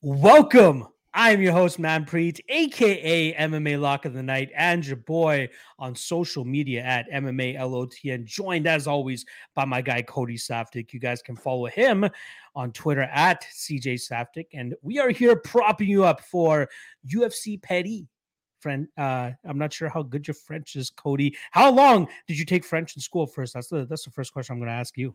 Welcome. 0.00 0.86
I'm 1.12 1.42
your 1.42 1.52
host, 1.52 1.80
Manpreet, 1.80 2.38
aka 2.48 3.34
MMA 3.34 3.80
Lock 3.80 4.04
of 4.04 4.14
the 4.14 4.22
Night, 4.22 4.48
and 4.54 4.86
your 4.86 4.94
boy 4.94 5.48
on 5.76 5.96
social 5.96 6.44
media 6.44 6.82
at 6.82 7.10
MMA 7.10 7.56
LOTN, 7.56 8.24
joined 8.24 8.68
as 8.68 8.86
always 8.86 9.26
by 9.56 9.64
my 9.64 9.82
guy 9.82 10.02
Cody 10.02 10.36
Saftik. 10.36 10.92
You 10.92 11.00
guys 11.00 11.20
can 11.20 11.34
follow 11.34 11.66
him 11.66 12.08
on 12.54 12.70
Twitter 12.70 13.08
at 13.12 13.44
CJ 13.52 13.94
Saftik. 13.94 14.46
And 14.54 14.76
we 14.82 15.00
are 15.00 15.10
here 15.10 15.34
propping 15.34 15.88
you 15.88 16.04
up 16.04 16.20
for 16.20 16.68
UFC 17.12 17.60
Petty. 17.60 18.06
Friend, 18.60 18.86
uh, 18.96 19.32
I'm 19.44 19.58
not 19.58 19.72
sure 19.72 19.88
how 19.88 20.04
good 20.04 20.28
your 20.28 20.34
French 20.34 20.76
is, 20.76 20.90
Cody. 20.90 21.36
How 21.50 21.72
long 21.72 22.06
did 22.28 22.38
you 22.38 22.44
take 22.44 22.64
French 22.64 22.94
in 22.94 23.02
school 23.02 23.26
first? 23.26 23.52
That's 23.52 23.66
the 23.66 23.84
that's 23.84 24.04
the 24.04 24.12
first 24.12 24.32
question 24.32 24.52
I'm 24.52 24.60
gonna 24.60 24.70
ask 24.70 24.96
you. 24.96 25.12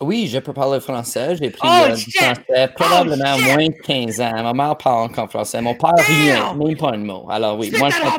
Oui, 0.00 0.26
je 0.26 0.38
peux 0.38 0.52
parler 0.52 0.80
français. 0.80 1.36
J'ai 1.36 1.50
pris 1.50 1.68
Oh, 1.70 1.84
euh, 1.84 1.94
du 1.94 2.10
français 2.10 2.68
probablement 2.74 3.36
Oh, 3.36 3.42
moins 3.42 3.68
de 3.68 3.82
15 3.82 4.20
ans. 4.20 4.42
Ma 4.42 4.52
mère 4.52 4.76
parle 4.76 5.04
encore 5.10 5.30
français. 5.30 5.60
Mon 5.60 5.74
père, 5.74 5.92
rien, 5.96 6.54
même 6.54 6.76
pas 6.76 6.90
un 6.92 6.98
mot. 6.98 7.28
Alors 7.30 7.58
oui, 7.58 7.70
moi, 7.78 7.88
je 7.90 7.94
suis 7.96 8.04
on 8.04 8.18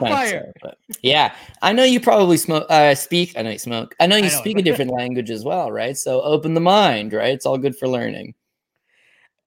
but 0.62 0.78
Yeah, 1.02 1.34
I 1.62 1.73
know 1.73 1.84
you 1.84 2.00
probably 2.00 2.38
smoke, 2.38 2.66
uh, 2.70 2.95
speak. 2.95 3.38
I 3.38 3.41
know 3.41 3.52
you 3.52 3.58
smoke. 3.59 3.95
I 4.00 4.08
know 4.08 4.16
you 4.16 4.26
I 4.26 4.30
know. 4.30 4.38
speak 4.38 4.59
a 4.59 4.62
different 4.62 4.91
language 4.91 5.30
as 5.30 5.44
well, 5.44 5.72
right? 5.72 5.98
So 5.98 6.22
open 6.22 6.54
the 6.54 6.62
mind, 6.62 7.12
right? 7.12 7.34
It's 7.34 7.45
all 7.45 7.58
good 7.58 7.76
for 7.76 7.88
learning. 7.88 8.34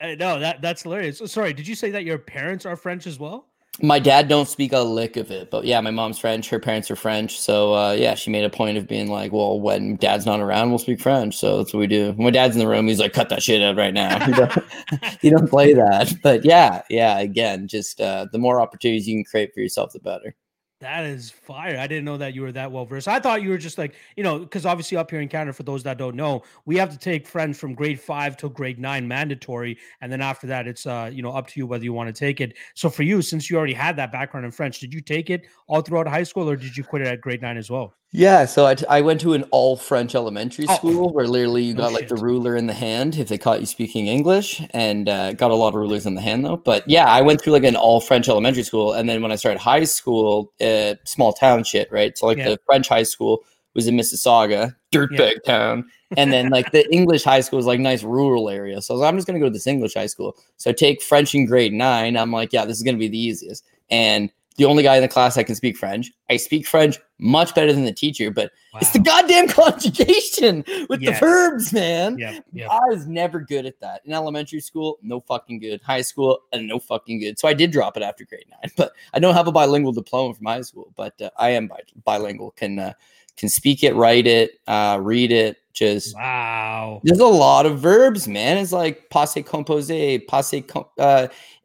Uh, 0.01 0.15
no, 0.19 0.39
that 0.39 0.61
that's 0.61 0.83
hilarious. 0.83 1.23
Sorry, 1.25 1.55
did 1.55 1.67
you 1.67 1.75
say 1.75 1.91
that 1.93 2.05
your 2.05 2.19
parents 2.19 2.67
are 2.67 2.77
French 2.77 3.07
as 3.07 3.19
well? 3.19 3.47
My 3.83 3.99
dad 3.99 4.29
don't 4.29 4.49
speak 4.49 4.73
a 4.73 4.79
lick 4.79 5.17
of 5.17 5.31
it, 5.31 5.51
but 5.51 5.65
yeah, 5.65 5.81
my 5.83 5.91
mom's 5.91 6.19
French. 6.19 6.49
Her 6.49 6.59
parents 6.59 6.91
are 6.91 6.97
French, 6.97 7.39
so 7.39 7.75
uh, 7.75 7.93
yeah, 7.93 8.15
she 8.15 8.31
made 8.31 8.45
a 8.45 8.51
point 8.51 8.79
of 8.79 8.89
being 8.89 9.11
like, 9.11 9.33
"Well, 9.33 9.61
when 9.61 9.97
dad's 9.97 10.25
not 10.25 10.41
around, 10.41 10.71
we'll 10.71 10.79
speak 10.79 11.01
French." 11.01 11.37
So 11.37 11.59
that's 11.59 11.75
what 11.75 11.81
we 11.81 11.87
do. 11.87 12.13
When 12.13 12.25
my 12.25 12.31
dad's 12.31 12.57
in 12.57 12.61
the 12.61 12.69
room, 12.69 12.87
he's 12.89 13.01
like, 13.01 13.13
"Cut 13.13 13.29
that 13.29 13.43
shit 13.43 13.63
out 13.63 13.77
right 13.77 13.93
now." 13.93 14.27
you, 14.29 14.35
don't, 14.35 14.65
he 15.21 15.31
don't 15.31 15.51
play 15.51 15.75
that, 15.75 16.15
but 16.23 16.45
yeah, 16.45 16.83
yeah. 16.89 17.19
Again, 17.19 17.69
just 17.69 18.01
uh, 18.01 18.27
the 18.33 18.39
more 18.39 18.61
opportunities 18.61 19.07
you 19.07 19.17
can 19.17 19.25
create 19.25 19.53
for 19.53 19.61
yourself, 19.61 19.93
the 19.93 20.01
better. 20.01 20.35
That 20.81 21.05
is 21.07 21.31
fire. 21.31 21.79
I 21.79 21.87
didn't 21.87 22.05
know 22.05 22.19
that 22.19 22.35
you 22.35 22.43
were 22.43 22.53
that 22.53 22.71
well 22.71 22.85
versed. 22.85 23.09
I 23.09 23.19
thought 23.19 23.41
you 23.41 23.49
were 23.49 23.57
just 23.57 23.79
like, 23.79 23.95
you 24.15 24.23
know, 24.23 24.41
because 24.41 24.67
obviously 24.67 24.99
up 24.99 25.11
here 25.11 25.23
in 25.23 25.29
Canada, 25.29 25.55
for 25.55 25.63
those 25.63 25.83
that 25.85 25.97
don't 25.97 26.15
know, 26.15 26.43
we 26.67 26.77
have 26.77 26.91
to 26.91 26.99
take 26.99 27.27
French 27.27 27.57
from 27.57 27.75
grade 27.75 27.99
five 27.99 28.37
till 28.37 28.51
grade 28.51 28.79
nine 28.79 29.09
mandatory. 29.09 29.79
And 30.03 30.13
then 30.13 30.21
after 30.21 30.47
that, 30.49 30.69
it's, 30.69 30.85
uh, 30.87 31.11
you 31.11 31.23
know, 31.23 31.31
up 31.31 31.47
to 31.47 31.61
you 31.61 31.67
whether 31.67 31.83
you 31.83 31.95
want 31.95 32.15
to 32.15 32.19
take 32.19 32.43
it. 32.43 32.59
So 32.75 32.91
for 32.91 33.05
you, 33.05 33.23
since 33.23 33.49
you 33.49 33.57
already 33.57 33.73
had 33.73 33.97
that 33.97 34.13
background 34.13 34.45
in 34.45 34.53
French, 34.53 34.79
did 34.79 34.93
you 34.93 35.01
take 35.01 35.31
it 35.31 35.47
all 35.67 35.81
throughout 35.81 36.09
high 36.09 36.25
school 36.25 36.49
or 36.49 36.57
did 36.57 36.77
you 36.77 36.85
quit 36.85 37.01
it 37.01 37.09
at 37.09 37.23
grade 37.23 37.41
nine 37.41 37.57
as 37.57 37.71
well? 37.71 37.95
Yeah, 38.13 38.47
so 38.47 38.65
I, 38.65 38.75
t- 38.77 38.87
I 38.87 39.01
went 39.03 39.21
to 39.23 39.35
an 39.35 39.43
all 39.51 39.77
French 39.77 40.15
elementary 40.15 40.67
Oh, 40.69 40.75
school 40.75 41.13
where 41.13 41.27
literally 41.27 41.65
you 41.65 41.75
got 41.75 41.93
like 41.93 42.09
the 42.09 42.17
ruler 42.17 42.57
in 42.57 42.67
the 42.67 42.73
hand 42.73 43.17
if 43.19 43.29
they 43.29 43.37
caught 43.37 43.61
you 43.61 43.67
speaking 43.67 44.07
English, 44.07 44.63
and 44.71 45.09
uh, 45.09 45.33
got 45.33 45.51
a 45.51 45.55
lot 45.55 45.69
of 45.69 45.75
rulers 45.75 46.07
in 46.07 46.15
the 46.15 46.21
hand 46.21 46.45
though. 46.45 46.57
But 46.57 46.89
yeah, 46.89 47.07
I 47.07 47.21
went 47.21 47.43
through 47.43 47.53
like 47.53 47.65
an 47.65 47.77
all 47.77 48.01
French 48.01 48.29
elementary 48.29 48.63
school, 48.63 48.93
and 48.93 49.09
then 49.09 49.23
when 49.23 49.33
I 49.33 49.37
started 49.37 49.59
high 49.59 49.85
school, 49.85 50.53
uh, 50.61 50.95
small 51.05 51.33
town 51.33 51.65
shit, 51.65 51.91
right? 51.91 52.17
So 52.17 52.27
like 52.27 52.39
Yeah. 52.39 52.51
the 52.51 52.59
French 52.65 52.89
high 52.89 53.03
school 53.03 53.45
was 53.75 53.87
in 53.87 53.97
Mississauga, 53.97 54.75
dirtbag 54.93 55.43
town, 55.45 55.85
and 56.17 56.33
then 56.33 56.49
like 56.49 56.71
the 56.71 56.91
English 56.95 57.25
high 57.25 57.41
school 57.41 57.59
was 57.59 57.67
like 57.67 57.81
nice 57.81 58.03
rural 58.05 58.49
area. 58.49 58.81
So 58.81 58.95
I 58.95 58.97
was 58.97 59.01
like, 59.03 59.09
I'm 59.09 59.17
just 59.19 59.27
gonna 59.27 59.41
go 59.41 59.47
to 59.47 59.51
this 59.51 59.67
English 59.67 59.95
high 59.95 60.07
school. 60.07 60.37
So 60.57 60.71
I 60.71 60.73
take 60.73 61.03
French 61.03 61.35
in 61.35 61.45
grade 61.45 61.73
nine. 61.75 62.17
I'm 62.17 62.33
like, 62.33 62.53
yeah, 62.53 62.65
this 62.65 62.77
is 62.79 62.83
gonna 62.85 62.97
be 62.99 63.09
the 63.09 63.19
easiest, 63.19 63.65
and 63.91 64.31
the 64.57 64.65
only 64.65 64.83
guy 64.83 64.97
in 64.97 65.03
the 65.03 65.09
class 65.09 65.35
that 65.37 65.45
can 65.45 65.55
speak 65.55 65.77
French. 65.77 66.11
I 66.31 66.37
speak 66.37 66.67
French 66.67 66.99
much 67.19 67.55
better 67.55 67.73
than 67.73 67.85
the 67.85 67.93
teacher, 67.93 68.31
but 68.31 68.51
it's 68.81 68.91
the 68.93 68.99
goddamn 68.99 69.49
conjugation 69.91 70.65
with 70.89 71.01
Yes. 71.01 71.19
the 71.21 71.27
verbs, 71.27 71.73
man. 71.73 72.19
Yeah. 72.19 72.39
Yeah. 72.53 72.69
I 72.69 72.81
was 72.89 73.07
never 73.07 73.41
good 73.41 73.67
at 73.67 73.81
that. 73.81 74.03
In 74.05 74.13
elementary 74.13 74.61
school, 74.61 74.99
no 75.03 75.21
fucking 75.21 75.59
good. 75.61 75.81
High 75.83 76.03
school, 76.03 76.41
and 76.53 76.67
no 76.67 76.79
fucking 76.79 77.21
good. 77.21 77.39
So 77.39 77.49
I 77.49 77.55
did 77.55 77.71
drop 77.71 77.97
it 77.97 78.03
after 78.03 78.25
grade 78.25 78.45
nine. 78.51 78.71
But 78.77 78.93
I 79.15 79.19
don't 79.19 79.35
have 79.35 79.47
a 79.49 79.53
bilingual 79.53 79.93
diploma 79.93 80.35
from 80.35 80.47
high 80.47 80.63
school, 80.63 80.93
but 80.97 81.21
uh, 81.21 81.31
I 81.39 81.51
am 81.51 81.69
bi- 81.69 81.81
bilingual. 82.05 82.51
Can 82.53 82.79
uh, 82.79 82.93
can 83.37 83.49
speak 83.51 83.85
it, 83.85 83.95
write 83.95 84.27
it, 84.27 84.53
uh, 84.67 84.99
read 85.01 85.31
it. 85.31 85.59
Just 85.75 86.17
Wow. 86.17 87.03
there's 87.05 87.19
a 87.21 87.27
lot 87.27 87.67
of 87.67 87.79
verbs, 87.81 88.27
man. 88.27 88.57
It's 88.57 88.73
like 88.73 89.11
passé 89.11 89.45
composé, 89.45 90.25
passé 90.27 90.67
com- 90.67 90.87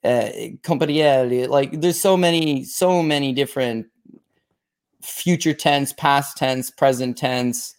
uh, 0.04 0.30
uh. 0.64 1.48
Like 1.48 1.82
there's 1.82 2.02
so 2.02 2.18
many, 2.18 2.64
so 2.64 3.04
many 3.04 3.34
different 3.34 3.88
future 5.02 5.54
tense, 5.54 5.94
past 5.94 6.38
tense, 6.38 6.72
present 6.72 7.18
tense. 7.18 7.76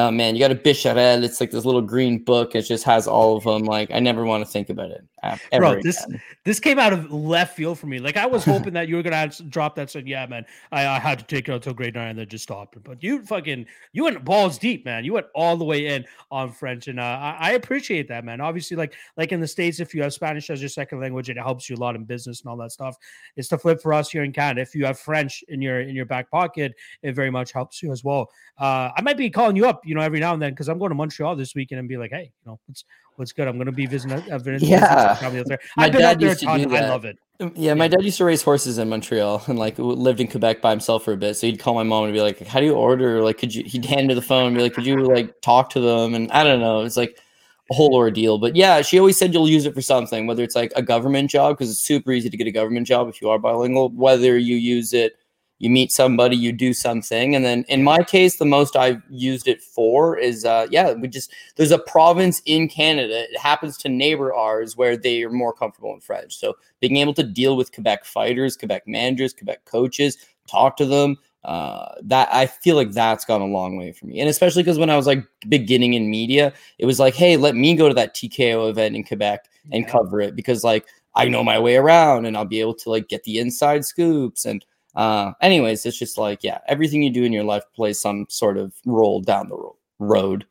Oh 0.00 0.10
man, 0.10 0.34
you 0.34 0.40
got 0.40 0.50
a 0.50 0.54
Bescherelle. 0.54 1.22
It's 1.22 1.42
like 1.42 1.50
this 1.50 1.66
little 1.66 1.82
green 1.82 2.24
book. 2.24 2.54
It 2.54 2.62
just 2.62 2.84
has 2.84 3.06
all 3.06 3.36
of 3.36 3.44
them. 3.44 3.64
Like 3.64 3.90
I 3.90 4.00
never 4.00 4.24
want 4.24 4.42
to 4.42 4.50
think 4.50 4.70
about 4.70 4.90
it 4.90 5.04
Bro, 5.52 5.82
this 5.82 6.02
again. 6.04 6.20
this 6.44 6.60
came 6.60 6.78
out 6.78 6.92
of 6.92 7.12
left 7.12 7.56
field 7.56 7.78
for 7.78 7.86
me. 7.86 7.98
Like 7.98 8.16
I 8.16 8.26
was 8.26 8.44
hoping 8.44 8.72
that 8.74 8.88
you 8.88 8.96
were 8.96 9.02
gonna 9.02 9.30
drop 9.48 9.74
that. 9.76 9.90
Said, 9.90 10.08
yeah, 10.08 10.26
man, 10.26 10.44
I, 10.72 10.86
I 10.86 10.98
had 10.98 11.18
to 11.18 11.24
take 11.24 11.48
it 11.48 11.52
until 11.52 11.74
grade 11.74 11.94
nine 11.94 12.08
and 12.08 12.18
then 12.18 12.28
just 12.28 12.44
stopped. 12.44 12.82
But 12.82 13.02
you 13.02 13.22
fucking 13.22 13.66
you 13.92 14.04
went 14.04 14.24
balls 14.24 14.58
deep, 14.58 14.84
man. 14.84 15.04
You 15.04 15.12
went 15.12 15.26
all 15.34 15.56
the 15.56 15.64
way 15.64 15.86
in 15.86 16.06
on 16.30 16.52
French, 16.52 16.88
and 16.88 16.98
uh, 16.98 17.02
I, 17.02 17.36
I 17.40 17.50
appreciate 17.52 18.08
that, 18.08 18.24
man. 18.24 18.40
Obviously, 18.40 18.76
like 18.76 18.94
like 19.16 19.32
in 19.32 19.40
the 19.40 19.48
states, 19.48 19.80
if 19.80 19.94
you 19.94 20.02
have 20.02 20.14
Spanish 20.14 20.48
as 20.48 20.60
your 20.62 20.70
second 20.70 21.00
language, 21.00 21.28
it 21.28 21.36
helps 21.36 21.68
you 21.68 21.76
a 21.76 21.78
lot 21.78 21.96
in 21.96 22.04
business 22.04 22.40
and 22.40 22.50
all 22.50 22.56
that 22.58 22.72
stuff. 22.72 22.96
It's 23.36 23.48
the 23.48 23.58
flip 23.58 23.82
for 23.82 23.92
us 23.92 24.10
here 24.10 24.24
in 24.24 24.32
Canada. 24.32 24.62
If 24.62 24.74
you 24.74 24.86
have 24.86 24.98
French 24.98 25.44
in 25.48 25.60
your 25.60 25.80
in 25.80 25.94
your 25.94 26.06
back 26.06 26.30
pocket, 26.30 26.74
it 27.02 27.14
very 27.14 27.30
much 27.30 27.52
helps 27.52 27.82
you 27.82 27.92
as 27.92 28.02
well. 28.04 28.30
Uh, 28.58 28.90
I 28.96 29.02
might 29.02 29.16
be 29.16 29.28
calling 29.28 29.56
you 29.56 29.66
up, 29.66 29.82
you 29.90 29.96
know, 29.96 30.02
every 30.02 30.20
now 30.20 30.32
and 30.32 30.40
then 30.40 30.52
because 30.52 30.68
I'm 30.68 30.78
going 30.78 30.90
to 30.90 30.94
Montreal 30.94 31.34
this 31.34 31.56
weekend 31.56 31.80
and 31.80 31.88
be 31.88 31.96
like, 31.96 32.12
hey, 32.12 32.22
you 32.22 32.50
know, 32.50 32.60
what's 32.66 32.84
what's 33.16 33.32
good? 33.32 33.48
I'm 33.48 33.56
going 33.56 33.66
to 33.66 33.72
be 33.72 33.86
visiting. 33.86 34.22
Uh, 34.30 34.38
visiting 34.38 34.68
Yeah. 34.68 35.16
some 35.16 35.36
out 35.36 35.46
there. 35.46 35.58
My 35.76 35.86
I've 35.86 35.92
been 35.92 36.00
dad 36.02 36.10
out 36.14 36.20
there 36.20 36.28
a 36.28 36.30
used 36.30 36.40
to 36.40 36.46
ton. 36.46 36.62
do 36.68 36.76
I 36.76 36.88
love 36.88 37.04
it. 37.04 37.18
Yeah, 37.56 37.74
my 37.74 37.88
dad 37.88 38.04
used 38.04 38.18
to 38.18 38.24
race 38.24 38.42
horses 38.42 38.78
in 38.78 38.88
Montreal 38.88 39.42
and 39.48 39.58
like 39.58 39.78
lived 39.78 40.20
in 40.20 40.28
Quebec 40.28 40.62
by 40.62 40.70
himself 40.70 41.04
for 41.04 41.12
a 41.12 41.16
bit. 41.16 41.34
So 41.34 41.48
he'd 41.48 41.58
call 41.58 41.74
my 41.74 41.82
mom 41.82 42.04
and 42.04 42.12
be 42.12 42.20
like, 42.20 42.46
"How 42.46 42.60
do 42.60 42.66
you 42.66 42.74
order?" 42.74 43.22
Like, 43.22 43.38
could 43.38 43.52
you? 43.52 43.64
He'd 43.64 43.84
hand 43.84 44.10
her 44.10 44.14
the 44.14 44.22
phone 44.22 44.46
and 44.46 44.56
be 44.56 44.62
like, 44.62 44.74
"Could 44.74 44.86
you 44.86 45.04
like 45.04 45.40
talk 45.40 45.70
to 45.70 45.80
them?" 45.80 46.14
And 46.14 46.30
I 46.30 46.44
don't 46.44 46.60
know. 46.60 46.82
It's 46.82 46.96
like 46.96 47.18
a 47.70 47.74
whole 47.74 47.94
ordeal. 47.96 48.38
But 48.38 48.56
yeah, 48.56 48.82
she 48.82 48.98
always 48.98 49.16
said 49.16 49.32
you'll 49.32 49.48
use 49.48 49.66
it 49.66 49.74
for 49.74 49.82
something, 49.82 50.26
whether 50.26 50.44
it's 50.44 50.54
like 50.54 50.72
a 50.76 50.82
government 50.82 51.30
job 51.30 51.56
because 51.56 51.70
it's 51.70 51.80
super 51.80 52.12
easy 52.12 52.30
to 52.30 52.36
get 52.36 52.46
a 52.46 52.52
government 52.52 52.86
job 52.86 53.08
if 53.08 53.20
you 53.22 53.28
are 53.30 53.38
bilingual. 53.38 53.88
Whether 53.90 54.36
you 54.38 54.56
use 54.56 54.92
it, 54.92 55.16
you 55.60 55.70
meet 55.70 55.92
somebody, 55.92 56.36
you 56.36 56.52
do 56.52 56.72
something, 56.72 57.36
and 57.36 57.44
then 57.44 57.64
in 57.68 57.84
my 57.84 58.02
case, 58.02 58.38
the 58.38 58.46
most 58.46 58.76
I've 58.76 59.02
used 59.10 59.46
it 59.46 59.62
for 59.62 60.18
is 60.18 60.44
uh, 60.44 60.66
yeah, 60.70 60.94
we 60.94 61.06
just 61.06 61.32
there's 61.56 61.70
a 61.70 61.78
province 61.78 62.42
in 62.46 62.66
Canada. 62.66 63.24
It 63.30 63.38
happens 63.38 63.76
to 63.78 63.88
neighbor 63.88 64.34
ours 64.34 64.76
where 64.76 64.96
they 64.96 65.22
are 65.22 65.30
more 65.30 65.52
comfortable 65.52 65.92
in 65.94 66.00
French. 66.00 66.36
So 66.36 66.56
being 66.80 66.96
able 66.96 67.14
to 67.14 67.22
deal 67.22 67.56
with 67.56 67.72
Quebec 67.72 68.04
fighters, 68.06 68.56
Quebec 68.56 68.88
managers, 68.88 69.34
Quebec 69.34 69.64
coaches, 69.66 70.16
talk 70.48 70.76
to 70.78 70.86
them. 70.86 71.16
Uh, 71.44 71.94
that 72.02 72.28
I 72.32 72.46
feel 72.46 72.76
like 72.76 72.90
that's 72.90 73.24
gone 73.24 73.40
a 73.40 73.46
long 73.46 73.76
way 73.76 73.92
for 73.92 74.06
me, 74.06 74.20
and 74.20 74.28
especially 74.28 74.62
because 74.62 74.78
when 74.78 74.90
I 74.90 74.96
was 74.96 75.06
like 75.06 75.24
beginning 75.48 75.94
in 75.94 76.10
media, 76.10 76.52
it 76.78 76.84
was 76.86 76.98
like, 76.98 77.14
hey, 77.14 77.36
let 77.38 77.54
me 77.54 77.74
go 77.74 77.88
to 77.88 77.94
that 77.94 78.14
TKO 78.14 78.68
event 78.68 78.94
in 78.96 79.04
Quebec 79.04 79.46
and 79.72 79.84
Yeah. 79.84 79.90
cover 79.90 80.20
it 80.20 80.36
because 80.36 80.64
like 80.64 80.86
I 81.14 81.28
know 81.28 81.42
my 81.44 81.58
way 81.58 81.76
around 81.76 82.26
and 82.26 82.36
I'll 82.36 82.44
be 82.44 82.60
able 82.60 82.74
to 82.74 82.90
like 82.90 83.08
get 83.08 83.24
the 83.24 83.38
inside 83.38 83.84
scoops 83.84 84.44
and 84.44 84.64
uh 84.96 85.32
anyways 85.40 85.86
it's 85.86 85.98
just 85.98 86.18
like 86.18 86.42
yeah 86.42 86.58
everything 86.68 87.02
you 87.02 87.10
do 87.10 87.24
in 87.24 87.32
your 87.32 87.44
life 87.44 87.62
plays 87.74 88.00
some 88.00 88.26
sort 88.28 88.56
of 88.58 88.72
role 88.84 89.20
down 89.20 89.48
the 89.48 89.70
road 89.98 90.44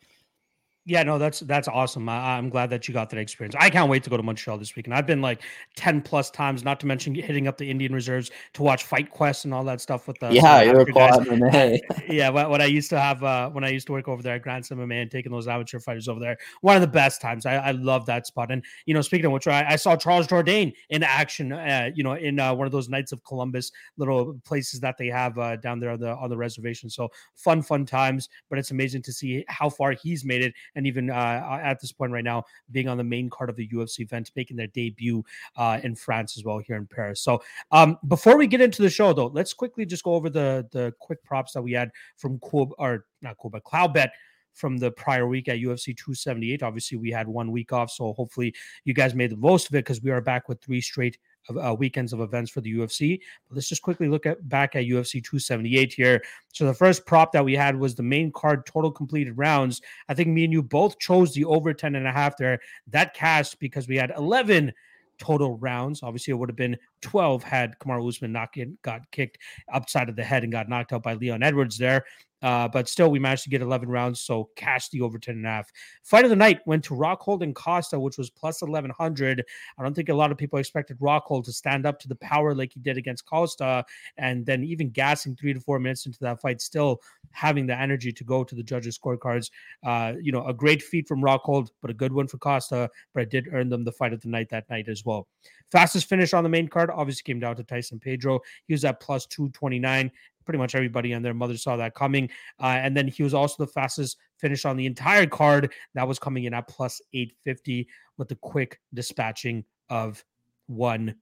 Yeah, 0.86 1.04
no, 1.04 1.20
that's 1.20 1.42
that's 1.42 1.68
awesome. 1.68 2.10
I, 2.10 2.38
I'm 2.38 2.50
glad 2.50 2.70
that 2.72 2.88
you 2.88 2.94
got 2.94 3.10
that 3.12 3.20
experience. 3.20 3.56
I 3.60 3.70
can't 3.70 3.90
wait 3.90 4.04
to 4.06 4.10
go 4.10 4.18
to 4.18 4.24
Montreal 4.24 4.58
this 4.58 4.76
weekend. 4.76 4.96
I've 4.96 5.06
been 5.06 5.22
like 5.22 5.42
ten 5.76 6.02
plus 6.02 6.32
times, 6.32 6.64
not 6.64 6.80
to 6.80 6.88
mention 6.88 7.14
hitting 7.14 7.48
up 7.48 7.58
the 7.58 7.70
Indian 7.70 7.94
reserves 7.94 8.32
to 8.54 8.64
watch 8.64 8.86
Fight 8.86 9.12
Quest 9.12 9.46
and 9.46 9.54
all 9.54 9.64
that 9.66 9.82
stuff 9.82 10.08
with 10.08 10.18
the 10.20 10.32
yeah 10.34 10.42
South 10.42 10.66
you're 10.66 10.82
a 10.82 11.80
yeah, 12.10 12.30
when, 12.30 12.50
when 12.50 12.62
I 12.62 12.66
used 12.66 12.90
to 12.90 13.00
have 13.00 13.24
uh, 13.24 13.50
when 13.50 13.64
I 13.64 13.70
used 13.70 13.88
to 13.88 13.94
work 13.94 14.08
over 14.08 14.24
there 14.24 14.36
at 14.36 14.42
Grand 14.42 14.66
Slam 14.66 14.80
MMA 14.80 15.02
and 15.02 15.12
taking 15.12 15.32
those 15.32 15.48
amateur 15.48 15.80
fighters 15.80 16.08
over 16.08 16.20
there, 16.20 16.38
one 16.62 16.76
of 16.76 16.82
the 16.82 16.88
best 16.88 17.22
times. 17.22 17.46
I, 17.46 17.56
I 17.56 17.72
love 17.72 18.06
that 18.08 18.26
spot. 18.26 18.50
And 18.50 18.64
you 18.86 18.94
know, 18.94 19.02
speaking 19.02 19.26
of 19.26 19.32
which, 19.34 19.48
I, 19.48 19.66
I 19.70 19.76
saw 19.76 19.96
Charles 19.96 20.28
Jourdain 20.28 20.74
in 20.90 21.04
action. 21.04 21.52
Uh, 21.52 21.92
you 21.94 22.04
know, 22.04 22.14
in 22.14 22.40
uh, 22.40 22.54
one 22.54 22.66
of 22.66 22.72
those 22.72 22.90
Knights 22.90 23.12
of 23.12 23.24
Columbus 23.24 23.72
little 23.98 24.40
places 24.46 24.80
that 24.80 24.98
they 24.98 25.08
have 25.08 25.38
uh, 25.38 25.58
down 25.58 25.80
there 25.80 25.92
on 25.92 26.00
the 26.00 26.16
on 26.16 26.30
the 26.30 26.38
reservation. 26.38 26.90
So 26.90 27.10
fun, 27.36 27.62
fun 27.62 27.86
times. 27.86 28.30
But 28.50 28.58
it's 28.58 28.72
amazing 28.72 29.04
to 29.04 29.14
see 29.14 29.46
how 29.48 29.70
far 29.70 29.92
he's 29.92 30.26
made 30.26 30.42
it, 30.42 30.54
and 30.76 30.88
even 30.88 31.10
uh, 31.10 31.60
at 31.62 31.80
this 31.80 31.92
point 31.92 32.12
right 32.12 32.24
now, 32.24 32.44
being 32.72 32.88
on 32.88 32.98
the 32.98 33.04
main 33.04 33.30
card 33.30 33.50
of 33.50 33.56
the 33.56 33.68
UFC 33.68 34.00
event, 34.00 34.32
making 34.36 34.58
their 34.58 34.68
debut 34.68 35.24
uh, 35.58 35.80
in 35.84 35.96
France 35.96 36.38
as 36.38 36.44
well 36.44 36.60
here 36.60 36.76
in 36.76 36.88
Paris. 36.88 37.22
So 37.22 37.42
um, 37.72 37.98
before 38.08 38.38
we 38.38 38.48
get 38.48 38.62
into 38.62 38.82
the 38.82 38.90
show, 38.90 39.14
though, 39.14 39.28
let's 39.28 39.54
quickly 39.54 39.86
just 39.86 40.04
go 40.04 40.14
over 40.16 40.30
the 40.30 40.68
the 40.72 40.94
quick 41.00 41.24
props 41.24 41.54
that 41.54 41.62
we 41.62 41.74
had 41.74 41.92
from 42.18 42.40
Quob 42.40 42.72
or 42.78 43.06
not 43.22 43.38
Quob, 43.38 43.52
but 43.54 43.64
Cloudbet 43.64 44.10
from 44.54 44.78
the 44.78 44.92
prior 44.92 45.28
week 45.28 45.48
at 45.48 45.58
UFC 45.58 45.96
278. 45.96 46.64
Obviously, 46.64 46.98
we 46.98 47.12
had 47.12 47.28
one 47.28 47.52
week 47.52 47.72
off, 47.72 47.90
so 47.92 48.14
hopefully 48.14 48.54
you 48.84 48.94
guys 48.94 49.16
made 49.16 49.32
the 49.32 49.38
most 49.38 49.70
of 49.70 49.76
it 49.76 49.86
because 49.86 50.02
we 50.02 50.12
are 50.12 50.22
back 50.22 50.50
with 50.50 50.62
three 50.62 50.82
straight 50.82 51.18
of, 51.48 51.58
uh, 51.58 51.76
weekends 51.76 52.14
of 52.14 52.20
events 52.20 52.52
for 52.52 52.62
the 52.62 52.74
UFC. 52.74 53.20
But 53.48 53.56
let's 53.56 53.70
just 53.70 53.82
quickly 53.82 54.08
look 54.08 54.26
at 54.26 54.48
back 54.50 54.76
at 54.76 54.86
UFC 54.86 55.24
278 55.24 55.94
here. 55.94 56.22
So 56.54 56.66
the 56.66 56.74
first 56.74 57.06
prop 57.06 57.32
that 57.34 57.46
we 57.46 57.56
had 57.56 57.76
was 57.76 57.96
the 57.96 58.04
main 58.04 58.32
card 58.32 58.66
total 58.66 58.92
completed 58.92 59.38
rounds. 59.38 59.82
I 60.08 60.14
think 60.14 60.30
me 60.30 60.44
and 60.44 60.54
you 60.54 60.62
both 60.62 61.00
chose 61.00 61.34
the 61.34 61.46
over 61.46 61.74
10 61.74 61.96
and 61.96 62.08
a 62.08 62.12
half 62.12 62.38
there. 62.38 62.60
That 62.88 63.14
cast 63.14 63.60
because 63.60 63.88
we 63.88 63.96
had 63.96 64.12
11 64.18 64.74
total 65.20 65.58
rounds. 65.58 66.02
Obviously, 66.02 66.32
it 66.32 66.36
would 66.36 66.50
have 66.50 66.56
been 66.56 66.78
12 67.02 67.44
had 67.44 67.78
Kamaru 67.80 68.08
Usman 68.08 68.32
not 68.32 68.54
get, 68.54 68.82
got 68.82 69.10
kicked 69.12 69.38
upside 69.72 70.10
of 70.10 70.16
the 70.16 70.24
head 70.24 70.44
and 70.44 70.52
got 70.52 70.70
knocked 70.70 70.94
out 70.94 71.04
by 71.04 71.14
Leon 71.14 71.44
Edwards 71.44 71.78
there. 71.78 72.06
Uh, 72.42 72.68
but 72.68 72.88
still, 72.88 73.12
we 73.12 73.20
managed 73.20 73.44
to 73.44 73.50
get 73.50 73.62
11 73.62 73.90
rounds, 73.90 74.22
so 74.22 74.50
cash 74.56 74.90
the 74.90 75.02
over 75.02 75.20
10 75.20 75.36
and 75.36 75.46
a 75.46 75.50
half. 75.50 75.72
Fight 76.04 76.24
of 76.24 76.30
the 76.30 76.36
night 76.36 76.60
went 76.66 76.84
to 76.86 76.94
Rockhold 76.94 77.42
and 77.42 77.54
Costa, 77.54 78.00
which 78.00 78.18
was 78.18 78.30
plus 78.30 78.62
1100. 78.62 79.44
I 79.78 79.84
don't 79.84 79.94
think 79.94 80.10
a 80.10 80.14
lot 80.14 80.32
of 80.32 80.38
people 80.38 80.58
expected 80.58 80.98
Rockhold 81.00 81.44
to 81.46 81.52
stand 81.52 81.86
up 81.86 82.00
to 82.00 82.08
the 82.08 82.16
power 82.16 82.56
like 82.56 82.74
he 82.74 82.80
did 82.80 82.98
against 82.98 83.26
Costa, 83.26 83.84
and 84.18 84.46
then 84.46 84.64
even 84.64 84.90
gassing 84.90 85.36
three 85.36 85.54
to 85.54 85.60
four 85.60 85.80
minutes 85.80 86.06
into 86.06 86.20
that 86.22 86.40
fight, 86.42 86.62
still 86.62 87.02
having 87.32 87.68
the 87.68 87.78
energy 87.78 88.12
to 88.12 88.24
go 88.24 88.44
to 88.44 88.56
the 88.56 88.64
judges' 88.64 88.98
scorecards. 88.98 89.52
Uh, 89.86 90.14
you 90.22 90.32
know, 90.32 90.46
a 90.46 90.54
great 90.54 90.82
feat 90.82 91.08
from 91.08 91.22
Rockhold, 91.22 91.70
but 91.82 91.92
a 91.92 91.94
good 91.94 92.14
one 92.14 92.28
for 92.28 92.38
Costa. 92.38 92.90
But 93.14 93.24
it 93.24 93.32
did 93.32 93.50
earn 93.52 93.70
them 93.70 93.84
the 93.84 93.92
fight 93.92 94.14
of 94.14 94.22
the 94.22 94.30
night 94.30 94.50
that 94.50 94.70
night 94.70 94.88
as 94.88 95.04
well. 95.04 95.28
Fastest 95.72 96.08
finish 96.08 96.34
on 96.34 96.44
the 96.44 96.50
main 96.50 96.68
card 96.68 96.89
obviously 96.94 97.24
came 97.24 97.40
down 97.40 97.56
to 97.56 97.64
Tyson 97.64 98.00
Pedro. 98.00 98.40
He 98.68 98.74
was 98.74 98.86
at 98.86 99.00
plus 99.00 99.26
229 99.28 100.12
pretty 100.50 100.58
much 100.58 100.74
everybody 100.74 101.12
and 101.12 101.24
their 101.24 101.36
mother 101.36 101.56
saw 101.56 101.78
that 101.78 101.94
coming. 101.94 102.28
Uh, 102.60 102.80
and 102.82 102.98
then 102.98 103.08
he 103.08 103.22
was 103.22 103.36
also 103.36 103.64
the 103.64 103.72
fastest 103.72 104.18
finish 104.38 104.66
on 104.66 104.76
the 104.78 104.86
entire 104.88 105.28
card. 105.28 105.72
That 105.94 106.08
was 106.08 106.18
coming 106.18 106.46
in 106.46 106.56
at 106.56 106.68
plus 106.68 107.00
850 107.14 107.88
with 108.18 108.30
the 108.30 108.36
quick 108.36 108.80
dispatching 108.92 109.64
of 109.90 110.26
one 110.66 111.14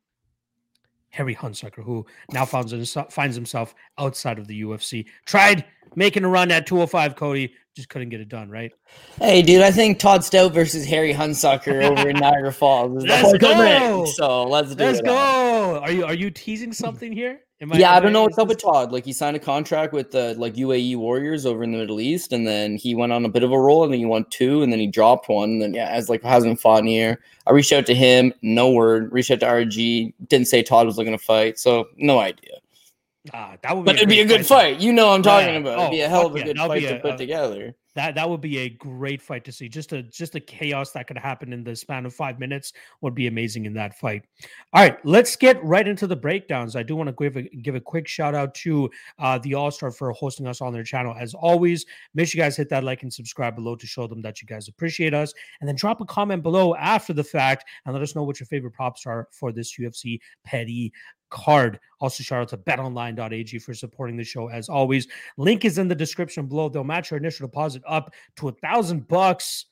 Harry 1.10 1.36
Hunsucker, 1.36 1.84
who 1.84 2.06
now 2.32 2.46
finds 2.46 2.72
himself, 2.72 3.14
finds 3.14 3.36
himself 3.36 3.74
outside 3.98 4.40
of 4.40 4.48
the 4.48 4.62
UFC. 4.62 5.06
Tried 5.26 5.66
making 5.96 6.24
a 6.24 6.28
run 6.28 6.52
at 6.52 6.68
205, 6.68 7.16
Cody, 7.16 7.54
just 7.76 7.90
couldn't 7.90 8.10
get 8.10 8.20
it 8.20 8.30
done, 8.30 8.50
right? 8.50 8.72
Hey, 9.20 9.42
dude, 9.42 9.62
I 9.62 9.72
think 9.72 10.00
Todd 10.00 10.24
Stout 10.24 10.52
versus 10.52 10.86
Harry 10.86 11.14
Hunsucker 11.14 11.84
over 11.84 12.10
in 12.10 12.16
Niagara 12.20 12.52
Falls 12.52 12.98
is 12.98 13.10
let's 13.10 13.38
go. 13.38 14.06
So 14.06 14.44
let's 14.44 14.76
do 14.76 14.84
let's 14.84 15.00
it. 15.00 15.06
Let's 15.06 15.16
go. 15.16 15.80
Are 15.80 15.92
you 15.92 16.06
are 16.06 16.14
you 16.14 16.32
teasing 16.32 16.74
something 16.74 17.12
here? 17.12 17.42
I, 17.60 17.78
yeah, 17.78 17.96
I 17.96 18.00
don't 18.00 18.14
know 18.14 18.22
what's 18.22 18.38
up 18.38 18.50
with 18.50 18.62
Todd. 18.62 18.92
Like 18.92 19.04
he 19.04 19.12
signed 19.12 19.36
a 19.36 19.40
contract 19.40 19.92
with 19.92 20.12
the 20.12 20.36
like 20.36 20.54
UAE 20.54 20.96
Warriors 20.98 21.44
over 21.46 21.64
in 21.64 21.72
the 21.72 21.80
Middle 21.80 22.00
East, 22.00 22.32
and 22.32 22.46
then 22.46 22.78
he 22.78 22.94
went 22.94 23.12
on 23.12 23.26
a 23.26 23.30
bit 23.30 23.42
of 23.42 23.52
a 23.52 23.60
roll, 23.60 23.84
and 23.84 23.92
then 23.92 24.00
he 24.00 24.06
won 24.06 24.26
two, 24.30 24.62
and 24.62 24.72
then 24.72 24.80
he 24.80 24.86
dropped 24.86 25.28
one, 25.28 25.50
and 25.50 25.62
then 25.62 25.74
yeah, 25.74 25.88
as 25.90 26.08
like 26.08 26.22
hasn't 26.22 26.60
fought 26.60 26.82
in 26.82 26.88
a 26.88 26.92
year. 26.92 27.20
I 27.48 27.52
reached 27.52 27.74
out 27.74 27.88
to 27.88 27.96
him, 27.96 28.32
no 28.44 28.72
word. 28.72 29.12
Reached 29.12 29.32
out 29.32 29.40
to 29.40 29.48
RG, 29.48 30.14
didn't 30.28 30.48
say 30.48 30.62
Todd 30.62 30.86
was 30.86 30.98
looking 30.98 31.14
to 31.14 31.18
fight, 31.18 31.58
so 31.58 31.88
no 31.98 32.20
idea. 32.20 32.58
Ah, 33.34 33.56
that 33.64 33.76
would, 33.76 33.86
be 33.86 33.92
but 33.92 33.96
it'd 33.96 34.10
be 34.10 34.22
a 34.22 34.26
good 34.26 34.46
fight. 34.46 34.76
fight. 34.76 34.80
You 34.80 34.94
know, 34.94 35.10
I'm 35.10 35.24
talking 35.24 35.54
yeah. 35.54 35.60
about. 35.60 35.80
It'd 35.80 35.92
be 35.92 36.02
a 36.02 36.06
oh, 36.06 36.10
hell 36.10 36.28
of 36.28 36.36
a 36.36 36.40
yeah. 36.40 36.46
good 36.46 36.58
That'll 36.58 36.70
fight 36.70 36.84
a, 36.84 36.94
to 36.94 37.00
put 37.00 37.18
together 37.18 37.76
that 37.98 38.14
that 38.14 38.30
would 38.30 38.42
be 38.42 38.60
a 38.60 38.70
great 38.70 39.24
fight 39.24 39.44
to 39.44 39.52
see. 39.52 39.68
Just 39.68 39.92
a 39.92 40.04
just 40.04 40.36
a 40.36 40.40
chaos 40.40 40.92
that 40.92 41.08
could 41.08 41.18
happen 41.18 41.52
in 41.52 41.64
the 41.64 41.76
span 41.76 42.06
of 42.06 42.14
five 42.14 42.38
minutes 42.40 42.74
would 43.02 43.16
be 43.16 43.26
amazing 43.26 43.66
in 43.66 43.74
that 43.74 43.98
fight. 43.98 44.24
All 44.74 44.84
right, 44.84 45.04
let's 45.04 45.36
get 45.36 45.62
right 45.64 45.88
into 45.88 46.06
the 46.06 46.16
breakdowns. 46.16 46.76
I 46.76 46.84
do 46.84 46.96
want 46.96 47.10
to 47.10 47.16
give 47.20 47.38
a 47.38 47.42
give 47.42 47.74
a 47.74 47.82
quick 47.82 48.08
shout 48.08 48.36
out 48.36 48.54
to 48.56 48.88
uh, 49.18 49.40
the 49.40 49.56
All 49.56 49.72
Star 49.72 49.90
for 49.90 50.12
hosting 50.12 50.46
us 50.46 50.62
on 50.62 50.74
their 50.74 50.84
channel. 50.84 51.16
As 51.20 51.34
always, 51.34 51.88
make 52.14 52.28
sure 52.28 52.38
you 52.38 52.44
guys 52.44 52.56
hit 52.56 52.70
that 52.70 52.84
like 52.84 53.02
and 53.02 53.12
subscribe 53.12 53.56
below 53.56 53.76
to 53.76 53.88
show 53.88 54.06
them 54.06 54.22
that 54.22 54.44
you 54.44 54.48
guys 54.48 54.68
appreciate 54.68 55.16
us, 55.16 55.34
and 55.60 55.68
then 55.68 55.76
drop 55.76 56.00
a 56.00 56.06
comment 56.06 56.44
below 56.44 56.76
after 56.76 57.14
the 57.14 57.24
fact 57.24 57.66
and 57.86 57.96
let 57.96 58.04
us 58.04 58.16
know 58.16 58.24
what 58.24 58.40
your 58.40 58.46
favorite 58.46 58.74
props 58.74 59.08
are 59.08 59.28
for 59.32 59.52
this 59.52 59.76
UFC 59.80 60.20
petty 60.44 60.94
card. 61.30 61.80
Also, 62.00 62.24
shout 62.24 62.42
out 62.42 62.50
to 62.50 62.58
betonline.ag 62.58 63.60
for 63.60 63.74
supporting 63.74 64.18
the 64.18 64.24
show 64.24 64.50
as 64.50 64.70
always. 64.70 65.08
Link 65.38 65.66
is 65.66 65.78
in 65.78 65.88
the 65.88 65.96
description 65.96 66.48
below. 66.48 66.70
They'll 66.70 66.84
match 66.84 67.12
your 67.12 67.18
initial 67.18 67.48
deposit 67.48 67.82
up 67.88 68.14
to 68.38 68.50
a 68.50 68.52
thousand 68.52 69.08
bucks. 69.08 69.66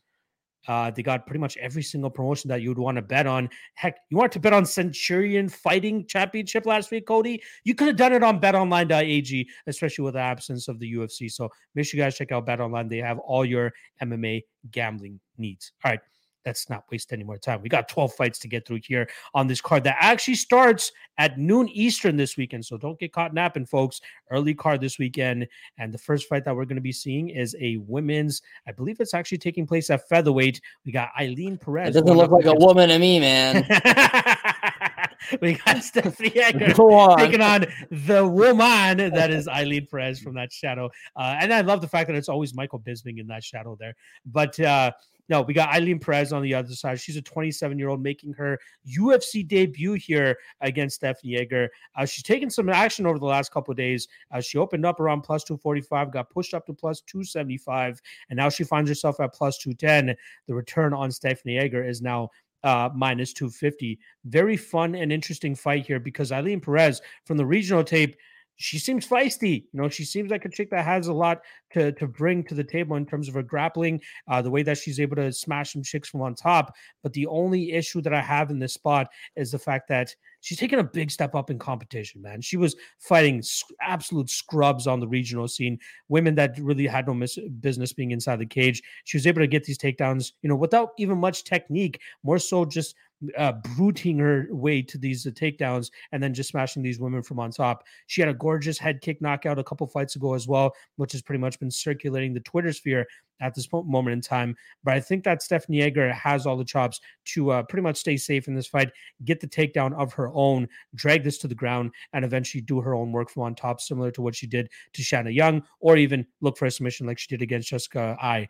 Uh, 0.68 0.90
they 0.90 1.04
got 1.04 1.28
pretty 1.28 1.40
much 1.40 1.58
every 1.58 1.84
single 1.84 2.10
promotion 2.10 2.48
that 2.48 2.62
you 2.62 2.70
would 2.70 2.80
want 2.80 2.96
to 2.96 3.02
bet 3.02 3.28
on. 3.28 3.48
Heck, 3.76 3.98
you 4.10 4.18
want 4.18 4.32
to 4.32 4.40
bet 4.40 4.52
on 4.52 4.66
Centurion 4.66 5.48
Fighting 5.48 6.08
Championship 6.08 6.66
last 6.66 6.90
week, 6.90 7.06
Cody? 7.06 7.42
You 7.64 7.76
could 7.76 7.88
have 7.88 7.98
done 7.98 8.14
it 8.14 8.24
on 8.24 8.42
betonline.ag, 8.42 9.48
especially 9.68 10.06
with 10.06 10.16
the 10.16 10.22
absence 10.22 10.68
of 10.68 10.80
the 10.80 10.92
UFC. 10.92 11.32
So 11.32 11.50
make 11.76 11.86
sure 11.86 12.00
you 12.00 12.04
guys 12.04 12.18
check 12.18 12.32
out 12.32 12.48
betonline. 12.48 12.90
They 12.90 12.98
have 12.98 13.20
all 13.20 13.46
your 13.46 13.74
MMA 14.02 14.42
gambling 14.72 15.20
needs. 15.38 15.72
All 15.84 15.92
right 15.92 16.00
let's 16.46 16.70
not 16.70 16.84
waste 16.92 17.12
any 17.12 17.24
more 17.24 17.38
time. 17.38 17.62
We 17.62 17.70
got 17.70 17.90
12 17.90 18.14
fights 18.14 18.40
to 18.40 18.48
get 18.48 18.68
through 18.68 18.82
here 18.84 19.10
on 19.34 19.48
this 19.48 19.62
card 19.62 19.84
that 19.86 19.98
actually 20.00 20.36
starts 20.36 20.92
at 21.18 21.38
noon 21.38 21.68
Eastern 21.70 22.16
this 22.16 22.38
weekend. 22.38 22.66
So 22.66 22.78
don't 22.78 23.00
get 23.00 23.14
caught 23.14 23.34
napping, 23.34 23.66
folks. 23.66 24.02
Early 24.30 24.54
card 24.54 24.82
this 24.82 25.00
weekend. 25.00 25.48
And 25.78 25.94
the 25.94 25.98
first 25.98 26.28
fight 26.28 26.46
that 26.46 26.56
we're 26.56 26.66
going 26.66 26.76
to 26.76 26.82
be 26.82 26.92
seeing 26.92 27.30
is 27.30 27.56
a 27.60 27.78
women's, 27.78 28.42
I 28.68 28.72
believe 28.72 29.00
it's 29.00 29.14
actually 29.14 29.40
taking 29.40 29.66
place 29.66 29.90
at 29.90 30.08
featherweight. 30.08 30.62
We 30.86 30.92
got 30.92 31.10
Ailin 31.20 31.60
Perez. 31.60 31.96
It 31.96 32.02
doesn't 32.02 32.18
look 32.18 32.32
like 32.32 32.46
a 32.46 32.56
woman 32.56 32.90
to 32.90 33.00
me, 33.00 33.20
man. 33.20 33.66
we 35.42 35.54
got 35.54 35.84
Stephanie 35.84 36.36
Egger 36.36 36.74
on. 36.82 37.18
taking 37.18 37.42
on 37.42 37.66
the 37.90 38.28
woman 38.28 38.98
that 38.98 39.32
is 39.32 39.48
Ailin 39.48 39.90
Perez 39.90 40.20
from 40.20 40.36
that 40.36 40.52
shadow. 40.52 40.90
Uh, 41.16 41.38
and 41.40 41.54
I 41.54 41.62
love 41.62 41.82
the 41.82 41.88
fact 41.88 42.08
that 42.08 42.16
it's 42.16 42.30
always 42.30 42.54
Michael 42.54 42.80
Bisping 42.80 43.20
in 43.20 43.28
that 43.28 43.44
shadow 43.44 43.76
there. 43.80 43.96
But 44.26 44.60
uh, 44.60 44.92
no, 45.28 45.42
we 45.42 45.54
got 45.54 45.70
Ailin 45.70 46.00
Perez 46.00 46.32
on 46.32 46.44
the 46.44 46.54
other 46.54 46.74
side. 46.74 47.00
She's 47.00 47.18
a 47.18 47.22
27 47.22 47.80
year 47.80 47.90
old 47.90 48.02
making 48.02 48.34
her 48.34 48.60
UFC 48.88 49.48
debut 49.48 49.94
here 49.94 50.38
against 50.62 50.98
Stephanie 50.98 51.38
Egger. 51.38 51.70
Uh, 51.96 52.06
she's 52.06 52.24
taken 52.24 52.50
some 52.50 52.70
action 52.70 53.06
over 53.06 53.18
the 53.18 53.26
last 53.26 53.52
couple 53.52 53.74
days. 53.74 54.08
Uh, 54.32 54.42
she 54.42 54.58
opened 54.58 54.86
up 54.86 55.00
around 55.00 55.22
plus 55.22 55.44
245, 55.44 56.12
got 56.12 56.30
pushed 56.30 56.54
up 56.54 56.66
to 56.68 56.74
plus 56.74 57.02
275, 57.02 58.02
and 58.30 58.38
now 58.38 58.50
she 58.50 58.64
finds 58.64 58.90
herself 58.90 59.20
at 59.20 59.34
plus 59.34 59.58
210. 59.58 60.16
The 60.48 60.54
return 60.54 60.94
on 60.94 61.12
Stephanie 61.12 61.58
Egger 61.58 61.84
is 61.84 62.02
now 62.02 62.30
uh, 62.64 62.90
minus 62.96 63.34
250. 63.34 64.00
Very 64.26 64.58
fun 64.58 64.96
and 64.96 65.12
interesting 65.12 65.56
fight 65.56 65.86
here 65.86 66.00
because 66.00 66.32
Ailin 66.32 66.62
Perez 66.62 67.02
from 67.26 67.38
the 67.38 67.46
regional 67.46 67.84
tape 67.84 68.18
she 68.58 68.80
seems 68.80 69.08
feisty. 69.08 69.64
You 69.74 69.82
know, 69.82 69.90
she 69.90 70.06
seems 70.06 70.32
like 70.32 70.46
a 70.46 70.50
chick 70.50 70.70
that 70.72 70.86
has 70.86 71.08
a 71.08 71.14
lot 71.14 71.42
to, 71.74 71.92
to 71.94 72.08
bring 72.08 72.44
to 72.46 72.56
the 72.56 72.64
table 72.64 72.96
in 72.96 73.06
terms 73.06 73.28
of 73.28 73.34
her 73.34 73.44
grappling, 73.44 74.02
uh, 74.30 74.42
the 74.42 74.52
way 74.52 74.64
that 74.64 74.78
she's 74.78 75.00
able 75.00 75.16
to 75.18 75.32
smash 75.32 75.74
some 75.74 75.84
chicks 75.84 76.10
from 76.10 76.22
on 76.22 76.36
top. 76.36 76.74
But 77.04 77.14
the 77.14 77.28
only 77.28 77.74
issue 77.74 78.02
that 78.02 78.14
I 78.14 78.22
have 78.22 78.50
in 78.50 78.60
this 78.60 78.74
spot 78.74 79.08
is 79.36 79.52
the 79.52 79.60
fact 79.60 79.88
that 79.90 80.16
she's 80.42 80.58
taken 80.58 80.80
a 80.80 80.84
big 80.84 81.12
step 81.12 81.36
up 81.36 81.50
in 81.50 81.60
competition, 81.60 82.22
man. 82.22 82.42
She 82.42 82.58
was 82.58 82.76
fighting 83.00 83.44
absolute 83.82 84.30
scrubs 84.30 84.88
on 84.88 85.00
the 85.00 85.08
regional 85.08 85.48
scene, 85.48 85.80
women 86.08 86.36
that 86.36 86.58
really 86.60 86.88
had 86.88 87.08
no 87.08 87.14
mis- 87.14 87.40
business 87.60 87.94
being 87.94 88.12
inside 88.12 88.40
the 88.40 88.46
cage. 88.46 88.82
She 89.04 89.18
was 89.18 89.28
able 89.28 89.42
to 89.42 89.48
get 89.48 89.64
these 89.64 89.78
takedowns, 89.78 90.34
you 90.42 90.50
know, 90.50 90.56
without 90.56 90.92
even 90.98 91.18
much 91.18 91.44
technique, 91.44 92.00
more 92.24 92.40
so 92.40 92.64
just 92.64 92.96
uh, 93.38 93.54
bruting 93.76 94.20
her 94.20 94.48
way 94.50 94.82
to 94.82 94.98
these 94.98 95.26
uh, 95.26 95.32
takedowns 95.32 95.92
and 96.12 96.22
then 96.22 96.34
just 96.34 96.50
smashing 96.50 96.84
these 96.84 97.00
women 97.00 97.22
from 97.22 97.40
on 97.40 97.52
top. 97.52 97.84
She 98.08 98.22
had 98.22 98.30
a 98.30 98.34
gorgeous 98.34 98.78
head 98.78 99.02
kick 99.02 99.22
knockout 99.22 99.60
a 99.60 99.64
couple 99.64 99.88
fights 99.88 100.16
ago 100.16 100.34
as 100.34 100.48
well, 100.48 100.74
which 100.98 101.12
has 101.12 101.22
pretty 101.22 101.40
much 101.40 101.60
been 101.60 101.72
circulating 101.72 102.34
the 102.34 102.40
Twitter 102.42 102.74
sphere 102.74 103.06
at 103.42 103.54
this 103.54 103.68
moment 103.72 104.14
in 104.14 104.22
time. 104.22 104.56
But 104.84 104.94
I 104.94 105.00
think 105.00 105.24
that 105.24 105.42
Stephanie 105.42 105.82
Egger 105.82 106.12
has 106.14 106.46
all 106.46 106.58
the 106.58 106.66
chops 106.66 107.02
to 107.26 107.52
uh, 107.52 107.64
pretty 107.64 107.84
much 107.84 107.98
stay 107.98 108.18
safe 108.18 108.48
in 108.48 108.56
this 108.56 108.68
fight, 108.68 108.92
get 109.24 109.40
the 109.40 109.48
takedown 109.48 109.94
of 109.94 110.14
her 110.14 110.32
own, 110.34 110.68
drag 110.96 111.24
this 111.24 111.38
to 111.40 111.48
the 111.48 111.56
ground, 111.56 111.92
and 112.14 112.24
eventually 112.24 112.62
do 112.62 112.82
her 112.82 112.96
own 112.96 113.12
work 113.12 113.30
from 113.30 113.44
on 113.44 113.56
top, 113.56 113.82
similar 113.82 114.12
to 114.12 114.22
what 114.22 114.36
she 114.36 114.48
did 114.48 114.70
to 114.94 115.02
Shanna 115.02 115.32
Young, 115.32 115.64
or 115.80 115.98
even 115.98 116.26
look 116.42 116.58
for 116.58 116.66
a 116.66 116.72
submission 116.72 117.08
like 117.08 117.20
she 117.20 117.28
did 117.28 117.42
against 117.42 117.70
Jessica 117.70 118.18
I, 118.22 118.48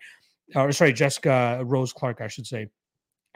or 0.54 0.72
sorry, 0.72 0.94
Jessica 0.94 1.62
Rose 1.64 1.94
Clark, 1.94 2.22
I 2.22 2.28
should 2.28 2.48
say. 2.48 2.68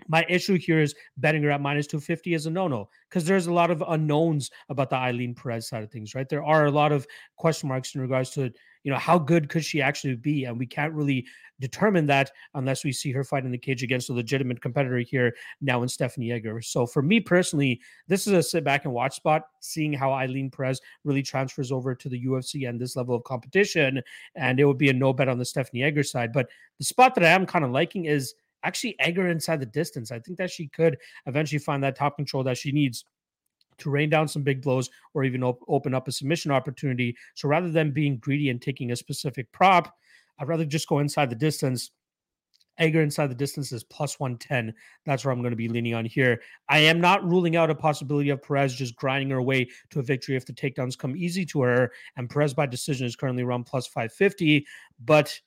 My 0.08 0.26
issue 0.30 0.58
here 0.58 0.80
is 0.80 0.96
betting 1.18 1.44
her 1.44 1.52
at 1.52 1.62
minus 1.62 1.88
250 1.88 2.34
is 2.34 2.46
a 2.46 2.50
no 2.50 2.68
no 2.68 2.90
because 3.10 3.26
there's 3.26 3.48
a 3.48 3.54
lot 3.54 3.72
of 3.72 3.84
unknowns 3.88 4.50
about 4.70 4.90
the 4.90 4.96
Ailin 4.96 5.36
Perez 5.36 5.68
side 5.68 5.84
of 5.84 5.92
things, 5.92 6.16
right? 6.16 6.30
There 6.30 6.44
are 6.44 6.66
a 6.66 6.72
lot 6.72 6.92
of 6.92 7.08
question 7.38 7.70
marks 7.70 7.96
in 7.96 8.02
regards 8.02 8.30
to, 8.32 8.52
you 8.84 8.92
know, 8.92 8.98
how 8.98 9.20
good 9.20 9.50
could 9.50 9.66
she 9.66 9.82
actually 9.82 10.16
be? 10.16 10.46
And 10.46 10.58
we 10.58 10.66
can't 10.66 10.94
really 10.94 11.26
determine 11.60 12.06
that 12.06 12.32
unless 12.54 12.84
we 12.84 12.92
see 12.92 13.12
her 13.12 13.24
fight 13.24 13.46
in 13.46 13.52
the 13.52 13.58
cage 13.58 13.84
against 13.84 14.10
a 14.10 14.14
legitimate 14.14 14.62
competitor 14.62 15.00
here 15.00 15.36
now 15.62 15.82
in 15.82 15.90
Stephanie 15.90 16.32
Egger. 16.32 16.62
So 16.62 16.86
for 16.86 17.02
me 17.02 17.20
personally, 17.20 17.82
this 18.08 18.28
is 18.28 18.34
a 18.34 18.42
sit 18.42 18.64
back 18.64 18.86
and 18.86 18.94
watch 18.94 19.16
spot, 19.16 19.44
seeing 19.60 19.92
how 19.92 20.10
Ailin 20.10 20.52
Perez 20.52 20.80
really 21.04 21.24
transfers 21.24 21.72
over 21.72 21.94
to 21.96 22.10
the 22.10 22.26
UFC 22.26 22.70
and 22.70 22.80
this 22.80 22.96
level 22.96 23.16
of 23.16 23.24
competition. 23.24 24.02
And 24.36 24.60
it 24.60 24.66
would 24.66 24.78
be 24.78 24.90
a 24.90 24.94
no 24.94 25.14
bet 25.14 25.28
on 25.28 25.38
the 25.38 25.46
Stephanie 25.46 25.84
Egger 25.84 26.04
side. 26.04 26.32
But 26.32 26.50
the 26.78 26.86
spot 26.86 27.16
that 27.16 27.26
I 27.26 27.30
am 27.30 27.46
kind 27.46 27.66
of 27.66 27.72
liking 27.72 28.06
is 28.06 28.34
actually 28.64 29.00
Egger 29.00 29.28
inside 29.28 29.60
the 29.60 29.66
distance. 29.66 30.12
I 30.12 30.20
think 30.20 30.38
that 30.38 30.52
she 30.52 30.68
could 30.68 30.98
eventually 31.26 31.60
find 31.60 31.84
that 31.84 31.96
top 31.96 32.18
control 32.18 32.44
that 32.44 32.58
she 32.58 32.72
needs 32.72 33.06
to 33.80 33.90
rain 33.90 34.10
down 34.10 34.28
some 34.28 34.44
big 34.44 34.62
blows 34.62 34.90
or 35.14 35.24
even 35.24 35.44
op- 35.44 35.64
open 35.68 35.94
up 35.94 36.08
a 36.08 36.12
submission 36.12 36.52
opportunity. 36.52 37.16
So 37.36 37.48
rather 37.48 37.72
than 37.72 37.92
being 37.92 38.18
greedy 38.18 38.50
and 38.50 38.62
taking 38.62 38.92
a 38.92 38.96
specific 38.96 39.52
prop, 39.52 39.94
I'd 40.38 40.48
rather 40.48 40.66
just 40.66 40.88
go 40.88 41.00
inside 41.00 41.30
the 41.30 41.36
distance. 41.36 41.92
Egger 42.78 43.02
inside 43.02 43.28
the 43.28 43.36
distance 43.36 43.74
is 43.74 43.84
plus 43.84 44.20
110. 44.22 44.74
That's 45.06 45.26
where 45.26 45.34
I'm 45.34 45.42
going 45.42 45.52
to 45.52 45.58
be 45.58 45.68
leaning 45.68 45.94
on 45.94 46.06
here. 46.06 46.42
I 46.70 46.80
am 46.80 47.02
not 47.02 47.26
ruling 47.26 47.58
out 47.58 47.70
a 47.70 47.76
possibility 47.76 48.30
of 48.30 48.42
Perez 48.42 48.74
just 48.74 48.96
grinding 48.96 49.30
her 49.32 49.42
way 49.42 49.68
to 49.90 50.00
a 50.00 50.04
victory 50.04 50.38
if 50.38 50.46
the 50.46 50.54
takedowns 50.54 50.98
come 50.98 51.16
easy 51.18 51.46
to 51.48 51.62
her. 51.62 51.92
And 52.16 52.30
Perez 52.30 52.54
by 52.54 52.66
decision 52.68 53.06
is 53.06 53.18
currently 53.18 53.44
around 53.44 53.66
plus 53.66 53.86
550. 53.88 54.66
But 55.04 55.38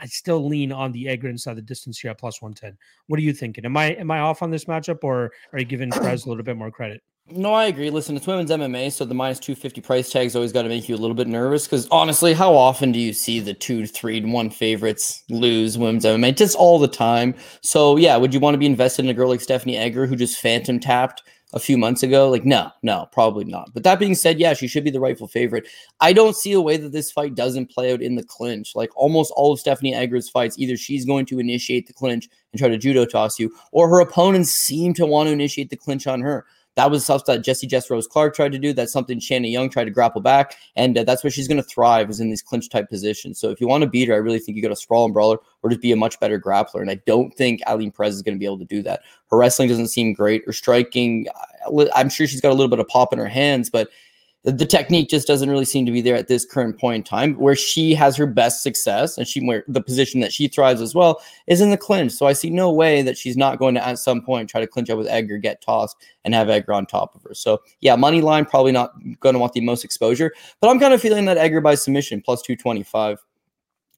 I 0.00 0.06
still 0.06 0.46
lean 0.46 0.72
on 0.72 0.92
the 0.92 1.08
Egger 1.08 1.28
inside 1.28 1.54
the 1.54 1.62
distance 1.62 1.98
here 1.98 2.10
at 2.10 2.18
plus 2.18 2.42
110. 2.42 2.76
What 3.06 3.18
are 3.18 3.22
you 3.22 3.32
thinking? 3.32 3.64
Am 3.64 3.76
I 3.76 3.92
am 3.94 4.10
I 4.10 4.20
off 4.20 4.42
on 4.42 4.50
this 4.50 4.66
matchup 4.66 5.02
or 5.02 5.32
are 5.52 5.58
you 5.58 5.64
giving 5.64 5.90
Perez 5.92 6.26
a 6.26 6.28
little 6.28 6.44
bit 6.44 6.56
more 6.56 6.70
credit? 6.70 7.02
No, 7.28 7.52
I 7.52 7.64
agree. 7.64 7.90
Listen, 7.90 8.16
it's 8.16 8.26
women's 8.28 8.52
MMA, 8.52 8.92
so 8.92 9.04
the 9.04 9.12
minus 9.12 9.40
250 9.40 9.80
price 9.80 10.10
tag's 10.10 10.36
always 10.36 10.52
got 10.52 10.62
to 10.62 10.68
make 10.68 10.88
you 10.88 10.94
a 10.94 10.96
little 10.96 11.14
bit 11.14 11.26
nervous 11.26 11.66
because 11.66 11.88
honestly, 11.88 12.32
how 12.32 12.54
often 12.54 12.92
do 12.92 13.00
you 13.00 13.12
see 13.12 13.40
the 13.40 13.52
two, 13.52 13.84
three, 13.84 14.18
and 14.18 14.32
one 14.32 14.48
favorites 14.48 15.24
lose 15.28 15.76
women's 15.76 16.04
MMA? 16.04 16.36
Just 16.36 16.54
all 16.54 16.78
the 16.78 16.86
time. 16.86 17.34
So, 17.62 17.96
yeah, 17.96 18.16
would 18.16 18.32
you 18.32 18.38
want 18.38 18.54
to 18.54 18.58
be 18.58 18.66
invested 18.66 19.06
in 19.06 19.10
a 19.10 19.14
girl 19.14 19.28
like 19.28 19.40
Stephanie 19.40 19.76
Egger 19.76 20.06
who 20.06 20.14
just 20.14 20.40
phantom 20.40 20.78
tapped 20.78 21.24
a 21.52 21.58
few 21.58 21.78
months 21.78 22.02
ago? 22.02 22.28
Like, 22.28 22.44
no, 22.44 22.70
no, 22.82 23.08
probably 23.12 23.44
not. 23.44 23.72
But 23.72 23.84
that 23.84 23.98
being 23.98 24.14
said, 24.14 24.38
yeah, 24.38 24.54
she 24.54 24.66
should 24.66 24.84
be 24.84 24.90
the 24.90 25.00
rightful 25.00 25.28
favorite. 25.28 25.68
I 26.00 26.12
don't 26.12 26.36
see 26.36 26.52
a 26.52 26.60
way 26.60 26.76
that 26.76 26.92
this 26.92 27.12
fight 27.12 27.34
doesn't 27.34 27.70
play 27.70 27.92
out 27.92 28.02
in 28.02 28.16
the 28.16 28.24
clinch. 28.24 28.74
Like, 28.74 28.90
almost 28.96 29.32
all 29.36 29.52
of 29.52 29.60
Stephanie 29.60 29.94
Egger's 29.94 30.28
fights, 30.28 30.58
either 30.58 30.76
she's 30.76 31.04
going 31.04 31.26
to 31.26 31.38
initiate 31.38 31.86
the 31.86 31.92
clinch 31.92 32.28
and 32.52 32.58
try 32.58 32.68
to 32.68 32.78
judo 32.78 33.04
toss 33.04 33.38
you, 33.38 33.54
or 33.72 33.88
her 33.88 34.00
opponents 34.00 34.50
seem 34.50 34.94
to 34.94 35.06
want 35.06 35.28
to 35.28 35.32
initiate 35.32 35.70
the 35.70 35.76
clinch 35.76 36.06
on 36.06 36.20
her. 36.20 36.46
That 36.76 36.90
was 36.90 37.04
stuff 37.04 37.24
that 37.24 37.42
Jessie 37.42 37.66
Jess 37.66 37.90
Rose 37.90 38.06
Clark 38.06 38.34
tried 38.34 38.52
to 38.52 38.58
do. 38.58 38.72
That's 38.72 38.92
something 38.92 39.18
Shanna 39.18 39.48
Young 39.48 39.70
tried 39.70 39.84
to 39.84 39.90
grapple 39.90 40.20
back. 40.20 40.56
And 40.76 40.96
uh, 40.96 41.04
that's 41.04 41.24
where 41.24 41.30
she's 41.30 41.48
going 41.48 41.56
to 41.56 41.68
thrive 41.68 42.10
is 42.10 42.20
in 42.20 42.28
these 42.28 42.42
clinch 42.42 42.68
type 42.68 42.88
positions. 42.90 43.40
So 43.40 43.50
if 43.50 43.60
you 43.60 43.66
want 43.66 43.82
to 43.82 43.88
beat 43.88 44.08
her, 44.08 44.14
I 44.14 44.18
really 44.18 44.38
think 44.38 44.56
you 44.56 44.62
got 44.62 44.68
to 44.68 44.76
sprawl 44.76 45.06
and 45.06 45.14
brawler 45.14 45.38
or 45.62 45.70
just 45.70 45.80
be 45.80 45.92
a 45.92 45.96
much 45.96 46.20
better 46.20 46.38
grappler. 46.38 46.82
And 46.82 46.90
I 46.90 46.96
don't 47.06 47.34
think 47.34 47.62
Ailin 47.62 47.94
Perez 47.94 48.14
is 48.14 48.22
going 48.22 48.34
to 48.34 48.38
be 48.38 48.44
able 48.44 48.58
to 48.58 48.64
do 48.66 48.82
that. 48.82 49.00
Her 49.30 49.38
wrestling 49.38 49.68
doesn't 49.68 49.88
seem 49.88 50.12
great. 50.12 50.44
Her 50.44 50.52
striking, 50.52 51.26
I'm 51.94 52.10
sure 52.10 52.26
she's 52.26 52.42
got 52.42 52.50
a 52.50 52.54
little 52.54 52.68
bit 52.68 52.78
of 52.78 52.88
pop 52.88 53.12
in 53.12 53.18
her 53.18 53.26
hands, 53.26 53.70
but 53.70 53.88
the 54.46 54.64
technique 54.64 55.08
just 55.08 55.26
doesn't 55.26 55.50
really 55.50 55.64
seem 55.64 55.84
to 55.86 55.92
be 55.92 56.00
there 56.00 56.14
at 56.14 56.28
this 56.28 56.44
current 56.44 56.78
point 56.78 56.96
in 56.96 57.02
time. 57.02 57.34
Where 57.34 57.56
she 57.56 57.94
has 57.94 58.16
her 58.16 58.26
best 58.26 58.62
success 58.62 59.18
and 59.18 59.26
she 59.26 59.44
where 59.44 59.64
the 59.66 59.82
position 59.82 60.20
that 60.20 60.32
she 60.32 60.46
thrives 60.46 60.80
as 60.80 60.94
well 60.94 61.20
is 61.48 61.60
in 61.60 61.70
the 61.70 61.76
clinch. 61.76 62.12
So 62.12 62.26
i 62.26 62.32
see 62.32 62.50
no 62.50 62.72
way 62.72 63.02
that 63.02 63.18
she's 63.18 63.36
not 63.36 63.58
going 63.58 63.74
to 63.74 63.86
at 63.86 63.98
some 63.98 64.22
point 64.22 64.48
try 64.48 64.60
to 64.60 64.66
clinch 64.66 64.88
up 64.88 64.98
with 64.98 65.08
Egger 65.08 65.38
get 65.38 65.60
tossed 65.60 65.96
and 66.24 66.32
have 66.32 66.48
Egger 66.48 66.72
on 66.72 66.86
top 66.86 67.14
of 67.16 67.22
her. 67.24 67.34
So 67.34 67.60
yeah 67.80 67.96
money 67.96 68.20
line 68.20 68.44
probably 68.44 68.72
not 68.72 68.92
going 69.20 69.34
to 69.34 69.38
want 69.38 69.52
the 69.52 69.60
most 69.60 69.84
exposure 69.84 70.32
but 70.60 70.68
i'm 70.68 70.78
kind 70.78 70.94
of 70.94 71.00
feeling 71.00 71.24
that 71.24 71.38
Egger 71.38 71.60
by 71.60 71.74
submission 71.74 72.20
plus 72.20 72.42
225 72.42 73.18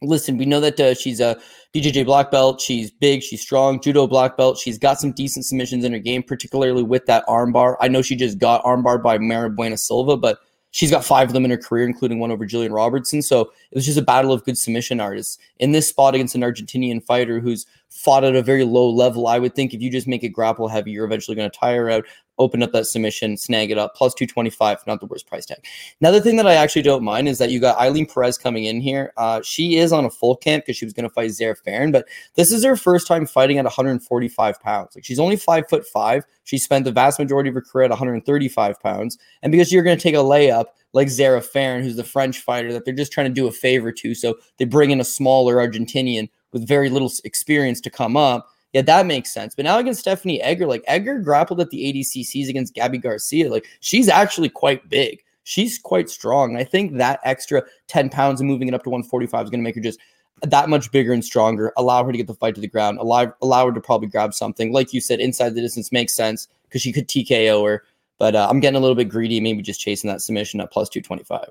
listen, 0.02 0.37
we 0.37 0.47
know 0.47 0.61
that 0.61 0.78
uh, 0.78 0.95
she's 0.95 1.21
a 1.21 1.38
BJJ 1.75 2.07
black 2.07 2.31
belt. 2.31 2.61
She's 2.61 2.90
big, 2.90 3.23
she's 3.23 3.40
strong, 3.40 3.81
judo 3.81 4.07
black 4.07 4.37
belt. 4.37 4.59
She's 4.59 4.78
got 4.78 5.00
some 5.00 5.12
decent 5.12 5.45
submissions 5.45 5.85
in 5.85 5.93
her 5.93 5.99
game, 5.99 6.23
particularly 6.23 6.83
with 6.83 7.07
that 7.07 7.26
armbar. 7.26 7.76
I 7.81 7.88
know 7.88 8.02
she 8.02 8.17
just 8.17 8.38
got 8.38 8.62
armbarred 8.64 9.02
by 9.02 9.19
Mayra 9.19 9.55
Bueno 9.55 9.76
Silva, 9.76 10.17
but 10.17 10.38
she's 10.71 10.90
got 10.90 11.05
five 11.05 11.28
of 11.28 11.35
them 11.35 11.45
in 11.45 11.50
her 11.50 11.57
career, 11.57 11.87
including 11.87 12.21
one 12.21 12.31
over 12.31 12.47
Jillian 12.47 12.73
Robertson. 12.73 13.23
So 13.23 13.43
it 13.43 13.75
was 13.75 13.87
just 13.87 13.99
a 13.99 14.02
battle 14.02 14.33
of 14.33 14.45
good 14.45 14.59
submission 14.59 15.00
artists. 15.00 15.38
In 15.59 15.73
this 15.73 15.88
spot 15.88 16.14
against 16.14 16.35
an 16.35 16.43
Argentinian 16.43 17.02
fighter 17.02 17.40
who's 17.40 17.67
fought 17.90 18.25
at 18.25 18.37
a 18.37 18.42
very 18.42 18.64
low 18.64 18.88
level, 18.88 19.26
I 19.26 19.38
would 19.38 19.54
think 19.54 19.75
if 19.75 19.80
you 19.80 19.90
just 19.90 20.07
make 20.07 20.25
it 20.25 20.30
grapple 20.30 20.68
heavy, 20.68 20.90
you're 20.90 21.04
eventually 21.04 21.37
going 21.37 21.50
to 21.50 21.59
tire 21.59 21.90
out 21.90 22.04
open 22.38 22.62
up 22.62 22.73
that 22.73 22.87
submission, 22.87 23.37
snag 23.37 23.71
it 23.71 23.78
up, 23.78 23.95
plus 23.95 24.14
225, 24.14 24.87
not 24.87 25.00
the 25.00 25.07
worst 25.07 25.26
price 25.26 25.47
tag. 25.47 25.64
Another 26.00 26.21
thing 26.21 26.37
that 26.37 26.47
I 26.47 26.54
actually 26.54 26.83
don't 26.83 27.02
mind 27.02 27.28
is 27.28 27.38
that 27.38 27.50
you 27.50 27.61
got 27.61 27.78
Ailin 27.78 28.12
Perez 28.12 28.38
coming 28.38 28.64
in 28.64 28.80
here. 28.80 29.12
Uh, 29.16 29.42
she 29.42 29.76
is 29.76 29.92
on 29.92 30.04
a 30.04 30.11
full 30.11 30.37
camp 30.37 30.64
because 30.64 30.76
she 30.76 30.85
was 30.85 30.95
going 30.95 31.09
to 31.09 31.12
fight 31.12 31.33
Zarah 31.33 31.57
Fairn, 31.57 31.92
but 31.92 32.07
this 32.35 32.52
is 32.52 32.64
her 32.64 32.76
first 32.76 33.07
time 33.07 33.26
fighting 33.26 33.59
at 33.59 33.64
145 33.64 34.61
pounds. 34.61 34.95
Like 34.95 35.04
she's 35.04 35.21
only 35.21 35.37
five 35.37 35.68
foot 35.68 35.87
five. 35.87 36.25
She 36.45 36.59
spent 36.59 36.85
the 36.85 36.92
vast 36.92 37.18
majority 37.18 37.49
of 37.49 37.54
her 37.54 37.61
career 37.61 37.85
at 37.85 37.90
135 37.90 38.80
pounds. 38.80 39.18
And 39.42 39.52
because 39.52 39.73
you're 39.73 39.83
going 39.83 39.99
to 39.99 40.02
take 40.02 40.14
a 40.14 40.18
layup 40.18 40.66
like 40.95 41.09
Zarah 41.11 41.42
Fairn, 41.42 41.83
who's 41.83 41.97
the 41.97 42.04
French 42.04 42.38
fighter 42.38 42.73
that 42.73 42.85
they're 42.85 42.95
just 42.95 43.12
trying 43.12 43.28
to 43.28 43.35
do 43.35 43.47
a 43.47 43.52
favor 43.52 43.92
to, 43.92 44.14
so 44.14 44.37
they 44.59 44.64
bring 44.64 44.90
in 44.90 45.00
a 45.00 45.04
smaller 45.04 45.57
Argentinian 45.57 46.30
with 46.52 46.67
very 46.67 46.90
little 46.90 47.12
experience 47.25 47.81
to 47.83 47.90
come 47.90 48.17
up 48.17 48.49
yeah, 48.73 48.83
that 48.83 49.07
makes 49.07 49.33
sense. 49.33 49.55
But 49.55 49.64
now 49.64 49.78
against 49.78 50.00
Stephanie 50.00 50.43
Egger, 50.43 50.67
like 50.67 50.85
Egger 50.87 51.19
grappled 51.19 51.61
at 51.61 51.71
the 51.71 51.93
ADCCs 51.93 52.49
against 52.49 52.75
Gabi 52.75 53.00
Garcia. 53.00 53.50
Like 53.50 53.67
she's 53.81 54.09
actually 54.09 54.50
quite 54.50 54.88
big. 54.88 55.23
She's 55.45 55.78
quite 55.78 56.11
strong. 56.11 56.50
And 56.50 56.59
I 56.59 56.64
think 56.64 56.97
that 56.99 57.21
extra 57.25 57.62
10 57.87 58.11
pounds 58.11 58.40
and 58.40 58.49
moving 58.49 58.69
it 58.69 58.75
up 58.75 58.83
to 58.85 58.90
145 58.90 59.45
is 59.45 59.50
going 59.50 59.61
to 59.61 59.64
make 59.64 59.75
her 59.75 59.81
just 59.81 59.99
that 60.43 60.69
much 60.69 60.93
bigger 60.93 61.12
and 61.12 61.25
stronger, 61.25 61.73
allow 61.76 62.05
her 62.05 62.12
to 62.12 62.19
get 62.19 62.26
the 62.26 62.35
fight 62.35 62.55
to 62.57 62.61
the 62.61 62.69
ground, 62.69 62.99
allow, 62.99 63.33
allow 63.40 63.67
her 63.67 63.73
to 63.73 63.81
probably 63.81 64.09
grab 64.09 64.35
something. 64.35 64.73
Like 64.73 64.93
you 64.93 65.00
said, 65.00 65.19
inside 65.19 65.55
the 65.55 65.62
distance 65.62 65.90
makes 65.90 66.14
sense 66.14 66.47
because 66.64 66.83
she 66.83 66.93
could 66.93 67.09
TKO 67.09 67.67
her. 67.67 67.85
But 68.19 68.37
uh, 68.37 68.47
I'm 68.50 68.61
getting 68.61 68.76
a 68.76 68.81
little 68.81 68.95
bit 68.95 69.09
greedy, 69.09 69.40
maybe 69.40 69.62
just 69.62 69.81
chasing 69.81 70.09
that 70.09 70.21
submission 70.21 70.61
at 70.61 70.71
plus 70.71 70.88
225. 70.90 71.49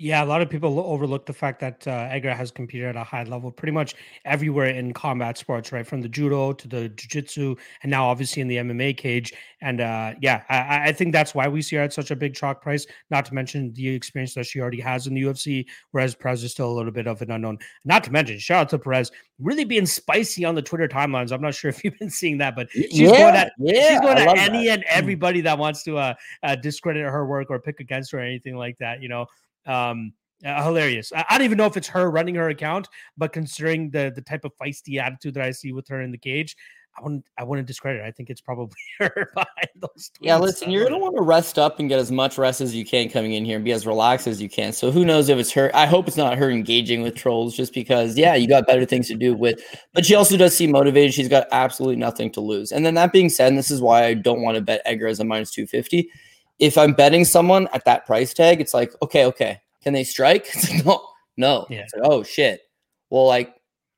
Yeah, 0.00 0.22
a 0.22 0.26
lot 0.26 0.42
of 0.42 0.48
people 0.48 0.78
overlook 0.78 1.26
the 1.26 1.32
fact 1.32 1.58
that 1.58 1.84
uh, 1.88 2.06
Egger 2.08 2.32
has 2.32 2.52
competed 2.52 2.86
at 2.86 2.94
a 2.94 3.02
high 3.02 3.24
level 3.24 3.50
pretty 3.50 3.72
much 3.72 3.96
everywhere 4.24 4.66
in 4.66 4.94
combat 4.94 5.36
sports, 5.36 5.72
right? 5.72 5.84
From 5.84 6.00
the 6.02 6.08
judo 6.08 6.52
to 6.52 6.68
the 6.68 6.88
jiu-jitsu 6.90 7.56
and 7.82 7.90
now 7.90 8.06
obviously 8.06 8.40
in 8.40 8.46
the 8.46 8.58
MMA 8.58 8.96
cage. 8.96 9.32
And 9.60 9.80
uh, 9.80 10.14
yeah, 10.20 10.44
I, 10.48 10.90
I, 10.90 10.92
think 10.92 11.12
that's 11.12 11.34
why 11.34 11.48
we 11.48 11.62
see 11.62 11.74
her 11.74 11.82
at 11.82 11.92
such 11.92 12.12
a 12.12 12.16
big 12.16 12.34
chalk 12.34 12.62
price, 12.62 12.86
not 13.10 13.24
to 13.24 13.34
mention 13.34 13.72
the 13.72 13.88
experience 13.88 14.34
that 14.34 14.46
she 14.46 14.60
already 14.60 14.80
has 14.80 15.08
in 15.08 15.14
the 15.14 15.22
UFC, 15.22 15.66
whereas 15.90 16.14
Perez 16.14 16.44
is 16.44 16.52
still 16.52 16.70
a 16.70 16.76
little 16.76 16.92
bit 16.92 17.08
of 17.08 17.20
an 17.20 17.32
unknown. 17.32 17.58
Not 17.84 18.04
to 18.04 18.12
mention, 18.12 18.38
shout 18.38 18.60
out 18.60 18.68
to 18.68 18.78
Perez, 18.78 19.10
really 19.40 19.64
being 19.64 19.84
spicy 19.84 20.44
on 20.44 20.54
the 20.54 20.62
Twitter 20.62 20.86
timelines. 20.86 21.32
I'm 21.32 21.42
not 21.42 21.56
sure 21.56 21.68
if 21.70 21.82
you've 21.82 21.98
been 21.98 22.10
seeing 22.10 22.38
that, 22.38 22.54
but 22.54 22.70
she's 22.70 22.92
yeah, 22.92 23.10
going 23.10 23.34
at, 23.34 23.52
yeah, 23.58 23.90
she's 23.90 24.00
going 24.00 24.18
at 24.18 24.38
any 24.38 24.66
that. 24.66 24.74
and 24.74 24.82
hmm. 24.84 24.96
everybody 24.96 25.40
that 25.40 25.58
wants 25.58 25.82
to 25.82 25.96
uh, 25.96 26.14
uh, 26.44 26.54
discredit 26.54 27.04
her 27.04 27.26
work 27.26 27.50
or 27.50 27.58
pick 27.58 27.80
against 27.80 28.12
her 28.12 28.18
or 28.18 28.22
anything 28.22 28.54
like 28.54 28.78
that, 28.78 29.02
you 29.02 29.08
know. 29.08 29.26
Um, 29.68 30.12
uh, 30.44 30.62
hilarious. 30.62 31.12
I, 31.12 31.24
I, 31.28 31.38
don't 31.38 31.44
even 31.44 31.58
know 31.58 31.66
if 31.66 31.76
it's 31.76 31.88
her 31.88 32.10
running 32.10 32.36
her 32.36 32.48
account, 32.48 32.88
but 33.16 33.32
considering 33.32 33.90
the 33.90 34.12
the 34.14 34.22
type 34.22 34.44
of 34.44 34.52
feisty 34.56 35.00
attitude 35.00 35.34
that 35.34 35.42
I 35.42 35.50
see 35.50 35.72
with 35.72 35.88
her 35.88 36.00
in 36.00 36.12
the 36.12 36.18
cage, 36.18 36.56
I 36.96 37.02
wouldn't 37.02 37.24
I 37.38 37.44
wouldn't 37.44 37.66
discredit. 37.66 38.02
It. 38.02 38.04
I 38.04 38.10
think 38.10 38.30
it's 38.30 38.40
probably 38.40 38.76
her 38.98 39.30
behind 39.34 39.68
those. 39.76 40.10
Yeah, 40.20 40.36
listen, 40.36 40.70
you're 40.70 40.84
gonna 40.84 40.98
want 40.98 41.16
to 41.16 41.22
rest 41.22 41.58
up 41.58 41.80
and 41.80 41.88
get 41.88 41.98
as 41.98 42.10
much 42.10 42.38
rest 42.38 42.60
as 42.60 42.74
you 42.74 42.84
can 42.84 43.08
coming 43.08 43.32
in 43.32 43.44
here 43.44 43.56
and 43.56 43.64
be 43.64 43.72
as 43.72 43.86
relaxed 43.86 44.26
as 44.26 44.40
you 44.40 44.48
can. 44.48 44.72
So 44.72 44.90
who 44.90 45.04
knows 45.04 45.28
if 45.28 45.38
it's 45.38 45.52
her? 45.52 45.74
I 45.74 45.86
hope 45.86 46.08
it's 46.08 46.16
not 46.16 46.38
her 46.38 46.50
engaging 46.50 47.02
with 47.02 47.14
trolls, 47.14 47.56
just 47.56 47.72
because 47.72 48.16
yeah, 48.16 48.34
you 48.34 48.48
got 48.48 48.66
better 48.66 48.84
things 48.84 49.08
to 49.08 49.14
do 49.14 49.34
with. 49.34 49.60
But 49.92 50.06
she 50.06 50.14
also 50.14 50.36
does 50.36 50.56
seem 50.56 50.70
motivated. 50.72 51.14
She's 51.14 51.28
got 51.28 51.46
absolutely 51.52 51.96
nothing 51.96 52.30
to 52.32 52.40
lose. 52.40 52.72
And 52.72 52.84
then 52.84 52.94
that 52.94 53.12
being 53.12 53.28
said, 53.28 53.48
and 53.48 53.58
this 53.58 53.70
is 53.70 53.80
why 53.80 54.04
I 54.04 54.14
don't 54.14 54.42
want 54.42 54.56
to 54.56 54.60
bet 54.60 54.82
Egger 54.84 55.06
as 55.06 55.20
a 55.20 55.24
minus 55.24 55.50
two 55.50 55.66
fifty. 55.66 56.10
If 56.58 56.76
I'm 56.76 56.92
betting 56.92 57.24
someone 57.24 57.68
at 57.72 57.84
that 57.84 58.06
price 58.06 58.34
tag, 58.34 58.60
it's 58.60 58.74
like 58.74 58.92
okay, 59.02 59.24
okay, 59.26 59.60
can 59.82 59.92
they 59.92 60.04
strike? 60.04 60.46
It's 60.54 60.70
like, 60.70 60.84
no, 60.84 61.02
no. 61.36 61.66
Yeah. 61.70 61.86
Like, 61.94 62.10
oh 62.10 62.22
shit. 62.22 62.62
Well, 63.10 63.26
like, 63.26 63.54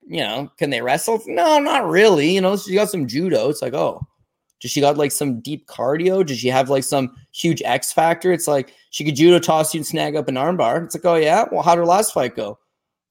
you 0.07 0.21
know, 0.21 0.51
can 0.57 0.71
they 0.71 0.81
wrestle? 0.83 1.23
No, 1.27 1.59
not 1.59 1.89
really. 1.89 2.31
You 2.31 2.41
know, 2.41 2.57
she 2.57 2.75
got 2.75 2.91
some 2.91 3.07
judo. 3.07 3.49
It's 3.49 3.63
like, 3.63 3.75
oh, 3.75 4.07
does 4.61 4.71
she 4.71 4.81
got 4.81 4.99
like 4.99 5.11
some 5.11 5.41
deep 5.41 5.67
cardio? 5.67 6.25
Does 6.25 6.39
she 6.39 6.49
have 6.49 6.69
like 6.69 6.85
some 6.85 7.17
huge 7.33 7.63
X 7.65 7.93
factor? 7.93 8.33
It's 8.33 8.47
like 8.47 8.75
she 8.91 9.05
could 9.05 9.17
judo 9.17 9.39
toss 9.39 9.75
you 9.75 9.79
and 9.79 9.87
snag 9.87 10.17
up 10.17 10.29
an 10.29 10.35
armbar. 10.35 10.85
It's 10.85 10.95
like, 10.95 11.05
oh 11.05 11.17
yeah. 11.17 11.47
Well, 11.51 11.63
how'd 11.63 11.79
her 11.79 11.87
last 11.87 12.13
fight 12.13 12.37
go? 12.37 12.59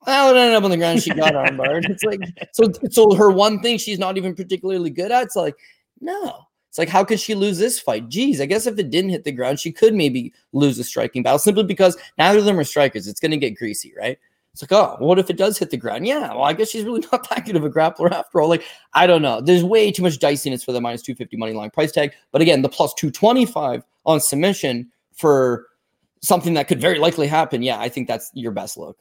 Well, 0.06 0.34
it 0.34 0.40
ended 0.40 0.56
up 0.56 0.64
on 0.64 0.72
the 0.72 0.78
ground. 0.78 1.02
She 1.02 1.10
got 1.10 1.34
armbar. 1.34 1.84
It's 1.90 2.04
like 2.04 2.22
so. 2.54 2.72
So 2.92 3.16
her 3.16 3.32
one 3.32 3.62
thing 3.62 3.78
she's 3.78 4.00
not 4.00 4.18
even 4.18 4.36
particularly 4.36 4.92
good 4.92 5.12
at. 5.12 5.24
It's 5.24 5.36
like 5.36 5.56
no. 6.00 6.46
It's 6.70 6.78
like, 6.78 6.90
how 6.90 7.04
could 7.04 7.20
she 7.20 7.34
lose 7.34 7.58
this 7.58 7.80
fight? 7.80 8.10
Geez, 8.10 8.40
I 8.40 8.46
guess 8.46 8.68
if 8.68 8.78
it 8.78 8.92
didn't 8.92 9.10
hit 9.10 9.24
the 9.24 9.32
ground, 9.32 9.60
she 9.60 9.72
could 9.72 9.96
maybe 9.96 10.32
lose 10.54 10.78
a 10.78 10.84
striking 10.84 11.24
battle 11.24 11.40
simply 11.40 11.64
because 11.64 11.98
neither 12.18 12.40
of 12.40 12.46
them 12.46 12.60
are 12.60 12.64
strikers. 12.64 13.08
It's 13.08 13.20
going 13.20 13.32
to 13.32 13.38
get 13.38 13.58
greasy, 13.58 13.92
right? 13.98 14.20
It's 14.54 14.62
like, 14.62 14.72
oh, 14.72 14.98
what 15.00 15.18
if 15.18 15.30
it 15.30 15.38
does 15.38 15.58
hit 15.58 15.72
the 15.72 15.78
ground? 15.78 16.06
Yeah, 16.06 16.34
well, 16.34 16.44
I 16.44 16.54
guess 16.54 16.70
she's 16.70 16.84
really 16.84 17.04
not 17.12 17.28
that 17.30 17.46
good 17.46 17.56
of 17.56 17.64
a 17.64 17.70
grappler 17.70 18.12
after 18.12 18.40
all. 18.42 18.50
Like, 18.50 18.64
I 18.94 19.08
don't 19.08 19.22
know. 19.22 19.42
There's 19.42 19.64
way 19.64 19.92
too 19.92 20.04
much 20.04 20.20
diciness 20.20 20.64
for 20.64 20.72
the 20.72 20.82
minus 20.82 21.02
250 21.02 21.38
money 21.38 21.54
line 21.54 21.72
price 21.72 21.92
tag. 21.92 22.14
But 22.32 22.42
again, 22.42 22.62
the 22.62 22.70
plus 22.70 22.94
225 22.96 23.84
on 24.06 24.20
submission 24.20 24.92
for 25.16 25.68
something 26.22 26.54
that 26.54 26.68
could 26.68 26.82
very 26.82 27.00
likely 27.00 27.28
happen. 27.28 27.64
Yeah, 27.64 27.80
I 27.80 27.90
think 27.90 28.08
that's 28.08 28.30
your 28.34 28.52
best 28.52 28.78
look. 28.78 28.98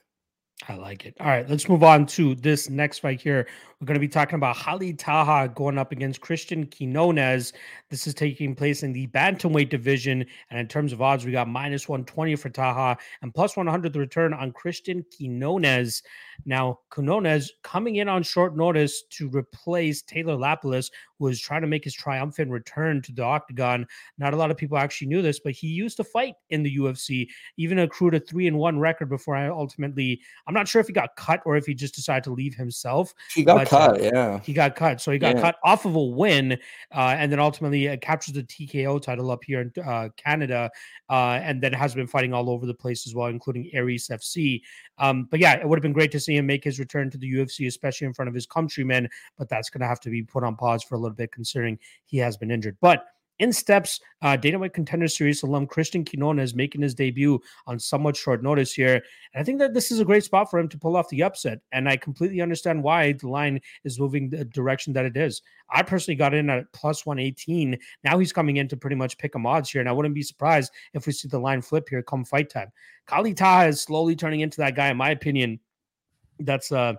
I 0.67 0.75
like 0.75 1.07
it. 1.07 1.15
All 1.21 1.29
right, 1.29 1.49
let's 1.49 1.69
move 1.69 1.85
on 1.85 2.05
to 2.07 2.35
this 2.35 2.69
next 2.69 2.99
fight 2.99 3.21
here. 3.21 3.47
We're 3.81 3.87
going 3.87 3.95
to 3.95 4.01
be 4.01 4.09
talking 4.09 4.35
about 4.35 4.57
Khalid 4.57 4.99
Taha 4.99 5.51
going 5.55 5.79
up 5.79 5.93
against 5.93 6.21
Christian 6.21 6.67
Quinones. 6.67 7.53
This 7.91 8.09
is 8.09 8.15
taking 8.15 8.57
place 8.57 8.83
in 8.83 8.93
the 8.93 9.07
bantamweight 9.07 9.69
division, 9.69 10.27
and 10.51 10.59
in 10.59 10.67
terms 10.67 10.93
of 10.93 11.01
odds, 11.01 11.25
we 11.25 11.31
got 11.31 11.47
minus 11.47 11.89
one 11.89 12.05
twenty 12.05 12.35
for 12.35 12.49
Taha 12.49 12.99
and 13.23 13.33
plus 13.33 13.57
one 13.57 13.69
hundred 13.69 13.93
the 13.93 14.01
return 14.01 14.35
on 14.35 14.51
Christian 14.51 15.05
Quinones. 15.17 16.03
Now, 16.45 16.81
Quinones 16.91 17.53
coming 17.63 17.97
in 17.97 18.09
on 18.09 18.25
short 18.25 18.57
notice 18.57 19.05
to 19.11 19.29
replace 19.29 20.03
Taylor 20.03 20.35
Lapilus, 20.35 20.91
who 21.19 21.29
is 21.29 21.41
trying 21.41 21.63
to 21.63 21.69
make 21.69 21.85
his 21.85 21.95
triumphant 21.95 22.51
return 22.51 23.01
to 23.03 23.13
the 23.13 23.23
octagon. 23.23 23.87
Not 24.19 24.35
a 24.35 24.37
lot 24.37 24.51
of 24.51 24.57
people 24.57 24.77
actually 24.79 25.07
knew 25.07 25.23
this, 25.23 25.39
but 25.39 25.53
he 25.53 25.69
used 25.69 25.99
to 25.99 26.05
fight 26.05 26.35
in 26.51 26.65
the 26.65 26.79
UFC, 26.79 27.29
even 27.57 27.79
accrued 27.79 28.15
a 28.15 28.21
three 28.21 28.49
and 28.49 28.59
one 28.59 28.81
record 28.81 29.09
before 29.09 29.37
I 29.37 29.49
ultimately 29.49 30.21
I'm 30.49 30.55
not 30.55 30.67
sure 30.67 30.81
if 30.81 30.87
he 30.87 30.95
got 30.95 31.15
cut 31.15 31.43
or 31.45 31.57
if 31.59 31.67
he 31.67 31.75
just 31.75 31.95
decided 31.95 32.25
to 32.25 32.33
leave 32.33 32.55
himself. 32.55 33.13
He 33.35 33.45
got 33.45 33.59
but, 33.59 33.69
cut, 33.69 34.01
uh, 34.01 34.03
yeah. 34.03 34.41
He 34.41 34.55
got 34.55 34.75
cut. 34.75 34.99
So 34.99 35.13
he 35.13 35.19
got 35.19 35.37
yeah. 35.37 35.43
cut 35.43 35.57
off 35.63 35.85
of 35.85 35.95
a 35.95 36.03
win 36.03 36.53
uh, 36.95 37.15
and 37.19 37.31
then 37.31 37.39
ultimately 37.39 37.87
uh, 37.91 37.99
captures 37.99 38.33
the 38.33 38.43
TKO 38.43 39.01
title 39.03 39.31
up 39.31 39.45
here 39.45 39.61
in 39.61 39.83
uh, 39.85 40.09
Canada 40.17 40.71
uh, 41.11 41.39
and 41.43 41.63
then 41.63 41.75
has 41.75 41.95
been 41.95 42.07
fighting 42.07 42.33
all 42.33 42.49
over 42.49 42.65
the 42.65 42.73
place 42.73 43.07
as 43.07 43.15
well, 43.15 43.27
including 43.27 43.71
Ares 43.77 44.09
FC. 44.09 44.63
Um, 44.97 45.29
but 45.31 45.39
yeah, 45.39 45.55
it 45.55 45.69
would 45.69 45.79
have 45.79 45.83
been 45.83 45.93
great 45.93 46.13
to 46.13 46.21
see 46.21 46.37
him 46.37 46.47
make 46.47 46.65
his 46.65 46.79
return 46.79 47.11
to 47.11 47.19
the 47.19 47.31
UFC, 47.31 47.67
especially 47.67 48.07
in 48.07 48.15
front 48.15 48.31
of 48.31 48.35
his 48.35 48.47
countrymen. 48.47 49.07
But 49.37 49.51
that's 49.51 49.69
going 49.69 49.83
to 49.83 49.87
have 49.87 50.01
to 50.01 50.11
be 50.11 50.23
put 50.23 50.45
on 50.45 50.57
pause 50.57 50.83
for 50.83 50.95
a 50.95 50.99
little 50.99 51.15
bit, 51.15 51.31
considering 51.31 51.79
he 52.07 52.17
has 52.19 52.39
been 52.39 52.51
injured. 52.51 52.79
But 52.81 53.05
in 53.39 53.53
steps, 53.53 54.01
uh, 54.23 54.37
Dana 54.37 54.59
White 54.59 54.73
Contender 54.73 55.09
Series 55.09 55.43
alum 55.43 55.67
Christian 55.67 56.05
Quinones 56.05 56.55
making 56.55 56.83
his 56.83 56.95
debut 56.95 57.41
on 57.67 57.79
somewhat 57.79 58.17
short 58.17 58.43
notice 58.43 58.73
here. 58.73 58.95
And 59.35 59.41
I 59.41 59.45
think 59.45 59.59
that 59.61 59.75
this 59.75 59.91
is 59.93 60.01
a 60.01 60.05
great 60.05 60.25
spot 60.25 60.51
for 60.51 60.59
him 60.59 60.69
to 60.69 60.79
pull 60.79 60.97
off 60.97 61.09
the 61.09 61.23
upset. 61.23 61.61
And 61.73 61.89
I 61.89 61.97
completely 61.97 62.41
understand 62.41 62.83
why 62.83 63.13
the 63.13 63.29
line 63.29 63.61
is 63.85 64.01
moving 64.01 64.31
the 64.31 64.45
direction 64.45 64.93
that 64.95 65.05
it 65.05 65.17
is. 65.17 65.43
I 65.71 65.83
personally 65.83 66.17
got 66.17 66.35
in 66.35 66.51
at 66.51 66.73
plus 66.73 67.07
118. 67.07 67.79
Now 68.05 68.19
he's 68.19 68.33
coming 68.33 68.57
in 68.57 68.69
to 68.69 68.77
pretty 68.77 68.97
much 68.97 69.19
pick 69.19 69.35
a 69.35 69.39
odds 69.47 69.71
here. 69.71 69.81
And 69.81 69.89
I 69.89 69.93
wouldn't 69.93 70.15
be 70.15 70.23
surprised 70.23 70.73
if 70.95 71.07
we 71.07 71.13
see 71.13 71.29
the 71.29 71.39
line 71.39 71.63
flip 71.63 71.89
here 71.89 72.03
come 72.03 72.25
fight 72.25 72.51
time. 72.51 72.73
Khalid 73.07 73.37
Taha 73.37 73.69
is 73.69 73.81
slowly 73.81 74.17
turning 74.17 74.41
into 74.41 74.59
that 74.59 74.75
guy, 74.75 74.89
in 74.89 74.97
my 74.97 75.11
opinion. 75.11 75.61
That's 76.41 76.71
uh 76.71 76.95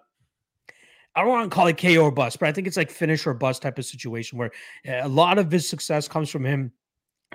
I 1.16 1.22
don't 1.22 1.30
want 1.30 1.50
to 1.50 1.56
call 1.56 1.68
it 1.68 1.78
KO 1.78 2.04
or 2.04 2.12
bust, 2.12 2.39
but 2.39 2.48
I 2.48 2.51
think 2.51 2.68
it's 2.68 2.78
like 2.78 2.92
finish 2.92 3.25
or 3.25 3.34
bust 3.34 3.62
type 3.62 3.78
of 3.78 3.86
situation 3.86 4.38
where 4.38 4.51
eh, 4.86 5.01
a 5.04 5.08
lot 5.08 5.38
of 5.38 5.51
his 5.51 5.68
success 5.68 6.08
comes 6.08 6.30
from 6.30 6.46
him 6.46 6.72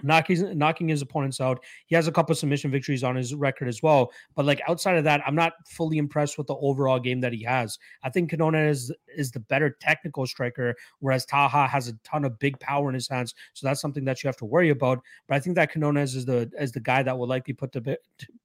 knocking 0.04 0.56
knocking 0.56 0.88
his 0.88 1.02
opponents 1.02 1.40
out. 1.40 1.64
He 1.87 1.94
has 1.94 2.06
a 2.06 2.12
couple 2.12 2.34
submission 2.34 2.70
victories 2.70 3.02
on 3.02 3.16
his 3.16 3.34
record 3.34 3.68
as 3.68 3.82
well. 3.82 4.12
But 4.34 4.44
like 4.44 4.61
outside 4.68 4.96
of 4.96 5.04
that, 5.04 5.23
I'm 5.26 5.34
not 5.34 5.54
fully 5.66 5.99
impressed 5.99 6.38
with 6.38 6.46
the 6.46 6.56
overall 6.56 7.00
game 7.00 7.20
that 7.23 7.32
he 7.32 7.42
has. 7.44 7.78
I 8.02 8.11
think 8.11 8.30
Quinones 8.30 8.90
is 8.90 8.92
is 9.16 9.30
the 9.30 9.40
better 9.40 9.76
technical 9.80 10.26
striker, 10.26 10.75
whereas 11.00 11.25
Taha 11.25 11.66
has 11.66 11.88
a 11.88 11.94
ton 12.04 12.25
of 12.25 12.38
big 12.38 12.58
power 12.61 12.88
in 12.88 12.94
his 12.94 13.08
hands. 13.08 13.34
So 13.54 13.66
that's 13.66 13.80
something 13.80 14.04
that 14.04 14.23
you 14.23 14.28
have 14.28 14.37
to 14.38 14.44
worry 14.44 14.70
about. 14.70 15.00
But 15.26 15.37
I 15.37 15.40
think 15.40 15.56
that 15.56 15.73
Quinones 15.73 16.14
is 16.14 16.25
the 16.25 16.50
is 16.58 16.73
the 16.73 16.80
guy 16.80 17.02
that 17.02 17.16
will 17.16 17.28
likely 17.28 17.54
put 17.54 17.73
to 17.73 17.99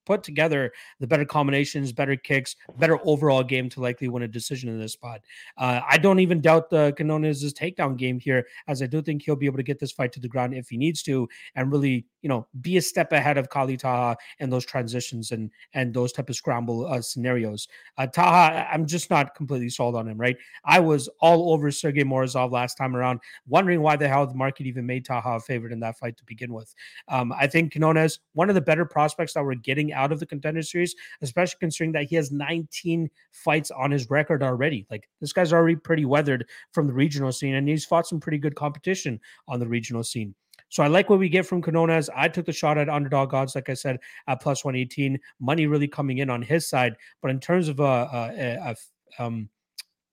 put 0.06 0.24
together 0.24 0.72
the 1.00 1.08
better 1.08 1.26
combinations, 1.26 1.92
better 1.92 2.16
kicks, 2.16 2.56
better 2.78 3.00
overall 3.04 3.44
game 3.44 3.70
to 3.70 3.82
likely 3.82 4.08
win 4.08 4.24
a 4.24 4.28
decision 4.28 4.70
in 4.70 4.80
this 4.80 4.94
spot. 4.94 5.22
Uh, 5.58 5.82
I 5.88 5.98
don't 5.98 6.20
even 6.20 6.42
doubt 6.42 6.70
the 6.70 6.94
Quinones' 6.96 7.54
takedown 7.54 7.98
game 7.98 8.20
here, 8.20 8.48
as 8.68 8.82
I 8.82 8.88
do 8.88 9.02
think 9.02 9.22
he'll 9.22 9.36
be 9.36 9.46
able 9.46 9.58
to 9.58 9.64
get 9.64 9.80
this 9.80 9.92
fight 9.92 10.12
to 10.14 10.20
the 10.20 10.28
ground 10.28 10.54
if 10.54 10.70
he 10.70 10.78
needs 10.78 11.04
to 11.04 11.28
and 11.56 11.72
really, 11.72 12.06
you 12.22 12.30
know, 12.30 12.48
be 12.62 12.78
a 12.78 12.82
step 12.82 13.12
ahead 13.12 13.38
of 13.38 13.50
Khalid 13.50 13.80
Taha 13.80 14.18
in 14.40 14.50
those 14.50 14.66
transitions 14.66 15.32
and 15.32 15.50
and 15.74 15.94
those 15.94 16.12
type 16.12 16.30
of 16.30 16.36
scramble 16.36 16.86
uh, 16.86 17.02
scenarios. 17.02 17.68
Uh, 17.98 18.08
Taha, 18.08 18.68
I'm 18.72 18.86
just 18.86 19.10
not 19.10 19.36
completely 19.36 19.70
sold 19.70 19.96
on 19.96 20.08
him, 20.08 20.18
right? 20.18 20.38
I 20.66 20.80
was 20.80 21.10
all 21.20 21.54
over 21.54 21.72
Sergey 21.72 22.04
Morozov 22.04 22.52
last 22.52 22.76
time 22.76 22.96
around, 22.96 23.20
wondering 23.48 23.82
why 23.82 23.96
the 23.96 24.08
hell 24.08 24.26
the 24.28 24.34
market 24.34 24.68
even 24.68 24.86
made 24.86 25.06
Taha 25.06 25.38
a 25.38 25.40
favorite 25.40 25.72
in 25.72 25.80
that 25.82 25.98
fight 25.98 26.18
to 26.18 26.26
begin 26.26 26.54
with. 26.54 26.74
Um, 27.08 27.34
I 27.34 27.48
think 27.48 27.74
Quinones, 27.74 28.20
one 28.34 28.50
of 28.50 28.56
the 28.56 28.62
better 28.62 28.86
prospects 28.86 29.34
that 29.34 29.44
we're 29.44 29.56
getting 29.56 29.94
out 29.94 30.12
of 30.12 30.20
the 30.20 30.26
contender 30.26 30.62
series, 30.62 30.96
especially 31.22 31.58
considering 31.60 31.92
that 31.94 32.06
he 32.06 32.16
has 32.16 32.32
19 32.32 33.10
fights 33.32 33.72
on 33.72 33.92
his 33.92 34.10
record 34.10 34.44
already. 34.44 34.86
Like 34.90 35.10
this 35.22 35.34
guy's 35.34 35.54
already 35.54 35.76
pretty 35.76 36.06
weathered 36.06 36.46
from 36.72 36.88
the 36.88 36.94
regional 36.94 37.32
scene, 37.32 37.56
and 37.56 37.68
he's 37.68 37.86
fought 37.86 38.08
some 38.08 38.20
pretty 38.20 38.38
good 38.38 38.56
competition 38.56 39.20
on 39.48 39.60
the 39.60 39.68
regional 39.68 40.04
scene. 40.04 40.36
So 40.70 40.84
I 40.84 40.88
like 40.88 41.10
what 41.10 41.20
we 41.20 41.30
get 41.30 41.46
from 41.46 41.62
Quinones. 41.62 42.10
I 42.16 42.28
took 42.28 42.46
the 42.46 42.54
shot 42.54 42.78
at 42.78 42.90
underdog 42.90 43.34
odds, 43.34 43.56
like 43.56 43.70
I 43.70 43.74
said, 43.74 44.00
at 44.28 44.42
plus 44.42 44.64
118. 44.64 45.20
Money 45.40 45.68
really 45.68 45.88
coming 45.88 46.20
in 46.20 46.30
on 46.30 46.42
his 46.42 46.68
side. 46.68 46.96
But 47.22 47.32
in 47.32 47.40
terms 47.40 47.68
of 47.68 47.80
a, 47.80 47.84
a, 47.84 48.76
a, 49.20 49.24
um, 49.24 49.50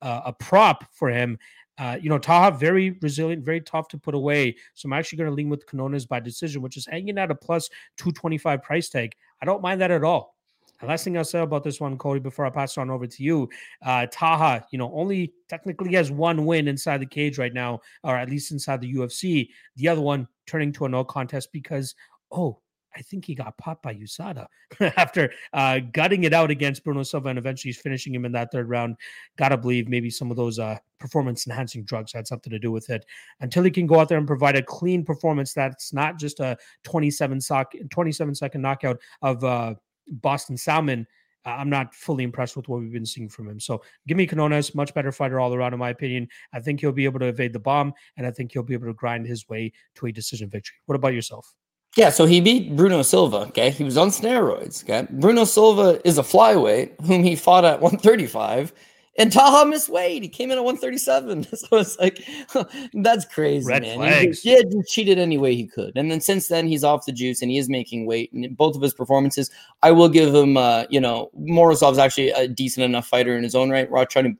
a 0.02 0.32
prop 0.32 0.84
for 0.92 1.08
him, 1.08 1.38
uh, 1.78 1.98
you 2.00 2.08
know, 2.08 2.18
Taha, 2.18 2.56
very 2.56 2.92
resilient, 3.02 3.44
very 3.44 3.60
tough 3.60 3.88
to 3.88 3.98
put 3.98 4.14
away. 4.14 4.56
So 4.74 4.86
I'm 4.86 4.94
actually 4.94 5.18
going 5.18 5.30
to 5.30 5.34
lean 5.34 5.50
with 5.50 5.66
Quinones 5.66 6.06
by 6.06 6.20
decision, 6.20 6.62
which 6.62 6.76
is 6.76 6.86
hanging 6.86 7.18
at 7.18 7.30
a 7.30 7.34
plus 7.34 7.68
225 7.98 8.62
price 8.62 8.88
tag. 8.88 9.14
I 9.42 9.44
don't 9.44 9.62
mind 9.62 9.80
that 9.82 9.90
at 9.90 10.04
all. 10.04 10.35
The 10.80 10.86
last 10.86 11.04
thing 11.04 11.16
I'll 11.16 11.24
say 11.24 11.40
about 11.40 11.64
this 11.64 11.80
one, 11.80 11.96
Cody, 11.96 12.20
before 12.20 12.46
I 12.46 12.50
pass 12.50 12.76
on 12.76 12.90
over 12.90 13.06
to 13.06 13.22
you, 13.22 13.48
uh, 13.84 14.06
Taha, 14.10 14.66
you 14.70 14.78
know, 14.78 14.92
only 14.94 15.32
technically 15.48 15.94
has 15.94 16.10
one 16.10 16.44
win 16.44 16.68
inside 16.68 17.00
the 17.00 17.06
cage 17.06 17.38
right 17.38 17.54
now, 17.54 17.80
or 18.02 18.16
at 18.16 18.28
least 18.28 18.52
inside 18.52 18.80
the 18.80 18.94
UFC. 18.94 19.48
The 19.76 19.88
other 19.88 20.00
one 20.02 20.28
turning 20.46 20.72
to 20.72 20.84
a 20.84 20.88
no 20.88 21.04
contest 21.04 21.52
because, 21.52 21.94
oh, 22.30 22.60
I 22.96 23.02
think 23.02 23.26
he 23.26 23.34
got 23.34 23.56
popped 23.58 23.82
by 23.82 23.94
USADA 23.94 24.46
after 24.96 25.30
uh, 25.52 25.80
gutting 25.92 26.24
it 26.24 26.32
out 26.32 26.50
against 26.50 26.82
Bruno 26.82 27.02
Silva 27.02 27.28
and 27.28 27.38
eventually 27.38 27.72
finishing 27.72 28.14
him 28.14 28.24
in 28.24 28.32
that 28.32 28.50
third 28.50 28.68
round. 28.68 28.96
Gotta 29.36 29.58
believe 29.58 29.88
maybe 29.88 30.08
some 30.08 30.30
of 30.30 30.36
those 30.36 30.58
uh, 30.58 30.78
performance 30.98 31.46
enhancing 31.46 31.84
drugs 31.84 32.12
had 32.12 32.26
something 32.26 32.50
to 32.50 32.58
do 32.58 32.72
with 32.72 32.88
it. 32.88 33.04
Until 33.40 33.64
he 33.64 33.70
can 33.70 33.86
go 33.86 34.00
out 34.00 34.08
there 34.08 34.18
and 34.18 34.26
provide 34.26 34.56
a 34.56 34.62
clean 34.62 35.04
performance 35.04 35.52
that's 35.52 35.92
not 35.92 36.18
just 36.18 36.40
a 36.40 36.56
27 36.84 37.40
sock, 37.40 37.74
27 37.90 38.34
second 38.34 38.62
knockout 38.62 38.98
of 39.20 39.44
uh, 39.44 39.74
Boston 40.08 40.56
Salmon, 40.56 41.06
uh, 41.44 41.50
I'm 41.50 41.70
not 41.70 41.94
fully 41.94 42.24
impressed 42.24 42.56
with 42.56 42.68
what 42.68 42.80
we've 42.80 42.92
been 42.92 43.06
seeing 43.06 43.28
from 43.28 43.48
him. 43.48 43.60
So 43.60 43.82
give 44.08 44.16
me 44.16 44.26
Quinones, 44.26 44.74
much 44.74 44.92
better 44.94 45.12
fighter 45.12 45.38
all 45.38 45.54
around, 45.54 45.72
in 45.72 45.78
my 45.78 45.90
opinion. 45.90 46.28
I 46.52 46.60
think 46.60 46.80
he'll 46.80 46.92
be 46.92 47.04
able 47.04 47.20
to 47.20 47.26
evade 47.26 47.52
the 47.52 47.60
bomb, 47.60 47.94
and 48.16 48.26
I 48.26 48.30
think 48.30 48.52
he'll 48.52 48.62
be 48.62 48.74
able 48.74 48.88
to 48.88 48.94
grind 48.94 49.26
his 49.26 49.48
way 49.48 49.72
to 49.96 50.06
a 50.06 50.12
decision 50.12 50.50
victory. 50.50 50.76
What 50.86 50.96
about 50.96 51.14
yourself? 51.14 51.54
Yeah, 51.96 52.10
so 52.10 52.26
he 52.26 52.42
beat 52.42 52.76
Bruno 52.76 53.00
Silva. 53.00 53.38
Okay, 53.48 53.70
he 53.70 53.82
was 53.82 53.96
on 53.96 54.08
steroids. 54.08 54.82
Okay, 54.84 55.06
Bruno 55.10 55.44
Silva 55.44 56.00
is 56.06 56.18
a 56.18 56.22
flyweight 56.22 57.00
whom 57.06 57.22
he 57.22 57.36
fought 57.36 57.64
at 57.64 57.80
135 57.80 58.74
and 59.18 59.32
Taha 59.32 59.66
missed 59.66 59.88
weight. 59.88 60.22
He 60.22 60.28
came 60.28 60.50
in 60.50 60.58
at 60.58 60.64
137. 60.64 61.46
So 61.56 61.78
it's 61.78 61.98
like, 61.98 62.22
that's 62.94 63.24
crazy, 63.24 63.66
Red 63.66 63.82
man. 63.82 63.96
Flags. 63.96 64.42
He, 64.42 64.54
he 64.54 64.82
cheated 64.86 65.18
any 65.18 65.38
way 65.38 65.54
he 65.54 65.66
could. 65.66 65.96
And 65.96 66.10
then 66.10 66.20
since 66.20 66.48
then, 66.48 66.66
he's 66.66 66.84
off 66.84 67.06
the 67.06 67.12
juice 67.12 67.40
and 67.40 67.50
he 67.50 67.56
is 67.56 67.68
making 67.68 68.04
weight. 68.04 68.30
And 68.32 68.54
both 68.56 68.76
of 68.76 68.82
his 68.82 68.92
performances, 68.92 69.50
I 69.82 69.90
will 69.92 70.08
give 70.08 70.34
him, 70.34 70.56
uh, 70.56 70.84
you 70.90 71.00
know, 71.00 71.30
Morozov's 71.38 71.98
actually 71.98 72.30
a 72.30 72.46
decent 72.46 72.84
enough 72.84 73.06
fighter 73.06 73.36
in 73.36 73.42
his 73.42 73.54
own 73.54 73.70
right. 73.70 73.90
Raoni 73.90 74.36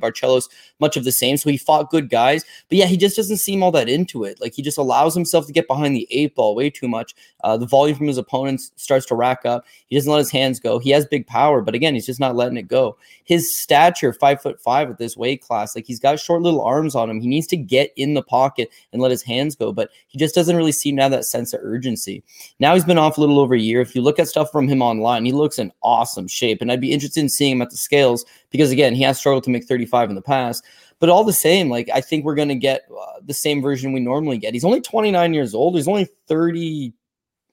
Barcelos, 0.00 0.48
much 0.80 0.96
of 0.96 1.04
the 1.04 1.12
same. 1.12 1.36
So 1.36 1.50
he 1.50 1.58
fought 1.58 1.90
good 1.90 2.08
guys. 2.08 2.44
But 2.68 2.78
yeah, 2.78 2.86
he 2.86 2.96
just 2.96 3.16
doesn't 3.16 3.36
seem 3.36 3.62
all 3.62 3.72
that 3.72 3.88
into 3.88 4.24
it. 4.24 4.40
Like 4.40 4.54
he 4.54 4.62
just 4.62 4.78
allows 4.78 5.14
himself 5.14 5.46
to 5.46 5.52
get 5.52 5.68
behind 5.68 5.94
the 5.94 6.08
eight 6.10 6.34
ball 6.34 6.54
way 6.54 6.70
too 6.70 6.88
much. 6.88 7.14
Uh, 7.42 7.58
the 7.58 7.66
volume 7.66 7.96
from 7.96 8.06
his 8.06 8.18
opponents 8.18 8.72
starts 8.76 9.04
to 9.06 9.14
rack 9.14 9.44
up. 9.44 9.66
He 9.86 9.96
doesn't 9.96 10.10
let 10.10 10.18
his 10.18 10.30
hands 10.30 10.60
go. 10.60 10.78
He 10.78 10.90
has 10.90 11.04
big 11.04 11.26
power, 11.26 11.60
but 11.60 11.74
again, 11.74 11.94
he's 11.94 12.06
just 12.06 12.20
not 12.20 12.36
letting 12.36 12.56
it 12.56 12.68
go. 12.68 12.96
His 13.24 13.54
stature, 13.54 14.13
five 14.14 14.40
foot 14.40 14.60
five 14.60 14.90
at 14.90 14.98
this 14.98 15.16
weight 15.16 15.42
class. 15.42 15.74
Like 15.74 15.86
he's 15.86 16.00
got 16.00 16.18
short 16.20 16.42
little 16.42 16.62
arms 16.62 16.94
on 16.94 17.10
him. 17.10 17.20
He 17.20 17.28
needs 17.28 17.46
to 17.48 17.56
get 17.56 17.92
in 17.96 18.14
the 18.14 18.22
pocket 18.22 18.70
and 18.92 19.02
let 19.02 19.10
his 19.10 19.22
hands 19.22 19.54
go, 19.54 19.72
but 19.72 19.90
he 20.08 20.18
just 20.18 20.34
doesn't 20.34 20.56
really 20.56 20.72
seem 20.72 20.96
to 20.96 21.02
have 21.02 21.10
that 21.10 21.24
sense 21.24 21.52
of 21.52 21.60
urgency. 21.62 22.22
Now 22.60 22.74
he's 22.74 22.84
been 22.84 22.98
off 22.98 23.18
a 23.18 23.20
little 23.20 23.38
over 23.38 23.54
a 23.54 23.60
year. 23.60 23.80
If 23.80 23.94
you 23.94 24.02
look 24.02 24.18
at 24.18 24.28
stuff 24.28 24.50
from 24.50 24.68
him 24.68 24.82
online, 24.82 25.24
he 25.24 25.32
looks 25.32 25.58
in 25.58 25.72
awesome 25.82 26.28
shape. 26.28 26.62
And 26.62 26.70
I'd 26.70 26.80
be 26.80 26.92
interested 26.92 27.20
in 27.20 27.28
seeing 27.28 27.52
him 27.52 27.62
at 27.62 27.70
the 27.70 27.76
scales 27.76 28.24
because 28.50 28.70
again, 28.70 28.94
he 28.94 29.02
has 29.02 29.18
struggled 29.18 29.44
to 29.44 29.50
make 29.50 29.64
35 29.64 30.10
in 30.10 30.14
the 30.14 30.22
past. 30.22 30.64
But 31.00 31.08
all 31.08 31.24
the 31.24 31.32
same, 31.32 31.68
like 31.68 31.90
I 31.92 32.00
think 32.00 32.24
we're 32.24 32.34
going 32.34 32.48
to 32.48 32.54
get 32.54 32.82
uh, 32.90 33.20
the 33.24 33.34
same 33.34 33.60
version 33.60 33.92
we 33.92 34.00
normally 34.00 34.38
get. 34.38 34.54
He's 34.54 34.64
only 34.64 34.80
29 34.80 35.34
years 35.34 35.54
old. 35.54 35.74
He's 35.74 35.88
only 35.88 36.08
30. 36.28 36.92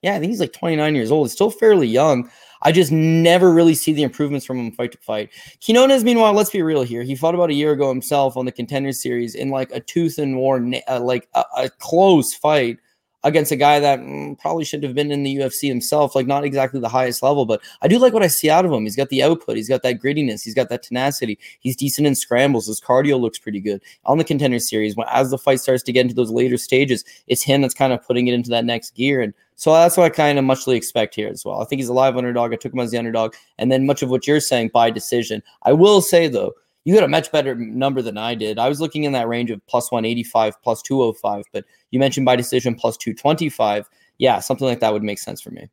Yeah, 0.01 0.15
I 0.15 0.19
think 0.19 0.31
he's 0.31 0.39
like 0.39 0.53
29 0.53 0.95
years 0.95 1.11
old. 1.11 1.27
He's 1.27 1.33
still 1.33 1.51
fairly 1.51 1.87
young. 1.87 2.29
I 2.63 2.71
just 2.71 2.91
never 2.91 3.51
really 3.51 3.73
see 3.73 3.93
the 3.93 4.03
improvements 4.03 4.45
from 4.45 4.59
him 4.59 4.71
fight 4.71 4.91
to 4.91 4.97
fight. 4.99 5.31
Quinones, 5.63 6.03
meanwhile, 6.03 6.33
let's 6.33 6.49
be 6.49 6.61
real 6.61 6.83
here. 6.83 7.01
He 7.03 7.15
fought 7.15 7.33
about 7.33 7.49
a 7.49 7.55
year 7.55 7.71
ago 7.71 7.89
himself 7.89 8.37
on 8.37 8.45
the 8.45 8.51
contender 8.51 8.91
series 8.91 9.35
in 9.35 9.49
like 9.49 9.71
a 9.71 9.79
tooth 9.79 10.19
and 10.19 10.37
war, 10.37 10.63
uh, 10.87 10.99
like 10.99 11.27
a, 11.33 11.43
a, 11.57 11.69
close 11.69 12.33
fight 12.33 12.77
against 13.23 13.51
a 13.51 13.55
guy 13.55 13.79
that 13.79 13.99
mm, 13.99 14.37
probably 14.39 14.63
should 14.63 14.83
have 14.83 14.95
been 14.95 15.11
in 15.11 15.23
the 15.23 15.35
UFC 15.35 15.67
himself, 15.67 16.15
like 16.15 16.27
not 16.27 16.43
exactly 16.43 16.79
the 16.79 16.89
highest 16.89 17.21
level, 17.21 17.45
but 17.45 17.61
I 17.81 17.87
do 17.87 17.99
like 17.99 18.13
what 18.13 18.23
I 18.23 18.27
see 18.27 18.49
out 18.49 18.65
of 18.65 18.71
him. 18.71 18.83
He's 18.83 18.95
got 18.95 19.09
the 19.09 19.23
output, 19.23 19.57
he's 19.57 19.69
got 19.69 19.83
that 19.83 19.99
grittiness, 19.99 20.43
he's 20.43 20.55
got 20.55 20.69
that 20.69 20.83
tenacity. 20.83 21.37
He's 21.59 21.75
decent 21.75 22.07
in 22.07 22.15
scrambles. 22.15 22.67
His 22.67 22.81
cardio 22.81 23.19
looks 23.19 23.39
pretty 23.39 23.59
good 23.59 23.81
on 24.05 24.17
the 24.17 24.23
contender 24.23 24.59
series. 24.59 24.95
When 24.95 25.07
as 25.09 25.31
the 25.31 25.37
fight 25.37 25.59
starts 25.59 25.83
to 25.83 25.91
get 25.91 26.01
into 26.01 26.15
those 26.15 26.31
later 26.31 26.57
stages, 26.57 27.03
it's 27.27 27.43
him 27.43 27.61
that's 27.61 27.73
kind 27.73 27.93
of 27.93 28.05
putting 28.05 28.27
it 28.27 28.33
into 28.33 28.49
that 28.51 28.65
next 28.65 28.95
gear 28.95 29.21
and. 29.21 29.33
So 29.55 29.71
that's 29.73 29.95
what 29.95 30.05
I 30.05 30.09
kind 30.09 30.39
of 30.39 30.45
muchly 30.45 30.75
expect 30.75 31.13
here 31.13 31.27
as 31.27 31.45
well. 31.45 31.61
I 31.61 31.65
think 31.65 31.81
he's 31.81 31.87
a 31.87 31.93
live 31.93 32.17
underdog. 32.17 32.51
I 32.51 32.55
took 32.55 32.73
him 32.73 32.79
as 32.79 32.89
the 32.89 32.97
underdog. 32.97 33.35
And 33.59 33.71
then 33.71 33.85
much 33.85 34.01
of 34.01 34.09
what 34.09 34.25
you're 34.25 34.39
saying 34.39 34.71
by 34.73 34.89
decision. 34.89 35.43
I 35.61 35.73
will 35.73 36.01
say, 36.01 36.27
though, 36.27 36.53
you 36.83 36.93
got 36.93 37.03
a 37.03 37.07
much 37.07 37.31
better 37.31 37.55
number 37.55 38.01
than 38.01 38.17
I 38.17 38.35
did. 38.35 38.57
I 38.57 38.69
was 38.69 38.81
looking 38.81 39.03
in 39.03 39.11
that 39.13 39.27
range 39.27 39.51
of 39.51 39.65
plus 39.67 39.91
185, 39.91 40.61
plus 40.61 40.81
205, 40.81 41.45
but 41.53 41.65
you 41.91 41.99
mentioned 41.99 42.25
by 42.25 42.35
decision 42.35 42.75
plus 42.75 42.97
225. 42.97 43.87
Yeah, 44.17 44.39
something 44.39 44.67
like 44.67 44.79
that 44.79 44.93
would 44.93 45.03
make 45.03 45.19
sense 45.19 45.41
for 45.41 45.51
me. 45.51 45.69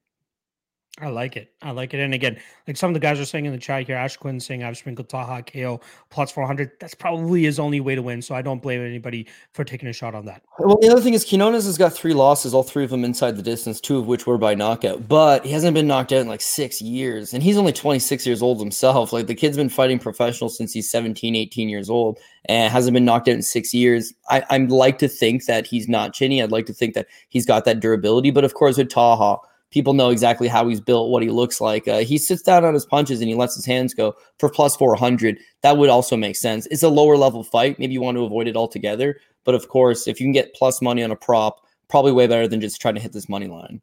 I 1.00 1.08
like 1.08 1.36
it. 1.36 1.52
I 1.62 1.70
like 1.70 1.94
it. 1.94 2.00
And 2.00 2.12
again, 2.12 2.38
like 2.66 2.76
some 2.76 2.90
of 2.90 2.94
the 2.94 3.00
guys 3.00 3.20
are 3.20 3.24
saying 3.24 3.44
in 3.44 3.52
the 3.52 3.58
chat 3.58 3.86
here, 3.86 3.94
Ash 3.94 4.16
Quinn 4.16 4.40
saying 4.40 4.64
I've 4.64 4.76
sprinkled 4.76 5.08
Taha 5.08 5.44
KO 5.44 5.80
plus 6.10 6.32
400. 6.32 6.72
That's 6.80 6.94
probably 6.94 7.44
his 7.44 7.60
only 7.60 7.80
way 7.80 7.94
to 7.94 8.02
win. 8.02 8.20
So 8.20 8.34
I 8.34 8.42
don't 8.42 8.60
blame 8.60 8.84
anybody 8.84 9.26
for 9.52 9.64
taking 9.64 9.88
a 9.88 9.92
shot 9.92 10.14
on 10.14 10.24
that. 10.26 10.42
Well, 10.58 10.78
the 10.80 10.88
other 10.88 11.00
thing 11.00 11.14
is 11.14 11.24
Quinones 11.24 11.66
has 11.66 11.78
got 11.78 11.92
three 11.92 12.14
losses, 12.14 12.52
all 12.52 12.64
three 12.64 12.82
of 12.82 12.90
them 12.90 13.04
inside 13.04 13.36
the 13.36 13.42
distance, 13.42 13.80
two 13.80 13.98
of 13.98 14.06
which 14.08 14.26
were 14.26 14.38
by 14.38 14.54
knockout. 14.54 15.06
But 15.06 15.44
he 15.46 15.52
hasn't 15.52 15.74
been 15.74 15.86
knocked 15.86 16.12
out 16.12 16.20
in 16.20 16.28
like 16.28 16.40
six 16.40 16.82
years. 16.82 17.32
And 17.32 17.42
he's 17.42 17.56
only 17.56 17.72
26 17.72 18.26
years 18.26 18.42
old 18.42 18.58
himself. 18.58 19.12
Like 19.12 19.28
the 19.28 19.34
kid's 19.34 19.56
been 19.56 19.68
fighting 19.68 20.00
professional 20.00 20.50
since 20.50 20.72
he's 20.72 20.90
17, 20.90 21.36
18 21.36 21.68
years 21.68 21.88
old 21.88 22.18
and 22.46 22.72
hasn't 22.72 22.94
been 22.94 23.04
knocked 23.04 23.28
out 23.28 23.34
in 23.34 23.42
six 23.42 23.72
years. 23.72 24.12
I, 24.30 24.42
I'd 24.50 24.72
like 24.72 24.98
to 24.98 25.08
think 25.08 25.44
that 25.44 25.66
he's 25.66 25.88
not 25.88 26.12
chinny. 26.12 26.42
I'd 26.42 26.50
like 26.50 26.66
to 26.66 26.72
think 26.72 26.94
that 26.94 27.06
he's 27.28 27.46
got 27.46 27.64
that 27.66 27.78
durability. 27.78 28.32
But 28.32 28.44
of 28.44 28.54
course, 28.54 28.78
with 28.78 28.88
Taha, 28.88 29.38
people 29.70 29.92
know 29.94 30.10
exactly 30.10 30.48
how 30.48 30.66
he's 30.68 30.80
built, 30.80 31.10
what 31.10 31.22
he 31.22 31.30
looks 31.30 31.60
like. 31.60 31.86
Uh, 31.86 31.98
he 31.98 32.18
sits 32.18 32.42
down 32.42 32.64
on 32.64 32.74
his 32.74 32.86
punches 32.86 33.20
and 33.20 33.28
he 33.28 33.34
lets 33.34 33.54
his 33.54 33.66
hands 33.66 33.94
go 33.94 34.14
for 34.38 34.48
plus 34.48 34.76
400. 34.76 35.38
That 35.62 35.76
would 35.76 35.90
also 35.90 36.16
make 36.16 36.36
sense. 36.36 36.66
It's 36.70 36.82
a 36.82 36.88
lower 36.88 37.16
level 37.16 37.42
fight. 37.42 37.78
Maybe 37.78 37.92
you 37.92 38.00
want 38.00 38.16
to 38.16 38.24
avoid 38.24 38.48
it 38.48 38.56
altogether. 38.56 39.20
But 39.44 39.54
of 39.54 39.68
course, 39.68 40.06
if 40.06 40.20
you 40.20 40.26
can 40.26 40.32
get 40.32 40.54
plus 40.54 40.82
money 40.82 41.02
on 41.02 41.10
a 41.10 41.16
prop, 41.16 41.60
probably 41.88 42.12
way 42.12 42.26
better 42.26 42.48
than 42.48 42.60
just 42.60 42.80
trying 42.80 42.94
to 42.94 43.00
hit 43.00 43.12
this 43.12 43.28
money 43.28 43.46
line. 43.46 43.80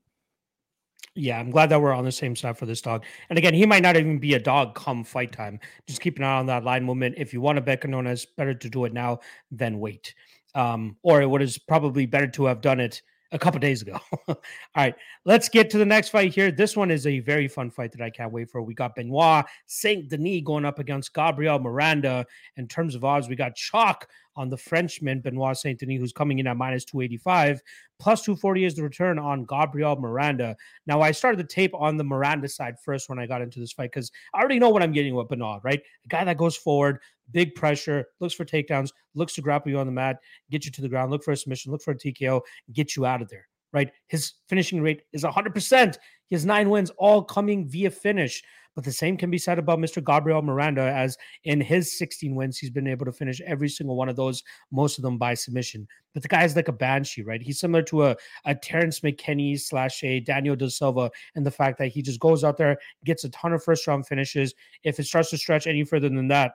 Yeah, 1.18 1.40
I'm 1.40 1.50
glad 1.50 1.70
that 1.70 1.82
we're 1.82 1.94
on 1.94 2.04
the 2.04 2.12
same 2.12 2.36
side 2.36 2.58
for 2.58 2.66
this 2.66 2.82
dog. 2.82 3.06
And 3.30 3.38
again, 3.38 3.54
he 3.54 3.66
might 3.66 3.84
not 3.84 3.96
even 3.96 4.20
be 4.20 4.34
a 4.34 4.40
dog 4.40 4.76
come 4.76 5.06
fight 5.06 5.32
time. 5.32 5.62
Just 5.88 6.02
keep 6.02 6.18
an 6.18 6.26
eye 6.26 6.38
on 6.38 6.46
that 6.48 6.66
line 6.66 6.84
movement. 6.84 7.16
If 7.18 7.32
you 7.32 7.40
want 7.40 7.56
to 7.56 7.62
bet 7.62 7.82
Quinones, 7.82 8.26
better 8.26 8.54
to 8.54 8.70
do 8.70 8.84
it 8.84 8.92
now 8.92 9.20
than 9.50 9.80
wait. 9.80 10.14
Um, 10.56 10.98
or 11.04 11.22
it 11.22 11.30
would 11.30 11.42
is 11.42 11.58
probably 11.58 12.06
better 12.06 12.28
to 12.28 12.46
have 12.46 12.60
done 12.60 12.82
it 12.82 13.02
a 13.36 13.40
couple 13.40 13.60
days 13.60 13.82
ago. 13.82 14.00
All 14.28 14.38
right, 14.76 14.96
let's 15.26 15.50
get 15.50 15.70
to 15.72 15.78
the 15.78 15.86
next 15.86 16.10
fight 16.10 16.34
here. 16.34 16.52
This 16.52 16.76
one 16.76 16.90
is 16.90 17.06
a 17.06 17.20
very 17.20 17.48
fun 17.48 17.70
fight 17.70 17.92
that 17.92 18.02
I 18.02 18.10
can't 18.10 18.32
wait 18.32 18.50
for. 18.50 18.62
We 18.62 18.74
got 18.74 18.96
Benoit 18.96 19.46
Saint 19.68 20.10
Denis 20.10 20.42
going 20.44 20.66
up 20.66 20.80
against 20.80 21.14
Gabriel 21.14 21.60
Miranda. 21.60 22.26
In 22.56 22.68
terms 22.68 22.96
of 22.96 23.04
odds, 23.04 23.28
we 23.28 23.36
got 23.36 23.56
chalk 23.56 24.08
on 24.38 24.50
the 24.50 24.58
Frenchman 24.58 25.20
Benoit 25.20 25.58
Saint 25.58 25.80
Denis, 25.80 26.00
who's 26.00 26.14
coming 26.14 26.40
in 26.40 26.48
at 26.48 26.58
minus 26.58 26.86
285. 26.86 27.62
Plus 28.00 28.24
240 28.24 28.66
is 28.66 28.76
the 28.76 28.84
return 28.84 29.20
on 29.20 29.46
Gabriel 29.46 29.96
Miranda. 29.96 30.56
Now, 30.86 31.02
I 31.02 31.12
started 31.12 31.40
the 31.40 31.48
tape 31.48 31.74
on 31.74 31.98
the 31.98 32.04
Miranda 32.04 32.50
side 32.50 32.76
first 32.84 33.10
when 33.10 33.20
I 33.20 33.28
got 33.28 33.42
into 33.42 33.60
this 33.60 33.72
fight 33.72 33.92
because 33.92 34.12
I 34.34 34.40
already 34.40 34.60
know 34.60 34.70
what 34.70 34.84
I'm 34.84 34.92
getting 34.92 35.16
with 35.16 35.30
Benoit, 35.30 35.62
right? 35.64 35.82
A 36.04 36.08
guy 36.08 36.24
that 36.24 36.38
goes 36.38 36.58
forward, 36.58 37.00
big 37.32 37.56
pressure, 37.56 38.06
looks 38.20 38.34
for 38.34 38.46
takedowns, 38.46 38.92
looks 39.14 39.34
to 39.36 39.42
grapple 39.42 39.72
you 39.72 39.80
on 39.80 39.86
the 39.86 39.92
mat, 39.92 40.18
get 40.52 40.66
you 40.66 40.72
to 40.72 40.82
the 40.82 40.90
ground, 40.90 41.12
look 41.12 41.24
for 41.24 41.32
a 41.32 41.38
submission, 41.38 41.72
look 41.72 41.82
for 41.82 41.92
a 41.92 41.98
TKO, 41.98 42.42
get 42.74 42.96
you 42.96 43.06
out 43.06 43.22
of 43.22 43.30
there, 43.30 43.48
right? 43.74 43.92
His 44.08 44.34
finishing 44.48 44.82
rate 44.82 45.04
is 45.14 45.24
100%. 45.24 45.98
He 46.28 46.36
has 46.36 46.46
nine 46.46 46.70
wins, 46.70 46.92
all 46.98 47.24
coming 47.24 47.68
via 47.68 47.92
finish. 47.92 48.42
But 48.76 48.84
the 48.84 48.92
same 48.92 49.16
can 49.16 49.32
be 49.32 49.38
said 49.38 49.58
about 49.58 49.80
Mr. 49.80 50.04
Gabriel 50.06 50.42
Miranda, 50.42 50.82
as 50.82 51.18
in 51.46 51.62
his 51.62 51.98
16 51.98 52.36
wins, 52.36 52.58
he's 52.58 52.70
been 52.70 52.88
able 52.88 53.06
to 53.06 53.12
finish 53.14 53.40
every 53.42 53.70
single 53.70 53.96
one 53.96 54.10
of 54.10 54.18
those, 54.18 54.44
most 54.70 54.98
of 54.98 55.02
them 55.02 55.18
by 55.18 55.34
submission. 55.34 55.88
But 56.14 56.24
the 56.24 56.30
guy 56.30 56.44
is 56.44 56.58
like 56.58 56.68
a 56.68 56.74
banshee, 56.74 57.24
right? 57.24 57.42
He's 57.42 57.60
similar 57.60 57.84
to 57.84 58.08
a, 58.08 58.18
a 58.44 58.54
Terrence 58.54 59.00
McKinney 59.00 59.58
slash 59.58 60.04
a 60.04 60.20
Daniel 60.20 60.58
Da 60.58 60.68
Silva, 60.68 61.10
and 61.36 61.46
the 61.46 61.52
fact 61.52 61.78
that 61.78 61.88
he 61.88 62.02
just 62.02 62.20
goes 62.20 62.44
out 62.44 62.58
there, 62.58 62.78
gets 63.06 63.24
a 63.24 63.30
ton 63.30 63.54
of 63.54 63.64
first 63.64 63.88
round 63.88 64.08
finishes. 64.08 64.54
If 64.84 65.00
it 65.00 65.06
starts 65.06 65.30
to 65.30 65.38
stretch 65.38 65.68
any 65.68 65.86
further 65.86 66.10
than 66.10 66.28
that, 66.28 66.52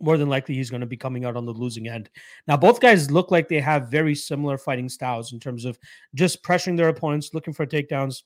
more 0.00 0.16
than 0.16 0.28
likely 0.28 0.54
he's 0.54 0.70
going 0.70 0.80
to 0.80 0.86
be 0.86 0.96
coming 0.96 1.24
out 1.24 1.36
on 1.36 1.46
the 1.46 1.52
losing 1.52 1.88
end. 1.88 2.10
Now, 2.46 2.56
both 2.56 2.80
guys 2.80 3.10
look 3.10 3.30
like 3.30 3.48
they 3.48 3.60
have 3.60 3.90
very 3.90 4.14
similar 4.14 4.58
fighting 4.58 4.88
styles 4.88 5.32
in 5.32 5.40
terms 5.40 5.64
of 5.64 5.78
just 6.14 6.42
pressuring 6.42 6.76
their 6.76 6.88
opponents, 6.88 7.30
looking 7.32 7.54
for 7.54 7.66
takedowns, 7.66 8.22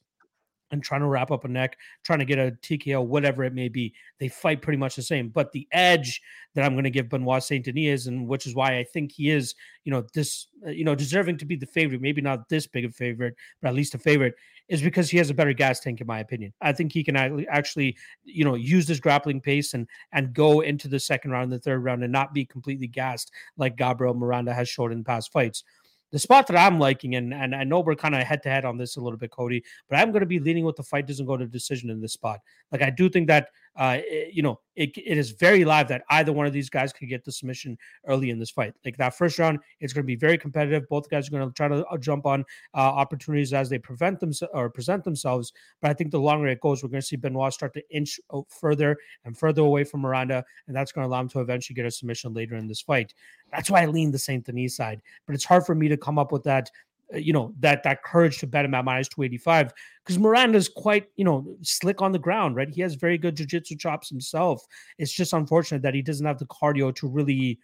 and 0.70 0.82
trying 0.82 1.00
to 1.00 1.06
wrap 1.06 1.30
up 1.30 1.44
a 1.44 1.48
neck, 1.48 1.76
trying 2.04 2.18
to 2.18 2.24
get 2.24 2.38
a 2.38 2.52
TKO, 2.62 3.04
whatever 3.04 3.44
it 3.44 3.54
may 3.54 3.68
be. 3.68 3.94
They 4.18 4.28
fight 4.28 4.62
pretty 4.62 4.76
much 4.76 4.96
the 4.96 5.02
same. 5.02 5.28
But 5.28 5.52
the 5.52 5.66
edge 5.72 6.20
that 6.54 6.64
I'm 6.64 6.74
going 6.74 6.84
to 6.84 6.90
give 6.90 7.08
Benoit 7.08 7.42
Saint 7.42 7.64
Denis 7.64 8.00
is, 8.02 8.06
and 8.06 8.26
which 8.26 8.46
is 8.46 8.54
why 8.54 8.78
I 8.78 8.84
think 8.84 9.12
he 9.12 9.30
is, 9.30 9.54
you 9.84 9.92
know, 9.92 10.04
this, 10.14 10.48
uh, 10.66 10.70
you 10.70 10.84
know, 10.84 10.94
deserving 10.94 11.38
to 11.38 11.44
be 11.44 11.56
the 11.56 11.66
favorite, 11.66 12.00
maybe 12.00 12.20
not 12.20 12.48
this 12.48 12.66
big 12.66 12.84
a 12.84 12.90
favorite, 12.90 13.34
but 13.62 13.68
at 13.68 13.74
least 13.74 13.94
a 13.94 13.98
favorite, 13.98 14.34
is 14.68 14.82
because 14.82 15.08
he 15.08 15.16
has 15.18 15.30
a 15.30 15.34
better 15.34 15.52
gas 15.52 15.80
tank, 15.80 16.00
in 16.00 16.06
my 16.06 16.20
opinion. 16.20 16.52
I 16.60 16.72
think 16.72 16.92
he 16.92 17.02
can 17.02 17.16
actually, 17.16 17.96
you 18.24 18.44
know, 18.44 18.54
use 18.54 18.86
this 18.86 19.00
grappling 19.00 19.40
pace 19.40 19.74
and 19.74 19.88
and 20.12 20.34
go 20.34 20.60
into 20.60 20.88
the 20.88 21.00
second 21.00 21.30
round, 21.30 21.50
the 21.50 21.58
third 21.58 21.82
round, 21.82 22.02
and 22.02 22.12
not 22.12 22.34
be 22.34 22.44
completely 22.44 22.86
gassed 22.86 23.32
like 23.56 23.76
Gabriel 23.76 24.14
Miranda 24.14 24.52
has 24.52 24.68
showed 24.68 24.92
in 24.92 25.04
past 25.04 25.32
fights 25.32 25.64
the 26.10 26.18
spot 26.18 26.46
that 26.46 26.56
I'm 26.56 26.78
liking, 26.78 27.16
and, 27.16 27.34
and 27.34 27.54
I 27.54 27.64
know 27.64 27.80
we're 27.80 27.94
kind 27.94 28.14
of 28.14 28.22
head 28.22 28.42
to 28.44 28.48
head 28.48 28.64
on 28.64 28.78
this 28.78 28.96
a 28.96 29.00
little 29.00 29.18
bit, 29.18 29.30
Cody, 29.30 29.62
but 29.88 29.98
I'm 29.98 30.10
going 30.10 30.20
to 30.20 30.26
be 30.26 30.40
leaning 30.40 30.64
with 30.64 30.76
the 30.76 30.82
fight 30.82 31.06
doesn't 31.06 31.26
go 31.26 31.36
to 31.36 31.46
decision 31.46 31.90
in 31.90 32.00
this 32.00 32.14
spot. 32.14 32.40
Like 32.72 32.82
I 32.82 32.90
do 32.90 33.08
think 33.08 33.28
that 33.28 33.48
uh, 33.78 33.98
it, 34.00 34.34
you 34.34 34.42
know, 34.42 34.60
it, 34.74 34.90
it 34.96 35.16
is 35.16 35.30
very 35.30 35.64
live 35.64 35.88
that 35.88 36.02
either 36.10 36.32
one 36.32 36.46
of 36.46 36.52
these 36.52 36.68
guys 36.68 36.92
could 36.92 37.08
get 37.08 37.24
the 37.24 37.32
submission 37.32 37.78
early 38.06 38.30
in 38.30 38.38
this 38.38 38.50
fight. 38.50 38.74
Like 38.84 38.96
that 38.96 39.16
first 39.16 39.38
round, 39.38 39.60
it's 39.80 39.92
going 39.92 40.02
to 40.02 40.06
be 40.06 40.16
very 40.16 40.36
competitive. 40.36 40.88
Both 40.88 41.08
guys 41.08 41.28
are 41.28 41.30
going 41.30 41.48
to 41.48 41.52
try 41.54 41.68
to 41.68 41.86
uh, 41.86 41.96
jump 41.96 42.26
on 42.26 42.44
uh, 42.74 42.78
opportunities 42.78 43.52
as 43.52 43.68
they 43.68 43.78
prevent 43.78 44.18
them 44.18 44.32
or 44.52 44.68
present 44.68 45.04
themselves. 45.04 45.52
But 45.80 45.92
I 45.92 45.94
think 45.94 46.10
the 46.10 46.20
longer 46.20 46.48
it 46.48 46.60
goes, 46.60 46.82
we're 46.82 46.90
going 46.90 47.00
to 47.00 47.06
see 47.06 47.16
Benoit 47.16 47.52
start 47.52 47.72
to 47.74 47.82
inch 47.90 48.20
further 48.48 48.96
and 49.24 49.38
further 49.38 49.62
away 49.62 49.84
from 49.84 50.00
Miranda, 50.00 50.44
and 50.66 50.76
that's 50.76 50.92
going 50.92 51.04
to 51.04 51.08
allow 51.08 51.20
him 51.20 51.28
to 51.30 51.40
eventually 51.40 51.74
get 51.74 51.86
a 51.86 51.90
submission 51.90 52.34
later 52.34 52.56
in 52.56 52.66
this 52.66 52.80
fight. 52.80 53.14
That's 53.52 53.70
why 53.70 53.82
I 53.82 53.86
lean 53.86 54.10
the 54.10 54.18
Saint 54.18 54.44
Denis 54.44 54.76
side. 54.76 55.00
But 55.26 55.34
it's 55.34 55.44
hard 55.44 55.64
for 55.64 55.74
me 55.74 55.88
to 55.88 55.96
come 55.96 56.18
up 56.18 56.32
with 56.32 56.42
that 56.44 56.70
you 57.14 57.32
know 57.32 57.54
that 57.60 57.82
that 57.82 58.02
courage 58.02 58.38
to 58.38 58.46
bet 58.46 58.64
him 58.64 58.74
at 58.74 58.84
minus 58.84 59.08
285 59.08 59.72
because 60.04 60.18
Miranda's 60.18 60.68
quite 60.68 61.06
you 61.16 61.24
know 61.24 61.46
slick 61.62 62.02
on 62.02 62.12
the 62.12 62.18
ground 62.18 62.56
right? 62.56 62.68
He 62.68 62.80
has 62.82 62.94
very 62.94 63.18
good 63.18 63.36
jiu-jitsu 63.36 63.76
chops 63.76 64.08
himself. 64.08 64.62
It's 64.98 65.12
just 65.12 65.32
unfortunate 65.32 65.82
that 65.82 65.94
he 65.94 66.02
doesn't 66.02 66.26
have 66.26 66.38
the 66.38 66.46
cardio 66.46 66.94
to 66.96 67.08
really 67.08 67.58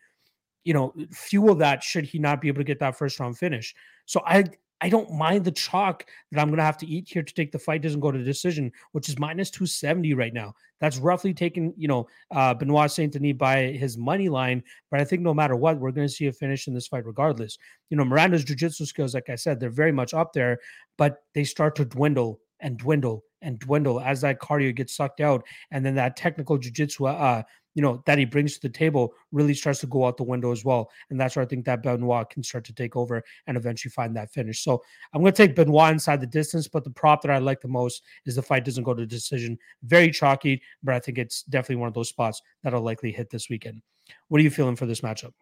you 0.64 0.72
know 0.72 0.94
fuel 1.12 1.54
that 1.56 1.82
should 1.82 2.04
he 2.04 2.18
not 2.18 2.40
be 2.40 2.48
able 2.48 2.60
to 2.60 2.64
get 2.64 2.80
that 2.80 2.96
first 2.96 3.20
round 3.20 3.38
finish. 3.38 3.74
So 4.06 4.22
I 4.26 4.44
I 4.80 4.88
don't 4.88 5.12
mind 5.12 5.44
the 5.44 5.52
chalk 5.52 6.04
that 6.30 6.40
I'm 6.40 6.48
going 6.48 6.58
to 6.58 6.64
have 6.64 6.76
to 6.78 6.86
eat 6.86 7.08
here 7.08 7.22
to 7.22 7.34
take 7.34 7.52
the 7.52 7.58
fight 7.58 7.82
doesn't 7.82 8.00
go 8.00 8.10
to 8.10 8.22
decision, 8.22 8.72
which 8.92 9.08
is 9.08 9.18
minus 9.18 9.50
270 9.50 10.14
right 10.14 10.34
now. 10.34 10.54
That's 10.80 10.98
roughly 10.98 11.32
taking, 11.32 11.72
you 11.76 11.88
know, 11.88 12.06
uh, 12.30 12.54
Benoit 12.54 12.90
Saint 12.90 13.12
Denis 13.12 13.34
by 13.34 13.66
his 13.68 13.96
money 13.96 14.28
line. 14.28 14.62
But 14.90 15.00
I 15.00 15.04
think 15.04 15.22
no 15.22 15.32
matter 15.32 15.56
what, 15.56 15.78
we're 15.78 15.92
going 15.92 16.08
to 16.08 16.12
see 16.12 16.26
a 16.26 16.32
finish 16.32 16.66
in 16.66 16.74
this 16.74 16.88
fight 16.88 17.06
regardless. 17.06 17.56
You 17.90 17.96
know, 17.96 18.04
Miranda's 18.04 18.44
jiu-jitsu 18.44 18.84
skills, 18.84 19.14
like 19.14 19.30
I 19.30 19.36
said, 19.36 19.58
they're 19.58 19.70
very 19.70 19.92
much 19.92 20.12
up 20.12 20.32
there, 20.32 20.58
but 20.98 21.22
they 21.34 21.44
start 21.44 21.76
to 21.76 21.84
dwindle 21.84 22.40
and 22.60 22.76
dwindle 22.76 23.24
and 23.42 23.58
dwindle 23.58 24.00
as 24.00 24.20
that 24.22 24.40
cardio 24.40 24.74
gets 24.74 24.96
sucked 24.96 25.20
out. 25.20 25.46
And 25.70 25.84
then 25.84 25.94
that 25.94 26.16
technical 26.16 26.58
jiu-jitsu 26.58 27.06
uh, 27.06 27.42
you 27.74 27.82
know 27.82 28.02
that 28.06 28.18
he 28.18 28.24
brings 28.24 28.54
to 28.54 28.60
the 28.62 28.68
table 28.68 29.14
really 29.32 29.54
starts 29.54 29.80
to 29.80 29.86
go 29.86 30.06
out 30.06 30.16
the 30.16 30.22
window 30.22 30.50
as 30.50 30.64
well 30.64 30.90
and 31.10 31.20
that's 31.20 31.36
where 31.36 31.44
i 31.44 31.46
think 31.46 31.64
that 31.64 31.82
benoit 31.82 32.30
can 32.30 32.42
start 32.42 32.64
to 32.64 32.72
take 32.72 32.96
over 32.96 33.22
and 33.46 33.56
eventually 33.56 33.90
find 33.90 34.16
that 34.16 34.32
finish 34.32 34.62
so 34.62 34.82
i'm 35.12 35.20
going 35.20 35.32
to 35.32 35.46
take 35.46 35.56
benoit 35.56 35.92
inside 35.92 36.20
the 36.20 36.26
distance 36.26 36.66
but 36.68 36.84
the 36.84 36.90
prop 36.90 37.20
that 37.22 37.30
i 37.30 37.38
like 37.38 37.60
the 37.60 37.68
most 37.68 38.02
is 38.26 38.36
the 38.36 38.42
fight 38.42 38.64
doesn't 38.64 38.84
go 38.84 38.94
to 38.94 39.06
decision 39.06 39.58
very 39.82 40.10
chalky 40.10 40.60
but 40.82 40.94
i 40.94 40.98
think 40.98 41.18
it's 41.18 41.42
definitely 41.44 41.76
one 41.76 41.88
of 41.88 41.94
those 41.94 42.08
spots 42.08 42.40
that'll 42.62 42.82
likely 42.82 43.12
hit 43.12 43.28
this 43.30 43.48
weekend 43.48 43.82
what 44.28 44.40
are 44.40 44.44
you 44.44 44.50
feeling 44.50 44.76
for 44.76 44.86
this 44.86 45.00
matchup 45.00 45.32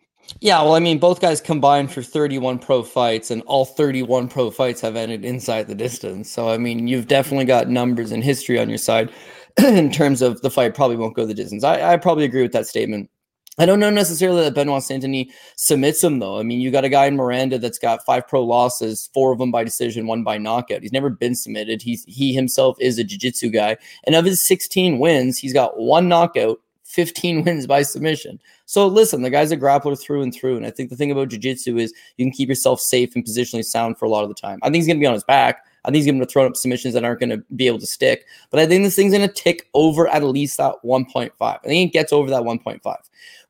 yeah, 0.41 0.63
well, 0.63 0.75
I 0.75 0.81
mean, 0.81 0.99
both 0.99 1.21
guys 1.21 1.41
combined 1.41 1.91
for 1.91 2.03
31 2.03 2.59
pro 2.59 2.83
fights, 2.83 3.31
and 3.31 3.43
all 3.43 3.65
31 3.65 4.29
pro 4.29 4.51
fights 4.51 4.81
have 4.81 4.97
ended 4.97 5.25
inside 5.25 5.67
the 5.67 5.75
distance. 5.75 6.31
So, 6.31 6.49
I 6.49 6.59
mean, 6.59 6.87
you've 6.87 7.09
definitely 7.09 7.45
got 7.45 7.69
numbers 7.69 8.13
and 8.13 8.23
history 8.23 8.59
on 8.59 8.69
your 8.69 8.79
side. 8.79 9.11
in 9.63 9.91
terms 9.91 10.23
of 10.23 10.41
the 10.43 10.51
fight 10.51 10.75
probably 10.75 10.97
won't 10.97 11.15
go 11.15 11.27
the 11.27 11.35
distance. 11.35 11.65
I, 11.65 11.93
I 11.93 11.97
probably 11.97 12.25
agree 12.25 12.43
with 12.43 12.53
that 12.53 12.67
statement. 12.67 13.11
I 13.59 13.67
don't 13.67 13.81
know 13.81 13.91
necessarily 13.91 14.43
that 14.45 14.55
Benoit 14.55 14.83
Saint 14.83 15.03
Denis 15.03 15.27
submits 15.57 16.03
him 16.03 16.21
though. 16.21 16.39
I 16.39 16.43
mean, 16.43 16.61
you 16.61 16.71
got 16.71 16.87
a 16.87 16.89
guy 16.89 17.05
in 17.07 17.17
Miranda 17.17 17.59
that's 17.59 17.79
got 17.79 18.05
five 18.05 18.27
pro 18.27 18.43
losses, 18.43 19.11
four 19.13 19.31
of 19.31 19.39
them 19.39 19.51
by 19.51 19.63
decision, 19.63 20.07
one 20.07 20.25
by 20.25 20.39
knockout. 20.39 20.81
He's 20.81 20.93
never 20.93 21.11
been 21.11 21.35
submitted. 21.35 21.83
He's 21.83 22.03
he 22.05 22.33
himself 22.33 22.79
is 22.81 22.99
a 22.99 23.05
jiu-jitsu 23.05 23.51
guy. 23.51 23.77
And 24.05 24.15
of 24.15 24.25
his 24.25 24.47
16 24.47 24.99
wins, 24.99 25.37
he's 25.37 25.53
got 25.53 25.79
one 25.79 26.09
knockout, 26.09 26.61
15 26.85 27.45
wins 27.45 27.67
by 27.67 27.83
submission. 27.83 28.41
So 28.65 28.87
listen, 28.87 29.21
the 29.21 29.29
guy's 29.29 29.53
a 29.53 29.57
grappler 29.59 30.01
through 30.01 30.23
and 30.23 30.35
through. 30.35 30.57
And 30.57 30.65
I 30.65 30.71
think 30.71 30.89
the 30.89 30.97
thing 30.97 31.11
about 31.11 31.29
jiu-jitsu 31.29 31.77
is 31.77 31.93
you 32.17 32.25
can 32.25 32.33
keep 32.33 32.49
yourself 32.49 32.81
safe 32.81 33.15
and 33.15 33.25
positionally 33.25 33.65
sound 33.65 33.99
for 33.99 34.07
a 34.07 34.11
lot 34.11 34.23
of 34.23 34.31
the 34.31 34.35
time. 34.35 34.61
I 34.63 34.67
think 34.67 34.77
he's 34.77 34.87
gonna 34.87 34.99
be 34.99 35.07
on 35.07 35.13
his 35.13 35.25
back. 35.25 35.63
I 35.85 35.89
think 35.89 35.97
he's 35.97 36.07
going 36.07 36.21
to 36.21 36.27
throw 36.27 36.47
up 36.47 36.57
submissions 36.57 36.95
that 36.95 37.05
aren't 37.05 37.21
going 37.21 37.31
to 37.31 37.45
be 37.57 37.67
able 37.67 37.81
to 37.81 37.87
stick. 37.87 38.27
But 38.51 38.61
I 38.61 38.67
think 38.67 38.85
this 38.85 38.95
thing's 38.95 39.13
going 39.13 39.27
to 39.27 39.35
tick 39.35 39.69
over 39.75 40.09
at 40.09 40.23
least 40.23 40.59
that 40.59 40.77
1.5. 40.85 41.31
I 41.41 41.59
think 41.65 41.91
it 41.91 41.93
gets 41.93 42.13
over 42.13 42.31
that 42.31 42.43
1.5. 42.43 42.97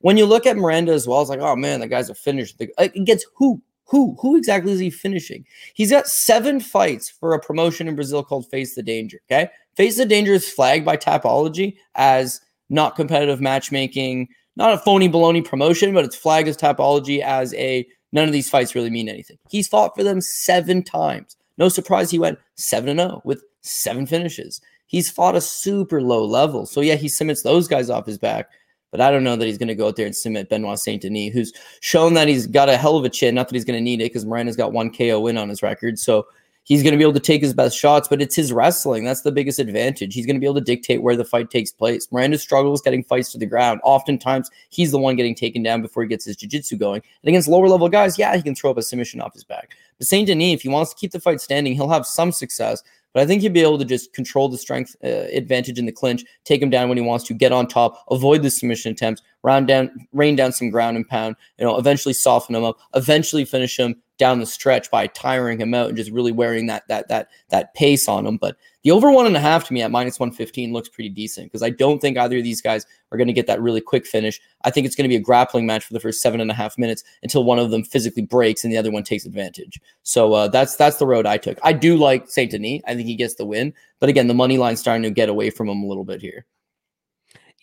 When 0.01 0.17
you 0.17 0.27
look 0.27 0.47
at 0.47 0.57
Miranda 0.57 0.93
as 0.93 1.07
well, 1.07 1.21
it's 1.21 1.31
like, 1.31 1.41
oh 1.41 1.57
man, 1.57 1.81
the 1.81 1.89
guy's 1.89 2.11
a 2.11 2.15
finisher. 2.15 2.55
It 2.59 3.05
gets 3.05 3.27
who? 3.37 3.61
Who? 3.87 4.17
Who 4.21 4.37
exactly 4.37 4.73
is 4.73 4.79
he 4.79 4.89
finishing? 4.91 5.45
He's 5.75 5.91
got 5.91 6.07
seven 6.07 6.61
fights 6.61 7.11
for 7.11 7.35
a 7.35 7.41
promotion 7.41 7.89
in 7.89 7.95
Brazil 7.95 8.23
called 8.23 8.49
Face 8.49 8.75
the 8.75 8.83
Danger. 8.83 9.21
Okay. 9.31 9.51
Face 9.77 9.99
the 9.99 10.07
Danger 10.07 10.33
is 10.33 10.49
flagged 10.49 10.85
by 10.85 10.97
Tapology 10.97 11.77
as 11.95 12.41
not 12.71 12.97
competitive 12.97 13.41
matchmaking, 13.41 14.29
not 14.57 14.73
a 14.73 14.79
phony 14.79 15.09
baloney 15.09 15.45
promotion, 15.45 15.93
but 15.93 16.05
it's 16.05 16.17
flagged 16.17 16.49
as 16.49 16.57
Tapology 16.57 17.21
as 17.21 17.53
a 17.55 17.87
none 18.13 18.27
of 18.27 18.33
these 18.33 18.49
fights 18.49 18.75
really 18.75 18.91
mean 18.91 19.09
anything. 19.09 19.39
He's 19.51 19.69
fought 19.69 19.95
for 19.95 20.03
them 20.03 20.21
seven 20.21 20.83
times. 20.83 21.37
No 21.59 21.69
surprise 21.69 22.11
he 22.11 22.19
went 22.19 22.39
7 22.57 22.97
0 22.97 23.23
with 23.25 23.43
seven 23.63 24.07
finishes. 24.07 24.61
he's 24.87 25.11
fought 25.11 25.37
a 25.37 25.41
super 25.41 26.03
low 26.03 26.25
level. 26.25 26.67
So 26.67 26.81
yeah, 26.81 26.97
he 26.97 27.09
submits 27.09 27.43
those 27.43 27.67
guys 27.67 27.91
off 27.91 28.07
his 28.07 28.19
back. 28.19 28.51
But 28.91 29.01
I 29.01 29.11
don't 29.11 29.25
know 29.25 29.37
that 29.37 29.47
he's 29.47 29.57
going 29.57 29.69
to 29.69 29.75
go 29.75 29.89
out 29.89 29.97
there 29.97 30.05
and 30.05 30.15
submit 30.15 30.51
Benoit 30.51 30.79
Saint 30.79 31.01
Denis, 31.01 31.33
who's 31.33 31.53
shown 31.81 32.13
that 32.13 32.29
he's 32.29 32.47
got 32.47 32.69
a 32.69 32.77
hell 32.77 32.99
of 32.99 33.07
a 33.07 33.09
chin. 33.09 33.35
Not 33.35 33.49
that 33.49 33.55
he's 33.55 33.65
going 33.65 33.79
to 33.79 33.83
need 33.83 34.03
it 34.03 34.13
because 34.13 34.27
Miranda's 34.27 34.55
got 34.55 34.73
one 34.73 34.93
KO 34.93 35.19
win 35.19 35.39
on 35.39 35.49
his 35.49 35.63
record. 35.63 35.99
So 35.99 36.27
he's 36.65 36.83
going 36.83 36.93
to 36.93 36.99
be 36.99 37.03
able 37.03 37.15
to 37.15 37.21
take 37.21 37.41
his 37.41 37.55
best 37.55 37.77
shots, 37.77 38.07
but 38.07 38.21
it's 38.21 38.37
his 38.37 38.53
wrestling. 38.53 39.05
That's 39.05 39.23
the 39.23 39.33
biggest 39.33 39.59
advantage. 39.59 40.15
He's 40.15 40.27
going 40.27 40.37
to 40.37 40.41
be 40.41 40.47
able 40.47 40.57
to 40.57 40.61
dictate 40.61 41.03
where 41.03 41.17
the 41.17 41.25
fight 41.25 41.51
takes 41.51 41.71
place. 41.73 42.07
Miranda 42.13 42.37
struggles 42.37 42.83
getting 42.83 43.03
fights 43.03 43.33
to 43.33 43.39
the 43.39 43.47
ground. 43.47 43.81
Oftentimes, 43.83 44.51
he's 44.69 44.91
the 44.91 44.99
one 44.99 45.17
getting 45.17 45.35
taken 45.35 45.63
down 45.63 45.81
before 45.81 46.03
he 46.03 46.09
gets 46.09 46.27
his 46.27 46.37
jiu-jitsu 46.37 46.77
going. 46.77 47.03
And 47.23 47.29
against 47.31 47.49
lower 47.49 47.69
level 47.69 47.89
guys, 47.89 48.19
yeah, 48.19 48.37
he 48.37 48.43
can 48.43 48.55
throw 48.55 48.71
up 48.71 48.77
a 48.77 48.83
submission 48.83 49.23
off 49.23 49.33
his 49.33 49.45
back. 49.45 49.75
Saint 50.05 50.27
Denis, 50.27 50.55
if 50.55 50.63
he 50.63 50.69
wants 50.69 50.93
to 50.93 50.97
keep 50.99 51.13
the 51.13 51.21
fight 51.21 51.41
standing, 51.41 51.75
he'll 51.75 51.89
have 51.89 52.07
some 52.07 52.33
success. 52.33 52.83
But 53.13 53.23
I 53.23 53.27
think 53.27 53.43
he'll 53.43 53.53
be 53.53 53.61
able 53.61 53.79
to 53.79 53.85
just 53.85 54.15
control 54.15 54.49
the 54.49 54.57
strength 54.57 54.97
uh, 55.05 55.07
advantage 55.07 55.79
in 55.79 55.87
the 55.87 55.93
clinch, 55.93 56.25
take 56.45 56.63
him 56.63 56.71
down 56.71 56.89
when 56.89 56.97
he 56.97 57.05
wants 57.05 57.27
to, 57.27 57.35
get 57.35 57.53
on 57.53 57.69
top, 57.69 58.03
avoid 58.11 58.43
the 58.43 58.51
submission 58.51 58.93
attempts, 58.93 59.21
round 59.43 59.69
down, 59.69 59.91
rain 60.13 60.35
down 60.35 60.53
some 60.53 60.71
ground 60.71 60.97
and 60.97 61.07
pound, 61.07 61.37
you 61.59 61.65
know, 61.65 61.77
eventually 61.77 62.15
soften 62.15 62.55
him 62.55 62.65
up, 62.65 62.79
eventually 62.95 63.45
finish 63.45 63.79
him 63.79 63.97
down 64.19 64.39
the 64.39 64.47
stretch 64.47 64.91
by 64.91 65.07
tiring 65.09 65.61
him 65.61 65.75
out 65.75 65.89
and 65.89 65.97
just 65.97 66.11
really 66.11 66.33
wearing 66.33 66.67
that 66.67 66.87
that 66.89 67.09
that 67.09 67.29
that 67.51 67.75
pace 67.75 68.09
on 68.09 68.27
him. 68.27 68.39
But 68.39 68.57
the 68.83 68.91
over 68.91 69.11
one 69.11 69.27
and 69.27 69.37
a 69.37 69.41
half 69.41 69.65
to 69.65 69.73
me 69.73 69.83
at 69.83 69.91
minus 69.91 70.19
115 70.19 70.73
looks 70.73 70.89
pretty 70.89 71.09
decent 71.09 71.47
because 71.47 71.63
I 71.63 71.71
don't 71.71 72.01
think 72.01 72.19
either 72.19 72.39
of 72.39 72.45
these 72.45 72.61
guys 72.61 72.85
are 73.11 73.19
going 73.19 73.29
to 73.29 73.33
get 73.33 73.47
that 73.47 73.61
really 73.61 73.81
quick 73.81 74.07
finish. 74.07 74.41
I 74.65 74.71
think 74.71 74.87
it's 74.87 74.97
going 74.97 75.05
to 75.05 75.09
be 75.09 75.17
a 75.17 75.21
grappling 75.21 75.67
match 75.67 75.85
for 75.85 75.93
the 75.93 76.01
first 76.01 76.21
seven 76.21 76.41
and 76.41 76.51
a 76.51 76.55
half 76.55 76.77
minutes 76.79 77.05
until 77.23 77.45
one 77.45 77.59
of 77.59 77.71
them 77.71 77.85
physically 77.85 78.23
breaks 78.23 78.65
and 78.65 78.73
the 78.73 78.79
other 78.79 78.91
one 78.91 79.05
takes 79.05 79.25
advantage. 79.25 79.81
So 80.03 80.33
uh, 80.33 80.49
that's 80.49 80.77
that's 80.77 80.97
the 80.97 81.07
road 81.07 81.27
I 81.27 81.37
took. 81.37 81.59
I 81.63 81.73
do 81.73 81.97
like 81.97 82.29
Saint 82.29 82.51
Denis. 82.51 82.83
I 82.87 82.95
think 82.95 83.07
he 83.07 83.15
gets 83.15 83.37
the 83.37 83.47
win, 83.47 83.73
but 84.01 84.09
again, 84.09 84.27
the 84.27 84.35
money 84.35 84.59
line's 84.59 84.81
starting 84.81 85.03
to 85.05 85.11
get 85.11 85.29
away 85.29 85.51
from 85.51 85.69
him 85.69 85.83
a 85.83 85.87
little 85.87 86.05
bit 86.05 86.21
here. 86.21 86.47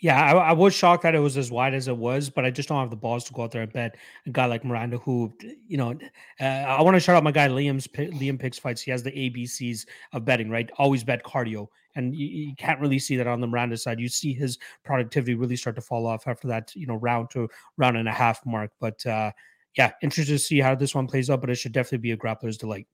Yeah, 0.01 0.21
I, 0.21 0.31
I, 0.31 0.51
was 0.53 0.73
shocked 0.73 1.03
that 1.03 1.13
it 1.13 1.19
was 1.19 1.35
as 1.35 1.51
wide 1.51 1.73
as 1.73 1.89
it 1.89 1.97
was, 1.97 2.29
but 2.29 2.45
I 2.45 2.51
just 2.51 2.69
don't 2.69 2.79
have 2.79 2.89
the 2.89 2.95
balls 2.95 3.25
to 3.25 3.33
go 3.33 3.43
out 3.43 3.51
there 3.51 3.63
and 3.63 3.73
bet 3.73 3.97
a 4.25 4.29
guy 4.29 4.45
like 4.45 4.63
Miranda, 4.63 4.97
who, 4.97 5.33
you 5.67 5.75
know, 5.75 5.93
uh, 6.39 6.43
I 6.43 6.81
want 6.81 6.95
to 6.95 7.01
shout 7.01 7.17
out 7.17 7.23
my 7.23 7.31
guy 7.31 7.49
Liam's 7.49 7.85
Liam 7.87 8.39
picks 8.39 8.57
fights. 8.57 8.81
He 8.81 8.91
has 8.91 9.03
the 9.03 9.11
ABCs 9.11 9.85
of 10.13 10.23
betting, 10.23 10.49
right? 10.49 10.69
Always 10.77 11.03
bet 11.03 11.23
cardio, 11.23 11.67
and 11.95 12.15
you, 12.15 12.27
you, 12.27 12.55
can't 12.55 12.79
really 12.79 12.97
see 12.97 13.17
that 13.17 13.27
on 13.27 13.41
the 13.41 13.47
Miranda 13.47 13.75
side. 13.75 13.99
You 13.99 14.07
see 14.07 14.33
his 14.33 14.57
productivity 14.85 15.35
really 15.35 15.57
start 15.57 15.75
to 15.75 15.81
fall 15.81 16.07
off 16.07 16.27
after 16.27 16.47
that, 16.47 16.73
you 16.75 16.87
know, 16.87 16.95
round 16.95 17.29
to 17.31 17.49
round 17.75 17.97
and 17.97 18.07
a 18.07 18.13
half 18.13 18.45
mark. 18.45 18.71
But 18.79 19.05
uh, 19.05 19.31
yeah, 19.77 19.91
interested 20.01 20.33
to 20.33 20.39
see 20.39 20.59
how 20.59 20.75
this 20.75 20.95
one 20.95 21.07
plays 21.07 21.29
out, 21.29 21.41
but 21.41 21.49
it 21.49 21.55
should 21.55 21.73
definitely 21.73 21.97
be 21.97 22.11
a 22.11 22.17
grappler's 22.17 22.57
delight. 22.57 22.87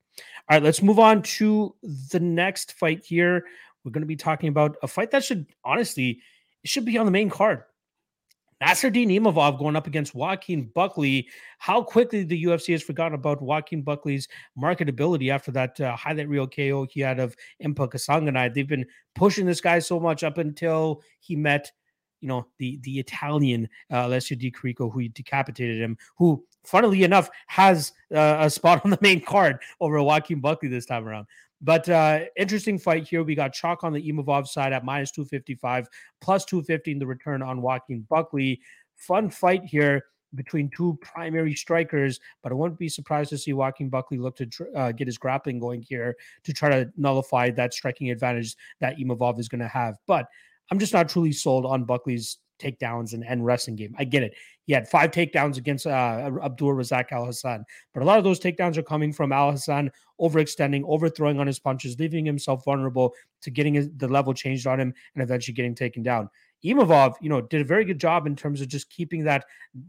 All 0.49 0.55
right, 0.55 0.63
let's 0.63 0.81
move 0.81 0.99
on 0.99 1.21
to 1.21 1.75
the 2.11 2.19
next 2.19 2.73
fight 2.73 3.05
here. 3.05 3.45
We're 3.83 3.91
going 3.91 4.01
to 4.01 4.07
be 4.07 4.15
talking 4.15 4.49
about 4.49 4.75
a 4.81 4.87
fight 4.87 5.11
that 5.11 5.23
should 5.23 5.45
honestly 5.63 6.19
it 6.65 6.69
should 6.69 6.83
be 6.83 6.97
on 6.97 7.05
the 7.05 7.11
main 7.11 7.29
card. 7.29 7.63
Nassourdine 8.59 9.11
Imavov 9.11 9.59
going 9.59 9.75
up 9.75 9.85
against 9.85 10.15
Joaquin 10.15 10.71
Buckley. 10.73 11.27
How 11.59 11.83
quickly 11.83 12.23
the 12.23 12.43
UFC 12.45 12.71
has 12.71 12.81
forgotten 12.81 13.13
about 13.13 13.39
Joaquin 13.39 13.83
Buckley's 13.83 14.27
marketability 14.59 15.29
after 15.29 15.51
that 15.51 15.79
uh, 15.79 15.95
highlight 15.95 16.27
reel 16.27 16.47
KO 16.47 16.87
he 16.89 17.01
had 17.01 17.19
of 17.19 17.35
Impa 17.63 17.87
Kasanganay. 17.87 18.51
They've 18.51 18.67
been 18.67 18.87
pushing 19.13 19.45
this 19.45 19.61
guy 19.61 19.77
so 19.77 19.99
much 19.99 20.23
up 20.23 20.39
until 20.39 21.03
he 21.19 21.35
met, 21.35 21.71
you 22.19 22.27
know, 22.27 22.47
the 22.57 22.79
the 22.81 22.97
Italian 22.97 23.69
uh, 23.91 24.07
Alessio 24.07 24.35
Di 24.35 24.49
Chirico, 24.49 24.91
who 24.91 25.07
decapitated 25.09 25.79
him, 25.79 25.97
who, 26.17 26.43
funnily 26.63 27.03
enough, 27.03 27.29
has 27.45 27.93
uh, 28.11 28.37
a 28.39 28.49
spot 28.49 28.81
on 28.85 28.89
the 28.89 28.97
main 29.01 29.21
card 29.21 29.59
over 29.79 30.01
Joaquin 30.01 30.39
Buckley 30.39 30.69
this 30.69 30.87
time 30.87 31.07
around. 31.07 31.27
But 31.65 31.89
uh, 31.89 32.19
interesting 32.37 32.77
fight 32.77 33.07
here. 33.07 33.23
We 33.23 33.33
got 33.33 33.51
chalk 33.51 33.83
on 33.83 33.91
the 33.91 34.11
Imavov 34.11 34.47
side 34.47 34.71
at 34.71 34.85
minus 34.85 35.09
255, 35.09 35.87
plus 36.21 36.45
250 36.45 36.91
in 36.91 36.99
the 36.99 37.07
return 37.07 37.41
on 37.41 37.59
Joaquin 37.59 38.05
Buckley. 38.07 38.61
Fun 38.97 39.31
fight 39.31 39.63
here 39.65 40.03
between 40.35 40.69
two 40.77 40.95
primary 41.01 41.55
strikers, 41.55 42.19
but 42.43 42.51
I 42.51 42.55
wouldn't 42.55 42.77
be 42.77 42.87
surprised 42.87 43.31
to 43.31 43.37
see 43.39 43.53
Joaquin 43.53 43.89
Buckley 43.89 44.19
look 44.19 44.35
to 44.37 44.49
uh, 44.75 44.91
get 44.91 45.07
his 45.07 45.17
grappling 45.17 45.57
going 45.57 45.81
here 45.81 46.15
to 46.43 46.53
try 46.53 46.69
to 46.69 46.87
nullify 46.97 47.49
that 47.51 47.73
striking 47.73 48.11
advantage 48.11 48.55
that 48.79 48.97
Imavov 48.97 49.39
is 49.39 49.49
going 49.49 49.61
to 49.61 49.67
have. 49.67 49.95
But 50.05 50.27
I'm 50.69 50.77
just 50.77 50.93
not 50.93 51.09
truly 51.09 51.31
sold 51.31 51.65
on 51.65 51.83
Buckley's 51.83 52.37
takedowns 52.59 53.13
and, 53.13 53.25
and 53.25 53.45
wrestling 53.45 53.75
game. 53.75 53.95
I 53.97 54.03
get 54.03 54.23
it. 54.23 54.33
He 54.65 54.73
had 54.73 54.87
five 54.87 55.11
takedowns 55.11 55.57
against 55.57 55.85
uh, 55.85 56.31
Abdul 56.43 56.73
Razak 56.73 57.09
Alhassan, 57.09 57.63
but 57.93 58.01
a 58.01 58.05
lot 58.05 58.17
of 58.17 58.23
those 58.23 58.39
takedowns 58.39 58.77
are 58.77 58.83
coming 58.83 59.13
from 59.13 59.31
Alhassan 59.31 59.91
overextending, 60.19 60.83
overthrowing 60.85 61.39
on 61.39 61.47
his 61.47 61.59
punches, 61.59 61.99
leaving 61.99 62.25
himself 62.25 62.63
vulnerable 62.65 63.13
to 63.41 63.51
getting 63.51 63.73
his, 63.75 63.89
the 63.97 64.07
level 64.07 64.33
changed 64.33 64.65
on 64.65 64.79
him 64.79 64.93
and 65.13 65.23
eventually 65.23 65.53
getting 65.53 65.75
taken 65.75 66.01
down. 66.01 66.29
Imavov, 66.63 67.13
you 67.21 67.29
know, 67.29 67.41
did 67.41 67.61
a 67.61 67.65
very 67.65 67.85
good 67.85 67.99
job 67.99 68.25
in 68.25 68.35
terms 68.35 68.59
of 68.59 68.67
just 68.67 68.89
keeping 68.89 69.23
that 69.23 69.45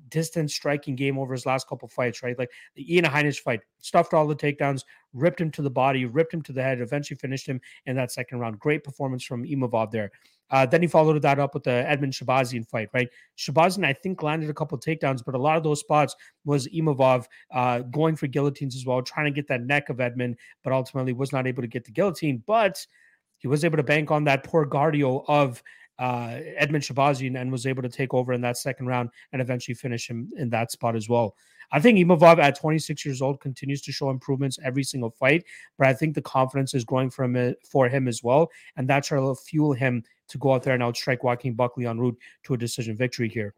distance 0.09 0.55
striking 0.55 0.95
game 0.95 1.19
over 1.19 1.33
his 1.33 1.47
last 1.47 1.67
couple 1.69 1.89
fights, 1.89 2.23
right? 2.23 2.39
Like 2.39 2.51
the 2.75 2.95
Ian 2.95 3.07
Heinisch 3.07 3.41
fight, 3.41 3.61
stuffed 3.79 4.13
all 4.13 4.27
the 4.27 4.37
takedowns, 4.37 4.83
ripped 5.15 5.41
him 5.41 5.51
to 5.53 5.63
the 5.63 5.71
body, 5.71 6.05
ripped 6.05 6.35
him 6.35 6.43
to 6.43 6.53
the 6.53 6.63
head, 6.63 6.81
eventually 6.81 7.17
finished 7.17 7.47
him 7.47 7.61
in 7.87 7.97
that 7.97 8.13
second 8.13 8.41
round. 8.41 8.59
Great 8.59 8.85
performance 8.85 9.25
from 9.25 9.45
Imavov 9.45 9.91
there. 9.91 10.11
Uh, 10.51 10.65
then 10.67 10.83
he 10.83 10.89
followed 10.89 11.21
that 11.23 11.39
up 11.39 11.55
with 11.55 11.65
the 11.65 11.71
Edmen 11.71 12.13
Shahbazyan 12.13 12.69
fight, 12.69 12.89
right? 12.93 13.09
Shahbazyan, 13.37 13.85
I 13.85 13.93
think, 13.93 14.23
landed 14.23 14.51
a 14.51 14.55
couple 14.55 14.79
takedowns, 14.79 15.25
but 15.25 15.35
a 15.35 15.39
lot 15.39 15.57
of 15.57 15.63
those 15.63 15.81
spots 15.81 16.15
was 16.45 16.69
Imavov 16.69 17.27
uh, 17.53 17.81
going 17.81 18.17
for 18.17 18.27
guillotines 18.27 18.77
as 18.77 18.87
well, 18.87 19.03
trying 19.03 19.27
to 19.27 19.33
get 19.33 19.49
that 19.49 19.63
neck 19.63 19.89
of 19.89 19.97
Edmen, 19.97 20.37
but 20.63 20.73
ultimately 20.73 21.13
was 21.13 21.33
not 21.33 21.47
able 21.47 21.63
to 21.63 21.69
get 21.69 21.85
the 21.85 21.93
guillotine. 21.93 22.43
But 22.47 22.87
he 23.39 23.49
was 23.49 23.65
able 23.65 23.77
to 23.77 23.83
bank 23.83 24.11
on 24.11 24.25
that 24.25 24.45
poor 24.45 24.67
cardio 24.67 25.25
of 25.29 25.63
uh, 25.99 26.39
Edmen 26.61 26.83
Shahbazyan 26.83 27.41
and 27.41 27.51
was 27.51 27.67
able 27.67 27.83
to 27.83 27.89
take 27.89 28.13
over 28.15 28.33
in 28.33 28.41
that 28.43 28.59
second 28.59 28.87
round 28.87 29.11
and 29.33 29.41
eventually 29.41 29.75
finish 29.75 30.09
him 30.09 30.31
in 30.37 30.51
that 30.51 30.71
spot 30.71 30.97
as 30.97 31.09
well. 31.09 31.35
I 31.73 31.81
think 31.81 31.99
Imavov 31.99 32.39
at 32.39 32.59
26 32.59 33.05
years 33.05 33.21
old 33.21 33.41
continues 33.41 33.83
to 33.83 33.93
show 33.93 34.11
improvements 34.11 34.59
every 34.63 34.85
single 34.85 35.11
fight, 35.11 35.45
but 35.79 35.89
I 35.89 35.95
think 35.95 36.15
the 36.15 36.23
confidence 36.23 36.75
is 36.75 36.85
growing 36.85 37.11
for 37.11 37.25
him, 37.25 37.55
for 37.69 37.89
him 37.89 38.07
as 38.07 38.23
well, 38.23 38.51
and 38.77 38.89
that's 38.89 39.11
will 39.11 39.35
fuel 39.35 39.73
him 39.73 40.05
to 40.29 40.39
go 40.39 40.53
out 40.53 40.63
there 40.63 40.75
and 40.75 40.83
outstrike 40.83 41.23
Joaquin 41.23 41.55
Buckley 41.55 41.87
en 41.87 41.99
route 41.99 42.19
to 42.45 42.55
a 42.55 42.59
decision 42.59 42.97
victory 42.97 43.29
here. 43.29 43.55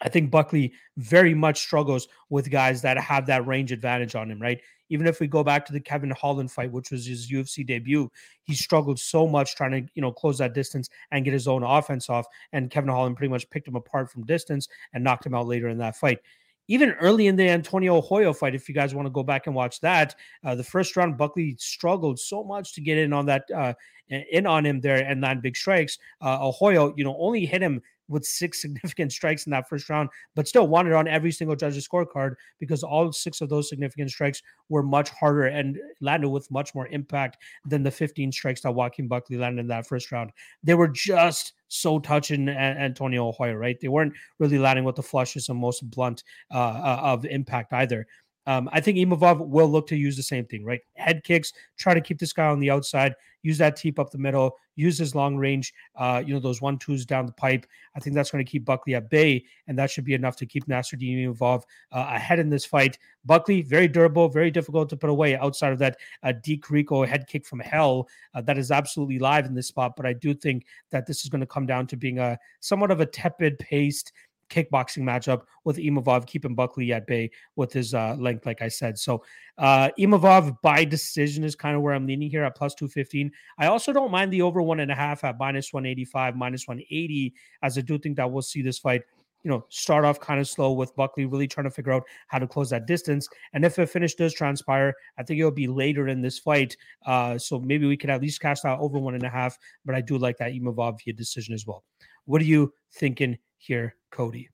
I 0.00 0.08
think 0.08 0.30
Buckley 0.30 0.72
very 0.96 1.34
much 1.34 1.58
struggles 1.58 2.08
with 2.30 2.50
guys 2.50 2.82
that 2.82 2.98
have 2.98 3.26
that 3.26 3.46
range 3.46 3.72
advantage 3.72 4.14
on 4.14 4.30
him, 4.30 4.40
right? 4.40 4.60
Even 4.90 5.06
if 5.06 5.20
we 5.20 5.26
go 5.26 5.44
back 5.44 5.64
to 5.66 5.72
the 5.72 5.80
Kevin 5.80 6.10
Holland 6.10 6.50
fight, 6.50 6.72
which 6.72 6.90
was 6.90 7.06
his 7.06 7.30
UFC 7.30 7.66
debut, 7.66 8.10
he 8.44 8.54
struggled 8.54 8.98
so 8.98 9.26
much 9.26 9.54
trying 9.54 9.72
to, 9.72 9.92
you 9.94 10.02
know, 10.02 10.12
close 10.12 10.38
that 10.38 10.54
distance 10.54 10.88
and 11.10 11.24
get 11.24 11.32
his 11.32 11.48
own 11.48 11.62
offense 11.62 12.08
off. 12.08 12.26
And 12.52 12.70
Kevin 12.70 12.90
Holland 12.90 13.16
pretty 13.16 13.30
much 13.30 13.48
picked 13.50 13.68
him 13.68 13.76
apart 13.76 14.10
from 14.10 14.24
distance 14.24 14.68
and 14.92 15.04
knocked 15.04 15.26
him 15.26 15.34
out 15.34 15.46
later 15.46 15.68
in 15.68 15.78
that 15.78 15.96
fight 15.96 16.20
even 16.68 16.92
early 17.00 17.26
in 17.26 17.36
the 17.36 17.48
Antonio 17.48 18.00
Arroyo 18.00 18.32
fight, 18.34 18.54
if 18.54 18.68
you 18.68 18.74
guys 18.74 18.94
want 18.94 19.06
to 19.06 19.10
go 19.10 19.22
back 19.22 19.46
and 19.46 19.56
watch 19.56 19.80
that, 19.80 20.14
uh, 20.44 20.54
the 20.54 20.62
first 20.62 20.96
round, 20.96 21.16
Buckley 21.16 21.56
struggled 21.58 22.18
so 22.18 22.44
much 22.44 22.74
to 22.74 22.82
get 22.82 22.98
in 22.98 23.12
on 23.12 23.26
that, 23.26 23.44
uh, 23.54 23.72
in 24.10 24.46
on 24.46 24.64
him 24.64 24.80
there 24.80 24.96
and 24.96 25.20
land 25.20 25.42
big 25.42 25.56
strikes. 25.56 25.98
Uh, 26.20 26.50
Arroyo, 26.60 26.94
you 26.96 27.04
know, 27.04 27.16
only 27.18 27.44
hit 27.46 27.62
him 27.62 27.82
with 28.08 28.24
six 28.24 28.62
significant 28.62 29.12
strikes 29.12 29.46
in 29.46 29.50
that 29.50 29.68
first 29.68 29.88
round, 29.88 30.08
but 30.34 30.48
still 30.48 30.66
wanted 30.66 30.92
on 30.92 31.08
every 31.08 31.32
single 31.32 31.56
judge's 31.56 31.86
scorecard 31.86 32.34
because 32.58 32.82
all 32.82 33.12
six 33.12 33.40
of 33.40 33.48
those 33.48 33.68
significant 33.68 34.10
strikes 34.10 34.42
were 34.68 34.82
much 34.82 35.10
harder 35.10 35.46
and 35.46 35.78
landed 36.00 36.28
with 36.28 36.50
much 36.50 36.74
more 36.74 36.88
impact 36.88 37.38
than 37.64 37.82
the 37.82 37.90
15 37.90 38.32
strikes 38.32 38.62
that 38.62 38.74
Joaquin 38.74 39.08
Buckley 39.08 39.36
landed 39.36 39.60
in 39.60 39.68
that 39.68 39.86
first 39.86 40.10
round. 40.12 40.30
They 40.62 40.74
were 40.74 40.88
just 40.88 41.54
so 41.68 41.98
touching 41.98 42.48
Antonio 42.48 43.32
Arroyo, 43.38 43.54
right? 43.54 43.78
They 43.78 43.88
weren't 43.88 44.14
really 44.38 44.58
landing 44.58 44.84
with 44.84 44.96
the 44.96 45.02
flushes 45.02 45.48
and 45.48 45.58
most 45.58 45.88
blunt 45.90 46.24
uh, 46.52 46.58
uh, 46.58 47.00
of 47.02 47.24
impact 47.26 47.72
either. 47.72 48.06
Um, 48.48 48.66
I 48.72 48.80
think 48.80 48.96
Imavov 48.96 49.46
will 49.46 49.68
look 49.68 49.86
to 49.88 49.96
use 49.96 50.16
the 50.16 50.22
same 50.22 50.46
thing, 50.46 50.64
right? 50.64 50.80
Head 50.94 51.22
kicks, 51.22 51.52
try 51.76 51.92
to 51.92 52.00
keep 52.00 52.18
this 52.18 52.32
guy 52.32 52.46
on 52.46 52.58
the 52.60 52.70
outside, 52.70 53.14
use 53.42 53.58
that 53.58 53.76
teep 53.76 53.98
up 53.98 54.10
the 54.10 54.16
middle, 54.16 54.56
use 54.74 54.96
his 54.96 55.14
long 55.14 55.36
range, 55.36 55.74
uh, 55.96 56.22
you 56.24 56.32
know, 56.32 56.40
those 56.40 56.62
one 56.62 56.78
twos 56.78 57.04
down 57.04 57.26
the 57.26 57.32
pipe. 57.32 57.66
I 57.94 58.00
think 58.00 58.16
that's 58.16 58.30
going 58.30 58.42
to 58.42 58.50
keep 58.50 58.64
Buckley 58.64 58.94
at 58.94 59.10
bay, 59.10 59.44
and 59.66 59.78
that 59.78 59.90
should 59.90 60.04
be 60.04 60.14
enough 60.14 60.36
to 60.36 60.46
keep 60.46 60.66
Nassourdine 60.66 61.26
Imavov 61.26 61.64
uh, 61.92 62.06
ahead 62.08 62.38
in 62.38 62.48
this 62.48 62.64
fight. 62.64 62.98
Buckley, 63.26 63.60
very 63.60 63.86
durable, 63.86 64.30
very 64.30 64.50
difficult 64.50 64.88
to 64.88 64.96
put 64.96 65.10
away 65.10 65.36
outside 65.36 65.74
of 65.74 65.78
that 65.80 65.98
uh, 66.22 66.32
Di 66.32 66.56
Chirico 66.56 67.06
head 67.06 67.26
kick 67.26 67.44
from 67.44 67.60
hell. 67.60 68.08
Uh, 68.34 68.40
that 68.40 68.56
is 68.56 68.70
absolutely 68.70 69.18
live 69.18 69.44
in 69.44 69.54
this 69.54 69.68
spot, 69.68 69.92
but 69.94 70.06
I 70.06 70.14
do 70.14 70.32
think 70.32 70.64
that 70.90 71.06
this 71.06 71.22
is 71.22 71.28
going 71.28 71.42
to 71.42 71.46
come 71.46 71.66
down 71.66 71.86
to 71.88 71.96
being 71.98 72.18
a 72.18 72.38
somewhat 72.60 72.90
of 72.90 73.00
a 73.00 73.06
tepid 73.06 73.58
paced 73.58 74.12
kickboxing 74.48 75.02
matchup 75.02 75.42
with 75.64 75.76
Imavov, 75.76 76.26
keeping 76.26 76.54
Buckley 76.54 76.92
at 76.92 77.06
bay 77.06 77.30
with 77.56 77.72
his 77.72 77.94
uh, 77.94 78.16
length, 78.18 78.46
like 78.46 78.62
I 78.62 78.68
said. 78.68 78.98
So 78.98 79.24
uh, 79.58 79.90
Imavov 79.98 80.60
by 80.62 80.84
decision 80.84 81.44
is 81.44 81.54
kind 81.54 81.76
of 81.76 81.82
where 81.82 81.94
I'm 81.94 82.06
leaning 82.06 82.30
here 82.30 82.44
at 82.44 82.56
plus 82.56 82.74
215. 82.74 83.30
I 83.58 83.66
also 83.66 83.92
don't 83.92 84.10
mind 84.10 84.32
the 84.32 84.42
over 84.42 84.62
one 84.62 84.80
and 84.80 84.90
a 84.90 84.94
half 84.94 85.24
at 85.24 85.38
minus 85.38 85.72
185, 85.72 86.36
minus 86.36 86.66
180, 86.66 87.34
as 87.62 87.78
I 87.78 87.82
do 87.82 87.98
think 87.98 88.16
that 88.16 88.30
we'll 88.30 88.42
see 88.42 88.62
this 88.62 88.78
fight 88.78 89.02
you 89.44 89.50
know, 89.50 89.64
start 89.68 90.04
off 90.04 90.20
kind 90.20 90.40
of 90.40 90.48
slow 90.48 90.72
with 90.72 90.94
Buckley 90.96 91.24
really 91.24 91.46
trying 91.46 91.64
to 91.64 91.70
figure 91.70 91.92
out 91.92 92.04
how 92.26 92.38
to 92.38 92.46
close 92.46 92.70
that 92.70 92.86
distance. 92.86 93.28
And 93.52 93.64
if 93.64 93.78
a 93.78 93.86
finish 93.86 94.14
does 94.14 94.34
transpire, 94.34 94.94
I 95.16 95.22
think 95.22 95.38
it'll 95.38 95.50
be 95.50 95.68
later 95.68 96.08
in 96.08 96.20
this 96.20 96.38
fight. 96.38 96.76
Uh, 97.06 97.38
so 97.38 97.60
maybe 97.60 97.86
we 97.86 97.96
could 97.96 98.10
at 98.10 98.20
least 98.20 98.40
cast 98.40 98.64
out 98.64 98.80
over 98.80 98.98
one 98.98 99.14
and 99.14 99.22
a 99.22 99.28
half. 99.28 99.56
But 99.84 99.94
I 99.94 100.00
do 100.00 100.18
like 100.18 100.38
that 100.38 100.52
Imavov 100.52 100.98
via 101.04 101.14
decision 101.14 101.54
as 101.54 101.66
well. 101.66 101.84
What 102.24 102.42
are 102.42 102.46
you 102.46 102.74
thinking 102.92 103.38
here, 103.58 103.94
Cody? 104.10 104.48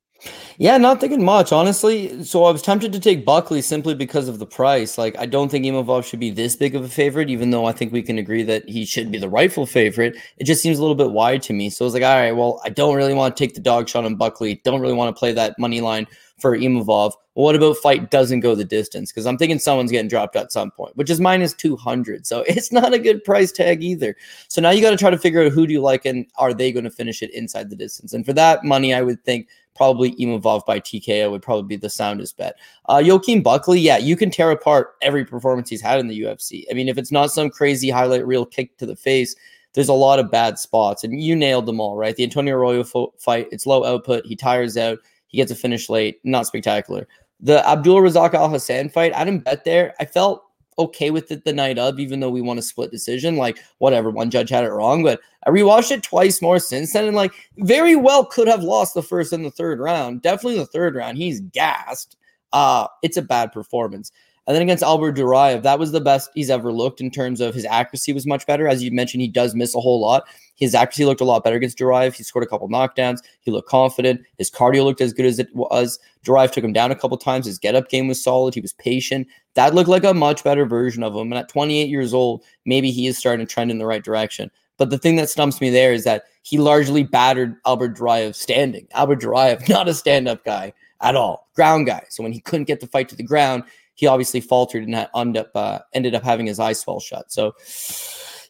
Yeah, 0.57 0.79
not 0.79 1.01
thinking 1.01 1.25
much, 1.25 1.53
honestly. 1.53 2.23
So 2.23 2.45
I 2.45 2.53
was 2.53 2.63
tempted 2.63 2.93
to 2.93 3.01
take 3.01 3.25
Buckley 3.25 3.61
simply 3.61 3.95
because 3.95 4.29
of 4.29 4.39
the 4.39 4.47
price. 4.47 4.97
Like, 4.97 5.19
I 5.19 5.27
don't 5.27 5.49
think 5.51 5.65
Imavov 5.65 6.05
should 6.05 6.21
be 6.21 6.31
this 6.31 6.55
big 6.55 6.77
of 6.77 6.85
a 6.85 6.89
favorite, 6.89 7.29
even 7.29 7.51
though 7.51 7.67
I 7.67 7.73
think 7.73 7.93
we 7.93 8.03
can 8.03 8.19
agree 8.19 8.45
that 8.45 8.69
he 8.69 8.85
should 8.85 9.11
be 9.11 9.19
the 9.19 9.29
rightful 9.29 9.67
favorite. 9.67 10.17
It 10.39 10.45
just 10.45 10.63
seems 10.63 10.79
a 10.79 10.81
little 10.81 10.95
bit 10.95 11.11
wide 11.11 11.43
to 11.43 11.53
me. 11.53 11.71
So 11.71 11.85
I 11.85 11.87
was 11.87 11.95
like, 11.95 12.05
all 12.05 12.17
right, 12.17 12.33
well, 12.33 12.61
I 12.65 12.69
don't 12.69 12.95
really 12.95 13.15
want 13.15 13.37
to 13.37 13.45
take 13.45 13.55
the 13.55 13.61
dog 13.61 13.89
shot 13.89 14.05
on 14.05 14.15
Buckley. 14.15 14.61
Don't 14.65 14.81
really 14.81 14.95
want 14.95 15.15
to 15.15 15.19
play 15.19 15.33
that 15.33 15.59
money 15.59 15.81
line 15.81 16.07
for 16.39 16.57
Imavov. 16.57 17.13
Well, 17.35 17.47
what 17.47 17.57
about 17.57 17.79
fight 17.79 18.13
doesn't 18.13 18.41
go 18.41 18.55
the 18.55 18.65
distance? 18.65 19.11
Because 19.11 19.27
I'm 19.27 19.37
thinking 19.37 19.59
someone's 19.59 19.91
getting 19.91 20.09
dropped 20.09 20.37
at 20.37 20.53
some 20.53 20.71
point, 20.71 20.97
which 20.97 21.11
is 21.11 21.21
minus 21.21 21.53
200. 21.55 22.27
So 22.27 22.43
it's 22.47 22.71
not 22.71 22.95
a 22.95 22.99
good 22.99 23.25
price 23.25 23.51
tag 23.51 23.83
either. 23.83 24.15
So 24.47 24.63
now 24.63 24.71
you 24.71 24.81
got 24.81 24.91
to 24.91 24.97
try 24.97 25.11
to 25.11 25.19
figure 25.19 25.43
out 25.43 25.51
who 25.53 25.67
do 25.67 25.73
you 25.73 25.81
like 25.81 26.05
and 26.05 26.27
are 26.37 26.55
they 26.55 26.71
going 26.71 26.85
to 26.85 26.91
finish 26.91 27.23
it 27.23 27.35
inside 27.35 27.71
the 27.71 27.77
distance? 27.77 28.15
And 28.15 28.25
for 28.25 28.33
that 28.35 28.63
money, 28.63 28.95
I 28.95 29.03
would 29.03 29.25
think 29.25 29.49
probably 29.75 30.15
Imavov 30.17 30.65
by 30.67 30.81
TKO 30.81 31.31
would 31.31 31.43
probably 31.43 31.67
be 31.67 31.77
the 31.77 31.91
soundest 31.91 32.37
bet. 32.37 32.57
Uh, 32.89 33.03
Joaquin 33.05 33.43
Buckley, 33.43 33.81
yeah, 33.81 33.99
you 33.99 34.17
can 34.17 34.31
tear 34.31 34.51
apart 34.51 34.95
every 35.03 35.25
performance 35.25 35.69
he's 35.69 35.81
had 35.81 35.99
in 35.99 36.09
the 36.09 36.21
UFC. 36.23 36.65
I 36.71 36.75
mean, 36.75 36.89
if 36.89 36.99
it's 36.99 37.13
not 37.13 37.31
some 37.31 37.51
crazy 37.51 37.91
highlight 37.91 38.27
reel 38.27 38.47
kick 38.47 38.77
to 38.79 38.87
the 38.87 38.97
face, 38.97 39.35
there's 39.75 39.89
a 39.89 39.95
lot 39.95 40.21
of 40.21 40.31
bad 40.31 40.59
spots, 40.59 41.03
and 41.03 41.21
you 41.21 41.35
nailed 41.35 41.67
them 41.67 41.81
all, 41.81 41.97
right? 41.97 42.15
The 42.15 42.23
Antonio 42.23 42.55
Arroyo 42.55 42.85
fo- 42.85 43.13
fight, 43.19 43.49
it's 43.51 43.67
low 43.67 43.85
output. 43.85 44.25
He 44.25 44.37
tires 44.37 44.77
out. 44.77 44.99
He 45.27 45.39
gets 45.39 45.51
a 45.51 45.57
finish 45.57 45.89
late. 45.89 46.21
Not 46.23 46.47
spectacular. 46.47 47.09
The 47.41 47.67
Abdul 47.69 48.01
Razak 48.01 48.35
Al 48.35 48.49
Hassan 48.49 48.89
fight, 48.89 49.15
I 49.15 49.25
didn't 49.25 49.45
bet 49.45 49.65
there. 49.65 49.95
I 49.99 50.05
felt 50.05 50.44
okay 50.79 51.11
with 51.11 51.31
it 51.31 51.45
the 51.45 51.53
night 51.53 51.79
of, 51.79 51.99
even 51.99 52.21
though 52.21 52.31
we 52.31 52.41
won 52.41 52.59
a 52.59 52.63
split 52.63 52.91
decision. 52.91 53.37
Like, 53.37 53.59
whatever, 53.79 54.11
one 54.11 54.31
judge 54.31 54.51
had 54.51 54.65
it 54.65 54.71
wrong. 54.71 55.03
But 55.03 55.21
I 55.47 55.51
rewatched 55.51 55.91
it 55.91 56.03
twice 56.03 56.41
more 56.43 56.59
since 56.59 56.93
then, 56.93 57.07
and 57.07 57.17
like, 57.17 57.33
very 57.59 57.97
well 57.97 58.25
could 58.25 58.49
have 58.49 58.63
lost 58.63 58.95
the 58.95 59.03
first 59.03 59.33
and 59.33 59.45
the 59.45 59.51
third 59.51 59.81
round. 59.81 60.23
Definitely 60.23 60.59
the 60.59 60.67
third 60.67 60.95
round. 60.95 61.19
He's 61.19 61.41
gassed. 61.41 62.17
Uh, 62.53 62.87
it's 63.03 63.17
a 63.17 63.23
bad 63.23 63.53
performance. 63.53 64.13
And 64.47 64.55
then 64.55 64.63
against 64.63 64.83
Albert 64.83 65.17
Duraev, 65.17 65.63
that 65.63 65.79
was 65.79 65.93
the 65.93 66.01
best 66.01 66.31
he's 66.35 66.51
ever 66.51 66.71
looked 66.71 67.01
in 67.01 67.11
terms 67.11 67.41
of 67.41 67.55
his 67.55 67.65
accuracy 67.65 68.13
was 68.13 68.27
much 68.27 68.47
better. 68.47 68.69
As 68.69 68.83
you 68.83 68.91
mentioned, 68.91 69.23
he 69.23 69.29
does 69.29 69.55
miss 69.55 69.75
a 69.75 69.81
whole 69.81 70.01
lot. 70.01 70.25
His 70.57 70.75
accuracy 70.75 71.07
looked 71.07 71.23
a 71.23 71.25
lot 71.25 71.43
better 71.43 71.57
against 71.57 71.79
Duraev. 71.79 72.15
He 72.15 72.23
scored 72.23 72.45
a 72.45 72.49
couple 72.49 72.69
knockdowns. 72.69 73.21
He 73.41 73.51
looked 73.51 73.69
confident. 73.69 74.21
His 74.37 74.51
cardio 74.51 74.85
looked 74.85 75.01
as 75.01 75.15
good 75.15 75.27
as 75.27 75.39
it 75.39 75.49
was. 75.55 75.99
Duraev 76.25 76.53
took 76.53 76.63
him 76.63 76.75
down 76.75 76.91
a 76.91 76.97
couple 76.97 77.17
times. 77.17 77.47
His 77.47 77.59
get 77.59 77.75
up 77.75 77.89
game 77.89 78.07
was 78.07 78.23
solid. 78.23 78.55
He 78.55 78.61
was 78.61 78.75
patient. 78.75 79.27
That 79.55 79.75
looked 79.75 79.89
like 79.89 80.05
a 80.05 80.13
much 80.13 80.45
better 80.45 80.67
version 80.67 81.03
of 81.03 81.15
him. 81.15 81.33
And 81.33 81.39
at 81.39 81.49
28 81.49 81.89
years 81.89 82.13
old, 82.13 82.45
maybe 82.67 82.91
he 82.91 83.07
is 83.07 83.17
starting 83.17 83.45
to 83.45 83.53
trend 83.53 83.71
in 83.71 83.79
the 83.79 83.87
right 83.87 84.05
direction. 84.05 84.51
But 84.77 84.91
the 84.91 84.99
thing 84.99 85.17
that 85.17 85.31
stumps 85.31 85.61
me 85.61 85.71
there 85.71 85.93
is 85.93 86.05
that 86.05 86.25
he 86.43 86.59
largely 86.59 87.03
battered 87.03 87.57
Albert 87.65 87.97
Duraev 87.97 88.35
standing. 88.35 88.87
Albert 88.93 89.21
Duraev, 89.21 89.69
not 89.69 89.89
a 89.89 89.95
stand 89.95 90.29
up 90.29 90.45
guy 90.45 90.73
at 91.01 91.17
all, 91.17 91.49
ground 91.55 91.87
guy. 91.87 92.05
So 92.11 92.23
when 92.23 92.33
he 92.33 92.41
couldn't 92.41 92.65
get 92.65 92.81
the 92.81 92.87
fight 92.87 93.09
to 93.11 93.17
the 93.17 93.23
ground, 93.23 93.65
he 93.95 94.07
obviously 94.07 94.41
faltered 94.41 94.87
and 94.87 95.09
ended 95.15 95.41
up 95.41 95.51
uh, 95.55 95.79
ended 95.93 96.15
up 96.15 96.23
having 96.23 96.47
his 96.47 96.59
eyes 96.59 96.81
swell 96.81 97.01
shut. 97.01 97.33
So 97.33 97.55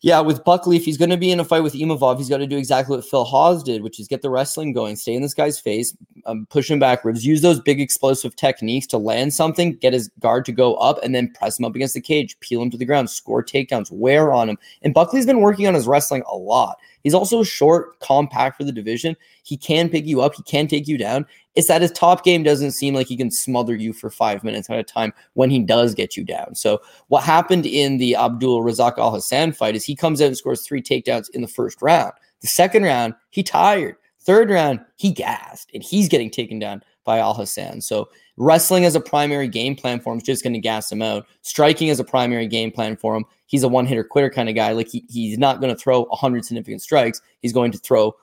yeah, 0.05 0.21
with 0.21 0.45
Buckley, 0.45 0.77
if 0.77 0.85
he's 0.85 0.99
going 0.99 1.09
to 1.09 1.17
be 1.17 1.31
in 1.31 1.41
a 1.41 1.45
fight 1.45 1.63
with 1.63 1.73
Imavov, 1.73 2.19
he's 2.19 2.29
got 2.29 2.37
to 2.37 2.47
do 2.47 2.59
exactly 2.59 2.95
what 2.95 3.07
Phil 3.07 3.25
Hawes 3.25 3.63
did, 3.63 3.83
which 3.83 3.99
is 3.99 4.07
get 4.07 4.21
the 4.21 4.29
wrestling 4.29 4.75
going, 4.75 4.97
stay 4.97 5.15
in 5.15 5.23
this 5.23 5.33
guy's 5.33 5.59
face, 5.59 5.97
um, 6.27 6.47
push 6.51 6.71
him 6.71 6.79
backwards, 6.79 7.25
use 7.25 7.41
those 7.41 7.59
big 7.59 7.81
explosive 7.81 8.37
techniques 8.37 8.87
to 8.89 8.99
land 8.99 9.33
something, 9.33 9.77
get 9.77 9.95
his 9.95 10.09
guard 10.21 10.45
to 10.45 10.53
go 10.53 10.75
up, 10.75 11.03
and 11.03 11.15
then 11.15 11.33
press 11.33 11.59
him 11.59 11.65
up 11.65 11.75
against 11.75 11.95
the 11.95 12.03
cage, 12.03 12.39
peel 12.41 12.61
him 12.61 12.71
to 12.71 12.77
the 12.77 12.85
ground, 12.85 13.09
score 13.09 13.43
takedowns, 13.43 13.91
wear 13.91 14.31
on 14.31 14.51
him. 14.51 14.59
And 14.83 14.93
Buckley's 14.93 15.25
been 15.25 15.41
working 15.41 15.67
on 15.67 15.73
his 15.73 15.87
wrestling 15.87 16.23
a 16.31 16.37
lot. 16.37 16.77
He's 17.05 17.15
also 17.15 17.43
short, 17.43 18.01
compact 18.01 18.57
for 18.57 18.65
the 18.65 18.73
division. 18.73 19.15
He 19.45 19.57
can 19.57 19.89
pick 19.91 20.07
you 20.07 20.23
up, 20.23 20.35
he 20.35 20.43
can 20.43 20.67
take 20.67 20.89
you 20.89 20.99
down. 20.99 21.27
It's 21.55 21.69
that 21.69 21.83
his 21.83 21.93
top 21.93 22.25
game 22.25 22.43
doesn't 22.43 22.73
seem 22.73 22.95
like 22.95 23.07
he 23.07 23.17
can 23.17 23.31
smother 23.31 23.77
you 23.77 23.93
for 23.93 24.11
five 24.11 24.43
minutes 24.43 24.69
at 24.69 24.79
a 24.79 24.83
time 24.83 25.13
when 25.35 25.51
he 25.51 25.61
does 25.61 25.95
get 25.95 26.17
you 26.17 26.25
down. 26.25 26.55
So, 26.55 26.81
what 27.09 27.23
happened 27.23 27.67
in 27.67 27.99
the 27.99 28.17
Abdul 28.17 28.63
Razak 28.63 28.99
Al 28.99 29.13
Hassan 29.13 29.53
fight 29.53 29.77
is 29.77 29.85
he 29.85 29.95
comes 29.95 30.21
out 30.21 30.29
and 30.29 30.37
scores 30.37 30.67
three 30.67 30.83
takedowns 30.83 31.31
in 31.31 31.43
the 31.43 31.49
first 31.49 31.81
round. 31.81 32.13
The 32.41 32.49
second 32.49 32.83
round, 32.83 33.15
he 33.31 33.43
tired. 33.43 33.97
Third 34.21 34.51
round, 34.51 34.81
he 34.97 35.13
gassed 35.13 35.71
and 35.75 35.83
he's 35.83 36.09
getting 36.09 36.31
taken 36.31 36.59
down 36.59 36.83
by 37.05 37.19
Al 37.19 37.35
Hassan. 37.35 37.83
So, 37.83 38.09
wrestling 38.37 38.85
as 38.85 38.95
a 38.95 39.01
primary 39.01 39.49
game 39.49 39.77
plan 39.77 40.01
for 40.01 40.13
him 40.13 40.19
is 40.19 40.25
just 40.25 40.43
going 40.43 40.53
to 40.53 40.59
gas 40.59 40.91
him 40.91 41.03
out. 41.03 41.27
Striking 41.43 41.91
as 41.91 42.01
a 42.01 42.05
primary 42.05 42.47
game 42.47 42.71
plan 42.71 42.97
for 42.97 43.15
him, 43.15 43.25
he's 43.47 43.63
a 43.63 43.69
one 43.69 43.87
hitter 43.87 44.05
quitter 44.05 44.31
kind 44.31 44.49
of 44.49 44.55
guy. 44.55 44.73
Like, 44.73 44.89
he, 44.89 45.05
he's 45.09 45.39
not 45.39 45.61
going 45.61 45.75
to 45.75 45.81
throw 45.81 46.05
100 46.05 46.45
significant 46.45 46.83
strikes. 46.83 47.21
He's 47.41 47.53
going 47.53 47.73
to 47.73 47.79
throw 47.79 48.15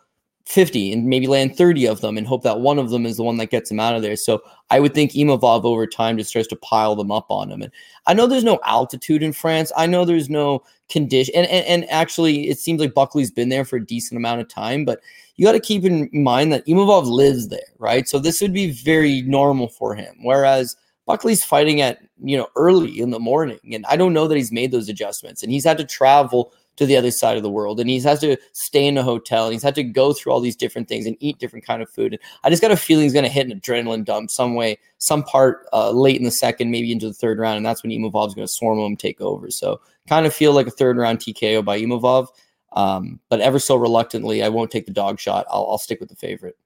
50 0.52 0.92
and 0.92 1.06
maybe 1.06 1.28
land 1.28 1.56
30 1.56 1.88
of 1.88 2.02
them 2.02 2.18
and 2.18 2.28
hope 2.28 2.44
that 2.44 2.60
one 2.60 2.78
of 2.78 2.90
them 2.90 3.06
is 3.06 3.16
the 3.16 3.24
one 3.24 3.38
that 3.38 3.50
gets 3.50 3.72
him 3.72 3.80
out 3.80 3.96
of 3.96 4.02
there. 4.02 4.18
So 4.18 4.42
I 4.70 4.82
would 4.82 4.94
think 4.94 5.12
Imavov 5.12 5.64
over 5.64 5.88
time 5.88 6.18
just 6.18 6.30
starts 6.30 6.50
to 6.50 6.58
pile 6.58 6.96
them 6.96 7.12
up 7.12 7.28
on 7.30 7.50
him. 7.50 7.62
And 7.62 7.72
I 8.06 8.14
know 8.14 8.28
there's 8.28 8.44
no 8.44 8.60
altitude 8.66 9.24
in 9.24 9.32
France. 9.32 9.72
I 9.78 9.86
know 9.86 10.04
there's 10.04 10.30
no 10.30 10.64
condition. 10.90 11.34
And, 11.36 11.48
and, 11.48 11.66
and 11.66 11.90
actually, 11.90 12.50
it 12.50 12.60
seems 12.60 12.82
like 12.82 12.94
Buckley's 12.94 13.32
been 13.32 13.48
there 13.48 13.64
for 13.64 13.78
a 13.78 13.86
decent 13.86 14.18
amount 14.18 14.42
of 14.42 14.50
time, 14.50 14.84
but 14.84 15.00
you 15.38 15.46
got 15.46 15.54
to 15.54 15.60
keep 15.62 15.86
in 15.86 16.10
mind 16.12 16.52
that 16.52 16.66
Imavov 16.66 17.06
lives 17.06 17.48
there, 17.48 17.60
right? 17.80 18.08
So 18.08 18.20
this 18.20 18.42
would 18.42 18.54
be 18.54 18.72
very 18.72 19.22
normal 19.22 19.70
for 19.70 19.96
him. 19.96 20.16
Whereas 20.22 20.76
Buckley's 21.06 21.46
fighting 21.46 21.80
at, 21.80 22.00
you 22.22 22.38
know, 22.38 22.48
early 22.58 23.00
in 23.00 23.10
the 23.10 23.20
morning. 23.20 23.60
And 23.72 23.86
I 23.88 23.96
don't 23.96 24.14
know 24.14 24.28
that 24.28 24.36
he's 24.36 24.52
made 24.52 24.72
those 24.72 24.90
adjustments. 24.90 25.44
And 25.44 25.52
he's 25.52 25.64
had 25.64 25.78
to 25.78 25.86
travel 25.86 26.54
to 26.82 26.88
the 26.88 26.98
other 26.98 27.12
side 27.12 27.38
of 27.38 27.44
the 27.44 27.50
world 27.50 27.80
and 27.80 27.90
he 27.90 28.00
has 28.00 28.20
to 28.20 28.36
stay 28.54 28.88
in 28.88 28.98
a 28.98 29.04
hotel 29.04 29.46
and 29.46 29.54
he's 29.54 29.62
had 29.62 29.76
to 29.76 29.84
go 29.84 30.14
through 30.14 30.32
all 30.32 30.40
these 30.40 30.56
different 30.56 30.88
things 30.88 31.06
and 31.06 31.16
eat 31.20 31.38
different 31.38 31.64
kind 31.64 31.82
of 31.82 31.90
food 31.90 32.14
and 32.14 32.22
i 32.44 32.50
just 32.50 32.62
got 32.62 32.72
a 32.72 32.76
feeling 32.76 33.04
he's 33.04 33.14
going 33.14 33.24
to 33.24 33.30
hit 33.30 33.48
an 33.48 33.60
adrenaline 33.60 34.04
dump 34.04 34.32
some 34.32 34.56
way 34.56 34.78
some 34.98 35.22
part 35.24 35.68
uh, 35.74 35.92
late 35.92 36.18
in 36.18 36.24
the 36.24 36.32
second 36.32 36.72
maybe 36.72 36.92
into 36.92 37.08
the 37.08 37.14
third 37.14 37.38
round 37.38 37.58
and 37.58 37.66
that's 37.66 37.84
when 37.84 37.92
Imavov 37.92 38.28
is 38.28 38.34
going 38.34 38.48
to 38.48 38.52
swarm 38.52 38.80
him 38.80 38.98
take 38.98 39.22
over 39.22 39.52
so 39.52 39.80
kind 40.08 40.26
of 40.26 40.34
feel 40.34 40.54
like 40.54 40.66
a 40.66 40.72
third 40.72 40.98
round 40.98 41.20
tko 41.20 41.64
by 41.64 41.80
Imavov 41.80 42.28
um, 42.74 43.20
but 43.30 43.42
ever 43.42 43.60
so 43.60 43.76
reluctantly 43.76 44.42
i 44.42 44.50
won't 44.50 44.72
take 44.72 44.88
the 44.88 44.92
dog 44.92 45.20
shot 45.20 45.46
i'll, 45.52 45.68
I'll 45.70 45.78
stick 45.78 46.00
with 46.00 46.10
the 46.10 46.16
favorite 46.16 46.58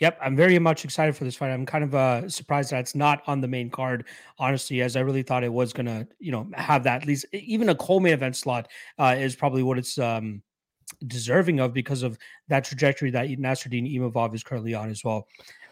Yep, 0.00 0.18
I'm 0.20 0.34
very 0.34 0.58
much 0.58 0.84
excited 0.84 1.16
for 1.16 1.24
this 1.24 1.36
fight. 1.36 1.50
I'm 1.50 1.64
kind 1.64 1.84
of 1.84 1.94
uh, 1.94 2.28
surprised 2.28 2.70
that 2.72 2.80
it's 2.80 2.96
not 2.96 3.22
on 3.28 3.40
the 3.40 3.46
main 3.46 3.70
card, 3.70 4.06
honestly, 4.38 4.82
as 4.82 4.96
I 4.96 5.00
really 5.00 5.22
thought 5.22 5.44
it 5.44 5.52
was 5.52 5.72
gonna, 5.72 6.06
you 6.18 6.32
know, 6.32 6.48
have 6.54 6.82
that 6.84 7.02
at 7.02 7.06
least 7.06 7.26
even 7.32 7.68
a 7.68 7.74
co-main 7.76 8.12
event 8.12 8.34
slot 8.34 8.68
uh, 8.98 9.14
is 9.16 9.36
probably 9.36 9.62
what 9.62 9.78
it's 9.78 9.96
um, 9.98 10.42
deserving 11.06 11.60
of 11.60 11.72
because 11.72 12.02
of 12.02 12.18
that 12.48 12.64
trajectory 12.64 13.10
that 13.12 13.28
Nassourdine 13.28 13.94
Imavov 13.94 14.34
is 14.34 14.42
currently 14.42 14.74
on 14.74 14.90
as 14.90 15.04
well. 15.04 15.28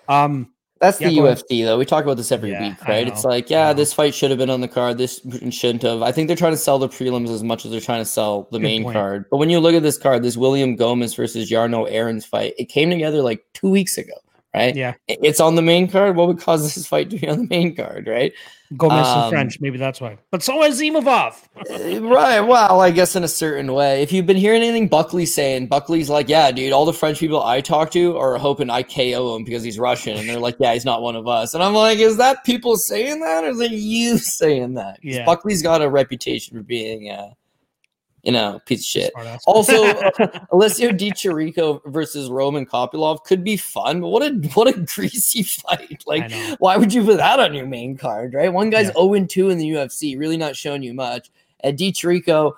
Um, 0.09 0.53
that's 0.83 0.99
the 0.99 1.11
yeah, 1.11 1.23
UFC 1.23 1.65
though. 1.65 1.79
We 1.79 1.87
talk 1.87 2.03
about 2.03 2.17
this 2.17 2.33
every 2.33 2.51
yeah, 2.51 2.71
week, 2.71 2.89
right? 2.89 3.07
It's 3.07 3.23
like, 3.23 3.49
yeah, 3.49 3.73
this 3.73 3.95
fight 3.95 4.15
should 4.15 4.31
have 4.31 4.39
been 4.39 4.51
on 4.51 4.61
the 4.61 4.69
card. 4.69 4.99
This 4.99 5.21
shouldn't 5.51 5.83
have. 5.83 6.03
I 6.03 6.11
think 6.11 6.27
they're 6.27 6.37
trying 6.37 6.55
to 6.55 6.59
sell 6.59 6.81
the 6.81 6.89
prelims 6.89 7.31
as 7.31 7.45
much 7.45 7.65
as 7.65 7.71
they're 7.71 7.81
trying 7.81 8.01
to 8.01 8.05
sell 8.05 8.49
the 8.51 8.59
Good 8.59 8.65
main 8.65 8.83
point. 8.83 8.95
card. 8.95 9.25
But 9.31 9.37
when 9.37 9.49
you 9.49 9.61
look 9.61 9.75
at 9.75 9.85
this 9.85 9.97
card, 9.97 10.25
this 10.25 10.37
William 10.37 10.77
Gomis 10.77 11.15
versus 11.15 11.49
Jarno 11.49 11.87
Errens 11.89 12.27
fight, 12.27 12.55
it 12.59 12.65
came 12.65 12.91
together 12.91 13.23
like 13.23 13.45
two 13.55 13.71
weeks 13.71 13.97
ago 13.97 14.15
right? 14.55 14.75
Yeah. 14.75 14.95
It's 15.09 15.41
on 15.41 15.55
the 15.55 15.63
main 15.63 15.89
card. 15.89 16.17
What 16.17 16.29
would 16.29 16.39
cause 16.39 16.63
this 16.63 16.87
fight 16.87 17.11
to 17.11 17.19
be 17.19 17.29
on 17.29 17.39
the 17.39 17.47
main 17.47 17.75
card, 17.75 18.07
right? 18.07 18.33
Gomis 18.75 19.05
um, 19.05 19.31
French, 19.31 19.61
maybe 19.61 19.77
that's 19.77 20.01
why. 20.01 20.17
But 20.31 20.43
so 20.43 20.63
is 20.63 20.81
Imavov. 20.81 21.35
Eh, 21.69 21.99
right. 21.99 22.41
Well, 22.41 22.81
I 22.81 22.91
guess 22.91 23.15
in 23.15 23.25
a 23.25 23.29
certain 23.29 23.73
way. 23.75 24.03
If 24.03 24.13
you've 24.13 24.27
been 24.27 24.37
hearing 24.37 24.63
anything 24.63 24.89
Buckley 24.89 25.27
saying, 25.27 25.67
Buckley's 25.67 26.09
like, 26.09 26.29
yeah, 26.29 26.51
dude, 26.51 26.73
all 26.73 26.87
the 26.87 26.93
French 26.93 27.19
people 27.19 27.43
I 27.43 27.61
talk 27.61 27.91
to 27.91 28.17
are 28.17 28.39
hoping 28.39 28.71
I 28.71 28.83
KO 28.83 29.37
him 29.37 29.45
because 29.45 29.63
he's 29.63 29.79
Russian. 29.79 30.17
And 30.17 30.29
they're 30.29 30.39
like, 30.39 30.57
yeah, 30.59 30.73
he's 30.73 30.85
not 30.85 31.03
one 31.03 31.17
of 31.17 31.29
us. 31.29 31.55
And 31.55 31.63
I'm 31.63 31.75
like, 31.75 31.99
is 31.99 32.17
that 32.17 32.45
people 32.45 32.77
saying 32.77 33.21
that 33.21 33.45
or 33.45 33.49
is 33.49 33.61
it 33.61 33.73
you 33.73 34.17
saying 34.19 34.75
that? 34.75 35.01
Yeah. 35.03 35.25
Buckley's 35.27 35.63
got 35.63 35.83
a 35.83 35.91
reputation 35.91 36.57
for 36.57 36.63
being 36.63 37.11
uh, 37.11 37.31
you 38.23 38.31
know, 38.31 38.61
piece 38.67 38.81
of 38.81 38.87
shit. 38.87 39.13
Also, 39.47 39.75
Alessio 40.53 40.93
Di 40.93 41.11
Chirico 41.11 41.81
versus 41.87 42.31
Roman 42.31 42.65
Kopylov 42.65 43.25
could 43.25 43.43
be 43.43 43.57
fun, 43.57 44.01
but 44.01 44.09
what 44.09 44.23
a 44.23 44.31
what 44.55 44.69
a 44.69 44.79
greasy 44.95 45.43
fight! 45.43 46.05
Like, 46.07 46.33
why 46.59 46.77
would 46.77 46.95
you 46.95 47.05
put 47.05 47.17
that 47.17 47.41
on 47.41 47.55
your 47.55 47.67
main 47.67 47.97
card, 47.97 48.35
right? 48.35 48.53
One 48.53 48.71
guy's 48.71 48.87
yeah. 48.87 49.03
0 49.03 49.27
2 49.27 49.51
in 49.51 49.59
the 49.59 49.71
UFC, 49.71 50.19
really 50.19 50.37
not 50.37 50.57
showing 50.57 50.83
you 50.83 50.95
much. 50.95 51.31
And 51.61 51.77
Di 51.77 51.93
Chirico, 51.93 52.53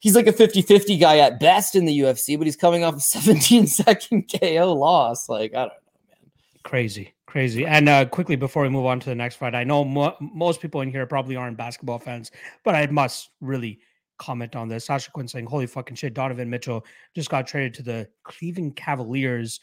he's 0.00 0.14
like 0.14 0.26
a 0.26 0.32
50-50 0.32 1.00
guy 1.00 1.18
at 1.18 1.40
best 1.40 1.74
in 1.74 1.84
the 1.84 1.98
UFC, 2.00 2.36
but 2.38 2.46
he's 2.46 2.56
coming 2.56 2.84
off 2.84 2.96
a 2.96 3.00
17 3.00 3.66
second 3.66 4.30
KO 4.30 4.72
loss. 4.72 5.28
Like, 5.28 5.52
I 5.54 5.60
don't 5.60 5.68
know, 5.68 6.10
man. 6.10 6.30
Crazy. 6.62 7.14
Crazy. 7.26 7.66
And 7.66 7.88
uh, 7.88 8.04
quickly 8.04 8.36
before 8.36 8.62
we 8.62 8.68
move 8.68 8.86
on 8.86 9.00
to 9.00 9.08
the 9.08 9.14
next 9.14 9.36
fight, 9.36 9.56
I 9.56 9.64
know 9.64 9.84
mo- 9.84 10.14
most 10.20 10.60
people 10.60 10.82
in 10.82 10.90
here 10.90 11.04
probably 11.04 11.34
aren't 11.34 11.56
basketball 11.56 11.98
fans, 11.98 12.30
but 12.62 12.76
I 12.76 12.86
must 12.86 13.30
really 13.40 13.80
comment 14.18 14.56
on 14.56 14.68
this. 14.68 14.86
Sasha 14.86 15.10
Quinn 15.10 15.28
saying, 15.28 15.46
"Holy 15.46 15.66
fucking 15.66 15.96
shit!" 15.96 16.14
Donovan 16.14 16.50
Mitchell 16.50 16.84
just 17.14 17.30
got 17.30 17.46
traded 17.46 17.74
to 17.74 17.82
the 17.82 18.08
Cleveland 18.22 18.76
Cavaliers. 18.76 19.60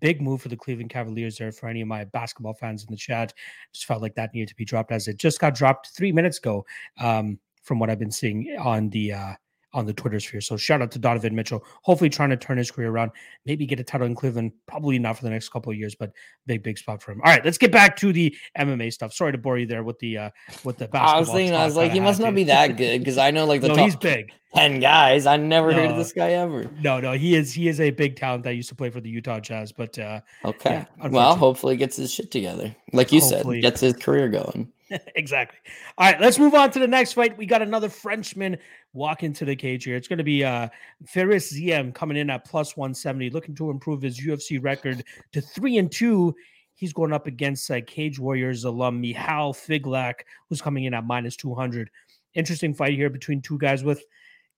Big 0.00 0.20
move 0.20 0.40
for 0.40 0.48
the 0.48 0.56
Cleveland 0.56 0.90
Cavaliers 0.90 1.36
there 1.36 1.50
for 1.50 1.68
any 1.68 1.80
of 1.80 1.88
my 1.88 2.04
basketball 2.04 2.54
fans 2.54 2.84
in 2.84 2.90
the 2.90 2.96
chat. 2.96 3.34
Just 3.72 3.86
felt 3.86 4.02
like 4.02 4.14
that 4.14 4.32
needed 4.32 4.48
to 4.48 4.54
be 4.54 4.64
dropped 4.64 4.92
as 4.92 5.08
it 5.08 5.16
just 5.16 5.40
got 5.40 5.54
dropped 5.54 5.88
three 5.96 6.12
minutes 6.12 6.38
ago. 6.38 6.64
Um, 6.98 7.38
from 7.62 7.78
what 7.78 7.90
I've 7.90 7.98
been 7.98 8.10
seeing 8.10 8.56
on 8.58 8.88
the 8.90 9.12
uh, 9.12 9.32
on 9.72 9.86
the 9.86 9.92
Twitter 9.92 10.18
sphere. 10.18 10.40
So 10.40 10.56
shout 10.56 10.82
out 10.82 10.90
to 10.92 10.98
Donovan 10.98 11.34
Mitchell. 11.34 11.64
Hopefully 11.82 12.10
trying 12.10 12.30
to 12.30 12.36
turn 12.36 12.58
his 12.58 12.70
career 12.70 12.90
around. 12.90 13.12
Maybe 13.46 13.66
get 13.66 13.78
a 13.80 13.84
title 13.84 14.06
in 14.06 14.14
Cleveland. 14.14 14.52
Probably 14.66 14.98
not 14.98 15.16
for 15.16 15.24
the 15.24 15.30
next 15.30 15.50
couple 15.50 15.70
of 15.70 15.78
years, 15.78 15.94
but 15.94 16.12
big, 16.46 16.62
big 16.62 16.78
spot 16.78 17.02
for 17.02 17.12
him. 17.12 17.20
All 17.24 17.30
right, 17.30 17.44
let's 17.44 17.58
get 17.58 17.70
back 17.70 17.96
to 17.98 18.12
the 18.12 18.34
MMA 18.58 18.92
stuff. 18.92 19.12
Sorry 19.12 19.32
to 19.32 19.38
bore 19.38 19.58
you 19.58 19.66
there 19.66 19.82
with 19.84 19.98
the 20.00 20.18
uh 20.18 20.30
with 20.64 20.78
the 20.78 20.88
basketball. 20.88 21.16
I 21.16 21.20
was 21.20 21.30
thinking, 21.30 21.54
I 21.54 21.64
was 21.64 21.76
like, 21.76 21.92
he 21.92 22.00
must 22.00 22.20
not 22.20 22.34
be 22.34 22.44
that 22.44 22.76
good 22.76 22.98
because 22.98 23.18
I 23.18 23.30
know 23.30 23.44
like 23.44 23.60
the 23.60 23.68
no, 23.68 23.76
top 23.76 23.84
he's 23.84 23.96
big. 23.96 24.32
10 24.54 24.80
guys. 24.80 25.26
I 25.26 25.36
never 25.36 25.72
heard 25.72 25.92
of 25.92 25.96
this 25.96 26.12
guy 26.12 26.30
ever. 26.32 26.68
No, 26.80 26.98
no, 26.98 27.12
he 27.12 27.36
is 27.36 27.52
he 27.52 27.68
is 27.68 27.80
a 27.80 27.90
big 27.90 28.16
talent 28.16 28.42
that 28.44 28.54
used 28.54 28.68
to 28.70 28.74
play 28.74 28.90
for 28.90 29.00
the 29.00 29.08
Utah 29.08 29.38
Jazz, 29.38 29.70
but 29.70 29.96
uh 29.98 30.20
Okay. 30.44 30.84
Yeah, 31.00 31.08
well, 31.08 31.36
hopefully 31.36 31.76
gets 31.76 31.96
his 31.96 32.12
shit 32.12 32.32
together. 32.32 32.74
Like 32.92 33.12
you 33.12 33.20
Hopefully. 33.20 33.58
said, 33.58 33.62
gets 33.62 33.80
his 33.80 33.94
career 33.94 34.28
going. 34.28 34.72
exactly. 35.14 35.58
All 35.98 36.10
right, 36.10 36.20
let's 36.20 36.38
move 36.38 36.54
on 36.54 36.70
to 36.72 36.78
the 36.78 36.88
next 36.88 37.12
fight. 37.12 37.36
We 37.36 37.46
got 37.46 37.62
another 37.62 37.88
Frenchman 37.88 38.58
walk 38.92 39.22
into 39.22 39.44
the 39.44 39.54
cage 39.54 39.84
here. 39.84 39.96
It's 39.96 40.08
going 40.08 40.18
to 40.18 40.24
be 40.24 40.44
uh 40.44 40.68
Fares 41.06 41.52
Ziam 41.52 41.94
coming 41.94 42.16
in 42.16 42.30
at 42.30 42.44
plus 42.44 42.76
170, 42.76 43.30
looking 43.30 43.54
to 43.56 43.70
improve 43.70 44.02
his 44.02 44.20
UFC 44.20 44.62
record 44.62 45.04
to 45.32 45.40
three 45.40 45.78
and 45.78 45.90
two. 45.90 46.34
He's 46.74 46.92
going 46.92 47.12
up 47.12 47.26
against 47.26 47.70
uh, 47.70 47.82
Cage 47.86 48.18
Warriors 48.18 48.64
alum 48.64 49.02
Michal 49.02 49.52
Figlak, 49.52 50.20
who's 50.48 50.62
coming 50.62 50.84
in 50.84 50.94
at 50.94 51.04
minus 51.04 51.36
200. 51.36 51.90
Interesting 52.34 52.72
fight 52.72 52.94
here 52.94 53.10
between 53.10 53.42
two 53.42 53.58
guys 53.58 53.84
with 53.84 54.02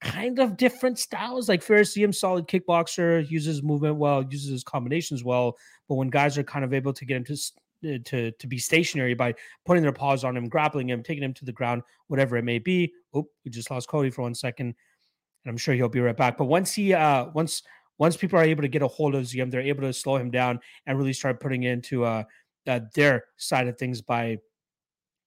kind 0.00 0.38
of 0.38 0.56
different 0.56 0.98
styles. 1.00 1.48
Like 1.48 1.62
Fares 1.62 1.94
Ziam, 1.94 2.14
solid 2.14 2.46
kickboxer, 2.46 3.28
uses 3.28 3.62
movement 3.62 3.96
well, 3.96 4.22
uses 4.22 4.50
his 4.50 4.64
combinations 4.64 5.24
well. 5.24 5.56
But 5.88 5.96
when 5.96 6.10
guys 6.10 6.38
are 6.38 6.44
kind 6.44 6.64
of 6.64 6.72
able 6.72 6.92
to 6.92 7.04
get 7.04 7.16
him 7.16 7.24
to 7.82 7.94
uh, 7.94 7.98
to 8.04 8.30
to 8.32 8.46
be 8.46 8.58
stationary 8.58 9.14
by 9.14 9.34
putting 9.66 9.82
their 9.82 9.92
paws 9.92 10.24
on 10.24 10.36
him, 10.36 10.48
grappling 10.48 10.88
him, 10.88 11.02
taking 11.02 11.22
him 11.22 11.34
to 11.34 11.44
the 11.44 11.52
ground, 11.52 11.82
whatever 12.08 12.36
it 12.36 12.44
may 12.44 12.58
be. 12.58 12.92
Oh, 13.14 13.26
we 13.44 13.50
just 13.50 13.70
lost 13.70 13.88
Cody 13.88 14.10
for 14.10 14.22
one 14.22 14.34
second, 14.34 14.66
and 14.66 15.50
I'm 15.50 15.56
sure 15.56 15.74
he'll 15.74 15.88
be 15.88 16.00
right 16.00 16.16
back. 16.16 16.36
But 16.36 16.46
once 16.46 16.72
he 16.72 16.94
uh 16.94 17.26
once 17.34 17.62
once 17.98 18.16
people 18.16 18.38
are 18.38 18.44
able 18.44 18.62
to 18.62 18.68
get 18.68 18.82
a 18.82 18.88
hold 18.88 19.14
of 19.14 19.24
Ziam, 19.24 19.50
they're 19.50 19.60
able 19.60 19.82
to 19.82 19.92
slow 19.92 20.16
him 20.16 20.30
down 20.30 20.58
and 20.86 20.98
really 20.98 21.12
start 21.12 21.40
putting 21.40 21.64
into 21.64 22.04
uh, 22.04 22.24
uh 22.66 22.80
their 22.94 23.24
side 23.36 23.68
of 23.68 23.78
things 23.78 24.00
by, 24.00 24.38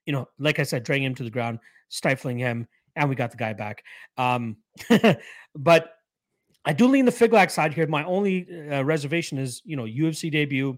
you 0.06 0.14
know, 0.14 0.28
like 0.40 0.60
I 0.60 0.64
said, 0.64 0.84
dragging 0.84 1.06
him 1.06 1.16
to 1.16 1.24
the 1.24 1.30
ground, 1.30 1.60
stifling 1.90 2.38
him, 2.38 2.68
and 2.96 3.10
we 3.10 3.16
got 3.16 3.32
the 3.32 3.38
guy 3.38 3.54
back. 3.54 3.84
Um, 4.18 4.58
but 5.56 5.90
I 6.66 6.74
do 6.74 6.88
lean 6.88 7.06
the 7.06 7.12
Figlak 7.12 7.52
side 7.52 7.74
here. 7.74 7.88
My 7.88 8.04
only 8.06 8.48
uh, 8.72 8.84
reservation 8.84 9.38
is, 9.38 9.62
you 9.66 9.76
know, 9.76 9.84
UFC 9.84 10.32
debut. 10.32 10.78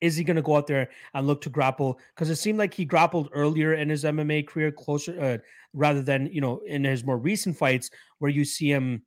Is 0.00 0.16
he 0.16 0.24
going 0.24 0.36
to 0.36 0.42
go 0.42 0.56
out 0.56 0.66
there 0.66 0.88
and 1.14 1.26
look 1.26 1.40
to 1.42 1.50
grapple? 1.50 1.98
Because 2.14 2.30
it 2.30 2.36
seemed 2.36 2.58
like 2.58 2.72
he 2.72 2.84
grappled 2.84 3.28
earlier 3.32 3.74
in 3.74 3.88
his 3.88 4.04
MMA 4.04 4.46
career, 4.46 4.72
closer 4.72 5.20
uh, 5.20 5.38
rather 5.74 6.02
than 6.02 6.26
you 6.32 6.40
know 6.40 6.60
in 6.66 6.84
his 6.84 7.04
more 7.04 7.18
recent 7.18 7.56
fights 7.56 7.90
where 8.18 8.30
you 8.30 8.44
see 8.44 8.70
him, 8.70 9.02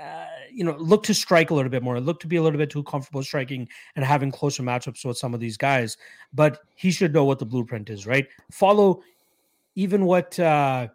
uh, 0.00 0.26
you 0.52 0.64
know, 0.64 0.76
look 0.76 1.02
to 1.04 1.14
strike 1.14 1.50
a 1.50 1.54
little 1.54 1.70
bit 1.70 1.82
more, 1.82 1.98
look 2.00 2.20
to 2.20 2.26
be 2.26 2.36
a 2.36 2.42
little 2.42 2.58
bit 2.58 2.70
too 2.70 2.82
comfortable 2.84 3.22
striking 3.22 3.68
and 3.96 4.04
having 4.04 4.30
closer 4.30 4.62
matchups 4.62 5.04
with 5.04 5.16
some 5.16 5.32
of 5.34 5.40
these 5.40 5.56
guys. 5.56 5.96
But 6.32 6.60
he 6.74 6.90
should 6.90 7.14
know 7.14 7.24
what 7.24 7.38
the 7.38 7.46
blueprint 7.46 7.88
is, 7.90 8.06
right? 8.06 8.26
Follow 8.50 9.02
even 9.74 10.04
what. 10.04 10.38
uh 10.38 10.88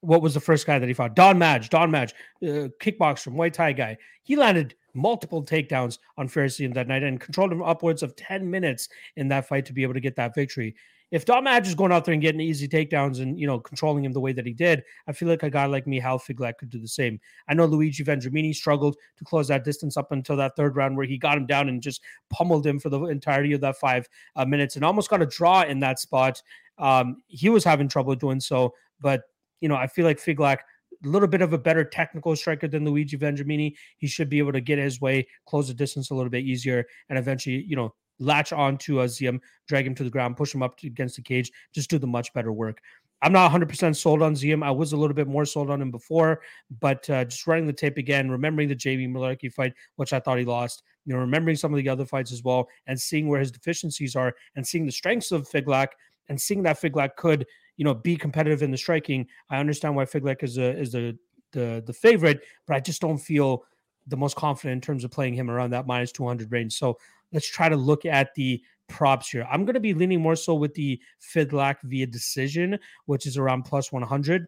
what 0.00 0.22
was 0.22 0.34
the 0.34 0.40
first 0.40 0.66
guy 0.66 0.78
that 0.78 0.86
he 0.86 0.94
fought? 0.94 1.16
Don 1.16 1.38
Madge. 1.38 1.70
Don 1.70 1.90
Madge, 1.90 2.14
uh, 2.42 2.70
kickboxer, 2.80 3.32
Muay 3.32 3.52
Thai 3.52 3.72
guy. 3.72 3.96
He 4.22 4.36
landed 4.36 4.74
multiple 4.94 5.44
takedowns 5.44 5.98
on 6.16 6.28
Ferguson 6.28 6.72
that 6.72 6.88
night 6.88 7.02
and 7.02 7.20
controlled 7.20 7.52
him 7.52 7.62
upwards 7.62 8.02
of 8.02 8.16
10 8.16 8.50
minutes 8.50 8.88
in 9.16 9.28
that 9.28 9.48
fight 9.48 9.66
to 9.66 9.72
be 9.72 9.82
able 9.82 9.94
to 9.94 10.00
get 10.00 10.16
that 10.16 10.34
victory. 10.34 10.74
If 11.10 11.24
Don 11.24 11.44
Madge 11.44 11.68
is 11.68 11.74
going 11.74 11.90
out 11.90 12.04
there 12.04 12.12
and 12.12 12.20
getting 12.20 12.40
easy 12.40 12.68
takedowns 12.68 13.20
and 13.20 13.40
you 13.40 13.46
know 13.46 13.58
controlling 13.58 14.04
him 14.04 14.12
the 14.12 14.20
way 14.20 14.32
that 14.32 14.44
he 14.44 14.52
did, 14.52 14.82
I 15.06 15.12
feel 15.12 15.28
like 15.28 15.42
a 15.42 15.48
guy 15.48 15.64
like 15.64 15.86
Michal 15.86 16.18
Figlak, 16.18 16.58
could 16.58 16.68
do 16.68 16.78
the 16.78 16.88
same. 16.88 17.18
I 17.48 17.54
know 17.54 17.64
Luigi 17.64 18.04
Vendramini 18.04 18.54
struggled 18.54 18.96
to 19.16 19.24
close 19.24 19.48
that 19.48 19.64
distance 19.64 19.96
up 19.96 20.12
until 20.12 20.36
that 20.36 20.54
third 20.54 20.76
round 20.76 20.96
where 20.98 21.06
he 21.06 21.16
got 21.16 21.38
him 21.38 21.46
down 21.46 21.70
and 21.70 21.80
just 21.80 22.02
pummeled 22.28 22.66
him 22.66 22.78
for 22.78 22.90
the 22.90 23.02
entirety 23.04 23.54
of 23.54 23.62
that 23.62 23.78
five 23.78 24.06
uh, 24.36 24.44
minutes 24.44 24.76
and 24.76 24.84
almost 24.84 25.08
got 25.08 25.22
a 25.22 25.26
draw 25.26 25.62
in 25.62 25.80
that 25.80 25.98
spot. 25.98 26.42
Um, 26.76 27.22
he 27.26 27.48
was 27.48 27.64
having 27.64 27.88
trouble 27.88 28.14
doing 28.14 28.40
so, 28.40 28.74
but 29.00 29.22
you 29.60 29.68
know, 29.68 29.76
I 29.76 29.86
feel 29.86 30.04
like 30.04 30.18
Figlak, 30.18 30.58
little 31.04 31.28
bit 31.28 31.42
of 31.42 31.52
a 31.52 31.58
better 31.58 31.84
technical 31.84 32.34
striker 32.34 32.68
than 32.68 32.84
Luigi 32.84 33.16
Vendramini. 33.16 33.74
He 33.98 34.06
should 34.06 34.28
be 34.28 34.38
able 34.38 34.52
to 34.52 34.60
get 34.60 34.78
his 34.78 35.00
way, 35.00 35.26
close 35.46 35.68
the 35.68 35.74
distance 35.74 36.10
a 36.10 36.14
little 36.14 36.30
bit 36.30 36.44
easier, 36.44 36.86
and 37.08 37.18
eventually, 37.18 37.64
you 37.64 37.76
know, 37.76 37.94
latch 38.18 38.52
on 38.52 38.78
to 38.78 38.94
Ziam, 38.94 39.40
drag 39.68 39.86
him 39.86 39.94
to 39.94 40.04
the 40.04 40.10
ground, 40.10 40.36
push 40.36 40.54
him 40.54 40.62
up 40.62 40.78
against 40.82 41.16
the 41.16 41.22
cage, 41.22 41.50
just 41.72 41.90
do 41.90 41.98
the 41.98 42.06
much 42.06 42.32
better 42.32 42.52
work. 42.52 42.80
I'm 43.20 43.32
not 43.32 43.50
100% 43.50 43.96
sold 43.96 44.22
on 44.22 44.34
Ziam. 44.34 44.64
I 44.64 44.70
was 44.70 44.92
a 44.92 44.96
little 44.96 45.14
bit 45.14 45.26
more 45.26 45.44
sold 45.44 45.70
on 45.70 45.82
him 45.82 45.90
before, 45.90 46.40
but 46.80 47.08
uh, 47.10 47.24
just 47.24 47.46
running 47.48 47.66
the 47.66 47.72
tape 47.72 47.96
again, 47.96 48.30
remembering 48.30 48.68
the 48.68 48.76
Jamie 48.76 49.08
Mullarkey 49.08 49.52
fight, 49.52 49.72
which 49.96 50.12
I 50.12 50.20
thought 50.20 50.38
he 50.38 50.44
lost, 50.44 50.84
you 51.04 51.14
know, 51.14 51.20
remembering 51.20 51.56
some 51.56 51.72
of 51.72 51.78
the 51.78 51.88
other 51.88 52.06
fights 52.06 52.32
as 52.32 52.44
well, 52.44 52.68
and 52.86 53.00
seeing 53.00 53.26
where 53.26 53.40
his 53.40 53.50
deficiencies 53.50 54.14
are, 54.14 54.34
and 54.54 54.64
seeing 54.64 54.86
the 54.86 54.92
strengths 54.92 55.32
of 55.32 55.48
Figlak, 55.48 55.88
and 56.28 56.40
seeing 56.40 56.62
that 56.62 56.80
Figlak 56.80 57.16
could 57.16 57.44
you 57.78 57.84
know 57.84 57.94
be 57.94 58.16
competitive 58.16 58.62
in 58.62 58.70
the 58.70 58.76
striking. 58.76 59.26
I 59.48 59.56
understand 59.56 59.96
why 59.96 60.04
Figlak 60.04 60.42
is 60.42 60.58
a, 60.58 60.78
is 60.78 60.92
the 60.92 61.16
the 61.52 61.82
the 61.86 61.94
favorite, 61.94 62.44
but 62.66 62.76
I 62.76 62.80
just 62.80 63.00
don't 63.00 63.16
feel 63.16 63.64
the 64.06 64.16
most 64.16 64.36
confident 64.36 64.72
in 64.72 64.80
terms 64.80 65.04
of 65.04 65.10
playing 65.10 65.34
him 65.34 65.50
around 65.50 65.70
that 65.70 65.86
minus 65.86 66.12
200 66.12 66.52
range. 66.52 66.74
So 66.74 66.98
let's 67.32 67.48
try 67.48 67.68
to 67.68 67.76
look 67.76 68.04
at 68.04 68.34
the 68.34 68.62
props 68.88 69.30
here. 69.30 69.46
I'm 69.50 69.64
going 69.64 69.74
to 69.74 69.80
be 69.80 69.94
leaning 69.94 70.20
more 70.20 70.36
so 70.36 70.54
with 70.54 70.74
the 70.74 71.00
Figlak 71.20 71.76
via 71.84 72.06
decision, 72.06 72.78
which 73.04 73.26
is 73.26 73.36
around 73.36 73.64
plus 73.64 73.92
100, 73.92 74.46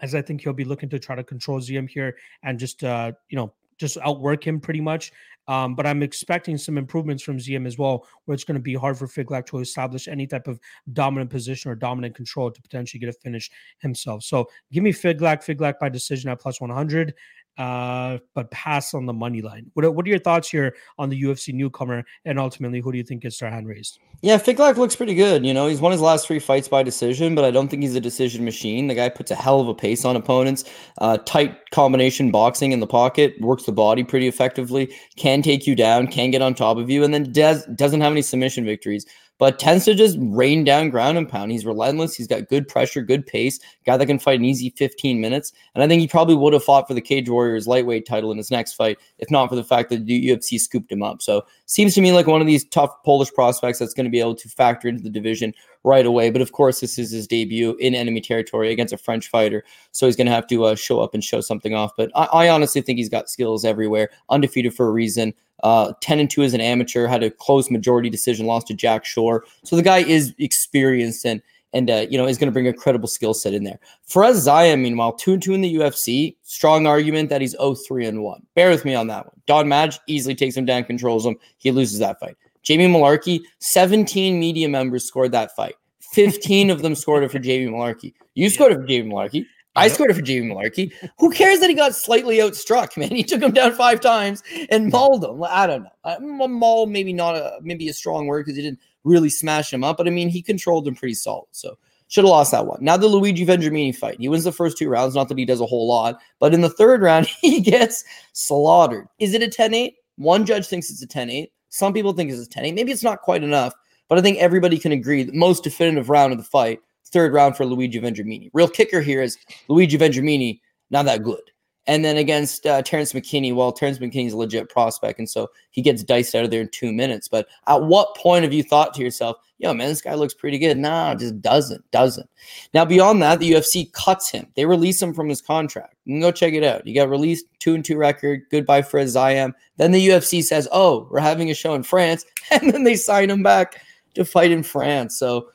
as 0.00 0.14
I 0.14 0.22
think 0.22 0.42
he'll 0.42 0.52
be 0.52 0.64
looking 0.64 0.88
to 0.90 0.98
try 0.98 1.14
to 1.14 1.22
control 1.24 1.60
Ziam 1.60 1.88
here 1.88 2.16
and 2.42 2.58
just 2.58 2.84
uh 2.84 3.12
you 3.28 3.36
know 3.36 3.52
just 3.82 3.98
outwork 3.98 4.46
him 4.46 4.60
pretty 4.60 4.80
much. 4.80 5.12
Um, 5.48 5.74
but 5.74 5.86
I'm 5.86 6.04
expecting 6.04 6.56
some 6.56 6.78
improvements 6.78 7.22
from 7.22 7.38
Ziam 7.38 7.66
as 7.66 7.76
well, 7.76 8.06
where 8.24 8.34
it's 8.34 8.44
going 8.44 8.54
to 8.54 8.62
be 8.62 8.74
hard 8.74 8.96
for 8.96 9.08
Figlak 9.08 9.44
to 9.46 9.58
establish 9.58 10.06
any 10.06 10.26
type 10.26 10.46
of 10.46 10.60
dominant 10.92 11.30
position 11.30 11.70
or 11.70 11.74
dominant 11.74 12.14
control 12.14 12.50
to 12.50 12.62
potentially 12.62 13.00
get 13.00 13.08
a 13.08 13.12
finish 13.12 13.50
himself. 13.78 14.22
So 14.22 14.48
give 14.70 14.84
me 14.84 14.92
Figlak, 14.92 15.44
Figlak 15.44 15.80
by 15.80 15.88
decision 15.88 16.30
at 16.30 16.40
plus 16.40 16.60
100, 16.60 17.14
uh, 17.58 18.18
but 18.34 18.50
pass 18.50 18.94
on 18.94 19.06
the 19.06 19.12
money 19.12 19.42
line. 19.42 19.70
What 19.74 19.84
are, 19.84 19.90
what 19.90 20.06
are 20.06 20.08
your 20.08 20.18
thoughts 20.18 20.48
here 20.48 20.74
on 20.98 21.08
the 21.08 21.22
UFC 21.22 21.52
newcomer? 21.52 22.04
And 22.24 22.38
ultimately, 22.38 22.80
who 22.80 22.92
do 22.92 22.98
you 22.98 23.04
think 23.04 23.22
gets 23.22 23.38
their 23.38 23.50
hand 23.50 23.68
raised? 23.68 23.98
Yeah, 24.22 24.38
Figlak 24.38 24.76
looks 24.76 24.94
pretty 24.94 25.14
good. 25.14 25.44
You 25.44 25.52
know, 25.52 25.66
he's 25.66 25.80
won 25.80 25.92
his 25.92 26.00
last 26.00 26.26
three 26.26 26.38
fights 26.38 26.68
by 26.68 26.82
decision, 26.82 27.34
but 27.34 27.44
I 27.44 27.50
don't 27.50 27.68
think 27.68 27.82
he's 27.82 27.96
a 27.96 28.00
decision 28.00 28.44
machine. 28.44 28.86
The 28.86 28.94
guy 28.94 29.08
puts 29.08 29.30
a 29.30 29.34
hell 29.34 29.60
of 29.60 29.68
a 29.68 29.74
pace 29.74 30.04
on 30.04 30.16
opponents. 30.16 30.64
Uh, 30.98 31.18
tight 31.18 31.58
combination 31.72 32.30
boxing 32.30 32.72
in 32.72 32.80
the 32.80 32.86
pocket, 32.86 33.34
works 33.40 33.64
the 33.64 33.72
body 33.72 34.04
pretty 34.04 34.28
effectively, 34.28 34.94
can 35.16 35.42
take 35.42 35.66
you 35.66 35.74
down, 35.74 36.06
can 36.06 36.30
get 36.30 36.40
on 36.40 36.54
top 36.54 36.76
of 36.76 36.88
you, 36.88 37.02
and 37.02 37.12
then 37.12 37.32
does 37.32 37.66
doesn't 37.74 38.00
have 38.00 38.12
any 38.12 38.22
submission 38.22 38.64
victories, 38.64 39.06
but 39.38 39.58
tends 39.58 39.84
to 39.84 39.94
just 39.94 40.16
rain 40.20 40.62
down 40.62 40.88
ground 40.90 41.18
and 41.18 41.28
pound. 41.28 41.50
He's 41.50 41.66
relentless. 41.66 42.14
He's 42.14 42.28
got 42.28 42.48
good 42.48 42.68
pressure, 42.68 43.02
good 43.02 43.26
pace. 43.26 43.58
Guy 43.84 43.96
that 43.96 44.06
can 44.06 44.18
fight 44.18 44.38
an 44.38 44.44
easy 44.44 44.70
15 44.70 45.20
minutes. 45.20 45.52
And 45.74 45.82
I 45.82 45.88
think 45.88 46.00
he 46.00 46.06
probably 46.06 46.36
would 46.36 46.52
have 46.52 46.62
fought 46.62 46.86
for 46.86 46.94
the 46.94 47.00
Cage 47.00 47.28
Warriors 47.28 47.66
lightweight 47.66 48.06
title 48.06 48.30
in 48.30 48.38
his 48.38 48.50
next 48.50 48.74
fight, 48.74 48.98
if 49.18 49.30
not 49.30 49.48
for 49.48 49.56
the 49.56 49.64
fact 49.64 49.90
that 49.90 50.06
the 50.06 50.28
UFC 50.28 50.60
scooped 50.60 50.92
him 50.92 51.02
up. 51.02 51.22
So 51.22 51.44
seems 51.66 51.94
to 51.94 52.00
me 52.00 52.12
like 52.12 52.28
one 52.28 52.40
of 52.40 52.46
these 52.46 52.64
tough 52.68 53.02
Polish 53.04 53.32
prospects 53.32 53.78
that's 53.80 53.94
going 53.94 54.04
to 54.04 54.10
be 54.10 54.20
able 54.20 54.36
to 54.36 54.48
factor 54.48 54.86
into 54.86 55.02
the 55.02 55.10
division 55.10 55.52
right 55.84 56.06
away. 56.06 56.30
But 56.30 56.42
of 56.42 56.52
course, 56.52 56.80
this 56.80 56.98
is 56.98 57.10
his 57.10 57.26
debut 57.26 57.74
in 57.80 57.94
enemy 57.94 58.20
territory 58.20 58.70
against 58.70 58.94
a 58.94 58.98
French 58.98 59.28
fighter. 59.28 59.64
So 59.90 60.06
he's 60.06 60.16
going 60.16 60.28
to 60.28 60.32
have 60.32 60.46
to 60.48 60.64
uh, 60.66 60.74
show 60.76 61.00
up 61.00 61.14
and 61.14 61.24
show 61.24 61.40
something 61.40 61.74
off. 61.74 61.92
But 61.96 62.10
I, 62.14 62.24
I 62.26 62.48
honestly 62.48 62.80
think 62.80 62.98
he's 62.98 63.08
got 63.08 63.28
skills 63.28 63.64
everywhere, 63.64 64.10
undefeated 64.28 64.74
for 64.74 64.86
a 64.86 64.92
reason. 64.92 65.34
Uh, 65.62 65.92
10 66.00 66.18
and 66.18 66.30
2 66.30 66.42
as 66.42 66.54
an 66.54 66.60
amateur, 66.60 67.06
had 67.06 67.22
a 67.22 67.30
close 67.30 67.70
majority 67.70 68.10
decision, 68.10 68.46
lost 68.46 68.66
to 68.66 68.74
Jack 68.74 69.04
Shore. 69.04 69.44
So 69.64 69.76
the 69.76 69.82
guy 69.82 69.98
is 69.98 70.34
experienced 70.38 71.24
and 71.24 71.40
and 71.72 71.90
uh, 71.90 72.06
you 72.10 72.18
know 72.18 72.26
is 72.26 72.38
going 72.38 72.48
to 72.48 72.52
bring 72.52 72.68
a 72.68 72.72
credible 72.72 73.08
skill 73.08 73.34
set 73.34 73.54
in 73.54 73.64
there. 73.64 73.78
Fares 74.02 74.46
Ziam, 74.46 74.80
meanwhile, 74.80 75.12
two 75.12 75.32
and 75.32 75.42
two 75.42 75.54
in 75.54 75.60
the 75.60 75.74
UFC. 75.76 76.36
Strong 76.42 76.86
argument 76.86 77.30
that 77.30 77.40
he's 77.40 77.56
0-3 77.56 78.08
and 78.08 78.22
one. 78.22 78.42
Bear 78.54 78.70
with 78.70 78.84
me 78.84 78.94
on 78.94 79.06
that 79.08 79.26
one. 79.26 79.40
Don 79.46 79.68
Madge 79.68 79.98
easily 80.06 80.34
takes 80.34 80.56
him 80.56 80.64
down, 80.64 80.84
controls 80.84 81.24
him. 81.24 81.36
He 81.58 81.70
loses 81.70 81.98
that 81.98 82.20
fight. 82.20 82.36
Jamie 82.62 82.86
Mullarkey, 82.86 83.40
17 83.58 84.38
media 84.38 84.68
members 84.68 85.04
scored 85.04 85.32
that 85.32 85.54
fight. 85.56 85.74
15 86.12 86.70
of 86.70 86.82
them 86.82 86.94
scored 86.94 87.24
it 87.24 87.30
for 87.30 87.38
Jamie 87.38 87.70
Mullarkey. 87.70 88.12
You 88.34 88.50
scored 88.50 88.72
it 88.72 88.76
for 88.76 88.86
Jamie 88.86 89.10
Mullarkey. 89.10 89.46
I 89.74 89.84
Yep. 89.86 89.94
scored 89.94 90.10
it 90.10 90.14
for 90.14 90.22
Jamie 90.22 90.48
Mullarkey. 90.52 90.92
Who 91.18 91.30
cares 91.32 91.60
that 91.60 91.70
he 91.70 91.74
got 91.76 91.94
slightly 91.94 92.38
outstruck, 92.38 92.96
man? 92.98 93.10
He 93.10 93.22
took 93.22 93.42
him 93.42 93.52
down 93.52 93.72
five 93.72 94.00
times 94.00 94.42
and 94.70 94.90
mauled 94.90 95.24
him. 95.24 95.42
I 95.42 95.66
don't 95.66 95.84
know. 95.84 96.48
Maul, 96.48 96.86
maybe 96.86 97.12
not 97.12 97.36
a 97.36 97.58
maybe 97.62 97.88
a 97.88 97.92
strong 97.94 98.26
word 98.26 98.44
because 98.44 98.56
he 98.56 98.62
didn't 98.62 98.80
really 99.04 99.30
smash 99.30 99.72
him 99.72 99.82
up, 99.82 99.96
but 99.96 100.06
I 100.06 100.10
mean 100.10 100.28
he 100.28 100.42
controlled 100.42 100.86
him 100.86 100.94
pretty 100.94 101.14
solid. 101.14 101.46
So 101.52 101.76
Should 102.08 102.24
have 102.24 102.30
lost 102.30 102.52
that 102.52 102.66
one. 102.66 102.78
Now 102.82 102.96
the 102.98 103.06
Luigi 103.08 103.46
Vendramini 103.46 103.96
fight. 103.96 104.20
He 104.20 104.28
wins 104.28 104.44
the 104.44 104.52
first 104.52 104.76
two 104.76 104.88
rounds. 104.88 105.14
Not 105.14 105.28
that 105.28 105.38
he 105.38 105.44
does 105.46 105.60
a 105.60 105.66
whole 105.66 105.88
lot, 105.88 106.20
but 106.38 106.52
in 106.52 106.60
the 106.60 106.68
third 106.68 107.00
round, 107.00 107.26
he 107.40 107.60
gets 107.60 108.04
slaughtered. 108.34 109.06
Is 109.18 109.32
it 109.34 109.42
a 109.42 109.48
10 109.48 109.72
8? 109.74 109.94
One 110.16 110.44
judge 110.44 110.66
thinks 110.66 110.90
it's 110.90 111.02
a 111.02 111.06
10 111.06 111.30
8. 111.30 111.50
Some 111.70 111.94
people 111.94 112.12
think 112.12 112.30
it's 112.30 112.42
a 112.46 112.48
10 112.48 112.66
8. 112.66 112.74
Maybe 112.74 112.92
it's 112.92 113.02
not 113.02 113.22
quite 113.22 113.42
enough, 113.42 113.72
but 114.08 114.18
I 114.18 114.20
think 114.22 114.36
everybody 114.38 114.78
can 114.78 114.92
agree 114.92 115.22
the 115.22 115.32
most 115.32 115.64
definitive 115.64 116.10
round 116.10 116.32
of 116.32 116.38
the 116.38 116.44
fight, 116.44 116.80
third 117.12 117.32
round 117.32 117.56
for 117.56 117.66
Luigi 117.66 118.00
Vendramini. 118.00 118.50
Real 118.52 118.68
kicker 118.68 119.00
here 119.00 119.22
is 119.22 119.38
Luigi 119.68 119.98
Vendramini, 119.98 120.60
not 120.90 121.04
that 121.04 121.22
good. 121.22 121.42
And 121.88 122.04
then 122.04 122.16
against 122.16 122.64
uh, 122.64 122.82
Terrence 122.82 123.12
McKinney, 123.12 123.52
well, 123.52 123.72
Terrence 123.72 123.98
McKinney's 123.98 124.34
a 124.34 124.36
legit 124.36 124.68
prospect, 124.68 125.18
and 125.18 125.28
so 125.28 125.50
he 125.72 125.82
gets 125.82 126.04
diced 126.04 126.32
out 126.34 126.44
of 126.44 126.50
there 126.52 126.60
in 126.60 126.68
two 126.68 126.92
minutes. 126.92 127.26
But 127.26 127.48
at 127.66 127.82
what 127.82 128.14
point 128.16 128.44
have 128.44 128.52
you 128.52 128.62
thought 128.62 128.94
to 128.94 129.02
yourself, 129.02 129.36
yo, 129.58 129.74
man, 129.74 129.88
this 129.88 130.00
guy 130.00 130.14
looks 130.14 130.32
pretty 130.32 130.58
good? 130.58 130.78
Nah, 130.78 131.16
just 131.16 131.42
doesn't, 131.42 131.88
doesn't. 131.90 132.30
Now, 132.72 132.84
beyond 132.84 133.20
that, 133.22 133.40
the 133.40 133.50
UFC 133.50 133.92
cuts 133.92 134.30
him. 134.30 134.46
They 134.54 134.64
release 134.64 135.02
him 135.02 135.12
from 135.12 135.28
his 135.28 135.42
contract. 135.42 135.96
You 136.04 136.14
can 136.14 136.20
go 136.20 136.30
check 136.30 136.52
it 136.52 136.62
out. 136.62 136.86
He 136.86 136.92
got 136.92 137.10
released, 137.10 137.46
two 137.58 137.74
and 137.74 137.84
two 137.84 137.96
record, 137.96 138.42
goodbye 138.52 138.82
Fares 138.82 139.16
Ziam. 139.16 139.52
Then 139.76 139.90
the 139.90 140.06
UFC 140.06 140.40
says, 140.44 140.68
oh, 140.70 141.08
we're 141.10 141.18
having 141.18 141.50
a 141.50 141.54
show 141.54 141.74
in 141.74 141.82
France, 141.82 142.24
and 142.52 142.72
then 142.72 142.84
they 142.84 142.94
sign 142.94 143.28
him 143.28 143.42
back 143.42 143.82
to 144.14 144.24
fight 144.24 144.52
in 144.52 144.62
France. 144.62 145.18
So 145.18 145.48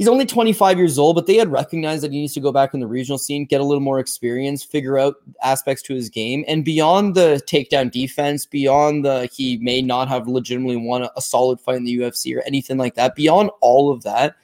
he's 0.00 0.08
only 0.08 0.24
25 0.24 0.78
years 0.78 0.98
old, 0.98 1.14
but 1.14 1.26
they 1.26 1.36
had 1.36 1.52
recognized 1.52 2.02
that 2.02 2.10
he 2.10 2.20
needs 2.20 2.32
to 2.32 2.40
go 2.40 2.50
back 2.50 2.72
in 2.72 2.80
the 2.80 2.86
regional 2.86 3.18
scene, 3.18 3.44
get 3.44 3.60
a 3.60 3.64
little 3.64 3.82
more 3.82 3.98
experience, 3.98 4.64
figure 4.64 4.98
out 4.98 5.16
aspects 5.42 5.82
to 5.82 5.94
his 5.94 6.08
game. 6.08 6.42
And 6.48 6.64
beyond 6.64 7.14
the 7.14 7.42
takedown 7.46 7.90
defense, 7.90 8.46
beyond 8.46 9.04
the 9.04 9.28
he 9.30 9.58
may 9.58 9.82
not 9.82 10.08
have 10.08 10.26
legitimately 10.26 10.78
won 10.78 11.02
a, 11.02 11.10
a 11.18 11.20
solid 11.20 11.60
fight 11.60 11.76
in 11.76 11.84
the 11.84 11.98
UFC 11.98 12.34
or 12.34 12.40
anything 12.46 12.78
like 12.78 12.94
that, 12.94 13.14
beyond 13.14 13.50
all 13.60 13.92
of 13.92 14.02
that, 14.04 14.36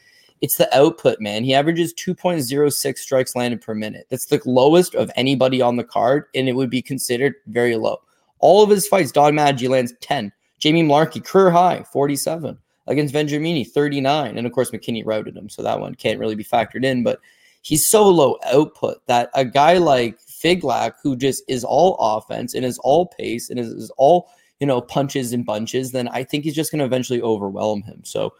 it's 0.43 0.59
the 0.59 0.77
output, 0.77 1.23
man. 1.23 1.43
He 1.43 1.55
averages 1.55 1.95
2.06 1.95 2.99
strikes 2.99 3.35
landed 3.35 3.63
per 3.63 3.75
minute. 3.75 4.09
That's 4.11 4.27
the 4.27 4.43
lowest 4.45 4.95
of 4.95 5.11
anybody 5.17 5.63
on 5.63 5.77
the 5.77 5.85
card, 5.85 6.27
and 6.35 6.51
it 6.51 6.53
would 6.55 6.69
be 6.69 6.83
considered 6.83 7.33
very 7.47 7.77
low. 7.77 8.03
All 8.41 8.63
of 8.63 8.69
his 8.69 8.87
fights, 8.87 9.11
Don 9.11 9.35
Madge 9.35 9.67
lands 9.67 9.95
10. 10.03 10.31
Jamie 10.59 10.83
Mullarkey, 10.83 11.25
career 11.25 11.51
high, 11.51 11.83
47 11.91 12.59
against 12.87 13.15
Vendramini, 13.15 13.67
39. 13.67 14.39
And 14.39 14.47
of 14.47 14.53
course, 14.53 14.71
McKinney 14.71 15.05
routed 15.05 15.37
him. 15.37 15.49
So 15.49 15.63
that 15.63 15.81
one 15.81 15.95
can't 15.95 16.21
really 16.21 16.35
be 16.35 16.45
factored 16.45 16.85
in. 16.85 17.03
But 17.03 17.21
he's 17.63 17.87
so 17.87 18.09
low 18.09 18.39
output 18.45 19.05
that 19.07 19.31
a 19.35 19.45
guy 19.45 19.79
like 19.79 20.19
Figlak, 20.21 20.93
who 21.03 21.17
just 21.17 21.43
is 21.49 21.65
all 21.65 21.97
offense 21.99 22.55
and 22.55 22.65
is 22.65 22.79
all 22.79 23.07
pace 23.07 23.51
and 23.51 23.59
is, 23.59 23.69
is 23.69 23.91
all, 23.97 24.29
you 24.61 24.67
know, 24.67 24.81
punches 24.81 25.33
and 25.33 25.45
bunches, 25.45 25.93
then 25.93 26.09
I 26.09 26.23
think 26.23 26.45
he's 26.45 26.55
just 26.55 26.71
going 26.71 26.79
to 26.79 26.85
eventually 26.85 27.21
overwhelm 27.21 27.83
him. 27.83 28.03
So 28.05 28.35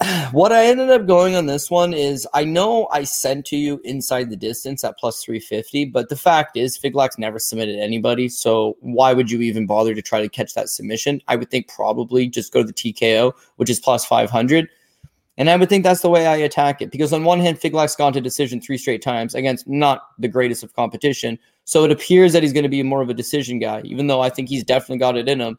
what 0.32 0.52
I 0.52 0.66
ended 0.66 0.90
up 0.90 1.06
going 1.06 1.36
on 1.36 1.46
this 1.46 1.70
one 1.70 1.94
is 1.94 2.28
I 2.34 2.44
know 2.44 2.86
I 2.92 3.04
sent 3.04 3.46
to 3.46 3.56
you 3.56 3.80
inside 3.82 4.28
the 4.28 4.36
distance 4.36 4.84
at 4.84 4.98
plus 4.98 5.24
350, 5.24 5.86
but 5.86 6.10
the 6.10 6.16
fact 6.16 6.56
is 6.56 6.76
Figlak's 6.76 7.16
never 7.16 7.38
submitted 7.38 7.78
anybody. 7.78 8.28
So 8.28 8.76
why 8.80 9.14
would 9.14 9.30
you 9.30 9.40
even 9.40 9.66
bother 9.66 9.94
to 9.94 10.02
try 10.02 10.20
to 10.20 10.28
catch 10.28 10.52
that 10.54 10.68
submission? 10.68 11.22
I 11.28 11.36
would 11.36 11.50
think 11.50 11.68
probably 11.68 12.28
just 12.28 12.52
go 12.52 12.62
to 12.62 12.66
the 12.66 12.74
TKO, 12.74 13.32
which 13.56 13.70
is 13.70 13.80
plus 13.80 14.04
500. 14.04 14.68
And 15.38 15.50
I 15.50 15.56
would 15.56 15.68
think 15.68 15.84
that's 15.84 16.00
the 16.00 16.10
way 16.10 16.26
I 16.26 16.36
attack 16.36 16.80
it 16.82 16.90
because 16.90 17.12
on 17.12 17.24
one 17.24 17.40
hand, 17.40 17.58
Figlak's 17.58 17.96
gone 17.96 18.12
to 18.14 18.20
decision 18.20 18.60
three 18.60 18.78
straight 18.78 19.02
times 19.02 19.34
against 19.34 19.66
not 19.66 20.08
the 20.18 20.28
greatest 20.28 20.62
of 20.62 20.74
competition. 20.74 21.38
So 21.64 21.84
it 21.84 21.90
appears 21.90 22.32
that 22.32 22.42
he's 22.42 22.52
going 22.52 22.62
to 22.62 22.70
be 22.70 22.82
more 22.82 23.02
of 23.02 23.10
a 23.10 23.14
decision 23.14 23.58
guy, 23.58 23.82
even 23.84 24.06
though 24.06 24.20
I 24.20 24.30
think 24.30 24.48
he's 24.48 24.64
definitely 24.64 24.98
got 24.98 25.16
it 25.16 25.28
in 25.28 25.40
him. 25.40 25.58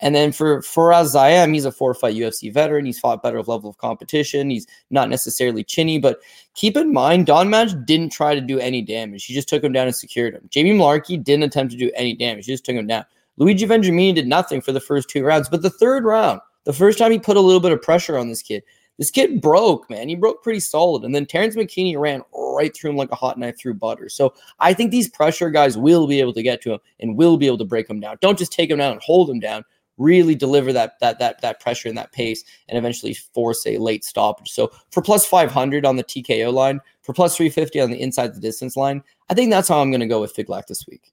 And 0.00 0.14
then 0.14 0.30
for 0.30 0.60
Fares 0.62 1.14
Ziam, 1.14 1.54
he's 1.54 1.64
a 1.64 1.72
four 1.72 1.94
fight 1.94 2.16
UFC 2.16 2.52
veteran. 2.52 2.84
He's 2.84 2.98
fought 2.98 3.22
better 3.22 3.38
level 3.38 3.70
of 3.70 3.78
competition. 3.78 4.50
He's 4.50 4.66
not 4.90 5.08
necessarily 5.08 5.64
chinny, 5.64 5.98
but 5.98 6.20
keep 6.54 6.76
in 6.76 6.92
mind, 6.92 7.26
Don 7.26 7.48
Madge 7.48 7.74
didn't 7.86 8.10
try 8.10 8.34
to 8.34 8.40
do 8.40 8.58
any 8.58 8.82
damage. 8.82 9.24
He 9.24 9.32
just 9.32 9.48
took 9.48 9.64
him 9.64 9.72
down 9.72 9.86
and 9.86 9.96
secured 9.96 10.34
him. 10.34 10.48
Jamie 10.50 10.72
Mullarkey 10.72 11.22
didn't 11.22 11.44
attempt 11.44 11.72
to 11.72 11.78
do 11.78 11.90
any 11.94 12.14
damage. 12.14 12.46
He 12.46 12.52
just 12.52 12.64
took 12.64 12.76
him 12.76 12.86
down. 12.86 13.04
Luigi 13.38 13.66
Vendramini 13.66 14.14
did 14.14 14.26
nothing 14.26 14.60
for 14.60 14.72
the 14.72 14.80
first 14.80 15.08
two 15.08 15.24
rounds, 15.24 15.48
but 15.48 15.62
the 15.62 15.70
third 15.70 16.04
round, 16.04 16.40
the 16.64 16.72
first 16.72 16.98
time 16.98 17.12
he 17.12 17.18
put 17.18 17.36
a 17.36 17.40
little 17.40 17.60
bit 17.60 17.72
of 17.72 17.82
pressure 17.82 18.18
on 18.18 18.28
this 18.28 18.42
kid, 18.42 18.62
this 18.98 19.10
kid 19.10 19.40
broke, 19.42 19.88
man. 19.90 20.08
He 20.08 20.14
broke 20.14 20.42
pretty 20.42 20.60
solid. 20.60 21.04
And 21.04 21.14
then 21.14 21.26
Terrence 21.26 21.54
McKinney 21.54 21.98
ran 21.98 22.22
right 22.32 22.74
through 22.74 22.90
him 22.90 22.96
like 22.96 23.12
a 23.12 23.16
hot 23.16 23.38
knife 23.38 23.58
through 23.58 23.74
butter. 23.74 24.08
So 24.08 24.32
I 24.58 24.72
think 24.72 24.90
these 24.90 25.08
pressure 25.08 25.50
guys 25.50 25.76
will 25.76 26.06
be 26.06 26.18
able 26.20 26.32
to 26.32 26.42
get 26.42 26.62
to 26.62 26.74
him 26.74 26.80
and 27.00 27.16
will 27.16 27.36
be 27.36 27.46
able 27.46 27.58
to 27.58 27.64
break 27.64 27.90
him 27.90 28.00
down. 28.00 28.16
Don't 28.20 28.38
just 28.38 28.52
take 28.52 28.70
him 28.70 28.78
down 28.78 28.92
and 28.92 29.02
hold 29.02 29.28
him 29.28 29.40
down 29.40 29.64
really 29.98 30.34
deliver 30.34 30.72
that 30.72 30.98
that 31.00 31.18
that 31.18 31.40
that 31.40 31.60
pressure 31.60 31.88
and 31.88 31.98
that 31.98 32.12
pace 32.12 32.44
and 32.68 32.78
eventually 32.78 33.14
force 33.14 33.66
a 33.66 33.78
late 33.78 34.04
stoppage. 34.04 34.50
So 34.50 34.70
for 34.90 35.02
plus 35.02 35.26
500 35.26 35.84
on 35.84 35.96
the 35.96 36.04
TKO 36.04 36.52
line, 36.52 36.80
for 37.02 37.12
plus 37.12 37.36
350 37.36 37.80
on 37.80 37.90
the 37.90 38.00
inside 38.00 38.34
the 38.34 38.40
distance 38.40 38.76
line, 38.76 39.02
I 39.28 39.34
think 39.34 39.50
that's 39.50 39.68
how 39.68 39.80
I'm 39.80 39.90
going 39.90 40.00
to 40.00 40.06
go 40.06 40.20
with 40.20 40.34
Figlak 40.34 40.66
this 40.66 40.86
week. 40.86 41.12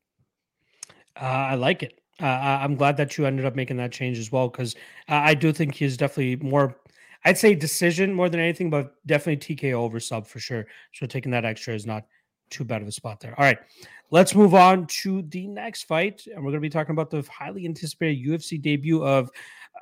Uh, 1.19 1.25
I 1.25 1.55
like 1.55 1.83
it. 1.83 1.99
Uh, 2.21 2.25
I'm 2.25 2.75
glad 2.75 2.97
that 2.97 3.17
you 3.17 3.25
ended 3.25 3.45
up 3.45 3.55
making 3.55 3.77
that 3.77 3.91
change 3.91 4.19
as 4.19 4.31
well 4.31 4.47
because 4.47 4.75
uh, 5.09 5.15
I 5.15 5.33
do 5.33 5.51
think 5.51 5.75
he's 5.75 5.97
definitely 5.97 6.35
more. 6.47 6.77
I'd 7.25 7.37
say 7.37 7.55
decision 7.55 8.13
more 8.13 8.29
than 8.29 8.39
anything, 8.39 8.69
but 8.69 8.95
definitely 9.05 9.55
TKO 9.55 9.73
over 9.73 9.99
sub 9.99 10.27
for 10.27 10.39
sure. 10.39 10.65
So 10.93 11.05
taking 11.05 11.31
that 11.31 11.45
extra 11.45 11.73
is 11.73 11.85
not 11.85 12.05
too 12.53 12.63
bad 12.63 12.81
of 12.81 12.87
a 12.87 12.91
spot 12.91 13.19
there. 13.19 13.37
All 13.37 13.43
right, 13.45 13.57
let's 14.11 14.35
move 14.35 14.53
on 14.53 14.85
to 14.87 15.23
the 15.23 15.47
next 15.47 15.83
fight, 15.83 16.23
and 16.27 16.37
we're 16.37 16.51
going 16.51 16.55
to 16.55 16.59
be 16.61 16.69
talking 16.69 16.93
about 16.93 17.09
the 17.09 17.27
highly 17.29 17.65
anticipated 17.65 18.25
UFC 18.25 18.61
debut 18.61 19.03
of. 19.03 19.29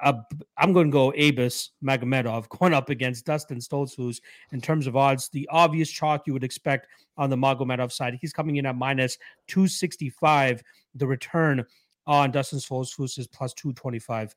Uh, 0.02 0.14
I'm 0.58 0.72
going 0.74 0.88
to 0.88 0.92
go 0.92 1.12
Abus 1.12 1.70
Magomedov 1.84 2.48
going 2.50 2.74
up 2.74 2.90
against 2.90 3.26
Dustin 3.26 3.60
Stoltzfus 3.60 4.20
in 4.52 4.62
terms 4.62 4.88
of 4.88 4.96
odds. 4.96 5.30
The 5.30 5.48
obvious 5.52 5.92
chalk 5.92 6.24
you 6.26 6.34
would 6.34 6.46
expect 6.46 6.88
on 7.18 7.30
the 7.30 7.36
Magomedov 7.36 7.92
side. 7.92 8.18
He's 8.20 8.34
coming 8.34 8.56
in 8.56 8.66
at 8.66 8.76
minus 8.76 9.18
265. 9.48 10.64
The 10.96 11.06
return 11.06 11.64
on 12.08 12.32
Dustin 12.32 12.60
Stoltzfus 12.60 13.20
is 13.20 13.28
plus 13.28 13.54
225. 13.54 14.34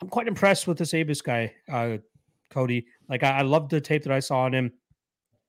I'm 0.00 0.08
quite 0.08 0.28
impressed 0.28 0.66
with 0.66 0.78
this 0.78 0.92
Abus 0.92 1.22
guy, 1.22 1.52
uh, 1.70 1.98
Cody. 2.50 2.86
Like 3.08 3.22
I, 3.22 3.38
I 3.38 3.42
love 3.42 3.68
the 3.68 3.80
tape 3.80 4.04
that 4.04 4.12
I 4.12 4.20
saw 4.20 4.40
on 4.40 4.54
him. 4.54 4.72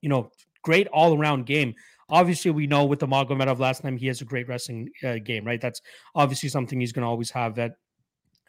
You 0.01 0.09
know, 0.09 0.31
great 0.63 0.87
all 0.87 1.17
around 1.17 1.45
game. 1.45 1.75
Obviously, 2.09 2.51
we 2.51 2.67
know 2.67 2.85
with 2.85 2.99
the 2.99 3.07
Magomedov 3.07 3.59
last 3.59 3.81
time, 3.81 3.97
he 3.97 4.07
has 4.07 4.21
a 4.21 4.25
great 4.25 4.47
wrestling 4.47 4.89
uh, 5.03 5.17
game, 5.23 5.45
right? 5.45 5.61
That's 5.61 5.81
obviously 6.15 6.49
something 6.49 6.79
he's 6.79 6.91
going 6.91 7.03
to 7.03 7.09
always 7.09 7.31
have 7.31 7.57
at 7.59 7.73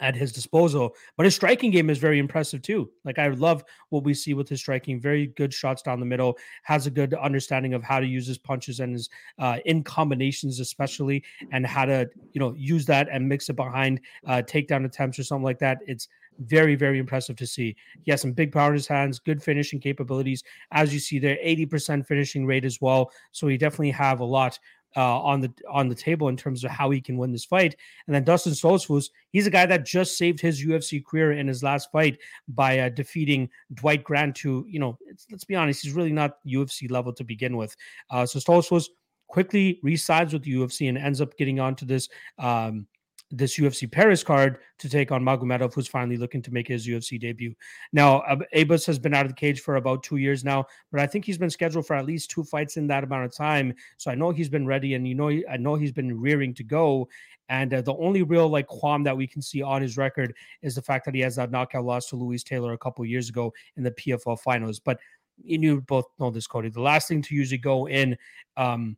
at 0.01 0.17
his 0.17 0.33
disposal. 0.33 0.95
But 1.17 1.25
his 1.25 1.35
striking 1.35 1.71
game 1.71 1.91
is 1.91 1.99
very 1.99 2.19
impressive 2.19 2.63
too. 2.63 2.91
Like 3.05 3.19
I 3.19 3.29
love 3.29 3.65
what 3.91 4.05
we 4.05 4.15
see 4.15 4.35
with 4.35 4.49
his 4.49 4.61
striking. 4.61 5.01
Very 5.01 5.29
good 5.29 5.53
shots 5.53 5.83
down 5.83 6.01
the 6.01 6.07
middle. 6.07 6.37
Has 6.63 6.87
a 6.87 6.91
good 6.91 7.15
understanding 7.15 7.75
of 7.75 7.83
how 7.83 8.01
to 8.01 8.07
use 8.07 8.27
his 8.27 8.39
punches 8.39 8.81
and 8.81 8.95
his 8.95 9.09
uh, 9.39 9.59
in 9.65 9.83
combinations, 9.85 10.61
especially, 10.61 11.23
and 11.53 11.67
how 11.67 11.85
to 11.85 12.09
you 12.33 12.41
know 12.41 12.55
use 12.57 12.87
that 12.87 13.09
and 13.11 13.29
mix 13.29 13.49
it 13.49 13.57
behind 13.57 14.01
uh, 14.27 14.43
takedown 14.45 14.85
attempts 14.85 15.19
or 15.19 15.25
something 15.25 15.45
like 15.45 15.59
that. 15.61 15.79
It's 15.87 16.09
very, 16.39 16.75
very 16.75 16.99
impressive 16.99 17.37
to 17.37 17.47
see. 17.47 17.77
He 18.03 18.11
has 18.11 18.21
some 18.21 18.33
big 18.33 18.53
power 18.53 18.69
in 18.69 18.75
his 18.75 18.87
hands, 18.87 19.19
good 19.19 19.43
finishing 19.43 19.81
capabilities. 19.81 20.43
As 20.73 20.93
you 20.93 21.01
see 21.01 21.19
there, 21.19 21.39
80% 21.45 22.07
finishing 22.07 22.47
rate 22.47 22.65
as 22.65 22.81
well. 22.81 23.13
So 23.33 23.47
he 23.47 23.57
definitely 23.57 23.93
have 23.93 24.21
a 24.21 24.25
lot 24.25 24.59
uh, 24.97 25.21
on 25.21 25.41
the 25.41 25.53
on 25.71 25.89
the 25.89 25.95
table 25.95 26.29
in 26.29 26.37
terms 26.37 26.65
of 26.65 26.71
how 26.71 26.91
he 26.91 27.01
can 27.01 27.17
win 27.17 27.33
this 27.33 27.45
fight. 27.45 27.77
And 28.07 28.15
then 28.15 28.25
Dustin 28.25 28.53
Stoltzfus, 28.53 29.11
he's 29.31 29.47
a 29.47 29.51
guy 29.51 29.67
that 29.67 29.85
just 29.85 30.17
saved 30.17 30.41
his 30.41 30.65
UFC 30.65 31.05
career 31.05 31.33
in 31.33 31.49
his 31.49 31.63
last 31.63 31.91
fight 31.91 32.19
by 32.49 32.79
uh, 32.79 32.89
defeating 32.89 33.49
Dwight 33.75 34.05
Grant. 34.05 34.37
To 34.37 34.65
you 34.69 34.79
know, 34.79 34.99
let's 35.31 35.45
be 35.45 35.57
honest, 35.57 35.83
he's 35.83 35.93
really 35.93 36.13
not 36.13 36.39
UFC 36.47 36.91
level 36.91 37.13
to 37.13 37.25
begin 37.25 37.57
with. 37.57 37.75
Uh, 38.11 38.27
so 38.27 38.39
Stoltzfus 38.39 38.87
quickly 39.29 39.81
resides 39.83 40.33
with 40.33 40.43
the 40.43 40.55
UFC 40.55 40.89
and 40.89 40.99
ends 40.99 41.21
up 41.21 41.37
getting 41.37 41.59
onto 41.59 41.85
this 41.85 42.09
um, 42.39 42.87
this 43.31 43.57
UFC 43.57 43.91
Paris 43.91 44.23
card 44.23 44.59
to 44.79 44.89
take 44.89 45.11
on 45.11 45.23
Magomedov, 45.23 45.75
who's 45.75 45.89
finally 45.89 46.17
looking 46.17 46.43
to 46.43 46.53
make 46.53 46.69
his 46.69 46.87
UFC 46.87 47.19
debut. 47.19 47.55
Now, 47.93 48.23
Abus 48.55 48.87
has 48.87 48.99
been 48.99 49.15
out 49.15 49.25
of 49.25 49.33
the 49.33 49.37
cage 49.37 49.61
for 49.61 49.77
about 49.77 50.03
two 50.03 50.17
years 50.17 50.45
now, 50.45 50.67
but 50.93 51.01
I 51.01 51.07
think 51.07 51.25
he's 51.25 51.39
been 51.39 51.51
scheduled 51.51 51.87
for 51.87 51.97
at 51.97 52.07
least 52.07 52.31
two 52.31 52.45
fights 52.45 52.77
in 52.77 52.87
that 52.89 53.05
amount 53.05 53.25
of 53.25 53.35
time. 53.35 53.75
So 53.97 54.11
I 54.11 54.15
know 54.15 54.31
he's 54.31 54.49
been 54.49 54.67
ready, 54.67 54.95
and 54.95 55.07
you 55.07 55.15
know, 55.15 55.29
I 55.29 55.57
know 55.57 55.75
he's 55.75 55.93
been 55.93 56.21
rearing 56.21 56.55
to 56.55 56.65
go. 56.65 57.09
And 57.49 57.75
uh, 57.75 57.83
the 57.83 57.95
only 57.97 58.23
real 58.23 58.49
like 58.49 58.67
qualm 58.67 59.03
that 59.05 59.17
we 59.17 59.27
can 59.27 59.43
see 59.43 59.63
on 59.63 59.83
his 59.83 59.97
record 59.99 60.35
is 60.63 60.75
the 60.75 60.83
fact 60.83 61.05
that 61.05 61.15
he 61.15 61.21
has 61.21 61.37
that 61.37 61.51
knockout 61.51 61.85
loss 61.85 62.09
to 62.09 62.17
Louis 62.17 62.43
Taylor 62.43 62.73
a 62.73 62.79
couple 62.79 63.05
years 63.05 63.29
ago 63.29 63.53
in 63.77 63.83
the 63.83 63.91
PFL 63.91 64.41
finals. 64.41 64.81
But 64.81 64.99
you 65.43 65.81
both 65.83 66.07
know 66.19 66.31
this, 66.31 66.47
Cody. 66.47 66.69
The 66.69 66.81
last 66.81 67.09
thing 67.09 67.21
to 67.23 67.35
usually 67.35 67.59
go 67.59 67.87
in 67.87 68.17
um, 68.57 68.97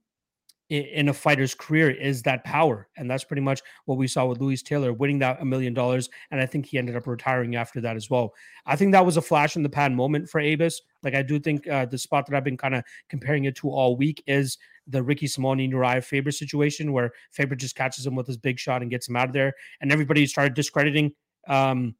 in 0.68 1.08
a 1.08 1.14
fighter's 1.14 1.54
career 1.54 1.90
is 1.90 2.22
that 2.22 2.42
power. 2.44 2.88
And 2.96 3.08
that's 3.08 3.22
pretty 3.22 3.42
much 3.42 3.62
what 3.84 3.98
we 3.98 4.08
saw 4.08 4.26
with 4.26 4.40
Louis 4.40 4.62
Taylor 4.62 4.92
winning 4.92 5.20
that 5.20 5.40
a 5.40 5.44
million 5.44 5.72
dollars. 5.74 6.08
And 6.30 6.40
I 6.40 6.46
think 6.46 6.66
he 6.66 6.76
ended 6.76 6.96
up 6.96 7.06
retiring 7.06 7.54
after 7.54 7.80
that 7.82 7.94
as 7.94 8.10
well. 8.10 8.34
I 8.66 8.74
think 8.74 8.92
that 8.92 9.06
was 9.06 9.16
a 9.16 9.22
flash 9.22 9.54
in 9.54 9.62
the 9.62 9.68
pan 9.68 9.94
moment 9.94 10.28
for 10.28 10.40
Abus. 10.40 10.74
Like, 11.02 11.14
I 11.14 11.22
do 11.22 11.38
think 11.38 11.68
uh, 11.68 11.86
the 11.86 11.98
spot 11.98 12.26
that 12.26 12.36
I've 12.36 12.44
been 12.44 12.56
kind 12.56 12.74
of 12.74 12.82
comparing 13.08 13.44
it 13.44 13.54
to 13.56 13.70
all 13.70 13.96
week 13.96 14.24
is 14.26 14.58
the 14.88 15.02
Ricky 15.02 15.28
Simon 15.28 15.58
Urijah 15.58 16.02
Faber 16.02 16.32
situation 16.32 16.92
where 16.92 17.12
Faber 17.30 17.54
just 17.54 17.76
catches 17.76 18.04
him 18.04 18.16
with 18.16 18.26
his 18.26 18.36
big 18.36 18.58
shot 18.58 18.82
and 18.82 18.90
gets 18.90 19.08
him 19.08 19.16
out 19.16 19.28
of 19.28 19.32
there. 19.32 19.52
And 19.80 19.92
everybody 19.92 20.26
started 20.26 20.54
discrediting 20.54 21.12
um, 21.48 21.94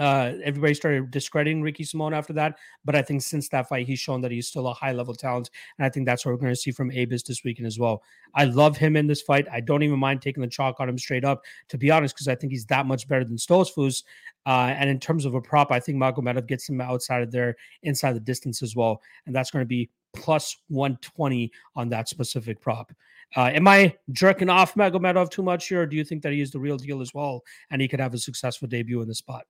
uh, 0.00 0.32
everybody 0.42 0.72
started 0.72 1.10
discrediting 1.10 1.60
Ricky 1.60 1.84
Simon 1.84 2.14
after 2.14 2.32
that. 2.32 2.58
But 2.86 2.96
I 2.96 3.02
think 3.02 3.20
since 3.20 3.50
that 3.50 3.68
fight, 3.68 3.86
he's 3.86 3.98
shown 3.98 4.22
that 4.22 4.30
he's 4.30 4.48
still 4.48 4.66
a 4.66 4.72
high 4.72 4.92
level 4.92 5.14
talent. 5.14 5.50
And 5.78 5.84
I 5.84 5.90
think 5.90 6.06
that's 6.06 6.24
what 6.24 6.32
we're 6.32 6.38
going 6.38 6.52
to 6.52 6.56
see 6.56 6.70
from 6.70 6.90
Abus 6.90 7.22
this 7.22 7.44
weekend 7.44 7.66
as 7.66 7.78
well. 7.78 8.02
I 8.34 8.44
love 8.44 8.78
him 8.78 8.96
in 8.96 9.06
this 9.06 9.20
fight. 9.20 9.46
I 9.52 9.60
don't 9.60 9.82
even 9.82 9.98
mind 9.98 10.22
taking 10.22 10.40
the 10.40 10.48
chalk 10.48 10.80
on 10.80 10.88
him 10.88 10.96
straight 10.96 11.24
up, 11.24 11.42
to 11.68 11.76
be 11.76 11.90
honest, 11.90 12.14
because 12.14 12.28
I 12.28 12.34
think 12.34 12.50
he's 12.50 12.64
that 12.66 12.86
much 12.86 13.06
better 13.08 13.24
than 13.24 13.36
Stoltzfus. 13.36 14.02
Uh, 14.46 14.74
and 14.74 14.88
in 14.88 14.98
terms 14.98 15.26
of 15.26 15.34
a 15.34 15.40
prop, 15.40 15.70
I 15.70 15.78
think 15.78 15.98
Magomedov 15.98 16.46
gets 16.46 16.66
him 16.66 16.80
outside 16.80 17.22
of 17.22 17.30
there, 17.30 17.56
inside 17.82 18.14
the 18.14 18.20
distance 18.20 18.62
as 18.62 18.74
well. 18.74 19.02
And 19.26 19.36
that's 19.36 19.50
going 19.50 19.62
to 19.62 19.68
be 19.68 19.90
plus 20.14 20.56
120 20.68 21.52
on 21.76 21.90
that 21.90 22.08
specific 22.08 22.58
prop. 22.62 22.90
Uh, 23.36 23.50
am 23.52 23.68
I 23.68 23.94
jerking 24.12 24.48
off 24.48 24.74
Magomedov 24.76 25.30
too 25.30 25.42
much 25.42 25.68
here, 25.68 25.82
or 25.82 25.86
do 25.86 25.94
you 25.94 26.04
think 26.04 26.22
that 26.22 26.32
he 26.32 26.40
is 26.40 26.50
the 26.50 26.58
real 26.58 26.78
deal 26.78 27.02
as 27.02 27.12
well 27.12 27.42
and 27.70 27.82
he 27.82 27.86
could 27.86 28.00
have 28.00 28.14
a 28.14 28.18
successful 28.18 28.66
debut 28.66 29.02
in 29.02 29.08
the 29.08 29.14
spot? 29.14 29.44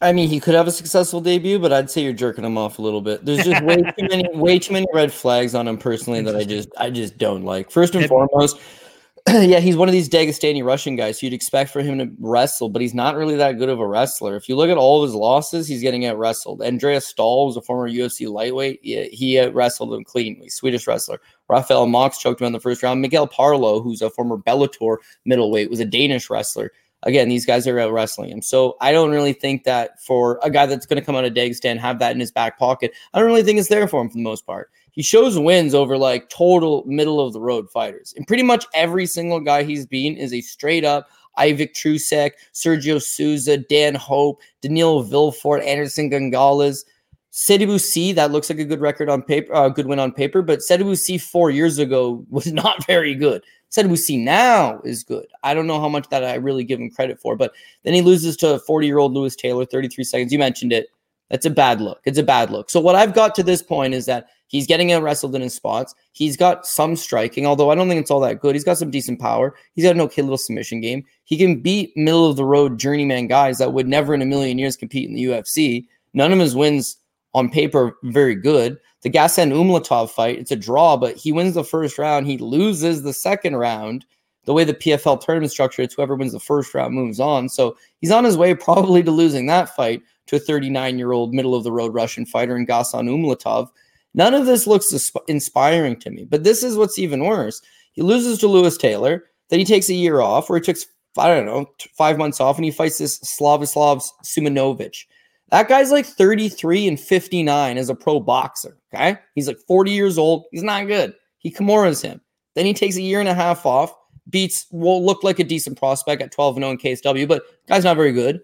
I 0.00 0.12
mean, 0.12 0.28
he 0.28 0.38
could 0.38 0.54
have 0.54 0.68
a 0.68 0.72
successful 0.72 1.20
debut, 1.20 1.58
but 1.58 1.72
I'd 1.72 1.90
say 1.90 2.02
you're 2.02 2.12
jerking 2.12 2.44
him 2.44 2.56
off 2.56 2.78
a 2.78 2.82
little 2.82 3.00
bit. 3.00 3.24
There's 3.24 3.44
just 3.44 3.62
way 3.64 3.76
too 3.76 4.08
many, 4.08 4.28
way 4.34 4.58
too 4.58 4.72
many 4.72 4.86
red 4.94 5.12
flags 5.12 5.54
on 5.54 5.66
him 5.66 5.76
personally 5.76 6.22
that 6.22 6.36
I 6.36 6.44
just, 6.44 6.68
I 6.78 6.90
just 6.90 7.18
don't 7.18 7.44
like. 7.44 7.70
First 7.70 7.94
and 7.96 8.06
foremost, 8.06 8.60
yeah, 9.28 9.58
he's 9.58 9.76
one 9.76 9.88
of 9.88 9.92
these 9.92 10.08
Dagestani 10.08 10.64
Russian 10.64 10.96
guys. 10.96 11.18
So 11.18 11.26
You'd 11.26 11.34
expect 11.34 11.70
for 11.70 11.82
him 11.82 11.98
to 11.98 12.10
wrestle, 12.20 12.68
but 12.68 12.80
he's 12.80 12.94
not 12.94 13.16
really 13.16 13.36
that 13.36 13.58
good 13.58 13.68
of 13.68 13.80
a 13.80 13.86
wrestler. 13.86 14.36
If 14.36 14.48
you 14.48 14.56
look 14.56 14.70
at 14.70 14.78
all 14.78 15.02
of 15.02 15.08
his 15.08 15.14
losses, 15.14 15.66
he's 15.66 15.82
getting 15.82 16.06
out 16.06 16.18
wrestled. 16.18 16.62
Andreas 16.62 17.06
Stahl 17.06 17.46
was 17.46 17.56
a 17.56 17.62
former 17.62 17.90
UFC 17.90 18.30
lightweight. 18.30 18.80
He, 18.82 19.04
he 19.08 19.44
wrestled 19.46 19.92
him 19.92 20.04
cleanly. 20.04 20.48
Swedish 20.48 20.86
wrestler. 20.86 21.20
Rafael 21.48 21.86
Moks 21.86 22.18
choked 22.18 22.40
him 22.40 22.46
in 22.46 22.52
the 22.52 22.60
first 22.60 22.82
round. 22.82 23.04
Mikkel 23.04 23.30
Parlo, 23.30 23.82
who's 23.82 24.00
a 24.00 24.10
former 24.10 24.36
Bellator 24.36 24.98
middleweight, 25.24 25.68
was 25.68 25.80
a 25.80 25.84
Danish 25.84 26.30
wrestler. 26.30 26.72
Again, 27.04 27.28
these 27.28 27.46
guys 27.46 27.66
are 27.66 27.78
out 27.78 27.92
wrestling 27.92 28.30
him. 28.30 28.42
So 28.42 28.76
I 28.80 28.90
don't 28.90 29.10
really 29.10 29.32
think 29.32 29.64
that 29.64 30.02
for 30.02 30.40
a 30.42 30.50
guy 30.50 30.66
that's 30.66 30.86
going 30.86 31.00
to 31.00 31.04
come 31.04 31.14
out 31.14 31.24
of 31.24 31.32
Dagestan, 31.32 31.78
have 31.78 32.00
that 32.00 32.12
in 32.12 32.20
his 32.20 32.32
back 32.32 32.58
pocket, 32.58 32.92
I 33.14 33.18
don't 33.18 33.28
really 33.28 33.44
think 33.44 33.58
it's 33.58 33.68
there 33.68 33.86
for 33.86 34.00
him 34.00 34.08
for 34.08 34.16
the 34.16 34.22
most 34.22 34.44
part. 34.46 34.70
He 34.90 35.02
shows 35.02 35.38
wins 35.38 35.74
over 35.74 35.96
like 35.96 36.28
total 36.28 36.82
middle 36.86 37.20
of 37.20 37.32
the 37.32 37.40
road 37.40 37.70
fighters. 37.70 38.12
And 38.16 38.26
pretty 38.26 38.42
much 38.42 38.66
every 38.74 39.06
single 39.06 39.38
guy 39.38 39.62
he's 39.62 39.86
beaten 39.86 40.18
is 40.18 40.34
a 40.34 40.40
straight 40.40 40.84
up 40.84 41.08
Ivic 41.38 41.72
Trusek, 41.72 42.32
Sergio 42.52 43.00
Souza, 43.00 43.56
Dan 43.56 43.94
Hope, 43.94 44.40
Daniel 44.60 45.04
Villefort, 45.04 45.64
Anderson 45.64 46.08
Gonzalez. 46.08 46.84
Sadibou 47.30 47.78
Sy, 47.78 48.12
that 48.14 48.32
looks 48.32 48.50
like 48.50 48.58
a 48.58 48.64
good 48.64 48.80
record 48.80 49.08
on 49.08 49.22
paper, 49.22 49.52
a 49.52 49.56
uh, 49.56 49.68
good 49.68 49.86
win 49.86 50.00
on 50.00 50.10
paper, 50.10 50.42
but 50.42 50.58
Sadibou 50.58 50.98
Sy 50.98 51.18
four 51.18 51.50
years 51.50 51.78
ago 51.78 52.24
was 52.30 52.52
not 52.52 52.84
very 52.86 53.14
good. 53.14 53.44
Sadibou 53.70 53.98
Sy 53.98 54.16
now 54.16 54.80
is 54.84 55.02
good. 55.02 55.26
I 55.42 55.54
don't 55.54 55.66
know 55.66 55.80
how 55.80 55.88
much 55.88 56.08
that 56.08 56.24
I 56.24 56.34
really 56.34 56.64
give 56.64 56.80
him 56.80 56.90
credit 56.90 57.20
for, 57.20 57.36
but 57.36 57.52
then 57.82 57.94
he 57.94 58.02
loses 58.02 58.36
to 58.38 58.58
40 58.60 58.86
year 58.86 58.98
old 58.98 59.12
Louis 59.12 59.36
Taylor, 59.36 59.64
33 59.64 60.04
seconds. 60.04 60.32
You 60.32 60.38
mentioned 60.38 60.72
it. 60.72 60.88
That's 61.30 61.46
a 61.46 61.50
bad 61.50 61.80
look. 61.80 62.00
It's 62.04 62.18
a 62.18 62.22
bad 62.22 62.50
look. 62.50 62.70
So 62.70 62.80
what 62.80 62.94
I've 62.94 63.14
got 63.14 63.34
to 63.34 63.42
this 63.42 63.62
point 63.62 63.92
is 63.92 64.06
that 64.06 64.28
he's 64.46 64.66
getting 64.66 64.96
wrestled 65.02 65.34
in 65.34 65.42
his 65.42 65.54
spots. 65.54 65.94
He's 66.12 66.36
got 66.36 66.66
some 66.66 66.96
striking, 66.96 67.46
although 67.46 67.70
I 67.70 67.74
don't 67.74 67.88
think 67.88 68.00
it's 68.00 68.10
all 68.10 68.20
that 68.20 68.40
good. 68.40 68.54
He's 68.54 68.64
got 68.64 68.78
some 68.78 68.90
decent 68.90 69.20
power. 69.20 69.54
He's 69.74 69.84
got 69.84 69.94
an 69.94 70.00
okay 70.02 70.22
little 70.22 70.38
submission 70.38 70.80
game. 70.80 71.04
He 71.24 71.36
can 71.36 71.60
beat 71.60 71.94
middle 71.96 72.30
of 72.30 72.36
the 72.36 72.46
road 72.46 72.78
journeyman 72.78 73.26
guys 73.26 73.58
that 73.58 73.74
would 73.74 73.86
never 73.86 74.14
in 74.14 74.22
a 74.22 74.26
million 74.26 74.58
years 74.58 74.76
compete 74.76 75.08
in 75.08 75.14
the 75.14 75.24
UFC. 75.24 75.86
None 76.14 76.32
of 76.32 76.38
his 76.38 76.56
wins 76.56 76.96
on 77.34 77.50
paper 77.50 77.98
very 78.04 78.34
good. 78.34 78.78
The 79.02 79.10
Gassan 79.10 79.52
Umalatov 79.52 80.10
fight, 80.10 80.38
it's 80.38 80.50
a 80.50 80.56
draw, 80.56 80.96
but 80.96 81.16
he 81.16 81.30
wins 81.30 81.54
the 81.54 81.64
first 81.64 81.98
round. 81.98 82.26
He 82.26 82.38
loses 82.38 83.02
the 83.02 83.12
second 83.12 83.56
round. 83.56 84.04
The 84.44 84.52
way 84.54 84.64
the 84.64 84.74
PFL 84.74 85.20
tournament 85.20 85.52
structure, 85.52 85.82
it's 85.82 85.94
whoever 85.94 86.16
wins 86.16 86.32
the 86.32 86.40
first 86.40 86.74
round 86.74 86.94
moves 86.94 87.20
on. 87.20 87.48
So 87.48 87.76
he's 88.00 88.10
on 88.10 88.24
his 88.24 88.36
way 88.36 88.54
probably 88.54 89.02
to 89.02 89.10
losing 89.10 89.46
that 89.46 89.74
fight 89.76 90.02
to 90.26 90.36
a 90.36 90.40
39 90.40 90.98
year 90.98 91.12
old 91.12 91.34
middle 91.34 91.54
of 91.54 91.64
the 91.64 91.72
road 91.72 91.94
Russian 91.94 92.24
fighter 92.24 92.56
in 92.56 92.66
Gassan 92.66 93.08
Umalatov. 93.08 93.68
None 94.14 94.34
of 94.34 94.46
this 94.46 94.66
looks 94.66 95.12
inspiring 95.28 96.00
to 96.00 96.10
me, 96.10 96.24
but 96.24 96.44
this 96.44 96.62
is 96.62 96.76
what's 96.76 96.98
even 96.98 97.24
worse. 97.24 97.60
He 97.92 98.02
loses 98.02 98.38
to 98.38 98.48
Lewis 98.48 98.76
Taylor, 98.76 99.24
then 99.48 99.58
he 99.58 99.64
takes 99.64 99.88
a 99.88 99.94
year 99.94 100.20
off, 100.20 100.48
or 100.48 100.56
he 100.56 100.62
took, 100.62 100.76
I 101.16 101.28
don't 101.28 101.46
know, 101.46 101.66
five 101.96 102.18
months 102.18 102.40
off, 102.40 102.56
and 102.56 102.64
he 102.64 102.70
fights 102.70 102.98
this 102.98 103.18
Slavislav 103.20 104.08
Simonovic. 104.24 105.04
That 105.50 105.68
guy's 105.68 105.90
like 105.90 106.06
33 106.06 106.88
and 106.88 107.00
59 107.00 107.78
as 107.78 107.88
a 107.88 107.94
pro 107.94 108.20
boxer. 108.20 108.76
Okay. 108.92 109.18
He's 109.34 109.48
like 109.48 109.58
40 109.66 109.90
years 109.90 110.18
old. 110.18 110.44
He's 110.50 110.62
not 110.62 110.86
good. 110.86 111.14
He 111.38 111.50
Kimuras 111.50 112.02
him. 112.02 112.20
Then 112.54 112.66
he 112.66 112.74
takes 112.74 112.96
a 112.96 113.02
year 113.02 113.20
and 113.20 113.28
a 113.28 113.34
half 113.34 113.64
off, 113.64 113.94
beats, 114.28 114.66
will 114.72 115.04
look 115.04 115.22
like 115.22 115.38
a 115.38 115.44
decent 115.44 115.78
prospect 115.78 116.20
at 116.20 116.32
12 116.32 116.56
and 116.56 116.64
0 116.64 116.70
in 116.72 116.78
KSW, 116.78 117.28
but 117.28 117.44
guy's 117.68 117.84
not 117.84 117.96
very 117.96 118.12
good. 118.12 118.40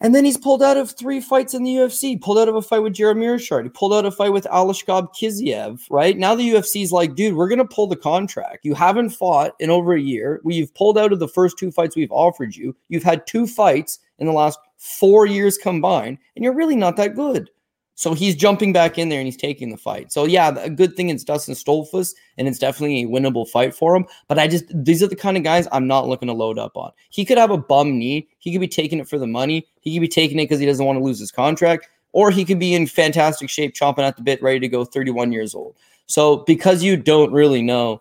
And 0.00 0.14
then 0.14 0.24
he's 0.24 0.38
pulled 0.38 0.62
out 0.62 0.76
of 0.76 0.92
three 0.92 1.20
fights 1.20 1.54
in 1.54 1.64
the 1.64 1.74
UFC, 1.74 2.20
pulled 2.20 2.38
out 2.38 2.48
of 2.48 2.54
a 2.54 2.62
fight 2.62 2.84
with 2.84 2.92
Gerald 2.92 3.16
Meerschaert. 3.16 3.64
He 3.64 3.70
pulled 3.70 3.92
out 3.92 4.06
a 4.06 4.12
fight 4.12 4.32
with 4.32 4.44
Alishkab 4.44 5.08
Kiziev, 5.20 5.80
right? 5.90 6.16
Now 6.16 6.36
the 6.36 6.50
UFC's 6.50 6.92
like, 6.92 7.16
dude, 7.16 7.34
we're 7.34 7.48
going 7.48 7.58
to 7.58 7.64
pull 7.64 7.88
the 7.88 7.96
contract. 7.96 8.64
You 8.64 8.74
haven't 8.74 9.10
fought 9.10 9.54
in 9.58 9.70
over 9.70 9.94
a 9.94 10.00
year. 10.00 10.40
We've 10.44 10.72
pulled 10.74 10.98
out 10.98 11.12
of 11.12 11.18
the 11.18 11.26
first 11.26 11.58
two 11.58 11.72
fights 11.72 11.96
we've 11.96 12.12
offered 12.12 12.54
you. 12.54 12.76
You've 12.88 13.02
had 13.02 13.26
two 13.26 13.48
fights 13.48 13.98
in 14.20 14.28
the 14.28 14.32
last 14.32 14.60
four 14.78 15.26
years 15.26 15.58
combined, 15.58 16.18
and 16.34 16.44
you're 16.44 16.54
really 16.54 16.76
not 16.76 16.96
that 16.96 17.14
good. 17.14 17.50
So 17.98 18.14
he's 18.14 18.36
jumping 18.36 18.72
back 18.72 18.96
in 18.96 19.08
there 19.08 19.18
and 19.18 19.26
he's 19.26 19.36
taking 19.36 19.70
the 19.70 19.76
fight. 19.76 20.12
So 20.12 20.24
yeah, 20.24 20.56
a 20.56 20.70
good 20.70 20.94
thing 20.94 21.08
it's 21.08 21.24
Dustin 21.24 21.54
Stoltzfus, 21.54 22.14
and 22.36 22.46
it's 22.46 22.60
definitely 22.60 23.02
a 23.02 23.08
winnable 23.08 23.48
fight 23.48 23.74
for 23.74 23.96
him. 23.96 24.06
But 24.28 24.38
I 24.38 24.46
just 24.46 24.66
these 24.72 25.02
are 25.02 25.08
the 25.08 25.16
kind 25.16 25.36
of 25.36 25.42
guys 25.42 25.66
I'm 25.72 25.88
not 25.88 26.06
looking 26.06 26.28
to 26.28 26.32
load 26.32 26.60
up 26.60 26.76
on. 26.76 26.92
He 27.10 27.24
could 27.24 27.38
have 27.38 27.50
a 27.50 27.58
bum 27.58 27.98
knee. 27.98 28.28
He 28.38 28.52
could 28.52 28.60
be 28.60 28.68
taking 28.68 29.00
it 29.00 29.08
for 29.08 29.18
the 29.18 29.26
money. 29.26 29.66
He 29.80 29.92
could 29.92 30.00
be 30.00 30.08
taking 30.08 30.38
it 30.38 30.44
because 30.44 30.60
he 30.60 30.66
doesn't 30.66 30.86
want 30.86 30.96
to 30.96 31.04
lose 31.04 31.18
his 31.18 31.32
contract, 31.32 31.88
or 32.12 32.30
he 32.30 32.44
could 32.44 32.60
be 32.60 32.72
in 32.72 32.86
fantastic 32.86 33.50
shape, 33.50 33.74
chomping 33.74 34.06
at 34.06 34.16
the 34.16 34.22
bit, 34.22 34.40
ready 34.44 34.60
to 34.60 34.68
go, 34.68 34.84
31 34.84 35.32
years 35.32 35.52
old. 35.52 35.74
So 36.06 36.44
because 36.46 36.84
you 36.84 36.96
don't 36.96 37.32
really 37.32 37.62
know 37.62 38.00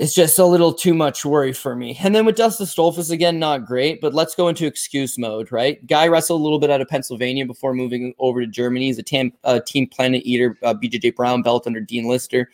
it's 0.00 0.14
just 0.14 0.38
a 0.38 0.46
little 0.46 0.72
too 0.72 0.94
much 0.94 1.26
worry 1.26 1.52
for 1.52 1.76
me. 1.76 1.94
And 2.02 2.14
then 2.14 2.24
with 2.24 2.34
Dustin 2.34 2.64
Stoltzfus, 2.64 3.10
again, 3.10 3.38
not 3.38 3.66
great, 3.66 4.00
but 4.00 4.14
let's 4.14 4.34
go 4.34 4.48
into 4.48 4.64
excuse 4.64 5.18
mode, 5.18 5.52
right? 5.52 5.86
Guy 5.86 6.08
wrestled 6.08 6.40
a 6.40 6.42
little 6.42 6.58
bit 6.58 6.70
out 6.70 6.80
of 6.80 6.88
Pennsylvania 6.88 7.44
before 7.44 7.74
moving 7.74 8.14
over 8.18 8.40
to 8.40 8.46
Germany. 8.46 8.86
He's 8.86 8.98
a 8.98 9.02
tam, 9.02 9.30
uh, 9.44 9.60
Team 9.60 9.86
Planet 9.86 10.22
Eater, 10.24 10.56
uh, 10.62 10.72
BJJ 10.72 11.14
Brown 11.14 11.42
belt 11.42 11.66
under 11.66 11.80
Dean 11.80 12.08
Lister. 12.08 12.48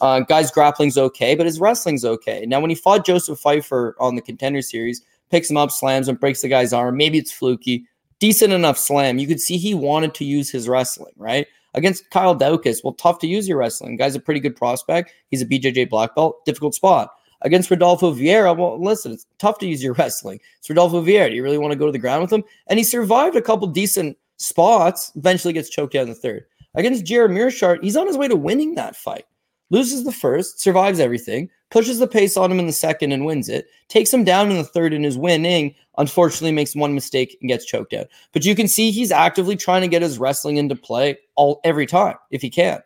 Uh, 0.00 0.20
guy's 0.20 0.52
grappling's 0.52 0.96
okay, 0.96 1.34
but 1.34 1.44
his 1.44 1.58
wrestling's 1.58 2.04
okay. 2.04 2.46
Now, 2.46 2.60
when 2.60 2.70
he 2.70 2.76
fought 2.76 3.04
Joseph 3.04 3.40
Pfeiffer 3.40 3.96
on 3.98 4.14
the 4.14 4.22
Contender 4.22 4.62
Series, 4.62 5.02
picks 5.28 5.50
him 5.50 5.56
up, 5.56 5.72
slams 5.72 6.08
him, 6.08 6.14
breaks 6.14 6.42
the 6.42 6.48
guy's 6.48 6.72
arm. 6.72 6.96
Maybe 6.96 7.18
it's 7.18 7.32
fluky. 7.32 7.84
Decent 8.20 8.52
enough 8.52 8.78
slam. 8.78 9.18
You 9.18 9.26
could 9.26 9.40
see 9.40 9.56
he 9.56 9.74
wanted 9.74 10.14
to 10.14 10.24
use 10.24 10.50
his 10.50 10.68
wrestling, 10.68 11.14
right? 11.16 11.48
Against 11.76 12.10
Kyle 12.10 12.36
Daukaus, 12.36 12.82
well, 12.82 12.94
tough 12.94 13.18
to 13.20 13.26
use 13.26 13.46
your 13.46 13.58
wrestling. 13.58 13.96
Guy's 13.96 14.14
a 14.14 14.20
pretty 14.20 14.40
good 14.40 14.56
prospect. 14.56 15.12
He's 15.28 15.42
a 15.42 15.46
BJJ 15.46 15.90
black 15.90 16.14
belt, 16.14 16.44
difficult 16.46 16.74
spot. 16.74 17.10
Against 17.42 17.70
Rodolfo 17.70 18.14
Vieira, 18.14 18.56
well, 18.56 18.82
listen, 18.82 19.12
it's 19.12 19.26
tough 19.38 19.58
to 19.58 19.66
use 19.66 19.82
your 19.82 19.92
wrestling. 19.98 20.40
It's 20.58 20.70
Rodolfo 20.70 21.02
Vieira. 21.02 21.28
Do 21.28 21.36
you 21.36 21.42
really 21.42 21.58
want 21.58 21.72
to 21.72 21.78
go 21.78 21.86
to 21.86 21.92
the 21.92 21.98
ground 21.98 22.22
with 22.22 22.32
him? 22.32 22.44
And 22.66 22.78
he 22.78 22.84
survived 22.84 23.36
a 23.36 23.42
couple 23.42 23.68
decent 23.68 24.16
spots, 24.38 25.12
eventually 25.16 25.52
gets 25.52 25.68
choked 25.68 25.94
out 25.94 26.04
in 26.04 26.08
the 26.08 26.14
third. 26.14 26.46
Against 26.74 27.04
Gerald 27.04 27.30
Meerschaert, 27.30 27.82
he's 27.82 27.96
on 27.96 28.06
his 28.06 28.18
way 28.18 28.28
to 28.28 28.36
winning 28.36 28.74
that 28.74 28.96
fight. 28.96 29.24
Loses 29.70 30.04
the 30.04 30.12
first, 30.12 30.60
survives 30.60 31.00
everything, 31.00 31.50
pushes 31.70 31.98
the 31.98 32.06
pace 32.06 32.36
on 32.36 32.50
him 32.50 32.58
in 32.58 32.66
the 32.66 32.72
second 32.72 33.12
and 33.12 33.24
wins 33.24 33.48
it, 33.48 33.68
takes 33.88 34.12
him 34.12 34.24
down 34.24 34.50
in 34.50 34.56
the 34.56 34.64
third 34.64 34.92
and 34.92 35.04
is 35.04 35.18
winning. 35.18 35.74
Unfortunately, 35.98 36.52
makes 36.52 36.76
one 36.76 36.94
mistake 36.94 37.36
and 37.40 37.48
gets 37.48 37.64
choked 37.64 37.94
out. 37.94 38.06
But 38.32 38.44
you 38.44 38.54
can 38.54 38.68
see 38.68 38.90
he's 38.90 39.10
actively 39.10 39.56
trying 39.56 39.82
to 39.82 39.88
get 39.88 40.02
his 40.02 40.18
wrestling 40.18 40.56
into 40.56 40.76
play 40.76 41.18
all 41.36 41.60
every 41.64 41.86
time 41.86 42.16
if 42.30 42.42
he 42.42 42.50
can. 42.50 42.80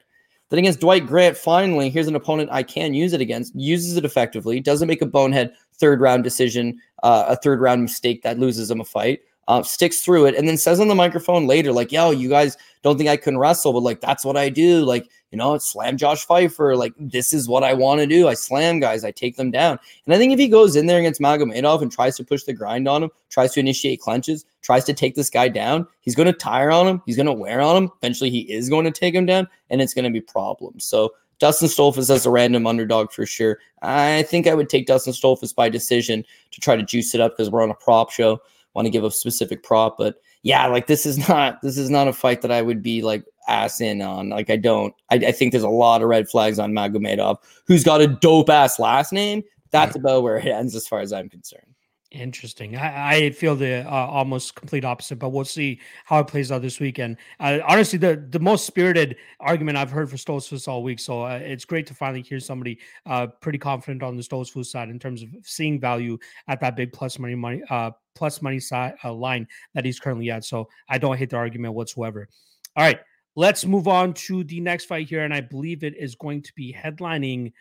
Then 0.49 0.59
against 0.59 0.81
Dwight 0.81 1.07
Grant, 1.07 1.37
finally, 1.37 1.91
here's 1.91 2.09
an 2.09 2.16
opponent 2.16 2.51
I 2.53 2.62
can 2.62 2.93
use 2.93 3.12
it 3.12 3.20
against, 3.20 3.55
uses 3.55 3.97
it 3.97 4.05
effectively, 4.05 4.61
doesn't 4.61 4.89
make 4.89 5.03
a 5.03 5.07
bonehead 5.07 5.55
third 5.74 6.01
round 6.01 6.24
decision, 6.24 6.81
uh, 7.03 7.26
a 7.28 7.37
third 7.37 7.61
round 7.61 7.83
mistake 7.83 8.22
that 8.22 8.39
loses 8.39 8.70
him 8.70 8.81
a 8.81 8.85
fight 8.85 9.20
uh, 9.51 9.64
sticks 9.64 10.01
through 10.01 10.26
it, 10.26 10.37
and 10.37 10.47
then 10.47 10.57
says 10.57 10.78
on 10.78 10.87
the 10.87 10.95
microphone 10.95 11.49
later, 11.49 11.72
like, 11.72 11.91
yo, 11.91 12.12
you 12.12 12.28
guys 12.28 12.57
don't 12.83 12.97
think 12.97 13.11
I 13.11 13.16
can 13.16 13.37
wrestle, 13.37 13.72
but 13.72 13.83
like, 13.83 14.01
that's 14.01 14.24
what 14.24 14.37
I 14.37 14.49
do. 14.49 14.85
Like, 14.85 15.09
you 15.31 15.39
know, 15.39 15.57
slam 15.59 15.97
Josh 15.97 16.24
Pfeiffer. 16.24 16.76
Like, 16.76 16.93
this 16.99 17.33
is 17.33 17.49
what 17.49 17.62
I 17.62 17.72
want 17.72 18.01
to 18.01 18.07
do. 18.07 18.28
I 18.28 18.35
slam 18.35 18.81
guys, 18.81 19.05
I 19.05 19.11
take 19.11 19.37
them 19.37 19.51
down. 19.51 19.78
And 20.05 20.14
I 20.14 20.18
think 20.18 20.33
if 20.33 20.39
he 20.39 20.49
goes 20.49 20.76
in 20.76 20.87
there 20.87 20.99
against 20.99 21.20
Magomedov 21.20 21.83
and 21.83 21.91
tries 21.91 22.16
to 22.16 22.24
push 22.24 22.45
the 22.45 22.53
grind 22.53 22.89
on 22.89 23.03
him, 23.03 23.11
tries 23.28 23.53
to 23.55 23.61
initiate 23.61 24.01
clenches, 24.01 24.45
tries 24.62 24.85
to 24.85 24.95
take 24.95 25.14
this 25.14 25.31
guy 25.31 25.49
down, 25.49 25.87
he's 26.01 26.14
going 26.14 26.26
to 26.26 26.33
tire 26.33 26.70
on 26.70 26.87
him. 26.87 27.03
He's 27.07 27.16
going 27.16 27.26
to 27.26 27.33
wear 27.33 27.61
on 27.61 27.76
him. 27.76 27.91
Eventually, 28.03 28.31
he 28.31 28.41
is 28.41 28.68
going 28.68 28.85
to 28.85 28.91
take 28.91 29.14
him 29.14 29.26
down, 29.26 29.49
and 29.70 29.81
it's 29.81 29.95
going 29.95 30.05
to 30.05 30.11
be 30.11 30.20
problems. 30.20 30.85
So, 30.85 31.12
Dustin 31.39 31.68
Stoltzfus 31.68 32.11
as 32.11 32.26
a 32.26 32.31
random 32.31 32.66
underdog 32.66 33.12
for 33.12 33.24
sure. 33.24 33.61
I 33.81 34.24
think 34.24 34.47
I 34.47 34.53
would 34.53 34.68
take 34.68 34.87
Dustin 34.87 35.14
Stoltzfus 35.14 35.55
by 35.55 35.70
decision 35.70 36.22
to 36.51 36.61
try 36.61 36.76
to 36.76 36.83
juice 36.83 37.14
it 37.14 37.20
up 37.22 37.33
because 37.33 37.49
we're 37.49 37.62
on 37.62 37.70
a 37.70 37.74
prop 37.74 38.11
show 38.11 38.43
want 38.74 38.87
to 38.87 38.91
give 38.91 39.05
a 39.05 39.11
specific 39.11 39.62
prop, 39.62 39.97
but 39.99 40.16
yeah, 40.43 40.66
like 40.66 40.86
this 40.86 41.07
is 41.07 41.28
not 41.28 41.61
this 41.62 41.76
is 41.76 41.91
not 41.91 42.09
a 42.09 42.12
fight 42.12 42.43
that 42.43 42.53
I 42.53 42.62
would 42.62 42.82
be 42.82 43.03
like 43.03 43.24
ass 43.49 43.80
in 43.80 44.01
on. 44.01 44.30
Like 44.30 44.51
I 44.51 44.57
don't. 44.57 44.95
I, 45.11 45.16
I 45.16 45.32
think 45.32 45.53
there's 45.53 45.64
a 45.64 45.68
lot 45.68 46.03
of 46.03 46.09
red 46.09 46.28
flags 46.28 46.59
on 46.59 46.72
Magomedov, 46.72 47.38
who's 47.66 47.84
got 47.84 48.01
a 48.01 48.07
dope 48.07 48.49
ass 48.49 48.78
last 48.78 49.12
name. 49.12 49.43
That's 49.70 49.95
about 49.95 50.22
where 50.22 50.36
it 50.36 50.47
ends 50.47 50.74
as 50.74 50.88
far 50.88 51.01
as 51.01 51.12
I'm 51.12 51.28
concerned. 51.28 51.74
Interesting. 52.12 52.76
I, 52.76 53.14
I 53.14 53.30
feel 53.30 53.54
the 53.54 53.86
uh, 53.86 53.88
almost 53.88 54.56
complete 54.56 54.84
opposite, 54.84 55.20
but 55.20 55.28
we'll 55.28 55.44
see 55.44 55.80
how 56.04 56.18
it 56.18 56.26
plays 56.26 56.50
out 56.50 56.61
this 56.61 56.80
weekend. 56.80 57.18
Uh, 57.38 57.61
honestly, 57.64 58.00
the, 58.00 58.26
the 58.30 58.40
most 58.40 58.66
spirited 58.66 59.14
argument 59.38 59.78
I've 59.78 59.92
heard 59.92 60.11
for 60.11 60.16
Stoltzfus 60.16 60.66
all 60.66 60.82
week. 60.82 60.98
So 60.98 61.22
uh, 61.22 61.38
it's 61.40 61.64
great 61.64 61.86
to 61.86 61.94
finally 61.94 62.22
hear 62.22 62.40
somebody 62.40 62.80
uh, 63.06 63.28
pretty 63.40 63.58
confident 63.58 64.02
on 64.02 64.16
the 64.16 64.24
Stoltzfus 64.24 64.66
side 64.66 64.88
in 64.88 64.98
terms 64.98 65.22
of 65.22 65.28
seeing 65.44 65.78
value 65.78 66.18
at 66.48 66.58
that 66.61 66.74
big 66.74 66.92
plus 66.92 67.16
money 67.20 67.36
money 67.36 67.62
uh, 67.70 67.92
plus 68.16 68.42
money 68.42 68.58
side 68.58 68.94
uh, 69.04 69.12
line 69.12 69.46
that 69.74 69.84
he's 69.84 70.00
currently 70.00 70.32
at. 70.32 70.44
So 70.44 70.68
I 70.88 70.98
don't 70.98 71.16
hate 71.16 71.30
the 71.30 71.36
argument 71.36 71.74
whatsoever. 71.74 72.28
All 72.74 72.82
right, 72.82 72.98
let's 73.36 73.64
move 73.64 73.86
on 73.86 74.14
to 74.14 74.42
the 74.42 74.58
next 74.58 74.86
fight 74.86 75.08
here, 75.08 75.22
and 75.22 75.32
I 75.32 75.42
believe 75.42 75.84
it 75.84 75.96
is 75.96 76.16
going 76.16 76.42
to 76.42 76.52
be 76.56 76.74
headlining 76.74 77.52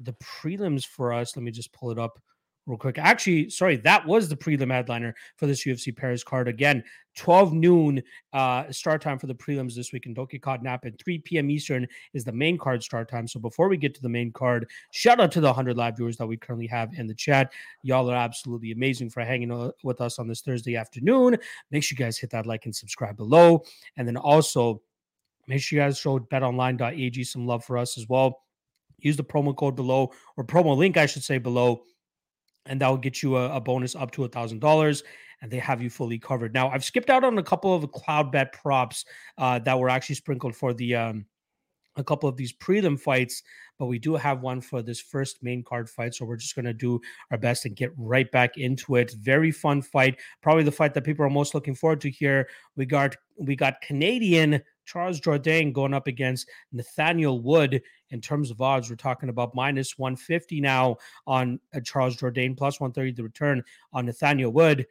the 0.00 0.14
prelims 0.14 0.86
for 0.86 1.12
us. 1.12 1.36
Let 1.36 1.42
me 1.42 1.50
just 1.50 1.74
pull 1.74 1.90
it 1.90 1.98
up 1.98 2.18
real 2.68 2.78
quick. 2.78 2.98
Actually, 2.98 3.48
sorry, 3.48 3.76
that 3.76 4.06
was 4.06 4.28
the 4.28 4.36
prelim 4.36 4.70
headliner 4.70 5.14
for 5.36 5.46
this 5.46 5.64
UFC 5.64 5.96
Paris 5.96 6.22
card. 6.22 6.48
Again, 6.48 6.84
12 7.16 7.54
noon 7.54 8.02
uh, 8.34 8.70
start 8.70 9.00
time 9.00 9.18
for 9.18 9.26
the 9.26 9.34
prelims 9.34 9.74
this 9.74 9.90
week, 9.92 10.06
in 10.06 10.14
Doki 10.14 10.34
Nap 10.62 10.82
caught 10.82 11.00
3 11.02 11.18
p.m. 11.20 11.50
Eastern 11.50 11.88
is 12.12 12.24
the 12.24 12.32
main 12.32 12.58
card 12.58 12.82
start 12.82 13.10
time. 13.10 13.26
So 13.26 13.40
before 13.40 13.68
we 13.68 13.76
get 13.76 13.94
to 13.94 14.02
the 14.02 14.08
main 14.08 14.30
card, 14.30 14.68
shout 14.92 15.18
out 15.18 15.32
to 15.32 15.40
the 15.40 15.48
100 15.48 15.76
live 15.76 15.96
viewers 15.96 16.16
that 16.18 16.26
we 16.26 16.36
currently 16.36 16.66
have 16.66 16.92
in 16.92 17.06
the 17.06 17.14
chat. 17.14 17.52
Y'all 17.82 18.10
are 18.10 18.16
absolutely 18.16 18.70
amazing 18.70 19.10
for 19.10 19.24
hanging 19.24 19.50
out 19.50 19.74
with 19.82 20.00
us 20.00 20.18
on 20.18 20.28
this 20.28 20.42
Thursday 20.42 20.76
afternoon. 20.76 21.38
Make 21.70 21.82
sure 21.82 21.96
you 21.98 22.04
guys 22.04 22.18
hit 22.18 22.30
that 22.30 22.46
like 22.46 22.66
and 22.66 22.76
subscribe 22.76 23.16
below. 23.16 23.64
And 23.96 24.06
then 24.06 24.18
also, 24.18 24.82
make 25.46 25.62
sure 25.62 25.78
you 25.78 25.84
guys 25.84 25.98
show 25.98 26.18
betonline.ag 26.18 27.24
some 27.24 27.46
love 27.46 27.64
for 27.64 27.78
us 27.78 27.96
as 27.96 28.06
well. 28.08 28.42
Use 29.00 29.16
the 29.16 29.24
promo 29.24 29.56
code 29.56 29.76
below, 29.76 30.12
or 30.36 30.44
promo 30.44 30.76
link, 30.76 30.96
I 30.96 31.06
should 31.06 31.22
say, 31.22 31.38
below 31.38 31.84
and 32.68 32.80
that 32.80 32.88
will 32.88 32.96
get 32.96 33.22
you 33.22 33.36
a, 33.36 33.56
a 33.56 33.60
bonus 33.60 33.96
up 33.96 34.10
to 34.12 34.24
a 34.24 34.28
thousand 34.28 34.60
dollars 34.60 35.02
and 35.40 35.50
they 35.50 35.58
have 35.58 35.80
you 35.80 35.90
fully 35.90 36.18
covered. 36.18 36.54
Now 36.54 36.68
i've 36.70 36.84
skipped 36.84 37.10
out 37.10 37.24
on 37.24 37.38
a 37.38 37.42
couple 37.42 37.74
of 37.74 37.84
Cloudbet 37.90 38.52
props 38.52 39.04
uh, 39.38 39.58
that 39.60 39.78
were 39.78 39.88
actually 39.88 40.16
sprinkled 40.16 40.54
for 40.54 40.72
the 40.72 40.94
um, 40.94 41.26
a 41.96 42.04
couple 42.04 42.28
of 42.28 42.36
these 42.36 42.52
prelim 42.52 42.98
fights 42.98 43.42
but 43.78 43.86
we 43.86 43.98
do 43.98 44.14
have 44.14 44.40
one 44.40 44.60
for 44.60 44.82
this 44.82 45.00
first 45.00 45.42
main 45.42 45.62
card 45.62 45.88
fight 45.88 46.14
so 46.14 46.24
we're 46.24 46.36
just 46.36 46.54
going 46.54 46.64
to 46.64 46.72
do 46.72 47.00
our 47.30 47.38
best 47.38 47.64
and 47.64 47.76
get 47.76 47.92
right 47.96 48.30
back 48.30 48.56
into 48.56 48.96
it. 48.96 49.12
Very 49.20 49.50
fun 49.50 49.82
fight 49.82 50.18
probably 50.42 50.62
the 50.62 50.72
fight 50.72 50.94
that 50.94 51.04
people 51.04 51.24
are 51.24 51.30
most 51.30 51.54
looking 51.54 51.74
forward 51.74 52.00
to 52.02 52.10
here. 52.10 52.48
We 52.76 52.86
got 52.86 53.16
we 53.36 53.56
got 53.56 53.80
canadian 53.80 54.62
Charles 54.88 55.20
Jourdain 55.20 55.72
going 55.72 55.92
up 55.92 56.06
against 56.06 56.48
Nathaniel 56.72 57.40
Wood 57.40 57.82
in 58.08 58.22
terms 58.22 58.50
of 58.50 58.62
odds. 58.62 58.88
We're 58.88 58.96
talking 58.96 59.28
about 59.28 59.54
minus 59.54 59.98
150 59.98 60.62
now 60.62 60.96
on 61.26 61.60
uh, 61.74 61.80
Charles 61.80 62.16
Jourdain, 62.16 62.56
plus 62.56 62.80
130 62.80 63.12
the 63.12 63.22
return 63.22 63.62
on 63.92 64.06
Nathaniel 64.06 64.50
Wood. 64.50 64.86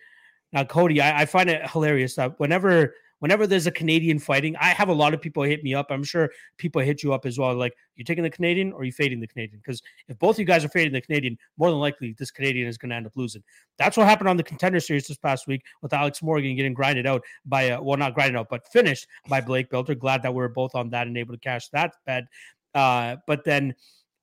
Now, 0.54 0.64
Cody, 0.66 1.02
I, 1.02 1.22
I 1.22 1.26
find 1.26 1.50
it 1.50 1.68
hilarious 1.72 2.16
that 2.16 2.40
whenever 2.40 2.94
whenever 3.20 3.48
there's 3.48 3.68
a 3.68 3.72
Canadian 3.72 4.20
fighting, 4.20 4.56
I 4.58 4.70
have 4.70 4.90
a 4.90 4.94
lot 4.94 5.14
of 5.14 5.22
people 5.22 5.44
hit 5.44 5.64
me 5.64 5.74
up. 5.74 5.88
I'm 5.90 6.04
sure 6.04 6.30
people 6.58 6.82
hit 6.82 7.04
you 7.04 7.14
up 7.14 7.26
as 7.26 7.38
well. 7.38 7.56
Like, 7.56 7.74
you're 7.96 8.06
taking 8.06 8.24
the 8.24 8.30
Canadian 8.30 8.72
or 8.74 8.84
you 8.84 8.92
fading 8.92 9.20
the 9.20 9.28
Canadian? 9.28 9.60
Because 9.64 9.82
if 10.08 10.18
both 10.20 10.36
of 10.36 10.40
you 10.40 10.46
guys 10.46 10.64
are 10.64 10.70
fading 10.70 10.94
the 10.94 11.02
Canadian, 11.02 11.38
more 11.58 11.70
than 11.70 11.80
likely 11.80 12.16
this 12.18 12.32
Canadian 12.32 12.68
is 12.68 12.78
going 12.78 12.90
to 12.90 12.96
end 12.96 13.08
up 13.08 13.14
losing. 13.16 13.44
That's 13.78 13.98
what 13.98 14.08
happened 14.08 14.30
on 14.30 14.38
the 14.38 14.44
contender 14.44 14.80
series 14.80 15.08
this 15.08 15.18
past 15.18 15.48
week 15.48 15.64
with 15.82 15.94
Alex 15.94 16.22
Morgan 16.22 16.56
getting 16.56 16.74
grinded 16.74 17.08
out 17.08 17.24
by, 17.46 17.72
uh, 17.72 17.82
well, 17.82 17.98
not 17.98 18.14
grinded 18.14 18.38
out, 18.38 18.50
but 18.50 18.68
finished 18.68 19.08
by 19.28 19.42
Blake 19.42 19.70
Bilder. 19.70 19.96
Glad 19.96 20.24
that 20.24 20.34
we 20.34 20.44
are 20.44 20.50
both 20.50 20.76
on 20.76 20.90
that 20.92 21.08
and 21.08 21.18
able 21.18 21.34
to 21.34 21.40
cash 21.40 21.70
that 21.70 21.94
bet. 22.06 22.26
Uh, 22.76 23.16
but 23.26 23.44
then 23.44 23.74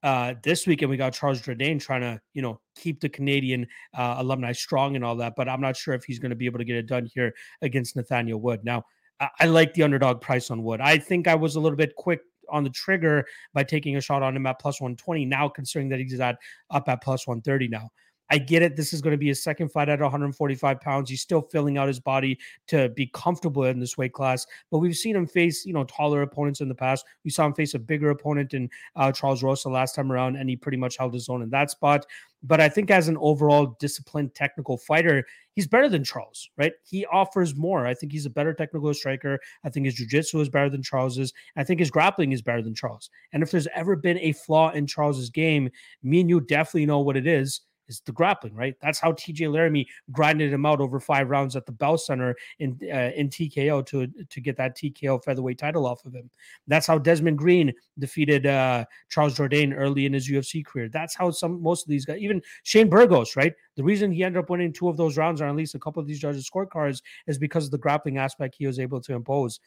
uh, 0.05 0.35
this 0.43 0.67
weekend 0.67 0.91
we 0.91 0.99
got 0.99 1.15
Charles 1.15 1.41
Jourdain 1.41 1.81
trying 1.81 2.03
to, 2.03 2.21
you 2.35 2.43
know, 2.43 2.61
keep 2.77 3.01
the 3.01 3.09
Canadian 3.09 3.67
uh, 3.97 4.17
alumni 4.19 4.53
strong 4.53 4.97
and 4.97 5.05
all 5.05 5.17
that. 5.17 5.33
But 5.35 5.49
I'm 5.49 5.63
not 5.63 5.79
sure 5.79 5.95
if 5.95 6.05
he's 6.05 6.19
going 6.19 6.31
to 6.31 6.37
be 6.37 6.45
able 6.45 6.59
to 6.59 6.65
get 6.65 6.77
it 6.77 6.87
done 6.87 7.09
here 7.13 7.35
against 7.63 7.97
Nathaniel 7.97 8.39
Wood. 8.39 8.61
Now, 8.65 8.85
I, 9.19 9.29
I 9.41 9.47
like 9.47 9.73
the 9.73 9.83
underdog 9.83 10.21
price 10.21 10.51
on 10.51 10.63
Wood. 10.63 10.83
I 10.83 10.99
think 10.99 11.27
I 11.27 11.35
was 11.35 11.57
a 11.57 11.61
little 11.61 11.79
bit 11.79 11.97
quick 11.97 12.21
on 12.51 12.63
the 12.63 12.71
trigger 12.71 13.25
by 13.55 13.65
taking 13.65 13.97
a 13.97 14.01
shot 14.03 14.23
on 14.23 14.37
him 14.37 14.45
at 14.47 14.61
plus 14.61 14.79
120. 14.79 15.25
Now, 15.25 15.49
considering 15.49 15.89
that 15.89 16.01
he's 16.01 16.21
at 16.21 16.37
up 16.71 16.87
at 16.91 17.03
plus 17.03 17.27
130 17.27 17.69
now. 17.69 17.89
I 18.31 18.39
get 18.39 18.62
it. 18.62 18.77
This 18.77 18.93
is 18.93 19.03
going 19.03 19.12
to 19.12 19.18
be 19.18 19.29
his 19.29 19.43
second 19.43 19.70
fight 19.70 19.89
at 19.89 20.01
145 20.01 20.81
pounds. 20.81 21.11
He's 21.11 21.20
still 21.20 21.43
filling 21.43 21.77
out 21.77 21.89
his 21.89 22.01
body 22.01 22.39
to 22.68 22.89
be 22.91 23.11
comfortable 23.12 23.64
in 23.64 23.79
this 23.79 23.99
weight 23.99 24.12
class. 24.12 24.47
But 24.70 24.79
we've 24.79 24.97
seen 24.97 25.14
him 25.14 25.27
face, 25.27 25.66
you 25.66 25.72
know, 25.72 25.85
taller 25.85 26.22
opponents 26.22 26.61
in 26.61 26.68
the 26.68 26.75
past. 26.75 27.05
We 27.25 27.31
saw 27.31 27.47
him 27.47 27.55
face 27.55 27.75
a 27.75 27.79
bigger 27.79 28.11
opponent 28.11 28.55
in 28.55 28.70
uh, 28.97 29.12
Charles 29.12 29.43
Rosa 29.43 29.68
last 29.68 29.95
time 29.95 30.11
around, 30.11 30.37
and 30.37 30.49
he 30.49 30.57
pretty 30.57 30.79
much 30.79 30.97
held 30.97 31.12
his 31.12 31.29
own 31.29 31.43
in 31.43 31.51
that 31.51 31.70
spot. 31.70 32.07
But 32.43 32.61
I 32.61 32.68
think 32.68 32.91
as 32.91 33.09
an 33.09 33.16
overall 33.18 33.77
disciplined 33.81 34.35
technical 34.35 34.77
fighter, 34.77 35.25
he's 35.53 35.66
better 35.66 35.89
than 35.89 36.05
Charles, 36.05 36.51
right? 36.59 36.72
He 36.83 37.07
offers 37.07 37.55
more. 37.57 37.87
I 37.87 37.95
think 37.95 38.12
he's 38.12 38.27
a 38.27 38.31
better 38.31 38.53
technical 38.53 38.93
striker. 38.93 39.39
I 39.64 39.70
think 39.70 39.87
his 39.87 39.95
jiu-jitsu 39.95 40.41
is 40.41 40.51
better 40.51 40.68
than 40.68 40.83
Charles's. 40.83 41.33
I 41.57 41.64
think 41.64 41.81
his 41.81 41.91
grappling 41.91 42.33
is 42.33 42.43
better 42.43 42.61
than 42.61 42.75
Charles. 42.75 43.09
And 43.33 43.43
if 43.43 43.51
there's 43.51 43.68
ever 43.75 43.97
been 43.97 44.18
a 44.18 44.33
flaw 44.33 44.72
in 44.72 44.87
Charles's 44.87 45.31
game, 45.31 45.70
me 46.03 46.20
and 46.20 46.29
you 46.29 46.41
definitely 46.41 46.87
know 46.87 47.01
what 47.01 47.16
it 47.16 47.27
is 47.27 47.62
is 47.89 48.01
the 48.01 48.12
grappling, 48.12 48.55
right? 48.55 48.74
That's 48.80 48.99
how 48.99 49.12
TJ 49.12 49.53
Laramie 49.53 49.87
grinded 50.12 50.53
him 50.53 50.66
out 50.66 50.80
over 50.80 51.01
five 51.01 51.30
rounds 51.30 51.57
at 51.57 51.66
the 51.66 51.72
Bell 51.72 51.99
Center 51.99 52.35
in 52.59 52.78
uh, 52.93 53.11
in 53.14 53.28
TKO 53.28 53.85
to 53.87 54.07
to 54.07 54.41
get 54.41 54.57
that 54.57 54.76
TKO 54.76 55.22
featherweight 55.22 55.59
title 55.59 55.87
off 55.87 56.05
of 56.05 56.14
him. 56.14 56.30
That's 56.66 56.87
how 56.87 56.99
Desmond 56.99 57.39
Green 57.39 57.72
defeated 57.99 58.47
uh, 58.47 58.85
Charles 59.09 59.37
Jourdain 59.37 59.74
early 59.76 60.07
in 60.07 60.12
his 60.12 60.28
UFC 60.28 60.64
career. 60.64 60.89
That's 60.89 61.14
how 61.14 61.30
some 61.30 61.62
most 61.62 61.85
of 61.85 61.89
these 61.89 62.05
guys, 62.05 62.18
even 62.18 62.43
Shane 62.62 62.89
Burgos, 62.89 63.37
right? 63.37 63.53
The 63.76 63.85
reason 63.85 64.12
he 64.12 64.24
ended 64.24 64.43
up 64.43 64.51
winning 64.51 64.72
two 64.72 64.89
of 64.89 64.97
those 64.97 65.16
rounds, 65.16 65.41
or 65.41 65.47
at 65.47 65.57
least 65.57 65.74
a 65.74 65.78
couple 65.78 66.01
of 66.01 66.07
these 66.07 66.20
judges' 66.20 66.49
scorecards, 66.49 67.03
is 67.26 67.39
because 67.39 67.64
of 67.66 67.70
the 67.70 67.78
grappling 67.78 68.18
aspect 68.18 68.57
he 68.59 68.66
was 68.66 68.78
able 68.78 69.01
to 69.03 69.14
impose. 69.14 69.61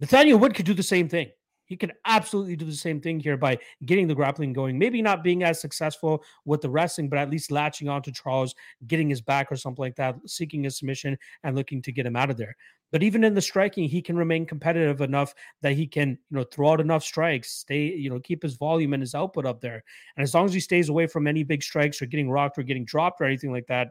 Nathaniel 0.00 0.38
Wood 0.38 0.54
could 0.54 0.66
do 0.66 0.74
the 0.74 0.82
same 0.82 1.08
thing. 1.08 1.30
He 1.66 1.76
could 1.76 1.92
absolutely 2.04 2.56
do 2.56 2.64
the 2.64 2.72
same 2.72 3.00
thing 3.00 3.20
here 3.20 3.36
by 3.36 3.58
getting 3.84 4.06
the 4.06 4.14
grappling 4.14 4.52
going. 4.52 4.78
Maybe 4.78 5.02
not 5.02 5.24
being 5.24 5.42
as 5.42 5.60
successful 5.60 6.24
with 6.44 6.60
the 6.62 6.70
wrestling, 6.70 7.08
but 7.08 7.18
at 7.18 7.30
least 7.30 7.50
latching 7.50 7.88
on 7.88 8.02
to 8.02 8.12
Charles, 8.12 8.54
getting 8.86 9.10
his 9.10 9.20
back 9.20 9.50
or 9.50 9.56
something 9.56 9.82
like 9.82 9.96
that, 9.96 10.16
seeking 10.26 10.66
a 10.66 10.70
submission 10.70 11.18
and 11.42 11.56
looking 11.56 11.82
to 11.82 11.92
get 11.92 12.06
him 12.06 12.16
out 12.16 12.30
of 12.30 12.36
there. 12.36 12.56
But 12.92 13.02
even 13.02 13.24
in 13.24 13.34
the 13.34 13.42
striking, 13.42 13.88
he 13.88 14.00
can 14.00 14.16
remain 14.16 14.46
competitive 14.46 15.00
enough 15.00 15.34
that 15.62 15.72
he 15.72 15.88
can, 15.88 16.10
you 16.30 16.36
know, 16.36 16.44
throw 16.44 16.70
out 16.70 16.80
enough 16.80 17.02
strikes, 17.02 17.50
stay, 17.50 17.86
you 17.86 18.08
know, 18.08 18.20
keep 18.20 18.42
his 18.42 18.54
volume 18.54 18.92
and 18.92 19.02
his 19.02 19.14
output 19.14 19.44
up 19.44 19.60
there. 19.60 19.82
And 20.16 20.22
as 20.22 20.32
long 20.32 20.46
as 20.46 20.54
he 20.54 20.60
stays 20.60 20.88
away 20.88 21.08
from 21.08 21.26
any 21.26 21.42
big 21.42 21.64
strikes 21.64 22.00
or 22.00 22.06
getting 22.06 22.30
rocked 22.30 22.58
or 22.58 22.62
getting 22.62 22.84
dropped 22.84 23.20
or 23.20 23.24
anything 23.24 23.52
like 23.52 23.66
that, 23.66 23.88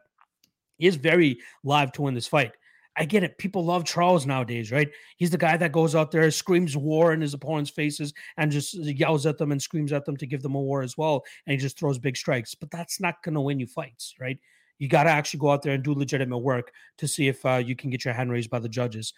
he 0.78 0.88
is 0.88 0.96
very 0.96 1.40
live 1.64 1.92
to 1.94 2.04
win 2.04 2.14
this 2.14 2.28
fight. 2.28 2.54
I 2.98 3.06
get 3.06 3.24
it. 3.24 3.38
People 3.38 3.66
love 3.66 3.84
Charles 3.84 4.26
nowadays, 4.26 4.72
right? 4.72 4.90
He's 5.18 5.30
the 5.30 5.38
guy 5.38 5.58
that 5.58 5.72
goes 5.72 5.96
out 5.96 6.12
there, 6.12 6.30
screams 6.32 6.78
war 6.78 7.12
in 7.14 7.22
his 7.22 7.34
opponent's 7.34 7.72
faces, 7.72 8.14
and 8.38 8.52
just 8.52 8.74
yells 8.74 9.26
at 9.26 9.38
them 9.38 9.52
and 9.52 9.62
screams 9.62 9.92
at 9.92 10.06
them 10.06 10.16
to 10.18 10.26
give 10.26 10.42
them 10.42 10.56
a 10.56 10.62
war 10.62 10.82
as 10.82 10.98
well. 10.98 11.26
And 11.46 11.52
he 11.52 11.58
just 11.58 11.78
throws 11.78 12.00
big 12.00 12.16
strikes. 12.16 12.56
But 12.56 12.72
that's 12.72 13.02
not 13.02 13.22
going 13.22 13.36
to 13.36 13.42
win 13.42 13.60
you 13.60 13.68
fights, 13.68 14.16
right? 14.20 14.40
You 14.80 14.88
got 14.88 15.04
to 15.04 15.10
actually 15.10 15.40
go 15.40 15.52
out 15.52 15.62
there 15.62 15.74
and 15.74 15.84
do 15.84 15.94
legitimate 15.94 16.38
work 16.38 16.72
to 16.98 17.08
see 17.08 17.28
if 17.28 17.46
uh, 17.46 17.62
you 17.66 17.76
can 17.76 17.90
get 17.90 18.06
your 18.06 18.14
hand 18.14 18.32
raised 18.32 18.50
by 18.50 18.60
the 18.60 18.70
judges. 18.70 19.14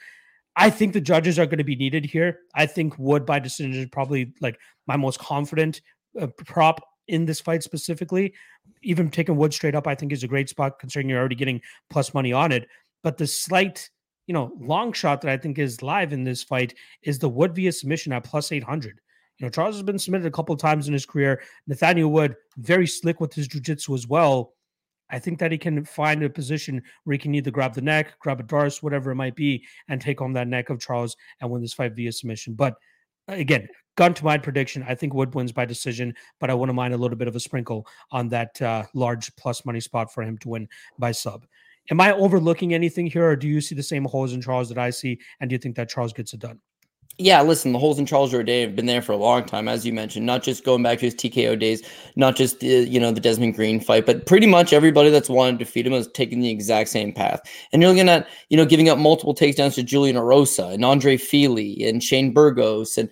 I 0.56 0.72
think 0.72 0.94
the 0.94 1.02
judges 1.02 1.38
are 1.38 1.46
going 1.46 1.60
to 1.60 1.64
be 1.64 1.76
needed 1.76 2.06
here. 2.06 2.40
I 2.56 2.66
think 2.66 2.98
Wood 2.98 3.26
by 3.26 3.38
decision 3.40 3.74
is 3.74 3.90
probably 3.92 4.34
like 4.42 4.60
my 4.88 4.98
most 4.98 5.20
confident 5.20 5.82
uh, 6.20 6.28
prop 6.46 6.82
in 7.08 7.26
this 7.26 7.40
fight 7.40 7.62
specifically. 7.62 8.34
Even 8.82 9.10
taking 9.10 9.36
Wood 9.36 9.54
straight 9.54 9.76
up, 9.76 9.88
I 9.88 9.96
think 9.96 10.12
is 10.12 10.24
a 10.24 10.28
great 10.28 10.50
spot 10.50 10.80
considering 10.80 11.10
you're 11.10 11.20
already 11.20 11.36
getting 11.36 11.62
plus 11.90 12.14
money 12.14 12.34
on 12.34 12.52
it. 12.52 12.68
But 13.04 13.18
the 13.18 13.28
slight, 13.28 13.90
you 14.28 14.34
know, 14.34 14.52
long 14.60 14.94
shot 14.94 15.22
that 15.22 15.32
I 15.32 15.38
think 15.38 15.60
is 15.60 15.82
live 15.82 16.14
in 16.14 16.24
this 16.24 16.44
fight 16.44 16.74
is 17.04 17.20
the 17.20 17.30
Wood 17.30 17.56
via 17.56 17.72
submission 17.72 18.14
at 18.14 18.24
plus 18.24 18.52
800. 18.52 19.00
You 19.38 19.46
know, 19.46 19.50
Charles 19.50 19.76
has 19.76 19.84
been 19.84 20.00
submitted 20.00 20.26
a 20.26 20.32
couple 20.32 20.56
times 20.58 20.88
in 20.88 20.94
his 20.94 21.06
career. 21.06 21.42
Nathaniel 21.68 22.12
Wood, 22.12 22.36
very 22.58 22.88
slick 22.88 23.20
with 23.20 23.34
his 23.34 23.48
jiu-jitsu 23.48 23.94
as 23.94 24.08
well. 24.08 24.54
I 25.10 25.20
think 25.20 25.40
that 25.40 25.52
he 25.52 25.58
can 25.58 25.86
find 25.86 26.24
a 26.24 26.30
position 26.30 26.82
where 27.04 27.14
he 27.14 27.20
can 27.20 27.36
either 27.36 27.52
grab 27.52 27.74
the 27.74 27.82
neck, 27.82 28.20
grab 28.20 28.40
a 28.40 28.44
darce, 28.44 28.84
whatever 28.84 29.12
it 29.12 29.16
might 29.16 29.36
be, 29.36 29.66
and 29.88 30.02
take 30.02 30.20
home 30.20 30.34
that 30.34 30.48
neck 30.48 30.70
of 30.70 30.80
Charles 30.80 31.16
and 31.40 31.50
win 31.50 31.62
this 31.62 31.74
fight 31.74 31.94
via 31.94 32.12
submission. 32.12 32.56
But 32.56 32.76
again, 33.28 33.68
gun 33.96 34.14
to 34.16 34.26
my 34.26 34.38
prediction, 34.38 34.86
I 34.88 34.96
think 34.96 35.14
Wood 35.14 35.34
wins 35.34 35.52
by 35.52 35.66
decision, 35.66 36.14
but 36.40 36.50
I 36.50 36.54
wouldn't 36.54 36.76
mind 36.76 36.94
a 36.94 36.98
little 36.98 37.18
bit 37.18 37.28
of 37.28 37.36
a 37.36 37.40
sprinkle 37.40 37.88
on 38.12 38.28
that 38.30 38.62
uh, 38.62 38.84
large 38.94 39.34
plus 39.36 39.66
money 39.66 39.80
spot 39.80 40.14
for 40.14 40.24
him 40.24 40.38
to 40.40 40.50
win 40.50 40.68
by 41.00 41.12
sub. 41.12 41.46
Am 41.90 42.02
I 42.02 42.12
overlooking 42.14 42.74
anything 42.74 43.08
here, 43.08 43.30
or 43.30 43.36
do 43.36 43.48
you 43.48 43.62
see 43.62 43.76
the 43.76 43.84
same 43.84 44.06
holes 44.06 44.34
in 44.34 44.42
Charles 44.42 44.70
that 44.70 44.78
I 44.78 44.90
see? 44.90 45.20
And 45.40 45.50
do 45.50 45.54
you 45.54 45.60
think 45.60 45.76
that 45.76 45.90
Charles 45.90 46.14
gets 46.14 46.34
it 46.34 46.40
done? 46.40 46.60
Yeah, 47.20 47.42
listen, 47.42 47.72
the 47.72 47.80
holes 47.80 47.98
in 47.98 48.06
Charles 48.06 48.32
Jourdain 48.32 48.62
have 48.62 48.76
been 48.76 48.86
there 48.86 49.02
for 49.02 49.12
a 49.12 49.18
long 49.18 49.44
time, 49.44 49.68
as 49.68 49.84
you 49.84 49.92
mentioned. 49.92 50.28
Not 50.28 50.44
just 50.44 50.64
going 50.64 50.84
back 50.84 51.00
to 51.00 51.06
his 51.06 51.16
TKO 51.16 51.60
days, 51.60 51.82
not 52.16 52.36
just 52.36 52.60
the 52.60 52.68
you 52.68 53.00
know 53.00 53.12
the 53.12 53.20
Desmond 53.20 53.56
Green 53.56 53.80
fight, 53.80 54.06
but 54.06 54.28
pretty 54.28 54.46
much 54.46 54.72
everybody 54.72 55.10
that's 55.10 55.30
wanted 55.30 55.54
to 55.54 55.66
defeat 55.66 55.88
him 55.88 55.94
has 55.94 56.08
taken 56.10 56.42
the 56.42 56.52
exact 56.52 56.90
same 56.90 57.12
path. 57.12 57.42
And 57.74 57.82
you're 57.82 57.90
looking 57.90 58.10
at 58.10 58.28
you 58.50 58.58
know 58.58 58.66
giving 58.66 58.88
up 58.88 59.00
multiple 59.00 59.34
takedowns 59.34 59.74
to 59.76 59.84
Julian 59.84 60.16
Erosa 60.16 60.72
and 60.72 60.86
Andre 60.86 61.18
Fili 61.18 61.84
and 61.88 62.04
Shane 62.04 62.34
Burgos 62.34 63.00
and 63.00 63.10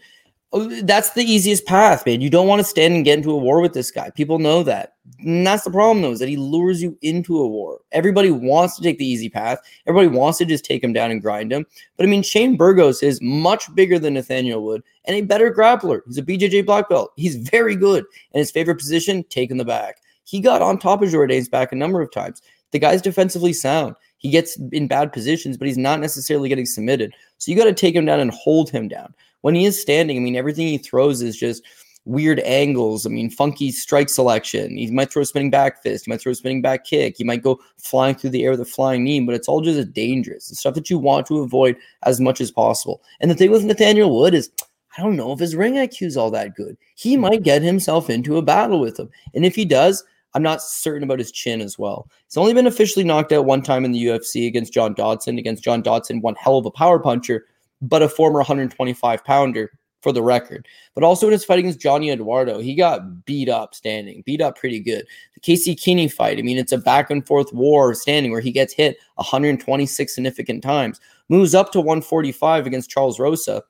that's 0.60 1.12
the 1.12 1.24
easiest 1.24 1.66
path, 1.66 2.06
man. 2.06 2.22
You 2.22 2.30
don't 2.30 2.47
want 2.47 2.60
to 2.60 2.64
stand 2.64 2.93
and 2.93 3.03
get 3.03 3.18
into 3.18 3.32
a 3.32 3.38
war 3.38 3.60
with 3.60 3.74
this 3.74 3.91
guy. 3.91 4.10
People 4.10 4.39
know 4.39 4.64
that. 4.64 4.93
And 5.20 5.45
that's 5.45 5.64
the 5.64 5.72
problem, 5.72 6.01
though, 6.01 6.12
is 6.12 6.20
that 6.20 6.30
he 6.30 6.38
lures 6.38 6.82
you 6.82 6.97
into 7.01 7.39
a 7.39 7.47
war. 7.47 7.80
Everybody 7.91 8.32
wants 8.32 8.76
to 8.76 8.82
take 8.82 8.97
the 8.97 9.06
easy 9.06 9.30
path. 9.30 9.60
Everybody 9.86 10.16
wants 10.16 10.38
to 10.38 10.45
just 10.45 10.66
take 10.66 10.84
him 10.84 10.93
down 10.93 11.12
and 11.12 11.22
grind 11.22 11.51
him. 11.51 11.66
But 11.97 12.06
I 12.06 12.10
mean, 12.10 12.24
Shane 12.24 12.56
Burgos 12.56 13.03
is 13.03 13.22
much 13.22 13.74
bigger 13.76 13.99
than 13.99 14.14
Nathaniel 14.14 14.64
Wood 14.64 14.82
and 15.06 15.16
a 15.16 15.22
better 15.22 15.53
grappler. 15.53 16.01
He's 16.08 16.18
a 16.18 16.24
BJJ 16.24 16.66
black 16.66 16.89
belt. 16.89 17.12
He's 17.18 17.36
very 17.36 17.76
good. 17.76 18.06
And 18.34 18.39
his 18.39 18.51
favorite 18.51 18.78
position, 18.78 19.24
taking 19.30 19.58
the 19.58 19.66
back. 19.66 19.97
He 20.24 20.39
got 20.39 20.62
on 20.62 20.80
top 20.80 21.01
of 21.01 21.10
Jourdain's 21.10 21.49
back 21.49 21.72
a 21.72 21.76
number 21.76 22.01
of 22.01 22.12
times. 22.12 22.41
The 22.72 22.80
guy's 22.80 23.01
defensively 23.01 23.53
sound. 23.53 23.95
He 24.18 24.30
gets 24.30 24.58
in 24.72 24.88
bad 24.88 25.14
positions, 25.14 25.58
but 25.58 25.68
he's 25.68 25.78
not 25.78 25.99
necessarily 25.99 26.49
getting 26.49 26.66
submitted. 26.66 27.14
So 27.38 27.51
you 27.51 27.58
got 27.58 27.66
to 27.66 27.74
take 27.74 27.95
him 27.95 28.06
down 28.06 28.20
and 28.22 28.32
hold 28.32 28.70
him 28.70 28.88
down 28.88 29.14
when 29.46 29.54
he 29.54 29.66
is 29.66 29.80
standing, 29.80 30.18
I 30.18 30.22
mean, 30.22 30.36
everything 30.36 30.66
he 30.66 30.80
throws 30.80 31.22
is 31.22 31.38
just 31.38 31.62
weird 32.06 32.39
angles. 32.39 33.06
I 33.06 33.10
mean, 33.10 33.30
funky 33.30 33.72
strike 33.72 34.10
selection. 34.10 34.76
He 34.76 34.89
might 34.89 35.14
throw 35.14 35.22
a 35.22 35.26
spinning 35.26 35.52
back 35.52 35.84
fist. 35.84 36.06
He 36.06 36.12
might 36.12 36.20
throw 36.20 36.32
a 36.32 36.36
spinning 36.36 36.64
back 36.64 36.84
kick. 36.84 37.14
He 37.16 37.24
might 37.24 37.43
go 37.43 37.60
flying 37.78 38.16
through 38.16 38.32
the 38.32 38.43
air 38.43 38.50
with 38.50 38.62
a 38.62 38.66
flying 38.66 39.04
knee, 39.04 39.20
but 39.20 39.36
it's 39.36 39.48
all 39.48 39.62
just 39.62 39.93
dangerous. 39.93 40.48
The 40.48 40.56
stuff 40.56 40.74
that 40.74 40.89
you 40.89 40.98
want 40.98 41.28
to 41.28 41.41
avoid 41.41 41.78
as 42.08 42.20
much 42.20 42.41
as 42.41 42.50
possible. 42.50 43.04
And 43.22 43.30
the 43.30 43.36
thing 43.36 43.52
with 43.52 43.64
Nathaniel 43.64 44.18
Wood 44.18 44.34
is, 44.34 44.50
I 44.98 45.04
don't 45.04 45.16
know 45.16 45.32
if 45.32 45.38
his 45.38 45.56
ring 45.56 45.76
IQ 45.76 46.08
is 46.08 46.18
all 46.18 46.32
that 46.32 46.56
good. 46.56 46.76
He 46.96 47.14
hmm. 47.14 47.22
might 47.22 47.43
get 47.43 47.62
himself 47.62 48.10
into 48.10 48.38
a 48.38 48.41
battle 48.41 48.80
with 48.80 49.00
him. 49.00 49.12
And 49.36 49.46
if 49.46 49.54
he 49.54 49.64
does, 49.64 50.04
I'm 50.34 50.41
not 50.41 50.64
certain 50.64 51.04
about 51.04 51.20
his 51.20 51.32
chin 51.32 51.62
as 51.62 51.78
well. 51.78 52.10
He's 52.26 52.38
only 52.38 52.56
been 52.56 52.66
officially 52.66 53.06
knocked 53.06 53.32
out 53.32 53.46
one 53.46 53.62
time 53.62 53.86
in 53.86 53.91
the 53.91 54.06
UFC 54.06 54.48
against 54.48 54.74
John 54.74 54.96
Dodson. 54.96 55.38
Against 55.38 55.64
John 55.64 55.84
Dodson, 55.84 56.22
one 56.22 56.34
hell 56.34 56.58
of 56.58 56.66
a 56.66 56.72
power 56.72 56.98
puncher 56.98 57.46
but 57.82 58.01
a 58.01 58.09
former 58.09 58.39
125 58.39 59.23
pounder 59.23 59.71
for 60.05 60.11
the 60.11 60.21
record. 60.21 60.67
But 60.93 61.03
also 61.03 61.26
in 61.26 61.34
his 61.34 61.43
fight 61.43 61.57
against 61.57 61.80
Johnny 61.80 62.11
Eduardo, 62.11 62.59
he 62.59 62.76
got 62.76 63.26
beat 63.26 63.49
up 63.49 63.73
standing, 63.73 64.21
beat 64.23 64.39
up 64.39 64.55
pretty 64.55 64.80
good. 64.80 65.05
The 65.34 65.39
Casey 65.39 65.73
Kenney 65.73 66.07
fight, 66.07 66.38
I 66.38 66.43
mean, 66.43 66.59
it's 66.59 66.71
a 66.71 66.78
back 66.78 67.09
and 67.09 67.26
forth 67.26 67.51
war 67.51 67.93
standing 67.95 68.32
where 68.32 68.39
he 68.39 68.51
gets 68.51 68.71
hit 68.71 68.97
126 69.15 70.13
significant 70.13 70.61
times, 70.61 71.01
moves 71.28 71.55
up 71.55 71.71
to 71.71 71.80
145 71.80 72.67
against 72.67 72.91
Charles 72.91 73.19
Rosa. 73.19 73.63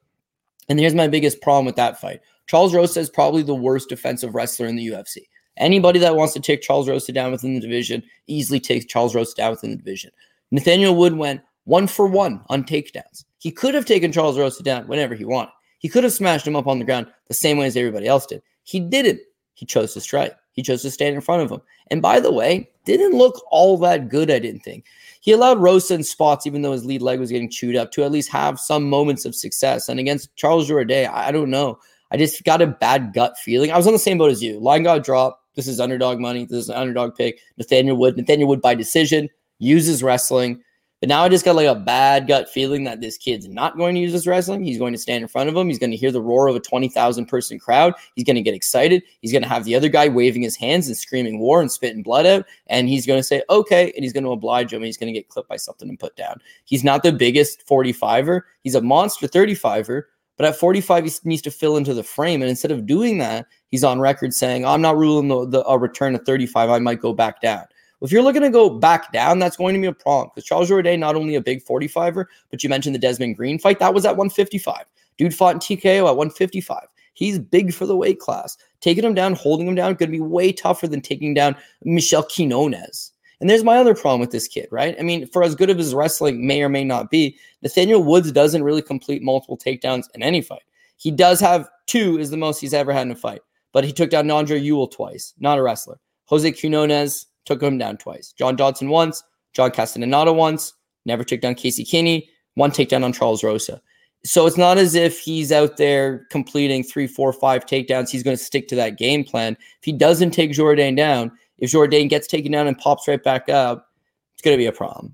And 0.68 0.78
here's 0.78 0.94
my 0.94 1.08
biggest 1.08 1.42
problem 1.42 1.66
with 1.66 1.78
that 1.78 2.02
fight 2.02 2.20
Charles 2.48 2.76
Rosa 2.76 3.00
is 3.00 3.10
probably 3.10 3.42
the 3.42 3.56
worst 3.56 3.88
defensive 3.88 4.36
wrestler 4.36 4.68
in 4.68 4.76
the 4.76 4.88
UFC. 4.88 5.20
Anybody 5.56 6.00
that 6.00 6.18
wants 6.18 6.34
to 6.34 6.42
take 6.42 6.62
Charles 6.62 6.90
Rosa 6.90 7.14
down 7.14 7.32
within 7.32 7.54
the 7.54 7.62
division 7.62 8.04
easily 8.28 8.60
takes 8.60 8.86
Charles 8.86 9.16
Rosa 9.16 9.36
down 9.36 9.52
within 9.52 9.72
the 9.72 9.78
division. 9.78 10.12
Nathaniel 10.52 10.96
Wood 10.96 11.16
went 11.16 11.42
one 11.66 11.88
for 11.88 12.08
one 12.08 12.42
on 12.50 12.64
takedowns. 12.64 13.26
He 13.40 13.52
could 13.52 13.76
have 13.76 13.86
taken 13.86 14.12
Charles 14.12 14.40
Rosa 14.40 14.64
down 14.64 14.88
whenever 14.88 15.14
he 15.14 15.26
wanted. 15.26 15.52
He 15.80 15.90
could 15.90 16.04
have 16.04 16.14
smashed 16.14 16.48
him 16.48 16.56
up 16.56 16.68
on 16.68 16.80
the 16.80 16.86
ground 16.86 17.08
the 17.28 17.34
same 17.34 17.58
way 17.58 17.68
as 17.68 17.78
everybody 17.78 18.08
else 18.08 18.26
did. 18.26 18.42
He 18.64 18.80
didn't. 18.80 19.20
He 19.54 19.66
chose 19.66 19.94
to 19.94 20.02
strike. 20.02 20.36
He 20.54 20.64
chose 20.64 20.82
to 20.84 20.92
stand 20.92 21.16
in 21.16 21.22
front 21.22 21.44
of 21.44 21.52
him. 21.52 21.62
And 21.92 22.02
by 22.02 22.20
the 22.20 22.32
way, 22.32 22.70
didn't 22.86 23.18
look 23.18 23.44
all 23.52 23.78
that 23.80 24.10
good, 24.10 24.32
I 24.32 24.40
didn't 24.40 24.62
think. 24.62 24.86
He 25.20 25.32
allowed 25.32 25.60
Rosa 25.60 25.96
in 25.96 26.04
spots, 26.04 26.48
even 26.48 26.62
though 26.62 26.72
his 26.72 26.86
lead 26.86 27.02
leg 27.02 27.20
was 27.20 27.32
getting 27.32 27.50
chewed 27.50 27.76
up, 27.76 27.92
to 27.92 28.04
at 28.04 28.12
least 28.12 28.32
have 28.32 28.60
some 28.60 28.90
moments 28.90 29.26
of 29.26 29.36
success. 29.36 29.90
And 29.90 30.00
against 30.00 30.36
Charles 30.36 30.70
Jourdain, 30.70 31.10
I 31.10 31.32
don't 31.32 31.50
know. 31.50 31.80
I 32.12 32.18
just 32.18 32.44
got 32.44 32.62
a 32.62 32.68
bad 32.68 33.14
gut 33.14 33.38
feeling. 33.38 33.72
I 33.72 33.78
was 33.78 33.88
on 33.88 33.94
the 33.94 34.00
same 34.00 34.18
boat 34.18 34.32
as 34.32 34.42
you. 34.42 34.60
Line 34.60 34.84
got 34.84 35.04
dropped. 35.04 35.42
This 35.56 35.68
is 35.68 35.80
underdog 35.80 36.20
money. 36.20 36.46
This 36.46 36.60
is 36.60 36.70
an 36.70 36.76
underdog 36.76 37.16
pick. 37.16 37.40
Nathaniel 37.58 37.98
Wood. 37.98 38.18
Nathaniel 38.18 38.48
Wood 38.48 38.62
by 38.62 38.76
decision 38.76 39.30
uses 39.60 40.04
wrestling. 40.04 40.62
But 41.06 41.10
now 41.10 41.22
I 41.22 41.30
just 41.30 41.46
got 41.46 41.56
like 41.56 41.68
a 41.68 41.76
bad 41.76 42.26
gut 42.26 42.50
feeling 42.50 42.84
that 42.86 43.00
this 43.00 43.16
kid's 43.16 43.48
not 43.48 43.78
going 43.78 43.94
to 43.94 44.02
use 44.02 44.12
this 44.12 44.26
wrestling. 44.26 44.64
He's 44.64 44.80
going 44.80 44.92
to 44.92 44.98
stand 44.98 45.22
in 45.22 45.28
front 45.28 45.50
of 45.50 45.56
him. 45.56 45.68
He's 45.68 45.78
going 45.78 45.92
to 45.92 45.98
hear 45.98 46.12
the 46.12 46.20
roar 46.20 46.48
of 46.48 46.56
a 46.56 46.60
20,000 46.60 47.28
person 47.28 47.60
crowd. 47.60 47.94
He's 48.16 48.26
going 48.26 48.38
to 48.38 48.42
get 48.42 48.56
excited. 48.56 49.04
He's 49.22 49.32
going 49.32 49.44
to 49.44 49.48
have 49.48 49.66
the 49.66 49.76
other 49.76 49.88
guy 49.88 50.08
waving 50.08 50.42
his 50.42 50.56
hands 50.56 50.88
and 50.88 50.98
screaming 50.98 51.38
war 51.38 51.62
and 51.62 51.72
spitting 51.72 52.02
blood 52.02 52.26
out. 52.26 52.48
And 52.66 52.90
he's 52.90 53.06
going 53.06 53.20
to 53.20 53.24
say, 53.24 53.44
okay. 53.52 53.94
And 53.96 54.04
he's 54.04 54.14
going 54.14 54.24
to 54.24 54.32
oblige 54.32 54.74
him. 54.74 54.78
And 54.78 54.88
he's 54.88 54.98
going 54.98 55.14
to 55.14 55.20
get 55.20 55.30
clipped 55.30 55.48
by 55.48 55.58
something 55.58 55.88
and 55.88 56.00
put 56.00 56.16
down. 56.16 56.42
He's 56.64 56.84
not 56.84 57.04
the 57.04 57.12
biggest 57.12 57.68
45er. 57.68 58.42
He's 58.64 58.74
a 58.74 58.82
monster 58.82 59.28
35er. 59.28 60.06
But 60.38 60.48
at 60.48 60.56
45, 60.56 61.04
he 61.04 61.12
needs 61.24 61.44
to 61.44 61.52
fill 61.52 61.78
into 61.78 61.94
the 61.94 62.02
frame. 62.02 62.42
And 62.42 62.50
instead 62.50 62.72
of 62.72 62.88
doing 62.88 63.20
that, 63.20 63.46
he's 63.68 63.84
on 63.84 64.00
record 64.00 64.34
saying, 64.34 64.66
I'm 64.66 64.82
not 64.82 64.98
ruling 64.98 65.28
the, 65.28 65.46
the 65.48 65.64
a 65.66 65.78
return 65.78 66.16
of 66.16 66.26
35. 66.26 66.72
I 66.72 66.80
might 66.80 67.00
go 67.00 67.14
back 67.14 67.42
down. 67.42 67.66
If 68.02 68.12
you're 68.12 68.24
looking 68.24 68.42
to 68.42 68.50
go 68.50 68.70
back 68.70 69.12
down, 69.12 69.40
that's 69.40 69.58
going 69.58 69.74
to 69.74 69.82
be 69.82 69.88
a 69.88 69.94
problem 69.94 70.30
because 70.34 70.46
Charles 70.46 70.70
Jourdain, 70.70 71.00
not 71.00 71.16
only 71.16 71.36
a 71.36 71.42
big 71.42 71.64
45er, 71.64 72.26
but 72.52 72.64
you 72.64 72.70
mentioned 72.70 72.94
the 72.94 73.00
Desmond 73.00 73.38
Green 73.38 73.58
fight, 73.58 73.80
that 73.80 73.94
was 73.94 74.06
at 74.06 74.18
155. 74.18 74.86
Dude 75.18 75.34
fought 75.34 75.56
in 75.56 75.60
TKO 75.60 76.08
at 76.10 76.18
155. 76.18 76.88
He's 77.14 77.40
big 77.40 77.74
for 77.74 77.86
the 77.86 77.96
weight 77.96 78.20
class. 78.20 78.58
Taking 78.82 79.06
him 79.06 79.14
down, 79.14 79.34
holding 79.34 79.68
him 79.68 79.76
down, 79.76 79.94
going 79.94 80.12
to 80.12 80.18
be 80.18 80.20
way 80.20 80.52
tougher 80.52 80.88
than 80.88 81.02
taking 81.02 81.34
down 81.34 81.56
Michel 81.84 82.24
Quinones. 82.24 83.14
And 83.40 83.50
there's 83.50 83.64
my 83.64 83.78
other 83.78 83.96
problem 83.96 84.20
with 84.20 84.32
this 84.32 84.48
kid, 84.48 84.68
right? 84.72 84.96
I 85.00 85.04
mean, 85.04 85.28
for 85.28 85.44
as 85.44 85.56
good 85.56 85.70
of 85.70 85.78
his 85.78 85.96
wrestling 85.96 86.46
may 86.46 86.62
or 86.62 86.70
may 86.70 86.84
not 86.84 87.10
be, 87.10 87.38
Nathaniel 87.62 88.04
Woods 88.04 88.32
doesn't 88.32 88.64
really 88.64 88.82
complete 88.82 89.22
multiple 89.22 89.58
takedowns 89.58 90.06
in 90.14 90.24
any 90.24 90.42
fight. 90.42 90.64
He 90.98 91.12
does 91.12 91.40
have 91.40 91.70
two, 91.88 92.18
is 92.18 92.30
the 92.30 92.38
most 92.38 92.60
he's 92.60 92.74
ever 92.74 92.94
had 92.94 93.08
in 93.08 93.12
a 93.12 93.16
fight. 93.16 93.42
But 93.72 93.84
he 93.84 93.92
took 93.92 94.10
down 94.10 94.32
Andre 94.32 94.60
Ewell 94.60 94.88
twice, 94.88 95.34
not 95.40 95.58
a 95.58 95.64
wrestler. 95.64 96.00
Jose 96.26 96.50
Quinones, 96.54 97.28
took 97.46 97.62
him 97.62 97.78
down 97.78 97.98
twice. 97.98 98.34
John 98.34 98.56
Dodson 98.56 98.90
once, 98.90 99.24
John 99.54 99.72
Castellano 99.72 100.34
once, 100.34 100.74
never 101.06 101.24
took 101.24 101.42
down 101.42 101.56
Casey 101.56 101.86
Kenney, 101.86 102.30
one 102.56 102.72
takedown 102.72 103.04
on 103.04 103.14
Charles 103.14 103.44
Rosa. 103.44 103.82
So 104.24 104.48
it's 104.48 104.58
not 104.58 104.80
as 104.80 104.96
if 104.96 105.20
he's 105.20 105.52
out 105.52 105.78
there 105.78 106.26
completing 106.32 106.84
three, 106.84 107.06
four, 107.06 107.32
five 107.32 107.66
takedowns. 107.66 108.10
He's 108.10 108.24
going 108.24 108.36
to 108.36 108.44
stick 108.44 108.68
to 108.70 108.76
that 108.76 108.98
game 108.98 109.24
plan. 109.24 109.54
If 109.54 109.84
he 109.84 109.92
doesn't 109.92 110.32
take 110.32 110.52
Jourdain 110.52 110.98
down, 110.98 111.32
if 111.60 111.72
Jourdain 111.72 112.10
gets 112.10 112.28
taken 112.28 112.52
down 112.52 112.68
and 112.68 112.78
pops 112.78 113.08
right 113.08 113.24
back 113.24 113.50
up, 113.50 113.88
it's 114.34 114.42
going 114.42 114.56
to 114.56 114.62
be 114.62 114.66
a 114.66 114.72
problem. 114.72 115.14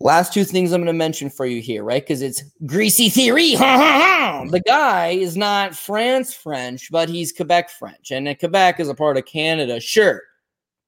Last 0.00 0.32
two 0.32 0.44
things 0.44 0.72
I'm 0.72 0.80
going 0.80 0.86
to 0.86 0.92
mention 0.92 1.28
for 1.28 1.44
you 1.44 1.60
here, 1.60 1.82
right? 1.82 2.00
Because 2.00 2.22
it's 2.22 2.44
greasy 2.64 3.08
theory. 3.08 3.56
the 3.56 4.62
guy 4.64 5.08
is 5.08 5.36
not 5.36 5.74
France 5.74 6.32
French, 6.32 6.92
but 6.92 7.08
he's 7.08 7.32
Quebec 7.32 7.68
French. 7.68 8.12
And 8.12 8.38
Quebec 8.38 8.78
is 8.78 8.88
a 8.88 8.94
part 8.94 9.16
of 9.16 9.26
Canada. 9.26 9.80
Sure, 9.80 10.22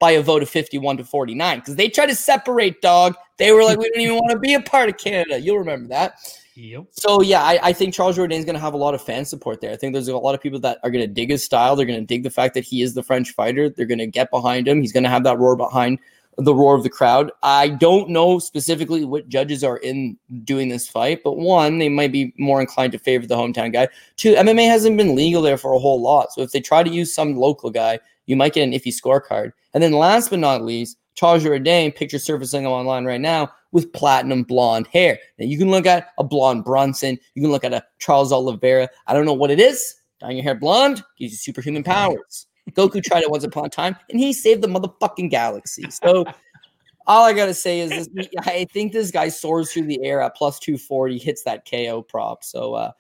by 0.01 0.13
a 0.13 0.23
vote 0.23 0.43
of 0.43 0.49
51 0.49 0.97
to 0.97 1.05
49 1.05 1.59
because 1.61 1.77
they 1.77 1.89
tried 1.89 2.07
to 2.07 2.15
separate 2.17 2.83
dog. 2.83 3.15
They 3.37 3.53
were 3.53 3.63
like, 3.63 3.79
we 3.79 3.89
don't 3.91 4.01
even 4.01 4.17
want 4.17 4.33
to 4.33 4.39
be 4.39 4.55
a 4.55 4.61
part 4.61 4.89
of 4.89 4.97
Canada. 4.97 5.39
You'll 5.39 5.59
remember 5.59 5.89
that. 5.91 6.15
Yep. 6.57 6.87
So 6.91 7.23
yeah, 7.23 7.43
I, 7.43 7.59
I 7.63 7.73
think 7.73 7.95
Charles 7.95 8.19
Jourdain 8.19 8.39
is 8.39 8.45
going 8.45 8.55
to 8.55 8.61
have 8.61 8.75
a 8.75 8.79
lot 8.79 8.95
of 8.95 9.01
fan 9.01 9.25
support 9.25 9.61
there. 9.61 9.73
I 9.73 9.77
think 9.77 9.93
there's 9.93 10.09
a 10.09 10.17
lot 10.17 10.35
of 10.35 10.41
people 10.41 10.59
that 10.61 10.79
are 10.83 10.91
going 10.91 11.07
to 11.07 11.13
dig 11.13 11.31
his 11.31 11.45
style. 11.45 11.77
They're 11.77 11.87
going 11.87 12.01
to 12.01 12.07
dig 12.07 12.23
the 12.23 12.31
fact 12.31 12.55
that 12.55 12.65
he 12.65 12.83
is 12.83 12.95
the 12.95 13.03
French 13.03 13.33
fighter. 13.33 13.69
They're 13.69 13.87
going 13.87 13.99
to 13.99 14.07
get 14.07 14.31
behind 14.31 14.67
him. 14.67 14.81
He's 14.81 14.93
going 14.93 15.05
to 15.05 15.11
have 15.11 15.25
that 15.25 15.39
roar 15.39 15.55
behind 15.55 15.99
the 16.37 16.55
roar 16.55 16.75
of 16.75 16.83
the 16.83 16.91
crowd. 16.91 17.31
I 17.43 17.69
don't 17.69 18.09
know 18.11 18.39
specifically 18.39 19.05
what 19.05 19.29
judges 19.29 19.63
are 19.63 19.77
in 19.79 20.17
doing 20.45 20.69
this 20.69 20.89
fight, 20.89 21.23
but 21.23 21.37
one, 21.37 21.79
they 21.79 21.89
might 21.89 22.13
be 22.13 22.33
more 22.39 22.61
inclined 22.61 22.93
to 22.93 22.99
favor 22.99 23.27
the 23.27 23.37
hometown 23.37 23.73
guy. 23.73 23.89
Two, 24.17 24.35
MMA 24.35 24.67
hasn't 24.67 24.97
been 24.97 25.15
legal 25.15 25.43
there 25.43 25.59
for 25.59 25.75
a 25.75 25.79
whole 25.79 26.01
lot. 26.01 26.33
So 26.33 26.43
if 26.43 26.53
they 26.53 26.61
try 26.61 26.83
to 26.83 26.91
use 26.91 27.15
some 27.15 27.37
local 27.37 27.71
guy, 27.71 28.01
you 28.31 28.37
might 28.37 28.53
get 28.53 28.63
an 28.63 28.71
iffy 28.71 28.95
scorecard. 28.95 29.51
And 29.75 29.83
then 29.83 29.93
last 29.93 30.31
but 30.31 30.39
not 30.39 30.63
least, 30.63 30.97
Charles 31.17 31.43
Jourdain, 31.43 31.95
picture 31.95 32.21
surfacing 32.21 32.65
online 32.65 33.05
right 33.05 33.21
now 33.21 33.51
with 33.73 33.93
platinum 33.93 34.45
blonde 34.45 34.87
hair. 34.87 35.19
Now 35.37 35.47
you 35.47 35.59
can 35.59 35.69
look 35.69 35.85
at 35.85 36.13
a 36.17 36.23
blonde 36.23 36.65
Brunson, 36.65 37.19
you 37.35 37.43
can 37.43 37.51
look 37.51 37.65
at 37.65 37.75
a 37.75 37.85
Charles 37.99 38.33
Oliveira. 38.33 38.89
I 39.09 39.15
don't 39.15 39.27
know 39.27 39.35
what 39.35 39.51
it 39.51 39.59
is. 39.59 39.97
Dyeing 40.21 40.37
your 40.37 40.45
hair 40.45 40.55
blonde 40.55 41.03
gives 41.19 41.33
you 41.33 41.39
superhuman 41.39 41.83
powers. 41.83 42.47
Goku 42.71 43.03
tried 43.03 43.25
it 43.25 43.31
once 43.31 43.43
upon 43.43 43.67
a 43.67 43.69
time, 43.69 43.97
and 44.11 44.21
he 44.21 44.33
saved 44.33 44.63
the 44.63 44.69
motherfucking 44.69 45.29
galaxy. 45.29 45.91
So 45.91 46.25
all 47.09 47.25
I 47.25 47.33
gotta 47.33 47.55
say 47.55 47.81
is, 47.81 48.07
this, 48.09 48.29
I 48.39 48.65
think 48.73 48.93
this 48.93 49.11
guy 49.11 49.29
soars 49.29 49.73
through 49.73 49.87
the 49.87 50.05
air 50.05 50.21
at 50.21 50.37
plus 50.37 50.61
two 50.61 50.79
forty, 50.79 51.19
hits 51.19 51.43
that 51.45 51.69
KO 51.69 52.03
prop. 52.03 52.45
So 52.45 52.75
uh, 52.75 52.93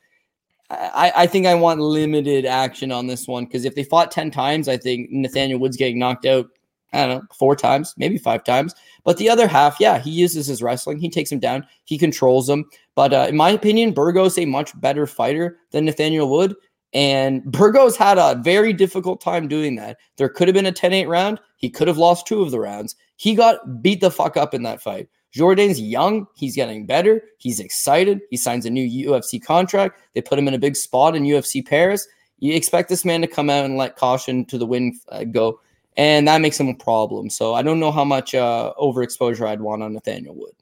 I, 0.71 1.12
I 1.16 1.27
think 1.27 1.47
I 1.47 1.55
want 1.55 1.81
limited 1.81 2.47
action 2.47 2.93
on 2.93 3.09
this 3.09 3.27
one 3.27 3.45
because 3.45 3.64
if 3.64 3.75
they 3.75 3.83
fought 3.83 4.12
10 4.12 4.31
times, 4.31 4.68
I 4.68 4.77
think 4.77 5.11
Nathaniel 5.11 5.59
Woods 5.59 5.77
getting 5.77 5.99
knocked 5.99 6.27
out, 6.27 6.47
I 6.93 7.07
don't 7.07 7.09
know, 7.09 7.23
four 7.37 7.57
times, 7.57 7.95
maybe 7.97 8.18
five 8.18 8.45
times. 8.45 8.75
But 9.03 9.16
the 9.16 9.29
other 9.29 9.49
half, 9.49 9.81
yeah, 9.81 9.99
he 9.99 10.11
uses 10.11 10.47
his 10.47 10.62
wrestling. 10.62 10.99
He 10.99 11.11
takes 11.11 11.31
him 11.31 11.41
down, 11.41 11.66
he 11.85 11.99
controls 11.99 12.49
him. 12.49 12.66
But 12.95 13.12
uh, 13.12 13.27
in 13.29 13.37
my 13.37 13.51
opinion, 13.51 13.93
Burgos 13.93 14.39
a 14.39 14.45
much 14.45 14.79
better 14.81 15.07
fighter 15.07 15.59
than 15.73 15.87
Nathaniel 15.87 16.31
Wood. 16.31 16.55
And 16.93 17.43
Burgos 17.51 17.97
had 17.97 18.18
a 18.18 18.41
very 18.41 18.73
difficult 18.73 19.21
time 19.21 19.49
doing 19.49 19.75
that. 19.77 19.99
There 20.18 20.29
could 20.29 20.47
have 20.47 20.55
been 20.55 20.66
a 20.66 20.73
10 20.73 20.93
8 20.93 21.09
round. 21.09 21.41
He 21.57 21.68
could 21.68 21.89
have 21.89 21.99
lost 21.99 22.27
two 22.27 22.43
of 22.43 22.53
the 22.53 22.61
rounds. 22.61 22.95
He 23.16 23.35
got 23.35 23.83
beat 23.83 24.01
the 24.01 24.11
fuck 24.11 24.37
up 24.37 24.55
in 24.55 24.62
that 24.62 24.83
fight. 24.83 25.09
Jourdain's 25.33 25.81
young. 25.81 26.26
He's 26.35 26.57
getting 26.57 26.87
better. 26.87 27.22
He's 27.39 27.61
excited. 27.61 28.20
He 28.31 28.37
signs 28.37 28.66
a 28.66 28.70
new 28.70 29.11
UFC 29.11 29.43
contract. 29.43 30.01
They 30.14 30.20
put 30.20 30.39
him 30.39 30.49
in 30.49 30.55
a 30.55 30.59
big 30.59 30.76
spot 30.76 31.14
in 31.14 31.24
UFC 31.24 31.64
Paris. 31.64 32.07
You 32.39 32.55
expect 32.55 32.89
this 32.89 33.05
man 33.05 33.20
to 33.20 33.26
come 33.26 33.51
out 33.51 33.64
and 33.64 33.76
let 33.76 33.97
caution 33.97 34.45
to 34.47 34.59
the 34.59 34.66
wind 34.66 34.95
uh, 35.11 35.24
go, 35.24 35.61
and 35.97 36.26
that 36.26 36.41
makes 36.41 36.59
him 36.59 36.68
a 36.68 36.74
problem. 36.74 37.28
So 37.28 37.55
I 37.55 37.62
don't 37.62 37.78
know 37.78 37.93
how 37.93 38.05
much 38.05 38.35
uh, 38.35 38.72
overexposure 38.81 39.47
I'd 39.47 39.61
want 39.61 39.83
on 39.83 39.93
Nathaniel 39.93 40.35
Wood. 40.35 40.53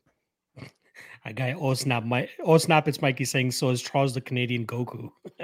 A 1.28 1.32
guy, 1.34 1.54
oh 1.60 1.74
snap, 1.74 2.04
my 2.04 2.26
oh 2.42 2.56
snap, 2.56 2.88
it's 2.88 3.02
Mikey 3.02 3.26
saying 3.26 3.50
so 3.50 3.68
is 3.68 3.82
Charles 3.82 4.14
the 4.14 4.20
Canadian 4.22 4.64
Goku. 4.64 5.10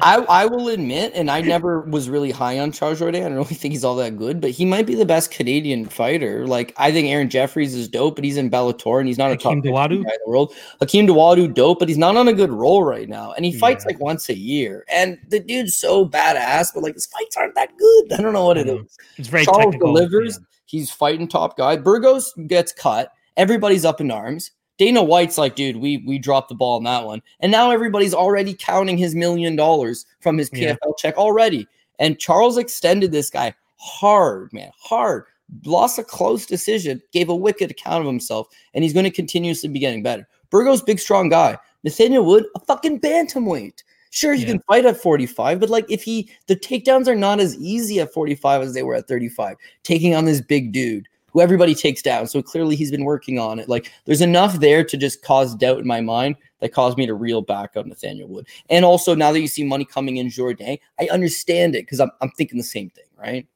I 0.00 0.16
I 0.16 0.46
will 0.46 0.68
admit, 0.68 1.12
and 1.14 1.30
I 1.30 1.42
never 1.42 1.82
was 1.82 2.10
really 2.10 2.32
high 2.32 2.58
on 2.58 2.72
Charles 2.72 2.98
Jourdain. 2.98 3.24
I 3.24 3.28
don't 3.28 3.34
really 3.34 3.54
think 3.54 3.70
he's 3.70 3.84
all 3.84 3.94
that 3.96 4.16
good, 4.16 4.40
but 4.40 4.50
he 4.50 4.64
might 4.64 4.86
be 4.86 4.96
the 4.96 5.06
best 5.06 5.30
Canadian 5.30 5.86
fighter. 5.86 6.44
Like 6.44 6.74
I 6.76 6.90
think 6.90 7.06
Aaron 7.06 7.30
Jeffery 7.30 7.66
is 7.66 7.86
dope, 7.86 8.16
but 8.16 8.24
he's 8.24 8.36
in 8.36 8.50
Bellator 8.50 8.98
and 8.98 9.06
he's 9.06 9.16
not 9.16 9.30
Hakeem 9.30 9.60
a 9.60 9.70
top 9.70 9.90
guy 9.90 9.94
in 9.94 10.00
the 10.00 10.20
world. 10.26 10.52
Hakeem 10.80 11.06
Dawodu 11.06 11.54
dope, 11.54 11.78
but 11.78 11.88
he's 11.88 11.96
not 11.96 12.16
on 12.16 12.26
a 12.26 12.32
good 12.32 12.50
roll 12.50 12.82
right 12.82 13.08
now, 13.08 13.32
and 13.34 13.44
he 13.44 13.52
fights 13.52 13.84
yeah. 13.84 13.92
like 13.92 14.00
once 14.00 14.28
a 14.28 14.36
year. 14.36 14.84
And 14.88 15.18
the 15.28 15.38
dude's 15.38 15.76
so 15.76 16.04
badass, 16.04 16.74
but 16.74 16.82
like 16.82 16.94
his 16.94 17.06
fights 17.06 17.36
aren't 17.36 17.54
that 17.54 17.70
good. 17.78 18.14
I 18.14 18.22
don't 18.22 18.32
know 18.32 18.46
what 18.46 18.58
it 18.58 18.66
is. 18.66 18.98
It's 19.18 19.28
very 19.28 19.44
Charles 19.44 19.66
technical, 19.66 19.94
delivers. 19.94 20.36
Yeah. 20.36 20.46
He's 20.66 20.90
fighting 20.90 21.28
top 21.28 21.56
guy. 21.56 21.76
Burgos 21.76 22.34
gets 22.48 22.72
cut. 22.72 23.12
Everybody's 23.36 23.84
up 23.84 24.00
in 24.00 24.10
arms. 24.10 24.50
Dana 24.80 25.02
White's 25.02 25.36
like, 25.36 25.56
dude, 25.56 25.76
we 25.76 25.98
we 26.06 26.18
dropped 26.18 26.48
the 26.48 26.54
ball 26.54 26.78
on 26.78 26.84
that 26.84 27.04
one. 27.04 27.20
And 27.40 27.52
now 27.52 27.70
everybody's 27.70 28.14
already 28.14 28.54
counting 28.54 28.96
his 28.96 29.14
million 29.14 29.54
dollars 29.54 30.06
from 30.20 30.38
his 30.38 30.48
PFL 30.48 30.78
yeah. 30.80 30.92
check 30.96 31.18
already. 31.18 31.68
And 31.98 32.18
Charles 32.18 32.56
extended 32.56 33.12
this 33.12 33.28
guy 33.28 33.54
hard, 33.76 34.50
man, 34.54 34.70
hard. 34.80 35.24
Lost 35.66 35.98
a 35.98 36.02
close 36.02 36.46
decision, 36.46 37.02
gave 37.12 37.28
a 37.28 37.36
wicked 37.36 37.70
account 37.70 38.00
of 38.00 38.06
himself, 38.06 38.48
and 38.72 38.82
he's 38.82 38.94
going 38.94 39.04
to 39.04 39.10
continuously 39.10 39.68
be 39.68 39.80
getting 39.80 40.02
better. 40.02 40.26
Burgo's 40.48 40.80
big, 40.80 40.98
strong 40.98 41.28
guy. 41.28 41.58
Nathaniel 41.84 42.24
Wood, 42.24 42.46
a 42.56 42.60
fucking 42.60 43.00
bantamweight. 43.00 43.82
Sure, 44.08 44.32
he 44.32 44.40
yeah. 44.40 44.48
can 44.48 44.60
fight 44.60 44.86
at 44.86 44.96
45, 44.96 45.60
but 45.60 45.68
like 45.68 45.90
if 45.90 46.02
he 46.02 46.30
the 46.46 46.56
takedowns 46.56 47.06
are 47.06 47.14
not 47.14 47.38
as 47.38 47.54
easy 47.58 48.00
at 48.00 48.14
45 48.14 48.62
as 48.62 48.72
they 48.72 48.82
were 48.82 48.94
at 48.94 49.08
35, 49.08 49.58
taking 49.82 50.14
on 50.14 50.24
this 50.24 50.40
big 50.40 50.72
dude 50.72 51.06
who 51.32 51.40
everybody 51.40 51.74
takes 51.74 52.02
down. 52.02 52.26
So 52.26 52.42
clearly 52.42 52.76
he's 52.76 52.90
been 52.90 53.04
working 53.04 53.38
on 53.38 53.58
it. 53.58 53.68
Like 53.68 53.90
there's 54.04 54.20
enough 54.20 54.60
there 54.60 54.84
to 54.84 54.96
just 54.96 55.22
cause 55.22 55.54
doubt 55.54 55.78
in 55.78 55.86
my 55.86 56.00
mind 56.00 56.36
that 56.60 56.72
caused 56.72 56.98
me 56.98 57.06
to 57.06 57.14
reel 57.14 57.42
back 57.42 57.76
on 57.76 57.88
Nathaniel 57.88 58.28
Wood. 58.28 58.46
And 58.68 58.84
also 58.84 59.14
now 59.14 59.32
that 59.32 59.40
you 59.40 59.48
see 59.48 59.64
money 59.64 59.84
coming 59.84 60.18
in 60.18 60.28
Jourdain, 60.28 60.78
I 60.98 61.08
understand 61.10 61.74
it 61.74 61.82
because 61.82 62.00
I'm, 62.00 62.10
I'm 62.20 62.30
thinking 62.30 62.58
the 62.58 62.64
same 62.64 62.90
thing, 62.90 63.04
right? 63.18 63.46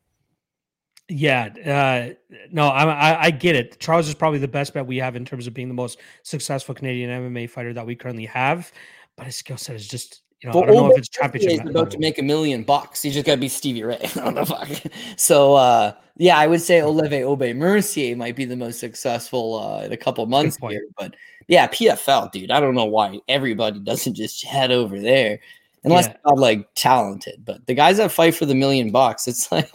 Yeah, 1.08 1.50
uh, 1.66 2.14
no, 2.50 2.68
I, 2.68 2.84
I, 2.84 3.24
I 3.24 3.30
get 3.30 3.56
it. 3.56 3.78
Charles 3.78 4.08
is 4.08 4.14
probably 4.14 4.38
the 4.38 4.48
best 4.48 4.72
bet 4.72 4.86
we 4.86 4.96
have 4.96 5.16
in 5.16 5.24
terms 5.26 5.46
of 5.46 5.52
being 5.52 5.68
the 5.68 5.74
most 5.74 6.00
successful 6.22 6.74
Canadian 6.74 7.10
MMA 7.10 7.50
fighter 7.50 7.74
that 7.74 7.84
we 7.84 7.94
currently 7.94 8.24
have. 8.24 8.72
But 9.16 9.26
his 9.26 9.36
skill 9.36 9.58
set 9.58 9.76
is 9.76 9.86
just 9.86 10.22
you 10.44 10.52
know, 10.52 10.62
I 10.62 10.66
don't 10.66 10.74
know 10.74 10.92
if 10.92 10.98
it's 10.98 11.08
championship. 11.08 11.50
He's 11.50 11.70
about 11.70 11.90
to 11.92 11.98
make 11.98 12.18
a 12.18 12.22
million 12.22 12.62
bucks. 12.62 13.02
He's 13.02 13.14
just 13.14 13.26
got 13.26 13.34
to 13.34 13.40
be 13.40 13.48
Stevie 13.48 13.82
Ray. 13.82 13.98
I 14.02 14.08
don't 14.20 14.34
know. 14.34 14.44
Fuck. 14.44 14.68
So 15.16 15.54
uh, 15.54 15.94
yeah, 16.16 16.38
I 16.38 16.46
would 16.46 16.60
say 16.60 16.82
Olivier 16.82 17.22
Aubé-Mercier 17.22 18.16
might 18.16 18.36
be 18.36 18.44
the 18.44 18.56
most 18.56 18.78
successful 18.78 19.60
uh, 19.60 19.84
in 19.84 19.92
a 19.92 19.96
couple 19.96 20.24
months 20.26 20.56
here. 20.58 20.86
But 20.96 21.14
yeah, 21.48 21.66
PFL, 21.68 22.30
dude. 22.32 22.50
I 22.50 22.60
don't 22.60 22.74
know 22.74 22.84
why 22.84 23.20
everybody 23.28 23.80
doesn't 23.80 24.14
just 24.14 24.44
head 24.44 24.70
over 24.70 25.00
there 25.00 25.40
unless 25.84 26.06
yeah. 26.06 26.16
they're 26.24 26.36
like 26.36 26.68
talented. 26.74 27.44
But 27.44 27.66
the 27.66 27.74
guys 27.74 27.96
that 27.98 28.12
fight 28.12 28.34
for 28.34 28.46
the 28.46 28.54
million 28.54 28.90
bucks, 28.90 29.28
it's 29.28 29.50
like 29.52 29.70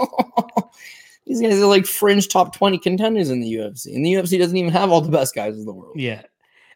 these 1.26 1.42
guys 1.42 1.60
are 1.60 1.66
like 1.66 1.86
fringe 1.86 2.28
top 2.28 2.56
twenty 2.56 2.78
contenders 2.78 3.30
in 3.30 3.40
the 3.40 3.54
UFC, 3.54 3.96
and 3.96 4.06
the 4.06 4.14
UFC 4.14 4.38
doesn't 4.38 4.58
even 4.58 4.72
have 4.72 4.92
all 4.92 5.02
the 5.02 5.12
best 5.12 5.36
guys 5.36 5.58
in 5.58 5.66
the 5.66 5.74
world. 5.74 5.94
Yeah, 5.96 6.24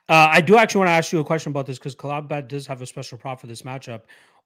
uh, 0.10 0.30
I 0.32 0.41
do 0.41 0.58
actually 0.58 0.80
want 0.80 0.89
to 0.89 0.93
ask 0.93 1.12
you 1.12 1.20
a 1.20 1.24
question 1.24 1.51
about 1.51 1.66
this 1.66 1.80
because 1.80 1.95
Bet 2.28 2.49
does 2.49 2.68
have 2.68 2.82
a 2.82 2.86
special 2.86 3.18
prop 3.18 3.39
for 3.39 3.47
this 3.47 3.62
matchup. 3.62 4.01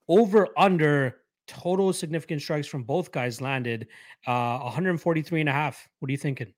Over 0.08 0.47
under 0.58 1.18
total 1.47 1.91
significant 1.93 2.41
strikes 2.41 2.68
from 2.68 2.84
both 2.84 3.12
guys 3.12 3.41
landed 3.41 3.88
uh, 4.28 4.60
143 4.60 5.39
and 5.39 5.49
a 5.49 5.51
half. 5.51 5.88
What 5.99 6.10
are 6.10 6.12
you 6.12 6.18
thinking? 6.18 6.53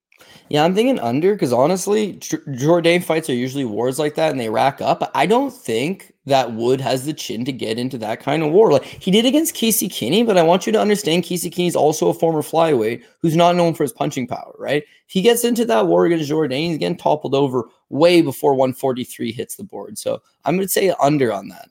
Yeah, 0.50 0.66
I'm 0.66 0.74
thinking 0.74 1.00
under 1.00 1.34
because 1.34 1.54
honestly, 1.54 2.16
Jourdain 2.16 3.04
fights 3.04 3.30
are 3.30 3.36
usually 3.36 3.66
wars 3.66 4.00
like 4.00 4.16
that 4.16 4.32
and 4.32 4.40
they 4.40 4.50
rack 4.50 4.82
up. 4.82 5.10
I 5.16 5.26
don't 5.26 5.54
think 5.54 6.12
that 6.26 6.54
Wood 6.54 6.82
has 6.82 7.06
the 7.06 7.14
chin 7.14 7.46
to 7.46 7.52
get 7.52 7.80
into 7.80 7.98
that 8.00 8.20
kind 8.20 8.44
of 8.44 8.52
war. 8.52 8.72
Like 8.72 8.84
he 8.84 9.12
did 9.12 9.26
against 9.26 9.54
Casey 9.54 9.88
Kenney, 9.88 10.24
but 10.24 10.38
I 10.38 10.44
want 10.44 10.66
you 10.66 10.74
to 10.74 10.82
understand 10.82 11.24
Casey 11.24 11.50
Kenney 11.50 11.68
is 11.68 11.76
also 11.76 12.10
a 12.10 12.14
former 12.14 12.42
flyweight 12.42 13.04
who's 13.22 13.36
not 13.36 13.56
known 13.56 13.74
for 13.74 13.84
his 13.84 13.94
punching 13.94 14.28
power, 14.28 14.54
right? 14.58 14.84
He 15.08 15.22
gets 15.22 15.44
into 15.44 15.66
that 15.66 15.88
war 15.88 16.06
against 16.06 16.30
Jourdain, 16.30 16.70
he's 16.70 16.78
getting 16.78 16.98
toppled 16.98 17.36
over 17.36 17.70
way 17.90 18.22
before 18.22 18.54
143 18.54 19.32
hits 19.32 19.56
the 19.56 19.64
board. 19.64 19.98
So 19.98 20.22
I'm 20.46 20.56
going 20.56 20.68
to 20.68 20.72
say 20.72 20.94
under 21.00 21.34
on 21.34 21.50
that. 21.50 21.70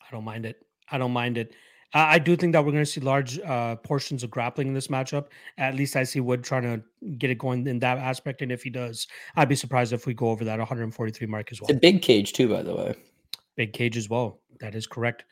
I 0.00 0.10
don't 0.10 0.24
mind 0.24 0.46
it. 0.46 0.64
I 0.90 0.98
don't 0.98 1.12
mind 1.12 1.38
it. 1.38 1.54
I 1.94 2.18
do 2.18 2.36
think 2.36 2.54
that 2.54 2.64
we're 2.64 2.72
going 2.72 2.84
to 2.84 2.90
see 2.90 3.02
large 3.02 3.38
uh, 3.40 3.76
portions 3.76 4.22
of 4.22 4.30
grappling 4.30 4.68
in 4.68 4.74
this 4.74 4.88
matchup. 4.88 5.26
At 5.58 5.74
least 5.74 5.94
I 5.94 6.04
see 6.04 6.20
Wood 6.20 6.42
trying 6.42 6.62
to 6.62 6.82
get 7.18 7.28
it 7.28 7.36
going 7.36 7.66
in 7.66 7.78
that 7.80 7.98
aspect. 7.98 8.40
And 8.40 8.50
if 8.50 8.62
he 8.62 8.70
does, 8.70 9.06
I'd 9.36 9.48
be 9.48 9.56
surprised 9.56 9.92
if 9.92 10.06
we 10.06 10.14
go 10.14 10.30
over 10.30 10.42
that 10.44 10.58
143 10.58 11.26
mark 11.26 11.52
as 11.52 11.60
well. 11.60 11.68
It's 11.68 11.76
a 11.76 11.80
big 11.80 12.00
cage, 12.00 12.32
too, 12.32 12.48
by 12.48 12.62
the 12.62 12.74
way. 12.74 12.94
Big 13.56 13.74
cage 13.74 13.98
as 13.98 14.08
well. 14.08 14.40
That 14.60 14.74
is 14.74 14.86
correct. 14.86 15.24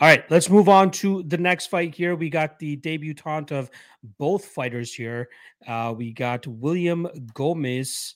All 0.00 0.08
right, 0.08 0.28
let's 0.30 0.48
move 0.48 0.68
on 0.68 0.90
to 0.92 1.22
the 1.24 1.38
next 1.38 1.66
fight 1.66 1.94
here. 1.94 2.16
We 2.16 2.30
got 2.30 2.58
the 2.58 2.76
debutante 2.76 3.52
of 3.52 3.70
both 4.18 4.44
fighters 4.44 4.92
here. 4.94 5.28
Uh, 5.66 5.94
we 5.96 6.12
got 6.12 6.46
William 6.46 7.06
Gomez 7.34 8.14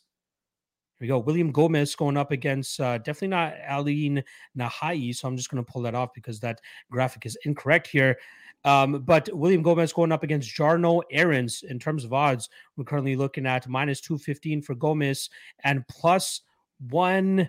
we 1.03 1.09
go. 1.09 1.19
William 1.19 1.51
Gomez 1.51 1.95
going 1.95 2.17
up 2.17 2.31
against 2.31 2.81
uh, 2.81 2.97
definitely 2.99 3.29
not 3.29 3.55
Aline 3.69 4.23
Nahai. 4.57 5.15
So 5.15 5.29
I'm 5.29 5.37
just 5.37 5.51
going 5.51 5.63
to 5.63 5.71
pull 5.71 5.83
that 5.83 5.95
off 5.95 6.15
because 6.15 6.41
that 6.41 6.61
graphic 6.91 7.27
is 7.27 7.37
incorrect 7.45 7.89
here. 7.89 8.17
Um, 8.65 9.03
but 9.03 9.29
William 9.33 9.63
Gomez 9.63 9.93
going 9.93 10.13
up 10.13 10.23
against 10.23 10.57
Jarno 10.57 11.03
Errens 11.11 11.65
in 11.69 11.81
terms 11.81 12.05
of 12.05 12.13
odds. 12.13 12.49
We're 12.77 12.85
currently 12.85 13.17
looking 13.17 13.47
at 13.47 13.69
minus 13.69 14.01
215 14.01 14.63
for 14.63 14.77
Gomez 14.77 15.29
and 15.65 15.87
plus 15.89 16.43
one. 16.91 17.49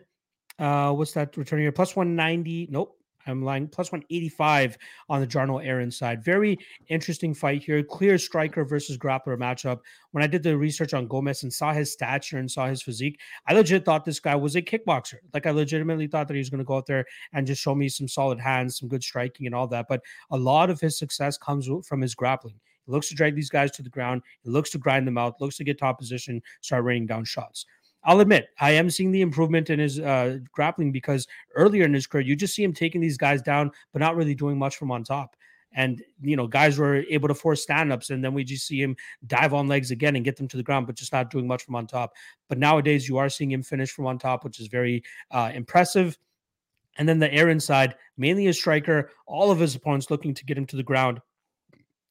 Uh, 0.57 0.91
what's 0.93 1.13
that 1.13 1.37
return 1.37 1.59
here? 1.59 1.71
Plus 1.71 1.95
190. 1.95 2.69
Nope. 2.71 2.97
I'm 3.25 3.43
lying 3.43 3.67
plus 3.67 3.91
185 3.91 4.77
on 5.09 5.21
the 5.21 5.27
Jarno 5.27 5.65
Errens 5.65 5.97
side. 5.97 6.23
Very 6.23 6.57
interesting 6.87 7.33
fight 7.33 7.63
here. 7.63 7.83
Clear 7.83 8.17
striker 8.17 8.65
versus 8.65 8.97
grappler 8.97 9.37
matchup. 9.37 9.79
When 10.11 10.23
I 10.23 10.27
did 10.27 10.43
the 10.43 10.57
research 10.57 10.93
on 10.93 11.07
Gomez 11.07 11.43
and 11.43 11.53
saw 11.53 11.73
his 11.73 11.91
stature 11.91 12.37
and 12.37 12.49
saw 12.49 12.67
his 12.67 12.81
physique, 12.81 13.19
I 13.47 13.53
legit 13.53 13.85
thought 13.85 14.05
this 14.05 14.19
guy 14.19 14.35
was 14.35 14.55
a 14.55 14.61
kickboxer. 14.61 15.17
Like 15.33 15.45
I 15.45 15.51
legitimately 15.51 16.07
thought 16.07 16.27
that 16.27 16.35
he 16.35 16.39
was 16.39 16.49
going 16.49 16.59
to 16.59 16.65
go 16.65 16.77
out 16.77 16.85
there 16.85 17.05
and 17.33 17.47
just 17.47 17.61
show 17.61 17.75
me 17.75 17.89
some 17.89 18.07
solid 18.07 18.39
hands, 18.39 18.79
some 18.79 18.89
good 18.89 19.03
striking, 19.03 19.45
and 19.45 19.55
all 19.55 19.67
that. 19.67 19.87
But 19.87 20.01
a 20.31 20.37
lot 20.37 20.69
of 20.69 20.79
his 20.79 20.97
success 20.97 21.37
comes 21.37 21.69
from 21.85 22.01
his 22.01 22.15
grappling. 22.15 22.59
He 22.85 22.91
looks 22.91 23.07
to 23.09 23.15
drag 23.15 23.35
these 23.35 23.49
guys 23.49 23.71
to 23.71 23.83
the 23.83 23.89
ground. 23.89 24.21
He 24.41 24.49
looks 24.49 24.69
to 24.71 24.77
grind 24.77 25.07
them 25.07 25.17
out. 25.17 25.39
Looks 25.39 25.57
to 25.57 25.63
get 25.63 25.77
top 25.77 25.99
position, 25.99 26.41
start 26.61 26.83
raining 26.83 27.07
down 27.07 27.23
shots. 27.23 27.65
I'll 28.05 28.19
admit, 28.19 28.49
I 28.59 28.71
am 28.71 28.89
seeing 28.89 29.11
the 29.11 29.21
improvement 29.21 29.69
in 29.69 29.79
his 29.79 29.99
uh, 29.99 30.39
grappling 30.51 30.91
because 30.91 31.27
earlier 31.55 31.85
in 31.85 31.93
his 31.93 32.05
career, 32.05 32.23
you 32.23 32.35
just 32.35 32.53
see 32.53 32.63
him 32.63 32.73
taking 32.73 32.99
these 32.99 33.17
guys 33.17 33.41
down, 33.41 33.71
but 33.91 33.99
not 33.99 34.15
really 34.15 34.35
doing 34.35 34.57
much 34.57 34.75
from 34.75 34.91
on 34.91 35.03
top. 35.03 35.35
And, 35.75 36.03
you 36.21 36.35
know, 36.35 36.45
guys 36.45 36.77
were 36.77 36.97
able 37.09 37.27
to 37.29 37.33
force 37.33 37.63
stand 37.63 37.91
ups, 37.91 38.11
and 38.11 38.23
then 38.23 38.33
we 38.33 38.43
just 38.43 38.67
see 38.67 38.79
him 38.81 38.95
dive 39.25 39.53
on 39.53 39.67
legs 39.67 39.89
again 39.89 40.15
and 40.15 40.23
get 40.23 40.35
them 40.35 40.47
to 40.49 40.57
the 40.57 40.63
ground, 40.63 40.85
but 40.85 40.95
just 40.95 41.13
not 41.13 41.31
doing 41.31 41.47
much 41.47 41.63
from 41.63 41.75
on 41.75 41.87
top. 41.87 42.13
But 42.47 42.59
nowadays, 42.59 43.07
you 43.07 43.17
are 43.17 43.29
seeing 43.29 43.51
him 43.51 43.63
finish 43.63 43.91
from 43.91 44.05
on 44.05 44.19
top, 44.19 44.43
which 44.43 44.59
is 44.59 44.67
very 44.67 45.03
uh, 45.31 45.51
impressive. 45.53 46.17
And 46.97 47.09
then 47.09 47.17
the 47.17 47.33
air 47.33 47.49
inside, 47.49 47.95
mainly 48.17 48.47
a 48.47 48.53
striker, 48.53 49.09
all 49.25 49.49
of 49.49 49.59
his 49.59 49.73
opponents 49.73 50.11
looking 50.11 50.35
to 50.35 50.45
get 50.45 50.57
him 50.57 50.67
to 50.67 50.75
the 50.75 50.83
ground. 50.83 51.21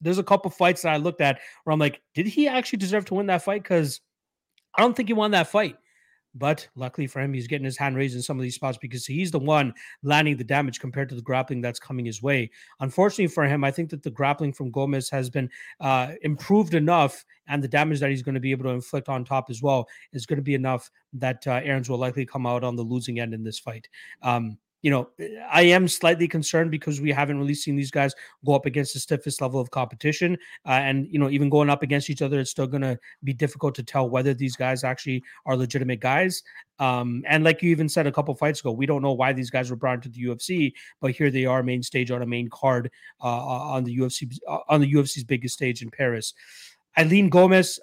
There's 0.01 0.17
a 0.17 0.23
couple 0.23 0.51
fights 0.51 0.81
that 0.81 0.93
I 0.93 0.97
looked 0.97 1.21
at 1.21 1.39
where 1.63 1.71
I'm 1.71 1.79
like, 1.79 2.01
did 2.13 2.27
he 2.27 2.49
actually 2.49 2.79
deserve 2.79 3.05
to 3.05 3.13
win 3.13 3.27
that 3.27 3.43
fight? 3.43 3.63
Because 3.63 4.01
I 4.75 4.81
don't 4.81 4.93
think 4.93 5.07
he 5.07 5.13
won 5.13 5.31
that 5.31 5.47
fight. 5.47 5.77
But 6.35 6.67
luckily 6.75 7.07
for 7.07 7.19
him, 7.19 7.33
he's 7.33 7.47
getting 7.47 7.65
his 7.65 7.77
hand 7.77 7.95
raised 7.95 8.15
in 8.15 8.21
some 8.21 8.37
of 8.37 8.43
these 8.43 8.55
spots 8.55 8.77
because 8.77 9.05
he's 9.05 9.31
the 9.31 9.39
one 9.39 9.73
landing 10.01 10.35
the 10.35 10.43
damage 10.43 10.79
compared 10.79 11.09
to 11.09 11.15
the 11.15 11.21
grappling 11.21 11.61
that's 11.61 11.79
coming 11.79 12.05
his 12.05 12.23
way. 12.23 12.49
Unfortunately 12.79 13.27
for 13.27 13.45
him, 13.45 13.63
I 13.63 13.71
think 13.71 13.89
that 13.91 14.01
the 14.01 14.11
grappling 14.11 14.53
from 14.53 14.71
Gomez 14.71 15.09
has 15.09 15.29
been 15.29 15.49
uh, 15.79 16.13
improved 16.23 16.73
enough, 16.73 17.23
and 17.47 17.63
the 17.63 17.67
damage 17.67 17.99
that 17.99 18.09
he's 18.09 18.23
going 18.23 18.35
to 18.35 18.41
be 18.41 18.51
able 18.51 18.63
to 18.63 18.69
inflict 18.71 19.09
on 19.09 19.23
top 19.25 19.49
as 19.49 19.61
well 19.61 19.87
is 20.11 20.25
going 20.25 20.37
to 20.37 20.43
be 20.43 20.55
enough 20.55 20.89
that 21.13 21.45
uh, 21.45 21.61
Errens 21.63 21.89
will 21.89 21.97
likely 21.97 22.25
come 22.25 22.47
out 22.47 22.63
on 22.63 22.75
the 22.75 22.83
losing 22.83 23.19
end 23.19 23.33
in 23.33 23.43
this 23.43 23.59
fight. 23.59 23.87
Um, 24.21 24.57
you 24.83 24.91
know, 24.91 25.09
I 25.49 25.63
am 25.63 25.87
slightly 25.87 26.27
concerned 26.27 26.69
because 26.69 26.99
we 26.99 27.09
haven't 27.09 27.39
really 27.39 27.55
seen 27.55 27.77
these 27.77 27.89
guys 27.89 28.13
go 28.45 28.53
up 28.53 28.65
against 28.65 28.93
the 28.93 28.99
stiffest 28.99 29.41
level 29.41 29.59
of 29.59 29.71
competition. 29.71 30.37
Uh, 30.65 30.71
and, 30.71 31.07
you 31.09 31.17
know, 31.17 31.29
even 31.29 31.49
going 31.49 31.69
up 31.69 31.83
against 31.83 32.09
each 32.09 32.21
other, 32.21 32.37
it's 32.39 32.51
still 32.51 32.67
going 32.67 32.81
to 32.81 32.99
be 33.23 33.33
difficult 33.33 33.73
to 33.75 33.83
tell 33.83 34.09
whether 34.09 34.33
these 34.33 34.57
guys 34.57 34.83
actually 34.83 35.23
are 35.45 35.55
legitimate 35.55 36.01
guys. 36.01 36.43
Um, 36.79 37.23
and 37.27 37.45
like 37.45 37.61
you 37.61 37.71
even 37.71 37.87
said 37.87 38.07
a 38.07 38.11
couple 38.11 38.35
fights 38.35 38.59
ago, 38.59 38.73
we 38.73 38.85
don't 38.85 39.01
know 39.01 39.13
why 39.13 39.31
these 39.31 39.49
guys 39.49 39.69
were 39.69 39.77
brought 39.77 40.05
into 40.05 40.09
the 40.09 40.25
UFC, 40.25 40.73
but 40.99 41.11
here 41.11 41.31
they 41.31 41.45
are, 41.45 41.63
main 41.63 41.81
stage 41.81 42.11
on 42.11 42.21
a 42.21 42.25
main 42.25 42.49
card 42.49 42.91
uh, 43.23 43.27
on 43.27 43.85
the 43.85 43.97
UFC 43.97 44.37
on 44.67 44.81
the 44.81 44.93
UFC's 44.93 45.23
biggest 45.23 45.53
stage 45.53 45.81
in 45.81 45.89
Paris. 45.91 46.33
Eileen 46.97 47.29
Gomez, 47.29 47.79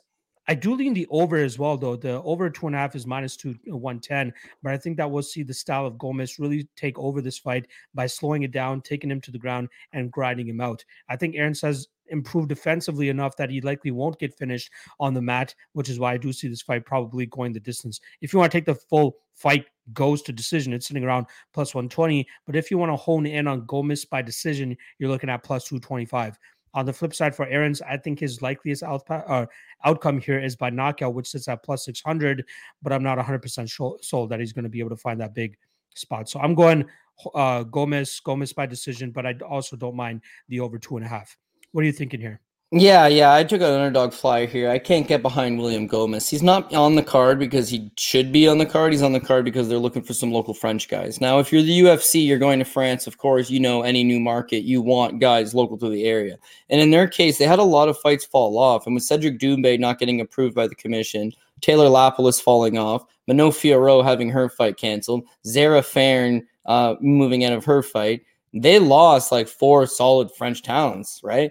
I 0.50 0.54
do 0.54 0.74
lean 0.74 0.94
the 0.94 1.06
over 1.10 1.36
as 1.36 1.60
well, 1.60 1.76
though. 1.76 1.94
The 1.94 2.20
over 2.22 2.50
two 2.50 2.66
and 2.66 2.74
a 2.74 2.78
half 2.80 2.96
is 2.96 3.06
minus 3.06 3.36
two 3.36 3.54
uh, 3.70 3.76
one 3.76 4.00
ten, 4.00 4.34
but 4.64 4.72
I 4.72 4.78
think 4.78 4.96
that 4.96 5.08
we'll 5.08 5.22
see 5.22 5.44
the 5.44 5.54
style 5.54 5.86
of 5.86 5.96
Gomez 5.96 6.40
really 6.40 6.68
take 6.74 6.98
over 6.98 7.22
this 7.22 7.38
fight 7.38 7.68
by 7.94 8.08
slowing 8.08 8.42
it 8.42 8.50
down, 8.50 8.80
taking 8.80 9.12
him 9.12 9.20
to 9.20 9.30
the 9.30 9.38
ground, 9.38 9.68
and 9.92 10.10
grinding 10.10 10.48
him 10.48 10.60
out. 10.60 10.84
I 11.08 11.14
think 11.14 11.36
Aaron 11.36 11.54
says 11.54 11.86
improved 12.08 12.48
defensively 12.48 13.10
enough 13.10 13.36
that 13.36 13.48
he 13.50 13.60
likely 13.60 13.92
won't 13.92 14.18
get 14.18 14.36
finished 14.36 14.72
on 14.98 15.14
the 15.14 15.22
mat, 15.22 15.54
which 15.74 15.88
is 15.88 16.00
why 16.00 16.14
I 16.14 16.16
do 16.16 16.32
see 16.32 16.48
this 16.48 16.62
fight 16.62 16.84
probably 16.84 17.26
going 17.26 17.52
the 17.52 17.60
distance. 17.60 18.00
If 18.20 18.32
you 18.32 18.40
want 18.40 18.50
to 18.50 18.58
take 18.58 18.66
the 18.66 18.74
full 18.74 19.18
fight 19.36 19.66
goes 19.92 20.20
to 20.22 20.32
decision, 20.32 20.72
it's 20.72 20.88
sitting 20.88 21.04
around 21.04 21.26
plus 21.54 21.76
120. 21.76 22.26
But 22.44 22.56
if 22.56 22.72
you 22.72 22.78
want 22.78 22.90
to 22.90 22.96
hone 22.96 23.24
in 23.24 23.46
on 23.46 23.66
Gomez 23.66 24.04
by 24.04 24.20
decision, 24.20 24.76
you're 24.98 25.10
looking 25.10 25.30
at 25.30 25.44
plus 25.44 25.64
225. 25.68 26.36
On 26.72 26.86
the 26.86 26.92
flip 26.92 27.14
side 27.14 27.34
for 27.34 27.46
Errens, 27.46 27.82
I 27.82 27.96
think 27.96 28.20
his 28.20 28.42
likeliest 28.42 28.82
out, 28.82 29.02
uh, 29.10 29.46
outcome 29.84 30.20
here 30.20 30.38
is 30.38 30.54
by 30.54 30.70
knockout, 30.70 31.14
which 31.14 31.28
sits 31.28 31.48
at 31.48 31.64
plus 31.64 31.84
600, 31.84 32.44
but 32.82 32.92
I'm 32.92 33.02
not 33.02 33.18
100% 33.18 34.04
sold 34.04 34.30
that 34.30 34.40
he's 34.40 34.52
going 34.52 34.62
to 34.64 34.68
be 34.68 34.78
able 34.78 34.90
to 34.90 34.96
find 34.96 35.20
that 35.20 35.34
big 35.34 35.56
spot. 35.94 36.28
So 36.28 36.38
I'm 36.38 36.54
going 36.54 36.86
uh, 37.34 37.64
Gomez, 37.64 38.20
Gomez 38.20 38.52
by 38.52 38.66
decision, 38.66 39.10
but 39.10 39.26
I 39.26 39.34
also 39.46 39.76
don't 39.76 39.96
mind 39.96 40.22
the 40.48 40.60
over 40.60 40.78
two 40.78 40.96
and 40.96 41.04
a 41.04 41.08
half. 41.08 41.36
What 41.72 41.82
are 41.82 41.86
you 41.86 41.92
thinking 41.92 42.20
here? 42.20 42.40
Yeah, 42.72 43.08
yeah, 43.08 43.34
I 43.34 43.42
took 43.42 43.62
an 43.62 43.66
underdog 43.66 44.12
flyer 44.12 44.46
here. 44.46 44.70
I 44.70 44.78
can't 44.78 45.08
get 45.08 45.22
behind 45.22 45.58
William 45.58 45.88
Gomez. 45.88 46.28
He's 46.28 46.42
not 46.42 46.72
on 46.72 46.94
the 46.94 47.02
card 47.02 47.40
because 47.40 47.68
he 47.68 47.90
should 47.96 48.30
be 48.30 48.46
on 48.46 48.58
the 48.58 48.66
card. 48.66 48.92
He's 48.92 49.02
on 49.02 49.12
the 49.12 49.18
card 49.18 49.44
because 49.44 49.68
they're 49.68 49.76
looking 49.76 50.04
for 50.04 50.14
some 50.14 50.30
local 50.30 50.54
French 50.54 50.88
guys. 50.88 51.20
Now, 51.20 51.40
if 51.40 51.50
you're 51.50 51.62
the 51.62 51.80
UFC, 51.80 52.24
you're 52.24 52.38
going 52.38 52.60
to 52.60 52.64
France, 52.64 53.08
of 53.08 53.18
course, 53.18 53.50
you 53.50 53.58
know 53.58 53.82
any 53.82 54.04
new 54.04 54.20
market, 54.20 54.62
you 54.62 54.82
want 54.82 55.20
guys 55.20 55.52
local 55.52 55.78
to 55.78 55.88
the 55.88 56.04
area. 56.04 56.38
And 56.68 56.80
in 56.80 56.92
their 56.92 57.08
case, 57.08 57.38
they 57.38 57.44
had 57.44 57.58
a 57.58 57.64
lot 57.64 57.88
of 57.88 57.98
fights 57.98 58.24
fall 58.24 58.56
off. 58.56 58.86
And 58.86 58.94
with 58.94 59.02
Cedric 59.02 59.40
Doumbé 59.40 59.80
not 59.80 59.98
getting 59.98 60.20
approved 60.20 60.54
by 60.54 60.68
the 60.68 60.76
commission, 60.76 61.32
Taylor 61.62 61.88
Lapilus 61.88 62.40
falling 62.40 62.78
off, 62.78 63.04
Manon 63.26 63.50
Fiorot 63.50 64.04
having 64.04 64.30
her 64.30 64.48
fight 64.48 64.76
canceled, 64.76 65.26
Zarah 65.44 65.82
Fairn 65.82 66.46
uh, 66.66 66.94
moving 67.00 67.44
out 67.44 67.52
of 67.52 67.64
her 67.64 67.82
fight, 67.82 68.22
they 68.54 68.78
lost 68.78 69.32
like 69.32 69.48
four 69.48 69.88
solid 69.88 70.30
French 70.30 70.62
talents, 70.62 71.20
right? 71.24 71.50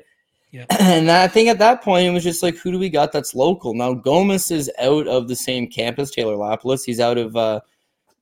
Yeah. 0.52 0.66
And 0.80 1.12
I 1.12 1.28
think 1.28 1.50
at 1.50 1.60
that 1.60 1.82
point 1.82 2.08
it 2.08 2.12
was 2.12 2.24
just 2.24 2.43
like, 2.43 2.56
who 2.58 2.72
do 2.72 2.80
we 2.80 2.89
got 2.89 3.12
that's 3.12 3.36
local? 3.36 3.74
Now 3.74 3.93
Gomez 3.93 4.52
is 4.52 4.72
out 4.80 5.08
of 5.08 5.28
the 5.28 5.36
same 5.36 5.68
campus, 5.68 6.12
Taylor 6.12 6.36
Lapilus. 6.36 6.86
He's 6.86 7.00
out 7.00 7.18
of 7.18 7.36
uh, 7.36 7.62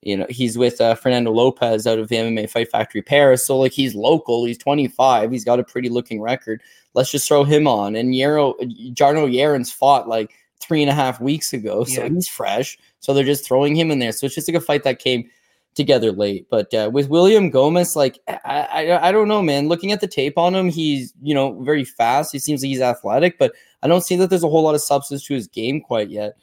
you 0.01 0.15
know, 0.15 0.25
he's 0.29 0.57
with 0.57 0.79
uh, 0.79 0.95
Fernando 0.95 1.31
Lopez 1.31 1.87
out 1.87 1.99
of 1.99 2.07
the 2.07 2.15
MMA 2.15 2.49
Fight 2.49 2.69
Factory 2.69 3.01
Paris. 3.01 3.45
So 3.45 3.57
like 3.57 3.71
he's 3.71 3.95
local. 3.95 4.45
He's 4.45 4.57
25. 4.57 5.31
He's 5.31 5.45
got 5.45 5.59
a 5.59 5.63
pretty 5.63 5.89
looking 5.89 6.21
record. 6.21 6.61
Let's 6.93 7.11
just 7.11 7.27
throw 7.27 7.43
him 7.43 7.67
on. 7.67 7.95
And 7.95 8.13
Yero 8.13 8.55
Jarno 8.93 9.31
Yarins 9.31 9.71
fought 9.71 10.07
like 10.07 10.33
three 10.59 10.81
and 10.81 10.89
a 10.89 10.93
half 10.93 11.21
weeks 11.21 11.53
ago, 11.53 11.83
so 11.83 12.03
yeah. 12.03 12.09
he's 12.09 12.27
fresh. 12.27 12.77
So 12.99 13.13
they're 13.13 13.23
just 13.23 13.45
throwing 13.45 13.75
him 13.75 13.91
in 13.91 13.99
there. 13.99 14.11
So 14.11 14.25
it's 14.25 14.35
just 14.35 14.47
like 14.47 14.57
a 14.57 14.61
fight 14.61 14.83
that 14.83 14.99
came 14.99 15.29
together 15.77 16.11
late. 16.11 16.47
But 16.49 16.73
uh, 16.73 16.89
with 16.91 17.07
William 17.07 17.49
Gomez, 17.49 17.95
like 17.95 18.19
I, 18.27 18.39
I, 18.45 19.07
I 19.07 19.11
don't 19.13 19.29
know, 19.29 19.41
man. 19.41 19.69
Looking 19.69 19.93
at 19.93 20.01
the 20.01 20.07
tape 20.07 20.37
on 20.37 20.53
him, 20.53 20.69
he's 20.69 21.13
you 21.21 21.33
know 21.33 21.61
very 21.61 21.85
fast. 21.85 22.33
He 22.33 22.39
seems 22.39 22.61
like 22.61 22.67
he's 22.67 22.81
athletic, 22.81 23.37
but 23.37 23.53
I 23.81 23.87
don't 23.87 24.03
see 24.03 24.17
that 24.17 24.29
there's 24.29 24.43
a 24.43 24.49
whole 24.49 24.63
lot 24.63 24.75
of 24.75 24.81
substance 24.81 25.23
to 25.25 25.33
his 25.33 25.47
game 25.47 25.79
quite 25.79 26.09
yet. 26.09 26.35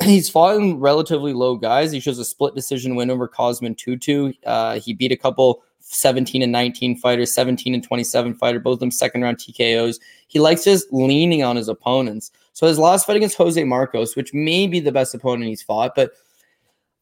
He's 0.02 0.30
fought 0.30 0.56
in 0.56 0.80
relatively 0.80 1.34
low 1.34 1.56
guys. 1.56 1.92
He 1.92 2.00
shows 2.00 2.18
a 2.18 2.24
split 2.24 2.54
decision 2.54 2.94
win 2.96 3.10
over 3.10 3.28
Khamzat 3.28 3.76
Tutu. 3.76 4.32
Uh, 4.46 4.80
he 4.80 4.94
beat 4.94 5.12
a 5.12 5.16
couple 5.16 5.62
17 5.80 6.42
and 6.42 6.52
19 6.52 6.96
fighters, 6.96 7.34
17 7.34 7.74
and 7.74 7.84
27 7.84 8.34
fighter, 8.34 8.58
both 8.58 8.74
of 8.74 8.80
them 8.80 8.90
second 8.90 9.22
round 9.22 9.36
TKOs. 9.38 10.00
He 10.26 10.38
likes 10.38 10.64
just 10.64 10.90
leaning 10.92 11.42
on 11.42 11.56
his 11.56 11.68
opponents. 11.68 12.30
So 12.54 12.66
his 12.66 12.78
last 12.78 13.06
fight 13.06 13.16
against 13.16 13.36
Jose 13.36 13.62
Marcos, 13.62 14.16
which 14.16 14.32
may 14.32 14.66
be 14.66 14.80
the 14.80 14.92
best 14.92 15.14
opponent 15.14 15.48
he's 15.48 15.62
fought, 15.62 15.94
but 15.94 16.12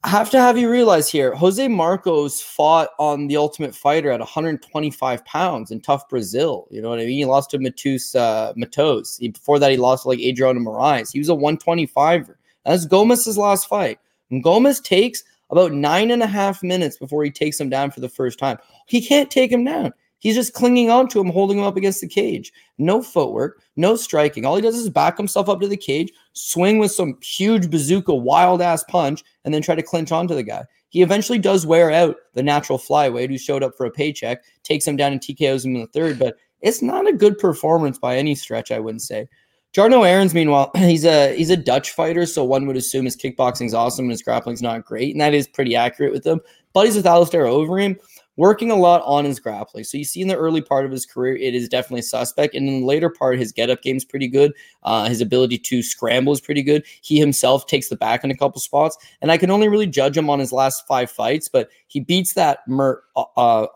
have 0.04 0.30
to 0.30 0.40
have 0.40 0.56
you 0.56 0.70
realize 0.70 1.10
here, 1.10 1.34
Jose 1.34 1.66
Marcos 1.66 2.40
fought 2.40 2.90
on 2.98 3.26
the 3.26 3.36
Ultimate 3.36 3.74
Fighter 3.74 4.10
at 4.12 4.20
125 4.20 5.24
pounds 5.24 5.70
in 5.72 5.80
tough 5.80 6.08
Brazil. 6.08 6.68
You 6.70 6.80
know 6.80 6.88
what 6.88 7.00
I 7.00 7.04
mean? 7.04 7.16
He 7.16 7.24
lost 7.24 7.50
to 7.50 7.58
Matus 7.58 8.14
uh, 8.14 8.52
Matos. 8.56 9.16
He, 9.18 9.28
before 9.28 9.58
that, 9.58 9.72
he 9.72 9.76
lost 9.76 10.04
to 10.04 10.10
like 10.10 10.20
Adriano 10.20 10.60
Moraes. 10.60 11.12
He 11.12 11.18
was 11.18 11.28
a 11.28 11.32
125er. 11.32 12.36
That's 12.64 12.86
Gomez's 12.86 13.36
last 13.36 13.66
fight. 13.66 13.98
And 14.30 14.44
Gomez 14.44 14.80
takes 14.80 15.24
about 15.50 15.72
nine 15.72 16.10
and 16.10 16.22
a 16.22 16.26
half 16.26 16.62
minutes 16.62 16.96
before 16.96 17.24
he 17.24 17.30
takes 17.30 17.58
him 17.58 17.68
down 17.68 17.90
for 17.90 18.00
the 18.00 18.08
first 18.08 18.38
time. 18.38 18.58
He 18.86 19.04
can't 19.04 19.30
take 19.30 19.50
him 19.50 19.64
down. 19.64 19.92
He's 20.20 20.34
just 20.34 20.52
clinging 20.52 20.90
on 20.90 21.08
to 21.08 21.20
him, 21.20 21.30
holding 21.30 21.58
him 21.58 21.64
up 21.64 21.76
against 21.76 22.00
the 22.00 22.08
cage. 22.08 22.52
No 22.78 23.02
footwork, 23.02 23.62
no 23.76 23.94
striking. 23.96 24.44
All 24.44 24.56
he 24.56 24.62
does 24.62 24.76
is 24.76 24.90
back 24.90 25.16
himself 25.16 25.48
up 25.48 25.60
to 25.60 25.68
the 25.68 25.76
cage, 25.76 26.12
swing 26.32 26.78
with 26.78 26.90
some 26.90 27.18
huge 27.22 27.70
bazooka, 27.70 28.14
wild 28.14 28.60
ass 28.60 28.84
punch, 28.84 29.22
and 29.44 29.54
then 29.54 29.62
try 29.62 29.74
to 29.74 29.82
clinch 29.82 30.10
onto 30.10 30.34
the 30.34 30.42
guy. 30.42 30.64
He 30.88 31.02
eventually 31.02 31.38
does 31.38 31.66
wear 31.66 31.90
out 31.90 32.16
the 32.34 32.42
natural 32.42 32.78
flyweight 32.78 33.30
who 33.30 33.38
showed 33.38 33.62
up 33.62 33.76
for 33.76 33.86
a 33.86 33.90
paycheck, 33.90 34.42
takes 34.64 34.86
him 34.86 34.96
down 34.96 35.12
and 35.12 35.20
TKOs 35.20 35.64
him 35.64 35.76
in 35.76 35.82
the 35.82 35.86
third, 35.88 36.18
but 36.18 36.36
it's 36.60 36.82
not 36.82 37.08
a 37.08 37.12
good 37.12 37.38
performance 37.38 37.98
by 37.98 38.16
any 38.16 38.34
stretch, 38.34 38.72
I 38.72 38.80
wouldn't 38.80 39.02
say. 39.02 39.28
Jarno 39.74 40.08
Errens, 40.08 40.34
meanwhile, 40.34 40.70
he's 40.76 41.04
a 41.04 41.34
he's 41.36 41.50
a 41.50 41.56
Dutch 41.56 41.92
fighter, 41.92 42.26
so 42.26 42.42
one 42.42 42.66
would 42.66 42.76
assume 42.76 43.04
his 43.04 43.16
kickboxing's 43.16 43.74
awesome 43.74 44.06
and 44.06 44.10
his 44.10 44.22
grappling's 44.22 44.62
not 44.62 44.84
great, 44.84 45.14
and 45.14 45.20
that 45.20 45.34
is 45.34 45.46
pretty 45.46 45.76
accurate 45.76 46.12
with 46.12 46.26
him. 46.26 46.40
But 46.72 46.86
he's 46.86 46.96
with 46.96 47.06
Alistair 47.06 47.44
Overeem 47.44 47.96
working 48.38 48.70
a 48.70 48.76
lot 48.76 49.02
on 49.04 49.24
his 49.24 49.40
grappling. 49.40 49.84
So 49.84 49.98
you 49.98 50.04
see 50.04 50.22
in 50.22 50.28
the 50.28 50.36
early 50.36 50.62
part 50.62 50.86
of 50.86 50.92
his 50.92 51.04
career, 51.04 51.36
it 51.36 51.56
is 51.56 51.68
definitely 51.68 52.02
suspect. 52.02 52.54
And 52.54 52.68
in 52.68 52.80
the 52.80 52.86
later 52.86 53.10
part, 53.10 53.38
his 53.38 53.52
get 53.52 53.68
up 53.68 53.82
game 53.82 53.96
is 53.96 54.04
pretty 54.04 54.28
good. 54.28 54.54
Uh, 54.84 55.08
his 55.08 55.20
ability 55.20 55.58
to 55.58 55.82
scramble 55.82 56.32
is 56.32 56.40
pretty 56.40 56.62
good. 56.62 56.86
He 57.02 57.18
himself 57.18 57.66
takes 57.66 57.88
the 57.88 57.96
back 57.96 58.22
in 58.22 58.30
a 58.30 58.36
couple 58.36 58.60
spots. 58.60 58.96
And 59.20 59.32
I 59.32 59.36
can 59.36 59.50
only 59.50 59.68
really 59.68 59.88
judge 59.88 60.16
him 60.16 60.30
on 60.30 60.38
his 60.38 60.52
last 60.52 60.86
five 60.86 61.10
fights, 61.10 61.48
but 61.48 61.68
he 61.88 61.98
beats 61.98 62.34
that 62.34 62.60
Mert 62.68 63.02
uh, 63.16 63.24
uh 63.36 63.66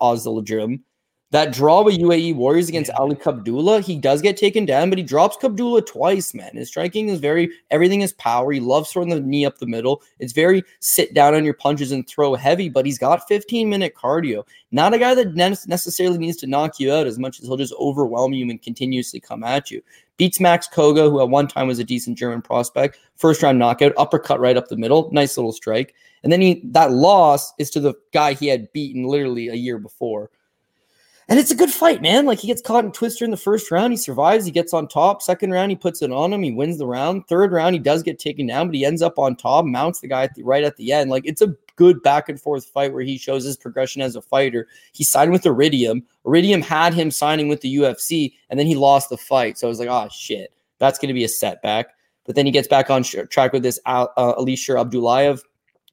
that 1.33 1.51
draw 1.51 1.83
with 1.83 1.99
UAE 1.99 2.37
Warriors 2.37 2.69
against 2.69 2.91
yeah. 2.91 2.99
Ali 2.99 3.17
Khabdullah, 3.17 3.81
he 3.81 3.97
does 3.97 4.21
get 4.21 4.37
taken 4.37 4.67
down, 4.67 4.91
but 4.91 4.99
he 4.99 5.05
drops 5.05 5.39
Khabdullah 5.39 5.87
twice, 5.87 6.35
man. 6.35 6.51
His 6.55 6.69
striking 6.69 7.09
is 7.09 7.21
very, 7.21 7.51
everything 7.71 8.03
is 8.03 8.13
power. 8.13 8.53
He 8.53 8.61
loves 8.61 8.91
throwing 8.91 9.09
the 9.09 9.19
knee 9.19 9.47
up 9.47 9.57
the 9.57 9.67
middle. 9.67 10.03
It's 10.19 10.35
very 10.35 10.63
sit 10.81 11.15
down 11.15 11.35
on 11.35 11.45
your 11.45 11.55
punches 11.55 11.91
and 11.91 12.07
throw 12.07 12.35
heavy, 12.35 12.69
but 12.69 12.85
he's 12.85 12.99
got 12.99 13.27
15 13.29 13.69
minute 13.71 13.95
cardio. 13.95 14.47
Not 14.73 14.93
a 14.93 14.99
guy 14.99 15.15
that 15.15 15.35
necessarily 15.35 16.19
needs 16.19 16.37
to 16.39 16.47
knock 16.47 16.79
you 16.79 16.93
out 16.93 17.07
as 17.07 17.19
much 17.19 17.41
as 17.41 17.47
he'll 17.47 17.57
just 17.57 17.75
overwhelm 17.81 18.35
you 18.35 18.49
and 18.51 18.61
continuously 18.61 19.19
come 19.19 19.43
at 19.43 19.71
you. 19.71 19.83
Beats 20.19 20.39
Max 20.39 20.69
Koga, 20.69 21.09
who 21.09 21.23
at 21.23 21.31
one 21.31 21.49
time 21.49 21.67
was 21.67 21.79
a 21.79 21.85
decent 21.85 22.19
German 22.19 22.43
prospect. 22.43 22.99
First 23.17 23.43
round 23.43 23.59
knockout, 23.59 23.95
uppercut 23.97 24.39
right 24.39 24.57
up 24.59 24.69
the 24.69 24.77
middle. 24.77 25.09
Nice 25.13 25.39
little 25.39 25.53
strike. 25.53 25.95
And 26.23 26.31
then 26.31 26.43
he 26.43 26.61
that 26.67 26.93
loss 26.93 27.55
is 27.59 27.71
to 27.71 27.81
the 27.81 27.95
guy 28.13 28.35
he 28.35 28.49
had 28.49 28.71
beaten 28.73 29.05
literally 29.05 29.49
a 29.49 29.55
year 29.55 29.79
before. 29.79 30.31
And 31.29 31.39
it's 31.39 31.51
a 31.51 31.57
good 31.57 31.71
fight, 31.71 32.03
man. 32.03 32.27
Like 32.27 32.41
he 32.41 32.49
gets 32.49 32.61
caught 32.61 32.85
in 32.85 32.93
twister 32.93 33.25
in 33.25 33.31
the 33.31 33.37
first 33.37 33.71
round, 33.71 33.93
he 33.93 33.97
survives, 33.97 34.45
he 34.45 34.51
gets 34.51 34.75
on 34.75 34.89
top. 34.89 35.23
Second 35.23 35.53
round, 35.53 35.71
he 35.71 35.77
puts 35.77 36.03
it 36.03 36.11
on 36.11 36.33
him, 36.33 36.43
he 36.43 36.53
wins 36.53 36.79
the 36.79 36.87
round. 36.87 37.27
Third 37.29 37.53
round, 37.53 37.75
he 37.75 37.79
does 37.79 38.03
get 38.03 38.19
taken 38.19 38.47
down, 38.47 38.67
but 38.67 38.75
he 38.75 38.85
ends 38.85 39.03
up 39.03 39.19
on 39.19 39.37
top, 39.37 39.65
mounts 39.65 40.01
the 40.01 40.09
guy 40.09 40.25
at 40.25 40.35
the, 40.35 40.43
right 40.43 40.65
at 40.65 40.77
the 40.77 40.93
end. 40.93 41.11
Like 41.11 41.25
it's 41.25 41.41
a 41.41 41.55
good 41.77 42.03
back 42.03 42.29
and 42.29 42.41
forth 42.41 42.67
fight 42.67 42.93
where 42.93 43.03
he 43.03 43.19
shows 43.19 43.45
his 43.45 43.57
progression 43.57 44.03
as 44.03 44.17
a 44.17 44.23
fighter. 44.23 44.67
He 44.93 45.05
signed 45.05 45.33
with 45.33 45.47
Iridium. 45.47 46.05
Iridium 46.27 46.61
had 46.61 46.93
him 46.93 47.11
signing 47.11 47.49
with 47.49 47.61
the 47.61 47.77
UFC, 47.77 48.35
and 48.51 48.59
then 48.59 48.67
he 48.67 48.75
lost 48.75 49.09
the 49.09 49.17
fight. 49.17 49.59
So 49.59 49.69
I 49.69 49.71
was 49.71 49.79
like, 49.79 49.89
oh 49.89 50.09
shit, 50.11 50.53
that's 50.79 50.99
going 50.99 51.09
to 51.09 51.15
be 51.15 51.25
a 51.25 51.29
setback. 51.29 51.95
But 52.25 52.35
then 52.35 52.47
he 52.47 52.53
gets 52.53 52.69
back 52.69 52.91
on 52.91 53.03
track 53.03 53.53
with 53.53 53.63
this 53.63 53.81
uh, 53.87 54.07
Alisher 54.17 54.77
Abdulayev 54.77 55.41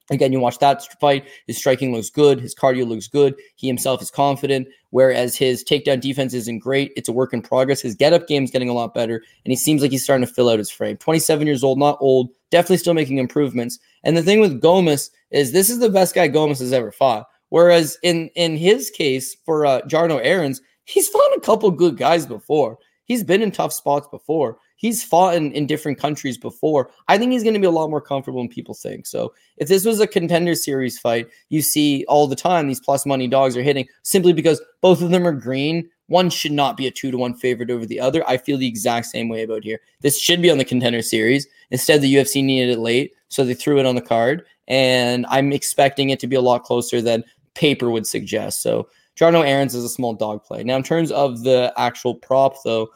Again, 0.10 0.34
you 0.34 0.39
watch 0.39 0.60
that 0.60 0.84
fight. 0.99 1.28
His 1.47 1.57
striking 1.57 1.93
looks 1.93 2.10
good. 2.10 2.39
His 2.39 2.55
cardio 2.55 2.88
looks 2.88 3.07
good. 3.07 3.36
He 3.55 3.68
himself 3.68 4.01
is 4.01 4.10
confident, 4.10 4.68
whereas 4.89 5.36
his 5.36 5.64
takedown 5.64 6.01
defense 6.01 6.34
isn't 6.34 6.60
great. 6.60 6.91
It's 6.95 7.10
a 7.10 7.14
work 7.14 7.34
in 7.34 7.41
progress. 7.41 7.82
His 7.82 7.95
get 7.95 8.14
up 8.14 8.28
game 8.28 8.43
is 8.43 8.51
getting 8.51 8.70
a 8.70 8.74
lot 8.74 8.93
better, 8.93 9.16
and 9.16 9.51
he 9.51 9.55
seems 9.55 9.82
like 9.82 9.91
he's 9.91 10.03
starting 10.03 10.26
to 10.26 10.34
fill 10.34 10.49
out 10.49 10.57
his 10.57 10.72
frame. 10.72 10.97
27 10.97 11.45
years 11.45 11.64
old, 11.64 11.78
not 11.78 11.97
old, 11.99 12.30
definitely 12.49 12.78
still 12.78 12.93
making 12.93 13.18
improvements. 13.18 13.80
And 14.03 14.18
the 14.18 14.24
thing 14.24 14.39
with 14.39 14.62
Gomez 14.62 15.12
is 15.32 15.51
this 15.51 15.70
is 15.70 15.80
the 15.80 15.89
best 15.89 16.16
guy 16.16 16.28
Gomez 16.28 16.60
has 16.60 16.74
ever 16.74 16.91
fought. 16.91 17.28
Whereas 17.49 17.97
in 18.03 18.30
in 18.36 18.55
his 18.57 18.89
case 18.89 19.36
for 19.45 19.66
uh, 19.66 19.82
Jarno 19.82 20.20
Errens, 20.24 20.62
he's 20.86 21.07
fought 21.07 21.38
a 21.38 21.41
couple 21.41 21.70
good 21.72 21.97
guys 21.97 22.26
before. 22.26 22.78
He's 23.05 23.24
been 23.24 23.41
in 23.41 23.51
tough 23.51 23.74
spots 23.74 24.07
before 24.10 24.57
he's 24.80 25.03
fought 25.03 25.36
in, 25.36 25.51
in 25.51 25.67
different 25.67 25.99
countries 25.99 26.38
before. 26.38 26.89
I 27.09 27.17
think 27.17 27.34
he's 27.34 27.43
going 27.43 27.53
to 27.53 27.59
be 27.59 27.67
a 27.67 27.71
lot 27.71 27.89
more 27.89 27.99
comfortable 27.99 28.39
than 28.39 28.47
people 28.47 28.73
think. 28.73 29.05
So 29.05 29.34
if 29.57 29.67
this 29.67 29.84
was 29.84 29.99
a 29.99 30.07
contender 30.07 30.55
series 30.55 30.97
fight, 30.97 31.27
you 31.49 31.61
see 31.61 32.05
all 32.07 32.27
the 32.27 32.36
time 32.36 32.67
these 32.67 32.80
plus 32.80 33.05
money 33.05 33.27
dogs 33.27 33.57
are 33.57 33.61
hitting 33.61 33.88
simply 34.03 34.32
because 34.32 34.61
both 34.82 35.01
of 35.01 35.11
them 35.11 35.27
are 35.27 35.34
green. 35.34 35.89
One 36.07 36.30
should 36.30 36.53
not 36.53 36.77
be 36.77 36.88
a 36.88 36.91
two 36.91 37.11
to 37.11 37.17
one 37.17 37.34
favorite 37.34 37.69
over 37.69 37.86
the 37.86 37.99
other. 37.99 38.27
I 38.27 38.38
feel 38.38 38.57
the 38.57 38.67
exact 38.67 39.07
same 39.07 39.27
way 39.27 39.43
about 39.43 39.65
here. 39.65 39.82
This 39.99 40.17
should 40.17 40.41
be 40.41 40.49
on 40.49 40.57
the 40.57 40.65
contender 40.65 41.01
series. 41.01 41.45
Instead, 41.71 42.01
the 42.01 42.15
UFC 42.15 42.41
needed 42.41 42.69
it 42.69 42.80
late, 42.80 43.13
so 43.27 43.43
they 43.43 43.53
threw 43.53 43.80
it 43.80 43.86
on 43.86 43.95
the 43.95 44.01
card. 44.01 44.45
And 44.69 45.25
I'm 45.27 45.51
expecting 45.51 46.09
it 46.09 46.21
to 46.21 46.27
be 46.27 46.38
a 46.38 46.41
lot 46.41 46.63
closer 46.63 47.01
than 47.01 47.25
paper 47.53 47.89
would 47.89 48.07
suggest. 48.07 48.61
So 48.63 48.88
Jarno 49.19 49.45
Errens 49.45 49.75
is 49.75 49.83
a 49.83 49.89
small 49.89 50.13
dog 50.13 50.45
play. 50.45 50.63
Now, 50.63 50.78
in 50.78 50.83
terms 50.83 51.12
of 51.12 51.43
the 51.43 51.74
actual 51.75 52.16
prop, 52.16 52.55
though, 52.63 52.87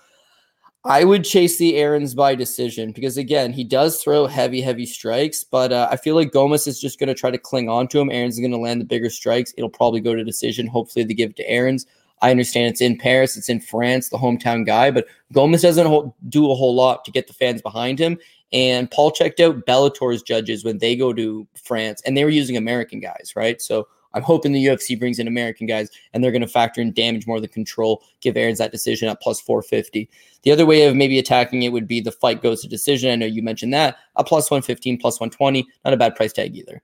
I 0.86 1.06
would 1.06 1.24
chase 1.24 1.58
the 1.58 1.78
Errens 1.78 2.14
by 2.14 2.36
decision 2.36 2.92
because 2.92 3.18
again, 3.18 3.54
he 3.54 3.64
does 3.64 4.04
throw 4.04 4.28
heavy, 4.28 4.60
heavy 4.60 4.86
strikes, 4.86 5.42
but 5.44 5.72
uh, 5.72 5.88
I 5.90 5.96
feel 5.96 6.16
like 6.16 6.34
Gomez 6.34 6.68
is 6.68 6.80
just 6.80 7.00
going 7.00 7.08
to 7.08 7.14
try 7.14 7.32
to 7.32 7.38
cling 7.38 7.70
on 7.70 7.88
to 7.90 8.00
him. 8.00 8.12
Errens 8.12 8.38
going 8.38 8.52
to 8.52 8.58
land 8.58 8.82
the 8.82 8.86
bigger 8.86 9.10
strikes. 9.10 9.54
It'll 9.56 9.70
probably 9.70 10.02
go 10.02 10.14
to 10.14 10.26
decision. 10.26 10.68
Hopefully, 10.68 11.06
they 11.06 11.14
give 11.14 11.30
it 11.30 11.36
to 11.38 11.50
Errens. 11.50 11.86
I 12.22 12.32
understand 12.32 12.68
it's 12.68 12.82
in 12.82 12.98
Paris, 12.98 13.38
it's 13.38 13.50
in 13.50 13.62
France, 13.62 14.10
the 14.10 14.18
hometown 14.18 14.66
guy, 14.66 14.92
but 14.92 15.08
Gomez 15.34 15.62
doesn't 15.62 16.14
do 16.30 16.52
a 16.52 16.56
whole 16.56 16.76
lot 16.76 17.04
to 17.06 17.12
get 17.12 17.28
the 17.28 17.34
fans 17.34 17.62
behind 17.62 18.00
him. 18.00 18.18
And 18.52 18.90
Paul 18.90 19.12
checked 19.12 19.40
out 19.40 19.66
Bellator's 19.66 20.22
judges 20.22 20.64
when 20.64 20.78
they 20.78 20.96
go 20.96 21.12
to 21.12 21.48
France, 21.56 22.02
and 22.06 22.16
they 22.16 22.24
were 22.24 22.30
using 22.30 22.56
American 22.56 23.00
guys, 23.00 23.34
right? 23.36 23.62
So 23.62 23.88
I'm 24.14 24.24
hoping 24.24 24.52
the 24.52 24.66
UFC 24.66 24.98
brings 24.98 25.20
in 25.20 25.28
American 25.28 25.68
guys 25.68 25.90
and 26.14 26.24
they're 26.24 26.32
going 26.32 26.42
to 26.42 26.48
factor 26.48 26.82
in 26.82 26.94
damage 26.94 27.28
more 27.28 27.40
than 27.40 27.50
control, 27.50 28.04
give 28.22 28.38
Errens 28.38 28.60
that 28.60 28.72
decision 28.72 29.10
at 29.10 29.22
plus 29.22 29.40
450. 29.42 30.10
The 30.44 30.52
other 30.52 30.66
way 30.66 30.84
of 30.84 30.96
maybe 30.96 31.20
attacking 31.20 31.64
it 31.64 31.72
would 31.72 31.88
be 31.88 32.02
the 32.02 32.12
fight 32.12 32.42
goes 32.42 32.62
to 32.62 32.68
decision. 32.68 33.12
I 33.12 33.16
know 33.16 33.26
you 33.26 33.42
mentioned 33.42 33.74
that. 33.74 33.98
A 34.16 34.24
plus 34.24 34.52
115, 34.52 34.98
plus 34.98 35.20
120, 35.20 35.66
not 35.84 35.94
a 35.94 35.98
bad 35.98 36.16
price 36.16 36.34
tag 36.34 36.56
either. 36.56 36.82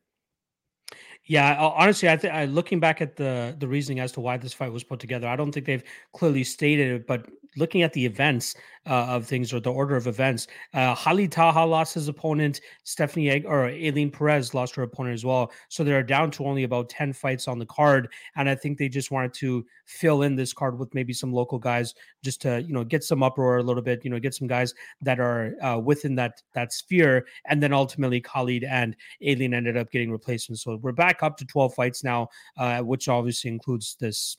Yeah, 1.26 1.58
honestly, 1.60 2.10
I 2.10 2.18
think 2.18 2.52
looking 2.52 2.80
back 2.80 3.02
at 3.02 3.16
the 3.16 3.56
the 3.60 3.68
reasoning 3.68 4.00
as 4.00 4.12
to 4.14 4.20
why 4.20 4.38
this 4.38 4.52
fight 4.52 4.72
was 4.72 4.84
put 4.84 5.00
together, 5.00 5.28
I 5.28 5.36
don't 5.36 5.52
think 5.52 5.68
they've 5.68 5.84
clearly 6.12 6.44
stated 6.44 7.02
it, 7.02 7.08
but 7.08 7.28
looking 7.58 7.82
at 7.82 7.94
the 7.94 8.06
events 8.06 8.56
uh, 8.86 9.06
of 9.06 9.26
things 9.26 9.54
or 9.54 9.60
the 9.60 9.72
order 9.72 9.96
of 9.96 10.08
events, 10.08 10.48
uh, 10.74 10.96
Khalid 10.96 11.32
Taha 11.32 11.66
lost 11.66 11.94
his 11.94 12.08
opponent. 12.08 12.62
Stephanie 12.84 13.30
Egg 13.30 13.46
or 13.46 13.70
Ailin 13.70 14.12
Perez 14.12 14.54
lost 14.54 14.76
her 14.76 14.84
opponent 14.84 15.14
as 15.14 15.26
well. 15.26 15.52
So 15.68 15.84
they're 15.84 16.04
down 16.04 16.32
to 16.32 16.46
only 16.46 16.64
about 16.64 16.90
10 16.90 17.14
fights 17.14 17.48
on 17.48 17.60
the 17.60 17.66
card. 17.66 18.10
And 18.36 18.50
I 18.50 18.56
think 18.56 18.78
they 18.78 18.90
just 18.90 19.12
wanted 19.12 19.34
to 19.36 19.66
fill 19.86 20.24
in 20.24 20.36
this 20.36 20.54
card 20.54 20.80
with 20.80 20.94
maybe 20.94 21.14
some 21.14 21.34
local 21.34 21.60
guys 21.60 21.94
just 22.24 22.42
to, 22.42 22.62
you 22.62 22.74
know, 22.74 22.84
get 22.84 23.04
some 23.04 23.24
uproar 23.24 23.58
a 23.58 23.64
little 23.64 23.84
bit, 23.84 24.04
you 24.04 24.10
know, 24.10 24.20
get 24.20 24.34
some 24.34 24.48
guys 24.48 24.74
that 25.02 25.20
are 25.20 25.56
uh, 25.62 25.78
within 25.78 26.16
that 26.16 26.42
that 26.54 26.74
sphere. 26.74 27.26
And 27.46 27.62
then 27.62 27.74
ultimately 27.74 28.22
Khalid 28.22 28.64
and 28.64 28.96
Ailin 29.22 29.54
ended 29.54 29.78
up 29.78 29.92
getting 29.92 30.12
replacements. 30.12 30.64
So 30.64 30.78
we're 30.78 30.92
back 30.92 31.22
up 31.24 31.38
to 31.38 31.46
12 31.46 31.74
fights 31.74 32.04
now, 32.04 32.30
uh, 32.58 32.82
which 32.82 33.08
obviously 33.08 33.52
includes 33.52 33.96
this 34.00 34.38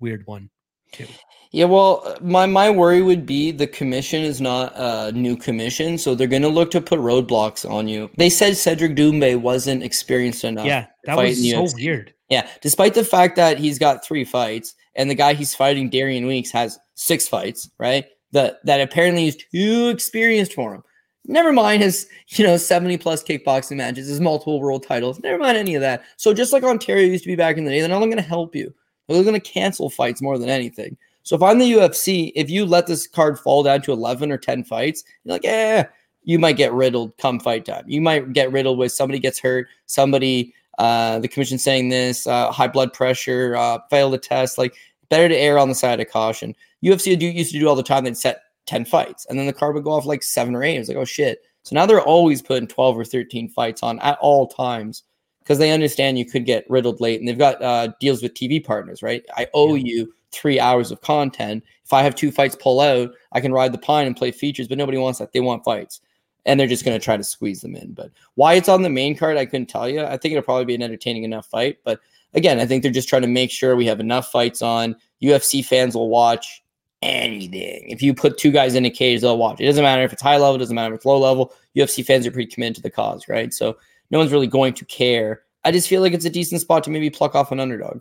weird 0.00 0.26
one 0.26 0.50
too. 0.92 1.06
Yeah, 1.50 1.64
well, 1.64 2.16
my 2.20 2.44
my 2.44 2.68
worry 2.68 3.00
would 3.00 3.24
be 3.24 3.52
the 3.52 3.66
commission 3.66 4.22
is 4.22 4.40
not 4.40 4.72
a 4.76 5.12
new 5.12 5.34
commission, 5.34 5.96
so 5.96 6.14
they're 6.14 6.26
going 6.26 6.42
to 6.42 6.48
look 6.48 6.70
to 6.72 6.80
put 6.80 7.00
roadblocks 7.00 7.68
on 7.68 7.88
you. 7.88 8.10
They 8.18 8.28
said 8.28 8.56
Cedric 8.56 8.94
Doumbé 8.94 9.40
wasn't 9.40 9.82
experienced 9.82 10.44
enough. 10.44 10.66
Yeah, 10.66 10.86
that 11.04 11.16
was 11.16 11.38
so 11.38 11.62
UFC. 11.62 11.74
weird. 11.74 12.14
Yeah, 12.28 12.46
despite 12.60 12.92
the 12.92 13.04
fact 13.04 13.36
that 13.36 13.58
he's 13.58 13.78
got 13.78 14.04
three 14.04 14.24
fights, 14.24 14.74
and 14.94 15.10
the 15.10 15.14
guy 15.14 15.32
he's 15.32 15.54
fighting, 15.54 15.88
Darian 15.88 16.26
Weeks, 16.26 16.50
has 16.50 16.78
six 16.96 17.26
fights, 17.26 17.70
right? 17.78 18.04
That 18.32 18.58
that 18.64 18.82
apparently 18.82 19.28
is 19.28 19.36
too 19.50 19.88
experienced 19.88 20.52
for 20.52 20.74
him. 20.74 20.82
Never 21.24 21.52
mind 21.52 21.82
his, 21.82 22.08
you 22.28 22.44
know, 22.44 22.56
70 22.56 22.98
plus 22.98 23.22
kickboxing 23.22 23.76
matches, 23.76 24.08
his 24.08 24.20
multiple 24.20 24.60
world 24.60 24.86
titles. 24.86 25.20
Never 25.20 25.38
mind 25.38 25.56
any 25.56 25.74
of 25.74 25.80
that. 25.82 26.04
So 26.16 26.32
just 26.34 26.52
like 26.52 26.62
Ontario 26.62 27.06
used 27.06 27.24
to 27.24 27.28
be 27.28 27.36
back 27.36 27.56
in 27.56 27.64
the 27.64 27.70
day, 27.70 27.80
they're 27.80 27.88
not 27.88 28.00
going 28.00 28.16
to 28.16 28.22
help 28.22 28.54
you. 28.54 28.74
They're 29.08 29.24
going 29.24 29.34
to 29.34 29.40
cancel 29.40 29.90
fights 29.90 30.22
more 30.22 30.38
than 30.38 30.50
anything. 30.50 30.96
So 31.22 31.36
if 31.36 31.42
I'm 31.42 31.58
the 31.58 31.72
UFC, 31.72 32.32
if 32.34 32.48
you 32.48 32.64
let 32.64 32.86
this 32.86 33.06
card 33.06 33.38
fall 33.38 33.62
down 33.62 33.82
to 33.82 33.92
11 33.92 34.30
or 34.30 34.38
10 34.38 34.64
fights, 34.64 35.04
you're 35.24 35.34
like, 35.34 35.44
eh, 35.44 35.84
you 36.22 36.38
might 36.38 36.56
get 36.56 36.72
riddled 36.72 37.16
come 37.18 37.40
fight 37.40 37.64
time. 37.64 37.84
You 37.86 38.00
might 38.00 38.32
get 38.32 38.52
riddled 38.52 38.78
with 38.78 38.92
somebody 38.92 39.18
gets 39.18 39.38
hurt, 39.38 39.68
somebody, 39.86 40.54
uh, 40.78 41.18
the 41.18 41.28
commission 41.28 41.58
saying 41.58 41.88
this, 41.88 42.26
uh, 42.26 42.50
high 42.52 42.68
blood 42.68 42.92
pressure, 42.92 43.56
uh, 43.56 43.78
fail 43.90 44.10
the 44.10 44.18
test. 44.18 44.58
Like, 44.58 44.74
better 45.08 45.28
to 45.28 45.36
err 45.36 45.58
on 45.58 45.68
the 45.68 45.74
side 45.74 46.00
of 46.00 46.10
caution. 46.10 46.54
UFC 46.82 47.20
used 47.20 47.52
to 47.52 47.58
do 47.58 47.68
all 47.68 47.74
the 47.74 47.82
time. 47.82 48.04
They'd 48.04 48.16
set 48.16 48.42
10 48.66 48.84
fights, 48.84 49.26
and 49.28 49.38
then 49.38 49.46
the 49.46 49.52
card 49.52 49.74
would 49.74 49.84
go 49.84 49.92
off 49.92 50.06
like 50.06 50.22
seven 50.22 50.54
or 50.54 50.62
eight. 50.62 50.76
It's 50.76 50.88
like, 50.88 50.98
oh 50.98 51.04
shit. 51.04 51.42
So 51.62 51.74
now 51.74 51.86
they're 51.86 52.00
always 52.00 52.40
putting 52.40 52.68
12 52.68 52.98
or 52.98 53.04
13 53.04 53.48
fights 53.48 53.82
on 53.82 53.98
at 54.00 54.18
all 54.20 54.46
times 54.46 55.02
because 55.48 55.58
they 55.58 55.70
understand 55.70 56.18
you 56.18 56.26
could 56.26 56.44
get 56.44 56.68
riddled 56.68 57.00
late 57.00 57.18
and 57.18 57.26
they've 57.26 57.38
got 57.38 57.62
uh, 57.62 57.88
deals 58.00 58.22
with 58.22 58.34
TV 58.34 58.62
partners, 58.62 59.02
right? 59.02 59.24
I 59.34 59.46
owe 59.54 59.76
yeah. 59.76 59.84
you 59.86 60.14
three 60.30 60.60
hours 60.60 60.90
of 60.90 61.00
content. 61.00 61.64
If 61.86 61.94
I 61.94 62.02
have 62.02 62.14
two 62.14 62.30
fights 62.30 62.54
pull 62.54 62.80
out, 62.80 63.12
I 63.32 63.40
can 63.40 63.54
ride 63.54 63.72
the 63.72 63.78
pine 63.78 64.06
and 64.06 64.14
play 64.14 64.30
features, 64.30 64.68
but 64.68 64.76
nobody 64.76 64.98
wants 64.98 65.20
that. 65.20 65.32
They 65.32 65.40
want 65.40 65.64
fights. 65.64 66.02
And 66.44 66.60
they're 66.60 66.66
just 66.66 66.84
going 66.84 66.98
to 66.98 67.02
try 67.02 67.16
to 67.16 67.24
squeeze 67.24 67.62
them 67.62 67.76
in. 67.76 67.94
But 67.94 68.10
why 68.34 68.54
it's 68.54 68.68
on 68.68 68.82
the 68.82 68.90
main 68.90 69.16
card, 69.16 69.38
I 69.38 69.46
couldn't 69.46 69.70
tell 69.70 69.88
you. 69.88 70.02
I 70.02 70.18
think 70.18 70.32
it'll 70.32 70.42
probably 70.42 70.66
be 70.66 70.74
an 70.74 70.82
entertaining 70.82 71.24
enough 71.24 71.46
fight. 71.46 71.78
But 71.82 71.98
again, 72.34 72.60
I 72.60 72.66
think 72.66 72.82
they're 72.82 72.92
just 72.92 73.08
trying 73.08 73.22
to 73.22 73.28
make 73.28 73.50
sure 73.50 73.74
we 73.74 73.86
have 73.86 74.00
enough 74.00 74.30
fights 74.30 74.60
on. 74.60 74.96
UFC 75.22 75.64
fans 75.64 75.94
will 75.94 76.10
watch 76.10 76.62
anything. 77.00 77.88
If 77.88 78.02
you 78.02 78.12
put 78.12 78.36
two 78.36 78.50
guys 78.50 78.74
in 78.74 78.84
a 78.84 78.90
cage, 78.90 79.22
they'll 79.22 79.38
watch. 79.38 79.62
It 79.62 79.66
doesn't 79.66 79.82
matter 79.82 80.02
if 80.02 80.12
it's 80.12 80.20
high 80.20 80.36
level, 80.36 80.56
it 80.56 80.58
doesn't 80.58 80.76
matter 80.76 80.92
if 80.92 80.98
it's 80.98 81.06
low 81.06 81.18
level. 81.18 81.54
UFC 81.74 82.04
fans 82.04 82.26
are 82.26 82.30
pretty 82.30 82.50
committed 82.50 82.76
to 82.76 82.82
the 82.82 82.90
cause, 82.90 83.28
right? 83.28 83.54
So 83.54 83.78
no 84.10 84.18
one's 84.18 84.32
really 84.32 84.46
going 84.46 84.74
to 84.74 84.84
care. 84.84 85.42
I 85.64 85.72
just 85.72 85.88
feel 85.88 86.00
like 86.00 86.12
it's 86.12 86.24
a 86.24 86.30
decent 86.30 86.60
spot 86.60 86.84
to 86.84 86.90
maybe 86.90 87.10
pluck 87.10 87.34
off 87.34 87.52
an 87.52 87.60
underdog. 87.60 88.00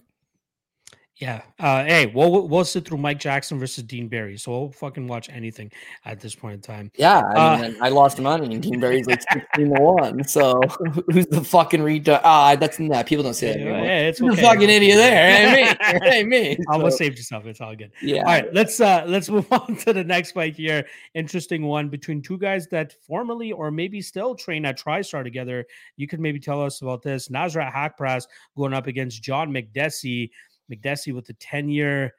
Yeah. 1.19 1.41
Uh, 1.57 1.83
hey, 1.83 2.05
we'll 2.05 2.47
we'll 2.47 2.63
sit 2.63 2.87
through 2.87 2.99
Mike 2.99 3.17
Jackson 3.17 3.59
versus 3.59 3.83
Dean 3.83 4.07
Barry, 4.07 4.37
so 4.37 4.51
we'll 4.51 4.71
fucking 4.71 5.07
watch 5.07 5.29
anything 5.29 5.71
at 6.05 6.19
this 6.19 6.35
point 6.35 6.53
in 6.53 6.61
time. 6.61 6.91
Yeah, 6.95 7.21
I, 7.35 7.61
mean, 7.61 7.81
uh, 7.81 7.85
I 7.85 7.89
lost 7.89 8.19
money, 8.19 8.53
and 8.53 8.61
Dean 8.61 8.79
Barry's 8.79 9.07
like 9.07 9.23
sixteen 9.31 9.73
to 9.73 9.81
one. 9.81 10.23
So 10.25 10.61
who's 11.11 11.25
the 11.25 11.43
fucking 11.43 11.79
retard? 11.79 12.21
Ah, 12.23 12.55
that's 12.55 12.77
not. 12.77 12.97
Nah, 12.97 13.03
people 13.03 13.23
don't 13.23 13.33
say 13.33 13.47
that 13.47 13.59
anymore. 13.59 13.79
Yeah, 13.79 14.07
it's 14.07 14.21
okay. 14.21 14.35
the 14.35 14.41
fucking 14.43 14.69
idiot 14.69 14.97
there. 14.97 15.47
Hey 15.47 15.63
me, 15.63 15.99
hey 16.07 16.23
me. 16.23 16.55
So. 16.55 16.73
Almost 16.73 16.99
saved 16.99 17.17
yourself. 17.17 17.47
It's 17.47 17.61
all 17.61 17.75
good. 17.75 17.91
Yeah. 17.99 18.19
All 18.19 18.25
right, 18.25 18.53
let's 18.53 18.79
uh 18.79 19.03
let's 19.07 19.27
move 19.31 19.51
on 19.51 19.75
to 19.77 19.93
the 19.93 20.03
next 20.03 20.33
fight 20.33 20.55
here. 20.55 20.85
Interesting 21.15 21.63
one 21.63 21.89
between 21.89 22.21
two 22.21 22.37
guys 22.37 22.67
that 22.67 22.93
formerly 23.07 23.51
or 23.51 23.71
maybe 23.71 24.03
still 24.03 24.35
train 24.35 24.65
at 24.65 24.79
TriStar 24.79 25.23
together. 25.23 25.65
You 25.95 26.07
could 26.07 26.19
maybe 26.19 26.39
tell 26.39 26.61
us 26.61 26.83
about 26.83 27.01
this. 27.01 27.29
Nasrat 27.29 27.73
Haqparast 27.73 28.27
going 28.55 28.75
up 28.75 28.85
against 28.85 29.23
John 29.23 29.49
Makdessi. 29.49 30.29
Makdessi 30.71 31.13
with 31.13 31.25
the 31.25 31.33
10 31.33 31.69
year 31.69 32.13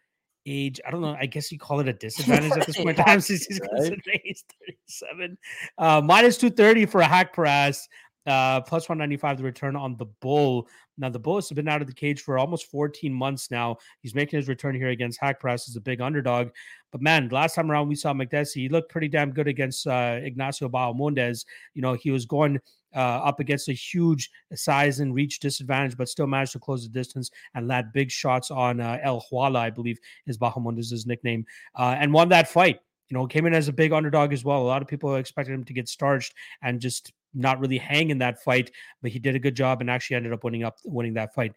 age. 0.47 0.81
I 0.87 0.91
don't 0.91 1.01
know. 1.01 1.17
I 1.19 1.27
guess 1.27 1.53
you 1.53 1.59
call 1.59 1.81
it 1.81 1.89
a 1.89 1.93
disadvantage 1.95 2.53
at 2.53 2.67
this 2.67 2.77
point 2.77 2.99
in 2.99 3.05
time 3.05 3.21
since 3.21 3.45
he's 3.47 3.61
right? 3.61 3.93
he's 4.25 4.45
37. 4.89 5.39
Uh, 5.77 6.01
minus 6.05 6.37
230 6.39 6.87
for 6.87 7.01
a 7.01 7.07
Haqparast. 7.07 7.89
Uh, 8.27 8.61
plus 8.61 8.91
195 8.91 9.39
the 9.39 9.43
return 9.43 9.75
on 9.75 9.97
the 9.97 10.05
bull. 10.21 10.69
Now 10.99 11.09
the 11.09 11.19
bull 11.19 11.37
has 11.37 11.49
been 11.49 11.67
out 11.67 11.81
of 11.81 11.87
the 11.87 11.95
cage 11.95 12.21
for 12.21 12.39
almost 12.39 12.71
14 12.71 13.11
months 13.11 13.51
now. 13.51 13.79
He's 14.03 14.15
making 14.15 14.37
his 14.37 14.49
return 14.49 14.75
here 14.75 14.89
against 14.89 15.19
hack 15.19 15.41
press 15.41 15.67
as 15.67 15.77
a 15.77 15.81
big 15.81 16.03
underdog. 16.03 16.51
But 16.93 17.01
man, 17.01 17.31
last 17.31 17.55
time 17.55 17.71
around 17.71 17.89
we 17.89 17.95
saw 17.95 18.13
Makdessi, 18.13 18.57
he 18.57 18.69
looked 18.69 18.91
pretty 18.91 19.09
damn 19.09 19.33
good 19.33 19.49
against 19.49 19.87
uh, 19.87 20.19
Ignacio 20.23 20.69
Bahamondes. 20.69 21.47
You 21.73 21.81
know, 21.81 21.95
he 21.95 22.11
was 22.11 22.27
going 22.27 22.59
uh, 22.95 22.99
up 22.99 23.41
against 23.41 23.69
a 23.69 23.73
huge 23.73 24.31
size 24.55 25.01
and 25.01 25.15
reach 25.15 25.41
disadvantage, 25.41 25.97
but 25.97 26.09
still 26.09 26.27
managed 26.27 26.53
to 26.53 26.59
close 26.59 26.83
the 26.83 26.89
distance 26.89 27.31
and 27.55 27.69
land 27.69 27.87
big 27.93 28.11
shots 28.11 28.51
on 28.51 28.81
uh, 28.81 28.99
El 29.03 29.25
Huala, 29.31 29.59
I 29.59 29.71
believe 29.71 29.99
is 30.27 30.39
Bahamondes' 30.39 31.07
nickname, 31.07 31.45
uh, 31.77 31.97
and 31.99 32.13
won 32.13 32.29
that 32.31 32.49
fight. 32.49 32.81
You 33.09 33.17
know, 33.17 33.27
came 33.27 33.47
in 33.47 33.55
as 33.55 33.69
a 33.69 33.73
big 33.73 33.93
underdog 33.93 34.33
as 34.33 34.45
well. 34.45 34.61
A 34.61 34.65
lot 34.65 34.83
of 34.83 34.89
people 34.89 35.15
expected 35.15 35.55
him 35.55 35.65
to 35.65 35.73
get 35.73 35.89
starched 35.89 36.35
and 36.63 36.81
just 36.81 37.13
not 37.35 37.59
really 37.59 37.79
hang 37.79 38.11
in 38.11 38.19
that 38.19 38.43
fight, 38.43 38.71
but 39.01 39.11
he 39.11 39.19
did 39.19 39.35
a 39.35 39.39
good 39.39 39.55
job 39.55 39.81
and 39.81 39.91
actually 39.91 40.17
ended 40.17 40.33
up 40.33 40.45
winning 40.45 40.65
up 40.65 40.77
winning 40.85 41.15
that 41.15 41.35
fight. 41.35 41.53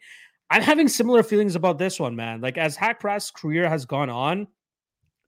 I'm 0.49 0.61
having 0.61 0.87
similar 0.87 1.23
feelings 1.23 1.55
about 1.55 1.77
this 1.77 1.99
one, 1.99 2.15
man. 2.15 2.41
Like 2.41 2.57
as 2.57 2.75
Haqparast's 2.75 3.31
career 3.31 3.69
has 3.69 3.85
gone 3.85 4.09
on, 4.09 4.47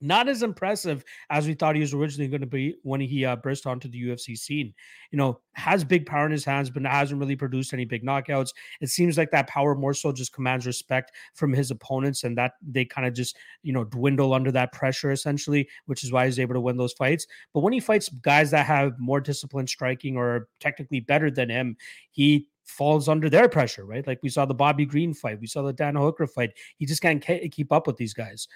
not 0.04 0.28
as 0.28 0.44
impressive 0.44 1.04
as 1.30 1.48
we 1.48 1.54
thought 1.54 1.76
he 1.76 1.82
was 1.82 1.94
originally 1.94 2.30
going 2.30 2.42
to 2.42 2.48
be 2.48 2.76
when 2.84 3.00
he 3.00 3.24
uh, 3.24 3.38
burst 3.38 3.66
onto 3.66 3.88
the 3.88 4.04
UFC 4.04 4.38
scene. 4.38 4.74
You 5.12 5.18
know, 5.18 5.40
has 5.54 5.84
big 5.84 6.06
power 6.06 6.26
in 6.26 6.32
his 6.32 6.44
hands, 6.44 6.70
but 6.70 6.84
hasn't 6.84 7.20
really 7.20 7.38
produced 7.38 7.74
any 7.74 7.86
big 7.86 8.04
knockouts. 8.04 8.50
It 8.82 8.90
seems 8.90 9.18
like 9.18 9.32
that 9.32 9.48
power 9.48 9.76
more 9.76 9.94
so 9.94 10.12
just 10.12 10.34
commands 10.34 10.68
respect 10.68 11.14
from 11.36 11.54
his 11.54 11.72
opponents, 11.72 12.26
and 12.26 12.38
that 12.38 12.54
they 12.62 12.84
kind 12.84 13.08
of 13.08 13.14
just 13.14 13.38
you 13.64 13.72
know 13.72 13.86
dwindle 13.86 14.34
under 14.34 14.52
that 14.52 14.74
pressure 14.74 15.12
essentially, 15.12 15.68
which 15.86 16.04
is 16.04 16.12
why 16.12 16.26
he's 16.26 16.40
able 16.40 16.54
to 16.54 16.62
win 16.62 16.76
those 16.78 16.94
fights. 16.94 17.26
But 17.54 17.62
when 17.62 17.74
he 17.74 17.80
fights 17.80 18.10
guys 18.10 18.52
that 18.52 18.66
have 18.66 19.00
more 19.00 19.22
disciplined 19.22 19.70
striking 19.70 20.18
or 20.18 20.50
technically 20.60 21.00
better 21.00 21.32
than 21.32 21.50
him, 21.50 21.78
he 22.12 22.48
falls 22.66 23.08
under 23.08 23.30
their 23.30 23.48
pressure, 23.48 23.86
right? 23.86 24.06
Like 24.06 24.20
we 24.24 24.30
saw 24.30 24.46
the 24.46 24.54
Bobby 24.54 24.86
Green 24.86 25.14
fight, 25.14 25.40
we 25.40 25.48
saw 25.48 25.62
the 25.62 25.74
Dan 25.74 25.96
Hooker 25.96 26.28
fight. 26.28 26.52
He 26.78 26.86
just 26.86 27.02
can't 27.02 27.24
keep 27.52 27.72
up 27.72 27.88
with 27.88 27.98
these 27.98 28.14
guys. 28.14 28.48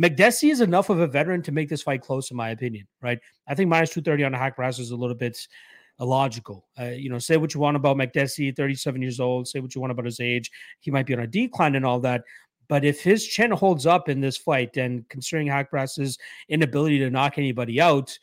Makdessi 0.00 0.50
is 0.50 0.60
enough 0.60 0.90
of 0.90 1.00
a 1.00 1.06
veteran 1.06 1.42
to 1.42 1.52
make 1.52 1.68
this 1.68 1.82
fight 1.82 2.02
close, 2.02 2.30
in 2.30 2.36
my 2.36 2.50
opinion. 2.50 2.86
Right? 3.00 3.18
I 3.48 3.54
think 3.54 3.68
minus 3.68 3.90
two 3.90 4.02
thirty 4.02 4.24
on 4.24 4.34
a 4.34 4.38
Haqparast 4.38 4.80
is 4.80 4.90
a 4.90 4.96
little 4.96 5.16
bit 5.16 5.38
illogical. 5.98 6.66
Uh, 6.78 6.90
you 6.90 7.08
know, 7.08 7.18
say 7.18 7.36
what 7.36 7.54
you 7.54 7.60
want 7.60 7.76
about 7.76 7.96
Makdessi, 7.96 8.54
thirty 8.54 8.74
seven 8.74 9.00
years 9.00 9.20
old. 9.20 9.48
Say 9.48 9.60
what 9.60 9.74
you 9.74 9.80
want 9.80 9.92
about 9.92 10.04
his 10.04 10.20
age. 10.20 10.50
He 10.80 10.90
might 10.90 11.06
be 11.06 11.14
on 11.14 11.20
a 11.20 11.26
decline 11.26 11.74
and 11.74 11.86
all 11.86 12.00
that. 12.00 12.22
But 12.68 12.84
if 12.84 13.00
his 13.02 13.26
chin 13.26 13.52
holds 13.52 13.86
up 13.86 14.08
in 14.08 14.20
this 14.20 14.36
fight, 14.36 14.76
and 14.76 15.08
considering 15.08 15.48
Haqparast's 15.48 16.18
inability 16.48 16.98
to 16.98 17.10
knock 17.10 17.38
anybody 17.38 17.80
out, 17.80 18.18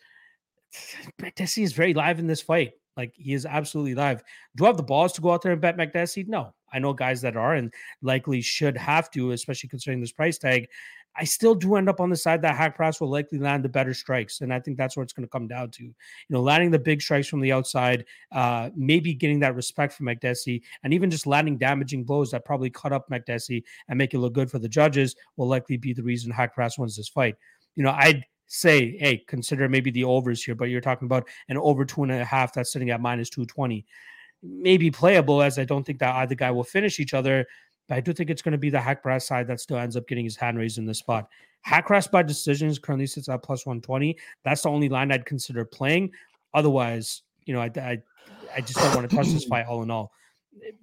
Makdessi 1.21 1.63
is 1.63 1.73
very 1.73 1.93
live 1.93 2.19
in 2.19 2.27
this 2.27 2.41
fight. 2.41 2.73
Like 2.97 3.13
he 3.15 3.33
is 3.33 3.45
absolutely 3.45 3.95
live. 3.95 4.23
Do 4.55 4.65
I 4.65 4.67
have 4.67 4.77
the 4.77 4.83
balls 4.83 5.13
to 5.13 5.21
go 5.21 5.31
out 5.31 5.41
there 5.41 5.51
and 5.51 5.61
bet 5.61 5.77
Makdessi? 5.77 6.27
No. 6.27 6.53
I 6.73 6.79
know 6.79 6.93
guys 6.93 7.21
that 7.21 7.37
are 7.37 7.53
and 7.53 7.73
likely 8.01 8.41
should 8.41 8.75
have 8.77 9.11
to, 9.11 9.31
especially 9.31 9.69
considering 9.69 10.01
this 10.01 10.11
price 10.11 10.37
tag. 10.37 10.67
I 11.15 11.25
still 11.25 11.53
do 11.53 11.75
end 11.75 11.89
up 11.89 11.99
on 11.99 12.09
the 12.09 12.15
side 12.15 12.41
that 12.41 12.57
Haqparast 12.57 12.99
will 12.99 13.09
likely 13.09 13.37
land 13.37 13.63
the 13.63 13.69
better 13.69 13.93
strikes. 13.93 14.41
And 14.41 14.51
I 14.51 14.59
think 14.59 14.77
that's 14.77 14.97
what 14.97 15.03
it's 15.03 15.13
going 15.13 15.27
to 15.27 15.31
come 15.31 15.47
down 15.47 15.69
to. 15.71 15.83
You 15.83 15.93
know, 16.29 16.41
landing 16.41 16.71
the 16.71 16.79
big 16.79 17.03
strikes 17.03 17.27
from 17.27 17.41
the 17.41 17.51
outside, 17.51 18.05
uh, 18.31 18.71
maybe 18.75 19.13
getting 19.13 19.39
that 19.41 19.55
respect 19.55 19.93
from 19.93 20.07
Makdessi, 20.07 20.63
and 20.83 20.91
even 20.91 21.11
just 21.11 21.27
landing 21.27 21.57
damaging 21.57 22.03
blows 22.03 22.31
that 22.31 22.45
probably 22.45 22.71
cut 22.71 22.93
up 22.93 23.09
Makdessi 23.09 23.63
and 23.89 23.97
make 23.97 24.15
it 24.15 24.19
look 24.19 24.33
good 24.33 24.49
for 24.49 24.57
the 24.57 24.67
judges 24.67 25.15
will 25.37 25.47
likely 25.47 25.77
be 25.77 25.93
the 25.93 26.01
reason 26.01 26.31
Haqparast 26.31 26.79
wins 26.79 26.97
this 26.97 27.09
fight. 27.09 27.35
You 27.75 27.83
know, 27.83 27.91
I'd 27.91 28.25
say, 28.53 28.95
hey, 28.99 29.17
consider 29.17 29.67
maybe 29.67 29.89
the 29.89 30.03
overs 30.03 30.43
here, 30.43 30.53
but 30.53 30.69
you're 30.69 30.79
talking 30.79 31.07
about 31.07 31.27
an 31.49 31.57
over 31.57 31.83
two 31.83 32.03
and 32.03 32.11
a 32.11 32.23
half 32.23 32.53
that's 32.53 32.71
sitting 32.71 32.91
at 32.91 33.01
minus 33.01 33.29
220. 33.31 33.83
Maybe 34.43 34.91
playable, 34.91 35.41
as 35.41 35.57
I 35.57 35.65
don't 35.65 35.83
think 35.83 35.97
that 35.99 36.13
either 36.17 36.35
guy 36.35 36.51
will 36.51 36.63
finish 36.63 36.99
each 36.99 37.15
other. 37.15 37.47
But 37.89 37.95
I 37.95 38.01
do 38.01 38.13
think 38.13 38.29
it's 38.29 38.43
going 38.43 38.51
to 38.51 38.59
be 38.59 38.69
the 38.69 38.77
Haqparast 38.77 39.23
side 39.23 39.47
that 39.47 39.59
still 39.59 39.77
ends 39.77 39.97
up 39.97 40.07
getting 40.07 40.23
his 40.23 40.35
hand 40.35 40.59
raised 40.59 40.77
in 40.77 40.85
this 40.85 40.99
spot. 40.99 41.29
Haqparast 41.67 42.11
by 42.11 42.21
decisions 42.21 42.77
currently 42.77 43.07
sits 43.07 43.27
at 43.27 43.41
plus 43.41 43.65
120. 43.65 44.15
That's 44.43 44.61
the 44.61 44.69
only 44.69 44.87
line 44.87 45.11
I'd 45.11 45.25
consider 45.25 45.65
playing. 45.65 46.11
Otherwise, 46.53 47.23
you 47.45 47.55
know, 47.55 47.61
I, 47.61 47.71
I, 47.75 48.01
I 48.55 48.61
just 48.61 48.77
don't 48.77 48.95
want 48.95 49.09
to 49.09 49.15
touch 49.15 49.29
this 49.29 49.45
fight 49.49 49.65
all 49.65 49.81
in 49.81 49.89
all. 49.89 50.11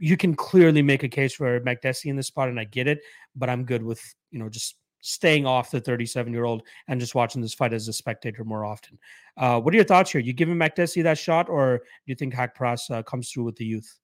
You 0.01 0.16
can 0.16 0.34
clearly 0.34 0.82
make 0.82 1.05
a 1.05 1.09
case 1.09 1.34
for 1.34 1.60
Makdessi 1.60 2.06
in 2.06 2.16
this 2.16 2.26
spot, 2.26 2.48
and 2.48 2.59
I 2.59 2.64
get 2.64 2.88
it, 2.88 2.98
but 3.36 3.48
I'm 3.48 3.64
good 3.64 3.84
with, 3.84 4.02
you 4.32 4.40
know, 4.40 4.48
just 4.48 4.74
staying 5.01 5.47
off 5.47 5.70
the 5.70 5.81
37 5.81 6.32
year 6.32 6.44
old 6.44 6.62
and 6.89 7.01
just 7.01 7.14
watching 7.14 7.40
this 7.40 7.55
fight 7.55 7.72
as 7.72 7.89
a 7.89 7.93
spectator 7.93 8.44
more 8.44 8.64
often. 8.64 8.98
Uh, 9.36 9.60
what 9.60 9.72
are 9.72 9.77
your 9.77 9.85
thoughts 9.85 10.10
here? 10.10 10.20
You 10.20 10.32
giving 10.32 10.56
Makdessi 10.56 11.02
that 11.02 11.18
shot, 11.18 11.48
or 11.48 11.78
do 11.78 11.85
you 12.06 12.14
think 12.14 12.35
Haqparast 12.35 12.90
uh, 12.90 13.02
comes 13.02 13.31
through 13.31 13.44
with 13.44 13.56
the 13.56 13.64
youth? 13.64 13.98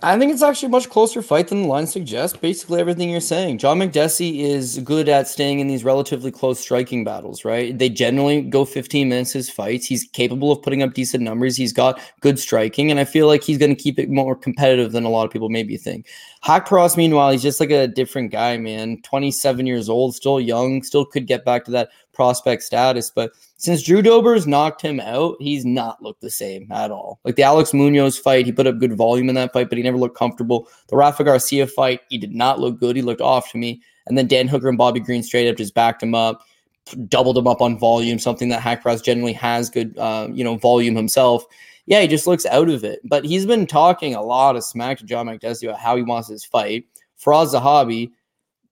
I 0.00 0.18
think 0.18 0.32
it's 0.32 0.42
actually 0.42 0.66
a 0.66 0.70
much 0.70 0.88
closer 0.88 1.22
fight 1.22 1.48
than 1.48 1.62
the 1.62 1.68
line 1.68 1.86
suggests. 1.86 2.36
Basically, 2.36 2.80
everything 2.80 3.10
you're 3.10 3.20
saying. 3.20 3.58
John 3.58 3.78
Makdessi 3.78 4.40
is 4.40 4.78
good 4.78 5.08
at 5.08 5.28
staying 5.28 5.60
in 5.60 5.66
these 5.68 5.84
relatively 5.84 6.30
close 6.30 6.58
striking 6.60 7.04
battles, 7.04 7.44
right? 7.44 7.76
They 7.76 7.88
generally 7.88 8.42
go 8.42 8.64
15 8.64 9.08
minutes 9.08 9.32
his 9.32 9.50
fights. 9.50 9.86
He's 9.86 10.04
capable 10.04 10.52
of 10.52 10.62
putting 10.62 10.82
up 10.82 10.94
decent 10.94 11.22
numbers. 11.22 11.56
He's 11.56 11.72
got 11.72 12.00
good 12.20 12.38
striking, 12.38 12.90
and 12.90 12.98
I 12.98 13.04
feel 13.04 13.26
like 13.26 13.42
he's 13.42 13.58
going 13.58 13.74
to 13.74 13.82
keep 13.82 13.98
it 13.98 14.10
more 14.10 14.36
competitive 14.36 14.92
than 14.92 15.04
a 15.04 15.10
lot 15.10 15.26
of 15.26 15.30
people 15.32 15.48
maybe 15.48 15.76
think. 15.76 16.06
Haqparast, 16.44 16.96
meanwhile, 16.96 17.30
he's 17.30 17.42
just 17.42 17.60
like 17.60 17.70
a 17.70 17.86
different 17.86 18.32
guy, 18.32 18.56
man. 18.56 19.00
27 19.02 19.66
years 19.66 19.88
old, 19.88 20.14
still 20.14 20.40
young, 20.40 20.82
still 20.82 21.04
could 21.04 21.26
get 21.26 21.44
back 21.44 21.64
to 21.64 21.70
that 21.70 21.90
prospect 22.12 22.62
status, 22.62 23.10
but 23.10 23.32
since 23.56 23.82
Drew 23.82 24.02
Dober's 24.02 24.46
knocked 24.46 24.82
him 24.82 25.00
out, 25.00 25.36
he's 25.40 25.64
not 25.64 26.02
looked 26.02 26.20
the 26.20 26.30
same 26.30 26.70
at 26.72 26.90
all. 26.90 27.20
Like 27.24 27.36
the 27.36 27.42
Alex 27.42 27.72
Munoz 27.72 28.18
fight, 28.18 28.46
he 28.46 28.52
put 28.52 28.66
up 28.66 28.78
good 28.78 28.96
volume 28.96 29.28
in 29.28 29.34
that 29.36 29.52
fight, 29.52 29.68
but 29.68 29.78
he 29.78 29.84
never 29.84 29.98
looked 29.98 30.16
comfortable. 30.16 30.68
The 30.88 30.96
Rafa 30.96 31.24
Garcia 31.24 31.66
fight, 31.66 32.00
he 32.08 32.18
did 32.18 32.34
not 32.34 32.60
look 32.60 32.78
good. 32.78 32.96
He 32.96 33.02
looked 33.02 33.20
off 33.20 33.50
to 33.52 33.58
me. 33.58 33.82
And 34.06 34.18
then 34.18 34.26
Dan 34.26 34.48
Hooker 34.48 34.68
and 34.68 34.78
Bobby 34.78 35.00
Green 35.00 35.22
straight 35.22 35.48
up 35.48 35.56
just 35.56 35.74
backed 35.74 36.02
him 36.02 36.14
up, 36.14 36.42
doubled 37.08 37.38
him 37.38 37.46
up 37.46 37.60
on 37.60 37.78
volume, 37.78 38.18
something 38.18 38.48
that 38.48 38.60
Haqparast 38.60 39.04
generally 39.04 39.32
has 39.34 39.70
good, 39.70 39.96
uh, 39.96 40.28
you 40.32 40.42
know, 40.42 40.56
volume 40.56 40.96
himself. 40.96 41.44
Yeah, 41.86 42.00
he 42.00 42.08
just 42.08 42.26
looks 42.26 42.46
out 42.46 42.68
of 42.68 42.84
it. 42.84 43.00
But 43.04 43.24
he's 43.24 43.46
been 43.46 43.66
talking 43.66 44.14
a 44.14 44.22
lot 44.22 44.56
of 44.56 44.64
smack 44.64 44.98
to 44.98 45.04
John 45.04 45.26
Makdessi 45.26 45.64
about 45.64 45.78
how 45.78 45.96
he 45.96 46.02
wants 46.02 46.28
his 46.28 46.44
fight. 46.44 46.84
Firas 47.20 47.54
Zahabi, 47.54 48.10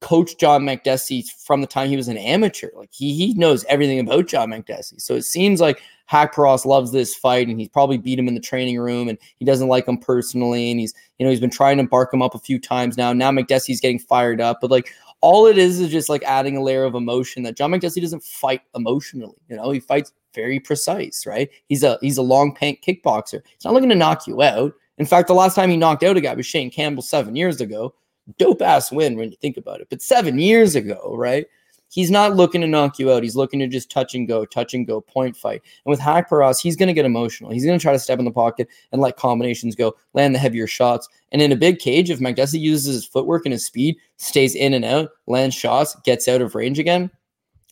coached 0.01 0.41
John 0.41 0.63
Makdessi 0.63 1.25
from 1.45 1.61
the 1.61 1.67
time 1.67 1.89
he 1.89 1.97
was 1.97 2.09
an 2.09 2.17
amateur. 2.17 2.69
Like 2.75 2.91
he 2.93 3.15
he 3.15 3.35
knows 3.35 3.65
everything 3.65 4.01
about 4.01 4.27
John 4.27 4.51
Makdessi. 4.51 5.01
So 5.01 5.15
it 5.15 5.23
seems 5.23 5.61
like 5.61 5.83
Haqparast 6.11 6.65
loves 6.65 6.91
this 6.91 7.15
fight 7.15 7.49
and 7.49 7.61
he's 7.61 7.69
probably 7.69 7.99
beat 7.99 8.19
him 8.19 8.27
in 8.27 8.35
the 8.35 8.41
training 8.41 8.79
room 8.79 9.09
and 9.09 9.19
he 9.39 9.45
doesn't 9.45 9.69
like 9.69 9.87
him 9.87 9.99
personally. 9.99 10.71
And 10.71 10.81
he's, 10.81 10.95
you 11.19 11.25
know, 11.25 11.31
he's 11.31 11.41
been 11.41 11.51
trying 11.51 11.77
to 11.79 11.85
bark 11.85 12.13
him 12.13 12.23
up 12.23 12.35
a 12.35 12.39
few 12.39 12.59
times 12.59 12.97
now. 12.97 13.13
Now 13.13 13.31
Makdessi's 13.31 13.81
getting 13.81 13.99
fired 13.99 14.41
up. 14.41 14.59
But 14.61 14.71
like 14.71 14.93
all 15.21 15.47
it 15.47 15.59
is 15.59 15.81
is 15.81 15.91
just 15.91 16.09
like 16.09 16.23
adding 16.25 16.57
a 16.57 16.63
layer 16.63 16.85
of 16.85 16.95
emotion 16.95 17.43
that 17.43 17.57
John 17.57 17.71
Makdessi 17.71 18.01
doesn't 18.01 18.25
fight 18.25 18.63
emotionally. 18.75 19.37
You 19.49 19.57
know, 19.57 19.71
he 19.71 19.81
fights 19.81 20.13
very 20.35 20.61
precise, 20.61 21.27
right? 21.27 21.51
He's 21.69 21.83
a 21.83 21.99
he's 22.01 22.17
a 22.17 22.23
long 22.23 22.55
pant 22.55 22.79
kickboxer. 22.81 23.43
He's 23.45 23.65
not 23.65 23.75
looking 23.75 23.91
to 23.91 23.95
knock 23.95 24.27
you 24.27 24.43
out. 24.43 24.73
In 24.99 25.07
fact, 25.07 25.29
the 25.29 25.35
last 25.35 25.55
time 25.55 25.71
he 25.71 25.77
knocked 25.77 26.03
out 26.03 26.17
a 26.17 26.21
guy 26.21 26.35
was 26.35 26.47
Shane 26.47 26.71
Campbell 26.71 27.03
seven 27.03 27.37
years 27.37 27.61
ago 27.61 27.95
dope 28.39 28.63
ass 28.63 28.93
win 28.93 29.17
when 29.17 29.31
you 29.31 29.37
think 29.41 29.57
about 29.57 29.81
it. 29.81 29.89
But 29.91 30.03
seven 30.03 30.39
years 30.39 30.75
ago, 30.75 31.15
right? 31.17 31.47
He's 31.93 32.11
not 32.11 32.37
looking 32.37 32.61
to 32.61 32.69
knock 32.69 33.01
you 33.01 33.11
out. 33.11 33.25
He's 33.25 33.35
looking 33.35 33.59
to 33.59 33.67
just 33.67 33.91
touch 33.91 34.15
and 34.15 34.29
go, 34.29 34.45
touch 34.45 34.75
and 34.75 34.87
go, 34.87 35.01
point 35.01 35.37
fight. 35.37 35.61
And 35.85 35.91
with 35.91 35.99
Haqparast, 35.99 36.61
he's 36.63 36.77
going 36.77 36.87
to 36.87 36.93
get 36.93 37.05
emotional. 37.05 37.51
He's 37.51 37.65
going 37.65 37.77
to 37.77 37.83
try 37.83 37.93
to 37.93 37.99
step 37.99 38.21
in 38.21 38.25
the 38.25 38.31
pocket 38.31 38.69
and 38.93 39.03
let 39.03 39.17
combinations 39.17 39.75
go, 39.75 39.97
land 40.15 40.33
the 40.33 40.39
heavier 40.39 40.69
shots. 40.69 41.09
And 41.33 41.43
in 41.43 41.51
a 41.51 41.57
big 41.57 41.81
cage, 41.81 42.09
if 42.09 42.21
Makdessi 42.21 42.61
uses 42.61 42.95
his 42.95 43.05
footwork 43.05 43.45
and 43.45 43.53
his 43.53 43.67
speed, 43.67 43.97
stays 44.19 44.55
in 44.55 44.75
and 44.75 44.85
out, 44.85 45.11
lands 45.27 45.57
shots, 45.57 45.97
gets 46.05 46.29
out 46.29 46.41
of 46.41 46.55
range 46.55 46.79
again, 46.79 47.11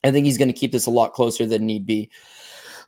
I 0.02 0.10
think 0.10 0.26
he's 0.26 0.38
going 0.38 0.48
to 0.48 0.58
keep 0.58 0.72
this 0.72 0.86
a 0.86 0.90
lot 0.90 1.12
closer 1.12 1.46
than 1.46 1.64
need 1.64 1.86
be. 1.86 2.10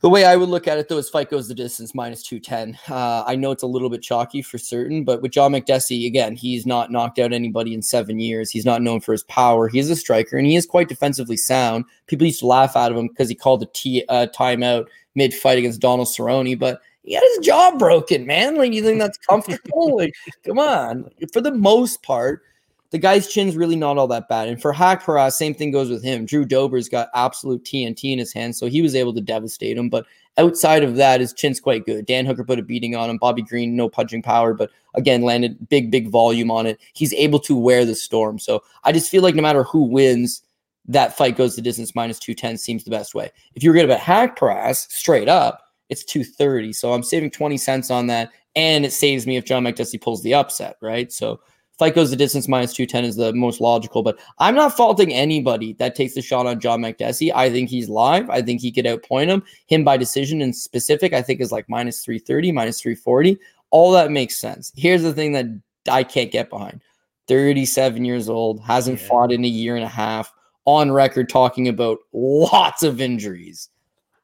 The 0.01 0.09
way 0.09 0.25
I 0.25 0.35
would 0.35 0.49
look 0.49 0.67
at 0.67 0.79
it, 0.79 0.89
though, 0.89 0.97
is 0.97 1.11
fight 1.11 1.31
goes 1.31 1.47
the 1.47 1.55
distance 1.55 1.95
minus 1.95 2.23
210. 2.23 2.79
Uh, 2.89 3.23
I 3.27 3.37
know 3.37 3.51
it's 3.51 3.63
a 3.63 3.67
little 3.67 3.91
bit 3.91 4.03
chalky 4.03 4.41
for 4.41 4.57
certain, 4.57 5.05
but 5.05 5.21
with 5.21 5.33
John 5.33 5.53
Makdessi, 5.53 6.07
again, 6.07 6.35
he's 6.35 6.65
not 6.65 6.91
knocked 6.91 7.19
out 7.19 7.35
anybody 7.35 7.75
in 7.75 7.83
seven 7.83 8.19
years. 8.19 8.51
He's 8.51 8.65
not 8.65 8.81
known 8.81 9.01
for 9.01 9.13
his 9.13 9.25
power. 9.25 9.69
He 9.69 9.79
is 9.79 9.91
a 9.91 9.97
striker, 9.97 10.39
and 10.39 10.47
he 10.47 10.57
is 10.57 10.65
quite 10.65 10.89
defensively 10.89 11.37
sound. 11.37 11.85
People 12.07 12.27
used 12.27 12.41
to 12.41 12.47
laugh 12.47 12.77
at 12.77 12.93
him 12.93 13.09
because 13.09 13.29
he 13.29 13.35
called 13.35 13.63
a 13.63 13.67
t- 13.75 14.05
uh, 14.09 14.27
timeout 14.35 14.87
mid 15.15 15.35
fight 15.35 15.59
against 15.59 15.83
Donald 15.83 16.09
Cerrone, 16.09 16.59
but 16.59 16.81
he 17.03 17.13
had 17.13 17.23
his 17.37 17.47
jaw 17.47 17.77
broken, 17.77 18.27
man. 18.27 18.57
Like, 18.57 18.73
you 18.73 18.83
think 18.83 19.01
that's 19.01 19.19
comfortable? 19.19 19.97
like, 19.99 20.15
come 20.47 20.59
on. 20.59 21.11
For 21.31 21.43
the 21.43 21.53
most 21.53 22.03
part, 22.03 22.43
the 22.91 22.99
guy's 22.99 23.29
chin's 23.29 23.57
really 23.57 23.77
not 23.77 23.99
all 23.99 24.09
that 24.09 24.29
bad. 24.29 24.49
And 24.49 24.61
for 24.61 24.73
Haqparast, 24.73 25.35
same 25.35 25.55
thing 25.55 25.71
goes 25.71 25.91
with 25.91 26.03
him. 26.03 26.27
Drew 26.27 26.45
Dober's 26.45 26.89
got 26.89 27.09
absolute 27.15 27.65
TNT 27.65 28.13
in 28.13 28.19
his 28.19 28.33
hands, 28.33 28.59
so 28.59 28.67
he 28.67 28.83
was 28.83 28.95
able 28.95 29.15
to 29.15 29.21
devastate 29.21 29.77
him. 29.77 29.89
But 29.89 30.07
outside 30.39 30.83
of 30.83 30.97
that, 30.97 31.21
his 31.21 31.33
chin's 31.33 31.61
quite 31.61 31.87
good. 31.87 32.07
Dan 32.07 32.27
Hooker 32.27 32.45
put 32.45 32.59
a 32.59 32.63
beating 32.63 32.97
on 32.97 33.09
him. 33.09 33.19
Bobby 33.19 33.43
Green, 33.43 33.77
no 33.77 33.89
punching 33.89 34.23
power, 34.23 34.55
but 34.55 34.71
again, 34.95 35.23
landed 35.23 35.69
big, 35.69 35.91
big 35.91 36.09
volume 36.09 36.51
on 36.51 36.67
it. 36.67 36.81
He's 36.93 37.15
able 37.15 37.39
to 37.41 37.55
wear 37.57 37.85
the 37.85 37.95
storm. 37.95 38.39
So 38.39 38.63
I 38.83 38.91
just 38.93 39.11
feel 39.11 39.23
like 39.23 39.37
no 39.37 39.43
matter 39.43 39.63
who 39.63 39.83
wins, 39.83 40.43
that 40.87 41.17
fight 41.17 41.37
goes 41.37 41.55
the 41.55 41.63
distance 41.63 41.95
minus 41.95 42.19
210 42.19 42.59
seems 42.59 42.83
the 42.83 42.91
best 42.91 43.15
way. 43.15 43.31
If 43.55 43.63
you're 43.63 43.75
going 43.75 43.87
to 43.87 43.95
bet 43.95 44.03
Haqparast 44.03 44.91
straight 44.91 45.29
up, 45.29 45.63
it's 45.89 46.05
230. 46.05 46.73
So 46.73 46.93
I'm 46.93 47.03
saving 47.05 47.31
20 47.31 47.57
cents 47.57 47.91
on 47.91 48.09
that. 48.09 48.31
And 48.57 48.85
it 48.85 48.93
saves 48.93 49.29
me 49.29 49.37
if 49.37 49.45
John 49.45 49.63
Makdessi 49.63 50.01
pulls 50.01 50.25
the 50.25 50.35
upset, 50.35 50.77
right? 50.81 51.13
So 51.13 51.41
Fight 51.81 51.95
goes 51.95 52.11
the 52.11 52.17
distance 52.17 52.47
minus 52.47 52.75
210 52.75 53.07
is 53.07 53.17
the 53.17 53.33
most 53.33 53.59
logical, 53.59 54.03
but 54.03 54.19
I'm 54.39 54.55
not 54.55 54.77
faulting 54.77 55.15
anybody 55.15 55.73
that 55.79 55.95
takes 55.95 56.13
the 56.13 56.21
shot 56.21 56.45
on 56.45 56.61
John 56.61 56.83
Makdessi. 56.83 57.33
I 57.35 57.49
think 57.49 57.71
he's 57.71 57.89
live. 57.89 58.29
I 58.29 58.43
think 58.43 58.61
he 58.61 58.71
could 58.71 58.85
outpoint 58.85 59.29
him. 59.29 59.43
Him 59.67 59.83
by 59.83 59.97
decision 59.97 60.43
in 60.43 60.53
specific, 60.53 61.15
I 61.15 61.23
think 61.23 61.41
is 61.41 61.53
like 61.53 61.71
minus 61.71 62.05
330, 62.05 62.53
minus 62.53 62.83
340. 62.83 63.39
All 63.71 63.93
that 63.93 64.11
makes 64.11 64.39
sense. 64.39 64.71
Here's 64.77 65.03
the 65.03 65.15
thing 65.15 65.33
that 65.33 65.47
I 65.91 66.05
can't 66.05 66.31
get 66.31 66.51
behind 66.51 66.83
37 67.29 68.05
years 68.05 68.29
old, 68.29 68.61
hasn't 68.61 69.01
yeah. 69.01 69.09
fought 69.09 69.33
in 69.33 69.43
a 69.43 69.49
year 69.49 69.75
and 69.75 69.85
a 69.85 69.89
half, 69.89 70.35
on 70.67 70.93
record 70.93 71.31
talking 71.31 71.67
about 71.67 71.97
lots 72.13 72.83
of 72.83 73.01
injuries. 73.01 73.71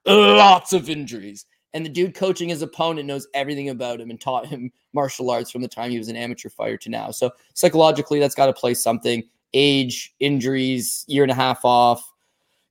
Lots 0.04 0.74
of 0.74 0.90
injuries 0.90 1.46
and 1.77 1.85
the 1.85 1.90
dude 1.90 2.15
coaching 2.15 2.48
his 2.48 2.62
opponent 2.62 3.07
knows 3.07 3.28
everything 3.35 3.69
about 3.69 4.01
him 4.01 4.09
and 4.09 4.19
taught 4.19 4.47
him 4.47 4.73
martial 4.94 5.31
arts 5.31 5.51
from 5.51 5.61
the 5.61 5.69
time 5.69 5.90
he 5.90 5.98
was 5.98 6.09
an 6.09 6.16
amateur 6.16 6.48
fighter 6.48 6.78
to 6.78 6.89
now. 6.89 7.11
So 7.11 7.31
psychologically, 7.53 8.19
that's 8.19 8.35
got 8.35 8.47
to 8.47 8.55
play 8.55 8.73
something. 8.73 9.23
Age, 9.53 10.15
injuries, 10.19 11.05
year 11.07 11.23
and 11.23 11.31
a 11.31 11.35
half 11.35 11.66
off, 11.66 12.11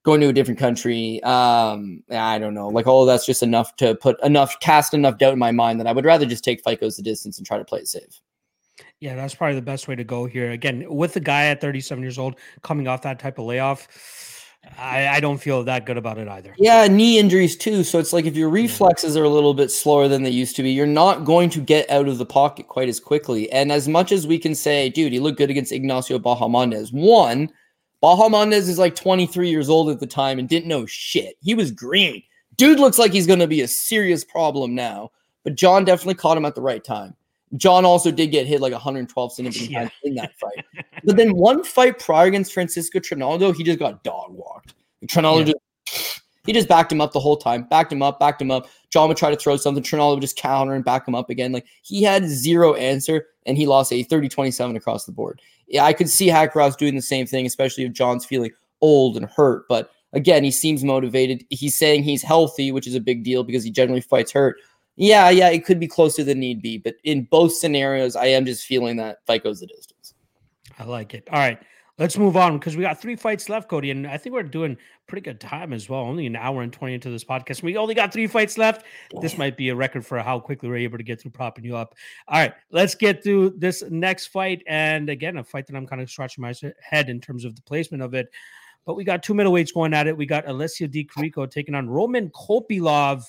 going 0.01 0.21
to 0.21 0.29
a 0.29 0.33
different 0.33 0.59
country. 0.59 1.21
Um, 1.21 2.03
I 2.09 2.39
don't 2.39 2.55
know. 2.55 2.67
Like 2.67 2.87
all 2.87 3.03
of 3.03 3.07
that's 3.07 3.27
just 3.27 3.43
enough 3.43 3.75
to 3.75 3.93
put 3.93 4.21
enough 4.23 4.59
cast 4.59 4.95
enough 4.95 5.19
doubt 5.19 5.33
in 5.33 5.39
my 5.39 5.51
mind 5.51 5.79
that 5.79 5.87
I 5.87 5.91
would 5.91 6.05
rather 6.05 6.25
just 6.25 6.43
take 6.43 6.63
Fico's 6.63 6.97
the 6.97 7.03
distance 7.03 7.37
and 7.37 7.45
try 7.45 7.59
to 7.59 7.65
play 7.65 7.79
it 7.79 7.87
safe. 7.87 8.21
Yeah, 8.99 9.15
that's 9.15 9.35
probably 9.35 9.55
the 9.55 9.61
best 9.61 9.87
way 9.87 9.95
to 9.95 10.03
go 10.03 10.25
here. 10.25 10.51
Again, 10.51 10.85
with 10.89 11.13
the 11.13 11.19
guy 11.19 11.45
at 11.45 11.61
37 11.61 12.01
years 12.01 12.17
old 12.17 12.39
coming 12.63 12.87
off 12.87 13.03
that 13.03 13.19
type 13.19 13.37
of 13.37 13.45
layoff 13.45 13.87
I, 14.77 15.07
I, 15.07 15.19
don't 15.19 15.37
feel 15.37 15.63
that 15.63 15.85
good 15.85 15.97
about 15.97 16.17
it 16.17 16.27
either. 16.27 16.53
Yeah, 16.57 16.87
knee 16.87 17.17
injuries 17.17 17.55
too. 17.55 17.83
So 17.83 17.99
it's 17.99 18.13
like 18.13 18.25
if 18.25 18.35
your 18.35 18.49
reflexes 18.49 19.15
are 19.15 19.23
a 19.23 19.29
little 19.29 19.53
bit 19.53 19.71
slower 19.71 20.07
than 20.07 20.23
they 20.23 20.29
used 20.29 20.55
to 20.57 20.63
be, 20.63 20.71
you're 20.71 20.85
not 20.85 21.23
going 21.23 21.49
to 21.51 21.61
get 21.61 21.89
out 21.89 22.07
of 22.07 22.17
the 22.17 22.25
pocket 22.25 22.67
quite 22.67 22.89
as 22.89 22.99
quickly. 22.99 23.51
And 23.51 23.71
as 23.71 23.87
much 23.87 24.11
as 24.11 24.27
we 24.27 24.37
can 24.37 24.53
say, 24.53 24.89
dude, 24.89 25.13
he 25.13 25.19
looked 25.19 25.37
good 25.37 25.49
against 25.49 25.71
Ignacio 25.71 26.19
Bahamondes, 26.19 26.91
one, 26.91 27.49
Bahamondes 28.03 28.69
is 28.69 28.77
like 28.77 28.95
23 28.95 29.49
years 29.49 29.69
old 29.69 29.89
at 29.89 29.99
the 29.99 30.07
time 30.07 30.37
and 30.37 30.47
didn't 30.47 30.67
know 30.67 30.85
shit. 30.85 31.37
He 31.41 31.55
was 31.55 31.71
green. 31.71 32.21
Dude 32.55 32.79
looks 32.79 32.99
like 32.99 33.11
he's 33.11 33.27
going 33.27 33.39
to 33.39 33.47
be 33.47 33.61
a 33.61 33.67
serious 33.67 34.23
problem 34.23 34.75
now. 34.75 35.11
But 35.43 35.55
John 35.55 35.85
definitely 35.85 36.15
caught 36.15 36.37
him 36.37 36.45
at 36.45 36.55
the 36.55 36.61
right 36.61 36.83
time. 36.83 37.15
John 37.57 37.85
also 37.85 38.11
did 38.11 38.31
get 38.31 38.47
hit 38.47 38.61
like 38.61 38.71
112 38.71 39.33
significant 39.33 39.71
yeah. 39.71 39.79
times 39.79 39.91
in 40.03 40.15
that 40.15 40.37
fight. 40.37 40.65
but 41.03 41.17
then 41.17 41.35
one 41.35 41.63
fight 41.63 41.99
prior 41.99 42.27
against 42.27 42.53
Francisco 42.53 42.99
Trinaldo, 42.99 43.51
he 43.51 43.63
just 43.63 43.79
got 43.79 44.03
dog 44.03 44.31
walked. 44.31 44.73
Trinaldo 45.07 45.39
yeah. 45.39 45.53
just 45.53 46.21
he 46.45 46.53
just 46.53 46.67
backed 46.67 46.91
him 46.91 47.01
up 47.01 47.11
the 47.11 47.19
whole 47.19 47.37
time, 47.37 47.63
backed 47.63 47.91
him 47.91 48.03
up, 48.03 48.19
backed 48.19 48.41
him 48.41 48.51
up. 48.51 48.67
John 48.91 49.07
would 49.07 49.17
try 49.17 49.31
to 49.31 49.35
throw 49.35 49.57
something, 49.57 49.83
Trinaldo 49.83 50.15
would 50.15 50.21
just 50.21 50.37
counter 50.37 50.73
and 50.73 50.85
back 50.85 51.07
him 51.07 51.15
up 51.15 51.29
again. 51.29 51.51
Like 51.51 51.65
he 51.81 52.03
had 52.03 52.27
zero 52.27 52.75
answer 52.75 53.25
and 53.45 53.57
he 53.57 53.65
lost 53.65 53.91
a 53.91 54.03
30 54.03 54.29
27 54.29 54.75
across 54.75 55.05
the 55.05 55.11
board. 55.11 55.41
Yeah, 55.67 55.85
I 55.85 55.93
could 55.93 56.09
see 56.09 56.27
Hakarov's 56.27 56.75
doing 56.75 56.95
the 56.95 57.01
same 57.01 57.25
thing, 57.25 57.45
especially 57.45 57.85
if 57.85 57.93
John's 57.93 58.25
feeling 58.25 58.51
old 58.81 59.17
and 59.17 59.25
hurt. 59.25 59.67
But 59.67 59.89
again, 60.13 60.43
he 60.43 60.51
seems 60.51 60.83
motivated. 60.83 61.43
He's 61.49 61.75
saying 61.75 62.03
he's 62.03 62.21
healthy, 62.21 62.71
which 62.71 62.87
is 62.87 62.95
a 62.95 62.99
big 62.99 63.23
deal 63.23 63.43
because 63.43 63.63
he 63.63 63.71
generally 63.71 64.01
fights 64.01 64.31
hurt. 64.31 64.57
Yeah, 64.95 65.29
yeah, 65.29 65.49
it 65.49 65.65
could 65.65 65.79
be 65.79 65.87
closer 65.87 66.23
than 66.23 66.39
need 66.39 66.61
be. 66.61 66.77
But 66.77 66.95
in 67.03 67.23
both 67.25 67.53
scenarios, 67.53 68.15
I 68.15 68.27
am 68.27 68.45
just 68.45 68.65
feeling 68.65 68.97
that 68.97 69.25
fight 69.25 69.43
goes 69.43 69.59
the 69.59 69.67
distance. 69.67 70.13
I 70.79 70.83
like 70.83 71.13
it. 71.13 71.27
All 71.31 71.39
right. 71.39 71.59
Let's 71.97 72.17
move 72.17 72.35
on 72.35 72.57
because 72.57 72.75
we 72.75 72.81
got 72.81 73.01
three 73.01 73.15
fights 73.15 73.47
left, 73.47 73.69
Cody, 73.69 73.89
and 73.89 74.05
I 74.05 74.17
think 74.17 74.35
we're 74.35 74.43
doing 74.43 74.75
pretty 75.07 75.21
good 75.21 75.39
time 75.39 75.71
as 75.71 75.87
well. 75.87 76.01
Only 76.01 76.25
an 76.25 76.35
hour 76.35 76.61
and 76.61 76.73
20 76.73 76.93
into 76.93 77.09
this 77.09 77.23
podcast. 77.23 77.63
We 77.63 77.77
only 77.77 77.95
got 77.95 78.11
three 78.11 78.27
fights 78.27 78.57
left. 78.57 78.85
This 79.21 79.37
might 79.37 79.55
be 79.55 79.69
a 79.69 79.75
record 79.75 80.05
for 80.05 80.19
how 80.19 80.41
quickly 80.41 80.67
we're 80.67 80.75
able 80.75 80.97
to 80.97 81.05
get 81.05 81.21
through 81.21 81.31
propping 81.31 81.63
you 81.63 81.77
up. 81.77 81.95
All 82.27 82.37
right, 82.37 82.53
let's 82.69 82.95
get 82.95 83.23
through 83.23 83.51
this 83.51 83.81
next 83.89 84.27
fight. 84.27 84.61
And 84.67 85.09
again, 85.09 85.37
a 85.37 85.43
fight 85.43 85.67
that 85.67 85.77
I'm 85.77 85.87
kind 85.87 86.01
of 86.01 86.11
scratching 86.11 86.41
my 86.41 86.53
head 86.81 87.07
in 87.07 87.21
terms 87.21 87.45
of 87.45 87.55
the 87.55 87.61
placement 87.61 88.03
of 88.03 88.13
it. 88.13 88.27
But 88.85 88.95
we 88.95 89.05
got 89.05 89.23
two 89.23 89.33
middleweights 89.33 89.73
going 89.73 89.93
at 89.93 90.05
it. 90.05 90.17
We 90.17 90.25
got 90.25 90.49
Alessio 90.49 90.87
Di 90.87 91.05
Chirico 91.05 91.49
taking 91.49 91.75
on 91.75 91.89
Roman 91.89 92.29
Kopylov 92.31 93.23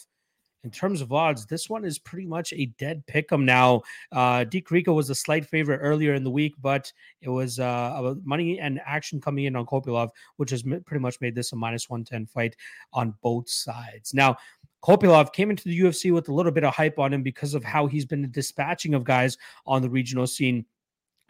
in 0.65 0.71
terms 0.71 1.01
of 1.01 1.13
odds, 1.13 1.47
this 1.47 1.71
one 1.71 1.85
is 1.85 1.99
pretty 1.99 2.27
much 2.27 2.53
a 2.53 2.67
dead 2.79 3.03
pick'em 3.07 3.45
now. 3.45 3.83
Uh, 4.11 4.45
Di 4.45 4.61
Chirico 4.61 4.95
was 4.95 5.11
a 5.11 5.15
slight 5.15 5.47
favorite 5.47 5.79
earlier 5.79 6.15
in 6.15 6.25
the 6.25 6.31
week, 6.31 6.55
but 6.61 6.93
it 7.21 7.29
was 7.29 7.59
uh, 7.59 8.15
money 8.25 8.59
and 8.59 8.81
action 8.85 9.21
coming 9.21 9.45
in 9.45 9.57
on 9.57 9.67
Kopylov, 9.67 10.11
which 10.39 10.51
has 10.51 10.63
pretty 10.63 10.99
much 10.99 11.21
made 11.21 11.35
this 11.35 11.53
a 11.53 11.57
minus 11.57 11.89
110 11.89 12.27
fight 12.27 12.57
on 12.93 13.15
both 13.23 13.49
sides. 13.49 14.13
Now, 14.13 14.37
Kopylov 14.83 15.33
came 15.33 15.51
into 15.51 15.69
the 15.69 15.79
UFC 15.79 16.13
with 16.13 16.29
a 16.29 16.35
little 16.35 16.53
bit 16.53 16.65
of 16.65 16.75
hype 16.75 16.99
on 16.99 17.13
him 17.13 17.23
because 17.23 17.55
of 17.55 17.65
how 17.65 17.87
he's 17.87 18.05
been 18.05 18.31
dispatching 18.31 18.95
of 18.95 19.05
guys 19.05 19.37
on 19.67 19.83
the 19.83 19.91
regional 19.91 20.27
scene. 20.27 20.65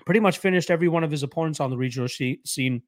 Pretty 0.04 0.20
much 0.20 0.38
finished 0.38 0.70
every 0.70 0.88
one 0.88 1.04
of 1.04 1.10
his 1.10 1.22
opponents 1.22 1.60
on 1.60 1.70
the 1.70 1.76
regional 1.76 2.08
scene 2.08 2.82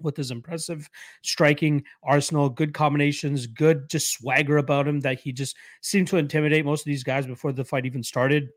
with 0.00 0.16
his 0.16 0.30
impressive 0.30 0.88
striking 1.22 1.84
arsenal, 2.02 2.48
good 2.48 2.74
combinations, 2.74 3.46
good 3.46 3.88
just 3.88 4.12
swagger 4.12 4.58
about 4.58 4.88
him 4.88 5.00
that 5.00 5.20
he 5.20 5.32
just 5.32 5.56
seemed 5.80 6.08
to 6.08 6.16
intimidate 6.16 6.64
most 6.64 6.80
of 6.80 6.86
these 6.86 7.04
guys 7.04 7.26
before 7.26 7.52
the 7.52 7.64
fight 7.64 7.86
even 7.86 8.02
started. 8.02 8.48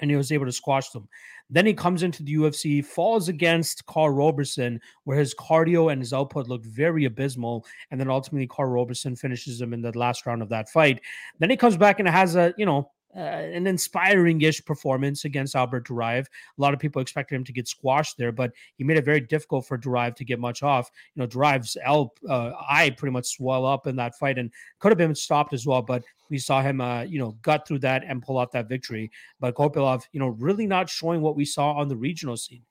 And 0.00 0.10
he 0.10 0.16
was 0.16 0.30
able 0.30 0.46
to 0.46 0.52
squash 0.52 0.90
them. 0.90 1.08
Then 1.50 1.66
he 1.66 1.74
comes 1.74 2.04
into 2.04 2.22
the 2.22 2.34
UFC, 2.34 2.84
falls 2.84 3.28
against 3.28 3.84
Karl 3.86 4.10
Roberson, 4.10 4.80
where 5.02 5.18
his 5.18 5.34
cardio 5.34 5.90
and 5.90 6.00
his 6.00 6.12
output 6.12 6.46
looked 6.46 6.66
very 6.66 7.06
abysmal. 7.06 7.66
And 7.90 7.98
then 7.98 8.08
ultimately, 8.08 8.46
Karl 8.46 8.70
Roberson 8.70 9.16
finishes 9.16 9.60
him 9.60 9.72
in 9.72 9.82
the 9.82 9.96
last 9.98 10.24
round 10.24 10.40
of 10.40 10.50
that 10.50 10.68
fight. 10.68 11.00
Then 11.40 11.50
he 11.50 11.56
comes 11.56 11.76
back 11.76 11.98
and 11.98 12.08
has 12.08 12.36
a, 12.36 12.54
you 12.56 12.64
know, 12.64 12.92
uh, 13.16 13.20
an 13.20 13.66
inspiring-ish 13.66 14.64
performance 14.64 15.24
against 15.24 15.56
Albert 15.56 15.86
Duraev. 15.88 16.26
A 16.26 16.60
lot 16.60 16.74
of 16.74 16.80
people 16.80 17.00
expected 17.00 17.34
him 17.34 17.44
to 17.44 17.52
get 17.52 17.68
squashed 17.68 18.18
there, 18.18 18.32
but 18.32 18.52
he 18.76 18.84
made 18.84 18.96
it 18.96 19.04
very 19.04 19.20
difficult 19.20 19.66
for 19.66 19.78
Duraev 19.78 20.14
to 20.16 20.24
get 20.24 20.38
much 20.38 20.62
off. 20.62 20.90
You 21.14 21.22
know, 21.22 21.26
Duraev's 21.26 21.76
L, 21.84 22.12
uh, 22.28 22.52
eye 22.68 22.90
pretty 22.90 23.12
much 23.12 23.26
swell 23.26 23.64
up 23.64 23.86
in 23.86 23.96
that 23.96 24.18
fight 24.18 24.38
and 24.38 24.50
could 24.78 24.90
have 24.90 24.98
been 24.98 25.14
stopped 25.14 25.52
as 25.52 25.66
well, 25.66 25.82
but 25.82 26.02
we 26.30 26.38
saw 26.38 26.62
him, 26.62 26.80
uh, 26.80 27.02
you 27.02 27.18
know, 27.18 27.36
gut 27.42 27.66
through 27.66 27.78
that 27.80 28.04
and 28.04 28.22
pull 28.22 28.38
out 28.38 28.52
that 28.52 28.68
victory. 28.68 29.10
But 29.40 29.54
Kopylov, 29.54 30.02
you 30.12 30.20
know, 30.20 30.28
really 30.28 30.66
not 30.66 30.90
showing 30.90 31.22
what 31.22 31.36
we 31.36 31.44
saw 31.44 31.72
on 31.72 31.88
the 31.88 31.96
regional 31.96 32.36
scene 32.36 32.62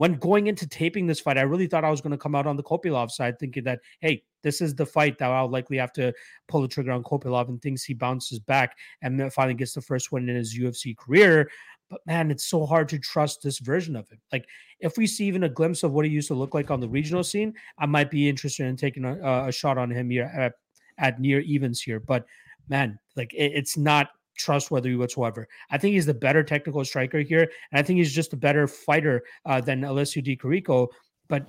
when 0.00 0.14
going 0.14 0.46
into 0.46 0.66
taping 0.66 1.06
this 1.06 1.20
fight, 1.20 1.36
I 1.36 1.42
really 1.42 1.66
thought 1.66 1.84
I 1.84 1.90
was 1.90 2.00
going 2.00 2.12
to 2.12 2.16
come 2.16 2.34
out 2.34 2.46
on 2.46 2.56
the 2.56 2.62
Kopylov 2.62 3.10
side, 3.10 3.38
thinking 3.38 3.64
that, 3.64 3.80
hey, 4.00 4.22
this 4.42 4.62
is 4.62 4.74
the 4.74 4.86
fight 4.86 5.18
that 5.18 5.30
I'll 5.30 5.50
likely 5.50 5.76
have 5.76 5.92
to 5.92 6.14
pull 6.48 6.62
the 6.62 6.68
trigger 6.68 6.92
on 6.92 7.02
Kopylov 7.02 7.50
and 7.50 7.60
thinks 7.60 7.84
he 7.84 7.92
bounces 7.92 8.38
back 8.38 8.78
and 9.02 9.30
finally 9.30 9.52
gets 9.52 9.74
the 9.74 9.82
first 9.82 10.10
win 10.10 10.26
in 10.26 10.36
his 10.36 10.58
UFC 10.58 10.96
career. 10.96 11.50
But 11.90 12.00
man, 12.06 12.30
it's 12.30 12.48
so 12.48 12.64
hard 12.64 12.88
to 12.88 12.98
trust 12.98 13.42
this 13.42 13.58
version 13.58 13.94
of 13.94 14.08
him. 14.08 14.22
Like, 14.32 14.46
if 14.80 14.96
we 14.96 15.06
see 15.06 15.26
even 15.26 15.42
a 15.42 15.50
glimpse 15.50 15.82
of 15.82 15.92
what 15.92 16.06
he 16.06 16.10
used 16.10 16.28
to 16.28 16.34
look 16.34 16.54
like 16.54 16.70
on 16.70 16.80
the 16.80 16.88
regional 16.88 17.22
scene, 17.22 17.52
I 17.78 17.84
might 17.84 18.10
be 18.10 18.26
interested 18.26 18.64
in 18.68 18.76
taking 18.76 19.04
a, 19.04 19.48
a 19.48 19.52
shot 19.52 19.76
on 19.76 19.90
him 19.90 20.08
here 20.08 20.32
at, 20.34 20.54
at 20.96 21.20
near 21.20 21.40
evens 21.40 21.82
here. 21.82 22.00
But 22.00 22.24
man, 22.70 22.98
like, 23.16 23.34
it, 23.34 23.52
it's 23.54 23.76
not 23.76 24.08
trustworthy 24.40 24.94
whatsoever. 24.94 25.48
I 25.70 25.78
think 25.78 25.94
he's 25.94 26.06
the 26.06 26.14
better 26.14 26.42
technical 26.42 26.84
striker 26.84 27.20
here, 27.20 27.50
and 27.72 27.78
I 27.78 27.82
think 27.82 27.98
he's 27.98 28.12
just 28.12 28.32
a 28.32 28.36
better 28.36 28.66
fighter 28.66 29.22
uh, 29.44 29.60
than 29.60 29.84
Alessio 29.84 30.22
Di 30.22 30.36
Chirico. 30.36 30.88
But 31.28 31.46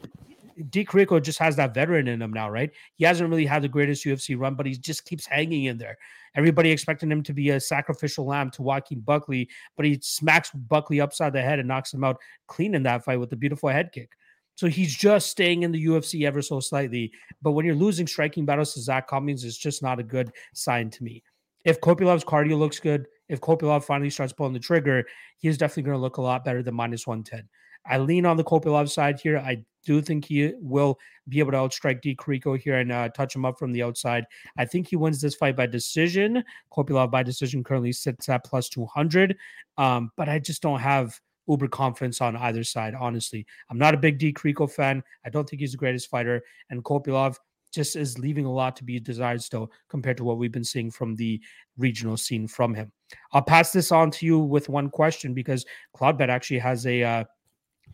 Di 0.70 0.86
Chirico 0.86 1.22
just 1.22 1.40
has 1.40 1.56
that 1.56 1.74
veteran 1.74 2.08
in 2.08 2.22
him 2.22 2.34
now, 2.34 2.50
right? 2.50 2.72
He 2.96 3.06
hasn't 3.06 3.30
really 3.30 3.46
had 3.46 3.62
the 3.62 3.68
greatest 3.68 4.06
UFC 4.06 4.38
run, 4.38 4.56
but 4.56 4.66
he 4.66 4.74
just 4.74 5.06
keeps 5.06 5.26
hanging 5.26 5.66
in 5.66 5.78
there. 5.78 5.98
Everybody 6.36 6.72
expecting 6.72 7.12
him 7.12 7.24
to 7.24 7.34
be 7.34 7.50
a 7.50 7.60
sacrificial 7.60 8.26
lamb 8.26 8.52
to 8.52 8.62
Joaquin 8.62 9.00
Buckley, 9.02 9.50
but 9.76 9.86
he 9.86 10.00
smacks 10.02 10.52
Buckley 10.52 11.02
upside 11.02 11.34
the 11.34 11.42
head 11.42 11.60
and 11.60 11.68
knocks 11.68 11.94
him 11.94 12.04
out 12.04 12.18
clean 12.48 12.76
in 12.76 12.84
that 12.84 13.04
fight 13.04 13.20
with 13.20 13.34
a 13.34 13.38
beautiful 13.38 13.70
head 13.70 13.92
kick. 13.92 14.12
So 14.56 14.68
he's 14.68 14.96
just 14.96 15.30
staying 15.30 15.64
in 15.64 15.72
the 15.72 15.86
UFC 15.86 16.26
ever 16.26 16.42
so 16.42 16.60
slightly. 16.60 17.12
But 17.42 17.52
when 17.52 17.66
you're 17.66 17.74
losing 17.74 18.06
striking 18.06 18.46
battles 18.46 18.74
to 18.74 18.82
Zak 18.82 19.08
Cummings, 19.08 19.44
it's 19.44 19.58
just 19.58 19.82
not 19.82 20.00
a 20.00 20.04
good 20.04 20.32
sign 20.54 20.90
to 20.92 21.04
me 21.04 21.24
if 21.66 21.80
Kopylov's 21.82 22.24
cardio 22.24 22.58
looks 22.58 22.80
good, 22.80 23.08
if 23.30 23.40
Kopylov 23.40 23.84
finally 23.84 24.10
starts 24.10 24.34
pulling 24.34 24.54
the 24.54 24.60
trigger, 24.60 25.06
he's 25.38 25.58
definitely 25.58 25.84
going 25.84 25.98
to 25.98 26.02
look 26.02 26.18
a 26.18 26.22
lot 26.22 26.44
better 26.44 26.62
than 26.62 26.76
minus 26.76 27.08
110. 27.08 27.48
I 27.86 27.98
lean 27.98 28.26
on 28.26 28.38
the 28.38 28.44
Kopylov 28.44 28.90
side 28.90 29.20
here. 29.20 29.38
I 29.38 29.64
do 29.84 30.02
think 30.02 30.26
he 30.26 30.54
will 30.60 31.00
be 31.28 31.40
able 31.40 31.52
to 31.52 31.58
outstrike 31.58 32.02
Di 32.02 32.16
Chirico 32.16 32.60
here 32.60 32.78
and 32.78 32.92
uh, 32.92 33.10
touch 33.10 33.36
him 33.36 33.46
up 33.46 33.58
from 33.58 33.72
the 33.72 33.84
outside. 33.84 34.26
I 34.58 34.66
think 34.66 34.88
he 34.88 34.96
wins 34.96 35.22
this 35.22 35.36
fight 35.36 35.56
by 35.56 35.66
decision. 35.66 36.44
Kopylov 36.72 37.10
by 37.10 37.24
decision 37.24 37.64
currently 37.64 37.92
sits 37.92 38.30
at 38.30 38.46
plus 38.46 38.70
200. 38.70 39.36
Um, 39.78 40.12
but 40.18 40.30
I 40.30 40.40
just 40.40 40.62
don't 40.62 40.80
have 40.80 41.20
uber 41.48 41.68
confidence 41.68 42.22
on 42.22 42.36
either 42.36 42.64
side, 42.64 42.94
honestly. 42.94 43.46
I'm 43.70 43.78
not 43.78 43.94
a 43.94 43.98
big 43.98 44.20
Di 44.20 44.34
Chirico 44.34 44.70
fan. 44.70 45.04
I 45.26 45.30
don't 45.30 45.50
think 45.50 45.62
he's 45.62 45.72
the 45.72 45.78
greatest 45.78 46.10
fighter. 46.10 46.44
And 46.70 46.84
Kopylov, 46.84 47.38
just 47.72 47.96
is 47.96 48.18
leaving 48.18 48.46
a 48.46 48.52
lot 48.52 48.76
to 48.76 48.84
be 48.84 49.00
desired 49.00 49.42
still 49.42 49.72
compared 49.90 50.18
to 50.18 50.24
what 50.24 50.38
we've 50.38 50.52
been 50.52 50.64
seeing 50.64 50.92
from 50.92 51.16
the 51.16 51.42
regional 51.78 52.18
scene 52.18 52.48
from 52.48 52.74
him. 52.74 52.92
I'll 53.34 53.42
pass 53.42 53.72
this 53.72 53.92
on 53.92 54.12
to 54.12 54.26
you 54.26 54.40
with 54.40 54.70
one 54.70 54.90
question 54.90 55.34
because 55.34 55.66
Cloudbet 55.96 56.30
actually 56.30 56.60
has 56.60 56.86
a 56.86 57.04
uh, 57.04 57.24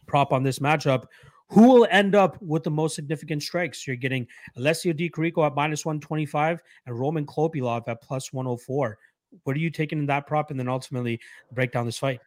prop 0.08 0.34
on 0.34 0.44
this 0.44 0.60
matchup. 0.60 1.06
Who 1.50 1.68
will 1.68 1.88
end 1.90 2.14
up 2.14 2.42
with 2.42 2.64
the 2.64 2.72
most 2.72 2.96
significant 2.96 3.42
strikes? 3.42 3.88
You're 3.88 3.96
getting 3.96 4.28
Alessio 4.58 4.92
Di 4.92 5.10
Chirico 5.10 5.46
at 5.46 5.56
minus 5.56 5.86
125 5.86 6.62
and 6.86 7.00
Roman 7.00 7.26
Kopylov 7.26 7.88
at 7.88 8.02
plus 8.02 8.34
104 8.34 8.98
what 9.44 9.56
are 9.56 9.60
you 9.60 9.70
taking 9.70 10.00
in 10.00 10.06
that 10.08 10.28
prop 10.28 10.52
and 10.52 10.60
then 10.60 10.68
ultimately 10.68 11.20
break 11.52 11.72
down 11.72 11.86
this 11.86 11.98
fight? 11.98 12.20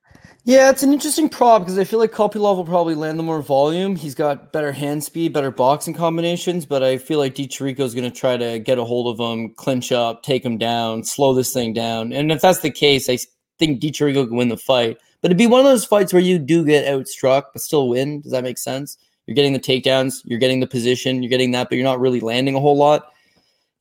Yeah, 0.44 0.70
it's 0.70 0.82
an 0.82 0.93
interesting 0.93 1.28
prop 1.28 1.62
because 1.62 1.78
I 1.78 1.85
feel 1.85 1.98
like 1.98 2.12
Kopylov 2.12 2.56
will 2.56 2.64
probably 2.64 2.94
land 2.94 3.18
the 3.18 3.22
more 3.22 3.43
volume. 3.43 3.97
He's 3.97 4.14
got 4.14 4.52
better 4.52 4.72
hand 4.72 5.02
speed, 5.05 5.32
better 5.32 5.51
boxing 5.51 5.94
combinations, 5.94 6.66
but 6.66 6.82
I 6.82 6.98
feel 6.98 7.18
like 7.18 7.35
Di 7.35 7.47
Chirico 7.47 7.81
is 7.81 7.94
going 7.94 8.10
to 8.10 8.16
try 8.16 8.36
to 8.36 8.59
get 8.59 8.78
a 8.78 8.85
hold 8.85 9.09
of 9.09 9.20
him, 9.20 9.55
clinch 9.55 9.93
up, 9.93 10.22
take 10.22 10.44
him 10.44 10.59
down, 10.59 11.05
slow 11.05 11.35
this 11.35 11.52
thing 11.52 11.72
down. 11.72 12.12
And 12.12 12.32
if 12.32 12.40
that's 12.40 12.60
the 12.60 12.70
case, 12.70 13.09
I 13.09 13.18
think 13.59 13.81
Di 13.81 13.90
Chirico 13.90 14.27
can 14.27 14.36
win 14.36 14.48
the 14.48 14.56
fight. 14.56 14.98
But 15.20 15.31
it'd 15.31 15.39
be 15.39 15.47
one 15.47 15.60
of 15.60 15.66
those 15.66 15.85
fights 15.85 16.12
where 16.12 16.22
you 16.22 16.39
do 16.39 16.64
get 16.64 16.86
outstruck 16.86 17.44
but 17.52 17.62
still 17.62 17.89
win. 17.89 18.22
Does 18.22 18.32
that 18.32 18.44
make 18.44 18.59
sense? 18.59 18.97
You're 19.27 19.35
getting 19.35 19.52
the 19.52 19.60
takedowns, 19.60 20.22
you're 20.24 20.39
getting 20.39 20.60
the 20.60 20.66
position, 20.66 21.22
you're 21.22 21.31
getting 21.31 21.52
that, 21.52 21.68
but 21.68 21.77
you're 21.77 21.85
not 21.85 22.01
really 22.01 22.20
landing 22.20 22.56
a 22.56 22.60
whole 22.60 22.77
lot 22.77 23.12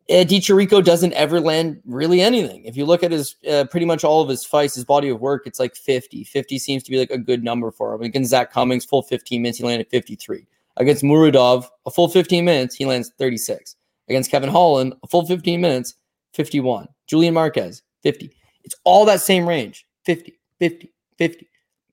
uh, 0.09 0.23
Di 0.23 0.39
doesn't 0.39 1.13
ever 1.13 1.39
land 1.39 1.81
really 1.85 2.21
anything. 2.21 2.65
If 2.65 2.75
you 2.75 2.85
look 2.85 3.03
at 3.03 3.11
his 3.11 3.35
uh, 3.49 3.65
pretty 3.65 3.85
much 3.85 4.03
all 4.03 4.21
of 4.21 4.29
his 4.29 4.45
fights, 4.45 4.75
his 4.75 4.85
body 4.85 5.09
of 5.09 5.19
work, 5.19 5.45
it's 5.45 5.59
like 5.59 5.75
50. 5.75 6.23
50 6.23 6.59
seems 6.59 6.83
to 6.83 6.91
be 6.91 6.97
like 6.97 7.11
a 7.11 7.17
good 7.17 7.43
number 7.43 7.71
for 7.71 7.93
him. 7.93 8.01
Against 8.01 8.31
Zak 8.31 8.51
Cummings, 8.51 8.85
full 8.85 9.03
15 9.03 9.41
minutes, 9.41 9.59
he 9.59 9.63
landed 9.63 9.87
53. 9.89 10.45
Against 10.77 11.03
Muradov, 11.03 11.67
a 11.85 11.91
full 11.91 12.07
15 12.07 12.43
minutes, 12.45 12.75
he 12.75 12.85
lands 12.85 13.11
36. 13.17 13.75
Against 14.07 14.31
Kevin 14.31 14.49
Holland, 14.49 14.93
a 15.03 15.07
full 15.07 15.25
15 15.25 15.61
minutes, 15.61 15.95
51. 16.33 16.87
Julian 17.05 17.33
Marquez, 17.33 17.83
50. 18.03 18.31
It's 18.63 18.75
all 18.83 19.05
that 19.05 19.21
same 19.21 19.47
range 19.47 19.85
50, 20.05 20.39
50, 20.59 20.93
50 21.17 21.48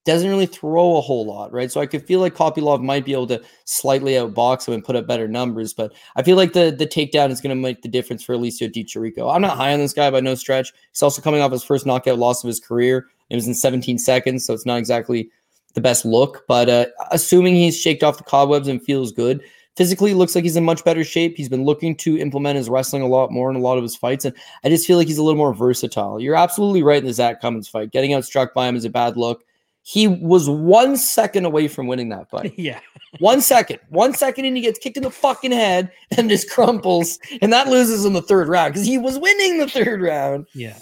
doesn't 0.06 0.30
really 0.30 0.46
throw 0.46 0.96
a 0.96 1.00
whole 1.00 1.26
lot, 1.26 1.52
right? 1.52 1.70
So 1.70 1.80
I 1.80 1.86
could 1.86 2.06
feel 2.06 2.20
like 2.20 2.34
Kopylov 2.34 2.82
might 2.82 3.04
be 3.04 3.12
able 3.12 3.26
to 3.26 3.42
slightly 3.64 4.12
outbox 4.12 4.66
him 4.66 4.74
and 4.74 4.84
put 4.84 4.96
up 4.96 5.06
better 5.06 5.26
numbers, 5.26 5.74
but 5.74 5.92
I 6.14 6.22
feel 6.22 6.36
like 6.36 6.52
the 6.52 6.74
the 6.76 6.86
takedown 6.86 7.30
is 7.30 7.40
going 7.40 7.54
to 7.54 7.60
make 7.60 7.82
the 7.82 7.88
difference 7.88 8.22
for 8.22 8.32
Alessio 8.34 8.68
Di 8.68 8.84
Chirico. 8.84 9.34
I'm 9.34 9.42
not 9.42 9.56
high 9.56 9.72
on 9.72 9.80
this 9.80 9.92
guy 9.92 10.08
by 10.10 10.20
no 10.20 10.36
stretch. 10.36 10.72
He's 10.92 11.02
also 11.02 11.20
coming 11.20 11.42
off 11.42 11.52
his 11.52 11.64
first 11.64 11.84
knockout 11.84 12.18
loss 12.18 12.42
of 12.42 12.48
his 12.48 12.60
career. 12.60 13.08
It 13.28 13.34
was 13.34 13.48
in 13.48 13.54
17 13.54 13.98
seconds, 13.98 14.46
so 14.46 14.54
it's 14.54 14.64
not 14.64 14.78
exactly 14.78 15.28
the 15.74 15.80
best 15.80 16.04
look. 16.04 16.44
But 16.46 16.68
uh, 16.68 16.86
assuming 17.10 17.56
he's 17.56 17.78
shaked 17.78 18.04
off 18.04 18.18
the 18.18 18.24
cobwebs 18.24 18.68
and 18.68 18.80
feels 18.80 19.10
good, 19.10 19.42
physically 19.74 20.14
looks 20.14 20.36
like 20.36 20.44
he's 20.44 20.56
in 20.56 20.64
much 20.64 20.84
better 20.84 21.02
shape. 21.02 21.36
He's 21.36 21.48
been 21.48 21.64
looking 21.64 21.96
to 21.96 22.16
implement 22.16 22.58
his 22.58 22.68
wrestling 22.68 23.02
a 23.02 23.08
lot 23.08 23.32
more 23.32 23.50
in 23.50 23.56
a 23.56 23.60
lot 23.60 23.76
of 23.76 23.82
his 23.82 23.96
fights, 23.96 24.24
and 24.24 24.36
I 24.62 24.68
just 24.68 24.86
feel 24.86 24.98
like 24.98 25.08
he's 25.08 25.18
a 25.18 25.24
little 25.24 25.36
more 25.36 25.52
versatile. 25.52 26.20
You're 26.20 26.36
absolutely 26.36 26.84
right 26.84 26.98
in 26.98 27.06
the 27.06 27.12
Zak 27.12 27.40
Cummings 27.40 27.66
fight. 27.66 27.90
Getting 27.90 28.12
outstruck 28.12 28.54
by 28.54 28.68
him 28.68 28.76
is 28.76 28.84
a 28.84 28.90
bad 28.90 29.16
look 29.16 29.44
He 29.88 30.08
was 30.08 30.50
one 30.50 30.96
second 30.96 31.44
away 31.44 31.68
from 31.68 31.86
winning 31.86 32.08
that 32.08 32.28
fight. 32.28 32.54
yeah. 32.58 32.80
one 33.20 33.40
second. 33.40 33.78
One 33.88 34.14
second, 34.14 34.44
and 34.44 34.56
he 34.56 34.62
gets 34.64 34.80
kicked 34.80 34.96
in 34.96 35.04
the 35.04 35.12
fucking 35.12 35.52
head 35.52 35.92
and 36.18 36.28
just 36.28 36.50
crumples. 36.50 37.20
And 37.40 37.52
that 37.52 37.68
loses 37.68 38.04
in 38.04 38.12
the 38.12 38.20
third 38.20 38.48
round 38.48 38.74
because 38.74 38.84
he 38.84 38.98
was 38.98 39.16
winning 39.16 39.58
the 39.58 39.68
third 39.68 40.02
round. 40.02 40.48
Yeah. 40.54 40.76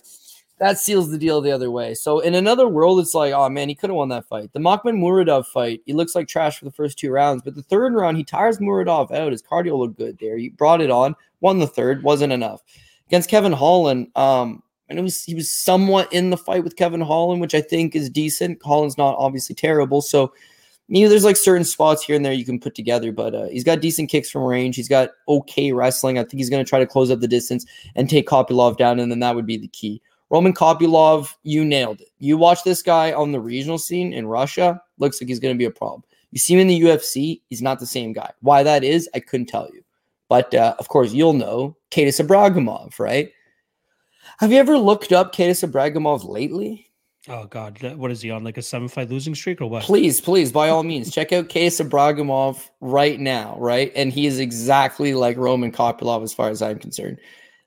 That 0.58 0.78
seals 0.78 1.10
the 1.10 1.18
deal 1.18 1.42
the 1.42 1.52
other 1.52 1.70
way. 1.70 1.92
So 1.92 2.20
in 2.20 2.34
another 2.34 2.66
world, 2.66 2.98
it's 2.98 3.12
like, 3.12 3.34
oh 3.34 3.50
man, 3.50 3.68
he 3.68 3.74
could 3.74 3.90
have 3.90 3.96
won 3.96 4.08
that 4.08 4.24
fight. 4.24 4.54
The 4.54 4.58
Makhmud 4.58 4.94
Muradov 4.94 5.44
fight, 5.44 5.82
he 5.84 5.92
looks 5.92 6.14
like 6.14 6.26
trash 6.26 6.58
for 6.58 6.64
the 6.64 6.70
first 6.70 6.98
two 6.98 7.10
rounds, 7.10 7.42
but 7.42 7.56
the 7.56 7.62
third 7.62 7.92
round, 7.92 8.16
he 8.16 8.24
tires 8.24 8.56
Muradov 8.56 9.10
out. 9.10 9.32
His 9.32 9.42
cardio 9.42 9.76
looked 9.76 9.98
good 9.98 10.16
there. 10.18 10.38
He 10.38 10.48
brought 10.48 10.80
it 10.80 10.90
on, 10.90 11.14
won 11.42 11.58
the 11.58 11.66
third, 11.66 12.02
wasn't 12.02 12.32
enough. 12.32 12.62
Against 13.08 13.28
Kevin 13.28 13.52
Holland, 13.52 14.16
um, 14.16 14.62
and 14.88 14.98
it 14.98 15.02
was 15.02 15.24
he 15.24 15.34
was 15.34 15.50
somewhat 15.50 16.12
in 16.12 16.30
the 16.30 16.36
fight 16.36 16.64
with 16.64 16.76
Kevin 16.76 17.00
Holland, 17.00 17.40
which 17.40 17.54
I 17.54 17.60
think 17.60 17.94
is 17.96 18.10
decent. 18.10 18.62
Holland's 18.62 18.98
not 18.98 19.16
obviously 19.18 19.54
terrible, 19.54 20.02
so 20.02 20.32
you 20.88 21.02
know 21.02 21.08
there's 21.08 21.24
like 21.24 21.36
certain 21.36 21.64
spots 21.64 22.04
here 22.04 22.14
and 22.16 22.24
there 22.24 22.32
you 22.32 22.44
can 22.44 22.60
put 22.60 22.74
together. 22.74 23.12
But 23.12 23.34
uh, 23.34 23.46
he's 23.46 23.64
got 23.64 23.80
decent 23.80 24.10
kicks 24.10 24.30
from 24.30 24.42
range. 24.42 24.76
He's 24.76 24.88
got 24.88 25.10
okay 25.28 25.72
wrestling. 25.72 26.18
I 26.18 26.22
think 26.22 26.34
he's 26.34 26.50
going 26.50 26.64
to 26.64 26.68
try 26.68 26.78
to 26.78 26.86
close 26.86 27.10
up 27.10 27.20
the 27.20 27.28
distance 27.28 27.64
and 27.94 28.08
take 28.08 28.28
Kopylov 28.28 28.76
down, 28.76 29.00
and 29.00 29.10
then 29.10 29.20
that 29.20 29.34
would 29.34 29.46
be 29.46 29.56
the 29.56 29.68
key. 29.68 30.02
Roman 30.30 30.52
Kopylov, 30.52 31.34
you 31.42 31.64
nailed 31.64 32.00
it. 32.00 32.08
You 32.18 32.36
watch 32.36 32.64
this 32.64 32.82
guy 32.82 33.12
on 33.12 33.32
the 33.32 33.40
regional 33.40 33.78
scene 33.78 34.12
in 34.12 34.26
Russia, 34.26 34.80
looks 34.98 35.20
like 35.20 35.28
he's 35.28 35.38
going 35.38 35.54
to 35.54 35.58
be 35.58 35.66
a 35.66 35.70
problem. 35.70 36.02
You 36.32 36.38
see 36.38 36.54
him 36.54 36.60
in 36.60 36.66
the 36.66 36.80
UFC, 36.80 37.40
he's 37.48 37.62
not 37.62 37.78
the 37.78 37.86
same 37.86 38.12
guy. 38.12 38.32
Why 38.40 38.64
that 38.64 38.82
is, 38.82 39.08
I 39.14 39.20
couldn't 39.20 39.46
tell 39.46 39.68
you. 39.72 39.84
But 40.28 40.52
uh, 40.52 40.74
of 40.80 40.88
course, 40.88 41.12
you'll 41.12 41.34
know 41.34 41.76
Khadis 41.90 42.18
Ibragimov, 42.18 42.98
right? 42.98 43.30
Have 44.38 44.52
you 44.52 44.58
ever 44.58 44.76
looked 44.76 45.12
up 45.12 45.32
Khadis 45.32 45.62
Ibragimov 45.62 46.28
lately? 46.28 46.90
Oh 47.28 47.46
God, 47.46 47.80
what 47.96 48.10
is 48.10 48.20
he 48.20 48.30
on? 48.30 48.44
Like 48.44 48.58
a 48.58 48.62
seven 48.62 48.88
fight 48.88 49.08
losing 49.08 49.34
streak 49.34 49.60
or 49.60 49.70
what? 49.70 49.84
Please, 49.84 50.20
please, 50.20 50.52
by 50.52 50.68
all 50.68 50.82
means, 50.82 51.14
check 51.14 51.32
out 51.32 51.48
Khadis 51.48 51.80
Ibragimov 51.80 52.68
right 52.80 53.18
now, 53.18 53.56
right? 53.58 53.90
And 53.96 54.12
he 54.12 54.26
is 54.26 54.38
exactly 54.38 55.14
like 55.14 55.38
Roman 55.38 55.72
Kopylov 55.72 56.22
as 56.22 56.34
far 56.34 56.50
as 56.50 56.60
I'm 56.60 56.78
concerned. 56.78 57.18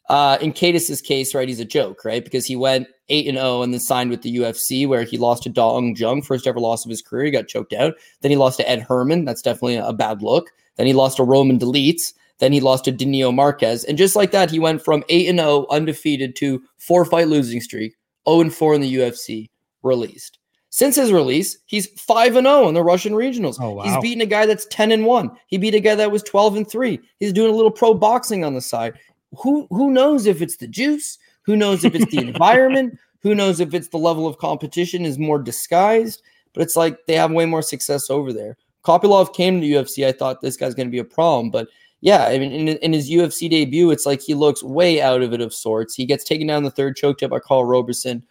Uh, 0.10 0.38
in 0.41 0.53
Khadis's 0.53 1.02
case, 1.02 1.34
right, 1.34 1.48
he's 1.48 1.60
a 1.60 1.65
joke, 1.65 2.06
right? 2.06 2.23
Because 2.23 2.45
he 2.45 2.56
went 2.56 2.88
eight 3.10 3.27
and 3.27 3.38
zero 3.38 3.61
and 3.61 3.73
then 3.73 3.80
signed 3.80 4.10
with 4.10 4.22
the 4.22 4.38
UFC, 4.38 4.88
where 4.88 5.03
he 5.03 5.18
lost 5.18 5.44
to 5.44 5.49
Dong 5.49 5.95
Jung, 5.95 6.22
first 6.22 6.45
ever 6.45 6.60
loss 6.60 6.85
of 6.85 6.89
his 6.89 7.02
career. 7.02 7.26
He 7.26 7.31
got 7.31 7.48
choked 7.48 7.73
out. 7.73 7.95
Then 8.22 8.31
he 8.31 8.38
lost 8.38 8.57
to 8.60 8.69
Ed 8.69 8.81
Herman. 8.81 9.26
That's 9.26 9.41
definitely 9.41 9.77
a 9.77 9.94
bad 9.94 10.22
look. 10.22 10.52
Then 10.76 10.85
he 10.85 10.94
lost 10.94 11.18
to 11.18 11.23
Roman 11.23 11.57
Dolidze. 11.57 12.14
Then 12.39 12.53
he 12.53 12.59
lost 12.59 12.85
to 12.85 12.91
Danilo 12.91 13.31
Marques. 13.31 13.84
And 13.84 13.97
just 13.97 14.15
like 14.15 14.31
that, 14.31 14.51
he 14.51 14.59
went 14.59 14.84
from 14.84 15.03
8 15.09 15.30
and 15.30 15.39
0 15.39 15.65
undefeated 15.69 16.35
to 16.38 16.61
four 16.77 17.05
fight 17.05 17.27
losing 17.27 17.61
streak, 17.61 17.95
0 18.27 18.41
and 18.41 18.53
4 18.53 18.76
in 18.76 18.81
the 18.81 18.95
UFC, 18.95 19.49
released. 19.84 20.39
Since 20.69 20.95
his 20.95 21.11
release, 21.11 21.57
he's 21.65 21.88
5 21.99 22.35
and 22.35 22.45
0 22.45 22.68
in 22.68 22.73
the 22.76 22.84
Russian 22.84 23.14
regionals. 23.14 23.57
Oh, 23.59 23.72
wow. 23.72 23.84
He's 23.84 23.97
beaten 23.99 24.22
a 24.22 24.27
guy 24.27 24.45
that's 24.45 24.68
10 24.68 24.91
and 24.91 25.05
1. 25.05 25.31
He 25.47 25.57
beat 25.57 25.73
a 25.73 25.80
guy 25.80 25.95
that 25.95 26.11
was 26.11 26.22
12 26.23 26.57
and 26.57 26.69
3. 26.69 26.99
He's 27.19 27.34
doing 27.34 27.51
a 27.51 27.55
little 27.55 27.72
pro 27.72 27.93
boxing 27.93 28.43
on 28.43 28.53
the 28.53 28.61
side. 28.61 28.93
Who 29.39 29.68
who 29.69 29.91
knows 29.91 30.26
if 30.26 30.41
it's 30.41 30.57
the 30.57 30.68
juice? 30.68 31.18
Who 31.43 31.55
knows 31.55 31.84
if 31.84 31.95
it's 31.95 32.11
the 32.11 32.19
environment? 32.27 32.99
Who 33.23 33.34
knows 33.34 33.59
if 33.59 33.73
it's 33.73 33.88
the 33.88 33.97
level 33.97 34.27
of 34.27 34.38
competition 34.38 35.05
is 35.05 35.18
more 35.18 35.39
disguised? 35.39 36.22
But 36.53 36.64
it's 36.64 36.76
like 36.76 37.05
they 37.07 37.15
have 37.15 37.31
way 37.31 37.45
more 37.45 37.61
success 37.61 38.09
over 38.09 38.31
there. 38.31 38.57
Kopylov 38.84 39.34
came 39.34 39.59
to 39.59 39.68
the 39.68 39.73
UFC. 39.73 40.05
I 40.05 40.11
thought 40.11 40.41
this 40.41 40.57
guy's 40.57 40.76
going 40.76 40.88
to 40.88 40.91
be 40.91 40.99
a 40.99 41.03
problem, 41.03 41.49
but 41.49 41.68
yeah, 42.02 42.26
I 42.26 42.38
mean, 42.38 42.52
in, 42.52 42.68
in, 42.78 42.94
his 42.94 43.10
UFC 43.10 43.49
debut, 43.49 43.90
it's 43.90 44.06
like 44.06 44.22
he 44.22 44.36
looks 44.36 44.64
way 44.64 45.02
out 45.02 45.24
of 45.24 45.34
it 45.34 45.41
of 45.41 45.53
sorts. 45.53 45.95
He 45.95 46.06
gets 46.06 46.24
taken 46.24 46.48
down 46.48 46.64
the 46.64 46.72
third, 46.72 46.95
choked 46.95 47.24
up 47.24 47.32
by 47.32 47.40
Karl 47.40 47.65
Roberson. 47.65 48.24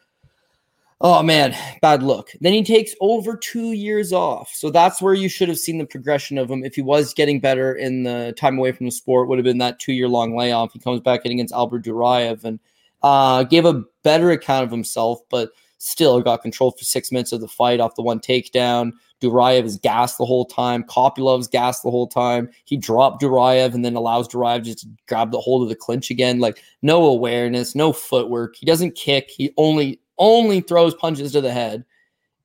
Oh 1.00 1.22
man, 1.22 1.54
bad 1.82 2.02
look. 2.02 2.30
Then 2.40 2.54
he 2.54 2.62
takes 2.62 2.94
over 3.00 3.36
two 3.36 3.72
years 3.72 4.12
off. 4.14 4.50
So 4.54 4.70
that's 4.70 5.02
where 5.02 5.12
you 5.12 5.28
should 5.28 5.48
have 5.48 5.58
seen 5.58 5.76
the 5.76 5.84
progression 5.84 6.38
of 6.38 6.50
him. 6.50 6.64
If 6.64 6.74
he 6.74 6.80
was 6.80 7.12
getting 7.12 7.38
better 7.38 7.74
in 7.74 8.04
the 8.04 8.32
time 8.36 8.56
away 8.56 8.72
from 8.72 8.86
the 8.86 8.92
sport, 8.92 9.28
would 9.28 9.38
have 9.38 9.44
been 9.44 9.58
that 9.58 9.78
two 9.78 9.92
year 9.92 10.08
long 10.08 10.34
layoff. 10.34 10.72
He 10.72 10.78
comes 10.78 11.00
back 11.00 11.26
in 11.26 11.32
against 11.32 11.52
Albert 11.52 11.84
Duraev 11.84 12.44
and 12.44 12.60
uh, 13.02 13.42
gave 13.42 13.66
a 13.66 13.82
better 14.04 14.30
account 14.30 14.64
of 14.64 14.70
himself, 14.70 15.20
but 15.28 15.50
still 15.76 16.22
got 16.22 16.40
control 16.40 16.70
for 16.70 16.84
six 16.84 17.12
minutes 17.12 17.32
of 17.32 17.42
the 17.42 17.48
fight 17.48 17.80
off 17.80 17.94
the 17.94 18.02
one 18.02 18.20
takedown. 18.20 18.92
Duraev 19.22 19.64
is 19.64 19.78
gassed 19.78 20.18
the 20.18 20.26
whole 20.26 20.44
time. 20.44 20.84
Kopylov's 20.84 21.48
gassed 21.48 21.82
the 21.82 21.90
whole 21.90 22.06
time. 22.06 22.50
He 22.64 22.76
dropped 22.76 23.22
Duraev 23.22 23.74
and 23.74 23.84
then 23.84 23.96
allows 23.96 24.28
Duraev 24.28 24.64
just 24.64 24.80
to 24.80 24.88
grab 25.08 25.30
the 25.30 25.40
hold 25.40 25.62
of 25.62 25.68
the 25.68 25.74
clinch 25.74 26.10
again. 26.10 26.38
Like 26.38 26.62
no 26.82 27.06
awareness, 27.06 27.74
no 27.74 27.92
footwork. 27.92 28.56
He 28.56 28.66
doesn't 28.66 28.94
kick. 28.94 29.30
He 29.30 29.52
only 29.56 30.00
only 30.18 30.60
throws 30.60 30.94
punches 30.94 31.32
to 31.32 31.40
the 31.40 31.52
head. 31.52 31.84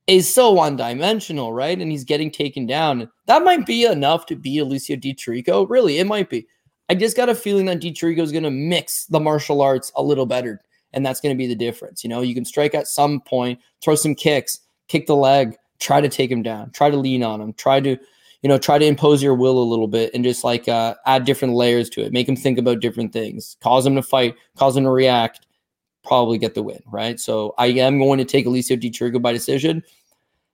Is 0.07 0.31
so 0.33 0.51
one 0.51 0.75
dimensional, 0.75 1.53
right? 1.53 1.79
And 1.79 1.91
he's 1.91 2.03
getting 2.03 2.31
taken 2.31 2.65
down. 2.65 3.09
That 3.27 3.43
might 3.43 3.65
be 3.65 3.85
enough 3.85 4.25
to 4.27 4.35
beat 4.35 4.59
Alessio 4.59 4.95
Di 4.95 5.13
Chirico. 5.13 5.69
Really, 5.69 5.99
it 5.99 6.07
might 6.07 6.29
be. 6.29 6.47
I 6.89 6.95
just 6.95 7.15
got 7.15 7.29
a 7.29 7.35
feeling 7.35 7.67
that 7.67 7.79
Di 7.79 7.93
Chirico 7.93 8.19
is 8.19 8.31
going 8.31 8.43
to 8.43 8.51
mix 8.51 9.05
the 9.05 9.19
martial 9.19 9.61
arts 9.61 9.91
a 9.95 10.03
little 10.03 10.25
better, 10.25 10.59
and 10.91 11.05
that's 11.05 11.21
going 11.21 11.33
to 11.33 11.37
be 11.37 11.47
the 11.47 11.55
difference. 11.55 12.03
You 12.03 12.09
know, 12.09 12.21
you 12.21 12.33
can 12.33 12.43
strike 12.43 12.75
at 12.75 12.87
some 12.87 13.21
point, 13.21 13.59
throw 13.81 13.95
some 13.95 14.15
kicks, 14.15 14.59
kick 14.89 15.05
the 15.05 15.15
leg, 15.15 15.55
try 15.81 15.99
to 15.99 16.07
take 16.07 16.31
him 16.31 16.43
down, 16.43 16.71
try 16.71 16.89
to 16.89 16.95
lean 16.95 17.23
on 17.23 17.41
him, 17.41 17.53
try 17.53 17.81
to, 17.81 17.97
you 18.41 18.47
know, 18.47 18.57
try 18.57 18.77
to 18.77 18.85
impose 18.85 19.21
your 19.21 19.35
will 19.35 19.61
a 19.61 19.65
little 19.65 19.87
bit 19.87 20.11
and 20.13 20.23
just 20.23 20.43
like 20.43 20.69
uh, 20.69 20.95
add 21.05 21.25
different 21.25 21.55
layers 21.55 21.89
to 21.89 22.01
it, 22.01 22.13
make 22.13 22.29
him 22.29 22.35
think 22.35 22.57
about 22.57 22.79
different 22.79 23.11
things, 23.11 23.57
cause 23.61 23.85
him 23.85 23.95
to 23.95 24.03
fight, 24.03 24.35
cause 24.55 24.77
him 24.77 24.83
to 24.83 24.91
react, 24.91 25.45
probably 26.03 26.37
get 26.37 26.53
the 26.53 26.63
win, 26.63 26.81
right? 26.85 27.19
So 27.19 27.53
I 27.57 27.67
am 27.67 27.99
going 27.99 28.19
to 28.19 28.25
take 28.25 28.45
Alessio 28.45 28.77
Chirico 28.77 29.21
by 29.21 29.33
decision. 29.33 29.83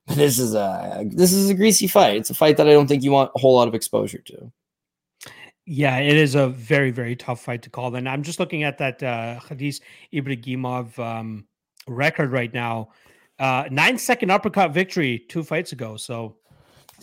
This 0.08 0.38
is 0.38 0.54
a 0.54 1.04
this 1.06 1.34
is 1.34 1.50
a 1.50 1.54
greasy 1.54 1.86
fight. 1.86 2.16
It's 2.16 2.30
a 2.30 2.34
fight 2.34 2.56
that 2.56 2.66
I 2.66 2.72
don't 2.72 2.86
think 2.86 3.02
you 3.02 3.12
want 3.12 3.30
a 3.36 3.38
whole 3.38 3.54
lot 3.54 3.68
of 3.68 3.74
exposure 3.74 4.22
to. 4.24 4.50
Yeah, 5.66 5.98
it 5.98 6.16
is 6.16 6.34
a 6.34 6.48
very 6.48 6.90
very 6.90 7.14
tough 7.14 7.42
fight 7.42 7.60
to 7.62 7.70
call. 7.70 7.94
And 7.94 8.08
I'm 8.08 8.22
just 8.22 8.40
looking 8.40 8.62
at 8.62 8.78
that 8.78 9.02
uh, 9.02 9.38
Khadis 9.40 9.82
Ibragimov 10.14 10.98
um, 10.98 11.44
record 11.86 12.32
right 12.32 12.52
now 12.54 12.88
uh, 13.38 13.64
nine 13.70 13.98
second 13.98 14.30
uppercut 14.30 14.72
victory 14.72 15.24
two 15.28 15.42
fights 15.42 15.72
ago. 15.72 15.96
So 15.96 16.36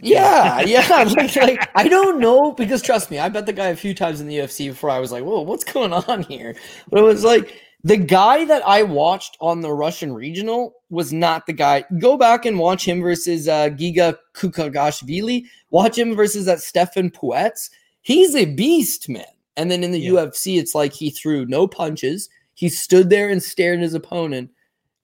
yeah, 0.01 0.61
yeah. 0.61 1.03
Like, 1.15 1.35
like, 1.35 1.69
I 1.75 1.87
don't 1.87 2.19
know 2.19 2.51
because 2.51 2.81
trust 2.81 3.11
me, 3.11 3.19
I 3.19 3.29
bet 3.29 3.45
the 3.45 3.53
guy 3.53 3.67
a 3.67 3.75
few 3.75 3.93
times 3.93 4.21
in 4.21 4.27
the 4.27 4.37
UFC 4.37 4.69
before 4.69 4.89
I 4.89 4.99
was 4.99 5.11
like, 5.11 5.23
"Whoa, 5.23 5.41
what's 5.41 5.63
going 5.63 5.93
on 6.07 6.23
here?" 6.23 6.55
But 6.89 6.99
it 6.99 7.03
was 7.03 7.23
like 7.23 7.61
the 7.83 7.97
guy 7.97 8.45
that 8.45 8.65
I 8.67 8.83
watched 8.83 9.37
on 9.39 9.61
the 9.61 9.71
Russian 9.71 10.13
regional 10.13 10.73
was 10.89 11.13
not 11.13 11.45
the 11.45 11.53
guy. 11.53 11.85
Go 11.99 12.17
back 12.17 12.45
and 12.45 12.59
watch 12.59 12.85
him 12.87 13.01
versus 13.01 13.47
uh, 13.47 13.69
Giga 13.69 14.17
Kukagashvili. 14.33 15.45
Watch 15.69 15.97
him 15.97 16.15
versus 16.15 16.45
that 16.45 16.61
Stefan 16.61 17.11
Puets. 17.11 17.69
He's 18.01 18.35
a 18.35 18.45
beast, 18.45 19.07
man. 19.07 19.25
And 19.57 19.71
then 19.71 19.83
in 19.83 19.91
the 19.91 19.99
yeah. 19.99 20.11
UFC, 20.11 20.59
it's 20.59 20.75
like 20.75 20.93
he 20.93 21.09
threw 21.09 21.45
no 21.45 21.67
punches. 21.67 22.29
He 22.55 22.69
stood 22.69 23.09
there 23.09 23.29
and 23.29 23.41
stared 23.41 23.79
at 23.79 23.83
his 23.83 23.93
opponent 23.93 24.49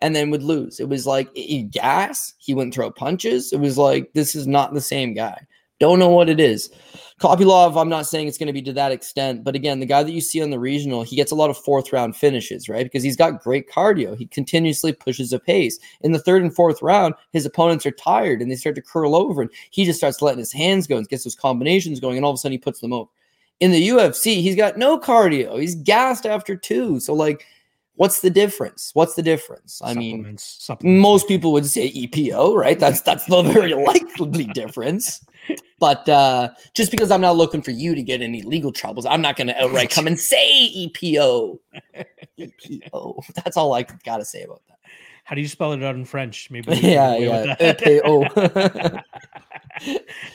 and 0.02 0.16
then 0.16 0.30
would 0.32 0.44
lose. 0.44 0.80
It 0.80 0.90
was 0.90 1.06
like 1.06 1.30
he 1.36 1.64
gas, 1.64 2.34
he 2.38 2.54
wouldn't 2.54 2.74
throw 2.74 2.92
punches. 2.92 3.54
It 3.54 3.60
was 3.60 3.78
like 3.78 4.12
this 4.14 4.36
is 4.36 4.48
not 4.48 4.74
the 4.74 4.82
same 4.82 5.14
guy. 5.14 5.48
Don't 5.80 5.98
know 5.98 6.10
what 6.10 6.30
it 6.30 6.40
is. 6.40 6.70
Kopylov, 7.20 7.80
I'm 7.80 7.90
not 7.90 8.06
saying 8.06 8.28
it's 8.28 8.38
going 8.38 8.48
to 8.48 8.54
be 8.54 8.62
to 8.62 8.74
that 8.74 8.92
extent, 8.92 9.44
but 9.44 9.56
again, 9.56 9.80
the 9.80 9.88
guy 9.88 10.04
that 10.04 10.12
you 10.12 10.22
see 10.22 10.42
on 10.42 10.52
the 10.52 10.60
regional, 10.60 11.02
he 11.02 11.16
gets 11.16 11.32
a 11.32 11.36
lot 11.36 11.50
of 11.50 11.58
fourth 11.58 11.92
round 11.92 12.16
finishes, 12.16 12.70
right? 12.70 12.86
Because 12.86 13.02
he's 13.02 13.16
got 13.16 13.42
great 13.42 13.68
cardio. 13.68 14.16
He 14.16 14.28
continuously 14.28 14.94
pushes 14.94 15.34
a 15.34 15.40
pace. 15.40 15.80
In 16.02 16.12
the 16.12 16.20
third 16.20 16.44
and 16.44 16.54
fourth 16.54 16.84
round, 16.84 17.16
his 17.32 17.48
opponents 17.48 17.84
are 17.88 17.92
tired 17.92 18.42
and 18.42 18.52
they 18.52 18.56
start 18.56 18.76
to 18.76 18.82
curl 18.82 19.16
over, 19.16 19.42
and 19.42 19.50
he 19.72 19.84
just 19.84 19.98
starts 19.98 20.22
letting 20.22 20.38
his 20.38 20.52
hands 20.52 20.86
go 20.86 20.98
and 20.98 21.10
gets 21.10 21.24
those 21.24 21.36
combinations 21.36 22.00
going, 22.00 22.16
and 22.16 22.26
all 22.26 22.32
of 22.32 22.36
a 22.36 22.38
sudden 22.38 22.54
he 22.54 22.58
puts 22.60 22.80
them 22.80 22.94
over. 22.94 23.10
In 23.60 23.72
the 23.72 23.90
UFC, 23.90 24.42
he's 24.42 24.56
got 24.56 24.78
no 24.78 25.00
cardio. 25.00 25.60
He's 25.60 25.76
gassed 25.76 26.28
after 26.28 26.56
two. 26.56 27.00
So, 27.00 27.14
like, 27.14 27.46
What's 28.02 28.22
the 28.22 28.32
difference? 28.32 28.90
What's 28.96 29.14
the 29.14 29.22
difference? 29.22 29.80
I 29.86 29.94
mean, 29.94 30.36
supplements. 30.40 31.00
most 31.04 31.28
people 31.28 31.52
would 31.52 31.68
say 31.68 31.92
EPO, 31.92 32.56
right? 32.56 32.80
That's 32.80 33.02
that's 33.02 33.28
the 33.28 33.44
very 33.54 33.76
likely 33.76 34.46
difference. 34.46 35.24
But 35.80 36.10
uh, 36.10 36.50
just 36.74 36.90
because 36.90 37.12
I'm 37.12 37.22
not 37.22 37.36
looking 37.36 37.62
for 37.62 37.70
you 37.70 37.94
to 37.94 38.02
get 38.02 38.24
any 38.24 38.42
legal 38.42 38.72
troubles, 38.72 39.06
I'm 39.06 39.22
not 39.22 39.36
going 39.36 39.50
to 39.50 39.64
outright 39.64 39.92
come 39.92 40.08
and 40.08 40.20
say 40.20 40.72
EPO. 40.76 41.60
EPO. 42.40 43.24
That's 43.44 43.56
all 43.56 43.72
I 43.76 43.84
got 43.84 44.18
to 44.18 44.26
say 44.26 44.42
about 44.46 44.64
that. 44.70 44.80
How 45.24 45.36
do 45.36 45.42
you 45.42 45.48
spell 45.48 45.74
it 45.74 45.84
out 45.84 45.94
in 45.94 46.04
French? 46.04 46.50
Maybe. 46.50 46.74
Yeah, 46.78 47.16
yeah. 47.18 47.56
EPO. 47.58 49.04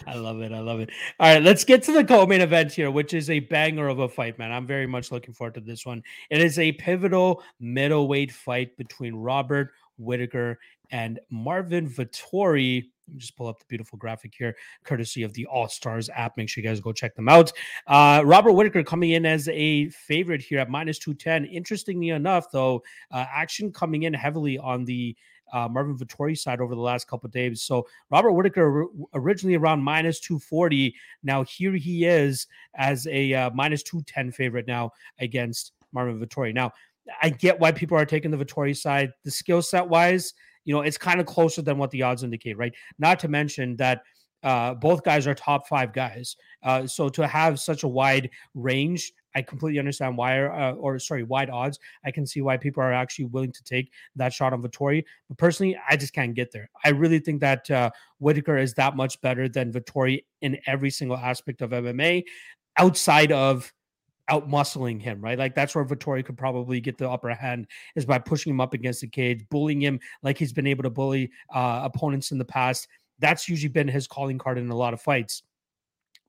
I 0.06 0.14
love 0.14 0.40
it. 0.40 0.52
I 0.52 0.60
love 0.60 0.81
it. 0.81 0.90
All 1.20 1.32
right, 1.32 1.43
let's 1.43 1.64
get 1.64 1.82
to 1.85 1.93
the 1.93 2.05
co-main 2.05 2.40
event 2.40 2.73
here, 2.73 2.90
which 2.90 3.14
is 3.14 3.31
a 3.31 3.40
banger 3.40 3.89
of 3.89 3.98
a 3.98 4.09
fight, 4.09 4.39
man. 4.39 4.52
I'm 4.52 4.66
very 4.66 4.86
much 4.86 5.12
looking 5.12 5.35
forward 5.35 5.55
to 5.55 5.60
this 5.60 5.86
one. 5.86 6.02
It 6.31 6.40
is 6.40 6.59
a 6.59 6.73
pivotal 6.73 7.43
middleweight 7.60 8.32
fight 8.32 8.77
between 8.77 9.14
Robert 9.14 9.73
Whitaker 9.98 10.59
and 10.90 11.18
Marvin 11.31 11.89
Vettori. 11.89 12.85
Just 13.16 13.36
pull 13.36 13.47
up 13.47 13.60
the 13.60 13.64
beautiful 13.68 13.98
graphic 13.98 14.35
here, 14.36 14.56
courtesy 14.85 15.23
of 15.23 15.32
the 15.35 15.47
All 15.47 15.68
Stars 15.68 16.10
app. 16.10 16.36
Make 16.36 16.48
sure 16.48 16.62
you 16.62 16.68
guys 16.68 16.81
go 16.81 16.93
check 16.93 17.14
them 17.14 17.28
out. 17.28 17.52
Uh, 17.86 18.23
Robert 18.24 18.52
Whitaker 18.52 18.82
coming 18.82 19.12
in 19.12 19.24
as 19.24 19.48
a 19.48 19.89
favorite 19.90 20.43
here 20.43 20.59
at 20.59 20.68
minus 20.68 20.98
210. 20.98 21.44
Interestingly 21.44 22.09
enough, 22.09 22.51
though, 22.51 22.82
uh, 23.12 23.24
action 23.32 23.73
coming 23.73 24.02
in 24.02 24.14
heavily 24.14 24.59
on 24.59 24.85
the 24.85 25.16
uh, 25.52 25.68
Marvin 25.68 25.97
Vettori 25.97 26.36
side 26.36 26.60
over 26.60 26.74
the 26.74 26.81
last 26.81 27.06
couple 27.09 27.28
days. 27.31 27.62
So 27.62 27.86
Robert 28.10 28.32
Whitaker 28.32 28.86
originally 29.14 29.56
around 29.56 29.82
minus 29.82 30.20
240. 30.20 30.94
Now 31.23 31.44
here 31.44 31.73
he 31.73 32.05
is 32.05 32.47
as 32.74 33.06
a 33.06 33.32
uh, 33.35 33.51
minus 33.55 33.82
210 33.82 34.32
favorite 34.32 34.66
now 34.66 34.93
against 35.20 35.73
Marvin 35.93 36.20
Vettori. 36.20 36.55
Now 36.55 36.73
I 37.23 37.31
get 37.31 37.59
why 37.59 37.73
people 37.73 37.97
are 37.97 38.06
taking 38.06 38.31
the 38.31 38.44
Vettori 38.44 38.77
side. 38.77 39.12
The 39.24 39.31
skill 39.31 39.62
set 39.62 39.86
wise, 39.86 40.35
you 40.64 40.74
know, 40.74 40.82
it's 40.82 40.98
kind 40.98 41.20
of 41.20 41.27
closer 41.27 41.62
than 41.62 41.78
what 41.78 41.90
the 41.90 42.02
odds 42.02 42.24
indicate, 42.24 42.59
right? 42.59 42.74
Not 42.98 43.20
to 43.20 43.28
mention 43.28 43.77
that 43.77 44.02
uh, 44.43 44.74
both 44.74 45.02
guys 45.02 45.27
are 45.27 45.35
top 45.35 45.66
five 45.66 45.93
guys. 45.93 46.36
Uh, 46.62 46.86
so 46.86 47.09
to 47.09 47.27
have 47.27 47.59
such 47.59 47.82
a 47.82 47.89
wide 47.89 48.31
range, 48.55 49.12
I 49.36 49.42
completely 49.42 49.78
understand 49.78 50.16
why, 50.16 50.42
uh, 50.44 50.72
or 50.72 50.98
sorry, 50.98 51.22
wide 51.22 51.50
odds. 51.50 51.78
I 52.04 52.10
can 52.10 52.26
see 52.26 52.40
why 52.40 52.56
people 52.56 52.82
are 52.82 52.92
actually 52.92 53.26
willing 53.26 53.52
to 53.52 53.62
take 53.62 53.92
that 54.16 54.32
shot 54.32 54.54
on 54.54 54.62
Vettori. 54.62 55.04
But 55.28 55.36
personally, 55.36 55.78
I 55.88 55.96
just 55.96 56.14
can't 56.14 56.34
get 56.34 56.50
there. 56.52 56.70
I 56.84 56.88
really 56.88 57.18
think 57.18 57.42
that 57.42 57.70
uh, 57.70 57.90
Whitaker 58.18 58.56
is 58.56 58.72
that 58.74 58.96
much 58.96 59.20
better 59.20 59.46
than 59.46 59.72
Vettori 59.72 60.24
in 60.40 60.58
every 60.66 60.88
single 60.88 61.18
aspect 61.18 61.60
of 61.60 61.70
MMA, 61.70 62.24
outside 62.78 63.30
of 63.30 63.70
out 64.28 64.48
muscling 64.48 65.00
him, 65.00 65.20
right? 65.20 65.38
Like 65.38 65.54
that's 65.54 65.74
where 65.74 65.84
Vettori 65.84 66.24
could 66.24 66.38
probably 66.38 66.80
get 66.80 66.96
the 66.96 67.08
upper 67.08 67.32
hand 67.34 67.66
is 67.94 68.06
by 68.06 68.18
pushing 68.18 68.50
him 68.50 68.60
up 68.60 68.72
against 68.72 69.02
the 69.02 69.06
cage, 69.06 69.44
bullying 69.50 69.82
him 69.82 70.00
like 70.22 70.38
he's 70.38 70.52
been 70.52 70.66
able 70.66 70.82
to 70.82 70.90
bully 70.90 71.30
uh, 71.54 71.82
opponents 71.84 72.32
in 72.32 72.38
the 72.38 72.44
past. 72.44 72.88
That's 73.18 73.48
usually 73.50 73.68
been 73.68 73.86
his 73.86 74.06
calling 74.06 74.38
card 74.38 74.56
in 74.56 74.70
a 74.70 74.76
lot 74.76 74.94
of 74.94 75.00
fights. 75.00 75.42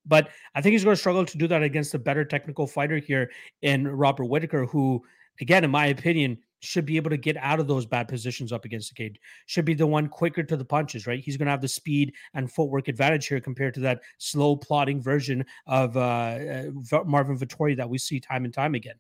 But 0.08 0.30
I 0.56 0.62
think 0.62 0.74
he's 0.74 0.84
going 0.84 0.96
to 0.96 1.00
struggle 1.00 1.26
to 1.26 1.38
do 1.38 1.48
that 1.48 1.64
against 1.64 1.94
a 1.94 2.00
better 2.00 2.24
technical 2.24 2.68
fighter 2.68 2.98
here 2.98 3.32
in 3.62 3.88
Robert 3.88 4.26
Whitaker, 4.26 4.66
who, 4.66 5.04
again, 5.42 5.64
in 5.64 5.72
my 5.72 5.88
opinion, 5.88 6.38
should 6.60 6.86
be 6.86 6.98
able 6.98 7.10
to 7.10 7.18
get 7.18 7.38
out 7.38 7.60
of 7.60 7.68
those 7.68 7.86
bad 7.86 8.08
positions 8.08 8.52
up 8.52 8.66
against 8.66 8.90
the 8.90 8.96
cage. 8.96 9.20
Should 9.46 9.66
be 9.66 9.74
the 9.74 9.86
one 9.86 10.08
quicker 10.08 10.44
to 10.44 10.58
the 10.58 10.66
punches, 10.66 11.06
right? 11.06 11.20
He's 11.20 11.38
going 11.38 11.46
to 11.46 11.52
have 11.52 11.62
the 11.62 11.68
speed 11.68 12.14
and 12.34 12.52
footwork 12.52 12.88
advantage 12.88 13.28
here 13.28 13.40
compared 13.40 13.74
to 13.76 13.80
that 13.82 14.02
slow 14.18 14.56
plodding 14.56 15.02
version 15.02 15.46
of 15.68 15.96
uh, 15.96 16.00
uh 16.00 17.04
Marvin 17.06 17.38
Vettori 17.38 17.78
that 17.78 17.90
we 17.90 17.98
see 17.98 18.20
time 18.20 18.46
and 18.46 18.54
time 18.54 18.74
again. 18.74 18.96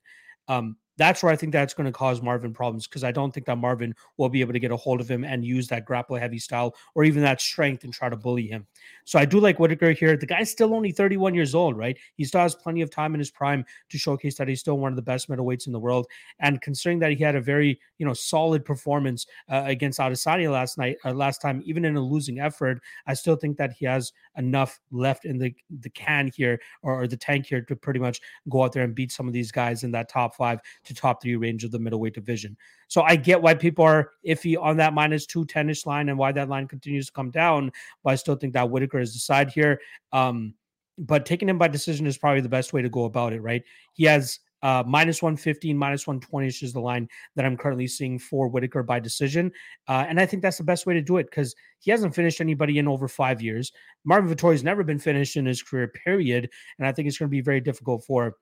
Um, 0.47 0.77
that's 0.97 1.21
where 1.23 1.31
I 1.31 1.35
think 1.35 1.51
that's 1.51 1.73
going 1.73 1.85
to 1.85 1.91
cause 1.91 2.21
Marvin 2.21 2.53
problems 2.53 2.87
because 2.87 3.03
I 3.03 3.11
don't 3.11 3.33
think 3.33 3.45
that 3.45 3.57
Marvin 3.57 3.95
will 4.17 4.29
be 4.29 4.41
able 4.41 4.53
to 4.53 4.59
get 4.59 4.71
a 4.71 4.77
hold 4.77 4.99
of 4.99 5.09
him 5.09 5.23
and 5.23 5.45
use 5.45 5.67
that 5.67 5.85
grapple 5.85 6.15
heavy 6.15 6.39
style 6.39 6.75
or 6.95 7.03
even 7.03 7.21
that 7.23 7.39
strength 7.39 7.83
and 7.83 7.93
try 7.93 8.09
to 8.09 8.17
bully 8.17 8.47
him. 8.47 8.65
So 9.05 9.19
I 9.19 9.25
do 9.25 9.39
like 9.39 9.59
Whitaker 9.59 9.91
here. 9.91 10.17
The 10.17 10.25
guy's 10.25 10.51
still 10.51 10.73
only 10.73 10.91
31 10.91 11.33
years 11.35 11.55
old, 11.55 11.77
right? 11.77 11.97
He 12.15 12.25
still 12.25 12.41
has 12.41 12.55
plenty 12.55 12.81
of 12.81 12.89
time 12.89 13.13
in 13.13 13.19
his 13.19 13.31
prime 13.31 13.63
to 13.89 13.97
showcase 13.97 14.37
that 14.37 14.47
he's 14.47 14.59
still 14.59 14.79
one 14.79 14.91
of 14.91 14.95
the 14.95 15.01
best 15.01 15.29
middleweights 15.29 15.67
in 15.67 15.73
the 15.73 15.79
world. 15.79 16.07
And 16.39 16.61
considering 16.61 16.99
that 16.99 17.11
he 17.11 17.23
had 17.23 17.35
a 17.35 17.41
very, 17.41 17.79
you 17.99 18.05
know, 18.05 18.13
solid 18.13 18.65
performance 18.65 19.27
uh, 19.49 19.63
against 19.65 19.99
Adesanya 19.99 20.51
last 20.51 20.77
night, 20.77 20.97
uh, 21.05 21.13
last 21.13 21.41
time, 21.41 21.61
even 21.65 21.85
in 21.85 21.95
a 21.95 22.01
losing 22.01 22.39
effort, 22.39 22.81
I 23.05 23.13
still 23.13 23.35
think 23.35 23.57
that 23.57 23.73
he 23.73 23.85
has 23.85 24.13
enough 24.37 24.79
left 24.91 25.25
in 25.25 25.37
the 25.37 25.53
the 25.81 25.89
can 25.89 26.31
here 26.35 26.59
or, 26.81 27.01
or 27.01 27.07
the 27.07 27.17
tank 27.17 27.45
here 27.45 27.61
to 27.61 27.75
pretty 27.75 27.99
much 27.99 28.21
go 28.49 28.63
out 28.63 28.73
there 28.73 28.83
and 28.83 28.95
beat 28.95 29.11
some 29.11 29.27
of 29.27 29.33
these 29.33 29.51
guys 29.51 29.83
in 29.83 29.91
that 29.91 30.09
top 30.09 30.35
five 30.35 30.59
to 30.87 30.93
top 30.93 31.21
three 31.21 31.35
range 31.35 31.63
of 31.63 31.71
the 31.71 31.79
middleweight 31.79 32.13
division. 32.13 32.57
So 32.87 33.01
I 33.01 33.15
get 33.15 33.41
why 33.41 33.53
people 33.53 33.85
are 33.85 34.11
iffy 34.25 34.61
on 34.61 34.77
that 34.77 34.93
minus 34.93 35.25
two 35.25 35.45
tennis 35.45 35.85
line 35.85 36.09
and 36.09 36.17
why 36.17 36.31
that 36.31 36.49
line 36.49 36.67
continues 36.67 37.07
to 37.07 37.13
come 37.13 37.31
down. 37.31 37.71
But 38.03 38.11
I 38.11 38.15
still 38.15 38.35
think 38.35 38.53
that 38.53 38.69
Whitaker 38.69 38.99
is 38.99 39.13
the 39.13 39.19
side 39.19 39.49
here. 39.49 39.79
Um, 40.11 40.53
but 40.97 41.25
taking 41.25 41.49
him 41.49 41.57
by 41.57 41.67
decision 41.67 42.07
is 42.07 42.17
probably 42.17 42.41
the 42.41 42.49
best 42.49 42.73
way 42.73 42.81
to 42.81 42.89
go 42.89 43.05
about 43.05 43.33
it, 43.33 43.41
right? 43.41 43.63
He 43.93 44.05
has 44.05 44.39
uh, 44.63 44.83
minus 44.87 45.21
115, 45.21 45.77
minus 45.77 46.07
120 46.07 46.47
is 46.47 46.73
the 46.73 46.79
line 46.79 47.07
that 47.35 47.45
I'm 47.45 47.57
currently 47.57 47.87
seeing 47.87 48.17
for 48.17 48.47
Whitaker 48.47 48.81
by 48.81 48.99
decision. 48.99 49.51
Uh, 49.87 50.05
and 50.07 50.19
I 50.19 50.25
think 50.25 50.41
that's 50.41 50.57
the 50.57 50.63
best 50.63 50.85
way 50.85 50.93
to 50.95 51.01
do 51.01 51.17
it 51.17 51.25
because 51.25 51.55
he 51.79 51.91
hasn't 51.91 52.15
finished 52.15 52.41
anybody 52.41 52.79
in 52.79 52.87
over 52.87 53.07
five 53.07 53.41
years. 53.41 53.71
Marvin 54.03 54.33
Vettori's 54.33 54.63
never 54.63 54.83
been 54.83 54.99
finished 54.99 55.37
in 55.37 55.45
his 55.45 55.61
career, 55.61 55.87
period. 55.87 56.49
And 56.79 56.87
I 56.87 56.91
think 56.91 57.07
it's 57.07 57.17
going 57.17 57.29
to 57.29 57.31
be 57.31 57.41
very 57.41 57.61
difficult 57.61 58.03
for 58.03 58.35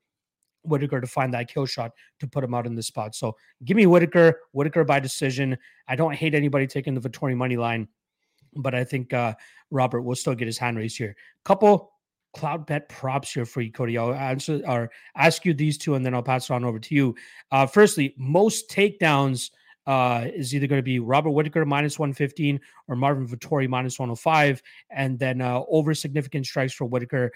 Whitaker 0.68 1.02
to 1.02 1.08
find 1.08 1.34
that 1.34 1.48
kill 1.48 1.66
shot 1.66 1.92
to 2.20 2.28
put 2.28 2.44
him 2.44 2.54
out 2.54 2.66
in 2.66 2.76
the 2.76 2.84
spot. 2.84 3.16
So 3.16 3.36
give 3.64 3.78
me 3.78 3.86
Whitaker, 3.86 4.42
Whitaker 4.52 4.84
by 4.84 5.00
decision. 5.00 5.58
I 5.88 5.96
don't 5.96 6.14
hate 6.14 6.36
anybody 6.36 6.68
taking 6.68 6.94
the 6.94 7.10
Vettori 7.10 7.36
money 7.36 7.58
line, 7.58 7.88
but 8.56 8.76
I 8.76 8.84
think 8.84 9.14
uh, 9.14 9.34
Robert 9.72 10.02
will 10.02 10.16
still 10.16 10.36
get 10.36 10.48
his 10.48 10.58
hand 10.58 10.78
raised 10.78 10.98
here. 10.98 11.16
Couple 11.44 11.92
Cloudbet 12.36 12.90
props 12.90 13.34
here 13.34 13.46
for 13.46 13.62
you, 13.62 13.72
Cody. 13.72 13.98
I'll 13.98 14.14
answer 14.14 14.62
or 14.68 14.92
ask 15.16 15.46
you 15.46 15.54
these 15.54 15.78
two, 15.78 15.96
and 15.96 16.06
then 16.06 16.14
I'll 16.14 16.24
pass 16.24 16.50
it 16.50 16.54
on 16.54 16.66
over 16.66 16.80
to 16.80 16.96
you. 16.96 17.16
Uh, 17.52 17.66
firstly, 17.66 18.14
most 18.18 18.70
takedowns 18.70 19.52
uh, 19.88 20.26
is 20.34 20.54
either 20.54 20.68
going 20.68 20.80
to 20.80 20.84
be 20.84 21.00
Robert 21.00 21.32
Whitaker 21.32 21.66
minus 21.66 22.00
115 22.00 22.60
or 22.88 22.96
Marvin 22.96 23.28
Vettori 23.28 23.70
minus 23.70 24.00
105. 24.00 24.62
And 24.90 25.20
then 25.20 25.42
uh, 25.42 25.62
over 25.70 25.94
significant 25.94 26.46
strikes 26.46 26.74
for 26.74 26.86
Whitaker 26.86 27.32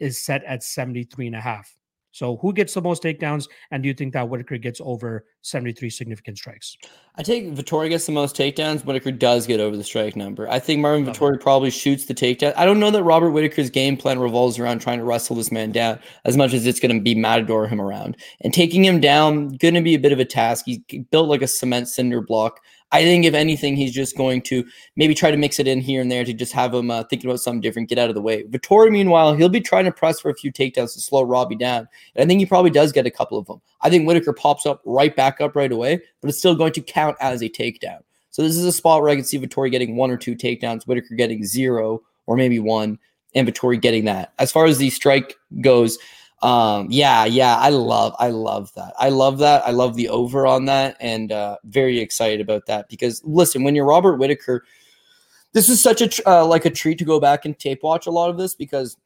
is 0.00 0.20
set 0.20 0.44
at 0.44 0.62
73 0.62 1.28
and 1.28 1.36
a 1.36 1.40
half. 1.40 1.74
So, 2.14 2.36
who 2.36 2.52
gets 2.52 2.72
the 2.74 2.80
most 2.80 3.02
takedowns? 3.02 3.48
And 3.72 3.82
do 3.82 3.88
you 3.88 3.94
think 3.94 4.12
that 4.12 4.28
Whitaker 4.28 4.56
gets 4.56 4.80
over 4.80 5.24
73 5.42 5.90
significant 5.90 6.38
strikes? 6.38 6.76
I 7.16 7.24
take 7.24 7.52
Vettori 7.52 7.88
gets 7.88 8.06
the 8.06 8.12
most 8.12 8.36
takedowns. 8.36 8.84
Whitaker 8.84 9.10
does 9.10 9.48
get 9.48 9.58
over 9.58 9.76
the 9.76 9.82
strike 9.82 10.14
number. 10.14 10.48
I 10.48 10.60
think 10.60 10.80
Marvin 10.80 11.08
okay. 11.08 11.38
Probably 11.40 11.70
shoots 11.70 12.04
the 12.04 12.14
takedown. 12.14 12.54
I 12.56 12.66
don't 12.66 12.78
know 12.78 12.92
that 12.92 13.02
Robert 13.02 13.32
Whitaker's 13.32 13.68
game 13.68 13.96
plan 13.96 14.20
revolves 14.20 14.60
around 14.60 14.78
trying 14.78 14.98
to 14.98 15.04
wrestle 15.04 15.34
this 15.34 15.50
man 15.50 15.72
down 15.72 15.98
as 16.24 16.36
much 16.36 16.54
as 16.54 16.64
it's 16.68 16.78
going 16.78 16.96
to 16.96 17.02
be 17.02 17.16
matador 17.16 17.66
him 17.66 17.80
around. 17.80 18.16
And 18.42 18.54
taking 18.54 18.84
him 18.84 19.00
down, 19.00 19.48
going 19.56 19.74
to 19.74 19.82
be 19.82 19.96
a 19.96 19.98
bit 19.98 20.12
of 20.12 20.20
a 20.20 20.24
task. 20.24 20.66
He's 20.66 20.78
built 21.10 21.28
like 21.28 21.42
a 21.42 21.48
cement 21.48 21.88
cinder 21.88 22.20
block. 22.20 22.60
I 22.92 23.02
think 23.02 23.24
if 23.24 23.34
anything, 23.34 23.74
he's 23.76 23.92
just 23.92 24.16
going 24.16 24.42
to 24.42 24.64
maybe 24.94 25.14
try 25.14 25.30
to 25.30 25.36
mix 25.36 25.58
it 25.58 25.66
in 25.66 25.80
here 25.80 26.00
and 26.00 26.10
there 26.10 26.24
to 26.24 26.32
just 26.32 26.52
have 26.52 26.72
him 26.72 26.90
uh, 26.90 27.02
thinking 27.04 27.28
about 27.28 27.40
something 27.40 27.60
different, 27.60 27.88
get 27.88 27.98
out 27.98 28.08
of 28.08 28.14
the 28.14 28.20
way. 28.20 28.44
Vettori, 28.44 28.90
meanwhile, 28.90 29.34
he'll 29.34 29.48
be 29.48 29.60
trying 29.60 29.84
to 29.84 29.92
press 29.92 30.20
for 30.20 30.30
a 30.30 30.34
few 30.34 30.52
takedowns 30.52 30.94
to 30.94 31.00
slow 31.00 31.22
Robbie 31.22 31.56
down. 31.56 31.88
And 32.14 32.24
I 32.24 32.26
think 32.26 32.38
he 32.38 32.46
probably 32.46 32.70
does 32.70 32.92
get 32.92 33.06
a 33.06 33.10
couple 33.10 33.36
of 33.36 33.46
them. 33.46 33.60
I 33.80 33.90
think 33.90 34.06
Whitaker 34.06 34.32
pops 34.32 34.64
up 34.64 34.80
right 34.84 35.14
back 35.14 35.40
up 35.40 35.56
right 35.56 35.72
away, 35.72 36.00
but 36.20 36.28
it's 36.28 36.38
still 36.38 36.54
going 36.54 36.72
to 36.72 36.80
count 36.80 37.16
as 37.20 37.42
a 37.42 37.48
takedown. 37.48 38.00
So 38.30 38.42
this 38.42 38.56
is 38.56 38.64
a 38.64 38.72
spot 38.72 39.00
where 39.00 39.10
I 39.10 39.16
can 39.16 39.24
see 39.24 39.38
Vettori 39.38 39.70
getting 39.70 39.96
one 39.96 40.10
or 40.10 40.16
two 40.16 40.36
takedowns, 40.36 40.84
Whitaker 40.84 41.14
getting 41.14 41.44
zero 41.44 42.02
or 42.26 42.36
maybe 42.36 42.58
one, 42.58 42.98
and 43.34 43.48
Vettori 43.48 43.80
getting 43.80 44.04
that. 44.04 44.32
As 44.38 44.52
far 44.52 44.66
as 44.66 44.78
the 44.78 44.90
strike 44.90 45.36
goes, 45.60 45.98
um, 46.44 46.88
yeah, 46.90 47.24
yeah, 47.24 47.56
I 47.56 47.70
love, 47.70 48.14
I 48.18 48.28
love 48.28 48.70
that. 48.74 48.92
I 48.98 49.08
love 49.08 49.38
that. 49.38 49.66
I 49.66 49.70
love 49.70 49.96
the 49.96 50.10
over 50.10 50.46
on 50.46 50.66
that, 50.66 50.94
and 51.00 51.32
uh, 51.32 51.56
very 51.64 51.98
excited 51.98 52.42
about 52.42 52.66
that 52.66 52.86
because 52.90 53.22
listen, 53.24 53.64
when 53.64 53.74
you're 53.74 53.86
Robert 53.86 54.16
Whitaker, 54.16 54.62
this 55.54 55.70
is 55.70 55.82
such 55.82 56.02
a 56.02 56.28
uh, 56.30 56.44
like 56.44 56.66
a 56.66 56.70
treat 56.70 56.98
to 56.98 57.04
go 57.06 57.18
back 57.18 57.46
and 57.46 57.58
tape 57.58 57.82
watch 57.82 58.06
a 58.06 58.10
lot 58.10 58.28
of 58.28 58.36
this 58.36 58.54
because 58.54 58.98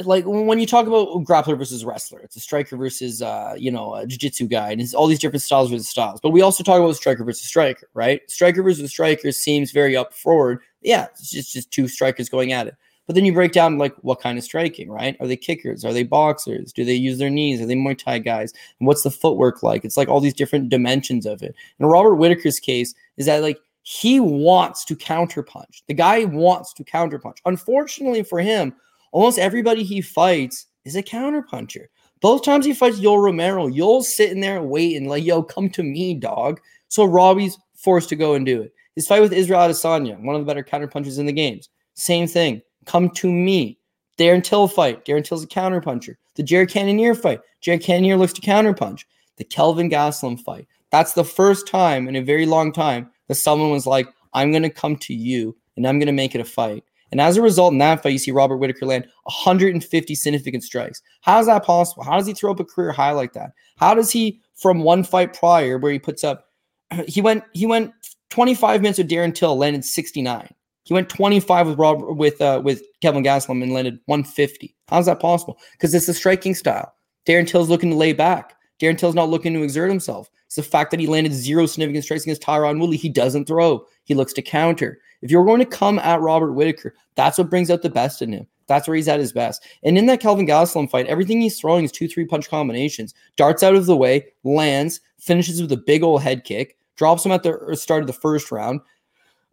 like 0.00 0.24
when 0.26 0.58
you 0.58 0.66
talk 0.66 0.86
about 0.86 1.08
grappler 1.24 1.56
versus 1.56 1.86
wrestler, 1.86 2.20
it's 2.20 2.36
a 2.36 2.40
striker 2.40 2.76
versus 2.76 3.22
uh, 3.22 3.54
you 3.56 3.70
know 3.70 3.94
a 3.94 4.06
jiu-jitsu 4.06 4.46
guy, 4.46 4.70
and 4.70 4.78
it's 4.78 4.92
all 4.92 5.06
these 5.06 5.20
different 5.20 5.42
styles 5.42 5.70
versus 5.70 5.88
styles. 5.88 6.20
But 6.20 6.30
we 6.32 6.42
also 6.42 6.62
talk 6.62 6.80
about 6.80 6.96
striker 6.96 7.24
versus 7.24 7.46
striker, 7.46 7.88
right? 7.94 8.20
Striker 8.30 8.62
versus 8.62 8.90
striker 8.90 9.32
seems 9.32 9.70
very 9.70 9.96
up 9.96 10.12
forward. 10.12 10.60
Yeah, 10.82 11.06
it's 11.12 11.30
just, 11.30 11.54
just 11.54 11.70
two 11.70 11.88
strikers 11.88 12.28
going 12.28 12.52
at 12.52 12.66
it. 12.66 12.74
But 13.08 13.14
then 13.14 13.24
you 13.24 13.32
break 13.32 13.52
down 13.52 13.78
like 13.78 13.96
what 14.02 14.20
kind 14.20 14.36
of 14.36 14.44
striking, 14.44 14.90
right? 14.90 15.16
Are 15.18 15.26
they 15.26 15.36
kickers? 15.36 15.82
Are 15.82 15.94
they 15.94 16.02
boxers? 16.02 16.74
Do 16.74 16.84
they 16.84 16.92
use 16.92 17.16
their 17.16 17.30
knees? 17.30 17.58
Are 17.58 17.64
they 17.64 17.74
Muay 17.74 17.96
Thai 17.96 18.18
guys? 18.18 18.52
And 18.78 18.86
what's 18.86 19.02
the 19.02 19.10
footwork 19.10 19.62
like? 19.62 19.82
It's 19.82 19.96
like 19.96 20.08
all 20.08 20.20
these 20.20 20.34
different 20.34 20.68
dimensions 20.68 21.24
of 21.24 21.42
it. 21.42 21.54
In 21.80 21.86
Robert 21.86 22.16
Whitaker's 22.16 22.60
case, 22.60 22.94
is 23.16 23.24
that 23.24 23.42
like 23.42 23.58
he 23.80 24.20
wants 24.20 24.84
to 24.84 24.94
counterpunch. 24.94 25.82
The 25.86 25.94
guy 25.94 26.26
wants 26.26 26.74
to 26.74 26.84
counterpunch. 26.84 27.38
Unfortunately 27.46 28.22
for 28.22 28.40
him, 28.40 28.74
almost 29.10 29.38
everybody 29.38 29.84
he 29.84 30.02
fights 30.02 30.66
is 30.84 30.94
a 30.94 31.02
counterpuncher. 31.02 31.86
Both 32.20 32.44
times 32.44 32.66
he 32.66 32.74
fights 32.74 33.00
Yoel 33.00 33.22
Romero, 33.22 33.68
Yoel's 33.68 34.14
sitting 34.14 34.42
there 34.42 34.60
waiting, 34.60 35.08
like, 35.08 35.24
yo, 35.24 35.42
come 35.42 35.70
to 35.70 35.82
me, 35.82 36.12
dog. 36.12 36.60
So 36.88 37.06
Robbie's 37.06 37.56
forced 37.74 38.10
to 38.10 38.16
go 38.16 38.34
and 38.34 38.44
do 38.44 38.60
it. 38.60 38.74
His 38.96 39.06
fight 39.06 39.22
with 39.22 39.32
Israel 39.32 39.60
Adesanya, 39.60 40.20
one 40.20 40.34
of 40.34 40.42
the 40.42 40.46
better 40.46 40.64
counterpunchers 40.64 41.18
in 41.18 41.24
the 41.24 41.32
games. 41.32 41.70
Same 41.94 42.26
thing. 42.26 42.60
Come 42.88 43.10
to 43.10 43.30
me. 43.30 43.78
Darren 44.18 44.42
Till 44.42 44.66
fight. 44.66 45.04
Darren 45.04 45.22
Till's 45.22 45.44
a 45.44 45.46
counterpuncher. 45.46 46.14
The 46.36 46.42
Jared 46.42 46.70
Cannonier 46.70 47.14
fight. 47.14 47.40
Jared 47.60 47.82
Cannonier 47.82 48.16
looks 48.16 48.32
to 48.32 48.40
counterpunch. 48.40 49.04
The 49.36 49.44
Kelvin 49.44 49.90
Gastelum 49.90 50.40
fight. 50.40 50.66
That's 50.90 51.12
the 51.12 51.24
first 51.24 51.68
time 51.68 52.08
in 52.08 52.16
a 52.16 52.22
very 52.22 52.46
long 52.46 52.72
time 52.72 53.10
that 53.28 53.34
someone 53.34 53.70
was 53.70 53.86
like, 53.86 54.08
I'm 54.32 54.50
going 54.50 54.62
to 54.62 54.70
come 54.70 54.96
to 54.96 55.14
you 55.14 55.54
and 55.76 55.86
I'm 55.86 55.98
going 55.98 56.06
to 56.06 56.12
make 56.12 56.34
it 56.34 56.40
a 56.40 56.46
fight. 56.46 56.82
And 57.12 57.20
as 57.20 57.36
a 57.36 57.42
result, 57.42 57.72
in 57.72 57.78
that 57.78 58.02
fight, 58.02 58.12
you 58.12 58.18
see 58.18 58.30
Robert 58.30 58.56
Whitaker 58.56 58.86
land 58.86 59.06
150 59.24 60.14
significant 60.14 60.64
strikes. 60.64 61.02
How 61.20 61.38
is 61.40 61.46
that 61.46 61.64
possible? 61.64 62.04
How 62.04 62.16
does 62.16 62.26
he 62.26 62.32
throw 62.32 62.50
up 62.50 62.60
a 62.60 62.64
career 62.64 62.92
high 62.92 63.12
like 63.12 63.34
that? 63.34 63.52
How 63.76 63.94
does 63.94 64.10
he, 64.10 64.40
from 64.54 64.80
one 64.80 65.04
fight 65.04 65.34
prior, 65.34 65.76
where 65.76 65.92
he 65.92 65.98
puts 65.98 66.24
up, 66.24 66.48
he 67.06 67.20
went 67.20 67.44
he 67.52 67.66
went 67.66 67.92
25 68.30 68.82
minutes 68.82 68.98
with 68.98 69.10
Darren 69.10 69.34
Till, 69.34 69.56
landed 69.56 69.84
69. 69.84 70.48
He 70.88 70.94
went 70.94 71.10
25 71.10 71.66
with 71.66 71.78
Rob 71.78 72.00
with 72.00 72.40
uh, 72.40 72.62
with 72.64 72.82
Kelvin 73.02 73.22
Gastelum 73.22 73.62
and 73.62 73.74
landed 73.74 74.00
150. 74.06 74.74
How's 74.88 75.04
that 75.04 75.20
possible? 75.20 75.58
Because 75.72 75.94
it's 75.94 76.08
a 76.08 76.14
striking 76.14 76.54
style. 76.54 76.94
Darren 77.26 77.46
Till's 77.46 77.68
looking 77.68 77.90
to 77.90 77.96
lay 77.96 78.14
back. 78.14 78.54
Darren 78.80 78.96
Till's 78.96 79.14
not 79.14 79.28
looking 79.28 79.52
to 79.52 79.62
exert 79.62 79.90
himself. 79.90 80.30
It's 80.46 80.56
the 80.56 80.62
fact 80.62 80.90
that 80.90 80.98
he 80.98 81.06
landed 81.06 81.34
zero 81.34 81.66
significant 81.66 82.04
strikes 82.04 82.22
against 82.22 82.40
Tyron 82.40 82.80
Woodley. 82.80 82.96
He 82.96 83.10
doesn't 83.10 83.44
throw. 83.44 83.84
He 84.04 84.14
looks 84.14 84.32
to 84.32 84.40
counter. 84.40 84.98
If 85.20 85.30
you're 85.30 85.44
going 85.44 85.58
to 85.58 85.66
come 85.66 85.98
at 85.98 86.22
Robert 86.22 86.52
Whitaker, 86.52 86.94
that's 87.16 87.36
what 87.36 87.50
brings 87.50 87.70
out 87.70 87.82
the 87.82 87.90
best 87.90 88.22
in 88.22 88.32
him. 88.32 88.46
That's 88.66 88.88
where 88.88 88.94
he's 88.94 89.08
at 89.08 89.20
his 89.20 89.32
best. 89.32 89.66
And 89.82 89.98
in 89.98 90.06
that 90.06 90.20
Kelvin 90.20 90.46
Gastelum 90.46 90.88
fight, 90.88 91.06
everything 91.06 91.42
he's 91.42 91.60
throwing 91.60 91.84
is 91.84 91.92
two, 91.92 92.08
three 92.08 92.24
punch 92.24 92.48
combinations. 92.48 93.12
Darts 93.36 93.62
out 93.62 93.74
of 93.74 93.84
the 93.84 93.96
way, 93.96 94.24
lands, 94.42 95.00
finishes 95.18 95.60
with 95.60 95.72
a 95.72 95.76
big 95.76 96.02
old 96.02 96.22
head 96.22 96.44
kick, 96.44 96.78
drops 96.96 97.26
him 97.26 97.32
at 97.32 97.42
the 97.42 97.76
start 97.78 98.02
of 98.02 98.06
the 98.06 98.14
first 98.14 98.50
round, 98.50 98.80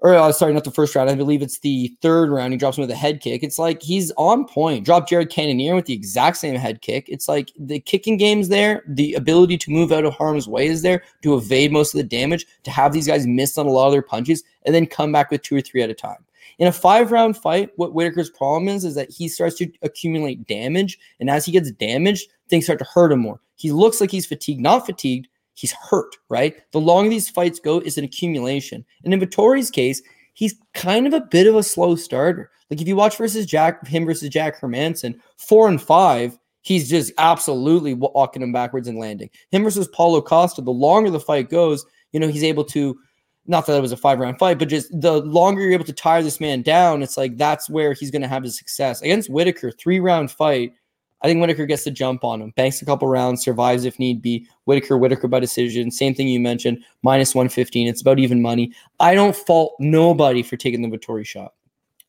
or 0.06 0.14
uh, 0.14 0.32
sorry, 0.32 0.54
not 0.54 0.64
the 0.64 0.70
first 0.70 0.94
round. 0.94 1.10
I 1.10 1.16
believe 1.16 1.42
it's 1.42 1.58
the 1.58 1.92
third 2.00 2.30
round. 2.30 2.54
He 2.54 2.60
drops 2.60 2.78
him 2.78 2.84
with 2.84 2.92
a 2.92 2.96
head 2.96 3.22
kick. 3.22 3.42
It's 3.42 3.58
like 3.58 3.82
he's 3.82 4.12
on 4.18 4.46
point. 4.46 4.86
Drop 4.86 5.10
Jared 5.10 5.32
Cannonier 5.32 5.74
with 5.74 5.88
the 5.88 5.96
exact 5.96 6.38
same 6.38 6.54
head 6.54 6.84
kick. 6.84 7.10
It's 7.10 7.28
like 7.28 7.52
the 7.58 7.80
kicking 7.80 8.16
game's 8.16 8.50
there. 8.50 8.84
The 8.88 9.16
ability 9.16 9.58
to 9.58 9.72
move 9.72 9.92
out 9.92 10.06
of 10.06 10.14
harm's 10.14 10.48
way 10.48 10.68
is 10.68 10.84
there 10.84 11.02
to 11.24 11.34
evade 11.34 11.72
most 11.72 11.96
of 11.96 11.98
the 11.98 12.04
damage, 12.04 12.46
to 12.66 12.70
have 12.70 12.94
these 12.94 13.08
guys 13.08 13.26
miss 13.26 13.58
on 13.58 13.66
a 13.66 13.72
lot 13.72 13.88
of 13.88 13.94
their 13.94 14.04
punches, 14.04 14.44
and 14.64 14.76
then 14.76 14.86
come 14.86 15.12
back 15.12 15.32
with 15.32 15.42
two 15.42 15.56
or 15.56 15.62
three 15.62 15.82
at 15.82 15.90
a 15.90 15.96
time. 15.96 16.24
In 16.60 16.68
a 16.68 16.72
five 16.72 17.12
round 17.12 17.36
fight, 17.36 17.72
what 17.76 17.94
Whitaker's 17.94 18.30
problem 18.30 18.68
is 18.68 18.86
is 18.86 18.94
that 18.94 19.10
he 19.10 19.28
starts 19.28 19.56
to 19.56 19.72
accumulate 19.82 20.46
damage, 20.46 21.00
and 21.20 21.32
as 21.32 21.48
he 21.48 21.52
gets 21.52 21.72
damaged, 21.72 22.30
things 22.48 22.66
start 22.66 22.78
to 22.78 22.86
hurt 22.86 23.12
him 23.12 23.22
more. 23.22 23.40
He 23.56 23.72
looks 23.72 24.00
like 24.00 24.12
he's 24.12 24.28
fatigued, 24.28 24.62
not 24.62 24.86
fatigued, 24.86 25.30
he's 25.56 25.72
hurt, 25.72 26.16
right? 26.30 26.56
The 26.72 26.80
longer 26.80 27.10
these 27.10 27.30
fights 27.30 27.60
go, 27.60 27.80
is 27.80 27.98
an 27.98 28.06
accumulation. 28.06 28.86
And 29.04 29.14
in 29.14 29.20
Vettori's 29.20 29.72
case, 29.72 30.02
he's 30.34 30.56
kind 30.74 31.08
of 31.08 31.14
a 31.14 31.22
bit 31.22 31.48
of 31.48 31.56
a 31.56 31.64
slow 31.64 31.96
starter. 31.96 32.52
Like 32.70 32.82
if 32.82 32.88
you 32.88 32.96
watch 32.96 33.18
versus 33.18 33.46
Jack, 33.46 33.88
him 33.88 34.06
versus 34.06 34.30
Jack 34.30 34.60
Hermansson, 34.60 35.20
four 35.38 35.68
and 35.68 35.82
five, 35.82 36.38
he's 36.62 36.90
just 36.90 37.12
absolutely 37.18 37.94
walking 37.94 38.42
him 38.42 38.52
backwards 38.52 38.88
and 38.88 38.98
landing. 38.98 39.30
Him 39.52 39.64
versus 39.64 39.88
Paulo 39.88 40.22
Costa, 40.22 40.62
the 40.62 40.72
longer 40.72 41.10
the 41.10 41.20
fight 41.20 41.50
goes, 41.50 41.86
you 42.12 42.20
know, 42.20 42.28
he's 42.28 42.44
able 42.44 42.64
to, 42.66 42.98
not 43.46 43.68
that 43.68 43.78
it 43.78 43.82
was 43.82 43.92
a 43.92 43.98
five 43.98 44.20
round 44.20 44.40
fight, 44.40 44.58
but 44.58 44.70
just 44.70 44.90
the 45.00 45.22
longer 45.22 45.62
you're 45.62 45.74
able 45.74 45.86
to 45.86 45.94
tire 45.94 46.24
this 46.24 46.40
man 46.40 46.64
down, 46.64 47.04
it's 47.04 47.18
like 47.18 47.38
that's 47.38 47.70
where 47.70 47.94
he's 47.94 48.12
going 48.12 48.24
to 48.24 48.28
have 48.28 48.44
his 48.44 48.58
success. 48.58 49.02
Against 49.02 49.30
Whitaker, 49.30 49.72
three 49.72 50.00
round 50.00 50.32
fight, 50.32 50.74
I 51.26 51.28
think 51.28 51.42
Whitaker 51.42 51.66
gets 51.66 51.86
the 51.86 51.90
jump 51.90 52.24
on 52.24 52.40
him, 52.40 52.52
banks 52.52 52.84
a 52.84 52.86
couple 52.86 53.08
rounds, 53.08 53.44
survives 53.44 53.84
if 53.84 53.98
need 53.98 54.22
be. 54.22 54.48
Whitaker, 54.66 54.96
Whitaker 54.96 55.28
by 55.28 55.40
decision. 55.40 55.90
Same 55.90 56.14
thing 56.14 56.28
you 56.28 56.40
mentioned, 56.40 56.84
minus 57.02 57.34
115. 57.34 57.88
It's 57.88 58.02
about 58.02 58.20
even 58.20 58.44
money. 58.44 58.72
I 59.00 59.16
don't 59.16 59.36
fault 59.36 59.76
nobody 59.80 60.44
for 60.44 60.56
taking 60.56 60.88
the 60.88 60.96
Vettori 60.96 61.26
shot. 61.26 61.56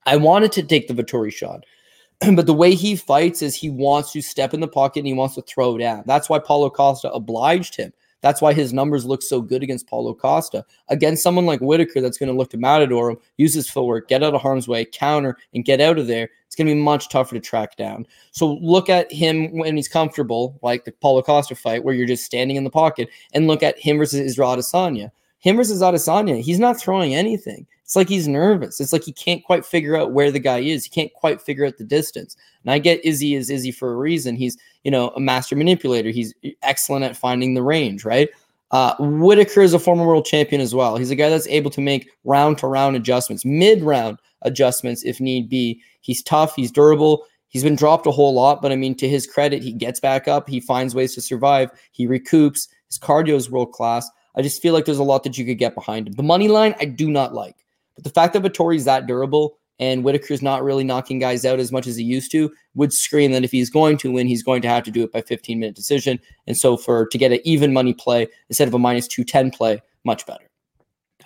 I 0.05 0.19
wanted 0.19 0.53
to 0.53 0.63
take 0.63 0.87
the 0.87 0.93
Vettori 0.93 1.33
shot. 1.33 1.65
but 2.35 2.45
the 2.45 2.53
way 2.53 2.75
he 2.75 2.95
fights 2.95 3.41
is 3.41 3.55
he 3.55 3.71
wants 3.71 4.13
to 4.13 4.21
step 4.21 4.53
in 4.53 4.61
the 4.61 4.69
pocket 4.69 5.01
and 5.01 5.07
he 5.07 5.15
wants 5.15 5.37
to 5.37 5.43
throw 5.43 5.79
down. 5.79 6.03
That's 6.05 6.29
why 6.29 6.39
Paulo 6.39 6.69
Costa 6.69 7.11
obliged 7.11 7.75
him. 7.75 7.95
That's 8.23 8.41
why 8.41 8.53
his 8.53 8.73
numbers 8.73 9.05
look 9.05 9.23
so 9.23 9.41
good 9.41 9.63
against 9.63 9.89
Paulo 9.89 10.15
Costa. 10.15 10.65
Against 10.89 11.23
someone 11.23 11.47
like 11.47 11.61
Whitaker 11.61 12.01
that's 12.01 12.19
going 12.19 12.31
to 12.31 12.37
look 12.37 12.51
to 12.51 12.57
Matador 12.57 13.17
use 13.37 13.55
his 13.55 13.69
footwork, 13.69 14.09
get 14.09 14.23
out 14.23 14.35
of 14.35 14.43
harm's 14.43 14.67
way, 14.67 14.85
counter, 14.85 15.37
and 15.55 15.65
get 15.65 15.81
out 15.81 15.99
of 15.99 16.07
there, 16.07 16.29
it's 16.47 16.57
going 16.57 16.67
to 16.67 16.75
be 16.75 16.81
much 16.81 17.09
tougher 17.09 17.35
to 17.35 17.41
track 17.41 17.77
down. 17.77 18.07
So 18.33 18.55
look 18.55 18.89
at 18.89 19.13
him 19.13 19.57
when 19.59 19.77
he's 19.77 19.89
comfortable, 19.89 20.59
like 20.63 20.85
the 20.85 20.93
Paulo 20.93 21.23
Costa 21.23 21.55
fight, 21.55 21.85
where 21.85 21.95
you're 21.95 22.07
just 22.07 22.25
standing 22.25 22.57
in 22.57 22.65
the 22.65 22.71
pocket, 22.71 23.09
and 23.33 23.47
look 23.47 23.63
at 23.63 23.79
him 23.79 23.99
versus 23.99 24.21
Israel 24.21 24.57
Adesanya. 24.57 25.11
Him 25.39 25.57
versus 25.57 25.83
Adesanya, 25.83 26.41
he's 26.41 26.59
not 26.59 26.81
throwing 26.81 27.15
anything. 27.15 27.67
It's 27.87 27.95
like 27.95 28.09
he's 28.09 28.27
nervous. 28.27 28.81
It's 28.81 28.93
like 28.93 29.05
he 29.05 29.13
can't 29.13 29.45
quite 29.45 29.65
figure 29.65 29.97
out 29.97 30.11
where 30.11 30.33
the 30.33 30.41
guy 30.41 30.59
is. 30.59 30.85
He 30.85 30.91
can't 30.91 31.13
quite 31.13 31.41
figure 31.41 31.65
out 31.65 31.79
the 31.79 31.85
distance. 31.85 32.37
And 32.65 32.73
I 32.73 32.81
get 32.81 33.05
Izzy 33.05 33.37
is 33.37 33.49
Izzy 33.49 33.71
for 33.71 33.93
a 33.93 33.97
reason. 33.97 34.35
He's, 34.35 34.59
you 34.83 34.91
know, 34.91 35.11
a 35.11 35.21
master 35.21 35.55
manipulator. 35.55 36.11
He's 36.11 36.35
excellent 36.63 37.05
at 37.05 37.17
finding 37.17 37.55
the 37.55 37.63
range, 37.63 38.05
right? 38.05 38.29
Uh, 38.73 38.97
Whitaker 38.99 39.61
is 39.61 39.73
a 39.73 39.79
former 39.79 40.05
world 40.05 40.25
champion 40.25 40.61
as 40.61 40.75
well. 40.75 40.97
He's 40.97 41.13
a 41.13 41.15
guy 41.15 41.29
that's 41.29 41.47
able 41.47 41.71
to 41.71 41.81
make 41.81 42.11
round 42.25 42.59
to 42.59 42.67
round 42.67 42.97
adjustments, 42.97 43.45
mid 43.45 43.83
round 43.83 44.19
adjustments 44.43 45.05
if 45.05 45.21
need 45.21 45.49
be. 45.49 45.81
He's 46.01 46.25
tough. 46.25 46.57
He's 46.57 46.73
durable. 46.73 47.25
He's 47.47 47.63
been 47.63 47.77
dropped 47.77 48.09
a 48.09 48.11
whole 48.11 48.35
lot, 48.35 48.63
but 48.63 48.73
I 48.73 48.77
mean, 48.77 48.97
to 48.97 49.09
his 49.09 49.29
credit, 49.29 49.63
he 49.63 49.73
gets 49.73 50.01
back 50.01 50.27
up. 50.27 50.49
He 50.49 50.59
finds 50.59 50.93
ways 50.93 51.15
to 51.15 51.21
survive. 51.21 51.71
He 51.93 52.09
recoups. 52.09 52.67
His 52.89 52.99
cardio 52.99 53.35
is 53.35 53.49
world 53.49 53.71
class. 53.71 54.11
I 54.35 54.43
just 54.43 54.61
feel 54.61 54.75
like 54.75 54.87
there's 54.87 54.99
a 54.99 55.05
lot 55.05 55.23
that 55.23 55.39
you 55.39 55.47
could 55.47 55.59
get 55.59 55.77
behind 55.77 56.09
him. 56.09 56.15
The 56.15 56.25
money 56.25 56.49
line, 56.49 56.75
I 56.81 56.85
do 56.85 57.09
not 57.09 57.33
like. 57.33 57.65
But 57.97 58.05
the 58.05 58.11
fact 58.11 58.35
that 58.35 58.43
Vettori's 58.43 58.85
that 58.85 59.07
durable 59.07 59.59
and 59.79 60.03
Whitaker's 60.03 60.43
not 60.43 60.63
really 60.63 60.85
knocking 60.85 61.19
guys 61.19 61.45
out 61.45 61.59
as 61.59 61.73
much 61.73 61.87
as 61.87 61.97
he 61.97 62.05
used 62.05 62.31
to 62.33 62.51
would 62.75 62.93
scream 62.93 63.33
that 63.33 63.45
if 63.45 63.51
he's 63.51 63.71
going 63.71 63.99
to 63.99 64.13
win, 64.13 64.27
he's 64.27 64.43
going 64.43 64.63
to 64.63 64.69
have 64.69 64.85
to 64.85 64.91
do 64.91 65.03
it 65.03 65.13
by 65.13 65.21
15 65.21 65.59
minute 65.59 65.75
decision. 65.75 66.19
And 66.47 66.57
so 66.57 66.77
for 66.77 67.07
to 67.07 67.19
get 67.19 67.33
an 67.33 67.41
even 67.45 67.73
money 67.73 67.93
play 67.93 68.29
instead 68.49 68.69
of 68.69 68.75
a 68.75 68.79
minus 68.79 69.09
210 69.09 69.51
play, 69.51 69.83
much 70.05 70.25
better. 70.27 70.49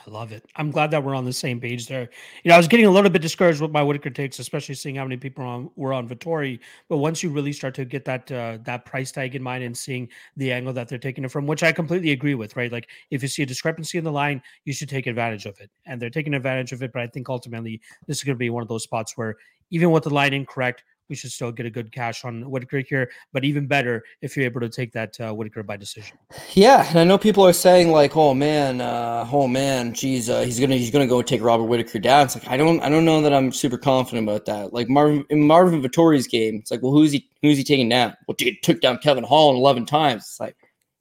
I 0.07 0.11
love 0.11 0.33
it. 0.33 0.45
I'm 0.57 0.71
glad 0.71 0.91
that 0.93 1.05
we're 1.05 1.15
on 1.15 1.25
the 1.25 1.33
same 1.33 1.61
page 1.61 1.87
there. 1.87 2.09
You 2.43 2.49
know, 2.49 2.55
I 2.55 2.59
was 2.59 2.69
getting 2.69 2.87
a 2.87 2.91
little 2.91 3.11
bit 3.11 3.21
discouraged 3.21 3.61
with 3.61 3.71
my 3.71 3.83
Whitaker 3.83 4.09
takes, 4.11 4.39
especially 4.39 4.75
seeing 4.75 4.97
how 4.97 5.05
many 5.05 5.17
people 5.17 5.45
on, 5.45 5.71
were 5.77 5.93
on 5.93 6.09
Vettori. 6.09 6.59
But 6.89 6.99
once 6.99 7.23
you 7.23 7.31
really 7.31 7.53
start 7.53 7.75
to 7.75 7.85
get 7.85 8.05
that 8.07 8.31
uh, 8.33 8.59
that 8.65 8.87
price 8.87 9.13
tag 9.13 9.35
in 9.35 9.43
mind 9.43 9.63
and 9.63 9.77
seeing 9.77 10.09
the 10.37 10.53
angle 10.53 10.73
that 10.73 10.89
they're 10.89 10.99
taking 10.99 11.25
it 11.25 11.31
from, 11.31 11.47
which 11.47 11.63
I 11.63 11.73
completely 11.73 12.13
agree 12.13 12.35
with, 12.35 12.57
right? 12.57 12.73
Like 12.73 12.89
if 13.11 13.23
you 13.23 13.29
see 13.29 13.43
a 13.43 13.47
discrepancy 13.47 13.99
in 13.99 14.05
the 14.05 14.13
line, 14.13 14.43
you 14.65 14.73
should 14.73 14.89
take 14.89 15.07
advantage 15.07 15.45
of 15.47 15.61
it, 15.61 15.71
and 15.87 16.01
they're 16.01 16.11
taking 16.11 16.35
advantage 16.35 16.73
of 16.73 16.83
it. 16.83 16.93
But 16.93 17.03
I 17.03 17.07
think 17.07 17.29
ultimately 17.29 17.81
this 18.07 18.19
is 18.19 18.25
going 18.25 18.37
to 18.37 18.39
be 18.39 18.51
one 18.51 18.63
of 18.63 18.69
those 18.69 18.85
spots 18.85 19.17
where 19.17 19.37
even 19.71 19.91
with 19.91 20.05
the 20.05 20.11
line 20.11 20.33
incorrect, 20.33 20.83
we 21.11 21.17
should 21.17 21.33
still 21.33 21.53
get 21.53 21.67
a 21.67 21.71
good 21.71 21.93
cash 21.93 22.25
on 22.25 22.49
Whitaker 22.49 22.79
here. 22.79 23.11
But 23.33 23.45
even 23.45 23.67
better 23.67 24.03
if 24.23 24.37
you're 24.37 24.47
able 24.47 24.61
to 24.61 24.69
take 24.69 24.93
that 24.93 25.21
uh, 25.21 25.35
Whitaker 25.35 25.63
by 25.63 25.77
decision. 25.77 26.17
Yeah, 26.53 26.89
and 26.89 26.99
I 26.99 27.05
know 27.05 27.19
people 27.19 27.45
are 27.45 27.53
saying 27.53 27.91
like, 27.91 28.17
"Oh 28.17 28.33
man, 28.33 28.81
uh, 28.81 29.29
oh 29.31 29.49
man, 29.49 29.93
geez, 29.93 30.31
uh, 30.31 30.43
he's 30.43 30.61
gonna 30.61 30.77
he's 30.77 30.91
gonna 30.91 31.07
go 31.07 31.21
take 31.21 31.43
Robert 31.43 31.65
Whitaker 31.65 31.99
down." 31.99 32.27
It's 32.27 32.37
like 32.37 32.49
I 32.49 32.57
don't 32.57 32.81
I 32.81 32.89
don't 32.89 33.05
know 33.05 33.21
that 33.21 33.35
I'm 33.35 33.53
super 33.53 33.77
confident 33.77 34.27
about 34.27 34.47
that. 34.47 34.73
Like 34.73 34.89
Marvin 34.89 35.27
in 35.29 35.47
Marvin 35.47 35.83
Vettori's 35.83 36.27
game, 36.27 36.57
it's 36.57 36.71
like, 36.71 36.81
well, 36.81 36.93
who's 36.93 37.13
he 37.13 37.29
who's 37.43 37.59
he 37.59 37.65
taking 37.65 37.89
down? 37.89 38.17
Well, 38.27 38.37
he 38.39 38.57
took 38.63 38.81
down 38.81 38.99
Kevin 38.99 39.25
Holland 39.25 39.59
eleven 39.59 39.85
times. 39.85 40.23
It's 40.23 40.41
like, 40.41 40.57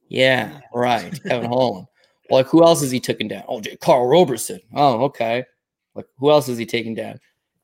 yeah, 0.09 0.59
right, 0.73 1.17
Kevin 1.23 1.49
Holland. 1.49 1.87
Well, 2.29 2.39
like 2.39 2.47
who 2.47 2.63
else 2.63 2.81
is 2.81 2.91
he 2.91 2.99
taking 2.99 3.27
down? 3.27 3.43
Oh, 3.47 3.61
dude, 3.61 3.79
Karl 3.79 4.07
Roberson. 4.07 4.59
Oh, 4.73 5.03
okay. 5.05 5.45
Like 5.95 6.05
who 6.17 6.31
else 6.31 6.49
is 6.49 6.57
he 6.57 6.65
taking 6.65 6.95
down? 6.95 7.19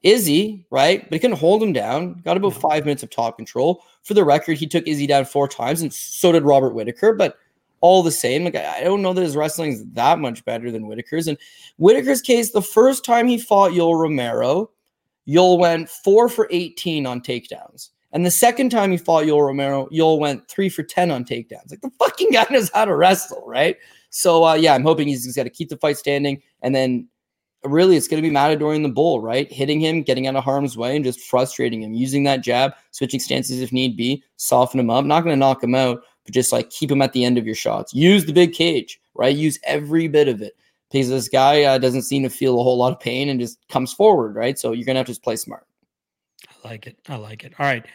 Izzy, 0.06 0.64
right? 0.70 1.02
But 1.04 1.14
he 1.14 1.20
couldn't 1.20 1.40
hold 1.40 1.64
him 1.64 1.74
down. 1.74 2.22
Got 2.24 2.38
about 2.38 2.54
five 2.54 2.86
minutes 2.86 3.02
of 3.02 3.10
top 3.10 3.38
control. 3.38 3.84
For 4.04 4.14
the 4.14 4.24
record, 4.24 4.58
he 4.60 4.68
took 4.68 4.88
Izzy 4.88 5.08
down 5.08 5.26
four 5.26 5.48
times, 5.48 5.82
and 5.82 5.92
so 5.92 6.32
did 6.32 6.44
Robert 6.44 6.76
Whitaker. 6.76 7.14
But 7.14 7.38
all 7.82 8.04
the 8.04 8.12
same, 8.12 8.44
like 8.46 8.56
I 8.56 8.84
don't 8.84 9.02
know 9.02 9.14
that 9.14 9.22
his 9.24 9.36
wrestling 9.36 9.72
is 9.72 9.84
that 9.94 10.20
much 10.20 10.46
better 10.46 10.70
than 10.70 10.84
Whitaker's. 10.84 11.28
And 11.28 11.40
Whitaker's 11.78 12.22
case, 12.22 12.52
the 12.52 12.62
first 12.62 13.04
time 13.04 13.28
he 13.28 13.40
fought 13.40 13.72
Yoel 13.72 14.00
Romero, 14.00 14.70
Yoel 15.28 15.58
went 15.58 15.90
four 15.90 16.30
for 16.30 16.48
18 16.52 17.08
on 17.08 17.20
takedowns. 17.20 17.90
And 18.12 18.24
the 18.24 18.32
second 18.32 18.70
time 18.70 18.92
he 18.92 18.98
fought 18.98 19.26
Yoel 19.26 19.48
Romero, 19.48 19.88
Yoel 19.88 20.20
went 20.20 20.48
three 20.48 20.70
for 20.70 20.84
10 20.84 21.10
on 21.10 21.26
takedowns. 21.26 21.72
Like 21.72 21.82
the 21.82 21.92
fucking 21.98 22.30
guy 22.32 22.46
knows 22.52 22.70
how 22.74 22.86
to 22.86 22.96
wrestle, 22.96 23.44
right? 23.48 23.76
So 24.12 24.44
uh, 24.46 24.54
yeah, 24.54 24.76
I'm 24.76 24.84
hoping 24.84 25.08
he's, 25.08 25.26
he's 25.26 25.36
got 25.36 25.44
to 25.44 25.50
keep 25.50 25.70
the 25.70 25.78
fight 25.78 25.98
standing 25.98 26.44
and 26.62 26.76
then 26.76 27.08
really 27.66 27.96
it's 27.96 28.08
going 28.08 28.22
to 28.22 28.28
be 28.28 28.34
Matador 28.34 28.74
in 28.74 28.84
the 28.84 28.90
bull, 28.90 29.22
right? 29.22 29.52
Hitting 29.52 29.80
him, 29.80 30.04
getting 30.04 30.28
out 30.28 30.36
of 30.36 30.44
harm's 30.44 30.78
way, 30.78 30.96
and 30.96 31.06
just 31.06 31.20
frustrating 31.22 31.82
him, 31.82 31.94
using 31.94 32.24
that 32.24 32.42
jab, 32.42 32.74
switching 32.92 33.20
stances 33.20 33.62
if 33.62 33.72
need 33.72 33.98
be, 33.98 34.24
soften 34.38 34.80
him 34.80 34.90
up. 34.90 35.06
Not 35.06 35.22
going 35.24 35.34
to 35.34 35.40
knock 35.40 35.64
him 35.64 35.76
out, 35.76 36.04
but 36.24 36.34
just 36.34 36.52
like 36.52 36.70
keep 36.70 36.92
him 36.92 37.02
at 37.02 37.14
the 37.14 37.24
end 37.24 37.38
of 37.38 37.46
your 37.46 37.56
shots. 37.56 37.94
Use 37.94 38.26
the 38.26 38.34
big 38.34 38.54
cage, 38.54 39.00
right? 39.14 39.36
Use 39.36 39.60
every 39.64 40.08
bit 40.08 40.28
of 40.28 40.42
it 40.42 40.56
because 40.92 41.10
this 41.10 41.28
guy 41.28 41.64
uh, 41.64 41.78
doesn't 41.78 42.04
seem 42.04 42.24
to 42.24 42.30
feel 42.30 42.60
a 42.60 42.64
whole 42.64 42.78
lot 42.78 42.94
of 42.94 43.00
pain 43.00 43.30
and 43.30 43.40
just 43.40 43.60
comes 43.70 43.92
forward, 43.94 44.36
right? 44.36 44.58
So 44.58 44.72
you're 44.72 44.86
going 44.86 44.96
to 44.96 45.00
have 45.00 45.08
to 45.08 45.12
just 45.12 45.24
play 45.24 45.36
smart. 45.36 45.66
I 46.50 46.68
like 46.68 46.88
it. 46.88 46.98
I 47.08 47.16
like 47.16 47.44
it. 47.44 47.54
All 47.60 47.66
right. 47.66 47.86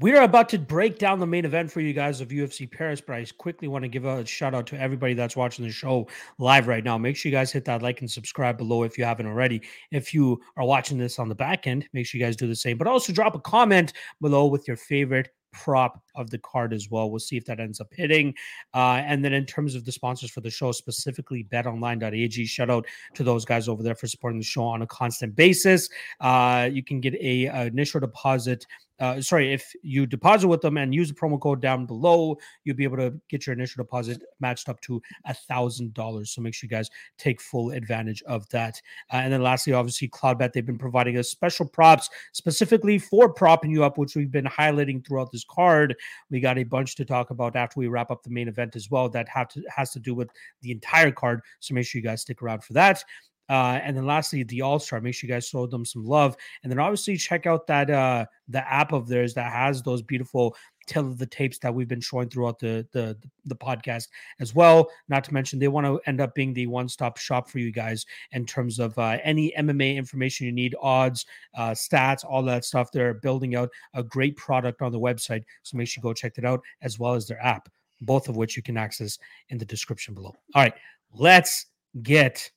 We 0.00 0.16
are 0.16 0.22
about 0.22 0.48
to 0.48 0.58
break 0.58 0.98
down 0.98 1.20
the 1.20 1.26
main 1.26 1.44
event 1.44 1.70
for 1.70 1.82
you 1.82 1.92
guys 1.92 2.22
of 2.22 2.28
UFC 2.28 2.70
Paris, 2.70 3.02
but 3.02 3.16
I 3.16 3.26
quickly 3.36 3.68
want 3.68 3.82
to 3.82 3.88
give 3.88 4.06
a 4.06 4.24
shout 4.24 4.54
out 4.54 4.66
to 4.68 4.80
everybody 4.80 5.12
that's 5.12 5.36
watching 5.36 5.62
the 5.62 5.70
show 5.70 6.08
live 6.38 6.68
right 6.68 6.82
now. 6.82 6.96
Make 6.96 7.16
sure 7.16 7.28
you 7.28 7.36
guys 7.36 7.52
hit 7.52 7.66
that 7.66 7.82
like 7.82 8.00
and 8.00 8.10
subscribe 8.10 8.56
below 8.56 8.82
if 8.82 8.96
you 8.96 9.04
haven't 9.04 9.26
already. 9.26 9.60
If 9.90 10.14
you 10.14 10.40
are 10.56 10.64
watching 10.64 10.96
this 10.96 11.18
on 11.18 11.28
the 11.28 11.34
back 11.34 11.66
end, 11.66 11.86
make 11.92 12.06
sure 12.06 12.18
you 12.18 12.24
guys 12.24 12.34
do 12.34 12.46
the 12.46 12.56
same. 12.56 12.78
But 12.78 12.86
also 12.86 13.12
drop 13.12 13.34
a 13.34 13.40
comment 13.40 13.92
below 14.22 14.46
with 14.46 14.66
your 14.66 14.78
favorite 14.78 15.28
prop 15.52 16.02
of 16.14 16.30
the 16.30 16.38
card 16.38 16.72
as 16.72 16.88
well. 16.90 17.10
We'll 17.10 17.20
see 17.20 17.36
if 17.36 17.44
that 17.46 17.60
ends 17.60 17.80
up 17.80 17.88
hitting. 17.92 18.34
Uh, 18.72 19.02
and 19.04 19.24
then 19.24 19.32
in 19.32 19.46
terms 19.46 19.74
of 19.74 19.84
the 19.84 19.92
sponsors 19.92 20.30
for 20.30 20.40
the 20.40 20.50
show, 20.50 20.72
specifically 20.72 21.46
betonline.ag, 21.52 22.46
shout 22.46 22.70
out 22.70 22.86
to 23.14 23.22
those 23.22 23.44
guys 23.44 23.68
over 23.68 23.82
there 23.82 23.94
for 23.94 24.06
supporting 24.06 24.38
the 24.38 24.44
show 24.44 24.64
on 24.64 24.82
a 24.82 24.86
constant 24.86 25.34
basis. 25.34 25.88
Uh, 26.20 26.68
you 26.72 26.82
can 26.82 27.00
get 27.00 27.14
a, 27.14 27.46
a 27.46 27.66
initial 27.66 28.00
deposit 28.00 28.66
uh, 29.00 29.20
sorry, 29.20 29.52
if 29.52 29.72
you 29.82 30.06
deposit 30.06 30.46
with 30.46 30.60
them 30.60 30.76
and 30.76 30.94
use 30.94 31.08
the 31.08 31.14
promo 31.14 31.40
code 31.40 31.60
down 31.62 31.86
below, 31.86 32.36
you'll 32.64 32.76
be 32.76 32.84
able 32.84 32.98
to 32.98 33.14
get 33.28 33.46
your 33.46 33.54
initial 33.54 33.82
deposit 33.82 34.22
matched 34.40 34.68
up 34.68 34.80
to 34.82 35.00
a 35.24 35.34
thousand 35.34 35.94
dollars. 35.94 36.30
So 36.30 36.42
make 36.42 36.54
sure 36.54 36.66
you 36.66 36.76
guys 36.76 36.90
take 37.18 37.40
full 37.40 37.70
advantage 37.70 38.22
of 38.24 38.48
that. 38.50 38.80
Uh, 39.12 39.16
and 39.16 39.32
then 39.32 39.42
lastly, 39.42 39.72
obviously, 39.72 40.08
Cloudbet 40.08 40.52
they've 40.52 40.66
been 40.66 40.78
providing 40.78 41.16
us 41.16 41.30
special 41.30 41.66
props 41.66 42.10
specifically 42.32 42.98
for 42.98 43.32
propping 43.32 43.70
you 43.70 43.84
up, 43.84 43.98
which 43.98 44.14
we've 44.14 44.30
been 44.30 44.44
highlighting 44.44 45.04
throughout 45.06 45.32
this 45.32 45.44
card. 45.48 45.96
We 46.30 46.40
got 46.40 46.58
a 46.58 46.64
bunch 46.64 46.94
to 46.96 47.04
talk 47.04 47.30
about 47.30 47.56
after 47.56 47.80
we 47.80 47.88
wrap 47.88 48.10
up 48.10 48.22
the 48.22 48.30
main 48.30 48.48
event 48.48 48.76
as 48.76 48.90
well. 48.90 49.08
That 49.08 49.28
have 49.28 49.48
to 49.48 49.62
has 49.74 49.92
to 49.92 49.98
do 49.98 50.14
with 50.14 50.30
the 50.60 50.72
entire 50.72 51.10
card. 51.10 51.40
So 51.60 51.74
make 51.74 51.86
sure 51.86 52.00
you 52.00 52.06
guys 52.06 52.20
stick 52.20 52.42
around 52.42 52.64
for 52.64 52.74
that. 52.74 53.02
Uh, 53.50 53.80
and 53.82 53.96
then 53.96 54.06
lastly, 54.06 54.44
the 54.44 54.62
All 54.62 54.78
Star. 54.78 55.00
Make 55.00 55.14
sure 55.14 55.26
you 55.26 55.34
guys 55.34 55.48
show 55.48 55.66
them 55.66 55.84
some 55.84 56.04
love, 56.04 56.36
and 56.62 56.70
then 56.70 56.78
obviously 56.78 57.16
check 57.16 57.46
out 57.46 57.66
that 57.66 57.90
uh, 57.90 58.24
the 58.48 58.66
app 58.72 58.92
of 58.92 59.08
theirs 59.08 59.34
that 59.34 59.52
has 59.52 59.82
those 59.82 60.02
beautiful 60.02 60.56
tell 60.86 61.06
of 61.06 61.18
the 61.18 61.26
tapes 61.26 61.58
that 61.58 61.74
we've 61.74 61.88
been 61.88 62.00
showing 62.00 62.28
throughout 62.28 62.60
the, 62.60 62.86
the 62.92 63.16
the 63.46 63.56
podcast 63.56 64.06
as 64.38 64.54
well. 64.54 64.88
Not 65.08 65.24
to 65.24 65.34
mention, 65.34 65.58
they 65.58 65.66
want 65.66 65.84
to 65.84 66.00
end 66.06 66.20
up 66.20 66.32
being 66.32 66.54
the 66.54 66.68
one 66.68 66.88
stop 66.88 67.16
shop 67.16 67.50
for 67.50 67.58
you 67.58 67.72
guys 67.72 68.06
in 68.30 68.46
terms 68.46 68.78
of 68.78 68.96
uh, 68.96 69.18
any 69.24 69.52
MMA 69.58 69.96
information 69.96 70.46
you 70.46 70.52
need, 70.52 70.76
odds, 70.80 71.26
uh, 71.56 71.70
stats, 71.70 72.24
all 72.24 72.44
that 72.44 72.64
stuff. 72.64 72.92
They're 72.92 73.14
building 73.14 73.56
out 73.56 73.70
a 73.94 74.04
great 74.04 74.36
product 74.36 74.80
on 74.80 74.92
the 74.92 75.00
website, 75.00 75.42
so 75.64 75.76
make 75.76 75.88
sure 75.88 76.00
you 76.00 76.08
go 76.08 76.12
check 76.12 76.38
it 76.38 76.44
out 76.44 76.60
as 76.82 77.00
well 77.00 77.14
as 77.14 77.26
their 77.26 77.44
app, 77.44 77.68
both 78.00 78.28
of 78.28 78.36
which 78.36 78.56
you 78.56 78.62
can 78.62 78.76
access 78.76 79.18
in 79.48 79.58
the 79.58 79.64
description 79.64 80.14
below. 80.14 80.36
All 80.54 80.62
right, 80.62 80.74
let's 81.12 81.66
get 82.02 82.48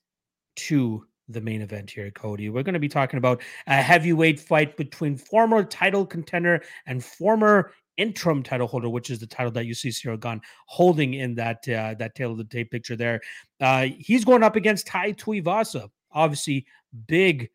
to 0.55 1.05
the 1.30 1.41
main 1.41 1.61
event 1.61 1.89
here, 1.89 2.11
Cody. 2.11 2.49
We're 2.49 2.63
going 2.63 2.73
to 2.73 2.80
be 2.80 2.89
talking 2.89 3.17
about 3.17 3.41
a 3.67 3.75
heavyweight 3.75 4.39
fight 4.39 4.75
between 4.77 5.17
former 5.17 5.63
title 5.63 6.05
contender 6.05 6.61
and 6.85 7.03
former 7.03 7.71
interim 7.97 8.43
title 8.43 8.67
holder, 8.67 8.89
which 8.89 9.09
is 9.09 9.19
the 9.19 9.27
title 9.27 9.51
that 9.51 9.65
you 9.65 9.73
see 9.73 9.89
Ciryl 9.89 10.19
Gane 10.19 10.41
holding 10.65 11.13
in 11.13 11.35
that 11.35 11.67
uh, 11.69 11.95
that 11.99 12.15
tail 12.15 12.31
of 12.31 12.38
the 12.38 12.43
tape 12.43 12.71
picture 12.71 12.95
there. 12.95 13.21
Uh, 13.61 13.88
he's 13.97 14.25
going 14.25 14.43
up 14.43 14.55
against 14.55 14.88
Tai 14.88 15.13
Tuivasa. 15.13 15.89
Obviously, 16.11 16.65
big 17.07 17.49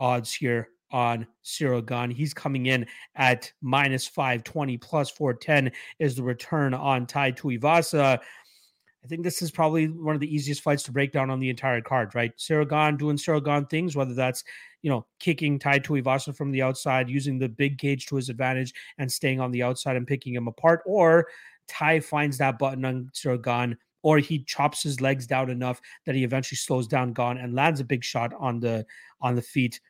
odds 0.00 0.32
here 0.32 0.68
on 0.90 1.26
Ciryl 1.44 1.84
Gane. 1.84 2.10
He's 2.10 2.34
coming 2.34 2.66
in 2.66 2.86
at 3.14 3.52
minus 3.60 4.06
520 4.06 4.76
plus 4.78 5.10
410 5.10 5.72
is 5.98 6.16
the 6.16 6.22
return 6.22 6.74
on 6.74 7.06
Tai 7.06 7.32
Tuivasa. 7.32 8.20
I 9.08 9.10
think 9.10 9.24
this 9.24 9.40
is 9.40 9.50
probably 9.50 9.86
one 9.88 10.14
of 10.14 10.20
the 10.20 10.34
easiest 10.34 10.60
fights 10.60 10.82
to 10.82 10.92
break 10.92 11.12
down 11.12 11.30
on 11.30 11.40
the 11.40 11.48
entire 11.48 11.80
card, 11.80 12.14
right? 12.14 12.30
Gane 12.46 12.98
doing 12.98 13.16
Gane 13.16 13.64
things, 13.64 13.96
whether 13.96 14.12
that's 14.12 14.44
you 14.82 14.90
know 14.90 15.06
kicking 15.18 15.58
Tai 15.58 15.78
Tuivasa 15.78 16.36
from 16.36 16.50
the 16.50 16.60
outside, 16.60 17.08
using 17.08 17.38
the 17.38 17.48
big 17.48 17.78
cage 17.78 18.04
to 18.06 18.16
his 18.16 18.28
advantage, 18.28 18.74
and 18.98 19.10
staying 19.10 19.40
on 19.40 19.50
the 19.50 19.62
outside 19.62 19.96
and 19.96 20.06
picking 20.06 20.34
him 20.34 20.46
apart, 20.46 20.82
or 20.84 21.26
Tai 21.68 22.00
finds 22.00 22.36
that 22.36 22.58
button 22.58 22.84
on 22.84 23.10
Gane, 23.42 23.78
or 24.02 24.18
he 24.18 24.44
chops 24.44 24.82
his 24.82 25.00
legs 25.00 25.26
down 25.26 25.48
enough 25.48 25.80
that 26.04 26.14
he 26.14 26.22
eventually 26.22 26.56
slows 26.56 26.86
down 26.86 27.14
Gane 27.14 27.38
and 27.38 27.54
lands 27.54 27.80
a 27.80 27.84
big 27.84 28.04
shot 28.04 28.34
on 28.38 28.60
the 28.60 28.84
on 29.22 29.34
the 29.34 29.42
feet. 29.42 29.80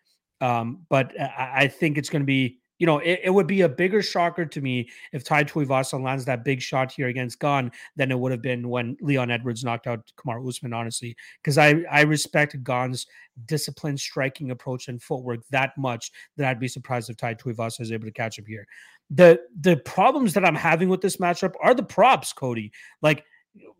Um, 0.41 0.87
but 0.89 1.13
I, 1.21 1.63
I 1.63 1.67
think 1.67 1.99
it's 1.99 2.09
going 2.09 2.23
to 2.23 2.27
be 2.27 2.61
you 2.79 2.87
know, 2.87 2.99
it, 2.99 3.21
it, 3.25 3.31
would 3.31 3.47
be 3.47 3.63
a 3.63 3.69
bigger 3.69 4.03
shocker 4.03 4.47
to 4.47 4.61
me 4.61 4.89
if 5.13 5.25
Tai 5.25 5.45
Tuivasa 5.45 6.01
lands 6.03 6.25
that 6.25 6.45
big 6.45 6.63
shot 6.63 6.93
here 6.93 7.09
against 7.09 7.41
Gane 7.41 7.71
than 7.97 8.11
it 8.11 8.19
would 8.19 8.33
have 8.33 8.43
been 8.43 8.69
when 8.69 8.97
Leon 9.01 9.31
Edwards 9.31 9.65
knocked 9.65 9.87
out 9.87 10.11
Kamar 10.17 10.47
Usman, 10.47 10.73
honestly. 10.73 11.17
Because 11.43 11.59
I, 11.59 11.83
I 11.91 12.03
respect 12.03 12.63
Gane's 12.63 13.07
disciplined 13.47 14.01
striking 14.01 14.51
approach 14.51 14.89
and 14.89 15.03
footwork 15.03 15.41
that 15.51 15.77
much 15.77 16.11
that 16.37 16.49
I'd 16.49 16.61
be 16.61 16.69
surprised 16.69 17.11
if 17.11 17.17
Tai 17.17 17.35
Tuivasa 17.35 17.81
is 17.81 17.93
able 17.93 18.07
to 18.07 18.13
catch 18.13 18.39
him 18.39 18.47
here. 18.47 18.67
The 19.11 19.41
the 19.61 19.77
problems 19.77 20.35
that 20.35 20.45
I'm 20.45 20.55
having 20.55 20.89
with 20.89 21.01
this 21.01 21.17
matchup 21.17 21.55
are 21.63 21.75
the 21.75 21.83
props, 21.83 22.33
Cody. 22.33 22.73
Like 23.01 23.25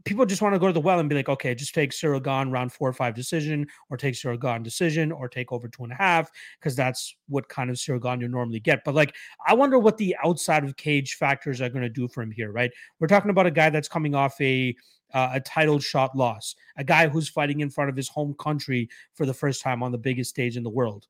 people 0.05 0.25
just 0.27 0.43
want 0.43 0.55
to 0.55 0.59
go 0.59 0.67
to 0.67 0.73
the 0.73 0.81
well 0.81 0.99
and 1.01 1.09
be 1.09 1.15
like, 1.15 1.29
okay, 1.29 1.55
just 1.55 1.75
take 1.75 1.93
Gane 2.01 2.51
round 2.51 2.73
four 2.73 2.89
or 2.89 2.93
five 2.93 3.15
decision, 3.15 3.67
or 3.91 3.97
take 3.97 4.17
Gane 4.41 4.63
decision, 4.63 5.13
or 5.13 5.29
take 5.29 5.53
over 5.53 5.69
two 5.69 5.85
and 5.85 5.93
a 5.93 5.97
half, 5.97 6.31
because 6.59 6.75
that's 6.75 7.15
what 7.29 7.49
kind 7.49 7.71
of 7.71 7.81
Gane 8.03 8.21
you 8.21 8.29
normally 8.29 8.61
get. 8.61 8.85
But 8.85 8.95
like, 8.95 9.15
I 9.47 9.55
wonder 9.55 9.79
what 9.79 9.99
the 9.99 10.17
outside 10.25 10.65
of 10.65 10.77
cage 10.77 11.15
factors 11.15 11.61
are 11.61 11.69
going 11.69 11.83
to 11.83 11.89
do 11.89 12.09
for 12.09 12.23
him 12.23 12.31
here, 12.31 12.53
right? 12.53 12.71
We're 13.01 13.07
talking 13.09 13.31
about 13.31 13.47
a 13.47 13.51
guy 13.51 13.71
that's 13.71 13.89
coming 13.89 14.15
off 14.15 14.41
a 14.41 14.75
uh, 15.15 15.31
a 15.35 15.41
title 15.41 15.79
shot 15.79 16.15
loss, 16.17 16.55
a 16.77 16.85
guy 16.85 17.09
who's 17.09 17.29
fighting 17.29 17.61
in 17.61 17.71
front 17.71 17.91
of 17.91 17.97
his 17.97 18.09
home 18.09 18.35
country 18.39 18.89
for 19.15 19.25
the 19.25 19.35
first 19.35 19.63
time 19.63 19.83
on 19.83 19.93
the 19.93 19.99
biggest 19.99 20.31
stage 20.31 20.57
in 20.57 20.63
the 20.63 20.71
world. 20.71 21.07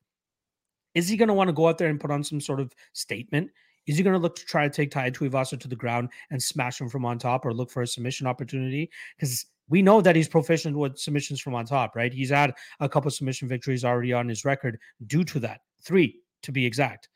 Is 0.94 1.08
he 1.08 1.16
going 1.16 1.28
to 1.28 1.34
want 1.34 1.48
to 1.48 1.52
go 1.52 1.68
out 1.68 1.78
there 1.78 1.88
and 1.88 2.00
put 2.00 2.10
on 2.10 2.24
some 2.24 2.40
sort 2.40 2.60
of 2.60 2.72
statement? 2.92 3.50
Is 3.88 3.96
he 3.96 4.04
going 4.04 4.14
to 4.14 4.20
look 4.20 4.36
to 4.36 4.44
try 4.44 4.64
to 4.64 4.70
take 4.70 4.90
Tai 4.90 5.10
Tuivasa 5.10 5.58
to 5.58 5.66
the 5.66 5.74
ground 5.74 6.10
and 6.30 6.40
smash 6.40 6.80
him 6.80 6.88
from 6.88 7.04
on 7.04 7.18
top 7.18 7.44
or 7.44 7.52
look 7.52 7.70
for 7.70 7.82
a 7.82 7.86
submission 7.86 8.26
opportunity? 8.26 8.90
Because 9.16 9.46
we 9.68 9.82
know 9.82 10.00
that 10.00 10.14
he's 10.14 10.28
proficient 10.28 10.76
with 10.76 10.98
submissions 10.98 11.40
from 11.40 11.54
on 11.54 11.64
top, 11.64 11.96
right? 11.96 12.12
He's 12.12 12.30
had 12.30 12.54
a 12.80 12.88
couple 12.88 13.10
submission 13.10 13.48
victories 13.48 13.84
already 13.84 14.12
on 14.12 14.28
his 14.28 14.44
record 14.44 14.78
due 15.06 15.24
to 15.24 15.40
that. 15.40 15.62
Three, 15.82 16.20
to 16.42 16.52
be 16.52 16.64
exact. 16.64 17.08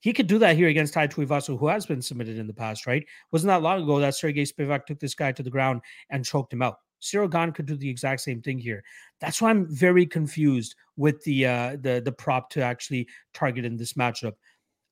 He 0.00 0.12
could 0.12 0.26
do 0.26 0.38
that 0.38 0.56
here 0.56 0.68
against 0.68 0.94
Tai 0.94 1.08
Tuivasa, 1.08 1.58
who 1.58 1.68
has 1.68 1.86
been 1.86 2.00
submitted 2.00 2.38
in 2.38 2.46
the 2.46 2.54
past, 2.54 2.86
right? 2.86 3.04
Wasn't 3.32 3.48
that 3.48 3.62
long 3.62 3.82
ago 3.82 3.98
that 3.98 4.14
Serghei 4.14 4.50
Spivac 4.50 4.86
took 4.86 4.98
this 5.00 5.14
guy 5.14 5.32
to 5.32 5.42
the 5.42 5.50
ground 5.50 5.80
and 6.10 6.24
choked 6.24 6.52
him 6.52 6.62
out? 6.62 6.76
Ciryl 7.00 7.30
Gane 7.30 7.52
could 7.52 7.66
do 7.66 7.76
the 7.76 7.88
exact 7.88 8.20
same 8.20 8.42
thing 8.42 8.58
here. 8.58 8.82
That's 9.20 9.40
why 9.40 9.50
I'm 9.50 9.66
very 9.66 10.06
confused 10.06 10.74
with 10.96 11.22
the 11.24 11.46
uh, 11.46 11.76
the 11.80 12.02
the 12.04 12.12
prop 12.12 12.50
to 12.50 12.62
actually 12.62 13.08
target 13.32 13.64
in 13.64 13.76
this 13.76 13.94
matchup. 13.94 14.34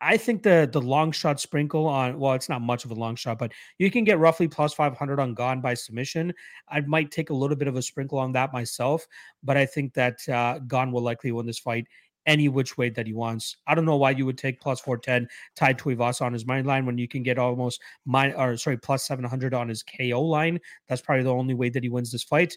I 0.00 0.16
think 0.16 0.42
the 0.42 0.68
the 0.70 0.80
long 0.80 1.10
shot 1.12 1.40
sprinkle 1.40 1.86
on 1.86 2.18
well, 2.18 2.34
it's 2.34 2.48
not 2.48 2.62
much 2.62 2.84
of 2.84 2.90
a 2.90 2.94
long 2.94 3.16
shot, 3.16 3.38
but 3.38 3.52
you 3.78 3.90
can 3.90 4.04
get 4.04 4.18
roughly 4.18 4.48
plus 4.48 4.72
500 4.74 5.18
on 5.18 5.34
Gane 5.34 5.60
by 5.60 5.74
submission. 5.74 6.32
I 6.68 6.80
might 6.82 7.10
take 7.10 7.30
a 7.30 7.34
little 7.34 7.56
bit 7.56 7.68
of 7.68 7.76
a 7.76 7.82
sprinkle 7.82 8.18
on 8.18 8.32
that 8.32 8.52
myself, 8.52 9.06
but 9.42 9.56
I 9.56 9.66
think 9.66 9.94
that 9.94 10.28
uh, 10.28 10.60
Gane 10.60 10.92
will 10.92 11.02
likely 11.02 11.32
win 11.32 11.46
this 11.46 11.58
fight 11.58 11.86
any 12.26 12.48
which 12.48 12.76
way 12.76 12.90
that 12.90 13.06
he 13.06 13.14
wants. 13.14 13.56
I 13.66 13.74
don't 13.74 13.86
know 13.86 13.96
why 13.96 14.10
you 14.10 14.26
would 14.26 14.38
take 14.38 14.60
plus 14.60 14.80
410 14.80 15.28
Tai 15.56 15.74
Tuivasa 15.74 16.22
on 16.22 16.32
his 16.34 16.46
money 16.46 16.62
line 16.62 16.84
when 16.84 16.98
you 16.98 17.08
can 17.08 17.22
get 17.22 17.38
almost 17.38 17.80
mine 18.04 18.34
or 18.36 18.56
sorry, 18.56 18.76
plus 18.76 19.04
700 19.06 19.54
on 19.54 19.68
his 19.68 19.82
KO 19.82 20.20
line. 20.20 20.60
That's 20.88 21.00
probably 21.00 21.24
the 21.24 21.32
only 21.32 21.54
way 21.54 21.70
that 21.70 21.82
he 21.82 21.88
wins 21.88 22.12
this 22.12 22.22
fight. 22.22 22.54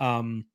Um, 0.00 0.46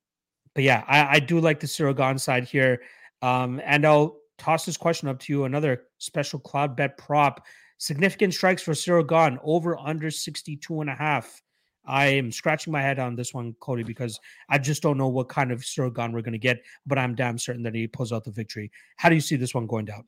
but 0.55 0.63
yeah, 0.63 0.83
I, 0.87 1.17
I 1.17 1.19
do 1.19 1.39
like 1.39 1.59
the 1.59 1.93
Gane 1.95 2.17
side 2.17 2.45
here. 2.45 2.81
Um, 3.21 3.61
and 3.65 3.85
I'll 3.85 4.17
toss 4.43 4.65
this 4.65 4.77
question 4.77 5.07
up 5.07 5.19
to 5.19 5.33
you. 5.33 5.45
Another 5.45 5.83
special 5.99 6.39
Cloudbet 6.39 6.97
prop. 6.97 7.45
Significant 7.77 8.33
strikes 8.33 8.61
for 8.61 8.73
Ciryl 8.73 9.07
Gane 9.07 9.39
over 9.43 9.77
under 9.77 10.11
62 10.11 10.81
and 10.81 10.89
a 10.89 10.95
half. 10.95 11.41
I 11.85 12.05
am 12.07 12.31
scratching 12.31 12.71
my 12.71 12.81
head 12.81 12.99
on 12.99 13.15
this 13.15 13.33
one, 13.33 13.55
Cody, 13.59 13.83
because 13.83 14.19
I 14.49 14.57
just 14.57 14.81
don't 14.81 14.97
know 14.97 15.09
what 15.09 15.27
kind 15.27 15.51
of 15.51 15.61
Ciryl 15.61 15.93
Gane 15.93 16.13
we're 16.13 16.21
going 16.21 16.33
to 16.33 16.39
get, 16.39 16.61
but 16.85 16.97
I'm 16.97 17.15
damn 17.15 17.37
certain 17.37 17.63
that 17.63 17.75
he 17.75 17.87
pulls 17.87 18.11
out 18.11 18.23
the 18.23 18.31
victory. 18.31 18.71
How 18.97 19.09
do 19.09 19.15
you 19.15 19.21
see 19.21 19.35
this 19.35 19.53
one 19.53 19.67
going 19.67 19.85
down? 19.85 20.05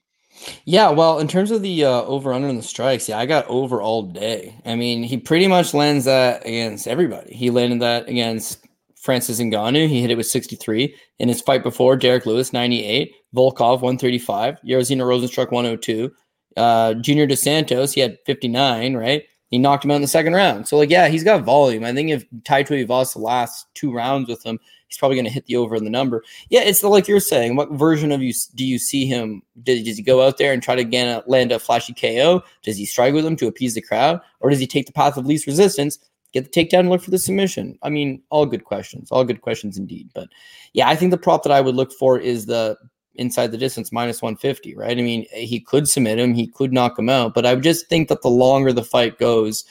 Yeah, 0.66 0.90
well, 0.90 1.20
in 1.20 1.28
terms 1.28 1.52
of 1.52 1.62
the 1.62 1.86
uh, 1.86 2.02
over 2.04 2.34
under 2.34 2.48
and 2.48 2.60
the 2.60 2.64
strikes, 2.64 3.08
yeah, 3.08 3.18
I 3.18 3.26
got 3.26 3.48
over 3.48 3.82
all 3.82 4.04
day. 4.04 4.56
I 4.66 4.76
mean, 4.76 5.04
he 5.04 5.18
pretty 5.18 5.48
much 5.48 5.74
lands 5.74 6.06
that 6.06 6.46
against 6.46 6.88
everybody. 6.88 7.34
He 7.34 7.50
landed 7.50 7.82
that 7.82 8.10
against 8.10 8.65
Francis 9.06 9.40
Ngannou. 9.40 9.88
He 9.88 10.02
hit 10.02 10.10
it 10.10 10.18
with 10.18 10.26
63. 10.26 10.94
In 11.20 11.30
his 11.30 11.42
fight 11.42 11.64
before, 11.64 11.96
Derrick 11.96 12.26
Lewis, 12.26 12.52
98. 12.52 13.14
Volkov, 13.36 13.82
135. 13.82 14.60
Jairzinho 14.66 15.04
Rozenstruik, 15.04 15.52
102. 15.52 16.12
Uh, 16.58 16.96
Junior 16.96 17.28
Dos 17.28 17.42
Santos, 17.42 17.94
he 17.94 18.02
had 18.02 18.18
59, 18.26 18.96
right? 18.96 19.24
He 19.50 19.60
knocked 19.60 19.86
him 19.86 19.92
out 19.92 19.96
in 19.96 20.02
the 20.02 20.08
second 20.08 20.34
round. 20.34 20.68
So, 20.68 20.76
like, 20.76 20.90
yeah, 20.90 21.08
he's 21.08 21.24
got 21.24 21.44
volume. 21.44 21.84
I 21.84 21.94
think 21.94 22.10
if 22.10 22.26
Tai 22.46 22.64
Tuivasa 22.64 23.14
the 23.14 23.20
last 23.20 23.68
two 23.76 23.94
rounds 23.94 24.28
with 24.28 24.44
him, 24.44 24.60
he's 24.88 24.98
probably 24.98 25.16
going 25.16 25.26
to 25.26 25.32
hit 25.32 25.46
the 25.46 25.56
over 25.56 25.76
in 25.76 25.84
the 25.84 25.90
number. 25.90 26.24
Yeah, 26.50 26.62
it's 26.62 26.82
the, 26.82 26.88
like 26.88 27.08
you're 27.08 27.20
saying. 27.20 27.56
What 27.56 27.72
version 27.74 28.12
of 28.12 28.24
you 28.24 28.34
do 28.56 28.66
you 28.66 28.80
see 28.80 29.06
him? 29.06 29.44
Does, 29.62 29.84
does 29.84 29.98
he 29.98 30.04
go 30.04 30.26
out 30.26 30.40
there 30.40 30.52
and 30.52 30.64
try 30.64 30.76
to 30.76 30.82
again 30.82 31.22
land 31.28 31.52
a 31.52 31.60
flashy 31.60 31.94
KO? 31.94 32.42
Does 32.64 32.78
he 32.78 32.86
strike 32.86 33.14
with 33.14 33.26
him 33.26 33.36
to 33.36 33.48
appease 33.48 33.76
the 33.76 33.82
crowd, 33.82 34.20
or 34.40 34.50
does 34.50 34.60
he 34.60 34.68
take 34.68 34.88
the 34.88 34.94
path 34.94 35.16
of 35.16 35.28
least 35.28 35.46
resistance 35.46 36.00
get 36.36 36.52
the 36.52 36.66
takedown 36.66 36.82
and 36.82 36.90
look 36.90 37.02
for 37.02 37.12
the 37.12 37.18
submission. 37.18 37.80
I 37.82 37.90
mean, 37.90 38.22
all 38.30 38.46
good 38.46 38.66
questions, 38.66 39.10
all 39.10 39.24
good 39.24 39.42
questions 39.42 39.78
indeed. 39.78 40.10
But 40.14 40.28
yeah, 40.74 40.90
I 40.90 40.96
think 40.96 41.12
the 41.12 41.18
prop 41.18 41.44
that 41.44 41.52
I 41.52 41.62
would 41.62 41.76
look 41.76 41.94
for 41.94 42.20
is 42.20 42.46
the 42.46 42.78
inside 43.16 43.52
the 43.52 43.58
distance 43.58 43.94
minus 43.94 44.22
150, 44.22 44.76
right? 44.76 44.98
I 44.98 45.02
mean, 45.02 45.26
he 45.32 45.62
could 45.62 45.88
submit 45.88 46.20
him, 46.20 46.34
he 46.34 46.48
could 46.48 46.74
knock 46.74 47.00
him 47.00 47.10
out, 47.10 47.34
but 47.34 47.46
I 47.46 47.54
would 47.54 47.64
just 47.64 47.88
think 47.88 48.10
that 48.10 48.22
the 48.22 48.30
longer 48.30 48.74
the 48.74 48.84
fight 48.84 49.18
goes, 49.18 49.64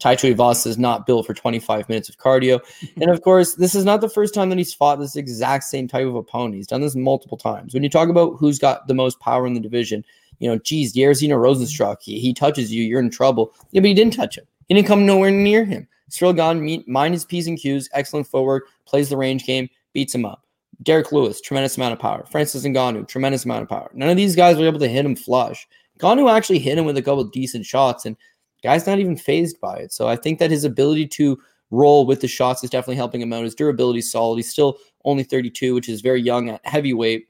Tai 0.00 0.16
Tuivasa 0.16 0.66
is 0.66 0.76
not 0.76 1.06
built 1.06 1.24
for 1.24 1.34
25 1.34 1.88
minutes 1.88 2.08
of 2.08 2.18
cardio. 2.18 2.58
Mm-hmm. 2.58 3.02
and 3.02 3.10
of 3.12 3.22
course, 3.22 3.54
this 3.54 3.76
is 3.76 3.84
not 3.84 4.00
the 4.00 4.08
first 4.08 4.34
time 4.34 4.48
that 4.48 4.58
he's 4.58 4.74
fought 4.74 4.98
this 4.98 5.14
exact 5.14 5.64
same 5.64 5.86
type 5.86 6.06
of 6.06 6.16
opponent. 6.16 6.56
He's 6.56 6.66
done 6.66 6.80
this 6.80 6.96
multiple 6.96 7.38
times. 7.38 7.74
When 7.74 7.84
you 7.84 7.90
talk 7.90 8.08
about 8.08 8.36
who's 8.38 8.58
got 8.58 8.88
the 8.88 8.94
most 8.94 9.20
power 9.20 9.46
in 9.46 9.54
the 9.54 9.60
division, 9.60 10.04
you 10.40 10.48
know, 10.48 10.58
geez, 10.58 10.94
Jairzinho 10.94 11.36
Rozenstruik, 11.36 11.98
he, 12.00 12.18
he 12.18 12.34
touches 12.34 12.72
you, 12.72 12.82
you're 12.82 13.00
in 13.00 13.10
trouble. 13.10 13.54
Yeah, 13.70 13.80
but 13.80 13.88
he 13.88 13.94
didn't 13.94 14.14
touch 14.14 14.36
him. 14.36 14.44
He 14.68 14.74
didn't 14.74 14.88
come 14.88 15.06
nowhere 15.06 15.30
near 15.30 15.64
him. 15.64 15.88
Ciryl 16.10 16.36
Gane, 16.36 16.84
mind 16.86 17.14
his 17.14 17.24
P's 17.24 17.46
and 17.46 17.58
Q's, 17.58 17.88
excellent 17.92 18.26
forward, 18.26 18.62
plays 18.86 19.08
the 19.08 19.16
range 19.16 19.44
game, 19.44 19.68
beats 19.92 20.14
him 20.14 20.24
up. 20.24 20.44
Derrick 20.82 21.10
Lewis, 21.12 21.40
tremendous 21.40 21.76
amount 21.76 21.92
of 21.92 21.98
power. 21.98 22.24
Francis 22.30 22.64
Ngannou, 22.64 23.08
tremendous 23.08 23.44
amount 23.44 23.62
of 23.62 23.68
power. 23.68 23.90
None 23.94 24.08
of 24.08 24.16
these 24.16 24.36
guys 24.36 24.56
were 24.56 24.66
able 24.66 24.78
to 24.78 24.88
hit 24.88 25.04
him 25.04 25.16
flush. 25.16 25.66
Ngannou 25.98 26.32
actually 26.32 26.60
hit 26.60 26.78
him 26.78 26.84
with 26.84 26.96
a 26.96 27.02
couple 27.02 27.24
decent 27.24 27.66
shots, 27.66 28.06
and 28.06 28.16
guy's 28.62 28.86
not 28.86 28.98
even 28.98 29.16
phased 29.16 29.60
by 29.60 29.76
it. 29.76 29.92
So 29.92 30.06
I 30.06 30.16
think 30.16 30.38
that 30.38 30.50
his 30.50 30.64
ability 30.64 31.08
to 31.08 31.38
roll 31.70 32.06
with 32.06 32.20
the 32.20 32.28
shots 32.28 32.62
is 32.64 32.70
definitely 32.70 32.96
helping 32.96 33.20
him 33.20 33.32
out. 33.32 33.44
His 33.44 33.54
durability 33.54 33.98
is 33.98 34.10
solid. 34.10 34.36
He's 34.36 34.50
still 34.50 34.78
only 35.04 35.24
32, 35.24 35.74
which 35.74 35.88
is 35.88 36.00
very 36.00 36.22
young 36.22 36.48
at 36.48 36.64
heavyweight. 36.64 37.26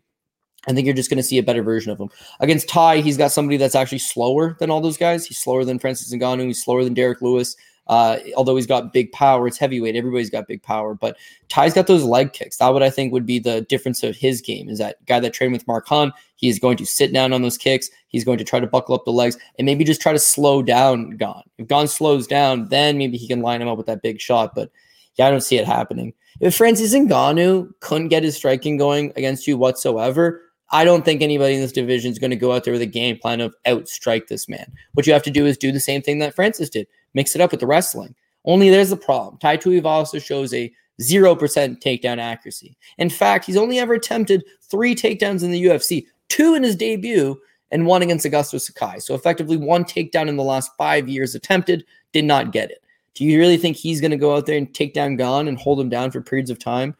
I 0.66 0.72
think 0.72 0.84
you're 0.84 0.94
just 0.94 1.08
going 1.08 1.18
to 1.18 1.22
see 1.22 1.38
a 1.38 1.42
better 1.42 1.62
version 1.62 1.90
of 1.90 1.98
him. 1.98 2.10
Against 2.40 2.68
Tai, 2.68 3.00
he's 3.00 3.16
got 3.16 3.32
somebody 3.32 3.56
that's 3.56 3.74
actually 3.74 3.98
slower 3.98 4.56
than 4.58 4.70
all 4.70 4.80
those 4.80 4.98
guys. 4.98 5.24
He's 5.24 5.38
slower 5.38 5.64
than 5.64 5.78
Francis 5.78 6.12
Ngannou. 6.12 6.46
He's 6.46 6.62
slower 6.62 6.84
than 6.84 6.94
Derrick 6.94 7.22
Lewis. 7.22 7.56
Uh, 7.88 8.18
although 8.36 8.56
he's 8.56 8.66
got 8.66 8.92
big 8.92 9.10
power, 9.12 9.46
it's 9.46 9.56
heavyweight. 9.56 9.96
Everybody's 9.96 10.30
got 10.30 10.46
big 10.46 10.62
power, 10.62 10.94
but 10.94 11.16
Tai's 11.48 11.72
got 11.72 11.86
those 11.86 12.04
leg 12.04 12.32
kicks. 12.32 12.58
That 12.58 12.68
would 12.68 12.82
I 12.82 12.90
think 12.90 13.12
would 13.12 13.24
be 13.24 13.38
the 13.38 13.62
difference 13.62 14.02
of 14.02 14.16
his 14.16 14.42
game. 14.42 14.68
Is 14.68 14.78
that 14.78 15.04
guy 15.06 15.20
that 15.20 15.32
trained 15.32 15.54
with 15.54 15.66
Mark 15.66 15.88
Hunt? 15.88 16.12
He 16.36 16.48
is 16.48 16.58
going 16.58 16.76
to 16.76 16.86
sit 16.86 17.12
down 17.12 17.32
on 17.32 17.42
those 17.42 17.56
kicks. 17.56 17.88
He's 18.08 18.24
going 18.24 18.38
to 18.38 18.44
try 18.44 18.60
to 18.60 18.66
buckle 18.66 18.94
up 18.94 19.04
the 19.04 19.10
legs 19.10 19.38
and 19.58 19.64
maybe 19.64 19.84
just 19.84 20.02
try 20.02 20.12
to 20.12 20.18
slow 20.18 20.62
down 20.62 21.16
Gane. 21.16 21.42
If 21.56 21.68
Gane 21.68 21.88
slows 21.88 22.26
down, 22.26 22.68
then 22.68 22.98
maybe 22.98 23.16
he 23.16 23.26
can 23.26 23.40
line 23.40 23.62
him 23.62 23.68
up 23.68 23.78
with 23.78 23.86
that 23.86 24.02
big 24.02 24.20
shot. 24.20 24.54
But 24.54 24.70
yeah, 25.16 25.26
I 25.26 25.30
don't 25.30 25.40
see 25.40 25.56
it 25.56 25.66
happening. 25.66 26.12
If 26.40 26.54
Francis 26.54 26.94
Ngannou 26.94 27.70
couldn't 27.80 28.08
get 28.08 28.22
his 28.22 28.36
striking 28.36 28.76
going 28.76 29.12
against 29.16 29.46
you 29.46 29.56
whatsoever, 29.56 30.42
I 30.70 30.84
don't 30.84 31.04
think 31.04 31.22
anybody 31.22 31.54
in 31.54 31.62
this 31.62 31.72
division 31.72 32.12
is 32.12 32.18
going 32.18 32.30
to 32.30 32.36
go 32.36 32.52
out 32.52 32.64
there 32.64 32.74
with 32.74 32.82
a 32.82 32.86
game 32.86 33.18
plan 33.18 33.40
of 33.40 33.54
outstrike 33.66 34.26
this 34.28 34.48
man. 34.48 34.70
What 34.92 35.06
you 35.06 35.14
have 35.14 35.22
to 35.22 35.30
do 35.30 35.46
is 35.46 35.56
do 35.56 35.72
the 35.72 35.80
same 35.80 36.02
thing 36.02 36.18
that 36.18 36.34
Francis 36.34 36.68
did 36.68 36.86
mix 37.14 37.34
it 37.34 37.40
up 37.40 37.50
with 37.50 37.60
the 37.60 37.66
wrestling. 37.66 38.14
Only 38.44 38.70
there's 38.70 38.90
the 38.90 38.96
problem. 38.96 39.38
Tai 39.38 39.56
Tuivasa 39.58 40.22
shows 40.24 40.54
a 40.54 40.72
0% 41.00 41.38
takedown 41.80 42.18
accuracy. 42.18 42.76
In 42.98 43.10
fact, 43.10 43.44
he's 43.44 43.56
only 43.56 43.78
ever 43.78 43.94
attempted 43.94 44.44
three 44.62 44.94
takedowns 44.94 45.42
in 45.42 45.50
the 45.50 45.64
UFC, 45.64 46.06
two 46.28 46.54
in 46.54 46.62
his 46.62 46.76
debut 46.76 47.40
and 47.70 47.86
one 47.86 48.02
against 48.02 48.26
Augusto 48.26 48.60
Sakai. 48.60 48.98
So 48.98 49.14
effectively 49.14 49.56
one 49.56 49.84
takedown 49.84 50.28
in 50.28 50.36
the 50.36 50.42
last 50.42 50.70
five 50.76 51.08
years 51.08 51.34
attempted, 51.34 51.84
did 52.12 52.24
not 52.24 52.52
get 52.52 52.70
it. 52.70 52.82
Do 53.14 53.24
you 53.24 53.38
really 53.38 53.56
think 53.56 53.76
he's 53.76 54.00
going 54.00 54.12
to 54.12 54.16
go 54.16 54.36
out 54.36 54.46
there 54.46 54.56
and 54.56 54.72
take 54.72 54.94
down 54.94 55.16
Gane 55.16 55.48
and 55.48 55.58
hold 55.58 55.80
him 55.80 55.88
down 55.88 56.10
for 56.10 56.20
periods 56.20 56.50
of 56.50 56.58
time? 56.58 56.96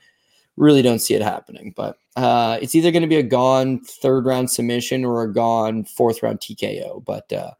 Really 0.56 0.82
don't 0.82 0.98
see 0.98 1.14
it 1.14 1.22
happening. 1.22 1.72
But 1.76 1.96
uh, 2.16 2.58
it's 2.60 2.74
either 2.74 2.90
going 2.90 3.02
to 3.02 3.08
be 3.08 3.16
a 3.16 3.22
Gane 3.22 3.80
third 3.84 4.26
round 4.26 4.50
submission 4.50 5.04
or 5.04 5.22
a 5.22 5.32
Gane 5.32 5.84
fourth 5.84 6.22
round 6.22 6.40
TKO. 6.40 7.04
But 7.04 7.32
uh, 7.32 7.52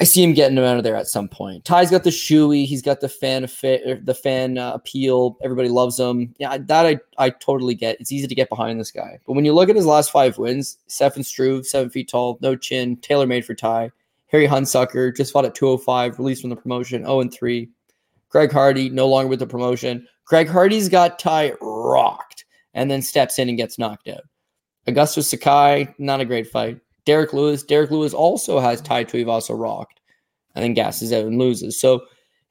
I 0.00 0.04
see 0.04 0.22
him 0.22 0.34
getting 0.34 0.58
him 0.58 0.64
out 0.64 0.76
of 0.76 0.82
there 0.82 0.96
at 0.96 1.06
some 1.06 1.28
point. 1.28 1.64
Tai's 1.64 1.90
got 1.90 2.02
the 2.02 2.10
shoey, 2.10 2.66
he's 2.66 2.82
got 2.82 3.00
the 3.00 3.08
fan 3.08 3.46
fit, 3.46 4.04
the 4.04 4.14
fan 4.14 4.58
uh, 4.58 4.72
appeal. 4.74 5.38
Everybody 5.42 5.68
loves 5.68 5.98
him. 6.00 6.34
Yeah, 6.38 6.58
that 6.58 6.86
I 6.86 6.98
I 7.18 7.30
totally 7.30 7.74
get. 7.74 8.00
It's 8.00 8.10
easy 8.10 8.26
to 8.26 8.34
get 8.34 8.48
behind 8.48 8.80
this 8.80 8.90
guy. 8.90 9.20
But 9.26 9.34
when 9.34 9.44
you 9.44 9.52
look 9.52 9.68
at 9.68 9.76
his 9.76 9.86
last 9.86 10.10
five 10.10 10.36
wins, 10.36 10.78
Stefan 10.88 11.22
Struve, 11.22 11.66
seven 11.66 11.90
feet 11.90 12.08
tall, 12.08 12.38
no 12.40 12.56
chin, 12.56 12.96
tailor 12.96 13.26
made 13.26 13.44
for 13.44 13.54
Tai. 13.54 13.90
Harry 14.28 14.48
Hunsucker 14.48 15.14
just 15.14 15.32
fought 15.32 15.44
at 15.44 15.54
205, 15.54 16.18
released 16.18 16.40
from 16.40 16.50
the 16.50 16.56
promotion, 16.56 17.04
0 17.04 17.20
and 17.20 17.32
3. 17.32 17.68
Greg 18.28 18.50
Hardy, 18.50 18.90
no 18.90 19.06
longer 19.06 19.28
with 19.28 19.38
the 19.38 19.46
promotion. 19.46 20.08
Greg 20.24 20.48
Hardy's 20.48 20.88
got 20.88 21.20
Tai 21.20 21.52
rocked 21.60 22.44
and 22.72 22.90
then 22.90 23.00
steps 23.00 23.38
in 23.38 23.48
and 23.48 23.56
gets 23.56 23.78
knocked 23.78 24.08
out. 24.08 24.22
Augustus 24.88 25.30
Sakai, 25.30 25.94
not 25.98 26.20
a 26.20 26.24
great 26.24 26.48
fight. 26.48 26.80
Derrick 27.04 27.32
Lewis. 27.32 27.62
Derrick 27.62 27.90
Lewis 27.90 28.14
also 28.14 28.58
has 28.58 28.80
mm-hmm. 28.80 28.86
Tai 28.86 29.04
Tuivasa 29.04 29.58
rocked 29.58 30.00
and 30.54 30.62
then 30.62 30.74
gasses 30.74 31.12
out 31.12 31.24
and 31.24 31.38
loses. 31.38 31.80
So 31.80 32.02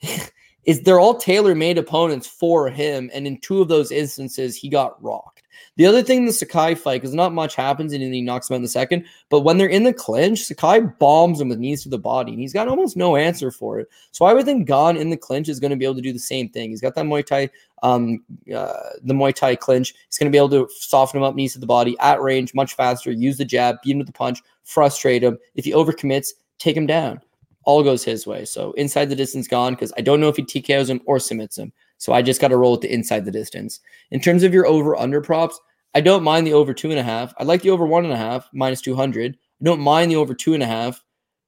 is 0.65 0.81
they're 0.81 0.99
all 0.99 1.15
tailor-made 1.15 1.77
opponents 1.77 2.27
for 2.27 2.69
him. 2.69 3.09
And 3.13 3.27
in 3.27 3.39
two 3.39 3.61
of 3.61 3.67
those 3.67 3.91
instances, 3.91 4.55
he 4.55 4.69
got 4.69 5.01
rocked. 5.03 5.43
The 5.76 5.88
other 5.88 6.04
thing 6.04 6.20
in 6.20 6.26
the 6.26 6.34
Sakai 6.34 6.76
fight, 6.76 7.02
because 7.02 7.16
not 7.16 7.34
much 7.34 7.56
happens 7.56 7.94
and 7.94 8.04
then 8.04 8.14
he 8.14 8.22
knocks 8.22 8.50
him 8.50 8.54
out 8.54 8.58
in 8.58 8.62
the 8.62 8.68
second, 8.68 9.06
but 9.30 9.41
when 9.41 9.58
they're 9.58 9.68
in 9.68 9.84
the 9.84 9.94
clinch, 9.94 10.44
Sakai 10.44 10.82
bombs 10.82 11.41
him 11.41 11.50
with 11.50 11.58
knees 11.58 11.82
to 11.84 11.90
the 11.90 11.98
body, 11.98 12.32
and 12.32 12.40
he's 12.40 12.54
got 12.54 12.68
almost 12.68 12.95
no 12.95 13.16
answer 13.16 13.50
for 13.50 13.80
it. 13.80 13.88
So 14.12 14.26
I 14.26 14.34
would 14.34 14.45
think 14.45 14.68
Gane 14.68 14.98
in 14.98 15.10
the 15.10 15.18
clinch 15.18 15.50
is 15.50 15.60
going 15.60 15.72
to 15.72 15.78
be 15.78 15.86
able 15.86 15.95
to 15.95 16.02
do 16.02 16.14
the 16.14 16.20
same 16.20 16.50
thing. 16.50 16.70
He's 16.70 16.82
got 16.82 16.94
that 16.94 17.06
Muay 17.06 17.26
Thai, 17.26 17.50
um, 17.82 18.24
uh, 18.56 18.74
the 19.02 19.16
Muay 19.16 19.34
Thai 19.34 19.56
clinch. 19.56 19.95
He's 20.08 20.18
going 20.20 20.32
to 20.32 20.36
be 20.36 20.38
able 20.38 20.50
to 20.50 20.70
soften 20.76 21.20
him 21.20 21.24
up, 21.24 21.34
knees 21.34 21.54
to 21.54 21.60
the 21.60 21.66
body 21.66 21.98
at 22.00 22.22
range, 22.22 22.54
much 22.54 22.76
faster, 22.76 23.12
use 23.12 23.38
the 23.38 23.45
jab, 23.45 23.78
beat 23.84 23.94
him 23.94 23.98
with 23.98 24.08
the 24.08 24.14
punch, 24.14 24.41
frustrate 24.64 25.24
him. 25.24 25.40
If 25.56 25.66
he 25.66 25.72
overcommits, 25.72 26.30
take 26.60 26.78
him 26.78 26.86
down. 26.86 27.20
All 27.66 27.82
goes 27.82 28.04
his 28.04 28.28
way. 28.28 28.45
So 28.45 28.74
inside 28.74 29.10
the 29.10 29.16
distance 29.16 29.48
Gane 29.48 29.74
because 29.74 29.94
I 29.98 30.02
don't 30.02 30.20
know 30.20 30.28
if 30.28 30.36
he 30.36 30.44
TKOs 30.44 30.90
him 30.90 31.02
or 31.06 31.18
submits 31.18 31.58
him. 31.58 31.72
So 32.03 32.11
I 32.11 32.21
just 32.21 32.41
got 32.41 32.49
to 32.49 32.57
roll 32.57 32.73
with 32.73 32.81
the 32.81 32.93
inside 32.93 33.23
the 33.23 33.31
distance. 33.31 33.80
In 34.11 34.19
terms 34.19 34.43
of 34.43 34.53
your 34.53 34.67
over 34.67 34.93
under 34.97 35.21
props, 35.21 35.57
I 35.95 36.01
don't 36.01 36.21
mind 36.21 36.45
the 36.45 36.51
over 36.51 36.73
two 36.73 36.89
and 36.89 36.99
a 36.99 37.03
half. 37.03 37.34
I 37.38 37.43
like 37.43 37.61
the 37.61 37.69
over 37.69 37.85
one 37.85 38.03
and 38.03 38.11
a 38.11 38.17
half 38.17 38.49
minus 38.51 38.81
200. 38.81 39.38
I 39.38 39.63
don't 39.63 39.80
mind 39.80 40.11
the 40.11 40.17
over 40.17 40.34
two 40.34 40.53
and 40.53 40.61
a 40.61 40.67
half. 40.67 41.01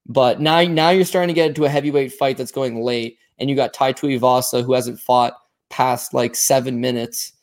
But 0.05 0.39
now, 0.39 0.61
now 0.61 0.91
you're 0.91 1.03
starting 1.03 1.27
to 1.27 1.33
get 1.33 1.49
into 1.49 1.65
a 1.65 1.69
heavyweight 1.69 2.13
fight 2.13 2.37
that's 2.37 2.53
going 2.53 2.81
late, 2.81 3.17
and 3.37 3.49
you 3.49 3.55
got 3.57 3.73
Tai 3.73 3.93
Tuivasa 3.93 4.63
who 4.63 4.71
hasn't 4.71 4.97
fought 4.97 5.33
past 5.69 6.13
like 6.13 6.35
seven 6.35 6.79
minutes 6.79 7.33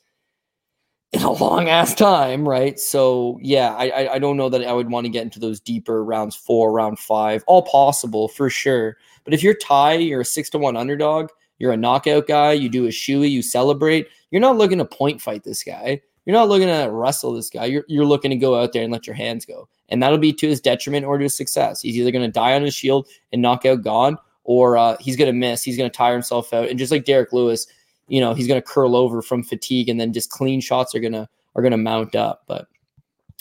in 1.12 1.20
a 1.20 1.32
long 1.32 1.68
ass 1.68 1.94
time, 1.94 2.48
right? 2.48 2.80
So 2.80 3.38
yeah, 3.42 3.74
I 3.74 4.14
I 4.14 4.18
don't 4.18 4.38
know 4.38 4.48
that 4.48 4.64
I 4.64 4.72
would 4.72 4.90
want 4.90 5.04
to 5.04 5.10
get 5.10 5.24
into 5.24 5.38
those 5.38 5.60
deeper 5.60 6.02
rounds 6.02 6.34
four, 6.34 6.72
round 6.72 6.98
five, 6.98 7.44
all 7.46 7.62
possible 7.62 8.28
for 8.28 8.48
sure. 8.48 8.96
But 9.24 9.34
if 9.34 9.42
you're 9.42 9.52
Tai, 9.52 9.94
you're 9.94 10.22
a 10.22 10.24
six 10.24 10.48
to 10.50 10.58
one 10.58 10.78
underdog 10.78 11.28
you're 11.62 11.70
a 11.70 11.76
knockout 11.76 12.26
guy, 12.26 12.50
you 12.54 12.68
do 12.68 12.86
a 12.86 12.88
shoey, 12.88 13.30
you 13.30 13.40
celebrate. 13.40 14.08
You're 14.32 14.40
not 14.40 14.58
looking 14.58 14.78
to 14.78 14.84
point 14.84 15.20
fight 15.20 15.44
this 15.44 15.62
guy. 15.62 16.00
You're 16.26 16.34
not 16.34 16.48
looking 16.48 16.66
to 16.66 16.90
wrestle 16.90 17.32
this 17.34 17.50
guy. 17.50 17.66
You're, 17.66 17.84
you're 17.86 18.04
looking 18.04 18.32
to 18.32 18.36
go 18.36 18.60
out 18.60 18.72
there 18.72 18.82
and 18.82 18.92
let 18.92 19.06
your 19.06 19.14
hands 19.14 19.46
go. 19.46 19.68
And 19.88 20.02
that'll 20.02 20.18
be 20.18 20.32
to 20.32 20.48
his 20.48 20.60
detriment 20.60 21.06
or 21.06 21.18
to 21.18 21.22
his 21.22 21.36
success. 21.36 21.80
He's 21.80 21.96
either 21.96 22.10
going 22.10 22.24
to 22.24 22.32
die 22.32 22.54
on 22.54 22.62
his 22.62 22.74
shield 22.74 23.06
and 23.32 23.40
knock 23.40 23.64
out 23.64 23.84
Gane, 23.84 24.18
or 24.42 24.76
uh, 24.76 24.96
he's 24.98 25.14
going 25.14 25.28
to 25.28 25.32
miss. 25.32 25.62
He's 25.62 25.76
going 25.76 25.88
to 25.88 25.96
tire 25.96 26.14
himself 26.14 26.52
out. 26.52 26.68
And 26.68 26.80
just 26.80 26.90
like 26.90 27.04
Derrick 27.04 27.32
Lewis, 27.32 27.68
you 28.08 28.18
know, 28.18 28.34
he's 28.34 28.48
going 28.48 28.60
to 28.60 28.66
curl 28.66 28.96
over 28.96 29.22
from 29.22 29.44
fatigue, 29.44 29.88
and 29.88 30.00
then 30.00 30.12
just 30.12 30.30
clean 30.30 30.60
shots 30.60 30.96
are 30.96 31.00
gonna 31.00 31.28
are 31.54 31.62
gonna 31.62 31.76
mount 31.76 32.16
up. 32.16 32.42
But 32.48 32.66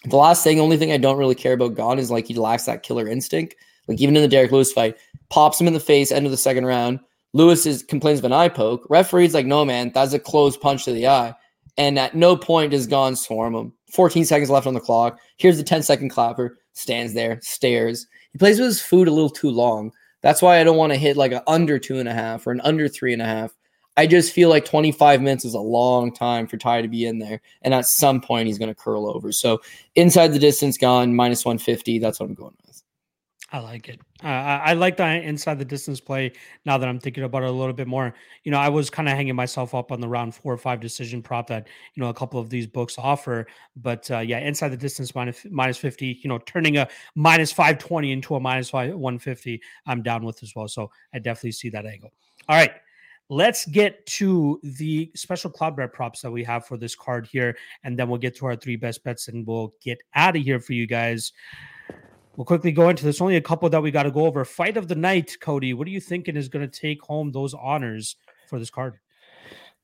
the 0.06 0.16
last 0.16 0.44
thing, 0.44 0.60
only 0.60 0.78
thing 0.78 0.92
I 0.92 0.98
don't 0.98 1.18
really 1.18 1.34
care 1.34 1.54
about 1.54 1.76
Gane 1.76 1.98
is 1.98 2.12
like 2.12 2.28
he 2.28 2.36
lacks 2.36 2.66
that 2.66 2.84
killer 2.84 3.08
instinct. 3.08 3.56
Like 3.88 4.00
even 4.00 4.16
in 4.16 4.22
the 4.22 4.28
Derrick 4.28 4.52
Lewis 4.52 4.72
fight, 4.72 4.96
pops 5.30 5.60
him 5.60 5.66
in 5.66 5.74
the 5.74 5.80
face, 5.80 6.12
end 6.12 6.28
of 6.28 6.32
the 6.32 6.38
second 6.38 6.68
round. 6.68 7.00
Lewis 7.34 7.66
is 7.66 7.84
complains 7.84 8.20
of 8.20 8.26
an 8.26 8.34
eye 8.34 8.50
poke. 8.50 8.86
Referee's 8.90 9.34
like, 9.34 9.46
no, 9.46 9.64
man, 9.64 9.92
that's 9.94 10.14
a 10.14 10.20
close 10.20 10.58
punch 10.58 10.86
to 10.86 10.92
the 10.92 11.08
eye. 11.08 11.34
And 11.78 11.98
at 11.98 12.16
no 12.16 12.36
point 12.36 12.72
does 12.72 12.88
Gane 12.88 13.16
swarm 13.16 13.56
him. 13.56 13.74
14 13.94 14.26
seconds 14.26 14.50
left 14.50 14.68
on 14.68 14.74
the 14.74 14.80
clock. 14.80 15.20
Here's 15.38 15.58
the 15.58 15.64
10 15.64 15.84
second 15.84 16.10
clapper. 16.10 16.58
Stands 16.74 17.14
there, 17.14 17.40
stares. 17.42 18.08
He 18.32 18.38
plays 18.38 18.60
with 18.60 18.68
his 18.68 18.82
food 18.82 19.08
a 19.08 19.12
little 19.12 19.30
too 19.30 19.50
long. 19.50 19.92
That's 20.22 20.42
why 20.42 20.60
I 20.60 20.64
don't 20.64 20.78
want 20.78 20.94
to 20.94 21.00
hit 21.00 21.18
like 21.18 21.32
an 21.32 21.42
under 21.48 21.80
two 21.80 22.00
and 22.00 22.08
a 22.08 22.14
half 22.14 22.46
or 22.46 22.52
an 22.52 22.62
under 22.62 22.88
three 22.88 23.14
and 23.14 23.22
a 23.22 23.26
half. 23.26 23.52
I 23.98 24.08
just 24.08 24.34
feel 24.34 24.50
like 24.50 24.64
25 24.64 25.22
minutes 25.22 25.44
is 25.44 25.54
a 25.54 25.60
long 25.60 26.14
time 26.14 26.48
for 26.48 26.58
Tai 26.58 26.82
to 26.82 26.88
be 26.88 27.06
in 27.06 27.20
there. 27.20 27.42
And 27.62 27.74
at 27.74 27.86
some 27.86 28.22
point, 28.22 28.48
he's 28.48 28.58
going 28.58 28.70
to 28.70 28.76
curl 28.76 29.08
over. 29.08 29.32
So 29.32 29.62
inside 29.96 30.30
the 30.30 30.40
distance, 30.40 30.78
Gane 30.78 31.16
minus 31.16 31.44
150. 31.44 32.00
That's 32.00 32.20
what 32.20 32.30
I'm 32.30 32.36
going 32.36 32.56
with. 32.66 32.71
I 33.54 33.60
like 33.60 33.90
it. 33.90 34.00
Uh, 34.24 34.28
I 34.28 34.74
like 34.74 34.96
the 34.96 35.06
inside 35.06 35.60
the 35.60 35.66
distance 35.66 36.00
play. 36.00 36.32
Now 36.66 36.78
that 36.78 36.88
I'm 36.88 37.00
thinking 37.00 37.26
about 37.26 37.44
it 37.44 37.50
a 37.50 37.52
little 37.52 37.74
bit 37.74 37.88
more, 37.88 38.14
you 38.46 38.52
know, 38.52 38.58
I 38.58 38.70
was 38.70 38.90
kind 38.90 39.10
of 39.10 39.16
hanging 39.16 39.36
myself 39.36 39.76
up 39.76 39.92
on 39.92 40.00
the 40.00 40.08
round 40.08 40.34
four 40.34 40.54
or 40.54 40.58
five 40.58 40.80
decision 40.80 41.22
prop 41.22 41.48
that 41.48 41.68
you 41.94 42.02
know 42.02 42.08
a 42.08 42.14
couple 42.14 42.40
of 42.40 42.50
these 42.50 42.66
books 42.66 42.96
offer. 42.98 43.48
But 43.76 44.10
uh, 44.10 44.20
yeah, 44.20 44.40
inside 44.40 44.70
the 44.70 44.78
distance 44.78 45.14
minus 45.14 45.46
minus 45.50 45.78
fifty. 45.78 46.20
You 46.24 46.30
know, 46.30 46.38
turning 46.40 46.78
a 46.78 46.88
minus 47.16 47.52
five 47.52 47.78
twenty 47.78 48.14
into 48.14 48.36
a 48.36 48.40
minus 48.40 48.70
five 48.70 48.96
one 48.96 49.20
fifty. 49.20 49.62
I'm 49.86 50.02
down 50.02 50.24
with 50.24 50.42
as 50.44 50.56
well. 50.56 50.70
So 50.70 50.90
I 51.14 51.20
definitely 51.20 51.52
see 51.52 51.70
that 51.72 51.86
angle. 51.86 52.12
All 52.48 52.56
right. 52.56 52.72
Let's 53.30 53.66
get 53.66 54.06
to 54.08 54.60
the 54.62 55.10
special 55.16 55.50
Cloudbet 55.50 55.94
props 55.94 56.22
that 56.22 56.32
we 56.32 56.44
have 56.44 56.66
for 56.66 56.76
this 56.76 56.96
card 56.96 57.26
here, 57.26 57.56
and 57.86 57.98
then 57.98 58.10
we'll 58.10 58.20
get 58.20 58.36
to 58.38 58.46
our 58.46 58.58
three 58.58 58.76
best 58.76 59.06
bets, 59.06 59.30
and 59.30 59.48
we'll 59.48 59.74
get 59.82 60.00
out 60.16 60.36
of 60.36 60.42
here 60.42 60.60
for 60.60 60.74
you 60.74 60.86
guys. 60.86 61.32
We'll 62.36 62.46
quickly 62.46 62.72
go 62.72 62.90
into 62.90 63.04
this. 63.04 63.22
Only 63.22 63.36
a 63.36 63.42
couple 63.42 63.70
that 63.70 63.84
we 63.84 63.92
got 63.92 64.04
to 64.04 64.12
go 64.12 64.26
over. 64.26 64.46
Fight 64.46 64.78
of 64.78 64.88
the 64.88 64.96
night, 64.96 65.38
Cody. 65.42 65.74
What 65.74 65.88
are 65.88 65.92
you 65.92 66.00
thinking 66.00 66.38
is 66.38 66.50
going 66.50 66.68
to 66.68 66.80
take 66.80 67.02
home 67.02 67.32
those 67.32 67.54
honors 67.54 68.16
for 68.48 68.58
this 68.58 68.70
card? 68.70 69.00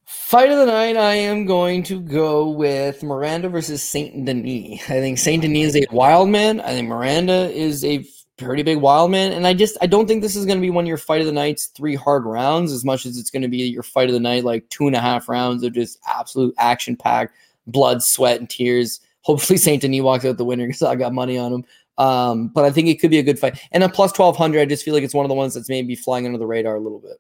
Fight 0.06 0.50
of 0.50 0.58
the 0.58 0.66
night, 0.66 0.96
I 0.96 1.16
am 1.16 1.46
going 1.46 1.84
to 1.84 2.00
go 2.00 2.48
with 2.48 3.04
Miranda 3.04 3.50
versus 3.50 3.84
Saint 3.84 4.26
Denis. 4.26 4.82
I 4.84 5.02
think 5.02 5.18
Saint 5.18 5.42
Denis 5.42 5.76
is 5.76 5.84
a 5.84 5.94
wild 5.94 6.30
man. 6.30 6.62
I 6.62 6.70
think 6.70 6.88
Miranda 6.88 7.52
is 7.52 7.84
a 7.84 8.06
pretty 8.38 8.64
big 8.64 8.78
wild 8.78 9.12
man. 9.12 9.34
And 9.34 9.46
I 9.46 9.54
just 9.54 9.78
I 9.82 9.88
don't 9.88 10.08
think 10.08 10.22
this 10.22 10.38
is 10.38 10.46
going 10.46 10.58
to 10.58 10.62
be 10.62 10.70
one 10.70 10.86
of 10.86 10.88
your 10.88 10.98
fight 10.98 11.20
of 11.20 11.28
the 11.28 11.34
nights 11.34 11.66
three 11.76 11.96
hard 11.96 12.24
rounds 12.24 12.72
as 12.72 12.86
much 12.86 13.06
as 13.06 13.18
it's 13.18 13.30
going 13.30 13.42
to 13.42 13.50
be 13.50 13.58
your 13.58 13.84
fight 13.84 14.08
of 14.08 14.14
the 14.14 14.20
night 14.22 14.46
like 14.46 14.70
two 14.70 14.88
and 14.88 14.96
a 14.96 15.02
half 15.02 15.28
rounds 15.28 15.64
of 15.64 15.74
just 15.74 16.00
absolute 16.08 16.56
action 16.58 16.96
packed 16.96 17.36
blood, 17.68 18.02
sweat, 18.02 18.40
and 18.40 18.50
tears. 18.50 19.02
Hopefully 19.22 19.58
Saint 19.58 19.82
Denis 19.82 20.02
walks 20.02 20.24
out 20.24 20.38
the 20.38 20.46
winner 20.46 20.66
because 20.66 20.82
I 20.82 20.96
got 20.96 21.14
money 21.14 21.38
on 21.38 21.52
him. 21.52 21.66
Um, 21.98 22.50
but 22.50 22.66
I 22.66 22.72
think 22.72 22.88
it 22.88 23.00
could 23.00 23.12
be 23.12 23.20
a 23.20 23.24
good 23.24 23.40
fight. 23.40 23.60
And 23.72 23.84
a 23.84 23.90
plus 23.90 24.18
1200, 24.18 24.60
I 24.62 24.66
just 24.66 24.86
feel 24.86 24.94
like 24.94 25.04
it's 25.04 25.14
one 25.14 25.26
of 25.26 25.30
the 25.30 25.36
ones 25.36 25.54
that's 25.54 25.70
maybe 25.70 25.96
flying 25.96 26.26
under 26.26 26.38
the 26.38 26.46
radar 26.46 26.76
a 26.76 26.80
little 26.80 27.00
bit. 27.00 27.18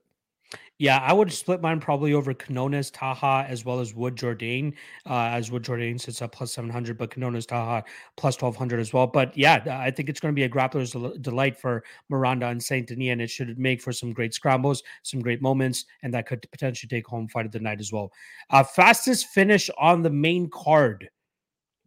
Yeah, 0.79 0.99
I 0.99 1.11
would 1.11 1.33
split 1.33 1.59
mine 1.59 1.79
probably 1.79 2.13
over 2.13 2.35
Quinones, 2.35 2.91
Taha, 2.91 3.47
as 3.49 3.65
well 3.65 3.79
as 3.79 3.95
Wood 3.95 4.15
Jourdain, 4.15 4.73
uh, 5.07 5.29
as 5.31 5.49
Wood 5.49 5.63
Jourdain 5.63 5.99
sits 5.99 6.21
at 6.21 6.31
plus 6.31 6.53
700, 6.53 6.99
but 6.99 7.11
Quinones, 7.11 7.47
Taha 7.47 7.83
plus 8.15 8.39
1200 8.39 8.79
as 8.79 8.93
well. 8.93 9.07
But 9.07 9.35
yeah, 9.35 9.63
I 9.67 9.89
think 9.89 10.07
it's 10.07 10.19
going 10.19 10.31
to 10.31 10.35
be 10.35 10.43
a 10.43 10.49
grappler's 10.49 10.91
delight 11.21 11.57
for 11.57 11.83
Miranda 12.09 12.47
and 12.49 12.61
Saint 12.61 12.89
Denis, 12.89 13.11
and 13.11 13.21
it 13.21 13.29
should 13.31 13.57
make 13.57 13.81
for 13.81 13.91
some 13.91 14.13
great 14.13 14.35
scrambles, 14.35 14.83
some 15.01 15.19
great 15.19 15.41
moments, 15.41 15.85
and 16.03 16.13
that 16.13 16.27
could 16.27 16.47
potentially 16.51 16.87
take 16.87 17.07
home 17.07 17.27
fight 17.27 17.47
of 17.47 17.51
the 17.51 17.59
night 17.59 17.79
as 17.79 17.91
well. 17.91 18.11
Uh, 18.51 18.63
fastest 18.63 19.29
finish 19.29 19.71
on 19.79 20.03
the 20.03 20.11
main 20.11 20.47
card. 20.47 21.09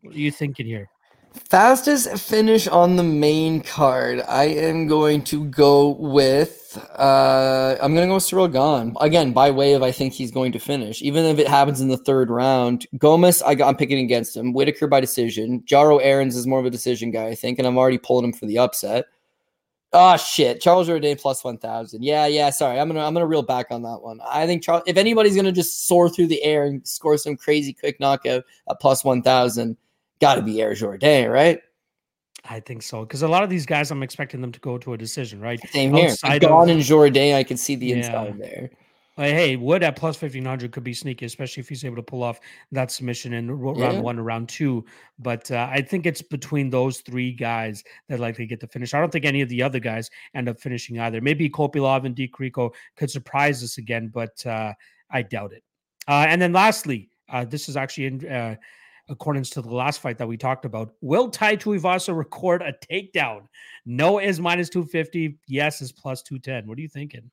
What 0.01 0.17
are 0.17 0.19
you 0.19 0.33
thinking 0.33 0.67
here? 0.67 0.89
Fastest 1.33 2.19
finish 2.19 2.67
on 2.67 2.97
the 2.97 3.03
main 3.03 3.61
card. 3.61 4.23
I 4.29 4.45
am 4.45 4.87
going 4.87 5.23
to 5.25 5.45
go 5.45 5.91
with. 5.91 6.77
Uh, 6.97 7.77
I'm 7.81 7.95
going 7.95 8.07
to 8.07 8.11
go 8.11 8.15
with 8.15 8.25
Ciryl 8.25 8.53
Gane 8.53 8.97
again 9.01 9.33
by 9.33 9.51
way 9.51 9.75
of 9.75 9.83
I 9.83 9.93
think 9.93 10.13
he's 10.13 10.31
going 10.31 10.53
to 10.53 10.59
finish, 10.59 11.03
even 11.03 11.25
if 11.25 11.39
it 11.39 11.49
happens 11.49 11.81
in 11.81 11.89
the 11.89 11.97
third 11.97 12.31
round. 12.31 12.87
Gomis, 12.97 13.43
I 13.45 13.55
got, 13.55 13.69
I'm 13.69 13.77
picking 13.77 13.99
against 13.99 14.37
him. 14.37 14.53
Whitaker 14.53 14.87
by 14.87 15.01
decision. 15.01 15.63
Jarno 15.63 16.01
Errens 16.03 16.37
is 16.37 16.47
more 16.47 16.59
of 16.59 16.67
a 16.67 16.71
decision 16.71 17.11
guy, 17.11 17.27
I 17.27 17.35
think, 17.35 17.59
and 17.59 17.67
I'm 17.67 17.79
already 17.79 17.99
pulling 17.99 18.25
him 18.25 18.33
for 18.33 18.47
the 18.47 18.59
upset. 18.59 19.07
Oh 19.93 20.17
shit, 20.17 20.61
Charles 20.61 20.89
Jourdain 20.89 21.21
plus 21.21 21.43
one 21.43 21.59
thousand. 21.59 22.05
Yeah, 22.05 22.27
yeah. 22.27 22.51
Sorry, 22.51 22.79
I'm 22.79 22.89
gonna 22.89 23.05
I'm 23.05 23.13
gonna 23.13 23.27
reel 23.27 23.43
back 23.43 23.67
on 23.71 23.83
that 23.83 23.99
one. 24.03 24.21
I 24.29 24.47
think 24.47 24.63
Charles, 24.63 24.85
if 24.87 24.97
anybody's 24.97 25.35
gonna 25.35 25.51
just 25.51 25.89
soar 25.89 26.09
through 26.09 26.29
the 26.29 26.43
air 26.45 26.65
and 26.65 26.87
score 26.87 27.19
some 27.19 27.37
crazy 27.37 27.73
quick 27.73 27.99
knockout 27.99 28.45
at 28.69 28.81
plus 28.81 29.05
one 29.05 29.21
thousand 29.23 29.77
got 30.21 30.37
to 30.37 30.43
be 30.43 30.61
Air 30.61 30.75
Jordan, 30.75 31.31
right? 31.31 31.61
I 32.49 32.61
think 32.61 32.83
so 32.83 33.01
because 33.05 33.23
a 33.23 33.29
lot 33.29 33.43
of 33.43 33.51
these 33.51 33.67
guys, 33.67 33.91
I'm 33.91 34.03
expecting 34.03 34.41
them 34.41 34.53
to 34.53 34.61
go 34.61 34.79
to 34.79 34.95
a 34.95 34.99
decision, 34.99 35.41
right? 35.41 35.61
Same 35.71 35.93
here. 35.93 36.15
Gane 36.23 36.71
and 36.71 36.81
Jourdain, 36.81 37.35
I 37.35 37.43
can 37.43 37.57
see 37.57 37.75
the 37.75 37.87
yeah. 37.87 37.97
inside 37.97 38.39
there. 38.39 38.71
Like, 39.19 39.33
hey, 39.33 39.57
Wood 39.57 39.83
at 39.83 39.97
plus 39.97 40.17
fifteen 40.17 40.47
hundred 40.47 40.73
could 40.73 40.85
be 40.85 40.95
sneaky, 40.95 41.27
especially 41.27 41.61
if 41.61 41.69
he's 41.69 41.85
able 41.85 41.97
to 41.97 42.03
pull 42.03 42.23
off 42.23 42.41
that 42.73 42.91
submission 42.91 43.35
in 43.35 43.51
round 43.51 43.79
yeah. 43.79 44.01
one 44.01 44.19
or 44.19 44.23
round 44.23 44.49
two. 44.49 44.87
But 45.19 45.51
uh, 45.51 45.69
I 45.71 45.83
think 45.83 46.07
it's 46.07 46.23
between 46.23 46.71
those 46.71 47.01
three 47.01 47.33
guys 47.33 47.85
that 48.09 48.21
likely 48.21 48.47
get 48.47 48.61
the 48.61 48.69
finish. 48.69 48.95
I 48.95 49.01
don't 49.01 49.13
think 49.13 49.27
any 49.27 49.43
of 49.43 49.51
the 49.51 49.63
other 49.63 49.79
guys 49.79 50.09
end 50.35 50.49
up 50.49 50.59
finishing 50.59 50.99
either. 50.99 51.21
Maybe 51.21 51.51
Kopylov 51.51 52.07
and 52.07 52.15
Di 52.15 52.29
Chirico 52.29 52.73
could 52.97 53.11
surprise 53.11 53.63
us 53.63 53.77
again, 53.77 54.11
but 54.15 54.47
uh, 54.47 54.73
I 55.11 55.21
doubt 55.21 55.53
it. 55.53 55.65
Uh, 56.09 56.25
and 56.27 56.41
then 56.41 56.55
lastly, 56.55 57.11
uh, 57.29 57.45
this 57.45 57.69
is 57.69 57.77
actually 57.77 58.07
in 58.07 58.27
uh, 58.27 58.57
accordance 59.11 59.51
to 59.51 59.63
the 59.63 59.75
last 59.75 60.01
fight 60.01 60.17
that 60.19 60.29
we 60.29 60.37
talked 60.37 60.65
about. 60.65 60.95
Will 61.01 61.29
Tai 61.29 61.57
Tuivasa 61.57 62.17
record 62.17 62.63
a 62.63 62.73
takedown? 62.73 63.43
No 63.85 64.19
is 64.19 64.41
minus 64.41 64.69
250. 64.71 65.39
Yes 65.47 65.83
is 65.83 65.93
plus 65.93 66.23
210. 66.23 66.69
What 66.69 66.79
are 66.79 66.81
you 66.81 66.89
thinking? 66.89 67.31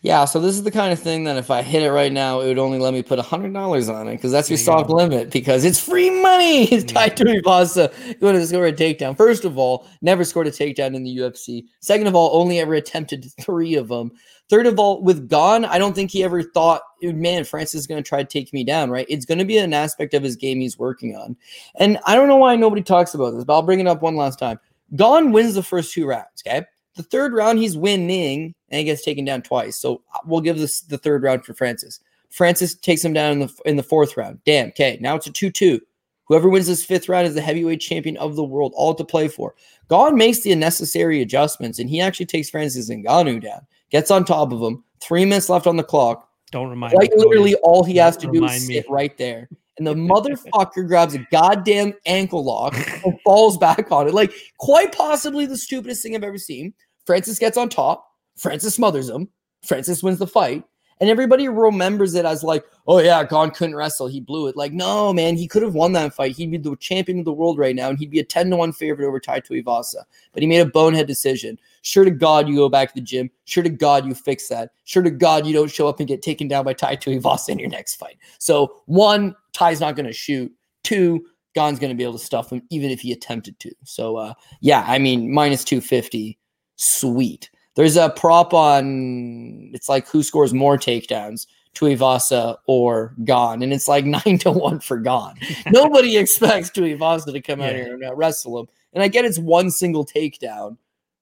Yeah, 0.00 0.24
so 0.24 0.40
this 0.40 0.54
is 0.54 0.62
the 0.62 0.70
kind 0.70 0.92
of 0.92 0.98
thing 0.98 1.24
that 1.24 1.36
if 1.36 1.50
I 1.50 1.60
hit 1.60 1.82
it 1.82 1.92
right 1.92 2.12
now, 2.12 2.40
it 2.40 2.46
would 2.46 2.58
only 2.58 2.78
let 2.78 2.94
me 2.94 3.02
put 3.02 3.18
$100 3.18 3.94
on 3.94 4.08
it 4.08 4.12
because 4.12 4.32
that's 4.32 4.48
your 4.48 4.56
soft 4.56 4.88
limit 4.88 5.30
because 5.30 5.64
it's 5.64 5.78
free 5.78 6.10
money. 6.10 6.66
It's 6.78 6.90
Tai 6.90 7.10
Tuivasa 7.10 8.20
going 8.20 8.36
to 8.36 8.46
score 8.46 8.66
a 8.66 8.72
takedown. 8.72 9.16
First 9.16 9.44
of 9.44 9.58
all, 9.58 9.86
never 10.00 10.24
scored 10.24 10.46
a 10.46 10.50
takedown 10.50 10.94
in 10.94 11.02
the 11.02 11.16
UFC. 11.18 11.64
Second 11.80 12.06
of 12.06 12.14
all, 12.14 12.40
only 12.40 12.60
ever 12.60 12.74
attempted 12.74 13.26
three 13.40 13.74
of 13.74 13.88
them. 13.88 14.12
Third 14.48 14.66
of 14.66 14.78
all, 14.78 15.02
with 15.02 15.28
Gane, 15.28 15.66
I 15.66 15.76
don't 15.76 15.94
think 15.94 16.10
he 16.10 16.24
ever 16.24 16.42
thought, 16.42 16.80
man, 17.02 17.44
Francis 17.44 17.80
is 17.80 17.86
going 17.86 18.02
to 18.02 18.08
try 18.08 18.22
to 18.22 18.28
take 18.28 18.50
me 18.52 18.64
down, 18.64 18.90
right? 18.90 19.04
It's 19.08 19.26
going 19.26 19.38
to 19.38 19.44
be 19.44 19.58
an 19.58 19.74
aspect 19.74 20.14
of 20.14 20.22
his 20.22 20.36
game 20.36 20.60
he's 20.60 20.78
working 20.78 21.14
on. 21.14 21.36
And 21.74 21.98
I 22.06 22.14
don't 22.14 22.28
know 22.28 22.36
why 22.36 22.56
nobody 22.56 22.82
talks 22.82 23.12
about 23.12 23.32
this, 23.32 23.44
but 23.44 23.52
I'll 23.52 23.62
bring 23.62 23.80
it 23.80 23.86
up 23.86 24.00
one 24.00 24.16
last 24.16 24.38
time. 24.38 24.58
Gane 24.96 25.32
wins 25.32 25.54
the 25.54 25.62
first 25.62 25.92
two 25.92 26.06
rounds, 26.06 26.42
okay? 26.46 26.64
The 26.96 27.02
third 27.02 27.34
round, 27.34 27.58
he's 27.58 27.76
winning 27.76 28.54
and 28.70 28.78
he 28.78 28.84
gets 28.84 29.04
taken 29.04 29.26
down 29.26 29.42
twice. 29.42 29.76
So 29.76 30.02
uh, 30.14 30.20
we'll 30.24 30.40
give 30.40 30.58
this 30.58 30.80
the 30.80 30.98
third 30.98 31.22
round 31.22 31.44
for 31.44 31.52
Francis. 31.52 32.00
Francis 32.30 32.74
takes 32.74 33.04
him 33.04 33.12
down 33.12 33.32
in 33.32 33.38
the 33.40 33.54
in 33.66 33.76
the 33.76 33.82
fourth 33.82 34.16
round. 34.16 34.40
Damn, 34.44 34.68
okay. 34.68 34.98
Now 35.00 35.16
it's 35.16 35.26
a 35.26 35.32
2 35.32 35.50
2. 35.50 35.80
Whoever 36.24 36.48
wins 36.48 36.66
this 36.66 36.84
fifth 36.84 37.08
round 37.08 37.26
is 37.26 37.34
the 37.34 37.40
heavyweight 37.40 37.80
champion 37.80 38.16
of 38.18 38.36
the 38.36 38.44
world, 38.44 38.72
all 38.76 38.94
to 38.94 39.04
play 39.04 39.28
for. 39.28 39.54
Gane 39.88 40.16
makes 40.16 40.40
the 40.40 40.54
necessary 40.54 41.22
adjustments, 41.22 41.78
and 41.78 41.88
he 41.88 42.00
actually 42.00 42.26
takes 42.26 42.50
Francis 42.50 42.88
and 42.90 43.06
Ngannou 43.06 43.42
down 43.42 43.66
gets 43.90 44.10
on 44.10 44.24
top 44.24 44.52
of 44.52 44.60
him. 44.60 44.84
Three 45.00 45.24
minutes 45.24 45.48
left 45.48 45.66
on 45.66 45.76
the 45.76 45.82
clock. 45.82 46.28
Don't 46.50 46.70
remind 46.70 46.94
like 46.94 47.10
me. 47.10 47.18
literally 47.18 47.54
all 47.56 47.84
he 47.84 47.96
has 47.96 48.16
to 48.18 48.30
do 48.30 48.44
is 48.44 48.66
sit 48.66 48.86
me. 48.86 48.92
right 48.92 49.16
there. 49.18 49.48
And 49.76 49.86
the 49.86 49.94
motherfucker 49.94 50.88
grabs 50.88 51.14
a 51.14 51.18
goddamn 51.30 51.94
ankle 52.06 52.44
lock 52.44 52.74
and 53.04 53.20
falls 53.24 53.56
back 53.58 53.92
on 53.92 54.08
it. 54.08 54.14
Like 54.14 54.32
quite 54.58 54.92
possibly 54.96 55.46
the 55.46 55.56
stupidest 55.56 56.02
thing 56.02 56.16
I've 56.16 56.24
ever 56.24 56.38
seen. 56.38 56.74
Francis 57.06 57.38
gets 57.38 57.56
on 57.56 57.68
top. 57.68 58.04
Francis 58.36 58.74
smothers 58.74 59.08
him. 59.08 59.28
Francis 59.64 60.02
wins 60.02 60.18
the 60.18 60.26
fight. 60.26 60.64
And 61.00 61.08
everybody 61.08 61.48
remembers 61.48 62.14
it 62.14 62.24
as 62.24 62.42
like, 62.42 62.64
oh 62.86 62.98
yeah, 62.98 63.24
Gane 63.24 63.50
couldn't 63.50 63.76
wrestle. 63.76 64.08
He 64.08 64.20
blew 64.20 64.46
it. 64.48 64.56
Like, 64.56 64.72
no, 64.72 65.12
man, 65.12 65.36
he 65.36 65.46
could 65.46 65.62
have 65.62 65.74
won 65.74 65.92
that 65.92 66.14
fight. 66.14 66.36
He'd 66.36 66.50
be 66.50 66.58
the 66.58 66.76
champion 66.76 67.20
of 67.20 67.24
the 67.24 67.32
world 67.32 67.58
right 67.58 67.74
now, 67.74 67.88
and 67.88 67.98
he'd 67.98 68.10
be 68.10 68.18
a 68.18 68.24
10 68.24 68.50
to 68.50 68.56
1 68.56 68.72
favorite 68.72 69.06
over 69.06 69.20
Tai 69.20 69.40
Tuivasa. 69.40 70.04
But 70.32 70.42
he 70.42 70.48
made 70.48 70.60
a 70.60 70.66
bonehead 70.66 71.06
decision. 71.06 71.58
Sure 71.82 72.04
to 72.04 72.10
God 72.10 72.48
you 72.48 72.56
go 72.56 72.68
back 72.68 72.88
to 72.88 72.94
the 72.94 73.00
gym. 73.00 73.30
Sure 73.44 73.62
to 73.62 73.70
God 73.70 74.06
you 74.06 74.14
fix 74.14 74.48
that. 74.48 74.70
Sure 74.84 75.02
to 75.02 75.10
God 75.10 75.46
you 75.46 75.52
don't 75.52 75.70
show 75.70 75.88
up 75.88 76.00
and 76.00 76.08
get 76.08 76.22
taken 76.22 76.48
down 76.48 76.64
by 76.64 76.72
Tai 76.72 76.96
Tuivasa 76.96 77.50
in 77.50 77.58
your 77.58 77.70
next 77.70 77.96
fight. 77.96 78.18
So 78.38 78.82
one, 78.86 79.34
Tai's 79.52 79.80
not 79.80 79.96
to 79.96 80.12
shoot. 80.12 80.52
Two, 80.82 81.24
Gane's 81.54 81.78
going 81.78 81.90
to 81.90 81.96
be 81.96 82.04
able 82.04 82.18
to 82.18 82.24
stuff 82.24 82.50
him 82.50 82.62
even 82.70 82.90
if 82.90 83.00
he 83.00 83.12
attempted 83.12 83.58
to. 83.60 83.72
So 83.84 84.16
uh, 84.16 84.34
yeah, 84.60 84.84
I 84.86 84.98
mean 84.98 85.32
minus 85.32 85.64
250, 85.64 86.38
sweet. 86.76 87.50
There's 87.78 87.96
a 87.96 88.10
prop 88.10 88.52
on 88.52 89.70
it's 89.72 89.88
like 89.88 90.08
who 90.08 90.24
scores 90.24 90.52
more 90.52 90.76
takedowns. 90.76 91.46
Tuivasa 91.76 92.56
or 92.66 93.14
Gane, 93.22 93.62
and 93.62 93.72
it's 93.72 93.86
like 93.86 94.04
nine 94.26 94.38
to 94.38 94.50
one 94.50 94.80
for 94.80 94.98
Gane. 94.98 95.34
Nobody 95.68 96.16
expects 96.16 96.70
Tuivasa 96.70 97.32
to 97.32 97.40
come 97.40 97.60
yeah. 97.60 97.66
out 97.66 97.74
here 97.76 97.94
and 97.94 98.18
wrestle 98.18 98.58
him. 98.58 98.66
And 98.92 99.02
I 99.04 99.06
get 99.06 99.24
it's 99.24 99.38
one 99.38 99.70
single 99.70 100.04
takedown, 100.04 100.76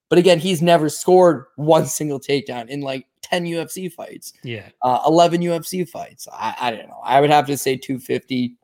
but 0.09 0.17
again, 0.17 0.39
he's 0.39 0.63
never 0.63 0.89
scored 0.89 1.45
one 1.57 1.85
single 1.85 2.19
takedown 2.19 2.69
in 2.69 2.81
like 2.81 3.05
10 3.21 3.45
UFC 3.45 3.93
fights. 3.93 4.33
Yeah. 4.41 4.69
Uh, 4.81 5.01
11 5.05 5.41
UFC 5.41 5.87
fights. 5.87 6.27
I, 6.33 6.55
I 6.59 6.71
don't 6.71 6.87
know. 6.87 7.01
I 7.03 7.21
would 7.21 7.29
have 7.29 7.45
to 7.47 7.57
say 7.57 7.77
250, 7.77 8.55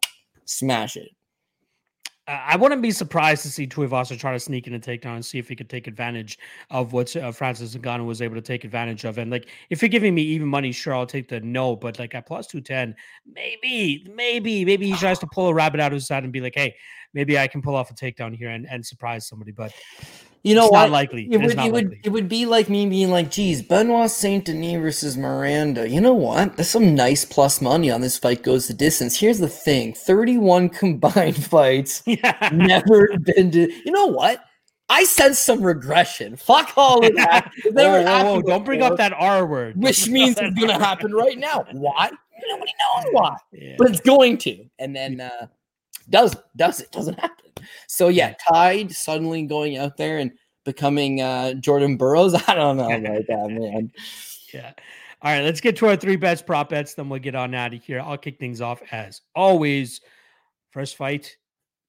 smash 0.45 0.97
it. 0.97 1.11
I 2.25 2.55
wouldn't 2.55 2.81
be 2.81 2.91
surprised 2.91 3.41
to 3.41 3.49
see 3.49 3.67
Tuivasa 3.67 4.17
try 4.17 4.31
to 4.31 4.39
sneak 4.39 4.65
in 4.65 4.73
a 4.75 4.79
takedown 4.79 5.15
and 5.15 5.25
see 5.25 5.39
if 5.39 5.49
he 5.49 5.57
could 5.57 5.69
take 5.69 5.87
advantage 5.87 6.39
of 6.69 6.93
what 6.93 7.13
uh, 7.17 7.33
Francis 7.33 7.75
Ngannou 7.75 8.05
was 8.05 8.21
able 8.21 8.35
to 8.35 8.41
take 8.41 8.63
advantage 8.63 9.03
of. 9.03 9.17
And 9.17 9.29
like, 9.29 9.49
if 9.69 9.81
you're 9.81 9.89
giving 9.89 10.15
me 10.15 10.21
even 10.21 10.47
money, 10.47 10.71
sure, 10.71 10.95
I'll 10.95 11.05
take 11.05 11.27
the 11.27 11.41
no. 11.41 11.75
But 11.75 11.99
like 11.99 12.15
at 12.15 12.25
plus 12.25 12.47
two 12.47 12.61
ten, 12.61 12.95
maybe, 13.25 14.07
maybe, 14.15 14.63
maybe 14.63 14.89
he 14.89 14.95
tries 14.95 15.19
to 15.19 15.27
pull 15.27 15.47
a 15.47 15.53
rabbit 15.53 15.81
out 15.81 15.91
of 15.91 15.95
his 15.95 16.07
hat 16.07 16.23
and 16.23 16.31
be 16.31 16.39
like, 16.39 16.55
"Hey, 16.55 16.75
maybe 17.13 17.37
I 17.37 17.47
can 17.47 17.61
pull 17.61 17.75
off 17.75 17.91
a 17.91 17.93
takedown 17.93 18.33
here 18.33 18.49
and, 18.49 18.67
and 18.69 18.85
surprise 18.85 19.27
somebody." 19.27 19.51
But 19.51 19.73
you 20.43 20.55
know, 20.55 20.65
it's 20.65 20.73
not 20.73 20.91
likely. 20.91 21.27
It, 21.31 21.37
would, 21.37 21.57
it 21.57 21.71
would, 21.71 21.99
it 22.03 22.09
would 22.09 22.27
be 22.27 22.45
like 22.45 22.69
me 22.69 22.85
being 22.85 23.09
like, 23.09 23.31
"Geez, 23.31 23.61
Benoit 23.61 24.11
Saint 24.11 24.45
Denis 24.45 24.81
versus 24.81 25.15
Miranda." 25.15 25.87
You 25.87 26.01
know 26.01 26.13
what? 26.13 26.57
There's 26.57 26.69
some 26.69 26.93
nice 26.93 27.23
plus 27.23 27.61
money 27.61 27.89
on 27.89 28.01
this 28.01 28.17
fight 28.17 28.43
goes 28.43 28.67
the 28.67 28.73
distance. 28.73 29.17
Here's 29.17 29.39
the 29.39 29.47
thing: 29.47 29.93
31 29.93 30.69
combined 30.69 31.45
fights, 31.45 32.03
yeah. 32.05 32.49
never 32.51 33.17
been 33.19 33.51
to. 33.51 33.71
You 33.85 33.91
know 33.91 34.07
what? 34.07 34.43
I 34.89 35.05
sense 35.05 35.39
some 35.39 35.61
regression. 35.61 36.35
Fuck 36.35 36.73
all 36.75 37.05
of 37.05 37.15
that. 37.15 37.49
whoa, 37.63 38.03
whoa, 38.03 38.23
whoa. 38.23 38.41
Don't 38.41 38.65
bring 38.65 38.81
up 38.81 38.97
that 38.97 39.13
R 39.13 39.45
word. 39.45 39.77
Which 39.77 40.09
means 40.09 40.37
it's 40.37 40.59
going 40.59 40.67
to 40.67 40.85
happen 40.85 41.13
right 41.13 41.37
now. 41.37 41.65
Why? 41.71 42.11
Nobody 42.49 42.71
knows 42.79 43.05
why. 43.11 43.37
Yeah. 43.53 43.75
But 43.77 43.91
it's 43.91 44.01
going 44.01 44.37
to. 44.39 44.65
And 44.77 44.93
then 44.93 45.21
uh 45.21 45.47
does 46.09 46.35
does 46.55 46.79
it 46.79 46.91
doesn't 46.91 47.19
happen. 47.19 47.51
So 47.87 48.07
yeah, 48.09 48.33
Tide 48.49 48.91
suddenly 48.91 49.43
going 49.43 49.77
out 49.77 49.97
there 49.97 50.17
and 50.17 50.31
becoming 50.65 51.21
uh, 51.21 51.53
Jordan 51.55 51.97
Burroughs. 51.97 52.33
I 52.47 52.55
don't 52.55 52.77
know 52.77 52.91
about 52.91 53.27
that, 53.27 53.47
man. 53.49 53.91
Yeah. 54.53 54.73
All 55.21 55.31
right, 55.31 55.43
let's 55.43 55.61
get 55.61 55.77
to 55.77 55.87
our 55.87 55.95
three 55.95 56.17
bets, 56.17 56.41
prop 56.41 56.69
bets. 56.69 56.95
Then 56.95 57.07
we'll 57.07 57.19
get 57.19 57.35
on 57.35 57.53
out 57.55 57.73
of 57.73 57.81
here. 57.81 58.01
I'll 58.01 58.17
kick 58.17 58.39
things 58.39 58.59
off 58.59 58.81
as 58.91 59.21
always. 59.35 60.01
First 60.71 60.97
fight 60.97 61.37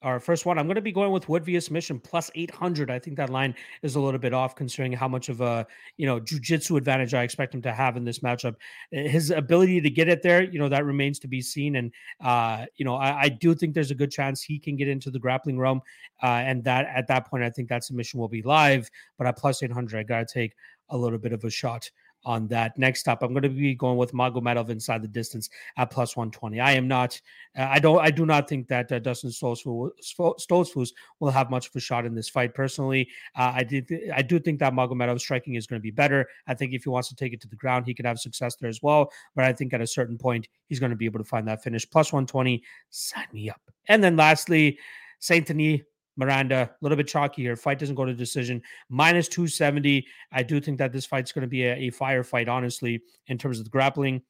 our 0.04 0.20
first 0.20 0.44
one, 0.44 0.58
I'm 0.58 0.66
going 0.66 0.76
to 0.76 0.82
be 0.82 0.92
going 0.92 1.10
with 1.10 1.28
Wood 1.28 1.44
via 1.44 1.60
submission 1.60 1.98
plus 1.98 2.30
800. 2.34 2.90
I 2.90 2.98
think 2.98 3.16
that 3.16 3.30
line 3.30 3.54
is 3.82 3.96
a 3.96 4.00
little 4.00 4.20
bit 4.20 4.34
off 4.34 4.54
considering 4.54 4.92
how 4.92 5.08
much 5.08 5.30
of 5.30 5.40
a, 5.40 5.66
you 5.96 6.06
know, 6.06 6.20
jujitsu 6.20 6.76
advantage 6.76 7.14
I 7.14 7.22
expect 7.22 7.54
him 7.54 7.62
to 7.62 7.72
have 7.72 7.96
in 7.96 8.04
this 8.04 8.18
matchup. 8.18 8.56
Eh, 8.92 9.08
his 9.08 9.30
ability 9.30 9.80
to 9.80 9.90
get 9.90 10.08
it 10.08 10.22
there, 10.22 10.42
you 10.42 10.58
know, 10.58 10.68
that 10.68 10.84
remains 10.84 11.18
to 11.20 11.28
be 11.28 11.40
seen. 11.40 11.76
And, 11.76 11.90
uh, 12.20 12.66
you 12.76 12.84
know, 12.84 12.96
I, 12.96 13.22
I 13.22 13.28
do 13.30 13.54
think 13.54 13.74
there's 13.74 13.90
a 13.90 13.94
good 13.94 14.10
chance 14.10 14.42
he 14.42 14.58
can 14.58 14.76
get 14.76 14.88
into 14.88 15.10
the 15.10 15.18
grappling 15.18 15.58
realm. 15.58 15.80
Uh, 16.22 16.26
and 16.26 16.62
that 16.64 16.86
at 16.94 17.08
that 17.08 17.26
point, 17.28 17.42
I 17.42 17.50
think 17.50 17.70
that 17.70 17.82
submission 17.82 18.20
will 18.20 18.28
be 18.28 18.42
live. 18.42 18.90
But 19.16 19.26
at 19.26 19.38
plus 19.38 19.62
800, 19.62 19.98
I 19.98 20.02
got 20.02 20.28
to 20.28 20.32
take 20.32 20.52
a 20.90 20.96
little 20.96 21.18
bit 21.18 21.32
of 21.32 21.44
a 21.44 21.50
shot 21.50 21.90
on 22.24 22.48
that. 22.48 22.76
Next 22.78 23.08
up, 23.08 23.22
I'm 23.22 23.32
going 23.32 23.42
to 23.42 23.48
be 23.48 23.74
going 23.74 23.96
with 23.96 24.12
Magomedov 24.12 24.70
inside 24.70 25.02
the 25.02 25.08
distance 25.08 25.50
at 25.76 25.90
plus 25.90 26.16
120. 26.16 26.60
I 26.60 26.72
am 26.72 26.88
not, 26.88 27.20
uh, 27.56 27.68
I 27.70 27.78
don't, 27.78 28.00
I 28.00 28.10
do 28.10 28.26
not 28.26 28.48
think 28.48 28.68
that 28.68 28.90
uh, 28.90 28.98
Dustin 28.98 29.30
Stoltzfus 29.30 30.90
will 31.20 31.30
have 31.30 31.50
much 31.50 31.68
of 31.68 31.76
a 31.76 31.80
shot 31.80 32.06
in 32.06 32.14
this 32.14 32.28
fight. 32.28 32.54
Personally, 32.54 33.08
uh, 33.36 33.52
I 33.54 33.64
did, 33.64 33.90
I 34.14 34.22
do 34.22 34.38
think 34.38 34.58
that 34.60 34.72
Magomedov 34.72 35.20
striking 35.20 35.54
is 35.54 35.66
going 35.66 35.80
to 35.80 35.82
be 35.82 35.90
better. 35.90 36.26
I 36.46 36.54
think 36.54 36.72
if 36.72 36.84
he 36.84 36.88
wants 36.88 37.08
to 37.08 37.16
take 37.16 37.32
it 37.32 37.40
to 37.42 37.48
the 37.48 37.56
ground, 37.56 37.86
he 37.86 37.94
could 37.94 38.06
have 38.06 38.18
success 38.18 38.56
there 38.56 38.70
as 38.70 38.82
well. 38.82 39.10
But 39.34 39.44
I 39.44 39.52
think 39.52 39.72
at 39.72 39.80
a 39.80 39.86
certain 39.86 40.18
point, 40.18 40.48
he's 40.66 40.80
going 40.80 40.90
to 40.90 40.96
be 40.96 41.06
able 41.06 41.20
to 41.20 41.24
find 41.24 41.46
that 41.48 41.62
finish. 41.62 41.88
Plus 41.88 42.12
120, 42.12 42.62
sign 42.90 43.26
me 43.32 43.50
up. 43.50 43.60
And 43.88 44.02
then 44.02 44.16
lastly, 44.16 44.78
Saint 45.18 45.46
Denis 45.46 45.80
Miranda, 46.16 46.70
a 46.70 46.76
little 46.80 46.96
bit 46.96 47.08
chalky 47.08 47.42
here. 47.42 47.56
Fight 47.56 47.78
doesn't 47.78 47.94
go 47.94 48.04
to 48.04 48.14
decision. 48.14 48.62
Minus 48.88 49.28
270. 49.28 50.06
I 50.32 50.42
do 50.42 50.60
think 50.60 50.78
that 50.78 50.92
this 50.92 51.06
fight's 51.06 51.32
going 51.32 51.42
to 51.42 51.48
be 51.48 51.64
a, 51.64 51.74
a 51.74 51.90
firefight, 51.90 52.48
honestly, 52.48 53.02
in 53.26 53.38
terms 53.38 53.58
of 53.58 53.64
the 53.64 53.70
grappling. 53.70 54.22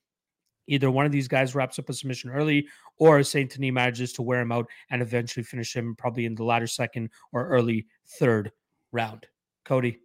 Either 0.67 0.91
one 0.91 1.05
of 1.05 1.13
these 1.13 1.29
guys 1.29 1.55
wraps 1.55 1.79
up 1.79 1.89
a 1.91 1.93
submission 1.93 2.31
early, 2.31 2.67
or 2.99 3.23
Saint 3.23 3.53
Denis 3.53 3.73
manages 3.73 4.13
to 4.15 4.23
wear 4.23 4.41
him 4.41 4.53
out 4.53 4.67
and 4.91 5.03
eventually 5.03 5.45
finish 5.45 5.77
him 5.77 5.95
probably 5.97 6.25
in 6.25 6.35
the 6.35 6.45
latter 6.45 6.67
second 6.67 7.11
or 7.33 7.47
early 7.49 7.87
third 8.19 8.51
round. 8.93 9.27
Cody, 9.65 9.99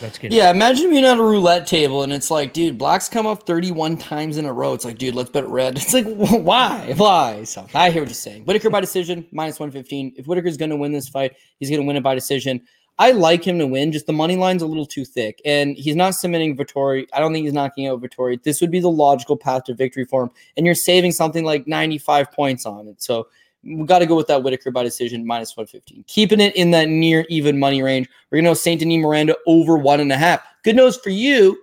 that's 0.00 0.18
good. 0.18 0.32
Yeah, 0.32 0.50
imagine 0.50 0.90
being 0.90 1.04
at 1.04 1.18
a 1.18 1.22
roulette 1.22 1.66
table 1.66 2.02
and 2.02 2.12
it's 2.12 2.30
like, 2.30 2.52
dude, 2.52 2.76
blacks 2.76 3.08
come 3.08 3.26
up 3.26 3.46
31 3.46 3.96
times 3.96 4.36
in 4.36 4.44
a 4.44 4.52
row. 4.52 4.74
It's 4.74 4.84
like, 4.84 4.98
dude, 4.98 5.14
let's 5.14 5.30
bet 5.30 5.48
red. 5.48 5.76
It's 5.82 5.94
like, 5.94 6.06
why? 6.06 6.92
Why? 6.96 7.44
So 7.44 7.66
I 7.74 7.90
hear 7.90 8.02
what 8.02 8.08
you're 8.08 8.14
saying. 8.14 8.44
Whitaker 8.44 8.70
by 8.70 8.80
decision, 8.80 9.26
minus 9.32 9.60
115. 9.60 10.14
If 10.16 10.26
Whitaker's 10.26 10.56
going 10.56 10.70
to 10.70 10.76
win 10.76 10.92
this 10.92 11.08
fight, 11.08 11.36
he's 11.58 11.70
going 11.70 11.80
to 11.80 11.86
win 11.86 11.96
it 11.96 12.02
by 12.02 12.14
decision. 12.14 12.62
I 12.98 13.12
like 13.12 13.42
him 13.42 13.58
to 13.58 13.66
win, 13.66 13.90
just 13.90 14.06
the 14.06 14.12
money 14.12 14.36
line's 14.36 14.62
a 14.62 14.66
little 14.66 14.86
too 14.86 15.04
thick. 15.04 15.40
And 15.44 15.76
he's 15.76 15.96
not 15.96 16.14
submitting 16.14 16.56
Vettori. 16.56 17.06
I 17.12 17.20
don't 17.20 17.32
think 17.32 17.44
he's 17.44 17.54
knocking 17.54 17.86
out 17.86 18.00
Vettori. 18.02 18.42
This 18.42 18.60
would 18.60 18.70
be 18.70 18.80
the 18.80 18.90
logical 18.90 19.36
path 19.36 19.64
to 19.64 19.74
victory 19.74 20.04
for 20.04 20.24
him. 20.24 20.30
And 20.56 20.66
you're 20.66 20.74
saving 20.74 21.12
something 21.12 21.44
like 21.44 21.66
95 21.66 22.30
points 22.32 22.66
on 22.66 22.88
it. 22.88 23.02
So 23.02 23.28
got 23.84 24.00
to 24.00 24.06
go 24.06 24.16
with 24.16 24.26
that 24.26 24.42
Whitaker 24.42 24.70
by 24.70 24.82
decision 24.82 25.26
minus 25.26 25.56
115. 25.56 26.04
Keeping 26.06 26.40
it 26.40 26.54
in 26.56 26.70
that 26.72 26.88
near 26.88 27.24
even 27.28 27.58
money 27.58 27.82
range. 27.82 28.08
We're 28.30 28.42
going 28.42 28.54
to 28.54 28.60
St. 28.60 28.80
Denis 28.80 28.98
Miranda 28.98 29.36
over 29.46 29.76
one 29.76 30.00
and 30.00 30.12
a 30.12 30.16
half. 30.16 30.42
Good 30.64 30.76
news 30.76 30.96
for 30.96 31.10
you. 31.10 31.58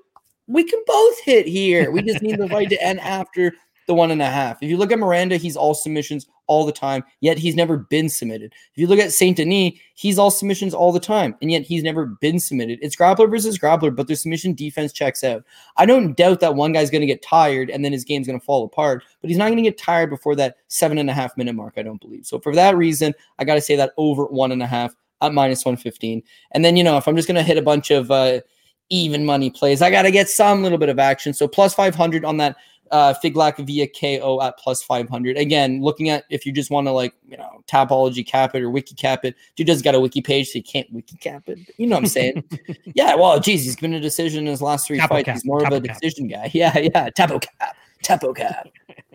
We 0.47 0.63
can 0.63 0.81
both 0.87 1.19
hit 1.19 1.45
here. 1.45 1.91
We 1.91 2.01
just 2.01 2.21
need 2.21 2.39
the 2.39 2.49
fight 2.49 2.69
to 2.69 2.81
end 2.81 2.99
after 3.01 3.53
the 3.87 3.93
one 3.93 4.11
and 4.11 4.21
a 4.21 4.29
half. 4.29 4.63
If 4.63 4.69
you 4.69 4.77
look 4.77 4.91
at 4.91 4.99
Miranda, 4.99 5.37
he's 5.37 5.55
all 5.55 5.73
submissions 5.73 6.27
all 6.49 6.65
the 6.65 6.71
time, 6.71 7.03
yet 7.21 7.37
he's 7.37 7.55
never 7.55 7.77
been 7.77 8.09
submitted. 8.09 8.51
If 8.73 8.77
you 8.77 8.87
look 8.87 8.99
at 8.99 9.13
Saint 9.13 9.37
Denis, 9.37 9.73
he's 9.93 10.17
all 10.17 10.31
submissions 10.31 10.73
all 10.73 10.91
the 10.91 10.99
time, 10.99 11.35
and 11.41 11.51
yet 11.51 11.61
he's 11.61 11.83
never 11.83 12.07
been 12.07 12.39
submitted. 12.39 12.79
It's 12.81 12.95
grappler 12.95 13.29
versus 13.29 13.57
grappler, 13.57 13.95
but 13.95 14.07
their 14.07 14.15
submission 14.15 14.55
defense 14.55 14.91
checks 14.91 15.23
out. 15.23 15.45
I 15.77 15.85
don't 15.85 16.17
doubt 16.17 16.39
that 16.41 16.55
one 16.55 16.73
guy's 16.73 16.89
going 16.89 17.01
to 17.01 17.07
get 17.07 17.21
tired 17.21 17.69
and 17.69 17.85
then 17.85 17.93
his 17.93 18.03
game's 18.03 18.27
going 18.27 18.39
to 18.39 18.45
fall 18.45 18.65
apart, 18.65 19.03
but 19.21 19.29
he's 19.29 19.37
not 19.37 19.45
going 19.45 19.57
to 19.57 19.69
get 19.69 19.77
tired 19.77 20.09
before 20.09 20.35
that 20.35 20.57
seven 20.67 20.97
and 20.97 21.09
a 21.09 21.13
half 21.13 21.37
minute 21.37 21.53
mark, 21.53 21.75
I 21.77 21.83
don't 21.83 22.01
believe. 22.01 22.25
So 22.25 22.39
for 22.39 22.53
that 22.55 22.75
reason, 22.75 23.13
I 23.37 23.45
got 23.45 23.55
to 23.55 23.61
say 23.61 23.75
that 23.75 23.93
over 23.95 24.25
one 24.25 24.51
and 24.51 24.63
a 24.63 24.67
half 24.67 24.95
at 25.21 25.33
minus 25.33 25.63
115. 25.63 26.23
And 26.51 26.65
then, 26.65 26.75
you 26.75 26.83
know, 26.83 26.97
if 26.97 27.07
I'm 27.07 27.15
just 27.15 27.27
going 27.27 27.35
to 27.35 27.43
hit 27.43 27.57
a 27.57 27.61
bunch 27.61 27.91
of, 27.91 28.09
uh, 28.09 28.41
even 28.89 29.25
money 29.25 29.49
plays. 29.49 29.81
I 29.81 29.91
got 29.91 30.01
to 30.03 30.11
get 30.11 30.29
some 30.29 30.63
little 30.63 30.77
bit 30.77 30.89
of 30.89 30.99
action. 30.99 31.33
So 31.33 31.47
plus 31.47 31.73
500 31.75 32.25
on 32.25 32.37
that 32.37 32.55
uh, 32.91 33.13
Figlak 33.23 33.57
via 33.65 33.87
KO 33.87 34.41
at 34.41 34.57
plus 34.57 34.83
500. 34.83 35.37
Again, 35.37 35.81
looking 35.81 36.09
at 36.09 36.25
if 36.29 36.45
you 36.45 36.51
just 36.51 36.71
want 36.71 36.87
to 36.87 36.91
like, 36.91 37.13
you 37.27 37.37
know, 37.37 37.63
Tapology 37.67 38.25
cap 38.25 38.55
it 38.55 38.61
or 38.61 38.69
wiki 38.69 38.95
cap 38.95 39.25
it, 39.25 39.35
dude 39.55 39.67
does 39.67 39.81
got 39.81 39.95
a 39.95 39.99
wiki 39.99 40.21
page, 40.21 40.49
so 40.49 40.57
you 40.57 40.63
can't 40.63 40.91
wiki 40.91 41.17
cap 41.17 41.43
it. 41.47 41.59
You 41.77 41.87
know 41.87 41.95
what 41.95 42.03
I'm 42.03 42.07
saying? 42.07 42.43
yeah, 42.95 43.15
well, 43.15 43.39
geez, 43.39 43.63
he's 43.63 43.75
been 43.75 43.93
a 43.93 43.99
decision 43.99 44.45
in 44.45 44.47
his 44.47 44.61
last 44.61 44.87
three 44.87 44.97
Tapo 44.97 45.15
fights. 45.15 45.25
Cap. 45.25 45.35
He's 45.35 45.45
more 45.45 45.61
Tapo 45.61 45.77
of 45.77 45.83
a 45.83 45.87
cap. 45.87 45.99
decision 45.99 46.27
guy. 46.27 46.51
Yeah, 46.59 46.77
yeah. 46.77 47.09
Tapo 47.11 47.39
cap. 47.39 47.75
Tapo 48.03 48.33
cap. 48.33 48.67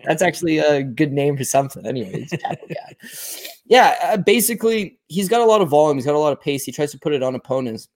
That's 0.03 0.21
actually 0.21 0.59
a 0.59 0.81
good 0.83 1.11
name 1.11 1.37
for 1.37 1.43
something. 1.43 1.85
Anyways, 1.85 2.31
Tapo 2.31 2.67
cap. 2.69 2.95
Yeah, 3.67 3.95
uh, 4.01 4.17
basically, 4.17 4.99
he's 5.07 5.27
got 5.27 5.41
a 5.41 5.45
lot 5.45 5.61
of 5.61 5.69
volume. 5.69 5.97
He's 5.97 6.05
got 6.05 6.15
a 6.15 6.19
lot 6.19 6.33
of 6.33 6.41
pace. 6.41 6.63
He 6.63 6.71
tries 6.71 6.91
to 6.91 6.99
put 6.99 7.13
it 7.13 7.23
on 7.23 7.35
opponents 7.35 7.89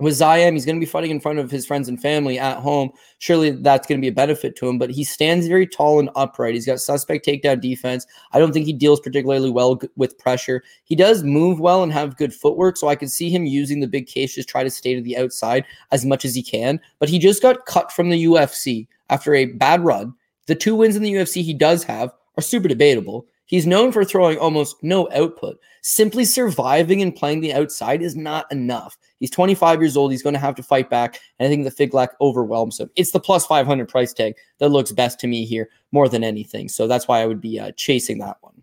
with 0.00 0.14
Ziam, 0.14 0.54
he's 0.54 0.64
going 0.64 0.76
to 0.76 0.84
be 0.84 0.90
fighting 0.90 1.10
in 1.10 1.20
front 1.20 1.38
of 1.38 1.50
his 1.50 1.66
friends 1.66 1.88
and 1.88 2.00
family 2.00 2.38
at 2.38 2.58
home. 2.58 2.90
Surely 3.18 3.50
that's 3.50 3.86
going 3.86 4.00
to 4.00 4.04
be 4.04 4.08
a 4.08 4.12
benefit 4.12 4.56
to 4.56 4.68
him, 4.68 4.78
but 4.78 4.90
he 4.90 5.04
stands 5.04 5.46
very 5.46 5.66
tall 5.66 6.00
and 6.00 6.10
upright. 6.16 6.54
He's 6.54 6.66
got 6.66 6.80
suspect 6.80 7.26
takedown 7.26 7.60
defense. 7.60 8.06
I 8.32 8.38
don't 8.38 8.52
think 8.52 8.66
he 8.66 8.72
deals 8.72 9.00
particularly 9.00 9.50
well 9.50 9.80
with 9.96 10.18
pressure. 10.18 10.62
He 10.84 10.96
does 10.96 11.22
move 11.22 11.60
well 11.60 11.82
and 11.82 11.92
have 11.92 12.16
good 12.16 12.34
footwork, 12.34 12.76
so 12.76 12.88
I 12.88 12.96
can 12.96 13.08
see 13.08 13.30
him 13.30 13.44
using 13.44 13.80
the 13.80 13.86
big 13.86 14.06
case 14.06 14.34
just 14.34 14.48
try 14.48 14.64
to 14.64 14.70
stay 14.70 14.94
to 14.94 15.02
the 15.02 15.18
outside 15.18 15.64
as 15.92 16.04
much 16.04 16.24
as 16.24 16.34
he 16.34 16.42
can. 16.42 16.80
But 16.98 17.08
he 17.08 17.18
just 17.18 17.42
got 17.42 17.66
cut 17.66 17.92
from 17.92 18.10
the 18.10 18.24
UFC 18.24 18.86
after 19.10 19.34
a 19.34 19.46
bad 19.46 19.84
run. 19.84 20.14
The 20.46 20.54
two 20.54 20.74
wins 20.74 20.96
in 20.96 21.02
the 21.02 21.12
UFC 21.12 21.42
he 21.42 21.54
does 21.54 21.84
have 21.84 22.12
are 22.36 22.42
super 22.42 22.68
debatable. 22.68 23.26
He's 23.50 23.66
known 23.66 23.90
for 23.90 24.04
throwing 24.04 24.38
almost 24.38 24.76
no 24.80 25.10
output. 25.10 25.58
Simply 25.82 26.24
surviving 26.24 27.02
and 27.02 27.14
playing 27.14 27.40
the 27.40 27.52
outside 27.52 28.00
is 28.00 28.14
not 28.14 28.50
enough. 28.52 28.96
He's 29.18 29.32
25 29.32 29.80
years 29.80 29.96
old. 29.96 30.12
He's 30.12 30.22
going 30.22 30.34
to 30.34 30.38
have 30.38 30.54
to 30.54 30.62
fight 30.62 30.88
back. 30.88 31.20
And 31.40 31.46
I 31.46 31.50
think 31.50 31.64
the 31.64 31.86
Figlak 31.88 32.10
overwhelms 32.20 32.78
him. 32.78 32.92
It's 32.94 33.10
the 33.10 33.18
plus 33.18 33.44
500 33.46 33.88
price 33.88 34.12
tag 34.12 34.34
that 34.58 34.68
looks 34.68 34.92
best 34.92 35.18
to 35.20 35.26
me 35.26 35.44
here 35.44 35.68
more 35.90 36.08
than 36.08 36.22
anything. 36.22 36.68
So 36.68 36.86
that's 36.86 37.08
why 37.08 37.22
I 37.22 37.26
would 37.26 37.40
be 37.40 37.58
uh, 37.58 37.72
chasing 37.72 38.18
that 38.18 38.36
one. 38.40 38.59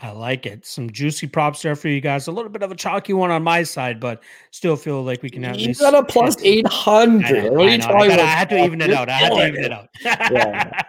I 0.00 0.12
like 0.12 0.46
it. 0.46 0.64
Some 0.64 0.90
juicy 0.90 1.26
props 1.26 1.62
there 1.62 1.74
for 1.74 1.88
you 1.88 2.00
guys. 2.00 2.28
A 2.28 2.32
little 2.32 2.50
bit 2.50 2.62
of 2.62 2.70
a 2.70 2.76
chalky 2.76 3.14
one 3.14 3.32
on 3.32 3.42
my 3.42 3.64
side, 3.64 3.98
but 3.98 4.22
still 4.52 4.76
feel 4.76 5.02
like 5.02 5.22
we 5.24 5.30
can 5.30 5.42
have. 5.42 5.56
You 5.56 5.74
got 5.74 5.92
a 5.92 6.04
plus 6.04 6.36
eight 6.44 6.68
hundred. 6.68 7.52
What 7.52 7.66
are 7.66 7.70
you 7.70 7.78
talking 7.78 8.12
about? 8.12 8.20
I 8.20 8.26
had 8.26 8.48
to 8.50 8.64
even 8.64 8.80
it 8.80 8.92
out. 8.92 9.08
I 9.08 9.12
had 9.12 9.30
to 9.30 9.48
even 9.48 9.64
it 9.64 9.72
out. 9.72 9.88
yeah. 10.04 10.82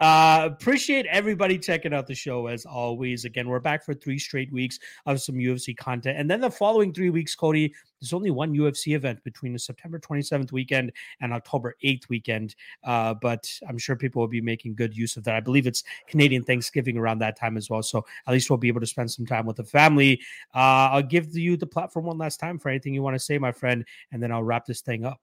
uh, 0.00 0.48
appreciate 0.52 1.06
everybody 1.06 1.58
checking 1.58 1.94
out 1.94 2.06
the 2.06 2.14
show 2.14 2.46
as 2.46 2.66
always. 2.66 3.24
Again, 3.24 3.48
we're 3.48 3.58
back 3.58 3.86
for 3.86 3.94
three 3.94 4.18
straight 4.18 4.52
weeks 4.52 4.78
of 5.06 5.22
some 5.22 5.36
UFC 5.36 5.74
content, 5.74 6.18
and 6.18 6.30
then 6.30 6.42
the 6.42 6.50
following 6.50 6.92
three 6.92 7.10
weeks, 7.10 7.34
Cody, 7.34 7.72
there's 8.00 8.12
only 8.12 8.30
one 8.30 8.54
UFC 8.54 8.94
event 8.94 9.22
between 9.24 9.52
the 9.52 9.58
September 9.58 9.98
27th 9.98 10.52
weekend 10.52 10.92
and 11.20 11.32
October 11.32 11.76
8th 11.84 12.08
weekend. 12.08 12.54
Uh, 12.84 13.14
but 13.14 13.50
I'm 13.68 13.78
sure 13.78 13.96
people 13.96 14.20
will 14.20 14.28
be 14.28 14.40
making 14.40 14.74
good 14.74 14.96
use 14.96 15.16
of 15.16 15.24
that. 15.24 15.34
I 15.34 15.40
believe 15.40 15.66
it's 15.66 15.84
Canadian 16.06 16.42
Thanksgiving 16.42 16.96
around 16.96 17.18
that 17.20 17.38
time 17.38 17.56
as 17.56 17.68
well. 17.68 17.82
So 17.82 18.04
at 18.26 18.32
least 18.32 18.50
we'll 18.50 18.56
be 18.56 18.68
able 18.68 18.80
to 18.80 18.86
spend 18.86 19.10
some 19.10 19.26
time 19.26 19.46
with 19.46 19.56
the 19.56 19.64
family. 19.64 20.20
Uh, 20.54 20.90
I'll 20.92 21.02
give 21.02 21.36
you 21.36 21.56
the 21.56 21.66
platform 21.66 22.06
one 22.06 22.18
last 22.18 22.40
time 22.40 22.58
for 22.58 22.68
anything 22.68 22.94
you 22.94 23.02
want 23.02 23.14
to 23.14 23.20
say, 23.20 23.38
my 23.38 23.52
friend, 23.52 23.84
and 24.12 24.22
then 24.22 24.32
I'll 24.32 24.42
wrap 24.42 24.66
this 24.66 24.80
thing 24.80 25.04
up. 25.04 25.20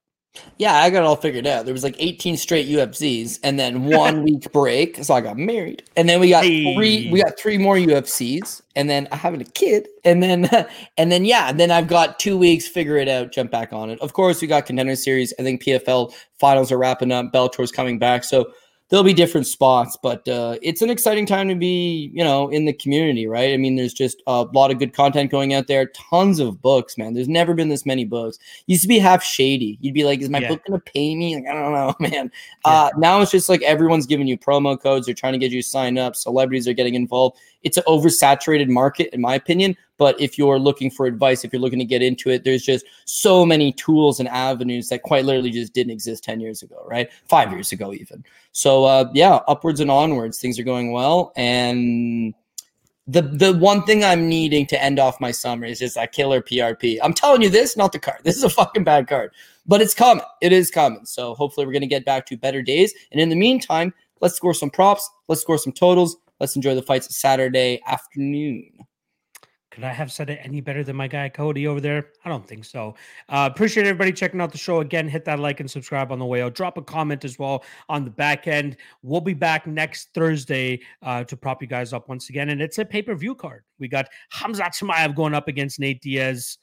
Yeah, 0.57 0.75
I 0.75 0.89
got 0.89 1.03
it 1.03 1.05
all 1.05 1.15
figured 1.15 1.45
out. 1.45 1.65
There 1.65 1.73
was 1.73 1.83
like 1.83 1.95
18 1.99 2.37
straight 2.37 2.67
UFCs 2.67 3.39
and 3.43 3.59
then 3.59 3.85
one 3.85 4.23
week 4.25 4.51
break. 4.51 5.03
So 5.03 5.13
I 5.13 5.21
got 5.21 5.37
married. 5.37 5.83
And 5.95 6.07
then 6.07 6.19
we 6.19 6.29
got 6.29 6.43
hey. 6.43 6.75
three 6.75 7.09
we 7.11 7.21
got 7.21 7.39
three 7.39 7.57
more 7.57 7.75
UFCs 7.75 8.61
and 8.75 8.89
then 8.89 9.07
I 9.11 9.15
having 9.15 9.41
a 9.41 9.45
kid. 9.45 9.87
And 10.03 10.21
then 10.21 10.49
and 10.97 11.11
then 11.11 11.25
yeah, 11.25 11.49
and 11.49 11.59
then 11.59 11.71
I've 11.71 11.87
got 11.87 12.19
2 12.19 12.37
weeks 12.37 12.67
figure 12.67 12.97
it 12.97 13.07
out, 13.07 13.31
jump 13.31 13.51
back 13.51 13.73
on 13.73 13.89
it. 13.89 13.99
Of 14.01 14.13
course, 14.13 14.41
we 14.41 14.47
got 14.47 14.65
contender 14.65 14.95
series. 14.95 15.33
I 15.39 15.43
think 15.43 15.63
PFL 15.63 16.13
finals 16.39 16.71
are 16.71 16.77
wrapping 16.77 17.11
up. 17.11 17.31
Bellator's 17.31 17.71
coming 17.71 17.99
back. 17.99 18.23
So 18.23 18.51
there'll 18.89 19.03
be 19.03 19.13
different 19.13 19.47
spots, 19.47 19.97
but 20.01 20.27
uh, 20.27 20.57
it's 20.61 20.81
an 20.81 20.89
exciting 20.89 21.25
time 21.25 21.49
to 21.49 21.55
be, 21.55 22.09
you 22.13 22.23
know, 22.23 22.47
in 22.49 22.65
the 22.65 22.73
community, 22.73 23.27
right? 23.27 23.53
I 23.53 23.57
mean, 23.57 23.75
there's 23.75 23.93
just 23.93 24.21
a 24.27 24.43
lot 24.53 24.71
of 24.71 24.79
good 24.79 24.93
content 24.93 25.29
going 25.29 25.53
out 25.53 25.67
there, 25.67 25.87
tons 25.87 26.39
of 26.39 26.61
books, 26.61 26.97
man. 26.97 27.13
There's 27.13 27.27
never 27.27 27.53
been 27.53 27.69
this 27.69 27.85
many 27.85 28.05
books. 28.05 28.39
Used 28.67 28.83
to 28.83 28.87
be 28.87 28.99
half 28.99 29.23
shady. 29.23 29.77
You'd 29.81 29.93
be 29.93 30.03
like, 30.03 30.21
is 30.21 30.29
my 30.29 30.39
yeah. 30.39 30.49
book 30.49 30.61
gonna 30.65 30.79
pay 30.79 31.15
me? 31.15 31.35
Like, 31.35 31.47
I 31.47 31.53
don't 31.53 31.73
know, 31.73 31.93
man. 31.99 32.31
Yeah. 32.65 32.71
Uh, 32.71 32.89
now 32.97 33.21
it's 33.21 33.31
just 33.31 33.49
like 33.49 33.61
everyone's 33.63 34.05
giving 34.05 34.27
you 34.27 34.37
promo 34.37 34.81
codes. 34.81 35.05
They're 35.05 35.15
trying 35.15 35.33
to 35.33 35.39
get 35.39 35.51
you 35.51 35.61
signed 35.61 35.99
up. 35.99 36.15
Celebrities 36.15 36.67
are 36.67 36.73
getting 36.73 36.95
involved. 36.95 37.37
It's 37.63 37.77
an 37.77 37.83
oversaturated 37.87 38.69
market, 38.69 39.09
in 39.13 39.19
my 39.19 39.35
opinion. 39.35 39.75
But 39.97 40.19
if 40.21 40.37
you're 40.37 40.59
looking 40.59 40.91
for 40.91 41.05
advice, 41.05 41.43
if 41.43 41.51
you're 41.51 41.61
looking 41.61 41.79
to 41.79 41.85
get 41.85 42.01
into 42.01 42.29
it, 42.29 42.43
there's 42.43 42.63
just 42.63 42.85
so 43.05 43.45
many 43.45 43.71
tools 43.71 44.19
and 44.19 44.29
avenues 44.29 44.89
that 44.89 45.03
quite 45.03 45.25
literally 45.25 45.51
just 45.51 45.73
didn't 45.73 45.91
exist 45.91 46.23
10 46.23 46.39
years 46.39 46.61
ago, 46.61 46.85
right? 46.87 47.09
Five 47.25 47.51
years 47.51 47.71
ago, 47.71 47.93
even. 47.93 48.23
So, 48.51 48.85
uh, 48.85 49.09
yeah, 49.13 49.39
upwards 49.47 49.79
and 49.79 49.91
onwards, 49.91 50.39
things 50.39 50.59
are 50.59 50.63
going 50.63 50.91
well. 50.91 51.31
And 51.35 52.33
the 53.07 53.21
the 53.21 53.53
one 53.53 53.83
thing 53.83 54.03
I'm 54.03 54.27
needing 54.27 54.65
to 54.67 54.83
end 54.83 54.99
off 54.99 55.21
my 55.21 55.31
summer 55.31 55.65
is 55.65 55.79
just 55.79 55.95
that 55.95 56.11
killer 56.11 56.41
PRP. 56.41 56.99
I'm 57.01 57.13
telling 57.13 57.41
you 57.41 57.49
this, 57.49 57.77
not 57.77 57.93
the 57.93 57.99
card. 57.99 58.19
This 58.23 58.35
is 58.35 58.43
a 58.43 58.49
fucking 58.49 58.83
bad 58.83 59.07
card, 59.07 59.31
but 59.65 59.81
it's 59.81 59.93
coming. 59.93 60.23
It 60.41 60.51
is 60.51 60.69
coming. 60.69 61.05
So 61.05 61.33
hopefully 61.35 61.65
we're 61.65 61.73
gonna 61.73 61.87
get 61.87 62.05
back 62.05 62.25
to 62.27 62.37
better 62.37 62.61
days. 62.61 62.93
And 63.11 63.21
in 63.21 63.29
the 63.29 63.35
meantime, 63.35 63.93
let's 64.19 64.35
score 64.35 64.53
some 64.53 64.69
props. 64.69 65.09
Let's 65.29 65.41
score 65.41 65.57
some 65.57 65.73
totals. 65.73 66.17
Let's 66.39 66.55
enjoy 66.55 66.75
the 66.75 66.83
fights 66.83 67.15
Saturday 67.15 67.81
afternoon. 67.87 68.69
Could 69.77 69.83
I 69.83 69.93
have 69.93 70.11
said 70.11 70.31
it 70.31 70.39
any 70.41 70.59
better 70.59 70.83
than 70.83 70.95
my 70.95 71.07
guy 71.07 71.29
Cody 71.29 71.67
over 71.67 71.79
there? 71.79 72.07
I 72.25 72.29
don't 72.29 72.47
think 72.47 72.65
so. 72.65 72.95
Uh, 73.29 73.47
appreciate 73.53 73.85
everybody 73.85 74.11
checking 74.11 74.41
out 74.41 74.51
the 74.51 74.57
show. 74.57 74.79
Again, 74.79 75.07
hit 75.07 75.23
that 75.25 75.37
like 75.37 75.59
and 75.59 75.69
subscribe 75.69 76.11
on 76.11 76.17
the 76.17 76.25
way 76.25 76.41
out. 76.41 76.55
Drop 76.55 76.79
a 76.79 76.81
comment 76.81 77.23
as 77.23 77.37
well 77.37 77.63
on 77.87 78.03
the 78.03 78.09
back 78.09 78.47
end. 78.47 78.77
We'll 79.03 79.21
be 79.21 79.35
back 79.35 79.67
next 79.67 80.15
Thursday 80.15 80.81
uh, 81.03 81.25
to 81.25 81.37
prop 81.37 81.61
you 81.61 81.67
guys 81.67 81.93
up 81.93 82.09
once 82.09 82.29
again. 82.29 82.49
And 82.49 82.59
it's 82.59 82.79
a 82.79 82.85
pay 82.85 83.03
per 83.03 83.13
view 83.13 83.35
card. 83.35 83.65
We 83.77 83.87
got 83.87 84.07
Khamzat 84.33 84.73
Chimaev 84.75 85.15
going 85.15 85.35
up 85.35 85.47
against 85.47 85.79
Nate 85.79 86.01
Diaz. 86.01 86.57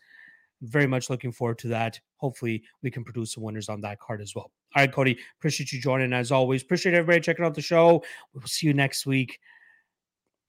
Very 0.63 0.89
much 0.89 1.09
looking 1.09 1.31
forward 1.31 1.59
to 1.59 1.69
that. 1.69 2.01
Hopefully, 2.17 2.65
we 2.83 2.91
can 2.91 3.05
produce 3.05 3.35
some 3.35 3.45
winners 3.45 3.69
on 3.69 3.81
that 3.83 4.01
card 4.01 4.23
as 4.23 4.35
well. 4.35 4.51
All 4.75 4.83
right, 4.83 4.93
Cody, 4.93 5.17
appreciate 5.39 5.73
you 5.73 5.81
joining 5.81 6.13
as 6.13 6.33
always. 6.33 6.63
Appreciate 6.63 6.97
everybody 6.97 7.21
checking 7.21 7.45
out 7.45 7.55
the 7.55 7.63
show. 7.63 8.03
We'll 8.33 8.43
see 8.47 8.67
you 8.67 8.75
next 8.75 9.07
week. 9.07 9.39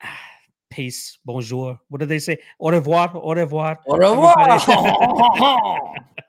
peace, 0.75 1.19
bonjour. 1.23 1.77
What 1.89 1.99
do 1.99 2.05
they 2.05 2.19
say? 2.19 2.37
Au 2.59 2.67
revoir, 2.67 3.15
au 3.15 3.33
revoir. 3.33 3.77
Au 3.85 3.95
revoir. 3.95 4.35